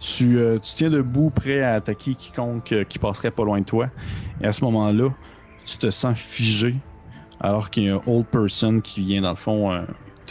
Tu, 0.00 0.38
euh, 0.38 0.58
tu 0.58 0.74
tiens 0.74 0.90
debout, 0.90 1.30
prêt 1.30 1.60
à 1.60 1.74
attaquer 1.74 2.14
quiconque 2.14 2.70
euh, 2.72 2.84
qui 2.84 3.00
passerait 3.00 3.32
pas 3.32 3.44
loin 3.44 3.58
de 3.58 3.64
toi. 3.64 3.88
Et 4.40 4.46
à 4.46 4.52
ce 4.52 4.62
moment-là, 4.64 5.08
tu 5.66 5.76
te 5.76 5.90
sens 5.90 6.16
figé, 6.16 6.76
alors 7.40 7.68
qu'il 7.68 7.84
y 7.84 7.88
a 7.88 7.96
un 7.96 8.02
old 8.06 8.26
person 8.26 8.78
qui 8.78 9.00
vient, 9.00 9.22
dans 9.22 9.30
le 9.30 9.36
fond, 9.36 9.84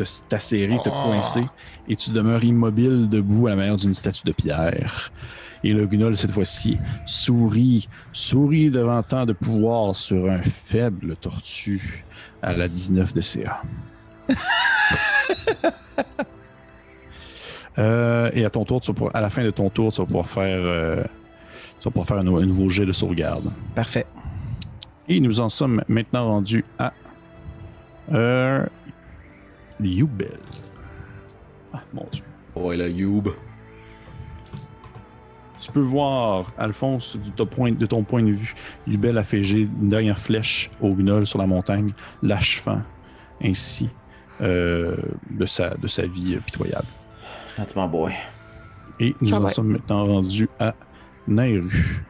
te 0.04 0.28
t'asserrer, 0.28 0.78
te 0.84 0.90
coincer, 0.90 1.44
et 1.88 1.96
tu 1.96 2.12
demeures 2.12 2.44
immobile 2.44 3.10
debout 3.10 3.48
à 3.48 3.52
la 3.52 3.56
manière 3.56 3.76
d'une 3.76 3.94
statue 3.94 4.24
de 4.26 4.32
pierre. 4.32 5.12
Et 5.64 5.74
le 5.74 5.88
gnoll, 5.88 6.16
cette 6.16 6.32
fois-ci, 6.32 6.78
sourit, 7.06 7.90
sourit 8.14 8.70
devant 8.70 9.02
tant 9.04 9.26
de 9.26 9.34
pouvoir 9.34 9.96
sur 9.96 10.30
un 10.30 10.42
faible 10.42 11.16
tortue 11.16 12.06
à 12.42 12.54
la 12.54 12.68
19 12.68 13.14
de 13.14 13.22
CA. 13.22 13.62
Euh, 17.80 18.32
et 18.34 18.44
à 18.44 18.50
ton 18.50 18.66
tour, 18.66 18.82
tu 18.82 18.88
vas 18.92 18.96
pouvoir- 18.96 19.16
à 19.16 19.22
la 19.22 19.30
fin 19.30 19.44
de 19.44 19.52
ton 19.52 19.70
tour, 19.70 19.94
tu 19.94 20.02
vas 20.02 20.08
pouvoir 20.08 20.28
faire, 20.28 20.60
euh, 20.64 21.04
tu 21.80 21.84
vas 21.86 21.92
pouvoir 21.92 22.08
faire 22.08 22.18
un 22.18 22.24
nouveau 22.24 22.70
jet 22.70 22.88
de 22.88 22.92
sauvegarde. 22.92 23.52
Parfait. 23.76 24.06
Et 25.08 25.20
nous 25.20 25.40
en 25.42 25.48
sommes 25.50 25.84
maintenant 25.88 26.26
rendus 26.26 26.66
à 26.80 26.92
euh, 28.14 28.66
Youbel. 29.82 30.40
Ah 31.74 31.82
mon 31.94 32.06
dieu. 32.12 32.24
Ouais, 32.56 32.76
la 32.78 32.88
Youb. 32.88 33.30
Tu 35.60 35.72
peux 35.72 35.80
voir, 35.82 36.52
Alphonse, 36.58 37.18
du 37.18 37.32
ton 37.32 37.46
point- 37.48 37.72
de 37.72 37.86
ton 37.86 38.04
point 38.04 38.22
de 38.24 38.30
vue, 38.32 38.54
Yubel 38.88 39.18
a 39.18 39.24
fait 39.24 39.42
jet 39.44 39.62
une 39.62 39.90
dernière 39.90 40.18
flèche 40.20 40.70
au 40.82 40.94
gnoll 40.94 41.26
sur 41.26 41.40
la 41.40 41.48
montagne, 41.48 41.94
l'achevant 42.22 42.82
ainsi 43.44 43.90
euh, 44.42 44.96
de, 45.32 45.46
sa, 45.48 45.72
de 45.72 45.88
sa 45.88 46.04
vie 46.04 46.36
euh, 46.36 46.40
pitoyable. 46.40 46.86
That's 47.56 47.76
my 47.76 47.88
boy. 47.88 48.14
Et 49.00 49.16
nous 49.22 49.30
en 49.30 49.38
Travail. 49.38 49.54
sommes 49.54 49.68
maintenant 49.72 50.06
rendus 50.06 50.48
à 50.60 50.76
Nairu. 51.28 52.06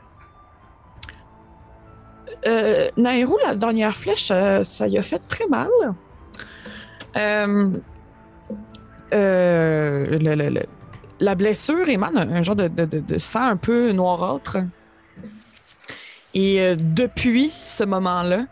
Euh, 2.45 2.89
Nairo, 2.97 3.37
la 3.45 3.55
dernière 3.55 3.95
flèche, 3.95 4.29
euh, 4.31 4.63
ça 4.63 4.87
y 4.87 4.97
a 4.97 5.03
fait 5.03 5.19
très 5.27 5.47
mal. 5.47 5.67
Euh, 7.17 7.79
euh, 9.13 10.63
la 11.19 11.35
blessure 11.35 11.87
émane 11.89 12.17
un, 12.17 12.43
genre 12.43 12.55
de, 12.55 13.17
sang 13.17 13.43
un 13.43 13.57
peu 13.57 13.91
noirâtre. 13.91 14.57
Et 16.33 16.61
euh, 16.61 16.75
depuis 16.77 17.51
ce 17.65 17.83
moment-là, 17.83 18.45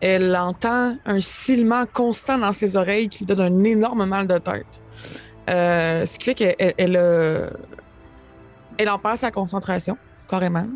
elle 0.00 0.36
entend 0.36 0.96
un 1.04 1.20
silement 1.20 1.84
constant 1.92 2.38
dans 2.38 2.52
ses 2.52 2.76
oreilles 2.76 3.08
qui 3.08 3.20
lui 3.20 3.26
donne 3.26 3.40
un 3.40 3.64
énorme 3.64 4.06
mal 4.06 4.26
de 4.26 4.38
tête. 4.38 4.82
Ce 5.48 6.18
qui 6.18 6.24
fait 6.24 6.34
qu'elle 6.34 6.74
elle, 8.78 8.88
en 8.88 8.98
perd 8.98 9.18
sa 9.18 9.30
concentration, 9.30 9.98
carrément. 10.28 10.66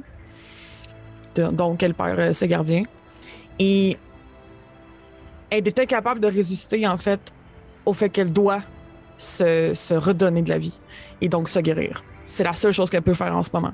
Donc 1.36 1.83
elle 1.83 1.94
perd 1.94 2.33
ses 2.33 2.49
gardiens. 2.49 2.84
Et 3.59 3.97
elle 5.58 5.68
est 5.68 5.78
incapable 5.78 6.20
de 6.20 6.26
résister, 6.28 6.86
en 6.86 6.97
fait, 6.99 7.33
au 7.86 7.92
fait 7.92 8.08
qu'elle 8.08 8.33
doit 8.33 8.62
se, 9.16 9.73
se 9.74 9.94
redonner 9.94 10.42
de 10.42 10.49
la 10.50 10.58
vie 10.58 10.78
et 11.20 11.28
donc 11.28 11.49
se 11.49 11.58
guérir. 11.60 12.02
C'est 12.26 12.44
la 12.44 12.55
seule 12.55 12.73
chose 12.73 12.91
qu'elle 12.91 13.02
peut 13.02 13.15
faire 13.15 13.36
en 13.36 13.42
ce 13.42 13.50
moment. 13.52 13.73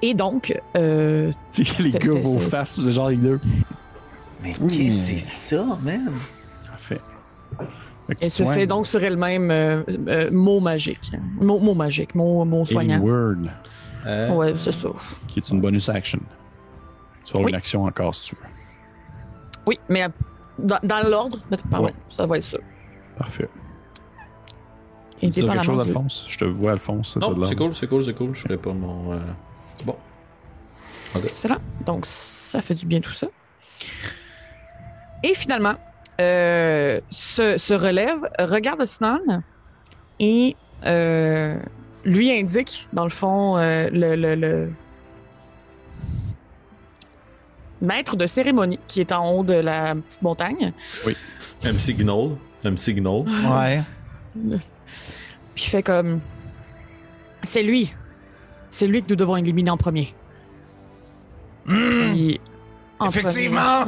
Et 0.00 0.14
donc, 0.14 0.58
euh, 0.76 1.30
Tu 1.52 1.64
sais, 1.64 1.82
les 1.82 1.92
C'est- 1.92 1.98
gars, 1.98 2.12
vos 2.20 2.38
faces, 2.38 2.78
vous 2.78 2.88
êtes 2.88 2.94
genre 2.94 3.10
les 3.10 3.16
deux. 3.16 3.38
Mais 4.42 4.54
qu'est-ce 4.54 4.78
que 4.78 4.90
c'est 4.90 5.18
ça, 5.18 5.64
man? 5.82 6.10
Parfait. 6.66 7.00
Elle 8.20 8.30
se 8.30 8.44
fait 8.44 8.66
donc 8.66 8.88
sur 8.88 9.02
elle-même 9.02 9.50
euh, 9.52 9.82
euh, 10.08 10.30
mot 10.32 10.58
magique. 10.58 11.12
Mot, 11.40 11.60
mot 11.60 11.74
magique, 11.74 12.14
mot, 12.16 12.44
mot 12.44 12.64
soignant. 12.64 12.98
Word, 13.00 13.36
Euh, 14.04 14.34
Ouais, 14.34 14.54
c'est 14.56 14.72
ça. 14.72 14.88
qui 15.28 15.38
est 15.38 15.48
une 15.50 15.60
bonus 15.60 15.88
action. 15.88 16.18
Tu 17.24 17.32
vas 17.32 17.36
avoir 17.38 17.44
Oui. 17.44 17.50
une 17.52 17.56
action 17.56 17.84
encore 17.84 18.12
si 18.16 18.30
tu 18.30 18.34
veux. 18.36 18.42
Oui, 19.66 19.78
mais 19.88 20.06
dans, 20.58 20.78
dans 20.82 21.08
l'ordre, 21.08 21.38
pardon, 21.70 21.86
Ouais. 21.86 21.94
ça 22.08 22.26
va 22.26 22.36
être 22.36 22.44
ça. 22.44 22.58
Parfait. 23.16 23.48
Tu 25.20 25.28
dis 25.28 25.40
quelque 25.44 25.62
chose, 25.62 25.84
du- 25.84 25.88
Alphonse? 25.90 26.26
Je 26.28 26.38
te 26.38 26.44
vois, 26.44 26.72
Alphonse. 26.72 27.16
Non, 27.16 27.44
c'est 27.44 27.54
cool, 27.56 27.74
c'est 27.74 27.86
cool, 27.86 28.04
c'est 28.04 28.14
cool. 28.14 28.34
Je 28.34 28.40
ferai 28.42 28.56
pas 28.56 28.72
mon. 28.72 29.12
euh, 29.12 29.20
Bon. 29.84 29.96
Excellent. 31.22 31.58
Donc, 31.86 32.06
ça 32.06 32.60
fait 32.60 32.74
du 32.74 32.86
bien 32.86 33.00
tout 33.00 33.12
ça. 33.12 33.28
Et 35.22 35.34
finalement, 35.34 35.74
euh, 36.20 37.00
se, 37.10 37.56
se 37.58 37.74
relève, 37.74 38.18
regarde 38.40 38.84
Snan 38.86 39.42
et 40.18 40.56
euh, 40.84 41.58
lui 42.04 42.32
indique, 42.32 42.88
dans 42.92 43.04
le 43.04 43.10
fond, 43.10 43.56
euh, 43.58 43.88
le, 43.92 44.16
le- 44.16 44.34
le 44.34 44.72
maître 47.82 48.16
de 48.16 48.26
cérémonie 48.26 48.78
qui 48.86 49.00
est 49.00 49.12
en 49.12 49.30
haut 49.30 49.44
de 49.44 49.54
la 49.54 49.94
petite 49.94 50.22
montagne. 50.22 50.72
Un 51.64 51.78
signal. 51.78 52.30
Un 52.64 52.76
signal. 52.76 53.24
Ouais. 53.44 53.82
Puis 55.54 55.64
il 55.66 55.70
fait 55.70 55.82
comme. 55.82 56.20
C'est 57.42 57.62
lui. 57.62 57.92
C'est 58.70 58.86
lui 58.86 59.02
que 59.02 59.08
nous 59.10 59.16
devons 59.16 59.36
éliminer 59.36 59.70
en 59.70 59.76
premier. 59.76 60.14
Puis, 61.66 62.40
en 62.98 63.08
Effectivement! 63.08 63.84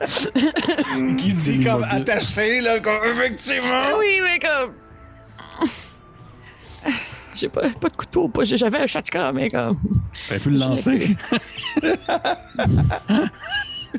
Qui 1.18 1.32
dit 1.32 1.64
comme 1.64 1.84
attaché, 1.84 2.60
là, 2.60 2.80
comme 2.80 3.04
effectivement! 3.04 3.98
Oui, 3.98 4.20
mais 4.22 4.38
comme. 4.38 4.72
J'ai 7.36 7.48
pas, 7.48 7.68
pas 7.70 7.88
de 7.88 7.96
couteau, 7.96 8.28
pas, 8.28 8.42
j'avais 8.44 8.78
un 8.78 8.86
shotgun, 8.86 9.30
mais 9.32 9.50
comme. 9.50 9.78
T'aurais 10.28 10.40
pu 10.40 10.50
le 10.50 10.58
lancer. 10.58 11.16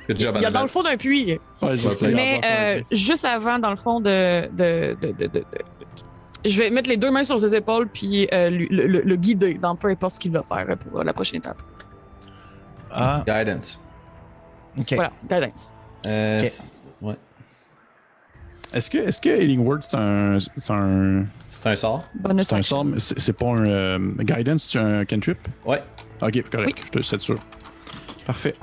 Good 0.07 0.19
job, 0.19 0.35
Il 0.37 0.41
y 0.41 0.45
a 0.45 0.51
dans 0.51 0.61
le 0.61 0.67
fond 0.67 0.83
d'un 0.83 0.95
puits. 0.97 1.37
Ouais. 1.61 1.75
Mais 2.13 2.41
euh, 2.45 2.81
juste 2.91 3.25
avant, 3.25 3.59
dans 3.59 3.69
le 3.71 3.75
fond 3.75 3.99
de. 3.99 4.47
de, 4.51 4.95
de, 5.01 5.11
de, 5.11 5.27
de- 5.27 5.39
de- 5.39 5.45
je 6.45 6.57
vais 6.59 6.69
mettre 6.69 6.87
les 6.87 6.97
deux 6.97 7.09
mains 7.11 7.23
sur 7.23 7.39
ses 7.39 7.55
épaules 7.55 7.87
puis 7.89 8.27
euh, 8.31 8.49
lui- 8.49 8.67
le, 8.69 8.85
le- 8.87 9.01
le 9.01 9.15
guider 9.15 9.55
dans 9.55 9.75
peu 9.75 9.89
importe 9.89 10.13
ce 10.15 10.19
qu'il 10.19 10.31
va 10.31 10.43
faire 10.43 10.77
pour 10.77 11.03
la 11.03 11.11
prochaine 11.11 11.37
étape. 11.39 11.57
Ah, 12.91 13.23
Guidance. 13.27 13.83
ok. 14.79 14.93
Voilà, 14.93 15.11
guidance. 15.29 15.73
Euh, 16.05 16.39
Ouais. 17.01 17.15
Est-ce 18.73 18.89
que, 18.89 18.97
est-ce 18.97 19.21
que 19.21 19.29
Healing 19.29 19.65
Word, 19.65 19.79
c'est 19.81 19.95
un, 19.95 20.37
c'est 20.39 20.71
un, 20.71 21.25
C'est 21.49 21.67
un 21.67 21.75
sort? 21.75 22.03
Bonus 22.15 22.47
c'est 22.47 22.55
un 22.55 22.61
sort, 22.61 22.83
mais 22.85 22.99
c'est 22.99 23.17
c'est 23.19 23.33
pas 23.33 23.47
un 23.47 23.65
euh, 23.65 23.99
guidance, 24.19 24.63
c'est 24.71 24.79
un 24.79 25.05
cantrip? 25.05 25.37
Ouais. 25.65 25.81
Ok, 26.21 26.43
correct, 26.51 26.81
je 26.85 26.91
te 26.91 27.01
c'est 27.01 27.19
sûr. 27.21 27.39
Parfait. 28.25 28.55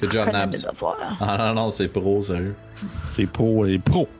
Good 0.00 0.12
job, 0.12 0.28
Nabs. 0.32 0.66
Ah 1.20 1.36
non, 1.38 1.54
non, 1.54 1.70
c'est 1.70 1.88
pro, 1.88 2.22
sérieux. 2.22 2.54
C'est 3.08 3.26
pro 3.26 3.64
et 3.64 3.78
pro. 3.78 4.06
Puis 4.06 4.12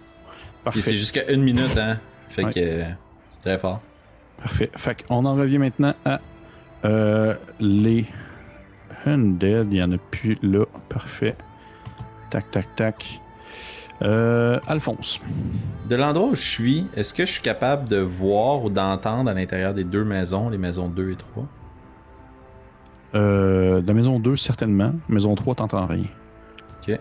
c'est 0.64 0.90
Parfait. 0.90 0.94
jusqu'à 0.94 1.30
une 1.30 1.42
minute, 1.42 1.76
hein. 1.76 1.98
Fait 2.30 2.44
Ouais. 2.44 2.52
que 2.52 2.60
euh, 2.60 2.84
c'est 3.30 3.40
très 3.42 3.58
fort. 3.58 3.80
Parfait. 4.38 4.70
Fait 4.76 5.02
qu'on 5.06 5.24
en 5.26 5.34
revient 5.34 5.58
maintenant 5.58 5.92
à 6.06 6.20
euh, 6.86 7.34
les 7.60 8.06
Undead. 9.04 9.66
Il 9.70 9.74
n'y 9.74 9.82
en 9.82 9.92
a 9.92 9.98
plus 9.98 10.38
là. 10.42 10.64
Parfait. 10.88 11.36
Tac, 12.30 12.50
tac, 12.50 12.74
tac. 12.74 13.20
Euh, 14.02 14.60
Alphonse. 14.66 15.20
De 15.89 15.97
l'endroit 15.97 16.28
où 16.28 16.34
je 16.34 16.42
suis, 16.42 16.86
est-ce 16.94 17.15
que 17.15 17.25
je 17.25 17.33
suis 17.33 17.42
capable 17.42 17.89
de 17.89 17.99
voir 17.99 18.65
ou 18.65 18.70
d'entendre 18.70 19.31
à 19.31 19.34
l'intérieur 19.34 19.73
des 19.73 19.84
deux 19.84 20.05
maisons, 20.05 20.49
les 20.49 20.58
maisons 20.58 20.89
2 20.89 21.12
et 21.12 21.16
3? 21.16 21.47
Euh, 23.15 23.81
de 23.81 23.86
la 23.86 23.94
maison 23.94 24.18
2, 24.18 24.36
certainement. 24.36 24.92
Maison 25.08 25.34
3, 25.34 25.55
t'entends 25.55 25.86
rien. 25.86 26.02
Ok. 26.02 26.86
Puis 26.86 26.99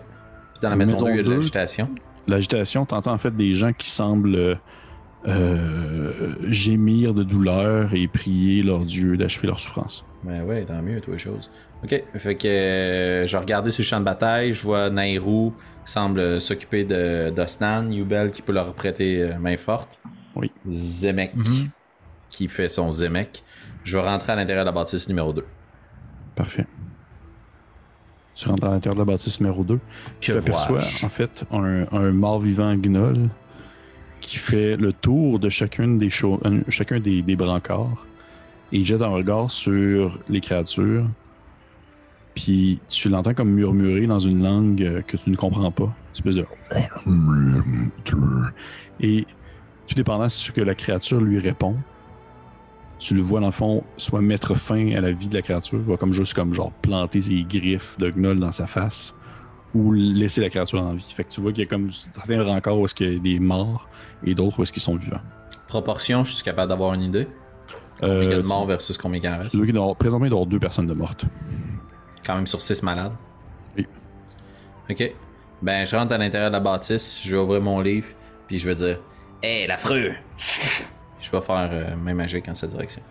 dans 0.62 0.70
la 0.70 0.76
maison, 0.76 0.92
Maison 0.92 1.06
2, 1.06 1.12
il 1.12 1.16
y 1.16 1.20
a 1.20 1.22
de 1.22 1.34
l'agitation? 1.34 1.90
L'agitation, 2.26 2.86
t'entends 2.86 3.12
en 3.12 3.18
fait 3.18 3.36
des 3.36 3.54
gens 3.54 3.72
qui 3.72 3.90
semblent 3.90 4.58
euh, 5.26 6.34
gémir 6.48 7.12
de 7.12 7.22
douleur 7.22 7.94
et 7.94 8.06
prier 8.08 8.62
leur 8.62 8.84
Dieu 8.84 9.16
d'achever 9.16 9.48
leur 9.48 9.60
souffrance. 9.60 10.04
Ben 10.24 10.44
ouais, 10.44 10.64
tant 10.64 10.80
mieux, 10.82 11.00
toi, 11.00 11.14
les 11.14 11.18
choses. 11.18 11.50
Ok, 11.84 12.02
fait 12.16 12.34
que 12.36 12.48
euh, 12.48 13.26
je 13.26 13.36
regardais 13.36 13.70
sur 13.70 13.82
le 13.82 13.86
champ 13.86 14.00
de 14.00 14.04
bataille, 14.04 14.52
je 14.52 14.62
vois 14.62 14.90
Nairou 14.90 15.52
qui 15.84 15.92
semble 15.92 16.18
euh, 16.20 16.40
s'occuper 16.40 16.84
de 16.84 17.30
d'Osnan, 17.30 17.90
Yubel 17.92 18.30
qui 18.30 18.42
peut 18.42 18.52
leur 18.52 18.72
prêter 18.74 19.22
euh, 19.22 19.38
main 19.38 19.56
forte. 19.56 20.00
Oui. 20.34 20.50
Zemek 20.68 21.34
Mhm. 21.34 21.70
qui 22.28 22.48
fait 22.48 22.68
son 22.68 22.90
Zemek. 22.90 23.42
Je 23.84 23.96
vais 23.98 24.04
rentrer 24.04 24.32
à 24.32 24.36
l'intérieur 24.36 24.64
de 24.64 24.70
la 24.70 24.72
bâtisse 24.74 25.08
numéro 25.08 25.32
2. 25.32 25.44
Parfait. 26.34 26.66
Tu 28.34 28.48
rentres 28.48 28.66
à 28.66 28.70
l'intérieur 28.70 28.94
de 28.94 28.98
la 29.00 29.04
bâtisse 29.12 29.40
numéro 29.40 29.62
2. 29.64 29.78
Tu 30.20 30.32
aperçois 30.32 30.80
en 31.02 31.08
fait 31.08 31.44
un, 31.52 31.86
un 31.92 32.10
mort-vivant 32.10 32.74
gnoll 32.74 33.28
qui 34.20 34.36
fait 34.38 34.76
le 34.76 34.92
tour 34.92 35.38
de 35.38 35.48
chacune 35.48 35.98
des 35.98 36.08
un- 36.44 36.62
chacun 36.68 36.98
des, 37.00 37.22
des 37.22 37.36
brancards 37.36 38.06
et 38.72 38.78
il 38.78 38.84
jette 38.84 39.02
un 39.02 39.08
regard 39.08 39.50
sur 39.50 40.18
les 40.28 40.40
créatures. 40.40 41.06
Puis 42.36 42.78
tu 42.88 43.08
l'entends 43.08 43.34
comme 43.34 43.50
murmurer 43.50 44.06
dans 44.06 44.20
une 44.20 44.42
langue 44.44 44.82
euh, 44.82 45.02
que 45.02 45.16
tu 45.16 45.30
ne 45.30 45.34
comprends 45.36 45.72
pas. 45.72 45.84
Une 45.84 45.92
espèce 46.14 46.36
de. 46.36 46.46
Et 49.00 49.26
tout 49.88 49.94
dépendant 49.94 50.24
de 50.24 50.28
ce 50.28 50.52
que 50.52 50.60
la 50.60 50.74
créature 50.74 51.20
lui 51.20 51.38
répond, 51.38 51.76
tu 52.98 53.14
le 53.14 53.20
vois 53.22 53.40
dans 53.40 53.46
le 53.46 53.52
fond 53.52 53.84
soit 53.96 54.20
mettre 54.20 54.54
fin 54.54 54.94
à 54.94 55.00
la 55.00 55.12
vie 55.12 55.28
de 55.28 55.34
la 55.34 55.42
créature, 55.42 55.80
comme 55.98 56.12
juste 56.12 56.34
comme 56.34 56.54
genre 56.54 56.72
planter 56.82 57.20
ses 57.20 57.42
griffes 57.42 57.96
de 57.98 58.10
gnoll 58.10 58.38
dans 58.38 58.52
sa 58.52 58.66
face 58.66 59.14
ou 59.74 59.92
laisser 59.92 60.40
la 60.40 60.48
créature 60.48 60.80
en 60.82 60.94
vie. 60.94 61.06
Fait 61.14 61.24
que 61.24 61.30
tu 61.30 61.40
vois 61.40 61.52
qu'il 61.52 61.64
y 61.64 61.66
a 61.66 61.70
comme 61.70 61.92
certains 61.92 62.42
rancors 62.42 62.78
où 62.78 62.84
est-ce 62.86 62.94
qu'il 62.94 63.12
y 63.12 63.16
a 63.16 63.18
des 63.18 63.38
morts 63.38 63.88
et 64.24 64.34
d'autres 64.34 64.60
où 64.60 64.62
est-ce 64.62 64.72
qu'ils 64.72 64.82
sont 64.82 64.96
vivants. 64.96 65.20
Proportion, 65.68 66.24
je 66.24 66.32
suis 66.32 66.44
capable 66.44 66.70
d'avoir 66.70 66.94
une 66.94 67.02
idée? 67.02 67.28
Combien 68.00 68.14
Euh, 68.14 68.42
de 68.42 68.46
morts 68.46 68.66
versus 68.66 68.96
combien 68.98 69.20
il 69.22 69.28
en 69.28 69.38
reste? 69.38 69.50
tu 69.52 69.56
vois 69.58 69.66
qu'il 69.66 69.74
doit 69.74 69.94
présentement 69.94 70.26
il 70.26 70.30
doit 70.30 70.38
y 70.38 70.42
avoir 70.42 70.50
deux 70.50 70.58
personnes 70.58 70.86
de 70.86 70.94
mortes. 70.94 71.24
Quand 72.26 72.34
même 72.34 72.46
sur 72.46 72.60
6 72.60 72.82
malades. 72.82 73.12
Oui. 73.76 73.86
Ok. 74.90 75.12
Ben, 75.62 75.86
je 75.86 75.96
rentre 75.96 76.12
à 76.12 76.18
l'intérieur 76.18 76.50
de 76.50 76.54
la 76.54 76.60
bâtisse, 76.60 77.20
je 77.24 77.34
vais 77.36 77.40
ouvrir 77.40 77.60
mon 77.62 77.80
livre, 77.80 78.08
puis 78.46 78.58
je 78.58 78.68
vais 78.68 78.74
dire 78.74 78.98
Hé, 79.42 79.66
l'affreux 79.66 80.12
Je 81.20 81.30
vais 81.30 81.40
faire 81.40 81.68
euh, 81.72 81.96
main 81.96 82.14
magique 82.14 82.48
en 82.48 82.54
cette 82.54 82.70
direction. 82.70 83.02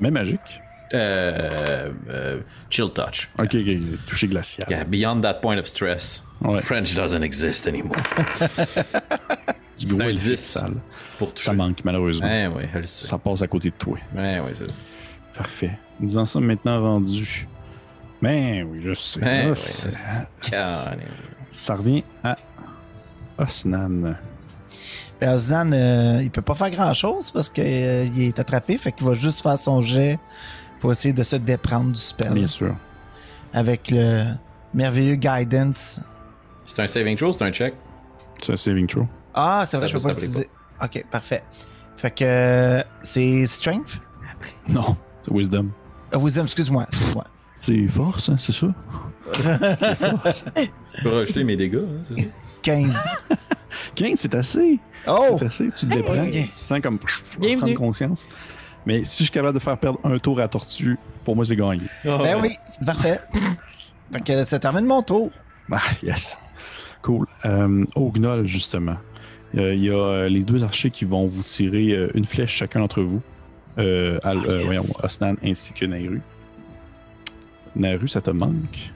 Même 0.00 0.14
magique? 0.14 0.60
Euh, 0.92 1.90
euh, 2.08 2.40
chill 2.70 2.90
touch. 2.94 3.30
Ok, 3.38 3.54
ok, 3.54 4.06
toucher 4.06 4.26
glacial. 4.28 4.66
Yeah, 4.70 4.84
beyond 4.84 5.20
that 5.22 5.34
point 5.34 5.58
of 5.58 5.66
stress, 5.66 6.24
Ouais. 6.40 6.60
French 6.60 6.94
doesn't 6.94 7.22
exist 7.22 7.66
anymore. 7.66 7.96
Du 9.78 9.86
gros 9.86 10.02
un 10.02 10.08
elfique 10.08 10.36
10. 10.36 10.40
sale. 10.40 10.74
Pour 11.18 11.34
toucher. 11.34 11.46
Ça 11.46 11.52
manque 11.52 11.78
malheureusement. 11.84 12.28
Ouais, 12.28 12.46
ouais, 12.46 12.68
elle 12.72 12.82
le 12.82 12.86
sait. 12.86 13.08
Ça 13.08 13.18
passe 13.18 13.42
à 13.42 13.48
côté 13.48 13.70
de 13.70 13.74
toi. 13.74 13.98
Ouais, 14.14 14.38
ouais, 14.38 14.52
c'est 14.54 14.70
ça. 14.70 14.80
Parfait. 15.36 15.72
Nous 15.98 16.16
en 16.16 16.24
sommes 16.24 16.46
maintenant 16.46 16.80
rendus. 16.80 17.48
Ben 18.24 18.66
oui, 18.70 18.80
je 18.82 18.94
sais. 18.94 19.20
Là, 19.20 19.54
c'est- 19.54 20.26
calme. 20.50 21.00
ça 21.52 21.74
revient 21.74 22.02
à 22.22 22.36
Osnan. 23.38 24.16
Ben, 25.20 25.34
Osnan, 25.34 25.72
euh, 25.72 26.20
il 26.22 26.30
peut 26.30 26.42
pas 26.42 26.54
faire 26.54 26.70
grand 26.70 26.92
chose 26.94 27.30
parce 27.30 27.48
qu'il 27.50 27.64
est 27.64 28.38
attrapé, 28.38 28.78
fait 28.78 28.92
qu'il 28.92 29.06
va 29.06 29.14
juste 29.14 29.42
faire 29.42 29.58
son 29.58 29.80
jet 29.80 30.18
pour 30.80 30.90
essayer 30.90 31.12
de 31.14 31.22
se 31.22 31.36
déprendre 31.36 31.92
du 31.92 32.00
spell. 32.00 32.32
Bien 32.32 32.46
sûr. 32.46 32.74
Avec 33.52 33.90
le 33.90 34.24
merveilleux 34.72 35.16
guidance. 35.16 36.00
C'est 36.66 36.80
un 36.80 36.86
saving 36.86 37.16
throw, 37.16 37.32
c'est 37.32 37.44
un 37.44 37.52
check? 37.52 37.74
C'est 38.42 38.52
un 38.52 38.56
saving 38.56 38.86
throw. 38.86 39.06
Ah, 39.34 39.64
c'est 39.66 39.76
vrai, 39.76 39.86
Ça 39.86 39.92
je 39.92 39.98
peux 39.98 40.02
pas 40.02 40.10
l'utiliser. 40.14 40.48
Ok, 40.82 41.04
parfait. 41.10 41.42
Fait 41.96 42.10
que 42.10 42.24
euh, 42.24 42.82
c'est 43.02 43.46
strength? 43.46 43.98
Non, 44.68 44.96
c'est 45.24 45.32
wisdom. 45.32 45.68
Euh, 46.14 46.18
wisdom, 46.18 46.44
excuse-moi, 46.44 46.84
excuse-moi. 46.88 47.24
C'est 47.64 47.88
force, 47.88 48.28
hein, 48.28 48.36
c'est 48.38 48.52
ça? 48.52 48.66
c'est 49.32 49.94
force. 49.96 50.44
Je 50.98 51.02
peux 51.02 51.08
rajouter 51.14 51.44
mes 51.44 51.56
dégâts, 51.56 51.76
hein, 51.76 52.02
c'est 52.02 52.20
ça? 52.20 52.28
15. 52.62 53.08
15, 53.94 54.10
c'est 54.20 54.34
assez. 54.34 54.78
Oh! 55.06 55.36
C'est 55.38 55.46
assez. 55.46 55.64
Tu 55.74 55.86
te 55.86 55.94
déprends. 55.94 56.26
Tu 56.30 56.46
sens 56.50 56.80
comme 56.82 56.98
Bienvenue. 57.38 57.58
prendre 57.58 57.74
conscience. 57.74 58.28
Mais 58.84 59.04
si 59.04 59.20
je 59.24 59.30
suis 59.30 59.32
capable 59.32 59.54
de 59.58 59.62
faire 59.62 59.78
perdre 59.78 59.98
un 60.04 60.18
tour 60.18 60.40
à 60.40 60.48
Tortue, 60.48 60.98
pour 61.24 61.36
moi, 61.36 61.44
c'est 61.46 61.56
gagné. 61.56 61.84
Ben 62.04 62.38
oui, 62.42 62.50
c'est 62.70 62.84
parfait. 62.84 63.18
Donc, 64.12 64.28
euh, 64.28 64.44
ça 64.44 64.58
termine 64.58 64.84
mon 64.84 65.02
tour. 65.02 65.30
Ah, 65.72 65.80
yes. 66.02 66.36
Cool. 67.00 67.26
Euh, 67.46 67.84
au 67.94 68.10
Gnoll, 68.10 68.44
justement, 68.46 68.96
euh, 69.56 69.74
il 69.74 69.84
y 69.84 69.90
a 69.90 69.94
euh, 69.94 70.28
les 70.28 70.44
deux 70.44 70.64
archers 70.64 70.90
qui 70.90 71.06
vont 71.06 71.26
vous 71.26 71.42
tirer 71.42 71.92
euh, 71.92 72.10
une 72.14 72.26
flèche 72.26 72.52
chacun 72.56 72.80
d'entre 72.80 73.02
vous. 73.02 73.22
Euh, 73.78 74.18
Ah, 74.22 74.32
euh, 74.32 74.58
yes. 74.58 74.64
voyons, 74.66 74.82
Osnan 75.02 75.34
ainsi 75.42 75.72
que 75.72 75.86
Nairu. 75.86 76.20
Nairu, 77.76 78.08
ça 78.08 78.20
te 78.20 78.30
manque. 78.30 78.92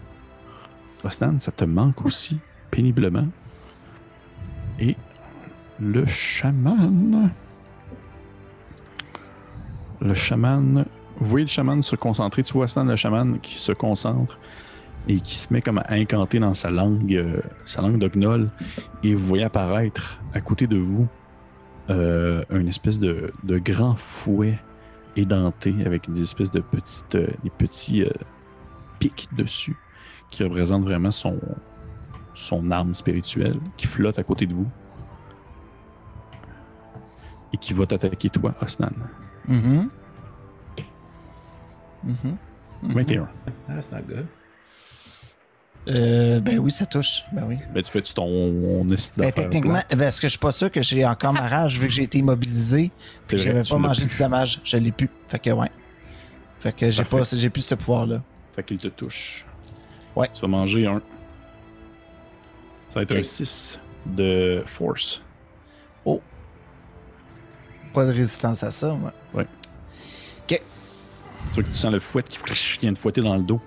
Osnan, 1.04 1.38
ça 1.38 1.52
te 1.52 1.64
manque 1.64 2.04
aussi, 2.04 2.38
péniblement. 2.70 3.26
Et 4.80 4.96
le 5.80 6.06
chaman. 6.06 7.30
Le 10.00 10.14
chaman. 10.14 10.84
Vous 11.20 11.26
voyez 11.26 11.44
le 11.44 11.50
chaman 11.50 11.82
se 11.82 11.96
concentrer. 11.96 12.42
Tu 12.42 12.52
vois 12.52 12.64
Osnan, 12.64 12.84
le 12.84 12.96
chaman, 12.96 13.38
qui 13.40 13.58
se 13.58 13.72
concentre 13.72 14.38
et 15.08 15.20
qui 15.20 15.36
se 15.36 15.52
met 15.52 15.62
comme 15.62 15.78
à 15.78 15.92
incanter 15.92 16.38
dans 16.38 16.54
sa 16.54 16.70
langue, 16.70 17.14
euh, 17.14 17.40
sa 17.64 17.82
langue 17.82 17.98
de 17.98 18.08
gnoll. 18.08 18.50
Et 19.02 19.14
vous 19.14 19.24
voyez 19.24 19.44
apparaître 19.44 20.20
à 20.34 20.40
côté 20.40 20.66
de 20.66 20.76
vous 20.76 21.08
euh, 21.90 22.44
une 22.50 22.68
espèce 22.68 23.00
de, 23.00 23.32
grand 23.44 23.94
fouet 23.94 24.58
édenté 25.16 25.74
avec 25.84 26.10
des 26.10 26.22
espèces 26.22 26.50
de 26.50 26.60
petites, 26.60 27.14
euh, 27.14 27.28
des 27.42 27.50
petits 27.50 28.04
pics 28.98 29.28
dessus 29.36 29.76
qui 30.30 30.44
représentent 30.44 30.84
vraiment 30.84 31.10
son, 31.10 31.38
son 32.34 32.70
arme 32.70 32.94
spirituelle 32.94 33.58
qui 33.76 33.86
flotte 33.86 34.18
à 34.18 34.22
côté 34.22 34.46
de 34.46 34.54
vous 34.54 34.68
et 37.52 37.56
qui 37.56 37.72
va 37.72 37.86
t'attaquer 37.86 38.28
toi, 38.30 38.54
Osnan. 38.60 38.90
Mhm. 39.46 39.88
Mhm. 42.04 42.36
21. 42.82 43.28
Ah, 43.68 43.80
c'est 43.80 43.92
not 43.92 44.02
good. 44.02 44.26
Euh, 45.88 46.40
ben 46.40 46.58
oui, 46.58 46.70
ça 46.70 46.84
touche. 46.84 47.24
Ben 47.32 47.44
oui. 47.46 47.56
Ben, 47.72 47.82
tu 47.82 47.90
fais-tu 47.90 48.12
ton 48.12 48.84
Ben, 48.84 49.32
techniquement, 49.32 49.72
plate? 49.72 49.96
ben, 49.96 50.08
est-ce 50.08 50.20
que 50.20 50.26
je 50.28 50.32
suis 50.32 50.38
pas 50.38 50.52
sûr 50.52 50.70
que 50.70 50.82
j'ai 50.82 51.04
encore 51.06 51.32
ma 51.32 51.48
rage 51.48 51.78
vu 51.80 51.86
que 51.86 51.92
j'ai 51.92 52.02
été 52.02 52.18
immobilisé 52.18 52.92
puis 53.26 53.36
que 53.36 53.42
j'avais 53.42 53.62
pas 53.62 53.78
mangé 53.78 54.04
du 54.04 54.16
dommage? 54.18 54.60
Je 54.64 54.76
l'ai 54.76 54.92
plus. 54.92 55.08
Fait 55.28 55.38
que 55.38 55.50
ouais. 55.50 55.70
Fait 56.58 56.76
que 56.76 56.90
j'ai 56.90 57.04
pas, 57.04 57.22
j'ai 57.22 57.48
plus 57.50 57.62
ce 57.62 57.74
pouvoir-là. 57.74 58.20
Fait 58.58 58.64
qu'il 58.64 58.78
te 58.78 58.88
touche. 58.88 59.44
Ouais. 60.16 60.26
Tu 60.34 60.40
vas 60.40 60.48
manger 60.48 60.84
un. 60.84 61.00
Ça 62.88 62.96
va 62.96 63.02
être 63.02 63.12
Ok. 63.12 63.18
un 63.20 63.22
6 63.22 63.78
de 64.06 64.64
force. 64.66 65.22
Pas 67.94 68.04
de 68.04 68.10
résistance 68.10 68.64
à 68.64 68.70
ça, 68.72 68.92
moi. 68.94 69.12
Tu 70.46 70.54
vois 71.54 71.62
que 71.62 71.68
tu 71.68 71.72
sens 71.74 71.92
le 71.92 71.98
fouet 72.00 72.22
qui 72.24 72.38
qui 72.38 72.78
vient 72.80 72.92
de 72.92 72.98
fouetter 72.98 73.22
dans 73.22 73.36
le 73.36 73.42
dos. 73.44 73.60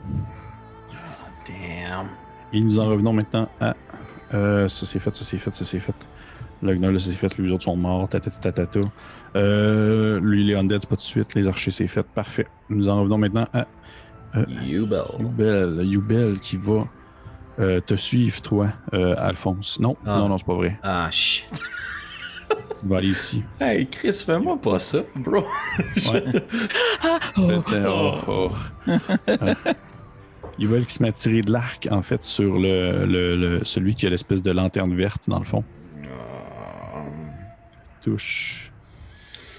Damn. 1.48 2.08
Et 2.54 2.60
nous 2.60 2.78
en 2.80 2.88
revenons 2.88 3.14
maintenant 3.14 3.50
à. 3.62 3.76
euh, 4.34 4.68
ça 4.68 4.86
c'est 4.86 5.00
fait, 5.00 5.14
ça 5.16 5.24
c'est 5.24 5.38
fait, 5.38 5.52
ça 5.54 5.64
c'est 5.66 5.80
fait. 5.80 5.96
Le 6.62 6.76
gnoll, 6.76 7.00
c'est 7.00 7.12
fait, 7.14 7.36
les 7.38 7.50
autres 7.52 7.64
sont 7.64 7.76
morts, 7.78 8.08
tatati 8.10 8.40
tatata. 8.40 8.82
Euh, 9.36 10.20
lui, 10.20 10.44
les 10.46 10.54
undead, 10.56 10.82
c'est 10.82 10.90
pas 10.90 10.96
de 10.98 11.02
suite. 11.02 11.34
Les 11.34 11.48
archers, 11.48 11.72
c'est 11.72 11.88
fait. 11.88 12.04
Parfait. 12.04 12.46
Nous 12.70 12.88
en 12.90 13.00
revenons 13.00 13.18
maintenant 13.18 13.48
à 13.54 13.66
Yubel. 14.64 15.04
Youbel. 15.20 15.80
Youbel 15.86 16.40
qui 16.40 16.58
va 16.58 16.88
euh, 17.60 17.80
te 17.82 17.96
suivre, 17.96 18.42
toi, 18.42 18.70
euh, 18.94 19.14
Alphonse. 19.18 19.80
Non, 19.80 19.96
Ah. 20.06 20.20
non, 20.20 20.30
non, 20.30 20.38
c'est 20.38 20.46
pas 20.48 20.56
vrai. 20.56 20.80
Ah, 20.84 21.10
shit. 21.12 21.50
Il 22.84 22.90
va 22.90 22.98
aller 22.98 23.10
ici. 23.10 23.44
Hey, 23.60 23.88
Chris, 23.88 24.24
fais-moi 24.26 24.58
pas 24.60 24.80
ça, 24.80 25.00
bro. 25.16 25.44
Ouais. 26.12 26.24
Oh, 27.38 28.16
oh. 28.28 28.52
Euh, 28.88 29.54
Ils 30.58 30.68
veulent 30.68 30.86
qui 30.86 30.94
se 30.96 31.04
met 31.04 31.10
à 31.10 31.12
tirer 31.12 31.42
de 31.42 31.52
l'arc, 31.52 31.88
en 31.92 32.02
fait, 32.02 32.24
sur 32.24 32.58
le, 32.60 33.06
le- 33.06 33.36
le- 33.36 33.64
celui 33.64 33.94
qui 33.96 34.06
a 34.08 34.10
l'espèce 34.10 34.42
de 34.42 34.52
lanterne 34.52 34.96
verte, 34.96 35.30
dans 35.30 35.40
le 35.40 35.46
fond. 35.46 35.64
Touche. 38.02 38.71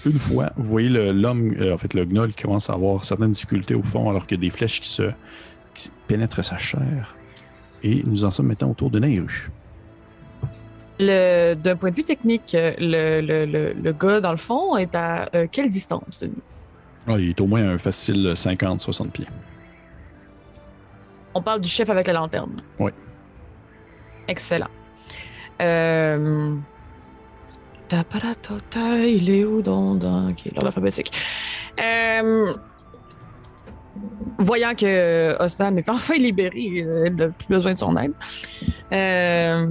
Une 0.05 0.19
fois, 0.19 0.51
vous 0.57 0.63
voyez 0.63 0.89
l'homme, 0.89 1.53
euh, 1.59 1.73
en 1.73 1.77
fait, 1.77 1.93
le 1.93 2.05
gnoll 2.05 2.33
qui 2.33 2.43
commence 2.43 2.69
à 2.69 2.73
avoir 2.73 3.03
certaines 3.03 3.31
difficultés 3.31 3.75
au 3.75 3.83
fond, 3.83 4.09
alors 4.09 4.27
qu'il 4.27 4.37
y 4.37 4.41
a 4.41 4.41
des 4.41 4.49
flèches 4.49 4.81
qui 4.81 4.89
se 4.89 5.11
qui 5.73 5.89
pénètrent 6.07 6.43
sa 6.43 6.57
chair. 6.57 7.15
Et 7.83 8.03
nous 8.05 8.25
en 8.25 8.31
sommes 8.31 8.47
maintenant 8.47 8.71
autour 8.71 8.89
de 8.89 8.99
Nairu. 8.99 9.49
D'un 10.99 11.75
point 11.75 11.89
de 11.89 11.95
vue 11.95 12.03
technique, 12.03 12.55
le, 12.55 13.21
le, 13.21 13.45
le, 13.45 13.73
le 13.73 13.93
gars, 13.93 14.21
dans 14.21 14.31
le 14.31 14.37
fond, 14.37 14.77
est 14.77 14.93
à 14.95 15.29
euh, 15.35 15.47
quelle 15.51 15.69
distance 15.69 16.19
de 16.19 16.27
nous? 16.27 16.41
Ah, 17.07 17.15
il 17.19 17.29
est 17.29 17.41
au 17.41 17.47
moins 17.47 17.67
un 17.67 17.77
facile 17.77 18.31
50-60 18.33 19.09
pieds. 19.09 19.25
On 21.33 21.41
parle 21.41 21.61
du 21.61 21.67
chef 21.67 21.89
avec 21.89 22.07
la 22.07 22.13
lanterne. 22.13 22.61
Oui. 22.79 22.91
Excellent. 24.27 24.69
Euh... 25.61 26.55
Il 29.05 29.29
est 29.29 29.45
où 29.45 29.61
dans, 29.61 29.95
dans... 29.95 30.29
Ok, 30.29 30.45
l'ordre 30.53 30.67
alphabétique. 30.67 31.11
Euh... 31.81 32.53
Voyant 34.39 34.73
que 34.73 35.37
Osnan 35.39 35.77
est 35.77 35.87
enfin 35.89 36.15
libéré, 36.15 36.83
euh, 36.83 37.03
elle 37.05 37.15
n'a 37.15 37.27
plus 37.29 37.47
besoin 37.47 37.73
de 37.73 37.77
son 37.77 37.95
aide, 37.95 38.13
euh, 38.91 39.67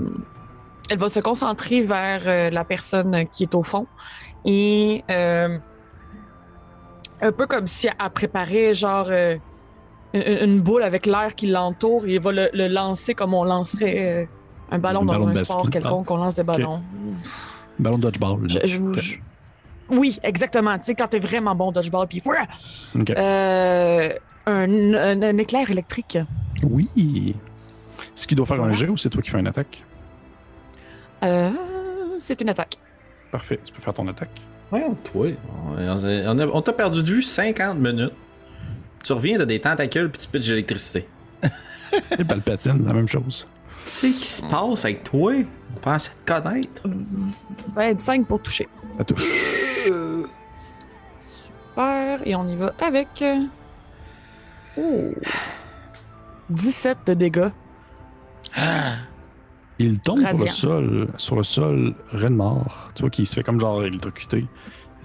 elle 0.88 0.98
va 0.98 1.08
se 1.08 1.20
concentrer 1.20 1.82
vers 1.82 2.22
euh, 2.26 2.50
la 2.50 2.64
personne 2.64 3.26
qui 3.30 3.42
est 3.42 3.54
au 3.54 3.62
fond 3.62 3.86
et 4.44 5.04
euh, 5.10 5.58
un 7.20 7.32
peu 7.32 7.46
comme 7.46 7.66
si 7.66 7.88
elle 7.88 8.10
préparait 8.10 8.74
genre 8.74 9.08
euh, 9.10 9.36
une, 10.12 10.60
boule 10.60 10.82
avec 10.82 11.06
l'air 11.06 11.34
qui 11.34 11.46
l'entoure 11.46 12.06
et 12.06 12.14
il 12.14 12.20
va 12.20 12.32
le, 12.32 12.50
le 12.52 12.68
lancer 12.68 13.14
comme 13.14 13.34
on 13.34 13.44
lancerait 13.44 14.22
euh, 14.22 14.26
un 14.70 14.78
ballon 14.78 15.02
Un 15.02 15.04
dans 15.04 15.12
ballon 15.12 15.28
un 15.28 15.44
sport 15.44 15.64
basket. 15.64 15.82
quelconque, 15.82 16.10
on 16.10 16.16
lance 16.16 16.34
des 16.34 16.42
ballons. 16.42 16.82
Ballon 17.82 17.96
de 17.98 18.02
dodgeball. 18.02 18.48
Je- 18.48 18.58
là. 18.58 18.66
je 18.66 18.76
vous- 18.78 18.94
je- 18.94 19.16
Oui, 19.90 20.18
exactement. 20.22 20.78
Tu 20.78 20.84
sais, 20.84 20.94
quand 20.94 21.08
t'es 21.08 21.18
vraiment 21.18 21.54
bon 21.54 21.70
dodgeball, 21.72 22.06
puis. 22.08 22.22
Euh, 23.18 24.08
un, 24.46 24.94
un- 24.94 25.22
un 25.22 25.38
éclair 25.38 25.70
électrique. 25.70 26.18
Oui. 26.64 27.34
Est-ce 28.16 28.26
qu'il 28.26 28.36
doit 28.36 28.46
faire 28.46 28.62
un 28.62 28.72
jet 28.72 28.88
ou 28.88 28.96
c'est 28.96 29.08
toi 29.10 29.22
qui 29.22 29.30
fais 29.30 29.38
une 29.40 29.46
attaque? 29.46 29.84
Euh, 31.22 31.50
c'est 32.18 32.40
une 32.40 32.48
attaque. 32.48 32.78
Parfait, 33.30 33.58
tu 33.64 33.72
peux 33.72 33.80
faire 33.80 33.94
ton 33.94 34.06
attaque. 34.08 34.40
Voyons, 34.70 34.94
toi. 35.04 35.28
On, 35.66 35.76
on 35.76 36.38
a- 36.38 36.46
on 36.46 36.62
t'a 36.62 36.72
perdu 36.72 37.02
de 37.02 37.08
vue 37.10 37.22
50 37.22 37.78
minutes. 37.78 38.12
Tu 39.04 39.12
reviens, 39.12 39.38
t'as 39.38 39.44
des 39.44 39.60
tentacules, 39.60 40.10
puis 40.10 40.22
tu 40.22 40.28
pitches 40.28 40.46
de 40.46 40.50
l'électricité. 40.52 41.08
Et 42.18 42.24
Palpatine, 42.24 42.78
c'est 42.80 42.86
la 42.88 42.94
même 42.94 43.08
chose. 43.08 43.46
Qu'est-ce 43.84 44.06
qui 44.20 44.26
se 44.28 44.42
passe 44.42 44.84
avec 44.84 45.04
toi? 45.04 45.32
Connaître. 46.26 46.82
25 47.74 48.26
pour 48.26 48.40
toucher. 48.40 48.68
Ça 48.98 49.04
touche. 49.04 49.28
Super. 51.18 52.20
Et 52.26 52.34
on 52.34 52.46
y 52.48 52.56
va 52.56 52.72
avec. 52.80 53.22
euh, 53.22 53.44
oh, 54.78 55.10
17 56.50 56.98
de 57.06 57.14
dégâts. 57.14 57.48
Il 59.78 59.98
tombe 60.00 60.24
sur 60.26 60.36
le 60.38 60.46
sol, 60.46 61.08
sur 61.16 61.36
le 61.36 61.42
sol, 61.42 61.94
reine 62.10 62.36
mort. 62.36 62.90
Tu 62.94 63.02
vois 63.02 63.10
qu'il 63.10 63.26
se 63.26 63.34
fait 63.34 63.42
comme 63.42 63.58
genre 63.58 63.82
électrocuté. 63.82 64.44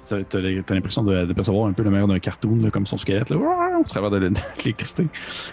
T'as 0.09 0.39
l'impression 0.69 1.03
de, 1.03 1.25
de 1.25 1.33
percevoir 1.33 1.67
un 1.67 1.73
peu 1.73 1.83
le 1.83 1.89
meilleur 1.89 2.07
d'un 2.07 2.19
cartoon, 2.19 2.57
là, 2.61 2.69
comme 2.71 2.85
son 2.85 2.97
squelette, 2.97 3.29
là, 3.29 3.37
au 3.79 3.83
travers 3.83 4.09
de 4.11 4.17
l'é- 4.17 4.29
de 4.29 4.39
l'électricité. 4.59 5.07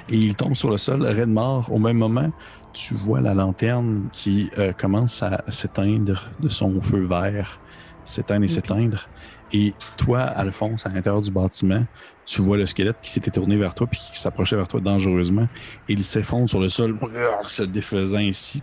Et 0.09 0.17
il 0.17 0.35
tombe 0.35 0.55
sur 0.55 0.71
le 0.71 0.79
sol, 0.79 1.03
reine 1.05 1.33
mort. 1.33 1.71
Au 1.73 1.79
même 1.79 1.99
moment, 1.99 2.31
tu 2.73 2.95
vois 2.95 3.21
la 3.21 3.35
lanterne 3.35 4.09
qui 4.13 4.51
euh, 4.59 4.73
commence 4.73 5.23
à 5.23 5.45
s'éteindre 5.49 6.27
de 6.41 6.49
son 6.49 6.81
feu 6.81 7.07
vert, 7.07 7.61
s'éteindre 8.05 8.45
et 8.45 8.49
s'éteindre. 8.49 9.09
Et 9.53 9.73
toi, 9.97 10.21
Alphonse, 10.23 10.85
à 10.85 10.89
l'intérieur 10.89 11.21
du 11.23 11.31
bâtiment, 11.31 11.85
tu 12.27 12.41
vois 12.41 12.57
le 12.57 12.67
squelette 12.67 12.97
qui 13.01 13.11
s'était 13.11 13.31
tourné 13.31 13.57
vers 13.57 13.75
toi 13.75 13.87
puis 13.87 14.01
qui 14.13 14.19
s'approchait 14.19 14.57
vers 14.57 14.67
toi 14.67 14.81
dangereusement. 14.81 15.47
Et 15.89 15.93
il 15.93 16.03
s'effondre 16.03 16.49
sur 16.49 16.59
le 16.59 16.69
sol, 16.69 16.99
se 17.47 17.63
défaisant 17.63 18.19
ainsi, 18.19 18.61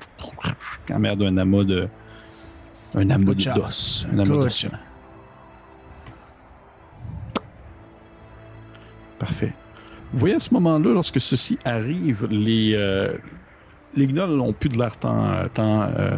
en 0.93 0.99
mer 0.99 1.15
d'un 1.15 1.38
amas 1.38 1.64
de, 1.64 1.88
Un 2.93 3.09
amas 3.09 3.33
d'os. 3.56 4.06
Un 4.14 4.19
amas 4.19 4.25
d'os. 4.25 4.67
Parfait. 9.22 9.53
Vous 10.14 10.19
voyez 10.19 10.35
à 10.35 10.40
ce 10.40 10.53
moment-là, 10.56 10.91
lorsque 10.93 11.22
ceci 11.22 11.58
arrive, 11.64 12.27
les, 12.30 12.74
euh, 12.75 13.09
les 13.95 14.08
gnolls 14.08 14.35
n'ont 14.35 14.51
plus 14.51 14.67
de 14.69 14.77
l'air 14.77 14.98
tant, 14.98 15.48
tant, 15.53 15.83
euh, 15.83 16.17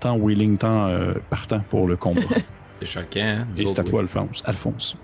tant 0.00 0.16
wheeling, 0.16 0.58
tant 0.58 0.88
euh, 0.88 1.14
partant 1.30 1.60
pour 1.60 1.86
le 1.86 1.96
combat. 1.96 2.20
C'est 2.80 2.86
choquant. 2.86 3.20
hein, 3.20 3.46
Et 3.56 3.66
c'est 3.66 3.78
à 3.78 3.84
toi. 3.84 4.00
Alphonse. 4.00 4.42
Alphonse. 4.46 4.96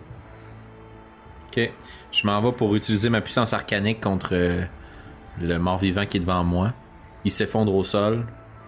Ok. 1.49 1.71
Je 2.13 2.27
m'en 2.27 2.41
vais 2.43 2.53
pour 2.53 2.75
utiliser 2.75 3.11
ma 3.11 3.21
puissance 3.21 3.53
arcanique 3.53 4.01
contre 4.01 4.31
euh, 4.33 4.63
le 5.41 5.59
mort-vivant 5.59 6.07
qui 6.07 6.17
est 6.17 6.21
devant 6.21 6.43
moi. 6.45 6.73
Il 7.25 7.31
s'effondre 7.31 7.75
au 7.75 7.85
sol, 7.85 8.25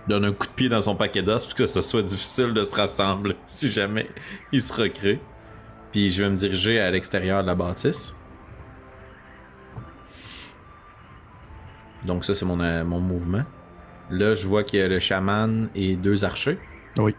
donne 0.08 0.24
un 0.26 0.32
coup 0.32 0.46
de 0.46 0.52
pied 0.52 0.68
dans 0.68 0.82
son 0.82 0.94
paquet 0.94 1.22
d'os 1.22 1.46
pour 1.46 1.54
que 1.54 1.66
ce 1.66 1.80
soit 1.80 2.02
difficile 2.02 2.52
de 2.52 2.64
se 2.64 2.76
rassembler 2.76 3.36
si 3.46 3.70
jamais 3.72 4.08
il 4.52 4.60
se 4.62 4.72
recrée. 4.74 5.20
Puis 5.92 6.10
je 6.10 6.22
vais 6.22 6.30
me 6.30 6.36
diriger 6.36 6.78
à 6.80 6.90
l'extérieur 6.90 7.42
de 7.42 7.46
la 7.48 7.54
bâtisse. 7.54 8.14
Donc 12.04 12.24
ça 12.24 12.34
c'est 12.34 12.44
mon, 12.44 12.60
euh, 12.60 12.84
mon 12.84 13.00
mouvement. 13.00 13.44
Là 14.10 14.34
je 14.34 14.46
vois 14.46 14.64
qu'il 14.64 14.78
y 14.78 14.82
a 14.82 14.88
le 14.88 14.98
chaman 14.98 15.68
et 15.74 15.96
deux 15.96 16.24
archers. 16.24 16.58
Oui. 16.98 17.14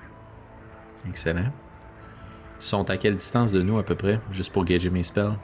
Excellent. 1.07 1.51
Ils 2.59 2.65
sont 2.65 2.89
à 2.89 2.97
quelle 2.97 3.15
distance 3.15 3.51
de 3.51 3.61
nous 3.61 3.77
à 3.77 3.83
peu 3.83 3.95
près, 3.95 4.19
juste 4.31 4.51
pour 4.51 4.65
gager 4.65 4.89
mes 4.89 5.03
spells? 5.03 5.37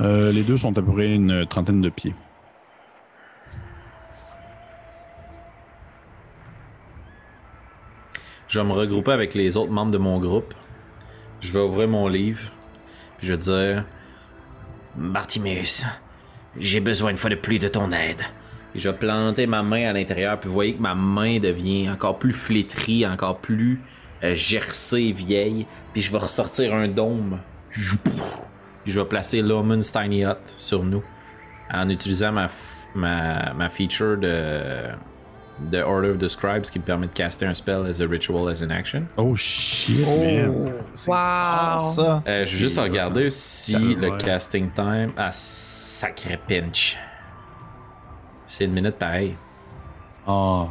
Euh, 0.00 0.30
les 0.30 0.42
deux 0.42 0.56
sont 0.56 0.76
à 0.78 0.82
peu 0.82 0.92
près 0.92 1.12
une 1.12 1.46
trentaine 1.46 1.80
de 1.80 1.88
pieds. 1.88 2.14
Je 8.46 8.60
vais 8.60 8.66
me 8.66 8.72
regrouper 8.72 9.12
avec 9.12 9.34
les 9.34 9.56
autres 9.56 9.72
membres 9.72 9.90
de 9.90 9.98
mon 9.98 10.18
groupe. 10.18 10.54
Je 11.40 11.52
vais 11.52 11.60
ouvrir 11.60 11.88
mon 11.88 12.08
livre. 12.08 12.50
Puis 13.18 13.26
je 13.26 13.34
vais 13.34 13.38
dire. 13.38 13.84
Bartimeus, 14.96 15.84
j'ai 16.56 16.80
besoin 16.80 17.10
une 17.10 17.18
fois 17.18 17.30
de 17.30 17.36
plus 17.36 17.58
de 17.58 17.68
ton 17.68 17.90
aide. 17.90 18.22
Et 18.78 18.80
je 18.80 18.88
vais 18.88 18.96
planter 18.96 19.48
ma 19.48 19.64
main 19.64 19.88
à 19.88 19.92
l'intérieur. 19.92 20.38
Puis 20.38 20.46
vous 20.46 20.54
voyez 20.54 20.74
que 20.74 20.80
ma 20.80 20.94
main 20.94 21.40
devient 21.40 21.90
encore 21.90 22.16
plus 22.20 22.32
flétrie, 22.32 23.04
encore 23.04 23.38
plus 23.38 23.80
euh, 24.22 24.36
gercée, 24.36 25.10
vieille. 25.10 25.66
Puis 25.92 26.00
je 26.00 26.12
vais 26.12 26.18
ressortir 26.18 26.72
un 26.72 26.86
dôme. 26.86 27.40
Puis 27.72 28.92
je 28.92 29.00
vais 29.00 29.06
placer 29.06 29.42
Loman's 29.42 29.90
Tiny 29.90 30.22
Hut 30.24 30.36
sur 30.56 30.84
nous. 30.84 31.02
En 31.74 31.88
utilisant 31.88 32.30
ma, 32.30 32.46
f- 32.46 32.50
ma, 32.94 33.52
ma 33.52 33.68
feature 33.68 34.16
de, 34.16 34.90
de 35.70 35.78
Order 35.82 36.10
of 36.10 36.18
the 36.18 36.28
Scribes 36.28 36.62
qui 36.62 36.78
me 36.78 36.84
permet 36.84 37.08
de 37.08 37.12
caster 37.12 37.46
un 37.46 37.54
spell 37.54 37.84
as 37.84 38.00
a 38.00 38.06
ritual 38.06 38.48
as 38.48 38.62
an 38.62 38.70
action. 38.70 39.06
Oh 39.16 39.34
shit, 39.34 40.06
man. 40.06 40.50
Oh, 40.56 40.68
c'est 40.94 41.10
Wow. 41.10 41.16
fort, 41.18 41.84
ça. 41.84 42.22
Euh, 42.28 42.44
je 42.44 42.54
vais 42.56 42.60
juste 42.62 42.78
regarder 42.78 43.28
si 43.30 43.74
Ouais. 43.74 43.94
le 43.96 44.16
casting 44.18 44.70
time. 44.70 45.10
Ah, 45.16 45.30
sacré 45.32 46.38
pinch. 46.48 46.96
C'est 48.58 48.64
une 48.64 48.72
minute 48.72 48.96
pareil. 48.96 49.36
Ah. 50.26 50.64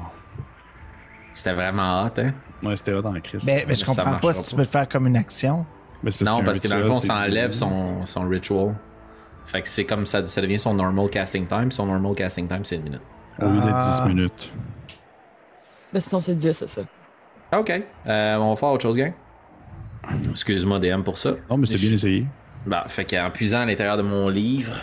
C'était 1.33 1.53
vraiment 1.53 2.03
hot, 2.03 2.09
hein? 2.19 2.33
Ouais, 2.61 2.75
c'était 2.75 2.91
hot 2.91 3.01
dans 3.01 3.13
la 3.13 3.21
crise. 3.21 3.45
Mais, 3.45 3.63
mais 3.65 3.75
je 3.75 3.85
ça 3.85 3.85
comprends 3.85 4.15
pas 4.19 4.33
si 4.33 4.49
tu 4.49 4.55
peux 4.57 4.63
le 4.63 4.67
faire 4.67 4.89
comme 4.89 5.07
une 5.07 5.15
action. 5.15 5.65
Mais 6.03 6.11
c'est 6.11 6.25
non, 6.25 6.43
parce 6.43 6.59
que 6.59 6.67
dans 6.67 6.75
le 6.79 6.85
fond, 6.85 6.95
c'est 6.95 7.07
ça 7.07 7.15
enlève 7.23 7.51
du- 7.51 7.57
son, 7.57 8.05
son 8.05 8.27
ritual. 8.27 8.75
Fait 9.45 9.61
que 9.61 9.69
c'est 9.69 9.85
comme 9.85 10.05
ça, 10.05 10.21
ça 10.25 10.41
devient 10.41 10.59
son 10.59 10.73
normal 10.73 11.09
casting 11.09 11.47
time. 11.47 11.71
Son 11.71 11.85
normal 11.85 12.13
casting 12.13 12.45
time, 12.45 12.65
c'est 12.65 12.75
une 12.75 12.83
minute. 12.83 13.01
Au 13.41 13.45
lieu 13.47 13.61
d'être 13.61 13.67
Ah. 13.77 14.01
10 14.05 14.13
minutes. 14.13 14.51
Mais 15.93 16.01
sinon, 16.01 16.19
c'est 16.19 16.35
10, 16.35 16.51
c'est 16.51 16.67
ça. 16.67 16.81
Ok. 17.57 17.71
Euh, 18.05 18.35
on 18.35 18.49
va 18.49 18.55
faire 18.57 18.69
autre 18.69 18.83
chose, 18.83 18.97
gang? 18.97 19.13
Excuse-moi, 20.31 20.79
DM, 20.79 21.03
pour 21.03 21.17
ça. 21.17 21.31
Non, 21.49 21.55
mais 21.55 21.67
c'était 21.67 21.79
bien 21.79 21.93
essayé. 21.93 22.25
Bah, 22.65 22.83
fait 22.89 23.05
qu'en 23.05 23.29
puisant 23.31 23.61
à 23.61 23.65
l'intérieur 23.65 23.95
de 23.95 24.01
mon 24.01 24.27
livre, 24.27 24.73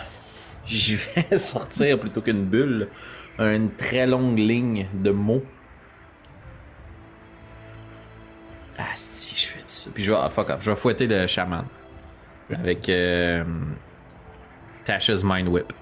je 0.65 0.95
vais 0.97 1.37
sortir 1.37 1.99
plutôt 1.99 2.21
qu'une 2.21 2.45
bulle, 2.45 2.87
une 3.39 3.71
très 3.71 4.07
longue 4.07 4.39
ligne 4.39 4.87
de 4.93 5.11
mots. 5.11 5.43
Ah, 8.77 8.83
si, 8.95 9.35
je 9.35 9.47
fais 9.47 9.61
ça. 9.65 9.89
Puis 9.93 10.03
je 10.03 10.11
vais, 10.11 10.17
ah, 10.19 10.29
fuck 10.29 10.51
je 10.59 10.69
vais 10.69 10.75
fouetter 10.75 11.07
le 11.07 11.27
chaman. 11.27 11.65
Avec 12.53 12.89
euh, 12.89 13.43
Tasha's 14.83 15.23
Mind 15.23 15.47
Whip. 15.47 15.73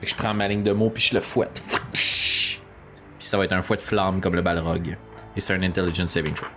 Fait 0.00 0.06
que 0.06 0.12
je 0.12 0.16
prends 0.16 0.34
ma 0.34 0.48
ligne 0.48 0.62
de 0.62 0.72
mots, 0.72 0.90
puis 0.90 1.02
je 1.02 1.14
le 1.14 1.20
fouette. 1.20 1.62
Puis 1.92 3.28
ça 3.28 3.38
va 3.38 3.44
être 3.44 3.52
un 3.52 3.62
fouet 3.62 3.76
de 3.76 3.82
flamme 3.82 4.20
comme 4.20 4.34
le 4.34 4.42
balrog. 4.42 4.96
Et 5.36 5.40
c'est 5.40 5.54
un 5.54 5.62
Intelligence 5.62 6.10
Saving 6.10 6.34
Throw. 6.34 6.48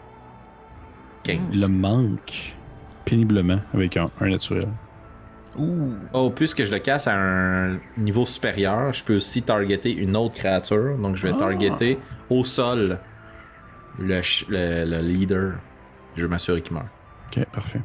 15. 1.23 1.37
Il 1.53 1.61
le 1.61 1.67
manque 1.67 2.55
péniblement 3.05 3.59
avec 3.73 3.97
un, 3.97 4.05
un 4.19 4.29
naturel. 4.29 4.67
Ouh. 5.57 5.93
Oh, 6.13 6.31
puisque 6.31 6.63
je 6.63 6.71
le 6.71 6.79
casse 6.79 7.07
à 7.07 7.13
un 7.15 7.77
niveau 7.97 8.25
supérieur, 8.25 8.91
je 8.93 9.03
peux 9.03 9.15
aussi 9.17 9.43
targeter 9.43 9.91
une 9.93 10.15
autre 10.15 10.35
créature. 10.35 10.97
Donc 10.97 11.15
je 11.15 11.27
vais 11.27 11.33
Ah. 11.35 11.39
targeter 11.39 11.99
au 12.29 12.43
sol 12.43 12.99
le, 13.99 14.13
ch- 14.15 14.45
le, 14.49 14.85
le 14.85 14.99
leader. 15.01 15.53
Je 16.15 16.23
vais 16.23 16.27
m'assurer 16.27 16.61
qu'il 16.61 16.73
meurt. 16.73 16.87
Ok, 17.27 17.45
parfait. 17.51 17.81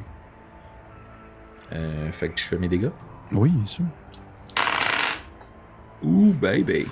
Euh, 1.73 2.11
fait 2.11 2.29
que 2.29 2.39
je 2.39 2.45
fais 2.45 2.57
mes 2.57 2.67
dégâts. 2.67 2.89
Oui, 3.31 3.49
bien 3.49 3.65
sûr. 3.65 3.85
Ouh, 6.03 6.33
baby. 6.33 6.87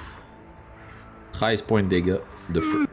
13 1.34 1.62
points 1.64 1.84
de 1.84 1.88
dégâts 1.88 2.18
de 2.50 2.60
feu. 2.60 2.88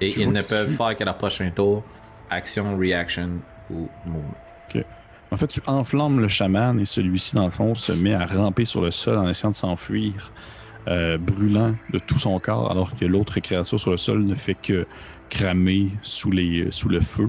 Et 0.00 0.08
ils 0.20 0.30
ne 0.30 0.42
peuvent 0.42 0.68
tu- 0.68 0.74
faire 0.76 0.94
qu'à 0.96 1.04
leur 1.04 1.16
prochain 1.16 1.50
tour 1.50 1.82
action, 2.30 2.76
reaction 2.76 3.30
ou 3.70 3.88
mouvement. 4.04 4.34
En 5.34 5.36
fait, 5.36 5.48
tu 5.48 5.60
enflammes 5.66 6.20
le 6.20 6.28
chaman 6.28 6.78
et 6.78 6.84
celui-ci, 6.84 7.34
dans 7.34 7.46
le 7.46 7.50
fond, 7.50 7.74
se 7.74 7.90
met 7.90 8.14
à 8.14 8.24
ramper 8.24 8.64
sur 8.64 8.80
le 8.80 8.92
sol 8.92 9.18
en 9.18 9.28
essayant 9.28 9.50
de 9.50 9.56
s'enfuir, 9.56 10.30
euh, 10.86 11.18
brûlant 11.18 11.74
de 11.92 11.98
tout 11.98 12.20
son 12.20 12.38
corps, 12.38 12.70
alors 12.70 12.94
que 12.94 13.04
l'autre 13.04 13.40
créature 13.40 13.80
sur 13.80 13.90
le 13.90 13.96
sol 13.96 14.22
ne 14.22 14.36
fait 14.36 14.54
que 14.54 14.86
cramer 15.28 15.88
sous, 16.02 16.30
les, 16.30 16.68
sous 16.70 16.88
le 16.88 17.00
feu. 17.00 17.28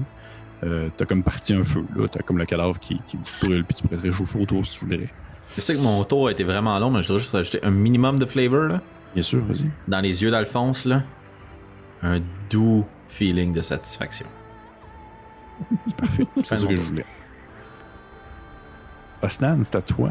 Euh, 0.62 0.88
t'as 0.96 1.04
comme 1.04 1.24
parti 1.24 1.52
un 1.52 1.64
feu, 1.64 1.84
là. 1.96 2.06
T'as 2.06 2.20
comme 2.20 2.38
le 2.38 2.44
cadavre 2.46 2.78
qui, 2.78 3.00
qui 3.06 3.18
brûle, 3.42 3.64
puis 3.64 3.74
tu 3.74 3.82
pourrais 3.82 4.00
réchauffer 4.00 4.40
autour 4.40 4.64
si 4.64 4.78
tu 4.78 4.84
voudrais. 4.84 5.08
Je 5.56 5.60
sais 5.60 5.74
que 5.74 5.80
mon 5.80 6.04
tour 6.04 6.28
a 6.28 6.30
été 6.30 6.44
vraiment 6.44 6.78
long, 6.78 6.92
mais 6.92 7.02
je 7.02 7.08
voudrais 7.08 7.22
juste 7.22 7.34
ajouter 7.34 7.58
un 7.64 7.72
minimum 7.72 8.20
de 8.20 8.26
flavor 8.26 8.68
là. 8.68 8.82
Bien 9.14 9.22
sûr, 9.22 9.44
vas-y. 9.44 9.68
dans 9.88 10.00
les 10.00 10.22
yeux 10.22 10.30
d'Alphonse, 10.30 10.84
là, 10.84 11.02
un 12.04 12.20
doux 12.50 12.84
feeling 13.08 13.52
de 13.52 13.62
satisfaction. 13.62 14.26
C'est 16.44 16.56
ce 16.56 16.66
que 16.66 16.76
je 16.76 16.84
voulais. 16.84 17.04
Osnan, 19.22 19.60
c'est 19.64 19.76
à 19.76 19.82
toi. 19.82 20.10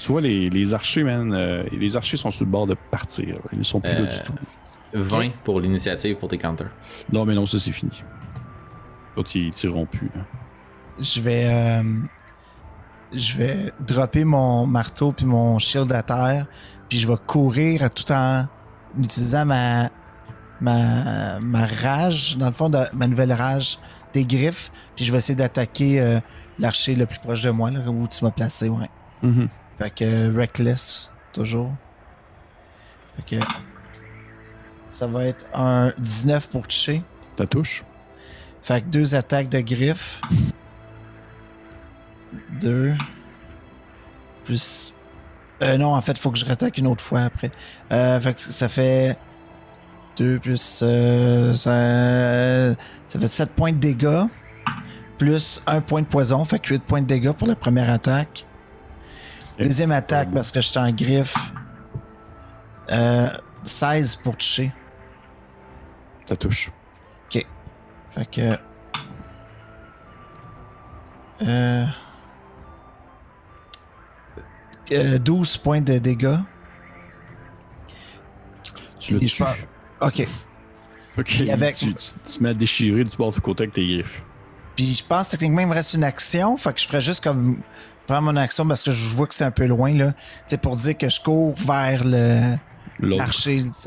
Tu 0.00 0.10
vois, 0.12 0.20
les, 0.20 0.50
les 0.50 0.74
archers, 0.74 1.04
man, 1.04 1.32
euh, 1.32 1.64
les 1.72 1.96
archers 1.96 2.16
sont 2.16 2.30
sur 2.30 2.44
le 2.44 2.50
bord 2.50 2.66
de 2.66 2.74
partir. 2.90 3.36
Ils 3.52 3.58
ne 3.58 3.64
sont 3.64 3.80
plus 3.80 3.92
là 3.92 4.00
Euh, 4.00 4.06
du 4.06 4.18
tout. 4.20 4.32
20 4.92 5.38
pour 5.44 5.60
l'initiative 5.60 6.16
pour 6.16 6.28
tes 6.28 6.38
counters. 6.38 6.70
Non, 7.12 7.24
mais 7.24 7.34
non, 7.34 7.46
ça, 7.46 7.58
c'est 7.58 7.72
fini. 7.72 8.02
L'autre, 9.16 9.30
ils 9.34 9.52
tireront 9.52 9.86
plus. 9.86 10.10
là. 10.14 10.22
Je 11.00 11.20
vais. 11.20 11.46
euh, 11.46 11.82
je 13.12 13.36
vais 13.36 13.72
dropper 13.80 14.24
mon 14.24 14.66
marteau 14.66 15.12
puis 15.12 15.26
mon 15.26 15.58
shield 15.58 15.90
à 15.92 16.02
terre. 16.02 16.46
Puis 16.88 16.98
je 16.98 17.08
vais 17.08 17.16
courir 17.26 17.88
tout 17.90 18.10
en 18.12 18.46
utilisant 18.98 19.44
ma. 19.46 19.90
Ma, 20.60 21.40
ma 21.40 21.66
rage, 21.66 22.38
dans 22.38 22.46
le 22.46 22.52
fond, 22.52 22.70
de, 22.70 22.78
ma 22.94 23.06
nouvelle 23.08 23.32
rage 23.32 23.78
des 24.12 24.24
griffes. 24.24 24.70
Puis 24.96 25.04
je 25.04 25.12
vais 25.12 25.18
essayer 25.18 25.34
d'attaquer 25.34 26.00
euh, 26.00 26.20
l'archer 26.58 26.94
le 26.94 27.06
plus 27.06 27.18
proche 27.18 27.42
de 27.42 27.50
moi, 27.50 27.70
là, 27.70 27.80
où 27.88 28.06
tu 28.06 28.24
m'as 28.24 28.30
placé, 28.30 28.68
ouais. 28.68 28.90
Mhm. 29.22 29.48
Fait 29.78 29.90
que 29.90 30.04
euh, 30.04 30.32
Reckless, 30.36 31.10
toujours. 31.32 31.72
Fait 33.16 33.36
que. 33.36 33.44
Ça 34.88 35.06
va 35.08 35.24
être 35.24 35.46
un 35.54 35.92
19 35.98 36.48
pour 36.50 36.62
toucher. 36.68 37.02
Ça 37.36 37.46
touche. 37.46 37.84
Fait 38.62 38.80
que 38.80 38.86
deux 38.86 39.14
attaques 39.16 39.48
de 39.48 39.60
griffes. 39.60 40.20
Deux. 42.60 42.94
Plus. 44.44 44.94
Euh, 45.62 45.76
non, 45.78 45.94
en 45.94 46.00
fait, 46.00 46.12
il 46.12 46.18
faut 46.18 46.30
que 46.30 46.38
je 46.38 46.44
rattaque 46.44 46.78
une 46.78 46.86
autre 46.86 47.02
fois 47.02 47.22
après. 47.22 47.50
Euh, 47.92 48.20
fait 48.20 48.34
que 48.34 48.40
ça 48.40 48.68
fait. 48.68 49.16
Deux 50.16 50.38
plus. 50.38 50.80
euh, 50.84 51.54
ça, 51.54 52.78
ça 53.08 53.18
fait 53.20 53.26
7 53.26 53.50
points 53.50 53.72
de 53.72 53.78
dégâts. 53.78 54.26
Plus 55.18 55.62
un 55.66 55.80
point 55.80 56.02
de 56.02 56.06
poison. 56.06 56.44
Fait 56.44 56.58
que 56.58 56.70
8 56.74 56.82
points 56.82 57.02
de 57.02 57.06
dégâts 57.06 57.32
pour 57.32 57.46
la 57.46 57.54
première 57.56 57.90
attaque. 57.90 58.46
Ok. 59.58 59.64
Deuxième 59.64 59.92
attaque 59.92 60.30
parce 60.32 60.50
que 60.50 60.60
j'étais 60.60 60.78
en 60.78 60.90
griffe. 60.90 61.52
Euh, 62.90 63.28
16 63.62 64.16
pour 64.16 64.36
toucher. 64.36 64.72
Ça 66.26 66.36
touche. 66.36 66.70
Fait 67.30 68.26
que. 68.30 68.56
Euh, 71.42 71.84
euh, 74.92 75.18
12 75.18 75.56
points 75.58 75.80
de 75.80 75.98
dégâts. 75.98 76.36
Tu 79.00 79.14
le 79.14 79.20
tues. 79.20 79.42
Ok. 80.00 80.26
Ok, 81.18 81.40
avec- 81.50 81.74
tu, 81.76 81.94
tu- 81.94 82.02
tu 82.24 82.38
te 82.38 82.42
mets 82.42 82.48
à 82.50 82.54
déchirer 82.54 83.04
du 83.04 83.16
bord 83.16 83.32
du 83.32 83.40
côté 83.40 83.64
avec 83.64 83.74
tes 83.74 83.86
griffes. 83.86 84.22
Puis 84.76 84.94
je 84.94 85.04
pense 85.04 85.28
techniquement, 85.28 85.60
il 85.60 85.66
me 85.68 85.74
reste 85.74 85.94
une 85.94 86.04
action. 86.04 86.56
Fait 86.56 86.72
que 86.72 86.80
je 86.80 86.86
ferais 86.86 87.00
juste 87.00 87.22
comme 87.22 87.58
prendre 88.06 88.22
mon 88.22 88.36
action 88.36 88.66
parce 88.66 88.82
que 88.82 88.90
je 88.90 89.14
vois 89.14 89.26
que 89.26 89.34
c'est 89.34 89.44
un 89.44 89.50
peu 89.50 89.66
loin, 89.66 89.92
là. 89.92 90.14
Sais, 90.46 90.58
pour 90.58 90.76
dire 90.76 90.96
que 90.96 91.08
je 91.08 91.20
cours 91.20 91.54
vers 91.66 92.02
le. 92.04 92.56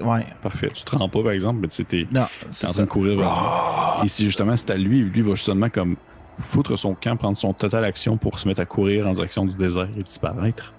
Ouais. 0.04 0.26
Parfait. 0.42 0.70
Tu 0.74 0.84
te 0.84 0.96
rends 0.96 1.10
pas, 1.10 1.24
par 1.24 1.32
exemple, 1.32 1.60
mais 1.62 1.68
tu 1.70 1.78
sais, 1.78 1.84
t'es 1.86 2.08
c'est 2.50 2.68
en 2.68 2.72
train 2.72 2.84
de 2.84 2.90
courir 2.90 3.18
vers 3.18 4.02
Et 4.04 4.08
si 4.08 4.26
justement 4.26 4.56
c'est 4.56 4.72
à 4.72 4.76
lui, 4.76 5.02
lui 5.02 5.22
va 5.22 5.36
justement 5.36 5.70
comme 5.70 5.96
foutre 6.40 6.78
son 6.78 6.94
camp, 6.94 7.16
prendre 7.16 7.38
son 7.38 7.54
total 7.54 7.84
action 7.86 8.18
pour 8.18 8.38
se 8.40 8.48
mettre 8.48 8.62
à 8.62 8.66
courir 8.66 9.08
en 9.08 9.14
direction 9.14 9.46
du 9.46 9.56
désert 9.56 9.88
et 9.98 10.04
disparaître. 10.04 10.74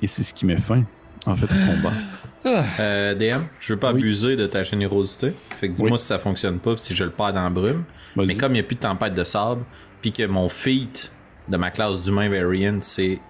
Et 0.00 0.06
c'est 0.06 0.24
ce 0.24 0.34
qui 0.34 0.46
met 0.46 0.56
fin, 0.56 0.82
en 1.26 1.36
fait, 1.36 1.46
au 1.46 1.72
combat. 1.72 1.92
Euh, 2.44 3.14
DM, 3.14 3.42
je 3.60 3.72
veux 3.74 3.78
pas 3.78 3.92
Oui. 3.92 4.00
abuser 4.00 4.36
de 4.36 4.46
ta 4.46 4.62
générosité. 4.62 5.32
Fait 5.56 5.68
que 5.68 5.74
dis-moi 5.74 5.92
Oui. 5.92 5.98
si 5.98 6.06
ça 6.06 6.18
fonctionne 6.18 6.58
pas, 6.58 6.76
si 6.76 6.94
je 6.96 7.04
le 7.04 7.10
perds 7.10 7.32
dans 7.34 7.44
la 7.44 7.50
brume. 7.50 7.84
Mais 8.16 8.34
comme 8.34 8.52
il 8.52 8.54
n'y 8.54 8.60
a 8.60 8.64
plus 8.64 8.74
de 8.76 8.80
tempête 8.80 9.14
de 9.14 9.24
sable, 9.24 9.62
puis 10.00 10.12
que 10.12 10.26
mon 10.26 10.48
feat 10.48 11.12
de 11.48 11.56
ma 11.56 11.70
classe 11.70 12.02
d'humain 12.02 12.28
variant, 12.28 12.78
c'est 12.82 13.20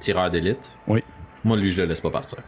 tireur 0.00 0.30
d'élite. 0.30 0.72
Oui. 0.86 1.00
Moi, 1.44 1.56
lui, 1.56 1.70
je 1.70 1.82
le 1.82 1.88
laisse 1.88 2.00
pas 2.00 2.10
partir. 2.10 2.38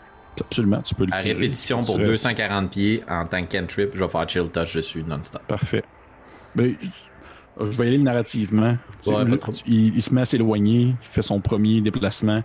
Absolument, 0.41 0.81
tu 0.83 0.95
peux 0.95 1.05
le 1.07 1.13
À 1.13 1.19
tirer. 1.19 1.35
répétition 1.35 1.83
pour 1.83 1.97
restes. 1.97 2.09
240 2.09 2.71
pieds 2.71 3.03
en 3.09 3.25
tant 3.27 3.43
que 3.43 3.57
cantrip, 3.57 3.91
je 3.95 4.03
vais 4.03 4.09
faire 4.11 4.29
chill 4.29 4.49
touch 4.51 4.75
dessus 4.77 5.05
non-stop. 5.07 5.43
Parfait. 5.47 5.85
Ben, 6.57 6.75
je 7.61 7.65
vais 7.67 7.85
y 7.85 7.89
aller 7.89 7.99
narrativement. 7.99 8.77
Ouais, 9.07 9.15
il, 9.67 9.95
il 9.97 10.03
se 10.03 10.13
met 10.13 10.23
à 10.23 10.25
s'éloigner, 10.25 10.81
il 10.89 10.97
fait 11.01 11.23
son 11.23 11.41
premier 11.41 11.81
déplacement. 11.81 12.43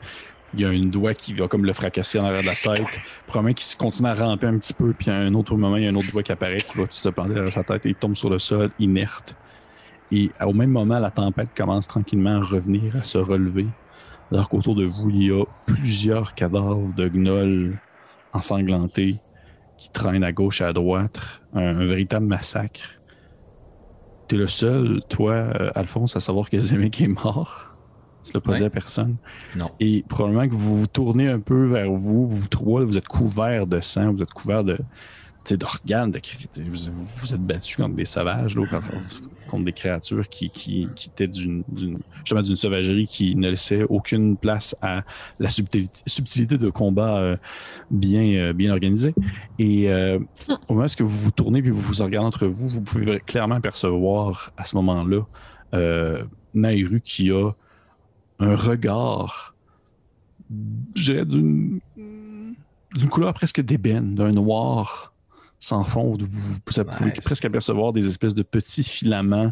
Il 0.54 0.62
y 0.62 0.66
a 0.66 0.72
une 0.72 0.90
doigt 0.90 1.14
qui 1.14 1.34
va 1.34 1.48
comme 1.48 1.66
le 1.66 1.74
fracasser 1.74 2.20
en 2.20 2.26
arrière 2.26 2.42
de 2.42 2.48
la 2.48 2.54
tête. 2.54 2.88
Probablement 3.28 3.54
qu'il 3.54 3.78
continue 3.78 4.10
à 4.10 4.14
ramper 4.14 4.48
un 4.48 4.58
petit 4.58 4.74
peu, 4.74 4.94
puis 4.94 5.12
à 5.12 5.18
un 5.18 5.34
autre 5.34 5.56
moment, 5.56 5.78
il 5.78 5.84
y 5.84 5.88
a 5.88 5.92
un 5.92 5.96
autre 5.96 6.12
doigt 6.12 6.24
qui 6.24 6.32
apparaît 6.32 6.58
qui 6.58 6.78
va 6.78 6.86
tout 6.86 6.94
se 6.94 7.10
planter 7.10 7.34
derrière 7.34 7.54
sa 7.54 7.64
tête 7.64 7.86
et 7.86 7.90
il 7.90 7.96
tombe 7.96 8.16
sur 8.16 8.30
le 8.30 8.40
sol, 8.40 8.72
inerte. 8.80 9.36
Et 10.12 10.32
au 10.42 10.54
même 10.54 10.72
moment, 10.72 10.98
la 10.98 11.12
tempête 11.12 11.50
commence 11.56 11.88
tranquillement 11.88 12.38
à 12.38 12.44
revenir, 12.44 12.96
à 12.96 13.04
se 13.04 13.20
relever. 13.20 13.68
Alors 14.32 14.50
qu'autour 14.50 14.76
de 14.76 14.86
vous, 14.86 15.10
il 15.10 15.24
y 15.24 15.32
a 15.32 15.44
plusieurs 15.66 16.34
cadavres 16.34 16.94
de 16.96 17.08
gnolls 17.08 17.78
ensanglantés 18.34 19.18
qui 19.78 19.92
traînent 19.92 20.24
à 20.24 20.32
gauche 20.32 20.62
et 20.62 20.66
à 20.66 20.74
droite. 20.74 21.20
Un, 21.54 21.78
un 21.78 21.86
véritable 21.86 22.26
massacre. 22.26 23.00
T'es 24.28 24.36
le 24.36 24.48
seul, 24.48 25.02
toi, 25.10 25.34
euh, 25.34 25.72
Alphonse, 25.74 26.16
à 26.16 26.20
savoir 26.20 26.50
que 26.50 26.60
Zemek 26.60 27.02
est 27.02 27.08
mort. 27.08 27.69
Tu 28.24 28.32
l'as 28.34 28.42
pas 28.42 28.52
Ouais. 28.52 28.58
dit 28.60 28.64
à 28.66 28.70
personne. 28.70 29.16
Non. 29.56 29.72
Et 29.80 30.04
probablement 30.08 30.48
que 30.48 30.54
vous 30.56 30.80
vous 30.80 30.88
tournez 30.88 31.28
un 31.28 31.40
peu 31.40 31.66
vers 31.66 31.92
vous, 31.92 32.28
vous 32.28 32.48
trois, 32.48 32.84
vous 32.84 32.98
êtes 32.98 33.08
couverts 33.08 33.66
de 33.68 33.80
sang, 33.80 34.12
vous 34.12 34.22
êtes 34.22 34.34
couverts 34.34 34.64
de 34.64 34.78
d'organes, 35.52 36.12
de, 36.12 36.20
vous, 36.70 36.92
vous 36.94 37.34
êtes 37.34 37.42
battus 37.42 37.78
contre 37.78 37.96
des 37.96 38.06
sauvages, 38.06 38.56
là, 38.56 38.68
contre, 38.68 38.86
contre 39.50 39.66
des 39.66 39.74
créatures 39.74 40.30
qui, 40.30 40.52
qui, 40.52 40.88
qui 40.96 41.10
étaient 41.10 41.28
d'une, 41.28 41.64
d'une, 41.70 41.98
justement 42.20 42.42
d'une 42.44 42.56
sauvagerie 42.56 43.08
qui 43.08 43.36
ne 43.36 43.50
laissait 43.50 43.82
aucune 43.90 44.38
place 44.38 44.76
à 44.84 45.02
la 45.40 45.50
subtilité, 45.50 46.02
subtilité 46.06 46.60
de 46.60 46.70
combat 46.70 47.18
euh, 47.18 47.38
bien, 47.90 48.22
euh, 48.36 48.54
bien 48.54 48.72
organisé. 48.72 49.16
Et 49.58 49.90
euh, 49.90 50.20
au 50.68 50.76
moment 50.76 50.86
où 50.86 51.04
vous 51.08 51.18
vous 51.18 51.32
tournez 51.32 51.64
puis 51.64 51.72
vous 51.72 51.82
vous 51.82 52.04
regardez 52.04 52.28
entre 52.28 52.46
vous, 52.46 52.70
vous 52.70 52.82
pouvez 52.82 53.20
clairement 53.20 53.60
percevoir 53.60 54.52
à 54.56 54.66
ce 54.66 54.76
moment-là 54.76 55.24
euh, 55.74 56.24
Nairu 56.54 57.02
qui 57.02 57.32
a 57.32 57.50
un 58.40 58.56
regard, 58.56 59.56
je 60.96 61.14
dirais, 61.14 61.26
d'une, 61.26 61.80
couleur 63.10 63.34
presque 63.34 63.62
d'ébène, 63.62 64.16
d'un 64.16 64.32
noir 64.32 65.14
sans 65.60 65.84
fond. 65.84 66.14
où 66.14 66.18
Vous, 66.20 66.28
vous 66.54 66.60
pouvez 66.62 66.84
Nice. 67.06 67.20
presque 67.24 67.46
apercevoir 67.46 67.94
des 67.94 68.08
espèces 68.08 68.34
de 68.34 68.44
petits 68.44 68.84
filaments 68.84 69.52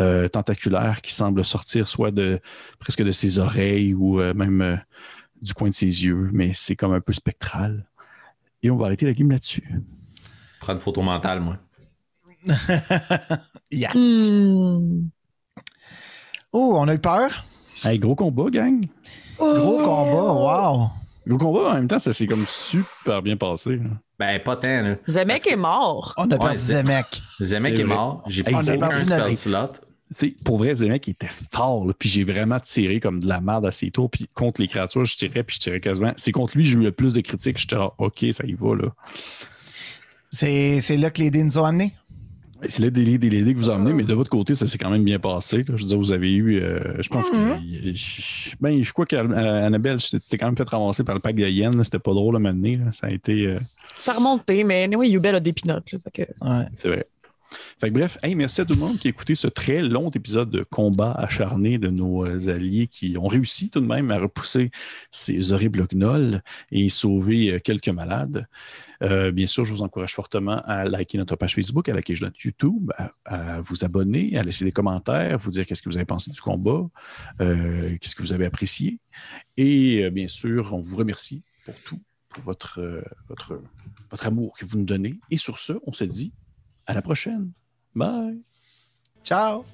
euh, 0.00 0.28
tentaculaires 0.28 1.00
qui 1.00 1.14
semblent 1.14 1.44
sortir 1.44 1.88
soit 1.88 2.10
de 2.10 2.40
presque 2.78 3.02
de 3.02 3.12
ses 3.12 3.38
oreilles 3.38 3.94
ou 3.94 4.20
euh, 4.20 4.34
même 4.34 4.60
euh, 4.60 4.76
du 5.40 5.54
coin 5.54 5.68
de 5.68 5.74
ses 5.74 5.86
yeux, 5.86 6.28
mais 6.32 6.52
c'est 6.52 6.76
comme 6.76 6.92
un 6.92 7.00
peu 7.00 7.12
spectral. 7.12 7.86
Et 8.62 8.70
on 8.70 8.76
va 8.76 8.86
arrêter 8.86 9.06
la 9.06 9.12
game 9.12 9.30
là-dessus. 9.30 9.80
Prends 10.60 10.72
une 10.72 10.78
photo 10.80 11.02
mentale, 11.02 11.40
moi. 11.40 11.58
Yeah. 13.72 13.90
Hmm. 13.94 15.08
Oh, 16.52 16.76
on 16.78 16.86
a 16.86 16.94
eu 16.94 16.98
peur? 17.00 17.44
Hey, 17.84 17.98
gros 17.98 18.14
combat, 18.14 18.50
gang! 18.50 18.80
Gros 19.38 19.78
combat, 19.82 20.32
wow. 20.32 20.88
Gros 21.26 21.38
combat, 21.38 21.70
en 21.70 21.74
même 21.74 21.88
temps, 21.88 21.98
ça 21.98 22.12
s'est 22.12 22.26
comme 22.26 22.46
super 22.46 23.20
bien 23.22 23.36
passé. 23.36 23.70
là. 23.76 23.90
Ben, 24.18 24.40
pas 24.40 24.56
tant, 24.56 24.82
là. 24.82 24.96
Zemek 25.06 25.42
que- 25.44 25.50
est 25.50 25.56
mort. 25.56 26.14
On 26.16 26.30
a 26.30 26.34
Ouais, 26.34 26.38
perdu 26.38 26.58
Zemek. 26.58 27.22
Zemek 27.40 27.78
est 27.78 27.84
mort. 27.84 28.22
J'ai 28.28 28.42
Hey, 28.46 28.52
pas 28.54 28.62
Zemek- 28.62 28.76
aucun 28.86 28.94
spell 28.96 29.18
Zemek. 29.18 29.36
slot. 29.36 29.66
Tu 30.08 30.14
sais, 30.14 30.34
pour 30.44 30.56
vrai, 30.58 30.74
Zemek 30.74 31.08
était 31.08 31.28
fort, 31.52 31.84
là, 31.84 31.92
puis 31.98 32.08
j'ai 32.08 32.22
vraiment 32.24 32.60
tiré 32.60 33.00
comme 33.00 33.20
de 33.20 33.26
la 33.28 33.40
merde 33.40 33.66
à 33.66 33.72
ses 33.72 33.90
tours, 33.90 34.08
puis 34.08 34.26
contre 34.34 34.60
les 34.60 34.68
créatures, 34.68 35.04
je 35.04 35.16
tirais, 35.16 35.42
puis 35.42 35.56
je 35.56 35.60
tirais 35.60 35.80
quasiment. 35.80 36.12
C'est 36.16 36.30
contre 36.32 36.56
lui, 36.56 36.64
j'ai 36.64 36.74
eu 36.76 36.82
le 36.82 36.92
plus 36.92 37.12
de 37.12 37.20
critiques, 37.20 37.58
j'étais 37.58 37.74
là, 37.76 37.90
ok, 37.98 38.24
ça 38.30 38.44
y 38.46 38.54
va, 38.54 38.74
là. 38.76 38.88
C'est 40.30 40.80
c'est 40.80 40.96
là 40.96 41.10
que 41.10 41.20
les 41.22 41.30
dés 41.30 41.42
nous 41.42 41.58
ont 41.58 41.64
amenés. 41.64 41.92
C'est 42.68 42.82
là 42.82 42.90
des 42.90 43.18
des 43.18 43.28
dés 43.44 43.52
que 43.54 43.58
vous 43.58 43.70
emmenez, 43.70 43.92
mais 43.92 44.02
de 44.04 44.14
votre 44.14 44.30
côté, 44.30 44.54
ça 44.54 44.66
s'est 44.66 44.78
quand 44.78 44.90
même 44.90 45.04
bien 45.04 45.18
passé. 45.18 45.58
là. 45.58 45.64
Je 45.68 45.72
veux 45.82 45.88
dire, 45.88 45.98
vous 45.98 46.12
avez 46.12 46.32
eu, 46.32 46.60
euh, 46.60 47.00
je 47.00 47.08
pense 47.08 47.28
que. 47.30 47.36
Ben, 48.60 48.82
je 48.82 48.92
crois 48.92 49.06
qu'Annabelle, 49.06 49.98
tu 49.98 50.18
t'es 50.18 50.38
quand 50.38 50.46
même 50.46 50.56
fait 50.56 50.68
ramasser 50.68 51.04
par 51.04 51.14
le 51.14 51.20
pack 51.20 51.36
de 51.36 51.46
yens, 51.46 51.76
là, 51.76 51.84
c'était 51.84 51.98
pas 51.98 52.12
drôle 52.14 52.36
à 52.36 52.38
m'amener, 52.38 52.76
là. 52.78 52.92
ça 52.92 53.08
a 53.08 53.10
été. 53.10 53.46
euh, 53.46 53.58
Ça 53.98 54.12
a 54.12 54.16
remonté, 54.16 54.64
mais 54.64 54.84
anyway, 54.84 55.08
Yubel 55.10 55.34
a 55.34 55.40
des 55.40 55.52
pinottes. 55.52 55.92
là, 55.92 55.98
fait 55.98 56.10
que- 56.24 56.44
Ouais. 56.44 56.66
C'est 56.74 56.88
vrai. 56.88 57.06
Fait 57.80 57.88
que 57.90 57.94
bref, 57.94 58.18
hey, 58.22 58.34
merci 58.34 58.60
à 58.60 58.64
tout 58.64 58.74
le 58.74 58.80
monde 58.80 58.98
qui 58.98 59.06
a 59.06 59.10
écouté 59.10 59.34
ce 59.36 59.46
très 59.46 59.80
long 59.80 60.10
épisode 60.10 60.50
de 60.50 60.64
combat 60.68 61.12
acharné 61.12 61.78
de 61.78 61.88
nos 61.88 62.24
euh, 62.26 62.48
alliés 62.48 62.88
qui 62.88 63.16
ont 63.18 63.28
réussi 63.28 63.70
tout 63.70 63.80
de 63.80 63.86
même 63.86 64.10
à 64.10 64.18
repousser 64.18 64.70
ces 65.12 65.52
horribles 65.52 65.86
gnolls 65.92 66.42
et 66.72 66.88
sauver 66.88 67.52
euh, 67.52 67.58
quelques 67.60 67.88
malades. 67.90 68.46
Euh, 69.02 69.30
bien 69.32 69.46
sûr, 69.46 69.64
je 69.64 69.72
vous 69.72 69.82
encourage 69.82 70.14
fortement 70.14 70.62
à 70.64 70.84
liker 70.84 71.18
notre 71.18 71.36
page 71.36 71.54
Facebook, 71.54 71.88
à 71.88 71.94
liker 71.94 72.14
notre 72.20 72.40
YouTube, 72.44 72.92
à, 73.24 73.60
vous 73.60 73.84
abonner, 73.84 74.36
à 74.36 74.42
laisser 74.42 74.64
des 74.64 74.72
commentaires, 74.72 75.38
vous 75.38 75.50
dire 75.50 75.66
qu'est-ce 75.66 75.82
que 75.82 75.88
vous 75.88 75.96
avez 75.96 76.06
pensé 76.06 76.30
du 76.30 76.40
combat, 76.40 76.86
euh, 77.40 77.96
qu'est-ce 78.00 78.14
que 78.14 78.22
vous 78.22 78.32
avez 78.32 78.46
apprécié. 78.46 79.00
Et 79.56 80.04
euh, 80.04 80.10
bien 80.10 80.28
sûr, 80.28 80.72
on 80.72 80.80
vous 80.80 80.96
remercie 80.96 81.42
pour 81.64 81.74
tout, 81.82 82.00
pour 82.28 82.42
votre, 82.42 83.02
votre, 83.28 83.60
votre 84.10 84.26
amour 84.26 84.56
que 84.58 84.64
vous 84.64 84.78
nous 84.78 84.84
donnez. 84.84 85.18
Et 85.30 85.36
sur 85.36 85.58
ce, 85.58 85.74
on 85.86 85.92
se 85.92 86.04
dit 86.04 86.32
à 86.86 86.94
la 86.94 87.02
prochaine. 87.02 87.52
Bye. 87.94 88.40
Ciao. 89.24 89.64